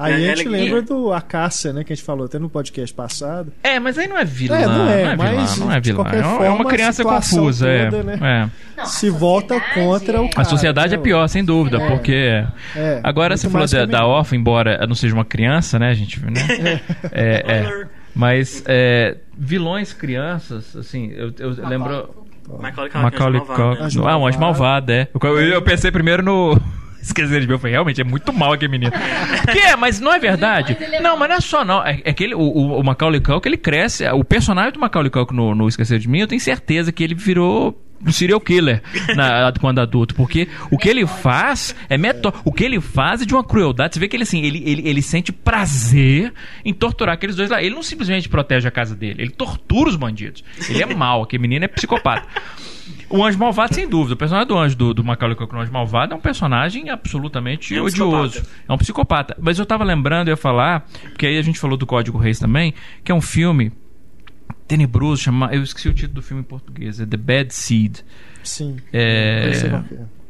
Aí 0.00 0.24
é, 0.24 0.32
a 0.32 0.34
gente 0.34 0.48
lembra 0.48 0.80
do 0.80 1.12
Acácia, 1.12 1.74
né? 1.74 1.84
Que 1.84 1.92
a 1.92 1.96
gente 1.96 2.04
falou 2.04 2.24
até 2.24 2.38
no 2.38 2.48
podcast 2.48 2.94
passado. 2.94 3.52
É, 3.62 3.78
mas 3.78 3.98
aí 3.98 4.08
não 4.08 4.16
é 4.16 4.24
vilã. 4.24 4.56
É, 4.56 4.66
não 4.66 4.88
é, 4.88 5.04
não 5.04 5.10
é 5.10 5.16
mas 5.16 5.54
vilã, 5.54 5.66
não 5.66 5.72
é 5.72 5.80
vilã. 5.80 6.04
É 6.10 6.22
forma, 6.22 6.46
é 6.46 6.50
uma 6.50 6.64
criança 6.64 7.04
confusa, 7.04 7.68
é. 7.68 7.90
toda, 7.90 7.98
é. 7.98 8.16
Né? 8.16 8.18
é. 8.22 8.78
Não, 8.78 8.86
se 8.86 9.10
volta 9.10 9.60
contra 9.74 10.22
o 10.22 10.30
cara. 10.30 10.40
A 10.40 10.44
sociedade 10.44 10.94
é 10.94 10.98
pior, 10.98 11.28
sem 11.28 11.44
dúvida, 11.44 11.76
é. 11.76 11.88
porque... 11.90 12.44
É, 12.74 13.00
Agora, 13.02 13.36
você 13.36 13.50
falou 13.50 13.68
da, 13.68 13.84
da 13.84 14.06
órfã, 14.06 14.36
embora 14.36 14.86
não 14.86 14.94
seja 14.94 15.14
uma 15.14 15.24
criança, 15.24 15.78
né? 15.78 15.90
A 15.90 15.94
gente... 15.94 16.18
Né? 16.18 16.80
é, 17.12 17.44
é. 17.46 17.86
Mas 18.16 18.64
vilões 19.36 19.92
crianças, 19.92 20.74
assim, 20.74 21.12
eu, 21.14 21.30
eu 21.38 21.50
lembro... 21.68 22.08
Macaulay 22.48 22.90
Culkin, 22.90 22.98
Macaulay 22.98 23.40
Culkin. 23.42 24.00
Ah, 24.04 24.16
um 24.16 24.26
anjo 24.26 24.40
malvado, 24.40 24.90
é. 24.90 25.08
Eu, 25.22 25.38
eu 25.38 25.62
pensei 25.62 25.92
primeiro 25.92 26.22
no... 26.22 26.60
Esquecer 27.02 27.40
de 27.40 27.46
mim, 27.46 27.58
foi 27.58 27.70
realmente 27.70 28.00
é 28.00 28.04
muito 28.04 28.32
mal 28.32 28.52
aquele 28.52 28.70
menino. 28.70 28.92
que 29.50 29.58
é, 29.58 29.76
mas 29.76 30.00
não 30.00 30.12
é 30.12 30.18
verdade. 30.18 30.76
Não, 31.02 31.16
mas 31.16 31.28
não 31.28 31.36
é 31.36 31.40
só 31.40 31.64
não. 31.64 31.84
É, 31.84 32.00
é 32.04 32.12
que 32.12 32.24
ele, 32.24 32.34
o, 32.34 32.40
o, 32.40 32.84
Macaulay 32.84 33.20
Culkin, 33.20 33.48
ele 33.48 33.56
cresce. 33.56 34.06
O 34.08 34.24
personagem 34.24 34.72
do 34.72 34.80
Macaulay 34.80 35.10
Culkin 35.10 35.34
no, 35.34 35.54
no 35.54 35.68
Esquecer 35.68 35.98
de 35.98 36.08
mim, 36.08 36.20
eu 36.20 36.26
tenho 36.26 36.40
certeza 36.40 36.92
que 36.92 37.02
ele 37.02 37.14
virou 37.14 37.76
um 38.04 38.12
serial 38.12 38.40
killer 38.40 38.82
na, 39.14 39.52
quando 39.60 39.78
adulto, 39.78 40.14
porque 40.14 40.48
o 40.70 40.78
que 40.78 40.88
ele 40.88 41.06
faz 41.06 41.74
é 41.88 41.98
meto, 41.98 42.32
o 42.44 42.52
que 42.52 42.64
ele 42.64 42.80
faz 42.80 43.22
é 43.22 43.24
de 43.24 43.34
uma 43.34 43.44
crueldade. 43.44 43.94
Você 43.94 44.00
vê 44.00 44.08
que 44.08 44.16
ele 44.16 44.22
assim, 44.22 44.42
ele, 44.42 44.62
ele, 44.64 44.88
ele 44.88 45.02
sente 45.02 45.32
prazer 45.32 46.32
em 46.64 46.72
torturar 46.72 47.14
aqueles 47.14 47.36
dois 47.36 47.50
lá. 47.50 47.62
Ele 47.62 47.74
não 47.74 47.82
simplesmente 47.82 48.28
protege 48.28 48.66
a 48.66 48.70
casa 48.70 48.94
dele, 48.94 49.22
ele 49.22 49.30
tortura 49.30 49.90
os 49.90 49.96
bandidos. 49.96 50.42
Ele 50.68 50.82
é 50.82 50.86
mau, 50.86 51.22
aquele 51.22 51.42
menino 51.42 51.64
é 51.64 51.68
psicopata. 51.68 52.26
O 53.10 53.24
Anjo 53.24 53.38
Malvado, 53.38 53.74
sem 53.74 53.88
dúvida. 53.88 54.14
O 54.14 54.16
personagem 54.16 54.46
do 54.46 54.56
Anjo 54.56 54.76
do, 54.76 54.94
do 54.94 55.04
Macaulay 55.04 55.36
Culkin, 55.36 55.56
o 55.56 55.60
Anjo 55.60 55.72
Malvado, 55.72 56.14
é 56.14 56.16
um 56.16 56.20
personagem 56.20 56.88
absolutamente 56.90 57.74
é 57.74 57.82
um 57.82 57.84
odioso. 57.84 58.30
Psicopata. 58.34 58.56
É 58.68 58.72
um 58.72 58.78
psicopata. 58.78 59.36
Mas 59.40 59.58
eu 59.58 59.66
tava 59.66 59.82
lembrando, 59.82 60.28
eu 60.28 60.32
ia 60.32 60.36
falar, 60.36 60.86
porque 61.02 61.26
aí 61.26 61.36
a 61.36 61.42
gente 61.42 61.58
falou 61.58 61.76
do 61.76 61.86
Código 61.86 62.16
Reis 62.16 62.38
também, 62.38 62.72
que 63.04 63.10
é 63.10 63.14
um 63.14 63.20
filme 63.20 63.72
tenebroso, 64.68 65.20
chama, 65.20 65.50
eu 65.52 65.64
esqueci 65.64 65.88
o 65.88 65.92
título 65.92 66.14
do 66.14 66.22
filme 66.22 66.42
em 66.42 66.46
português, 66.46 67.00
é 67.00 67.06
The 67.06 67.16
Bad 67.16 67.52
Seed. 67.52 67.98
Sim. 68.44 68.76
É... 68.92 69.50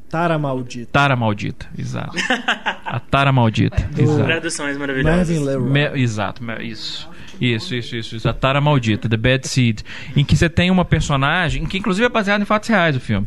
Tara 0.08 0.38
Maldita. 0.38 0.88
Tara 0.90 1.14
Maldita, 1.14 1.68
exato. 1.78 2.16
A 2.84 2.98
Tara 2.98 3.30
Maldita. 3.30 3.88
exato. 3.96 4.24
Traduções 4.24 4.76
maravilhosas. 4.76 5.60
Me, 5.60 5.84
exato, 6.00 6.42
isso. 6.60 7.08
Isso, 7.40 7.74
isso, 7.74 7.96
isso. 7.96 8.28
A 8.28 8.32
Tara 8.32 8.60
Maldita, 8.60 9.08
The 9.08 9.16
Bad 9.16 9.48
Seed. 9.48 9.80
Em 10.14 10.24
que 10.24 10.36
você 10.36 10.48
tem 10.48 10.70
uma 10.70 10.84
personagem, 10.84 11.64
que 11.64 11.78
inclusive 11.78 12.04
é 12.04 12.08
baseado 12.08 12.42
em 12.42 12.44
fatos 12.44 12.68
reais 12.68 12.96
o 12.96 13.00
filme. 13.00 13.26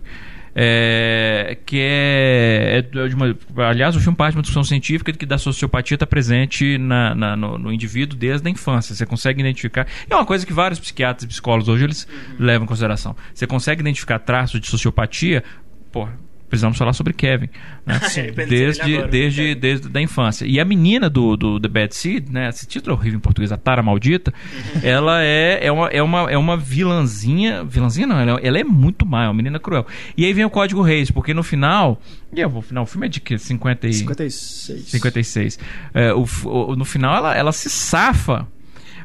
É, 0.56 1.58
que 1.66 1.80
é, 1.80 2.78
é 2.78 2.82
de 3.08 3.16
uma, 3.16 3.36
aliás 3.68 3.96
o 3.96 4.00
filme 4.00 4.16
parte 4.16 4.34
de 4.34 4.38
uma 4.38 4.44
discussão 4.44 4.64
científica 4.64 5.12
de 5.12 5.18
que 5.18 5.26
da 5.26 5.40
sociopatia 5.40 5.96
está 5.96 6.06
presente 6.06 6.78
na, 6.78 7.16
na, 7.16 7.36
no, 7.36 7.58
no, 7.58 7.74
indivíduo 7.74 8.16
desde 8.16 8.48
a 8.48 8.52
infância 8.52 8.94
você 8.94 9.04
consegue 9.04 9.42
identificar 9.42 9.88
é 10.08 10.14
uma 10.14 10.28
coisa 10.28 10.46
que 10.46 10.54
vários 10.54 10.80
psiquiatras 10.80 11.24
e 11.24 11.28
psicólogos 11.28 11.70
hoje 11.70 11.86
eles 11.86 12.08
uhum. 12.08 12.46
levam 12.46 12.66
em 12.66 12.68
consideração 12.68 13.16
você 13.34 13.48
consegue 13.48 13.82
identificar 13.82 14.20
traços 14.20 14.62
de 14.62 14.68
sociopatia 14.68 15.44
porra, 15.92 16.20
precisamos 16.54 16.78
falar 16.78 16.94
sobre 16.94 17.14
Kevin. 17.14 17.50
Né? 17.84 18.00
desde, 18.48 18.82
agora, 18.82 19.08
desde, 19.08 19.56
desde 19.56 19.90
da 19.90 20.00
infância. 20.00 20.46
E 20.46 20.60
a 20.60 20.66
menina 20.66 21.10
do, 21.10 21.36
do 21.36 21.60
The 21.60 21.68
Bad 21.68 21.96
Seed, 21.96 22.30
né? 22.30 22.48
Esse 22.48 22.68
título 22.68 22.96
é 22.96 23.00
horrível 23.00 23.18
em 23.18 23.22
português, 23.22 23.52
a 23.52 23.58
Tara 23.58 23.82
Maldita, 23.82 24.32
uhum. 24.54 24.82
ela 24.84 25.24
é, 25.24 25.66
é, 25.66 25.72
uma, 25.72 25.88
é, 25.88 26.04
uma, 26.04 26.32
é 26.32 26.38
uma 26.38 26.56
vilãzinha. 26.56 27.64
Vilãzinha 27.64 28.06
não, 28.06 28.20
ela, 28.20 28.40
ela 28.44 28.60
é 28.60 28.64
muito 28.64 29.04
má, 29.04 29.24
é 29.24 29.28
uma 29.28 29.34
menina 29.34 29.60
cruel. 29.60 29.88
E 30.16 30.26
aí 30.26 30.32
vem 30.32 30.46
o 30.46 30.50
Código 30.50 30.84
Reis, 30.84 31.10
porque 31.10 31.34
no 31.34 31.42
final. 31.42 32.00
E 32.32 32.40
eu 32.40 32.50
vou, 32.50 32.62
final, 32.62 32.84
o 32.84 32.88
filme 32.88 33.08
é 33.08 33.10
de 33.10 33.20
que? 33.20 33.36
50 33.36 33.88
e, 33.88 33.94
56. 33.94 34.90
56. 34.90 35.60
É, 35.92 36.14
o, 36.14 36.24
o, 36.46 36.76
no 36.76 36.86
final 36.86 37.18
ela, 37.18 37.36
ela 37.36 37.52
se 37.52 37.68
safa. 37.68 38.48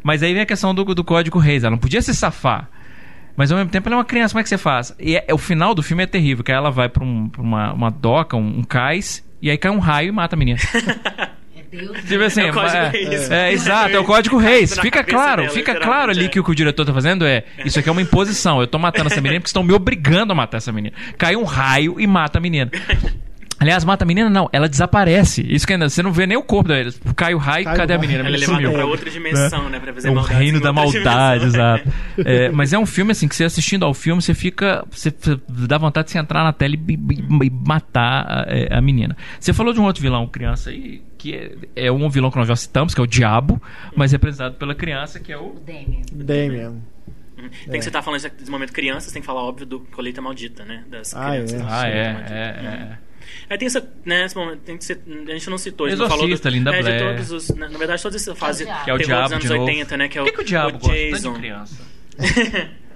Mas 0.02 0.22
aí 0.22 0.34
vem 0.34 0.42
a 0.42 0.46
questão 0.46 0.74
do, 0.74 0.84
do 0.84 1.02
Código 1.02 1.38
Reis. 1.38 1.64
Ela 1.64 1.70
não 1.70 1.78
podia 1.78 2.02
se 2.02 2.14
safar. 2.14 2.68
Mas 3.39 3.52
ao 3.52 3.56
mesmo 3.56 3.70
tempo 3.70 3.89
ela 3.89 3.94
é 3.94 3.98
uma 3.98 4.05
criança, 4.05 4.32
como 4.32 4.40
é 4.40 4.43
que 4.43 4.48
você 4.48 4.59
faz? 4.59 4.93
E 4.98 5.15
é, 5.15 5.27
o 5.32 5.39
final 5.39 5.73
do 5.73 5.81
filme 5.81 6.02
é 6.02 6.06
terrível, 6.06 6.43
que 6.43 6.51
ela 6.51 6.73
vai 6.73 6.89
pra, 6.89 7.05
um, 7.05 7.28
pra 7.28 7.40
uma, 7.40 7.73
uma 7.73 7.89
doca, 7.89 8.36
um, 8.36 8.59
um 8.59 8.65
cais, 8.65 9.24
e 9.40 9.48
aí 9.48 9.56
cai 9.56 9.70
um 9.70 9.78
raio 9.78 10.09
e 10.09 10.12
mata 10.12 10.35
a 10.35 10.39
menina. 10.39 10.59
Tipo 12.09 12.24
assim, 12.24 12.40
É 12.40 12.51
o 12.51 12.55
código 12.55 12.77
é, 12.77 12.89
Reis. 12.89 13.31
é, 13.31 13.52
exato, 13.52 13.94
é 13.94 13.98
o 13.98 14.05
código 14.05 14.39
Reis. 14.39 14.77
Fica 14.81 15.05
claro, 15.05 15.43
dela, 15.43 15.55
fica 15.55 15.74
claro 15.74 16.10
ali 16.10 16.24
é. 16.24 16.28
que 16.28 16.40
o 16.40 16.44
que 16.44 16.51
o 16.51 16.55
diretor 16.55 16.85
tá 16.85 16.94
fazendo 16.94 17.27
é, 17.27 17.44
isso 17.65 17.78
aqui 17.78 17.89
é 17.89 17.93
uma 17.93 18.01
imposição. 18.01 18.60
Eu 18.60 18.66
tô 18.66 18.78
matando 18.78 19.09
essa 19.09 19.20
menina 19.20 19.39
porque 19.39 19.51
estão 19.51 19.62
me 19.62 19.74
obrigando 19.74 20.32
a 20.32 20.35
matar 20.35 20.56
essa 20.56 20.73
menina. 20.73 20.97
Cai 21.19 21.36
um 21.36 21.44
raio 21.44 22.01
e 22.01 22.06
mata 22.06 22.39
a 22.39 22.40
menina. 22.40 22.70
Aliás, 23.60 23.85
mata 23.85 24.05
a 24.05 24.06
menina 24.06 24.30
não, 24.30 24.48
ela 24.52 24.68
desaparece. 24.68 25.44
Isso 25.48 25.66
que 25.66 25.72
ainda 25.72 25.89
você 25.89 26.02
não 26.02 26.12
vê 26.12 26.26
nem 26.26 26.36
o 26.36 26.43
corpo 26.43 26.68
dela. 26.68 26.90
Cai 27.16 27.35
o 27.35 27.39
raio, 27.39 27.64
Cai 27.64 27.76
cadê 27.76 27.93
o 27.93 27.97
a 27.97 27.98
menina? 27.98 28.20
Ela 28.20 28.36
é 28.36 28.39
levada 28.39 28.70
pra 28.70 28.86
outra 28.86 29.10
dimensão, 29.10 29.68
né? 29.68 29.80
Pra 29.80 29.93
fazer 29.93 30.09
É 30.09 30.10
o 30.10 30.14
maldades 30.14 30.39
reino 30.39 30.59
em 30.59 30.60
da 30.60 30.72
maldade, 30.72 31.44
exato. 31.47 31.89
É, 32.24 32.48
mas 32.51 32.72
é 32.72 32.78
um 32.78 32.86
filme 32.86 33.12
assim 33.12 33.26
que 33.26 33.35
você 33.35 33.44
assistindo 33.44 33.85
ao 33.85 33.93
filme, 33.93 34.22
você 34.22 34.32
fica. 34.35 34.85
Você 34.90 35.10
você 35.10 35.40
dá 35.66 35.76
vontade 35.78 36.06
de 36.06 36.12
você 36.12 36.18
entrar 36.18 36.44
na 36.44 36.52
tela 36.52 36.74
e, 36.74 36.78
e- 36.78 37.47
e 37.47 37.51
matar 37.51 38.26
a, 38.28 38.44
é, 38.48 38.68
a 38.76 38.80
menina. 38.80 39.16
Você 39.40 39.52
falou 39.52 39.72
de 39.72 39.80
um 39.80 39.85
outro 39.85 40.01
vilão, 40.02 40.26
criança, 40.28 40.70
aí, 40.70 41.02
que 41.18 41.35
é, 41.35 41.86
é 41.86 41.93
um 41.93 42.09
vilão 42.09 42.30
que 42.30 42.39
nós 42.39 42.47
já 42.47 42.55
citamos, 42.56 42.94
que 42.94 43.01
é 43.01 43.05
o 43.05 43.06
Diabo, 43.09 43.60
mas 43.97 44.12
representado 44.12 44.55
pela 44.55 44.74
criança, 44.74 45.18
que 45.18 45.32
é 45.32 45.36
o. 45.36 45.56
Damien. 45.66 46.02
Damien. 46.12 46.66
Uhum. 47.36 47.48
Tem 47.70 47.78
que 47.78 47.82
você 47.82 47.90
tá 47.90 48.02
falando 48.02 48.20
desse 48.20 48.51
momento 48.51 48.72
crianças, 48.72 49.12
tem 49.12 49.20
que 49.22 49.26
falar, 49.26 49.43
óbvio, 49.43 49.64
do 49.66 49.80
colheita 49.80 50.20
maldita, 50.20 50.64
né? 50.64 50.82
Das 50.90 51.14
Ah, 51.14 51.30
crianças. 51.30 51.52
é. 51.55 51.59
do 51.62 51.66
Ah, 51.68 51.86
é, 51.89 52.12
maldita. 52.12 52.35
é, 52.35 52.39
é. 52.94 52.98
Aí 53.48 53.59
tem 53.59 53.66
essa, 53.66 53.86
né, 54.05 54.24
esse 54.24 54.36
momento, 54.36 54.60
tem 54.60 54.76
que 54.76 54.84
ser, 54.84 55.00
a 55.06 55.32
gente 55.32 55.50
não 55.50 55.59
citou, 55.59 55.86
a 55.86 55.90
gente 55.90 55.98
não 55.98 56.09
falou 56.09 56.28
do, 56.28 56.48
Linda 56.48 56.74
é, 56.74 56.76
de 56.78 56.82
Blair. 56.82 57.16
todos 57.16 57.32
os, 57.32 57.48
na, 57.56 57.68
na 57.68 57.78
verdade, 57.78 58.02
toda 58.02 58.16
essa 58.16 58.34
fase. 58.34 58.64
Que 58.84 58.90
é 58.90 58.94
o 58.94 58.98
Diabo 58.98 59.22
dos 59.24 59.32
anos 59.32 59.44
de 59.44 59.50
novo. 59.50 59.64
80, 59.64 59.96
né, 59.96 60.09
que 60.09 60.18
é 60.18 60.22
Por 60.22 60.28
o, 60.28 60.30
que, 60.30 60.36
que 60.36 60.42
o 60.42 60.44
Diabo 60.44 60.76
o 60.76 60.90
Jason. 60.90 61.32
de 61.32 61.38
criança? 61.38 61.82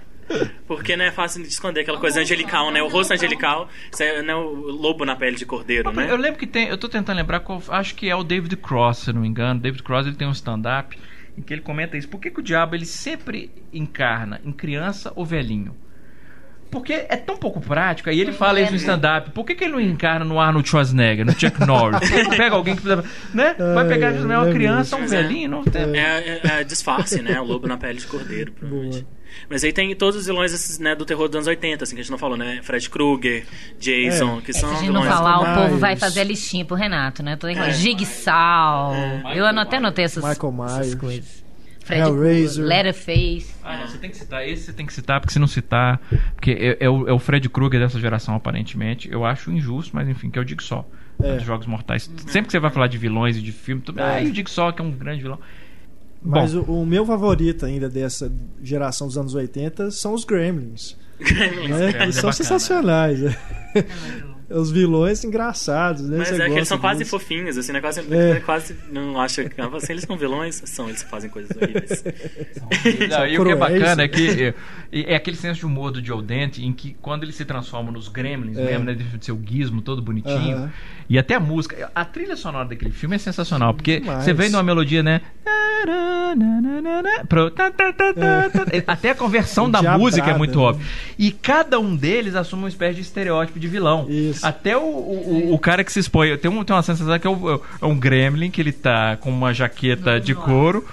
Porque, 0.67 0.95
né, 0.95 1.07
é 1.07 1.11
fácil 1.11 1.41
de 1.41 1.49
esconder 1.49 1.81
aquela 1.81 1.99
coisa 1.99 2.21
angelical, 2.21 2.71
né? 2.71 2.81
O 2.81 2.87
rosto 2.87 3.13
angelical, 3.13 3.69
é, 3.99 4.21
né, 4.21 4.33
o 4.33 4.51
lobo 4.51 5.05
na 5.05 5.15
pele 5.15 5.35
de 5.35 5.45
cordeiro, 5.45 5.91
né? 5.91 6.09
Eu 6.09 6.15
lembro 6.15 6.39
que 6.39 6.47
tem. 6.47 6.67
Eu 6.67 6.77
tô 6.77 6.87
tentando 6.87 7.17
lembrar 7.17 7.41
qual. 7.41 7.61
Acho 7.69 7.93
que 7.93 8.09
é 8.09 8.15
o 8.15 8.23
David 8.23 8.55
Cross, 8.57 8.99
se 8.99 9.13
não 9.13 9.21
me 9.21 9.27
engano. 9.27 9.59
David 9.59 9.83
Cross 9.83 10.07
ele 10.07 10.15
tem 10.15 10.27
um 10.27 10.31
stand-up 10.31 10.97
em 11.37 11.41
que 11.41 11.53
ele 11.53 11.61
comenta 11.61 11.97
isso. 11.97 12.07
Por 12.07 12.19
que, 12.19 12.31
que 12.31 12.39
o 12.39 12.43
diabo 12.43 12.75
ele 12.75 12.85
sempre 12.85 13.51
encarna 13.71 14.39
em 14.43 14.51
criança 14.51 15.11
ou 15.15 15.25
velhinho? 15.25 15.75
Porque 16.73 16.93
é 17.07 17.15
tão 17.15 17.37
pouco 17.37 17.61
prático. 17.61 18.09
Aí 18.09 18.19
ele 18.19 18.33
fala 18.33 18.59
isso 18.59 18.71
no 18.71 18.77
stand-up. 18.77 19.29
Por 19.29 19.45
que, 19.45 19.53
que 19.55 19.63
ele 19.63 19.73
não 19.73 19.79
encarna 19.79 20.25
no 20.25 20.39
Arnold 20.39 20.67
Schwarzenegger, 20.67 21.23
no 21.25 21.31
Chuck 21.31 21.59
Norris? 21.65 21.99
Por 21.99 22.09
que 22.09 22.15
ele 22.15 22.23
não 22.29 22.35
pega 22.37 22.55
alguém 22.55 22.75
que 22.75 22.81
precisa. 22.81 23.03
Né? 23.33 23.55
Vai 23.75 23.87
pegar 23.87 24.07
É, 24.13 24.19
uma 24.19 24.49
é 24.49 24.51
criança, 24.51 24.95
um 24.97 25.05
velhinho. 25.07 25.49
Não 25.51 25.63
tem. 25.63 25.83
É, 25.97 26.41
é, 26.43 26.59
é 26.61 26.63
disfarce, 26.63 27.21
né? 27.21 27.39
O 27.39 27.43
lobo 27.43 27.67
na 27.67 27.77
pele 27.77 27.99
de 27.99 28.07
cordeiro, 28.07 28.51
provavelmente. 28.51 29.05
Mas 29.49 29.63
aí 29.63 29.71
tem 29.73 29.95
todos 29.95 30.15
os 30.19 30.25
vilões 30.27 30.53
esses, 30.53 30.77
né, 30.77 30.95
do 30.95 31.05
terror 31.05 31.27
dos 31.27 31.35
anos 31.37 31.47
80, 31.47 31.83
assim, 31.83 31.95
que 31.95 32.01
a 32.01 32.03
gente 32.03 32.11
não 32.11 32.19
falou, 32.19 32.37
né? 32.37 32.59
Fred 32.61 32.87
Krueger, 32.89 33.45
Jason, 33.79 34.41
que 34.41 34.53
Se 34.53 34.59
são 34.59 34.69
a 34.69 34.73
gente 34.75 34.89
não 34.91 35.01
vilões. 35.01 35.09
falar, 35.17 35.39
o 35.39 35.55
povo 35.63 35.77
vai 35.79 35.95
fazer 35.95 36.21
a 36.21 36.23
listinha 36.23 36.63
pro 36.65 36.75
Renato, 36.75 37.23
né? 37.23 37.35
Tô 37.35 37.47
É. 37.47 37.51
igual. 37.53 37.71
Jigsaw. 37.71 38.93
Eu 39.35 39.45
até 39.45 39.77
anotei 39.77 40.05
essas, 40.05 40.23
Michael 40.23 40.51
Myers. 40.53 40.71
essas 40.79 40.95
coisas. 40.95 41.42
Fred 41.83 42.01
Hellraiser. 42.01 42.65
Leatherface. 42.65 43.53
Ah, 43.63 43.77
não, 43.77 43.87
você 43.87 43.97
tem 43.97 44.09
que 44.09 44.17
citar. 44.17 44.47
Esse 44.47 44.63
você 44.63 44.73
tem 44.73 44.85
que 44.85 44.93
citar, 44.93 45.19
porque 45.19 45.33
se 45.33 45.39
não 45.39 45.47
citar. 45.47 46.01
Porque 46.35 46.51
é, 46.51 46.85
é 46.85 46.89
o, 46.89 47.07
é 47.07 47.13
o 47.13 47.19
Fred 47.19 47.47
Krueger 47.49 47.79
dessa 47.79 47.99
geração, 47.99 48.35
aparentemente. 48.35 49.11
Eu 49.11 49.25
acho 49.25 49.51
injusto, 49.51 49.95
mas 49.95 50.07
enfim, 50.07 50.29
que 50.29 50.39
eu 50.39 50.43
digo 50.43 50.63
só. 50.63 50.87
É. 51.21 51.35
Dos 51.35 51.43
Jogos 51.43 51.67
Mortais. 51.67 52.09
Sempre 52.27 52.47
que 52.47 52.51
você 52.51 52.59
vai 52.59 52.71
falar 52.71 52.87
de 52.87 52.97
vilões 52.97 53.37
e 53.37 53.41
de 53.41 53.51
filme, 53.51 53.81
tu... 53.81 53.93
ah, 53.97 54.21
eu 54.21 54.31
digo 54.31 54.49
só 54.49 54.71
que 54.71 54.81
é 54.81 54.85
um 54.85 54.91
grande 54.91 55.21
vilão. 55.21 55.39
Mas 56.21 56.53
Bom. 56.53 56.61
o, 56.61 56.81
o 56.81 56.85
meu 56.85 57.05
favorito 57.05 57.65
ainda 57.65 57.89
dessa 57.89 58.31
geração 58.61 59.07
dos 59.07 59.17
anos 59.17 59.35
80 59.35 59.91
são 59.91 60.13
os 60.13 60.23
Gremlins. 60.25 60.97
Né? 61.19 61.91
Gremlins 61.91 61.91
Que 61.91 62.03
é 62.03 62.11
são 62.11 62.29
bacana. 62.29 62.33
sensacionais. 62.33 63.19
né? 63.21 63.35
Os 64.53 64.71
vilões 64.71 65.23
engraçados, 65.23 66.01
né? 66.03 66.17
Mas 66.19 66.29
Você 66.29 66.41
é 66.41 66.45
que 66.49 66.53
eles 66.55 66.67
são 66.67 66.77
quase 66.77 67.03
fofinhos, 67.05 67.57
assim, 67.57 67.71
né? 67.71 67.81
Quase, 67.81 68.01
É. 68.13 68.39
quase 68.45 68.75
não 68.91 69.19
acha 69.19 69.43
que 69.49 69.59
assim, 69.59 69.91
eles 69.93 70.03
são 70.03 70.15
vilões, 70.17 70.61
são, 70.65 70.87
eles 70.87 71.01
fazem 71.03 71.29
coisas 71.29 71.51
horríveis. 71.57 72.03
Não, 73.09 73.25
e 73.27 73.39
o 73.39 73.43
que 73.45 73.51
é 73.51 73.55
bacana 73.55 74.03
é 74.03 74.07
que 74.07 74.53
é, 74.91 75.13
é 75.13 75.15
aquele 75.15 75.37
senso 75.37 75.59
de 75.61 75.65
humor 75.65 75.91
do 75.91 76.05
Joe 76.05 76.21
Dante 76.21 76.63
em 76.63 76.71
que 76.71 76.95
quando 77.01 77.23
ele 77.23 77.31
se 77.31 77.43
transforma 77.45 77.91
nos 77.91 78.07
Gremlins 78.07 78.57
É. 78.57 78.63
mesmo, 78.65 78.85
né, 78.85 78.93
de 78.93 79.25
seu 79.25 79.39
gizmo 79.43 79.81
todo 79.81 80.01
bonitinho. 80.01 80.57
Aham. 80.57 80.71
E 81.09 81.17
até 81.19 81.35
a 81.35 81.39
música, 81.39 81.91
a 81.93 82.05
trilha 82.05 82.35
sonora 82.35 82.67
daquele 82.69 82.91
filme 82.91 83.15
é 83.15 83.19
sensacional, 83.19 83.73
porque 83.73 83.99
Demais. 83.99 84.23
você 84.23 84.33
vem 84.33 84.49
numa 84.49 84.63
melodia, 84.63 85.03
né? 85.03 85.21
Pro- 87.27 87.51
tá. 87.51 87.71
Até 88.87 89.11
a 89.11 89.15
conversão 89.15 89.69
da 89.69 89.97
música 89.97 90.31
é 90.31 90.37
muito 90.37 90.57
né? 90.57 90.63
óbvia. 90.65 90.85
E 91.19 91.31
cada 91.31 91.79
um 91.79 91.95
deles 91.95 92.35
assume 92.35 92.63
uma 92.63 92.69
espécie 92.69 92.95
de 92.95 93.01
estereótipo 93.01 93.59
de 93.59 93.67
vilão. 93.67 94.05
Isso. 94.09 94.42
Até 94.43 94.77
o, 94.77 94.81
o, 94.81 95.53
o 95.53 95.59
cara 95.59 95.83
que 95.83 95.91
se 95.91 95.99
expõe. 95.99 96.35
Tem, 96.37 96.49
um, 96.51 96.63
tem 96.63 96.75
uma 96.75 96.83
sensação 96.83 97.17
que 97.19 97.27
é, 97.27 97.29
o- 97.29 97.61
é 97.81 97.85
um 97.85 97.97
gremlin 97.97 98.49
que 98.51 98.61
ele 98.61 98.71
tá 98.71 99.17
com 99.17 99.29
uma 99.29 99.53
jaqueta 99.53 100.19
de 100.19 100.33
couro. 100.35 100.85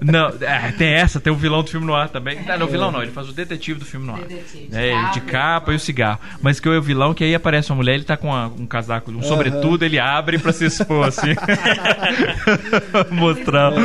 Não, 0.00 0.28
é, 0.40 0.70
tem 0.72 0.88
essa, 0.92 1.18
tem 1.18 1.32
o 1.32 1.36
vilão 1.36 1.62
do 1.62 1.68
filme 1.70 1.84
no 1.86 1.94
ar 1.94 2.08
também. 2.08 2.38
Não, 2.46 2.56
não, 2.58 2.66
o 2.66 2.70
vilão 2.70 2.92
não, 2.92 3.02
ele 3.02 3.10
faz 3.10 3.28
o 3.28 3.32
detetive 3.32 3.80
do 3.80 3.84
filme 3.84 4.06
no 4.06 4.12
ar. 4.14 4.20
Detetive. 4.20 4.68
É, 4.72 4.92
ele 4.92 5.10
de 5.10 5.20
capa 5.22 5.72
e 5.72 5.76
o 5.76 5.78
cigarro. 5.80 6.20
Mas 6.40 6.60
que 6.60 6.68
é 6.68 6.72
o 6.78 6.80
vilão 6.82 7.12
que 7.12 7.24
aí 7.24 7.34
aparece 7.34 7.70
uma 7.70 7.76
mulher, 7.76 7.94
ele 7.96 8.04
tá 8.04 8.16
com 8.16 8.28
uma- 8.28 8.46
um 8.46 8.64
casaco, 8.66 9.10
um 9.10 9.22
sobretudo, 9.22 9.84
ele 9.84 9.98
abre 9.98 10.38
pra 10.38 10.52
se 10.52 10.64
expor 10.66 11.08
assim. 11.08 11.34
Mostrar 13.10 13.72
o. 13.72 13.76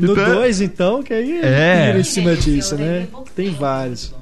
No 0.00 0.12
Então, 0.12 0.34
2, 0.36 0.60
então, 0.60 1.02
que 1.02 1.12
aí 1.12 1.40
É. 1.42 1.86
vira 1.86 2.00
em 2.00 2.04
cima 2.04 2.36
disso, 2.36 2.76
né? 2.76 3.06
Tem 3.34 3.50
vários. 3.50 4.14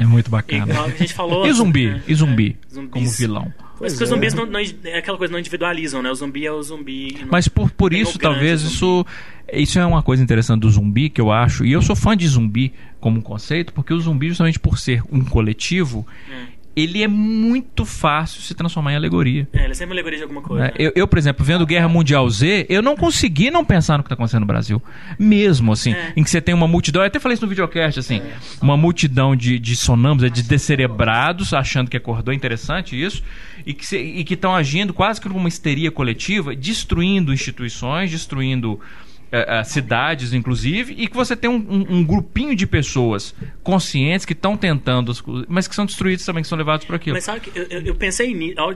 É 0.00 0.04
muito 0.06 0.28
E, 0.28 0.30
bacana. 0.30 0.82
a 0.84 0.88
gente 0.90 1.12
falou. 1.12 1.46
E 1.46 1.52
zumbi? 1.52 1.88
né, 1.90 2.02
E 2.06 2.14
zumbi? 2.14 2.56
é. 2.76 2.80
Como 2.90 3.08
vilão. 3.10 3.52
Mas 3.84 3.92
porque 3.92 4.04
os 4.04 4.10
zumbis 4.10 4.34
não, 4.34 4.46
não- 4.46 4.60
é 4.84 4.98
aquela 4.98 5.16
coisa, 5.18 5.32
não 5.32 5.38
individualizam, 5.38 6.02
né? 6.02 6.10
O 6.10 6.14
zumbi 6.14 6.44
é 6.46 6.52
o 6.52 6.62
zumbi. 6.62 7.16
não- 7.20 7.28
Mas 7.30 7.46
por, 7.48 7.70
por 7.70 7.92
isso, 7.92 8.18
talvez, 8.18 8.60
zumbi. 8.60 8.74
isso, 8.74 9.06
isso 9.52 9.78
é 9.78 9.86
uma 9.86 10.02
coisa 10.02 10.22
interessante 10.22 10.60
do 10.60 10.70
zumbi 10.70 11.08
que 11.10 11.20
eu 11.20 11.30
acho. 11.30 11.64
E 11.64 11.72
eu 11.72 11.82
sou 11.82 11.94
fã 11.94 12.16
de 12.16 12.26
zumbi 12.26 12.72
como 13.00 13.20
conceito, 13.22 13.72
porque 13.72 13.92
o 13.92 14.00
zumbi, 14.00 14.28
justamente 14.28 14.58
por 14.58 14.78
ser 14.78 15.02
um 15.12 15.24
coletivo, 15.24 16.06
É. 16.30 16.53
ele 16.76 17.02
é 17.02 17.08
muito 17.08 17.84
fácil 17.84 18.40
se 18.42 18.54
transformar 18.54 18.92
em 18.92 18.96
alegoria. 18.96 19.48
É, 19.52 19.62
ele 19.64 19.72
é 19.72 19.74
sempre 19.74 19.92
alegoria 19.92 20.18
de 20.18 20.22
alguma 20.24 20.42
coisa. 20.42 20.64
né? 20.64 20.72
Eu, 20.78 20.92
eu, 20.94 21.06
por 21.06 21.18
exemplo, 21.18 21.44
vendo 21.44 21.64
Guerra 21.66 21.88
Mundial 21.88 22.28
Z, 22.28 22.66
eu 22.68 22.82
não 22.82 22.96
consegui 22.96 23.50
não 23.50 23.64
pensar 23.64 23.96
no 23.96 24.02
que 24.02 24.06
está 24.08 24.14
acontecendo 24.14 24.40
no 24.40 24.46
Brasil. 24.46 24.82
Mesmo, 25.18 25.72
assim, 25.72 25.92
É. 25.92 26.12
em 26.16 26.24
que 26.24 26.30
você 26.30 26.40
tem 26.40 26.54
uma 26.54 26.66
multidão, 26.66 27.02
eu 27.02 27.06
até 27.06 27.18
falei 27.20 27.34
isso 27.34 27.44
no 27.44 27.48
videocast, 27.48 27.98
assim, 27.98 28.20
uma 28.60 28.76
multidão 28.76 29.36
de, 29.36 29.58
de 29.58 29.76
sonâmbulos, 29.76 30.32
de 30.32 30.42
descerebrados, 30.42 31.52
achando 31.52 31.88
que 31.90 31.96
acordou, 31.96 32.32
é 32.32 32.36
interessante 32.36 33.00
isso, 33.00 33.22
e 33.66 33.76
e 33.94 34.24
que 34.24 34.34
estão 34.34 34.54
agindo 34.54 34.92
quase 34.92 35.20
que 35.20 35.28
numa 35.28 35.48
histeria 35.48 35.90
coletiva, 35.90 36.54
destruindo 36.56 37.32
instituições, 37.32 38.10
destruindo 38.10 38.80
eh, 39.36 39.60
eh, 39.60 39.64
cidades, 39.64 40.32
inclusive, 40.32 40.94
e 40.96 41.08
que 41.08 41.14
você 41.16 41.34
tem 41.36 41.50
um, 41.50 41.56
um- 41.56 41.86
um 41.98 42.04
grupinho 42.04 42.54
de 42.54 42.66
pessoas 42.66 43.34
conscientes 43.62 44.24
que 44.26 44.32
estão 44.32 44.56
tentando, 44.56 45.12
mas 45.48 45.66
que 45.66 45.74
são 45.74 45.84
destruídos 45.86 46.24
também, 46.24 46.42
que 46.42 46.48
são 46.48 46.56
levados 46.58 46.86
por 46.86 46.94
aquilo. 46.94 47.14
Mas 47.16 47.24
sabe 47.24 47.40
que 47.40 47.58
eu, 47.58 47.64
eu- 47.82 47.94
pensei 47.94 48.34
nisso. 48.34 48.54
Eu 48.58 48.68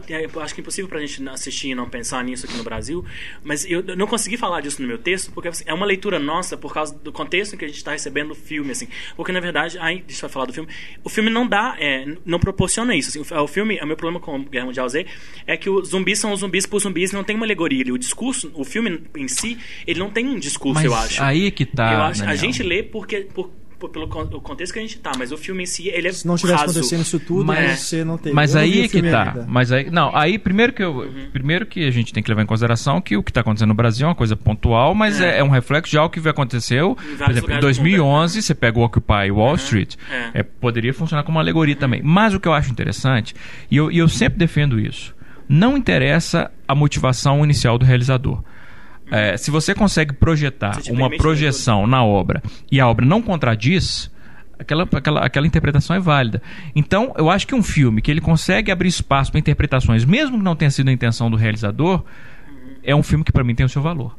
acho 0.42 0.54
que 0.54 0.60
é 0.60 0.60
impossível 0.62 0.88
pra 0.88 1.00
gente 1.00 1.28
assistir 1.28 1.68
e 1.70 1.74
não 1.74 1.88
pensar 1.88 2.22
nisso 2.24 2.46
aqui 2.46 2.56
no 2.56 2.64
Brasil. 2.64 3.04
Mas 3.44 3.64
eu 3.68 3.82
não 3.96 4.06
consegui 4.06 4.36
falar 4.36 4.60
disso 4.60 4.80
no 4.82 4.88
meu 4.88 4.98
texto, 4.98 5.30
porque 5.32 5.48
assim, 5.48 5.64
é 5.66 5.74
uma 5.74 5.84
leitura 5.86 6.18
nossa 6.18 6.56
por 6.56 6.72
causa 6.72 6.94
do 6.98 7.12
contexto 7.12 7.54
em 7.54 7.58
que 7.58 7.64
a 7.64 7.68
gente 7.68 7.76
está 7.78 7.92
recebendo 7.92 8.30
o 8.30 8.34
filme. 8.34 8.70
Assim. 8.72 8.88
Porque, 9.16 9.30
na 9.32 9.40
verdade, 9.40 9.78
aí, 9.78 10.02
deixa 10.06 10.26
eu 10.26 10.30
falar 10.30 10.46
do 10.46 10.52
filme. 10.52 10.68
O 11.04 11.08
filme 11.08 11.30
não 11.30 11.46
dá, 11.46 11.76
é, 11.78 12.04
não 12.24 12.38
proporciona 12.38 12.94
isso. 12.96 13.08
Assim, 13.10 13.20
o, 13.20 13.46
filme, 13.46 13.78
o 13.82 13.86
meu 13.86 13.96
problema 13.96 14.20
com 14.20 14.42
Guerra 14.44 14.66
Mundial 14.66 14.88
Z 14.88 15.06
é 15.46 15.56
que 15.56 15.68
os 15.68 15.88
zumbis 15.88 16.18
são 16.18 16.32
os 16.32 16.40
zumbis 16.40 16.66
por 16.66 16.80
zumbis, 16.80 17.12
não 17.12 17.22
tem 17.24 17.36
uma 17.36 17.44
alegoria. 17.46 17.84
O 17.92 17.98
discurso, 17.98 18.50
o 18.54 18.64
filme 18.64 19.00
em 19.16 19.28
si, 19.28 19.58
ele 19.86 19.98
não 19.98 20.10
tem 20.10 20.26
um 20.26 20.34
discurso, 20.38 20.47
Mas 20.74 20.84
eu 20.84 20.94
acho. 20.94 21.22
aí 21.22 21.50
que 21.50 21.64
tá, 21.66 21.92
Eu 21.92 22.02
acho, 22.02 22.24
a 22.24 22.34
gente 22.36 22.62
lê 22.62 22.82
porque. 22.82 23.20
por- 23.34 23.50
por- 23.78 23.90
pelo 23.90 24.08
contexto 24.08 24.72
que 24.72 24.80
a 24.80 24.82
gente 24.82 24.98
tá, 24.98 25.12
mas 25.16 25.30
o 25.30 25.36
filme 25.36 25.62
em 25.62 25.66
si, 25.66 25.86
ele 25.88 26.08
é 26.08 26.12
Se 26.12 26.26
não 26.26 26.34
tivesse 26.34 26.58
raso. 26.62 26.72
acontecendo 26.72 27.02
isso 27.02 27.20
tudo, 27.20 27.44
Mas- 27.44 27.78
você 27.78 28.02
não 28.04 28.18
teria. 28.18 28.34
Mas 28.34 28.56
Eu 28.56 28.60
aí 28.62 28.80
é 28.80 28.88
que 28.88 29.00
tá. 29.02 29.22
ainda. 29.28 29.46
Mas 29.48 29.70
aí, 29.70 29.88
não, 29.88 30.10
aí 30.16 30.36
primeiro 30.36 30.72
que 30.72 30.82
eu, 30.82 31.08
primeiro 31.32 31.64
que 31.64 31.86
a 31.86 31.90
gente 31.92 32.12
tem 32.12 32.20
que 32.20 32.28
levar 32.28 32.42
em 32.42 32.46
consideração 32.46 33.00
que 33.00 33.16
o 33.16 33.22
que 33.22 33.30
está 33.30 33.40
acontecendo 33.40 33.68
no 33.68 33.74
Brasil 33.76 34.04
é 34.04 34.08
uma 34.08 34.16
coisa 34.16 34.34
pontual, 34.34 34.96
mas 34.96 35.20
é, 35.20 35.38
é 35.38 35.44
um 35.44 35.48
reflexo 35.48 35.92
de 35.92 35.96
algo 35.96 36.12
que 36.12 36.28
aconteceu. 36.28 36.96
Por 36.96 37.04
exemplo, 37.04 37.20
em 37.20 37.40
lugares 37.40 37.40
do 37.44 37.48
mundo, 37.52 37.60
2011 37.60 38.42
você 38.42 38.52
pega 38.52 38.80
o 38.80 38.82
Occupy 38.82 39.30
Wall 39.30 39.54
Street, 39.54 39.94
é. 40.10 40.40
é, 40.40 40.42
poderia 40.42 40.92
funcionar 40.92 41.22
como 41.22 41.36
uma 41.38 41.42
alegoria 41.44 41.76
também. 41.76 42.02
Mas 42.02 42.34
o 42.34 42.40
que 42.40 42.48
eu 42.48 42.52
acho 42.54 42.72
interessante 42.72 43.32
e 43.70 43.76
eu, 43.76 43.92
e 43.92 43.98
eu 43.98 44.08
sempre 44.08 44.40
defendo 44.40 44.80
isso, 44.80 45.14
não 45.48 45.76
interessa 45.76 46.50
a 46.66 46.74
motivação 46.74 47.44
inicial 47.44 47.78
do 47.78 47.84
realizador. 47.86 48.42
É, 49.10 49.36
se 49.36 49.50
você 49.50 49.74
consegue 49.74 50.12
projetar 50.14 50.80
Você 50.82 50.92
uma 50.92 51.08
projeção 51.16 51.86
na 51.86 52.04
obra 52.04 52.42
e 52.70 52.78
a 52.80 52.86
obra 52.86 53.04
não 53.06 53.22
contradiz, 53.22 54.10
aquela, 54.58 54.86
aquela, 54.92 55.20
aquela 55.24 55.46
interpretação 55.46 55.96
é 55.96 56.00
válida. 56.00 56.42
Então, 56.74 57.14
eu 57.16 57.30
acho 57.30 57.46
que 57.46 57.54
um 57.54 57.62
filme 57.62 58.02
que 58.02 58.10
ele 58.10 58.20
consegue 58.20 58.70
abrir 58.70 58.88
espaço 58.88 59.30
para 59.30 59.38
interpretações, 59.38 60.04
mesmo 60.04 60.36
que 60.38 60.44
não 60.44 60.54
tenha 60.54 60.70
sido 60.70 60.88
a 60.88 60.92
intenção 60.92 61.30
do 61.30 61.36
realizador, 61.36 62.04
é 62.82 62.94
um 62.94 63.02
filme 63.02 63.24
que 63.24 63.32
para 63.32 63.42
mim 63.44 63.54
tem 63.54 63.64
o 63.64 63.68
seu 63.68 63.80
valor. 63.82 64.16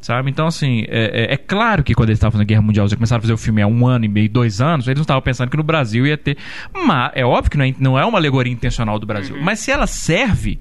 Sabe? 0.00 0.30
Então, 0.30 0.46
assim, 0.46 0.84
é, 0.88 1.30
é- 1.30 1.34
é 1.34 1.36
claro 1.36 1.82
que 1.82 1.94
quando 1.94 2.08
eles 2.08 2.16
estavam 2.18 2.32
fazendo 2.32 2.46
a 2.46 2.48
Guerra 2.48 2.62
Mundial, 2.62 2.84
eles 2.86 2.94
começaram 2.94 3.18
a 3.18 3.22
fazer 3.22 3.32
o 3.32 3.36
filme 3.36 3.60
há 3.60 3.66
um 3.66 3.86
ano 3.86 4.04
e 4.04 4.08
meio, 4.08 4.28
dois 4.30 4.60
anos, 4.60 4.86
eles 4.86 4.96
não 4.98 5.02
estavam 5.02 5.20
pensando 5.22 5.50
que 5.50 5.56
no 5.56 5.62
Brasil 5.62 6.06
ia 6.06 6.16
ter. 6.16 6.36
Mas 6.72 7.12
é 7.14 7.24
óbvio 7.24 7.50
que 7.50 7.58
não 7.58 7.64
é, 7.64 7.74
não 7.78 7.98
é 7.98 8.04
uma 8.06 8.16
alegoria 8.18 8.52
intencional 8.52 8.98
do 8.98 9.06
Brasil. 9.06 9.36
Mas 9.42 9.58
se 9.58 9.70
ela 9.70 9.86
serve, 9.86 10.58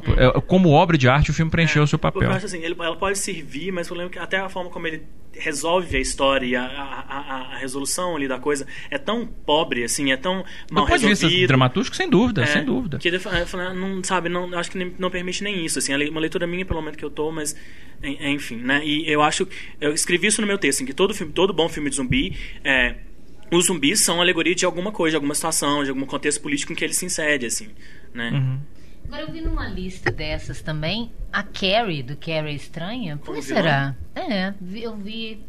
pronto. 0.00 0.20
É, 0.20 0.40
como 0.42 0.70
obra 0.70 0.96
de 0.98 1.08
arte, 1.08 1.30
o 1.30 1.34
filme 1.34 1.50
preencheu 1.50 1.82
É, 1.82 1.84
o 1.84 1.86
seu 1.88 1.98
papel. 1.98 2.22
Eu 2.22 2.32
acho 2.32 2.46
assim, 2.46 2.58
ele- 2.62 2.76
ela 2.78 2.96
pode 2.96 3.18
servir, 3.18 3.72
mas 3.72 3.86
o 3.86 3.90
problema 3.90 4.10
é 4.10 4.12
que 4.12 4.18
até 4.18 4.36
a 4.38 4.48
forma 4.48 4.70
como 4.70 4.86
ele 4.86 5.02
resolve 5.40 5.96
a 5.96 6.00
história 6.00 6.46
e 6.46 6.56
a, 6.56 6.64
a, 6.64 7.16
a- 7.16 7.54
a 7.54 7.58
resolução 7.58 8.16
ali 8.16 8.26
da 8.26 8.38
coisa 8.38 8.66
é 8.90 8.98
tão 8.98 9.26
pobre, 9.26 9.84
assim, 9.84 10.10
é 10.10 10.16
tão 10.16 10.44
mal 10.70 10.84
Do 10.84 10.88
ponto 10.88 10.98
de 11.00 11.06
vista 11.06 11.26
resolvido. 11.26 11.46
dramatúrgico, 11.48 11.94
sem 11.96 12.08
dúvida, 12.10 12.42
É, 12.42 12.46
sem 12.46 12.64
dúvida. 12.64 12.98
Que 12.98 13.08
ele 13.08 13.18
fala, 13.18 13.72
não 13.72 14.02
sabe, 14.02 14.28
não, 14.28 14.52
acho 14.58 14.70
que 14.70 14.92
não 14.98 15.10
permite 15.10 15.42
nem 15.44 15.64
isso, 15.64 15.78
assim, 15.78 15.94
le- 15.96 16.08
uma 16.10 16.20
leitura 16.20 16.46
minha 16.46 16.64
pelo 16.64 16.80
momento 16.80 16.96
que 16.98 17.04
eu 17.04 17.10
tô, 17.10 17.30
mas 17.30 17.54
en- 18.02 18.34
enfim, 18.34 18.56
né? 18.56 18.80
E 18.84 19.08
eu 19.08 19.22
acho, 19.22 19.46
eu 19.80 19.92
escrevi 19.92 20.26
isso 20.26 20.40
no 20.40 20.46
meu 20.46 20.58
texto, 20.58 20.78
assim, 20.78 20.86
que 20.86 20.92
todo 20.94 21.14
filme, 21.14 21.32
todo 21.32 21.52
bom 21.52 21.68
filme 21.68 21.88
de 21.90 21.96
zumbi, 21.96 22.36
é, 22.64 22.96
os 23.52 23.66
zumbis 23.66 24.00
são 24.00 24.20
alegoria 24.20 24.54
de 24.54 24.64
alguma 24.64 24.90
coisa, 24.90 25.12
de 25.12 25.16
alguma 25.16 25.34
situação, 25.34 25.84
de 25.84 25.90
algum 25.90 26.04
contexto 26.04 26.40
político 26.42 26.72
em 26.72 26.76
que 26.76 26.84
ele 26.84 26.92
se 26.94 27.06
insere, 27.06 27.46
assim, 27.46 27.68
né? 28.12 28.30
Uhum. 28.32 28.58
Agora 29.08 29.22
eu 29.22 29.32
vi 29.32 29.40
numa 29.40 29.66
lista 29.66 30.10
dessas 30.12 30.60
também 30.60 31.10
a 31.32 31.42
Carrie, 31.42 32.02
do 32.02 32.14
Carrie 32.16 32.54
Estranha. 32.54 33.16
Por 33.16 33.34
que 33.34 33.42
será? 33.42 33.94
É, 34.14 34.52
eu 34.74 34.94
vi. 34.96 35.42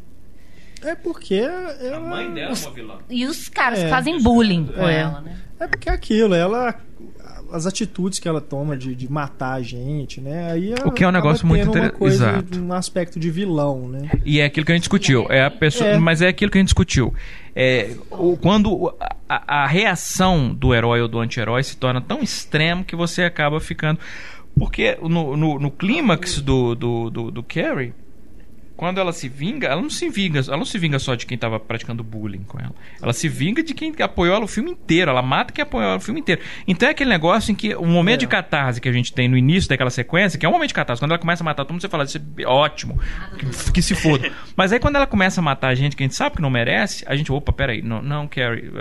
É 0.82 0.96
porque 0.96 1.36
ela... 1.36 1.72
é 1.74 1.98
uma 1.98 2.72
vilã. 2.74 3.00
E 3.10 3.26
os 3.26 3.50
caras 3.50 3.80
É. 3.80 3.84
que 3.84 3.90
fazem 3.90 4.22
bullying 4.24 4.66
com 4.68 4.88
É. 4.88 5.00
ela, 5.02 5.20
né? 5.22 5.38
É 5.60 5.68
porque 5.68 5.90
é 5.90 5.92
aquilo, 5.92 6.34
ela. 6.34 6.74
As 7.52 7.66
atitudes 7.66 8.20
que 8.20 8.28
ela 8.28 8.40
toma 8.42 8.78
de, 8.78 8.94
de 8.96 9.12
matar 9.12 9.54
a 9.54 9.62
gente, 9.62 10.20
né? 10.22 10.52
Aí 10.52 10.74
O 10.86 10.92
que 10.92 11.04
é 11.04 11.08
um 11.08 11.12
negócio 11.12 11.46
muito 11.48 11.62
tendo 11.66 11.76
uma 11.76 11.86
inter- 11.88 11.98
coisa, 11.98 12.30
exato. 12.32 12.60
Um 12.60 12.74
aspecto 12.74 13.20
de 13.20 13.30
vilão, 13.32 13.88
né? 13.88 14.10
E 14.26 14.40
é 14.40 14.46
aquilo 14.46 14.66
que 14.66 14.72
a 14.72 14.76
gente 14.76 14.84
discutiu. 14.84 15.26
É 15.30 15.44
a 15.46 15.52
pessoa, 15.52 15.90
É. 15.90 15.98
Mas 15.98 16.22
é 16.22 16.28
aquilo 16.28 16.52
que 16.52 16.58
a 16.58 16.62
gente 16.62 16.68
discutiu. 16.68 17.14
É, 17.56 17.92
o- 18.12 18.38
quando 18.38 18.94
a, 19.28 19.64
a 19.64 19.68
reação 19.68 20.54
do 20.54 20.74
herói 20.74 21.02
ou 21.02 21.08
do 21.08 21.20
anti-herói 21.20 21.64
se 21.64 21.76
torna 21.78 22.00
tão 22.02 22.22
extremo 22.22 22.84
que 22.84 22.96
você 22.96 23.24
acaba 23.24 23.60
ficando. 23.60 24.00
Porque 24.58 24.98
no, 25.02 25.38
no, 25.38 25.60
no 25.60 25.72
clímax 25.72 26.42
do, 26.42 26.76
do, 26.76 27.10
do, 27.10 27.32
do 27.32 27.44
Carrie, 27.44 27.94
quando 28.80 28.98
ela 28.98 29.12
se 29.12 29.28
vinga, 29.28 29.68
ela 29.68 29.82
não 29.82 29.90
se 29.90 30.08
vinga, 30.08 30.40
ela 30.40 30.56
não 30.56 30.64
se 30.64 30.78
vinga 30.80 30.98
só 31.00 31.14
de 31.14 31.26
quem 31.26 31.36
estava 31.36 31.60
praticando 31.60 32.02
bullying 32.02 32.46
com 32.48 32.58
ela. 32.58 32.74
Ela 33.02 33.12
se 33.12 33.28
vinga 33.28 33.62
de 33.62 33.74
quem 33.74 33.94
apoiou 34.00 34.34
ela 34.34 34.46
o 34.46 34.48
filme 34.48 34.72
inteiro. 34.72 35.12
Ela 35.12 35.22
mata 35.22 35.52
quem 35.52 35.64
apoiou 35.64 35.86
ela 35.86 35.98
o 35.98 36.00
filme 36.00 36.22
inteiro. 36.22 36.40
Então 36.66 36.88
é 36.88 36.94
aquele 36.94 37.10
negócio 37.10 37.52
em 37.52 37.56
que 37.56 37.76
o 37.76 37.86
momento 37.86 38.16
É. 38.16 38.18
de 38.20 38.28
catarse 38.28 38.80
que 38.80 38.88
a 38.88 38.92
gente 38.94 39.12
tem 39.12 39.28
no 39.28 39.36
início 39.36 39.68
daquela 39.68 39.90
sequência, 39.90 40.40
que 40.40 40.46
é 40.46 40.50
um 40.50 40.54
momento 40.54 40.70
de 40.70 40.76
catarse, 40.76 41.02
quando 41.02 41.12
ela 41.12 41.20
começa 41.20 41.44
a 41.44 41.46
matar 41.46 41.66
todo 41.66 41.74
mundo, 41.74 41.82
você 41.82 41.90
fala, 41.90 42.06
isso 42.06 42.18
é 42.38 42.48
ótimo, 42.48 42.98
que, 43.38 43.74
que 43.74 43.82
se 43.82 43.94
foda. 43.96 44.32
Mas 44.56 44.72
aí 44.72 44.80
quando 44.80 44.96
ela 44.96 45.06
começa 45.06 45.42
a 45.42 45.44
matar 45.44 45.68
a 45.68 45.76
gente 45.76 45.98
que 45.98 46.04
a 46.04 46.06
gente 46.06 46.16
sabe 46.16 46.38
que 46.38 46.42
não 46.42 46.50
merece, 46.50 47.04
a 47.06 47.18
gente, 47.18 47.34
opa, 47.34 47.52
peraí, 47.52 47.82
não, 47.82 48.02
não, 48.02 48.30
Carrie. 48.30 48.72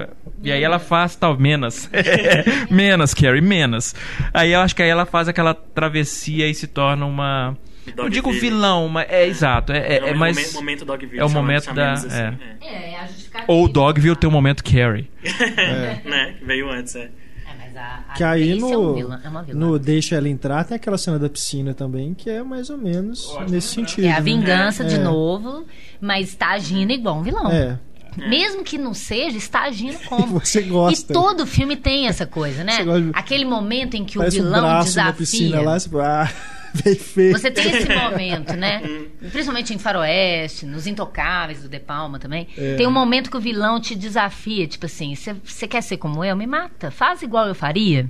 E 0.45 0.53
aí 0.53 0.63
ela 0.63 0.79
faz 0.79 1.17
tal, 1.17 1.37
menos. 1.37 1.91
menos, 2.71 3.15
Carrie, 3.15 3.41
menos. 3.41 3.97
Aí 4.33 4.53
eu 4.53 4.61
acho 4.61 4.77
que 4.77 4.83
aí 4.85 4.89
ela 4.91 5.05
faz 5.05 5.27
aquela 5.27 5.55
travessia 5.55 6.47
e 6.47 6.55
se 6.55 6.69
torna 6.69 7.05
uma. 7.05 7.59
Não 7.97 8.09
digo 8.09 8.31
vilão, 8.33 8.89
mas 8.89 9.09
é, 9.11 9.27
exato. 9.27 9.73
É, 9.73 9.99
é, 9.99 10.03
o 10.03 10.07
é 10.09 10.15
mais. 10.15 10.37
momento, 10.37 10.55
momento 10.55 10.85
Dogville, 10.85 11.19
é 11.21 11.25
o 11.25 11.29
momento 11.31 11.73
da- 11.75 11.93
assim, 11.93 12.09
É, 12.11 12.93
é 12.93 13.01
a 13.01 13.07
justificativa. 13.07 13.53
Ou 13.53 13.65
o 13.65 13.69
Dogville 13.69 14.17
tem 14.17 14.29
o 14.29 14.33
momento 14.33 14.63
Carrie. 14.65 15.11
é. 15.25 16.01
né? 16.09 16.35
Que 16.39 16.45
veio 16.45 16.71
antes, 16.71 16.95
é. 16.97 17.03
É, 17.05 17.11
mas 17.59 17.77
a, 17.77 18.05
a 18.09 18.13
Que 18.15 18.25
aí 18.25 18.53
é, 18.53 18.55
um 18.55 18.59
no, 18.59 18.95
vilã, 18.95 19.21
é 19.25 19.55
no 19.55 19.79
Deixa 19.79 20.17
Ela 20.17 20.29
Entrar 20.29 20.65
tem 20.65 20.77
aquela 20.77 20.99
cena 20.99 21.19
da 21.19 21.29
piscina 21.29 21.73
também, 21.75 22.15
que 22.15 22.29
é 22.29 22.43
mais 22.43 22.71
ou 22.71 22.79
menos 22.79 23.35
nesse 23.49 23.69
sentido. 23.69 24.05
É 24.07 24.11
a 24.13 24.15
né? 24.17 24.21
vingança 24.21 24.85
de 24.85 24.97
É. 24.97 24.99
novo, 24.99 25.65
mas 26.01 26.29
está 26.31 26.51
agindo 26.51 26.93
igual 26.93 27.17
um 27.19 27.23
vilão. 27.23 27.51
É. 27.51 27.79
Mesmo 28.17 28.65
que 28.65 28.77
não 28.77 28.95
seja, 28.95 29.37
está 29.39 29.63
agindo 29.63 29.97
como. 30.09 30.41
Você 30.41 30.63
gosta. 30.63 31.13
E 31.13 31.15
todo 31.15 31.47
filme 31.47 31.77
tem 31.77 32.09
essa 32.09 32.27
coisa, 32.27 32.65
né? 32.65 32.79
Aquele 33.13 33.45
momento 33.45 33.95
em 33.97 34.05
que 34.05 34.19
Parece 34.19 34.39
o 34.39 34.43
um 34.43 34.45
vilão 34.47 34.61
braço 34.61 34.89
desafia. 34.89 35.05
na 35.13 35.17
piscina 35.17 35.61
lá, 35.61 35.79
você 35.79 35.89
ah, 36.01 36.29
Você 37.33 37.51
tem 37.51 37.71
esse 37.71 37.95
momento, 37.95 38.55
né? 38.55 38.83
Principalmente 39.31 39.75
em 39.75 39.79
Faroeste, 39.79 40.67
nos 40.67 40.87
Intocáveis 40.87 41.63
do 41.63 41.69
De 41.69 41.79
Palma 41.81 42.19
também. 42.19 42.47
É. 42.57 42.77
Tem 42.77 42.87
um 42.87 42.91
momento 42.91 43.31
que 43.31 43.37
o 43.37 43.41
vilão 43.41 43.81
te 43.81 43.95
desafia, 43.95 44.67
tipo 44.67 44.87
assim, 44.87 45.15
você 45.15 45.67
quer 45.67 45.83
ser 45.83 45.97
como 45.97 46.25
eu? 46.25 46.37
Me 46.37 46.47
mata. 46.47 46.91
Faz 46.91 47.23
igual 47.23 47.47
eu 47.49 47.55
faria, 47.55 48.09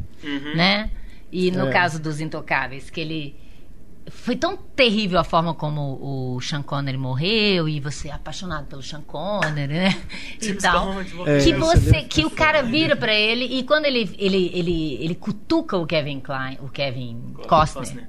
né? 0.54 0.90
E 1.30 1.50
no 1.50 1.68
É. 1.68 1.70
caso 1.72 2.00
dos 2.00 2.20
Intocáveis, 2.20 2.90
que 2.90 3.00
ele... 3.00 3.36
Foi 4.10 4.34
tão 4.34 4.56
terrível 4.56 5.18
a 5.20 5.24
forma 5.24 5.52
como 5.52 5.98
o 6.00 6.40
Sean 6.40 6.62
Connery 6.62 6.96
morreu 6.96 7.68
e 7.68 7.78
você 7.78 8.08
é 8.08 8.12
apaixonado 8.12 8.66
pelo 8.66 8.82
Sean 8.82 9.02
Connery, 9.02 9.66
né? 9.74 9.94
E 10.40 10.46
James 10.46 10.62
tal. 10.62 10.94
Bond, 10.94 11.12
É, 11.26 11.38
que 11.40 11.52
você 11.52 12.02
que 12.04 12.24
o 12.24 12.30
cara 12.30 12.62
vira 12.62 12.96
pra 12.96 13.12
ele 13.12 13.44
e 13.44 13.62
quando 13.64 13.84
ele 13.84 14.08
ele 14.18 14.50
ele, 14.54 14.94
ele 15.04 15.14
cutuca 15.14 15.76
o 15.76 15.86
Kevin 15.86 16.20
Klein, 16.20 16.56
o 16.62 16.70
Kevin 16.70 17.34
Costner. 17.46 17.82
Costner. 17.84 18.08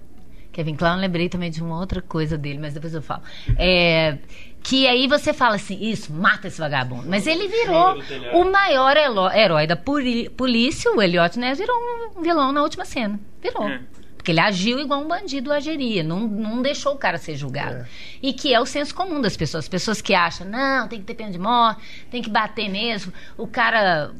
Kevin 0.59 0.75
eu 0.79 0.95
lembrei 0.95 1.29
também 1.29 1.49
de 1.49 1.63
uma 1.63 1.79
outra 1.79 2.01
coisa 2.01 2.37
dele, 2.37 2.59
mas 2.59 2.73
depois 2.73 2.93
eu 2.93 3.01
falo. 3.01 3.21
É, 3.57 4.17
que 4.61 4.85
aí 4.87 5.07
você 5.07 5.31
fala 5.31 5.55
assim, 5.55 5.77
isso, 5.81 6.11
mata 6.11 6.49
esse 6.49 6.59
vagabundo. 6.59 7.07
Mas 7.07 7.25
ele 7.25 7.47
virou 7.47 7.97
o 8.33 8.51
maior 8.51 8.97
herói 8.97 9.65
da 9.65 9.77
polícia, 9.77 10.91
o 10.91 11.01
Elliot 11.01 11.39
Ness 11.39 11.59
virou 11.59 11.77
um 12.17 12.21
vilão 12.21 12.51
na 12.51 12.61
última 12.61 12.83
cena. 12.83 13.17
Virou. 13.41 13.69
É. 13.69 13.79
Porque 14.17 14.31
ele 14.31 14.41
agiu 14.41 14.79
igual 14.79 15.01
um 15.01 15.07
bandido 15.07 15.53
agiria, 15.53 16.03
não, 16.03 16.27
não 16.27 16.61
deixou 16.61 16.93
o 16.93 16.97
cara 16.97 17.17
ser 17.17 17.37
julgado. 17.37 17.77
É. 17.77 17.85
E 18.21 18.33
que 18.33 18.53
é 18.53 18.59
o 18.59 18.65
senso 18.65 18.93
comum 18.93 19.21
das 19.21 19.37
pessoas. 19.37 19.63
As 19.63 19.69
pessoas 19.69 20.01
que 20.01 20.13
acham, 20.13 20.45
não, 20.45 20.89
tem 20.89 20.99
que 20.99 21.05
ter 21.05 21.13
pena 21.13 21.31
de 21.31 21.39
morte, 21.39 21.81
tem 22.11 22.21
que 22.21 22.29
bater 22.29 22.67
mesmo. 22.67 23.13
O 23.37 23.47
cara 23.47 24.11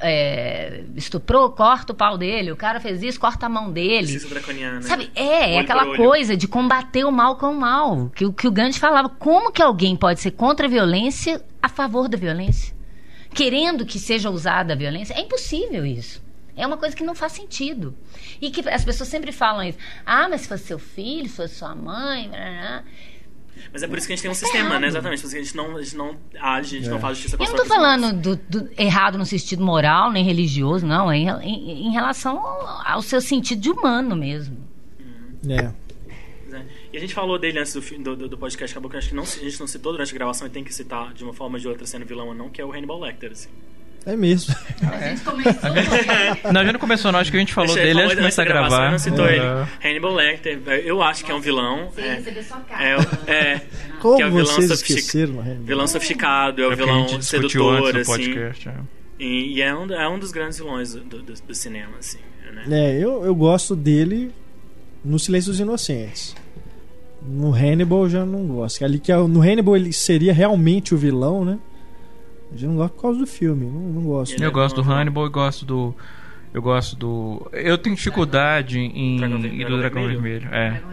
é, 0.00 0.82
estuprou, 0.96 1.50
corta 1.50 1.92
o 1.92 1.96
pau 1.96 2.16
dele. 2.18 2.50
O 2.52 2.56
cara 2.56 2.80
fez 2.80 3.02
isso, 3.02 3.18
corta 3.20 3.46
a 3.46 3.48
mão 3.48 3.70
dele. 3.72 4.18
Draconiana. 4.18 4.82
Sabe, 4.82 5.10
é, 5.14 5.54
é 5.54 5.58
aquela 5.58 5.96
coisa 5.96 6.36
de 6.36 6.46
combater 6.48 7.04
o 7.04 7.10
mal 7.12 7.36
com 7.36 7.46
o 7.52 7.58
mal. 7.60 8.10
Que, 8.14 8.24
o- 8.26 8.32
que 8.32 8.46
o 8.46 8.50
Gandhi 8.50 8.78
falava. 8.78 9.08
Como 9.08 9.52
que 9.52 9.62
alguém 9.62 9.96
pode 9.96 10.20
ser 10.20 10.32
contra 10.32 10.66
a 10.66 10.70
violência 10.70 11.42
a 11.62 11.68
favor 11.68 12.08
da 12.08 12.16
violência? 12.18 12.74
Querendo 13.34 13.84
que 13.84 13.98
seja 13.98 14.30
usada 14.30 14.72
a 14.74 14.76
violência? 14.76 15.14
É 15.14 15.20
impossível 15.20 15.84
isso. 15.84 16.22
É 16.56 16.64
uma 16.64 16.76
coisa 16.76 16.94
que 16.94 17.02
não 17.02 17.16
faz 17.16 17.32
sentido. 17.32 17.96
E 18.40 18.48
que 18.50 18.68
as 18.68 18.84
pessoas 18.84 19.08
sempre 19.08 19.32
falam 19.32 19.64
isso. 19.64 19.78
Ah, 20.06 20.28
mas 20.28 20.42
se 20.42 20.48
fosse 20.48 20.64
seu 20.64 20.78
filho, 20.78 21.28
se 21.28 21.34
fosse 21.36 21.56
sua 21.56 21.74
mãe. 21.74 22.28
blá, 22.28 22.38
blá." 22.38 22.84
Mas 23.74 23.82
é 23.82 23.88
por 23.88 23.98
isso 23.98 24.06
que 24.06 24.12
a 24.12 24.16
gente 24.16 24.22
tem 24.22 24.30
um 24.30 24.34
tá 24.34 24.38
sistema, 24.38 24.68
errado. 24.70 24.80
né? 24.82 24.86
Exatamente. 24.86 25.20
Porque 25.22 25.36
a 25.36 25.42
gente 25.42 25.56
não, 25.56 25.76
a 25.76 25.82
gente 25.82 25.96
não 25.96 26.16
age, 26.40 26.76
a 26.76 26.78
gente 26.78 26.86
É. 26.88 26.90
não 26.92 27.00
faz 27.00 27.16
justiça 27.18 27.36
com 27.36 27.42
Eu 27.44 27.50
não 27.50 27.56
tô 27.56 27.64
falando 27.66 28.12
do, 28.22 28.36
do 28.48 28.70
errado 28.78 29.18
no 29.18 29.26
sentido 29.26 29.64
moral, 29.64 30.12
nem 30.12 30.24
religioso, 30.24 30.86
não. 30.86 31.10
É 31.10 31.16
em, 31.18 31.28
em- 31.28 31.88
em 31.88 31.90
relação 31.92 32.38
ao, 32.38 32.92
ao 32.92 33.02
seu 33.02 33.20
sentido 33.20 33.60
de 33.60 33.70
humano 33.70 34.14
mesmo. 34.14 34.56
É. 35.48 35.62
mãos, 35.64 35.74
né? 36.48 36.66
E 36.92 36.96
a 36.96 37.00
gente 37.00 37.12
falou 37.12 37.36
dele 37.36 37.58
antes 37.58 37.74
do, 37.74 37.80
do, 37.98 38.16
do- 38.16 38.28
do 38.28 38.38
podcast, 38.38 38.72
acabou 38.72 38.88
que 38.88 38.94
eu 38.94 38.98
acho 39.00 39.08
que 39.08 39.14
não, 39.16 39.24
a 39.24 39.26
gente 39.26 39.58
não 39.58 39.66
citou 39.66 39.90
durante 39.90 40.12
a 40.12 40.14
gravação 40.14 40.46
e 40.46 40.50
tem 40.50 40.62
que 40.62 40.72
citar 40.72 41.12
de 41.12 41.24
uma 41.24 41.32
forma 41.34 41.56
ou 41.56 41.60
de 41.60 41.66
outra 41.66 41.84
sendo 41.84 42.06
vilão 42.06 42.28
ou 42.28 42.34
não, 42.34 42.48
que 42.48 42.60
é 42.60 42.64
o 42.64 42.72
Hannibal 42.72 43.00
Lecter, 43.00 43.32
assim. 43.32 43.48
É 44.06 44.14
mesmo. 44.16 44.54
A 44.82 45.08
gente 45.08 45.22
começou. 45.22 45.70
Não, 46.52 46.60
a 46.60 46.64
gente 46.64 46.72
não 46.74 46.80
começou, 46.80 47.10
não. 47.12 47.18
Acho 47.20 47.30
que 47.30 47.36
a 47.38 47.40
gente 47.40 47.54
falou 47.54 47.70
Você 47.72 47.80
dele 47.82 48.00
antes 48.00 48.10
de 48.10 48.16
começar 48.16 48.42
a 48.42 48.44
gravar. 48.44 48.90
Não 48.90 48.98
citou 48.98 49.26
É. 49.26 49.36
ele. 49.36 49.44
Hannibal 49.82 50.14
Lecter, 50.14 50.60
eu 50.84 51.02
acho 51.02 51.24
que 51.24 51.30
é 51.30 51.34
um 51.34 51.40
vilão. 51.40 51.90
Sem 51.94 52.04
é, 52.04 52.14
receber 52.16 52.42
sua 52.42 52.60
cara. 52.60 52.84
é, 53.26 53.32
é, 53.32 53.60
Como 54.00 54.16
que 54.18 54.22
é 54.22 54.26
o 54.26 54.30
vilão 54.30 54.44
vocês 54.46 54.66
sofistic- 54.68 54.98
esqueceram, 54.98 55.40
Hannibal? 55.40 55.64
Vilão 55.64 55.86
sofisticado, 55.86 56.62
é 56.62 56.66
o 56.68 56.72
É 56.72 56.76
vilão 56.76 57.22
sedutor, 57.22 57.96
assim. 57.96 58.04
podcast. 58.04 58.68
é. 58.68 58.74
E, 59.18 59.54
e 59.54 59.62
é, 59.62 59.74
um, 59.74 59.90
é 59.92 60.08
um 60.08 60.18
dos 60.18 60.32
grandes 60.32 60.58
vilões 60.58 60.92
do, 60.94 61.00
do, 61.00 61.22
do 61.22 61.54
cinema, 61.54 61.92
assim. 61.98 62.18
Né? 62.66 62.90
É, 62.92 62.98
eu, 63.02 63.24
eu 63.24 63.34
gosto 63.34 63.74
dele 63.74 64.30
no 65.04 65.18
Silêncio 65.18 65.50
dos 65.50 65.60
Inocentes. 65.60 66.36
No 67.26 67.52
Hannibal 67.54 68.02
eu 68.04 68.10
já 68.10 68.24
não 68.26 68.44
gosto. 68.46 68.84
Ali 68.84 68.98
que 68.98 69.10
é- 69.10 69.16
no 69.16 69.40
Hannibal 69.40 69.76
ele 69.76 69.92
seria 69.94 70.32
realmente 70.34 70.94
o 70.94 70.98
vilão, 70.98 71.42
né? 71.44 71.58
Eu 72.62 72.68
não 72.68 72.76
gosto 72.76 72.94
por 72.94 73.02
causa 73.02 73.18
do 73.18 73.26
filme. 73.26 73.66
Não, 73.66 73.80
não 73.80 74.02
gosto. 74.02 74.40
Eu 74.42 74.48
é 74.48 74.52
gosto 74.52 74.76
do 74.76 74.82
bom, 74.84 74.90
né? 74.94 75.00
Hannibal 75.02 75.26
e 75.26 75.30
gosto 75.30 75.64
do. 75.64 75.94
Eu 76.52 76.62
gosto 76.62 76.94
do. 76.96 77.48
Eu 77.52 77.76
tenho 77.78 77.96
dificuldade 77.96 78.78
em. 78.78 79.16
Dragão 79.16 79.40
Ver- 79.40 79.48
e 79.54 79.64
do 79.64 79.78
Dragão 79.78 79.78
Dragão 80.02 80.02
Vermelho? 80.06 80.48
Vermelho. 80.48 80.84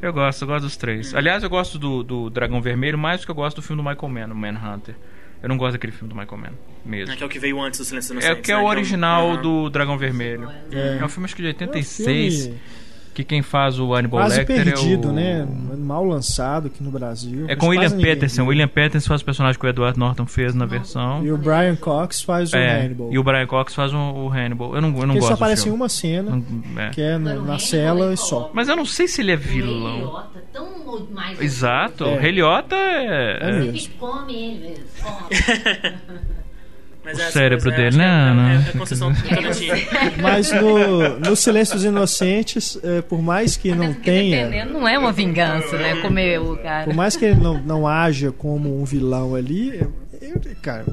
É. 0.00 0.06
Eu 0.06 0.12
gosto, 0.12 0.42
eu 0.42 0.48
gosto 0.48 0.62
dos 0.64 0.76
três. 0.76 1.14
Aliás, 1.14 1.42
eu 1.42 1.48
gosto 1.50 1.78
do, 1.78 2.02
do 2.02 2.28
Dragão 2.30 2.60
Vermelho 2.60 2.98
mais 2.98 3.20
do 3.20 3.24
que 3.24 3.30
eu 3.30 3.34
gosto 3.34 3.56
do 3.56 3.62
filme 3.62 3.82
do 3.82 3.88
Michael 3.88 4.08
Mann, 4.12 4.32
o 4.32 4.36
Manhunter. 4.36 4.94
Eu 5.42 5.48
não 5.48 5.56
gosto 5.58 5.72
daquele 5.72 5.92
filme 5.92 6.08
do 6.12 6.18
Michael 6.18 6.38
Mann, 6.40 6.52
mesmo. 6.84 7.12
É 7.12 7.16
que 7.16 7.22
é 7.22 7.26
o 7.26 7.28
que 7.28 7.38
veio 7.38 7.60
antes 7.60 7.78
do 7.78 7.84
Silêncio 7.84 8.14
dos 8.14 8.22
É 8.24 8.28
Inocentes. 8.28 8.46
que 8.46 8.52
é 8.52 8.56
né? 8.56 8.62
o 8.62 8.66
original 8.66 9.32
Aham. 9.32 9.42
do 9.42 9.70
Dragão 9.70 9.98
Vermelho. 9.98 10.50
É. 10.72 10.98
É 11.00 11.04
um 11.04 11.08
filme 11.08 11.24
acho 11.26 11.36
que 11.36 11.42
de 11.42 11.48
É 11.48 11.50
um 11.52 11.54
86, 11.68 12.42
filme 12.44 12.60
que 13.14 13.24
quem 13.24 13.40
faz 13.42 13.78
o 13.78 13.94
Hannibal 13.94 14.20
quase 14.20 14.38
Lecter 14.38 14.64
perdido, 14.64 15.08
é 15.08 15.10
o... 15.10 15.14
né? 15.14 15.48
Mal 15.78 16.04
lançado 16.04 16.66
aqui 16.66 16.82
no 16.82 16.90
Brasil. 16.90 17.44
É 17.48 17.54
com 17.56 17.68
William 17.68 17.88
ninguém 17.90 18.04
Peterson. 18.06 18.42
O 18.42 18.46
William 18.46 18.68
Peterson 18.68 19.08
faz 19.08 19.20
o 19.22 19.24
personagem 19.24 19.58
que 19.58 19.64
o 19.66 19.68
Edward 19.68 19.98
Norton 19.98 20.26
fez 20.26 20.54
na 20.54 20.66
versão. 20.66 21.24
E 21.24 21.30
o 21.30 21.38
Brian 21.38 21.76
Cox 21.76 22.22
faz 22.22 22.52
o 22.52 22.56
É, 22.56 22.80
Hannibal. 22.84 23.12
e 23.12 23.18
o 23.18 23.22
Brian 23.22 23.46
Cox 23.46 23.74
faz 23.74 23.92
o, 23.94 23.96
o 23.98 24.28
Hannibal. 24.28 24.74
Eu 24.74 24.80
não, 24.82 24.88
eu 24.98 25.06
não 25.06 25.14
Ele 25.14 25.20
gosto 25.20 25.22
só 25.28 25.28
do 25.28 25.34
aparece 25.34 25.68
em 25.68 25.72
uma 25.72 25.88
cena, 25.88 26.30
Não- 26.30 26.80
é. 26.82 26.90
que 26.90 27.00
é 27.00 27.16
o 27.16 27.18
na 27.18 27.30
Hannibal, 27.32 27.58
cela 27.58 28.04
ele 28.06 28.14
e 28.14 28.16
só. 28.16 28.50
Mas 28.52 28.68
eu 28.68 28.76
não 28.76 28.84
sei 28.84 29.06
se 29.08 29.20
ele 29.20 29.32
é 29.32 29.36
vilão. 29.36 29.98
Eliota 29.98 30.44
tão 30.52 31.06
mais... 31.10 31.40
Exato, 31.40 32.04
É. 32.04 32.16
o 32.16 32.24
Heliota 32.24 32.76
É 32.76 33.38
é. 33.40 33.52
mesmo. 33.52 33.70
Ele 33.70 33.88
come 33.98 34.34
ele 34.34 34.58
mesmo. 34.68 34.84
come. 37.04 37.14
o 37.14 37.20
é, 37.20 37.30
cérebro 37.30 37.70
é, 37.70 37.76
dele, 37.76 37.96
né, 37.96 38.06
Ana? 38.06 38.52
É, 38.52 38.56
é, 38.56 38.58
é 38.68 38.78
concessão 38.78 39.12
do 39.12 39.18
Mas 40.22 40.52
no, 40.52 41.18
no 41.18 41.36
Silêncios 41.36 41.84
Inocentes, 41.84 42.78
é, 42.82 43.02
por 43.02 43.22
mais 43.22 43.56
que 43.56 43.74
não 43.74 43.92
tenha. 43.92 44.64
Não 44.64 44.88
é 44.88 44.98
uma 44.98 45.12
vingança, 45.12 45.76
né? 45.76 45.96
Comer 46.00 46.40
o 46.40 46.56
cara. 46.56 46.84
Por 46.84 46.94
mais 46.94 47.16
que 47.16 47.26
ele 47.26 47.40
não, 47.40 47.58
não 47.60 47.86
haja 47.86 48.32
como 48.32 48.80
um 48.80 48.84
vilão 48.84 49.34
ali, 49.34 49.80
eu, 50.20 50.40
cara, 50.62 50.84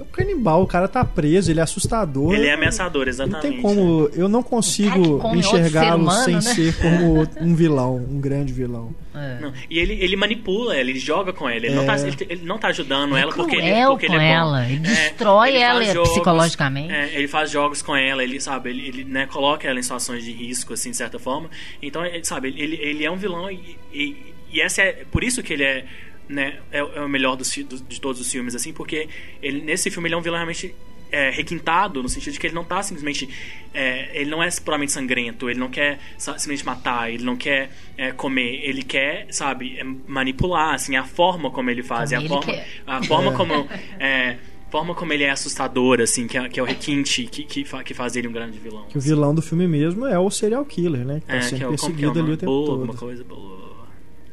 o 0.00 0.04
canibal, 0.04 0.62
o 0.62 0.66
cara 0.66 0.88
tá 0.88 1.04
preso, 1.04 1.50
ele 1.50 1.60
é 1.60 1.62
assustador. 1.62 2.34
Ele 2.34 2.46
é 2.46 2.54
ameaçador, 2.54 3.08
exatamente. 3.08 3.44
Não 3.44 3.52
tem 3.52 3.62
como. 3.62 4.10
Eu 4.14 4.28
não 4.28 4.42
consigo 4.42 5.20
enxergá-lo 5.34 6.10
sem 6.10 6.34
né? 6.34 6.40
ser 6.40 6.76
como 6.76 7.26
um 7.40 7.54
vilão, 7.54 7.96
um 7.96 8.20
grande 8.20 8.52
vilão. 8.52 8.94
É. 9.14 9.38
Não, 9.40 9.52
e 9.70 9.78
ele, 9.78 9.94
ele 9.94 10.16
manipula 10.16 10.76
ela, 10.76 10.90
ele 10.90 10.98
joga 10.98 11.32
com 11.32 11.48
ela. 11.48 11.56
Ele, 11.56 11.68
é. 11.68 11.74
não, 11.74 11.86
tá, 11.86 11.96
ele, 11.96 12.16
ele, 12.28 12.44
não 12.44 12.58
tá 12.58 12.68
ajudando 12.68 13.16
é 13.16 13.20
ela 13.20 13.32
porque 13.32 13.56
ele, 13.56 13.86
porque 13.86 14.06
ele 14.06 14.16
é 14.16 14.18
bom. 14.18 14.24
ela. 14.24 14.66
Ele 14.68 14.76
é, 14.76 14.78
destrói 14.78 15.48
ele 15.50 15.58
ela 15.58 15.84
jogos, 15.84 16.10
psicologicamente. 16.10 16.92
É, 16.92 17.14
ele 17.14 17.28
faz 17.28 17.50
jogos 17.50 17.80
com 17.80 17.94
ela, 17.94 18.22
ele 18.24 18.40
sabe, 18.40 18.70
ele, 18.70 18.88
ele 18.88 19.04
né, 19.04 19.26
coloca 19.26 19.68
ela 19.68 19.78
em 19.78 19.82
situações 19.82 20.24
de 20.24 20.32
risco, 20.32 20.72
assim, 20.72 20.90
de 20.90 20.96
certa 20.96 21.18
forma. 21.18 21.48
Então, 21.80 22.04
ele, 22.04 22.24
sabe, 22.24 22.48
ele, 22.48 22.76
ele 22.76 23.04
é 23.04 23.10
um 23.10 23.16
vilão 23.16 23.50
e, 23.50 23.78
e, 23.92 24.34
e 24.52 24.60
essa 24.60 24.82
é 24.82 25.04
por 25.10 25.22
isso 25.22 25.42
que 25.42 25.52
ele 25.52 25.62
é 25.64 25.84
né, 26.28 26.60
é, 26.70 26.78
é 26.78 27.00
o 27.00 27.08
melhor 27.08 27.36
dos, 27.36 27.54
do, 27.56 27.80
de 27.80 28.00
todos 28.00 28.20
os 28.20 28.30
filmes, 28.30 28.54
assim, 28.54 28.72
porque 28.72 29.08
ele, 29.42 29.62
nesse 29.62 29.90
filme 29.90 30.08
ele 30.08 30.14
é 30.14 30.18
um 30.18 30.22
vilão 30.22 30.38
realmente 30.38 30.74
é, 31.14 31.30
requintado, 31.30 32.02
no 32.02 32.08
sentido 32.08 32.32
de 32.32 32.40
que 32.40 32.46
ele 32.48 32.54
não 32.54 32.64
tá 32.64 32.82
simplesmente. 32.82 33.28
É, 33.72 34.20
ele 34.20 34.30
não 34.30 34.42
é 34.42 34.48
puramente 34.64 34.90
sangrento, 34.90 35.48
ele 35.48 35.60
não 35.60 35.68
quer 35.68 36.00
simplesmente 36.18 36.66
matar, 36.66 37.10
ele 37.10 37.22
não 37.22 37.36
quer 37.36 37.70
é, 37.96 38.10
comer, 38.10 38.60
ele 38.64 38.82
quer, 38.82 39.26
sabe, 39.30 39.78
é, 39.78 39.84
manipular, 39.84 40.74
assim, 40.74 40.96
a 40.96 41.04
forma 41.04 41.50
como 41.50 41.70
ele 41.70 41.82
faz, 41.82 42.10
como 42.10 42.24
a, 42.24 42.28
forma, 42.28 42.44
quer. 42.44 42.68
a 42.86 43.02
forma 43.02 43.32
como. 43.38 43.68
É, 43.98 44.36
forma 44.70 44.92
como 44.92 45.12
ele 45.12 45.22
é 45.22 45.30
assustador, 45.30 46.00
assim, 46.00 46.26
que 46.26 46.36
é, 46.36 46.48
que 46.48 46.58
é 46.58 46.62
o 46.62 46.66
requinte 46.66 47.26
que, 47.26 47.44
que, 47.44 47.62
que, 47.62 47.94
faz 47.94 48.16
ele 48.16 48.26
um 48.26 48.32
grande 48.32 48.58
vilão. 48.58 48.86
Que 48.88 48.98
assim. 48.98 49.12
o 49.12 49.14
vilão 49.14 49.32
do 49.32 49.40
filme 49.40 49.68
mesmo 49.68 50.04
é 50.04 50.18
o 50.18 50.28
serial 50.30 50.64
killer, 50.64 51.06
né? 51.06 51.20
Que 51.20 51.26
tá 51.26 51.36
é, 51.36 51.40
sendo 51.42 51.58
que 51.58 51.64
é, 51.64 51.68
perseguido 51.68 52.18
ali 52.18 52.32
o 52.32 52.36
tempo 52.36 52.50
Bull, 52.50 52.66
todo. 52.66 52.80
Alguma 52.80 52.98
coisa, 52.98 53.24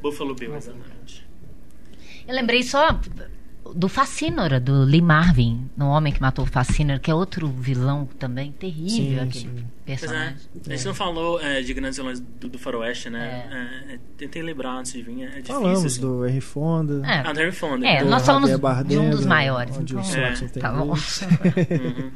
Buffalo 0.01 0.33
Bill, 0.33 0.55
exatamente. 0.55 1.20
Eu 2.27 2.35
lembrei 2.35 2.63
só 2.63 2.99
do 3.73 3.87
Facínora, 3.87 4.59
do 4.59 4.83
Lee 4.83 5.01
Marvin, 5.01 5.69
no 5.77 5.87
Homem 5.87 6.11
que 6.11 6.21
Matou 6.21 6.45
o 6.45 6.47
Facínora, 6.47 6.99
que 6.99 7.09
é 7.09 7.13
outro 7.15 7.47
vilão 7.47 8.05
também 8.19 8.51
terrível, 8.51 8.89
sim, 8.89 9.19
aquele 9.19 9.59
sim. 9.59 9.65
personagem. 9.85 10.35
É, 10.67 10.73
a 10.73 10.75
gente 10.75 10.85
não 10.85 10.93
falou 10.93 11.39
é, 11.41 11.61
de 11.61 11.73
grandes 11.73 11.97
vilões 11.97 12.19
do, 12.19 12.49
do 12.49 12.59
Faroeste, 12.59 13.09
né? 13.09 13.45
É. 13.51 13.93
É, 13.93 13.99
tentei 14.17 14.41
lembrar 14.41 14.77
antes 14.77 14.93
de 14.93 15.01
vir, 15.01 15.23
é 15.23 15.27
difícil. 15.27 15.55
Falamos 15.55 15.85
assim. 15.85 16.01
do 16.01 16.25
Henry 16.25 16.41
Fonda. 16.41 17.01
É. 17.05 17.19
Ah, 17.25 17.33
do 17.33 17.39
Henry 17.39 17.51
Fonda. 17.51 17.87
É, 17.87 18.03
nós 18.03 18.25
falamos 18.25 18.49
de 18.85 18.97
um 18.97 19.09
dos 19.09 19.25
maiores. 19.25 19.77
Onde 19.77 19.93
então, 19.93 20.47
o 20.47 20.59
tá 20.59 20.71
bom. 20.71 20.93
uhum. 20.93 22.11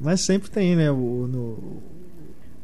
Mas 0.00 0.20
sempre 0.22 0.50
tem, 0.50 0.74
né? 0.76 0.90
O, 0.90 1.28
no, 1.28 1.82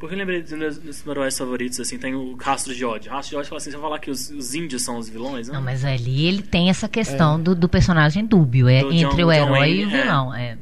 porque 0.00 0.14
eu 0.14 0.18
lembrei 0.18 0.42
dos 0.42 0.52
meus, 0.52 0.78
dos 0.78 1.04
meus 1.04 1.36
favoritos, 1.36 1.78
assim, 1.78 1.98
tem 1.98 2.14
o 2.14 2.34
Rastro 2.34 2.74
de 2.74 2.82
ódio. 2.82 3.12
Rastro 3.12 3.32
de 3.32 3.36
ódio 3.36 3.48
fala 3.50 3.58
assim, 3.58 3.70
você 3.70 3.76
vai 3.76 3.82
falar 3.82 3.98
que 3.98 4.10
os, 4.10 4.30
os 4.30 4.54
índios 4.54 4.80
são 4.80 4.96
os 4.96 5.10
vilões, 5.10 5.48
né? 5.48 5.54
Não, 5.54 5.60
mas 5.62 5.84
ali 5.84 6.24
ele 6.24 6.42
tem 6.42 6.70
essa 6.70 6.88
questão 6.88 7.38
é. 7.38 7.42
do, 7.42 7.54
do, 7.54 7.68
personagem 7.68 8.24
dúbio, 8.24 8.66
é 8.66 8.80
do 8.80 8.90
entre 8.90 9.22
John, 9.22 9.28
o 9.28 9.32
herói 9.32 9.58
Wayne, 9.58 9.82
e 9.82 9.84
o 9.84 9.90
é. 9.90 10.02
vilão, 10.02 10.34
é. 10.34 10.58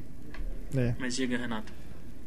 é. 0.77 0.94
Mas 0.98 1.15
diga, 1.15 1.39
Renato. 1.39 1.73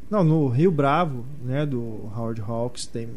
Não, 0.09 0.23
no 0.23 0.47
Rio 0.47 0.71
Bravo, 0.71 1.25
né, 1.43 1.65
do 1.65 2.09
Howard 2.15 2.41
Hawks, 2.41 2.85
tem 2.85 3.09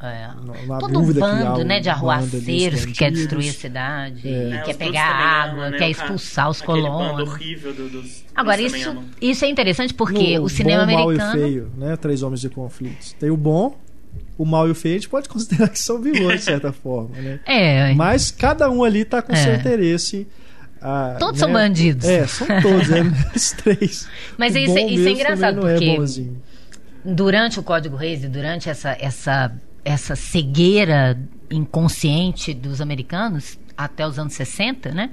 é. 0.00 0.30
Todo 0.78 0.98
um 0.98 1.12
bando, 1.12 1.64
né, 1.64 1.80
de 1.80 1.88
arruaceiros 1.88 2.84
que 2.84 2.92
quer 2.92 3.10
destruir 3.10 3.48
a 3.48 3.52
cidade, 3.52 4.28
é. 4.28 4.62
quer 4.64 4.74
pegar 4.74 5.06
água, 5.06 5.70
né, 5.70 5.78
quer 5.78 5.90
expulsar 5.90 6.50
os 6.50 6.60
colonos. 6.60 7.28
horrível 7.28 7.72
do, 7.72 7.88
dos, 7.88 8.24
Agora, 8.34 8.60
dos 8.60 8.74
isso, 8.74 9.04
isso 9.20 9.44
é 9.46 9.48
interessante 9.48 9.94
porque 9.94 10.38
no 10.38 10.44
o 10.44 10.48
cinema 10.50 10.84
bom, 10.84 10.92
americano... 10.92 11.18
Mal 11.18 11.36
e 11.38 11.40
feio, 11.40 11.72
né? 11.76 11.96
Três 11.96 12.22
homens 12.22 12.42
de 12.42 12.50
conflitos. 12.50 13.14
Tem 13.14 13.30
o 13.30 13.38
bom, 13.38 13.78
o 14.36 14.44
mal 14.44 14.68
e 14.68 14.70
o 14.70 14.74
feio, 14.74 14.96
a 14.96 14.98
gente 14.98 15.08
pode 15.08 15.30
considerar 15.30 15.68
que 15.70 15.78
são 15.78 16.00
vilões, 16.00 16.40
de 16.40 16.44
certa 16.44 16.72
forma, 16.74 17.16
né? 17.16 17.40
É. 17.46 17.94
Mas 17.94 18.30
cada 18.30 18.70
um 18.70 18.84
ali 18.84 19.04
tá 19.04 19.22
com 19.22 19.32
é. 19.32 19.36
seu 19.36 19.54
interesse... 19.54 20.26
Ah, 20.78 21.16
todos 21.18 21.40
né? 21.40 21.46
são 21.46 21.52
bandidos. 21.54 22.06
É, 22.06 22.26
são 22.26 22.46
todos, 22.60 22.90
é, 22.90 23.00
os 23.34 23.50
três. 23.52 24.06
Mas 24.36 24.54
o 24.54 24.58
isso, 24.58 24.76
é, 24.76 24.82
isso 24.82 25.08
é 25.08 25.10
engraçado, 25.10 25.66
é 25.66 25.72
porque 25.72 26.28
durante 27.02 27.58
o 27.58 27.62
Código 27.62 27.96
Reis 27.96 28.24
e 28.24 28.28
durante 28.28 28.68
essa, 28.68 28.96
essa 29.00 29.52
essa 29.86 30.16
cegueira 30.16 31.16
inconsciente 31.48 32.52
dos 32.52 32.80
americanos 32.80 33.56
até 33.76 34.04
os 34.04 34.18
anos 34.18 34.32
60, 34.34 34.90
né? 34.90 35.10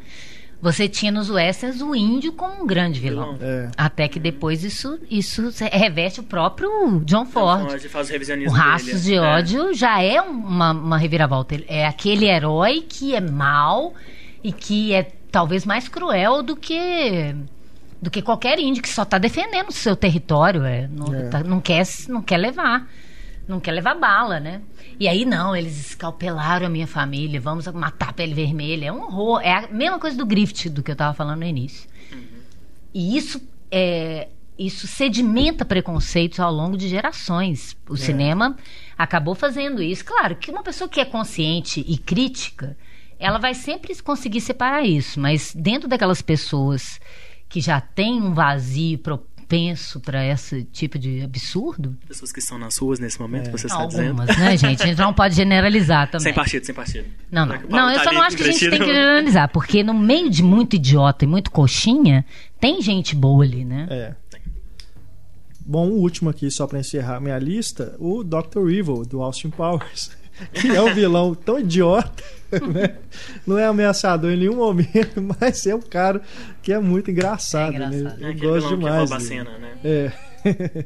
Você 0.59 0.87
tinha 0.87 1.11
nos 1.11 1.29
westerns 1.29 1.81
o 1.81 1.93
índio 1.93 2.31
como 2.31 2.63
um 2.63 2.65
grande 2.65 2.99
vilão. 2.99 3.37
É. 3.39 3.69
Até 3.77 4.07
que 4.07 4.19
depois 4.19 4.63
isso, 4.63 4.97
isso 5.11 5.53
reveste 5.71 6.21
o 6.21 6.23
próprio 6.23 7.01
John 7.05 7.25
Ford. 7.25 7.69
John 7.69 7.89
faz 7.89 8.09
o, 8.09 8.49
o 8.49 8.49
Rastros 8.49 9.03
de 9.03 9.15
é. 9.15 9.21
Ódio 9.21 9.69
é. 9.69 9.73
já 9.73 10.01
é 10.01 10.19
uma, 10.21 10.71
uma 10.71 10.97
reviravolta. 10.97 11.61
É 11.67 11.85
aquele 11.85 12.25
herói 12.25 12.81
que 12.87 13.13
é 13.13 13.21
mau 13.21 13.93
e 14.43 14.51
que 14.51 14.93
é 14.93 15.11
talvez 15.29 15.65
mais 15.65 15.87
cruel 15.87 16.41
do 16.41 16.55
que 16.55 17.35
do 18.01 18.09
que 18.09 18.21
qualquer 18.21 18.57
índio 18.57 18.81
que 18.81 18.89
só 18.89 19.03
está 19.03 19.17
defendendo 19.17 19.69
o 19.69 19.73
seu 19.73 19.95
território, 19.95 20.65
é, 20.65 20.89
não, 20.91 21.13
é. 21.13 21.29
Tá, 21.29 21.41
não, 21.41 21.61
quer, 21.61 21.85
não 22.09 22.21
quer 22.21 22.37
levar 22.37 22.85
não 23.47 23.59
quer 23.59 23.71
levar 23.71 23.95
bala, 23.95 24.39
né? 24.39 24.61
E 24.99 25.07
aí, 25.07 25.25
não, 25.25 25.55
eles 25.55 25.87
escalpelaram 25.87 26.67
a 26.67 26.69
minha 26.69 26.87
família, 26.87 27.41
vamos 27.41 27.67
matar 27.67 28.09
a 28.09 28.13
pele 28.13 28.33
vermelha. 28.33 28.87
É 28.87 28.91
um 28.91 29.01
horror. 29.01 29.41
É 29.41 29.53
a 29.53 29.67
mesma 29.67 29.99
coisa 29.99 30.17
do 30.17 30.25
Griffith, 30.25 30.69
do 30.69 30.81
que 30.81 30.91
eu 30.91 30.93
estava 30.93 31.13
falando 31.13 31.39
no 31.39 31.45
início. 31.45 31.89
Uhum. 32.11 32.21
E 32.93 33.17
isso 33.17 33.41
é, 33.71 34.29
isso 34.57 34.87
sedimenta 34.87 35.65
preconceitos 35.65 36.39
ao 36.39 36.51
longo 36.53 36.77
de 36.77 36.87
gerações. 36.87 37.75
O 37.89 37.95
é. 37.95 37.97
cinema 37.97 38.55
acabou 38.97 39.35
fazendo 39.35 39.81
isso. 39.81 40.05
Claro 40.05 40.35
que 40.35 40.51
uma 40.51 40.63
pessoa 40.63 40.87
que 40.87 40.99
é 40.99 41.05
consciente 41.05 41.83
e 41.87 41.97
crítica, 41.97 42.77
ela 43.19 43.39
vai 43.39 43.53
sempre 43.53 43.99
conseguir 44.01 44.41
separar 44.41 44.83
isso, 44.83 45.19
mas 45.19 45.53
dentro 45.55 45.87
daquelas 45.87 46.21
pessoas 46.21 46.99
que 47.49 47.61
já 47.61 47.81
têm 47.81 48.21
um 48.21 48.33
vazio 48.33 48.99
penso 49.47 49.99
para 49.99 50.25
esse 50.25 50.63
tipo 50.63 50.97
de 50.97 51.21
absurdo? 51.21 51.97
Pessoas 52.07 52.31
que 52.31 52.39
estão 52.39 52.57
nas 52.57 52.77
ruas 52.77 52.99
nesse 52.99 53.19
momento, 53.19 53.49
é. 53.49 53.51
você 53.51 53.67
está 53.67 53.79
Algumas, 53.79 54.27
dizendo? 54.27 54.39
né, 54.39 54.57
gente? 54.57 54.83
A 54.83 54.85
gente 54.85 54.99
não 54.99 55.13
pode 55.13 55.35
generalizar 55.35 56.09
também. 56.09 56.25
Sem 56.25 56.33
partido, 56.33 56.65
sem 56.65 56.75
partido. 56.75 57.07
Não, 57.31 57.45
não. 57.45 57.59
Não, 57.69 57.89
eu 57.89 57.97
tá 57.97 58.03
só 58.05 58.11
não 58.11 58.21
acho 58.21 58.37
que 58.37 58.43
a 58.43 58.51
gente 58.51 58.69
tem 58.69 58.79
que 58.79 58.85
generalizar, 58.85 59.49
porque 59.49 59.83
no 59.83 59.93
meio 59.93 60.29
de 60.29 60.41
muito 60.41 60.75
idiota 60.75 61.25
e 61.25 61.27
muito 61.27 61.51
coxinha, 61.51 62.25
tem 62.59 62.81
gente 62.81 63.15
boa 63.15 63.43
ali, 63.43 63.63
né? 63.63 63.87
É. 63.89 64.15
Bom, 65.65 65.87
o 65.87 65.99
último 65.99 66.29
aqui, 66.29 66.51
só 66.51 66.67
para 66.67 66.79
encerrar 66.79 67.19
minha 67.21 67.39
lista, 67.39 67.95
o 67.99 68.23
Dr. 68.23 68.69
Evil, 68.69 69.05
do 69.05 69.21
Austin 69.21 69.49
Powers. 69.49 70.11
Que 70.53 70.67
é 70.67 70.81
um 70.81 70.93
vilão 70.93 71.35
tão 71.35 71.59
idiota, 71.59 72.23
né? 72.51 72.95
Não 73.45 73.57
é 73.57 73.65
ameaçador 73.65 74.31
em 74.31 74.37
nenhum 74.37 74.55
momento, 74.55 75.21
mas 75.39 75.65
é 75.65 75.75
um 75.75 75.81
cara 75.81 76.21
que 76.61 76.73
é 76.73 76.79
muito 76.79 77.11
engraçado. 77.11 77.73
É 77.73 77.75
engraçado. 77.75 78.19
Né? 78.19 78.19
Eu 78.19 78.29
é 78.29 78.33
gosto 78.33 78.69
demais. 78.69 79.11
Que 79.11 79.19
cena, 79.21 79.57
né? 79.57 79.77
É. 79.83 80.11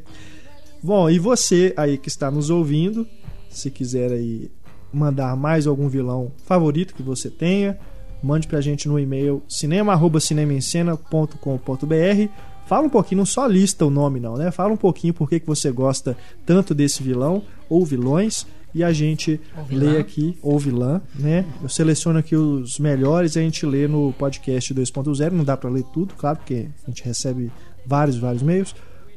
Bom, 0.82 1.10
e 1.10 1.18
você 1.18 1.74
aí 1.76 1.98
que 1.98 2.07
está 2.07 2.30
nos 2.30 2.49
ouvindo, 2.49 3.07
se 3.49 3.72
quiser 3.72 4.11
aí 4.11 4.52
mandar 4.94 5.36
mais 5.36 5.68
algum 5.68 5.90
vilão 5.90 6.32
favorito 6.45 6.94
que 6.94 7.03
você 7.03 7.30
tenha, 7.30 7.78
mande 8.22 8.48
pra 8.48 8.61
gente 8.61 8.88
no 8.88 8.99
e-mail 8.99 9.41
cinema@cinemaencena.com.br. 9.48 12.32
Fala 12.65 12.86
um 12.86 12.90
pouquinho, 12.90 13.19
não 13.19 13.26
só 13.26 13.48
lista 13.48 13.86
o 13.86 13.90
nome 13.90 14.19
não, 14.19 14.36
né? 14.36 14.52
Fala 14.52 14.74
um 14.74 14.78
pouquinho 14.78 15.14
por 15.14 15.30
que, 15.30 15.40
que 15.40 15.48
você 15.48 15.72
gosta 15.72 16.18
tanto 16.45 16.76
desse 16.76 17.02
vilão 17.02 17.41
ou 17.69 17.86
vilões 17.86 18.45
e 18.78 18.84
a 18.84 18.94
gente 18.94 19.41
lê 19.72 19.98
aqui, 19.98 20.38
ou 20.41 20.60
vilã, 20.60 21.02
né? 21.16 21.44
Eu 21.62 21.68
seleciono 21.68 22.20
aqui 22.20 22.36
os 22.36 22.78
melhores 22.78 23.36
e 23.36 23.40
a 23.40 23.41
gente 23.41 23.66
lê 23.66 23.88
no 23.88 24.14
podcast 24.14 24.74
2.0. 24.74 25.32
Não 25.32 25.44
dá 25.44 25.58
para 25.58 25.70
ler 25.70 25.84
tudo, 25.91 26.14
claro, 26.14 26.38
porque 26.38 26.68
a 26.86 26.90
gente 26.90 27.04
recebe 27.04 27.52
vários, 27.86 28.18
vários 28.18 28.44
meios. 28.44 28.76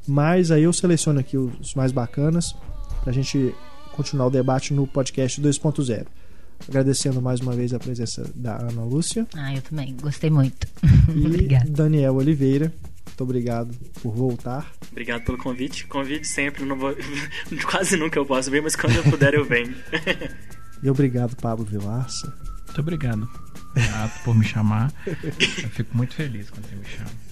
Mas 0.08 0.50
aí 0.50 0.62
eu 0.62 0.72
seleciono 0.72 1.20
aqui 1.20 1.36
os 1.36 1.74
mais 1.74 1.92
bacanas 1.92 2.56
pra 3.04 3.12
gente 3.12 3.54
continuar 3.92 4.28
o 4.28 4.30
debate 4.30 4.72
no 4.72 4.86
podcast 4.86 5.40
2.0. 5.42 6.06
Agradecendo 6.66 7.20
mais 7.20 7.40
uma 7.40 7.52
vez 7.52 7.74
a 7.74 7.78
presença 7.78 8.30
da 8.34 8.56
Ana 8.56 8.82
Lúcia. 8.82 9.26
Ah, 9.34 9.54
eu 9.54 9.60
também. 9.60 9.94
Gostei 10.00 10.30
muito. 10.30 10.66
E 11.14 11.20
Obrigada. 11.26 11.70
Daniel 11.70 12.14
Oliveira. 12.16 12.72
Muito 13.20 13.30
obrigado 13.30 13.78
por 14.02 14.14
voltar. 14.14 14.72
Obrigado 14.90 15.24
pelo 15.24 15.36
convite. 15.36 15.86
Convite 15.86 16.26
sempre, 16.26 16.64
não 16.64 16.74
vou... 16.74 16.96
quase 17.70 17.94
nunca 17.94 18.18
eu 18.18 18.24
posso 18.24 18.50
vir, 18.50 18.62
mas 18.62 18.74
quando 18.74 18.96
eu 18.96 19.02
puder 19.02 19.34
eu 19.34 19.44
venho. 19.44 19.74
e 20.82 20.88
obrigado, 20.88 21.36
Pablo 21.36 21.66
Vilaça. 21.66 22.34
Muito 22.64 22.80
obrigado, 22.80 23.28
Renato, 23.74 24.24
por 24.24 24.34
me 24.34 24.44
chamar. 24.44 24.90
Eu 25.06 25.68
fico 25.68 25.94
muito 25.94 26.14
feliz 26.14 26.48
quando 26.48 26.66
você 26.66 26.76
me 26.76 26.84
chama. 26.86 27.29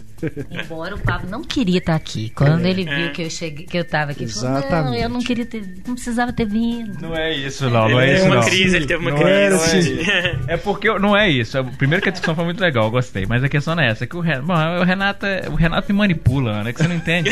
Embora 0.51 0.95
o 0.95 0.99
Pablo 0.99 1.31
não 1.31 1.43
queria 1.43 1.79
estar 1.79 1.95
aqui. 1.95 2.31
Quando 2.35 2.65
é. 2.65 2.71
ele 2.71 2.85
viu 2.85 3.07
é. 3.07 3.09
que 3.11 3.23
eu 3.23 3.31
cheguei, 3.31 3.67
que 3.67 3.77
eu 3.77 3.83
estava 3.83 4.13
aqui, 4.13 4.25
ele 4.25 4.33
falou: 4.33 4.61
Não, 4.71 4.95
eu 4.95 5.09
não 5.09 5.21
queria 5.21 5.47
ter, 5.47 5.63
não 5.87 5.95
precisava 5.95 6.33
ter 6.33 6.47
vindo. 6.47 7.01
Não 7.01 7.17
é 7.17 7.35
isso, 7.35 7.69
não, 7.71 7.89
não 7.89 8.01
é 8.01 8.15
isso. 8.15 8.25
Ele 8.25 8.29
teve 8.29 8.37
uma 8.37 8.45
crise, 8.45 8.77
ele 8.77 8.87
teve 8.87 9.01
uma 9.01 9.11
não 9.11 9.19
crise. 9.19 10.11
É, 10.11 10.55
é, 10.55 10.57
porque 10.57 10.99
não 10.99 11.17
é 11.17 11.29
isso. 11.29 11.63
Primeiro 11.77 12.03
que 12.03 12.09
a 12.09 12.13
discussão 12.13 12.35
foi 12.35 12.45
muito 12.45 12.61
legal, 12.61 12.85
eu 12.85 12.91
gostei. 12.91 13.27
Mas 13.27 13.45
a 13.45 13.49
questão 13.49 13.75
não 13.75 13.83
é 13.83 13.91
essa, 13.91 14.05
é 14.05 14.07
que 14.07 14.17
o 14.17 14.21
Renato, 14.21 14.47
bom, 14.47 14.55
o 14.55 14.85
Renato, 14.85 15.27
o 15.51 15.55
Renato 15.55 15.93
me 15.93 15.99
manipula, 15.99 16.63
né? 16.63 16.73
Que 16.73 16.83
você 16.83 16.89
não 16.89 16.97
entende. 16.97 17.31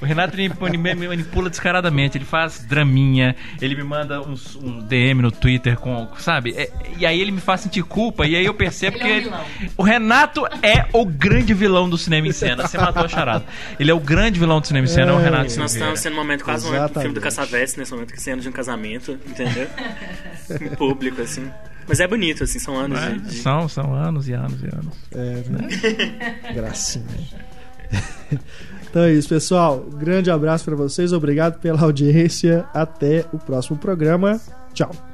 o 0.00 0.04
Renato 0.04 0.36
me, 0.36 0.48
me 0.78 1.08
manipula 1.08 1.50
descaradamente. 1.50 2.18
Ele 2.18 2.24
faz 2.24 2.64
draminha, 2.64 3.34
ele 3.60 3.74
me 3.74 3.82
manda 3.82 4.20
uns, 4.20 4.56
um 4.56 4.80
DM 4.80 5.22
no 5.22 5.30
Twitter 5.30 5.76
com, 5.76 6.08
sabe? 6.18 6.54
É, 6.56 6.70
e 6.98 7.06
aí 7.06 7.20
ele 7.20 7.30
me 7.30 7.40
faz 7.40 7.62
sentir 7.62 7.82
culpa, 7.82 8.26
e 8.26 8.36
aí 8.36 8.44
eu 8.44 8.54
percebo 8.54 8.96
ele 8.96 9.02
que 9.02 9.28
é 9.28 9.30
um 9.30 9.72
o 9.76 9.82
Renato 9.82 10.46
é 10.62 10.86
o 10.92 11.04
grande 11.04 11.54
vilão 11.54 11.88
do 11.88 11.96
cinema 11.96 12.11
em 12.16 12.32
cena. 12.32 12.66
Você 12.66 12.78
matou 12.78 13.04
a 13.04 13.08
charada. 13.08 13.44
Ele 13.78 13.90
é 13.90 13.94
o 13.94 14.00
grande 14.00 14.38
vilão 14.38 14.60
do 14.60 14.66
cinema 14.66 14.86
em 14.86 14.90
cena, 14.90 15.12
é, 15.12 15.14
o 15.14 15.18
Renato 15.18 15.50
Silveira. 15.50 15.62
Nós 15.62 15.72
estamos 15.74 16.00
sendo 16.00 16.12
um 16.14 16.16
momento, 16.16 16.44
quase 16.44 16.66
um 16.66 16.72
momento 16.72 16.94
do 16.94 17.00
filme 17.00 17.14
do 17.14 17.20
Caçaveste, 17.20 17.78
nesse 17.78 17.92
momento, 17.92 18.12
que 18.12 18.20
cena 18.20 18.40
de 18.40 18.48
um 18.48 18.52
casamento, 18.52 19.18
entendeu? 19.26 19.68
em 20.60 20.68
público, 20.76 21.20
assim. 21.20 21.50
Mas 21.86 22.00
é 22.00 22.06
bonito, 22.06 22.44
assim, 22.44 22.58
são 22.58 22.76
anos 22.76 23.00
é, 23.00 23.10
de, 23.10 23.34
São, 23.36 23.68
são 23.68 23.94
anos 23.94 24.28
e 24.28 24.32
anos 24.32 24.62
e 24.62 24.66
anos. 24.66 24.96
É, 25.12 25.42
né? 25.50 26.52
Gracinha. 26.54 27.04
Então 28.92 29.04
é 29.04 29.12
isso, 29.14 29.26
pessoal. 29.26 29.80
Grande 29.80 30.30
abraço 30.30 30.66
para 30.66 30.76
vocês. 30.76 31.14
Obrigado 31.14 31.58
pela 31.58 31.80
audiência. 31.80 32.66
Até 32.74 33.24
o 33.32 33.38
próximo 33.38 33.78
programa. 33.78 34.38
Tchau. 34.74 35.11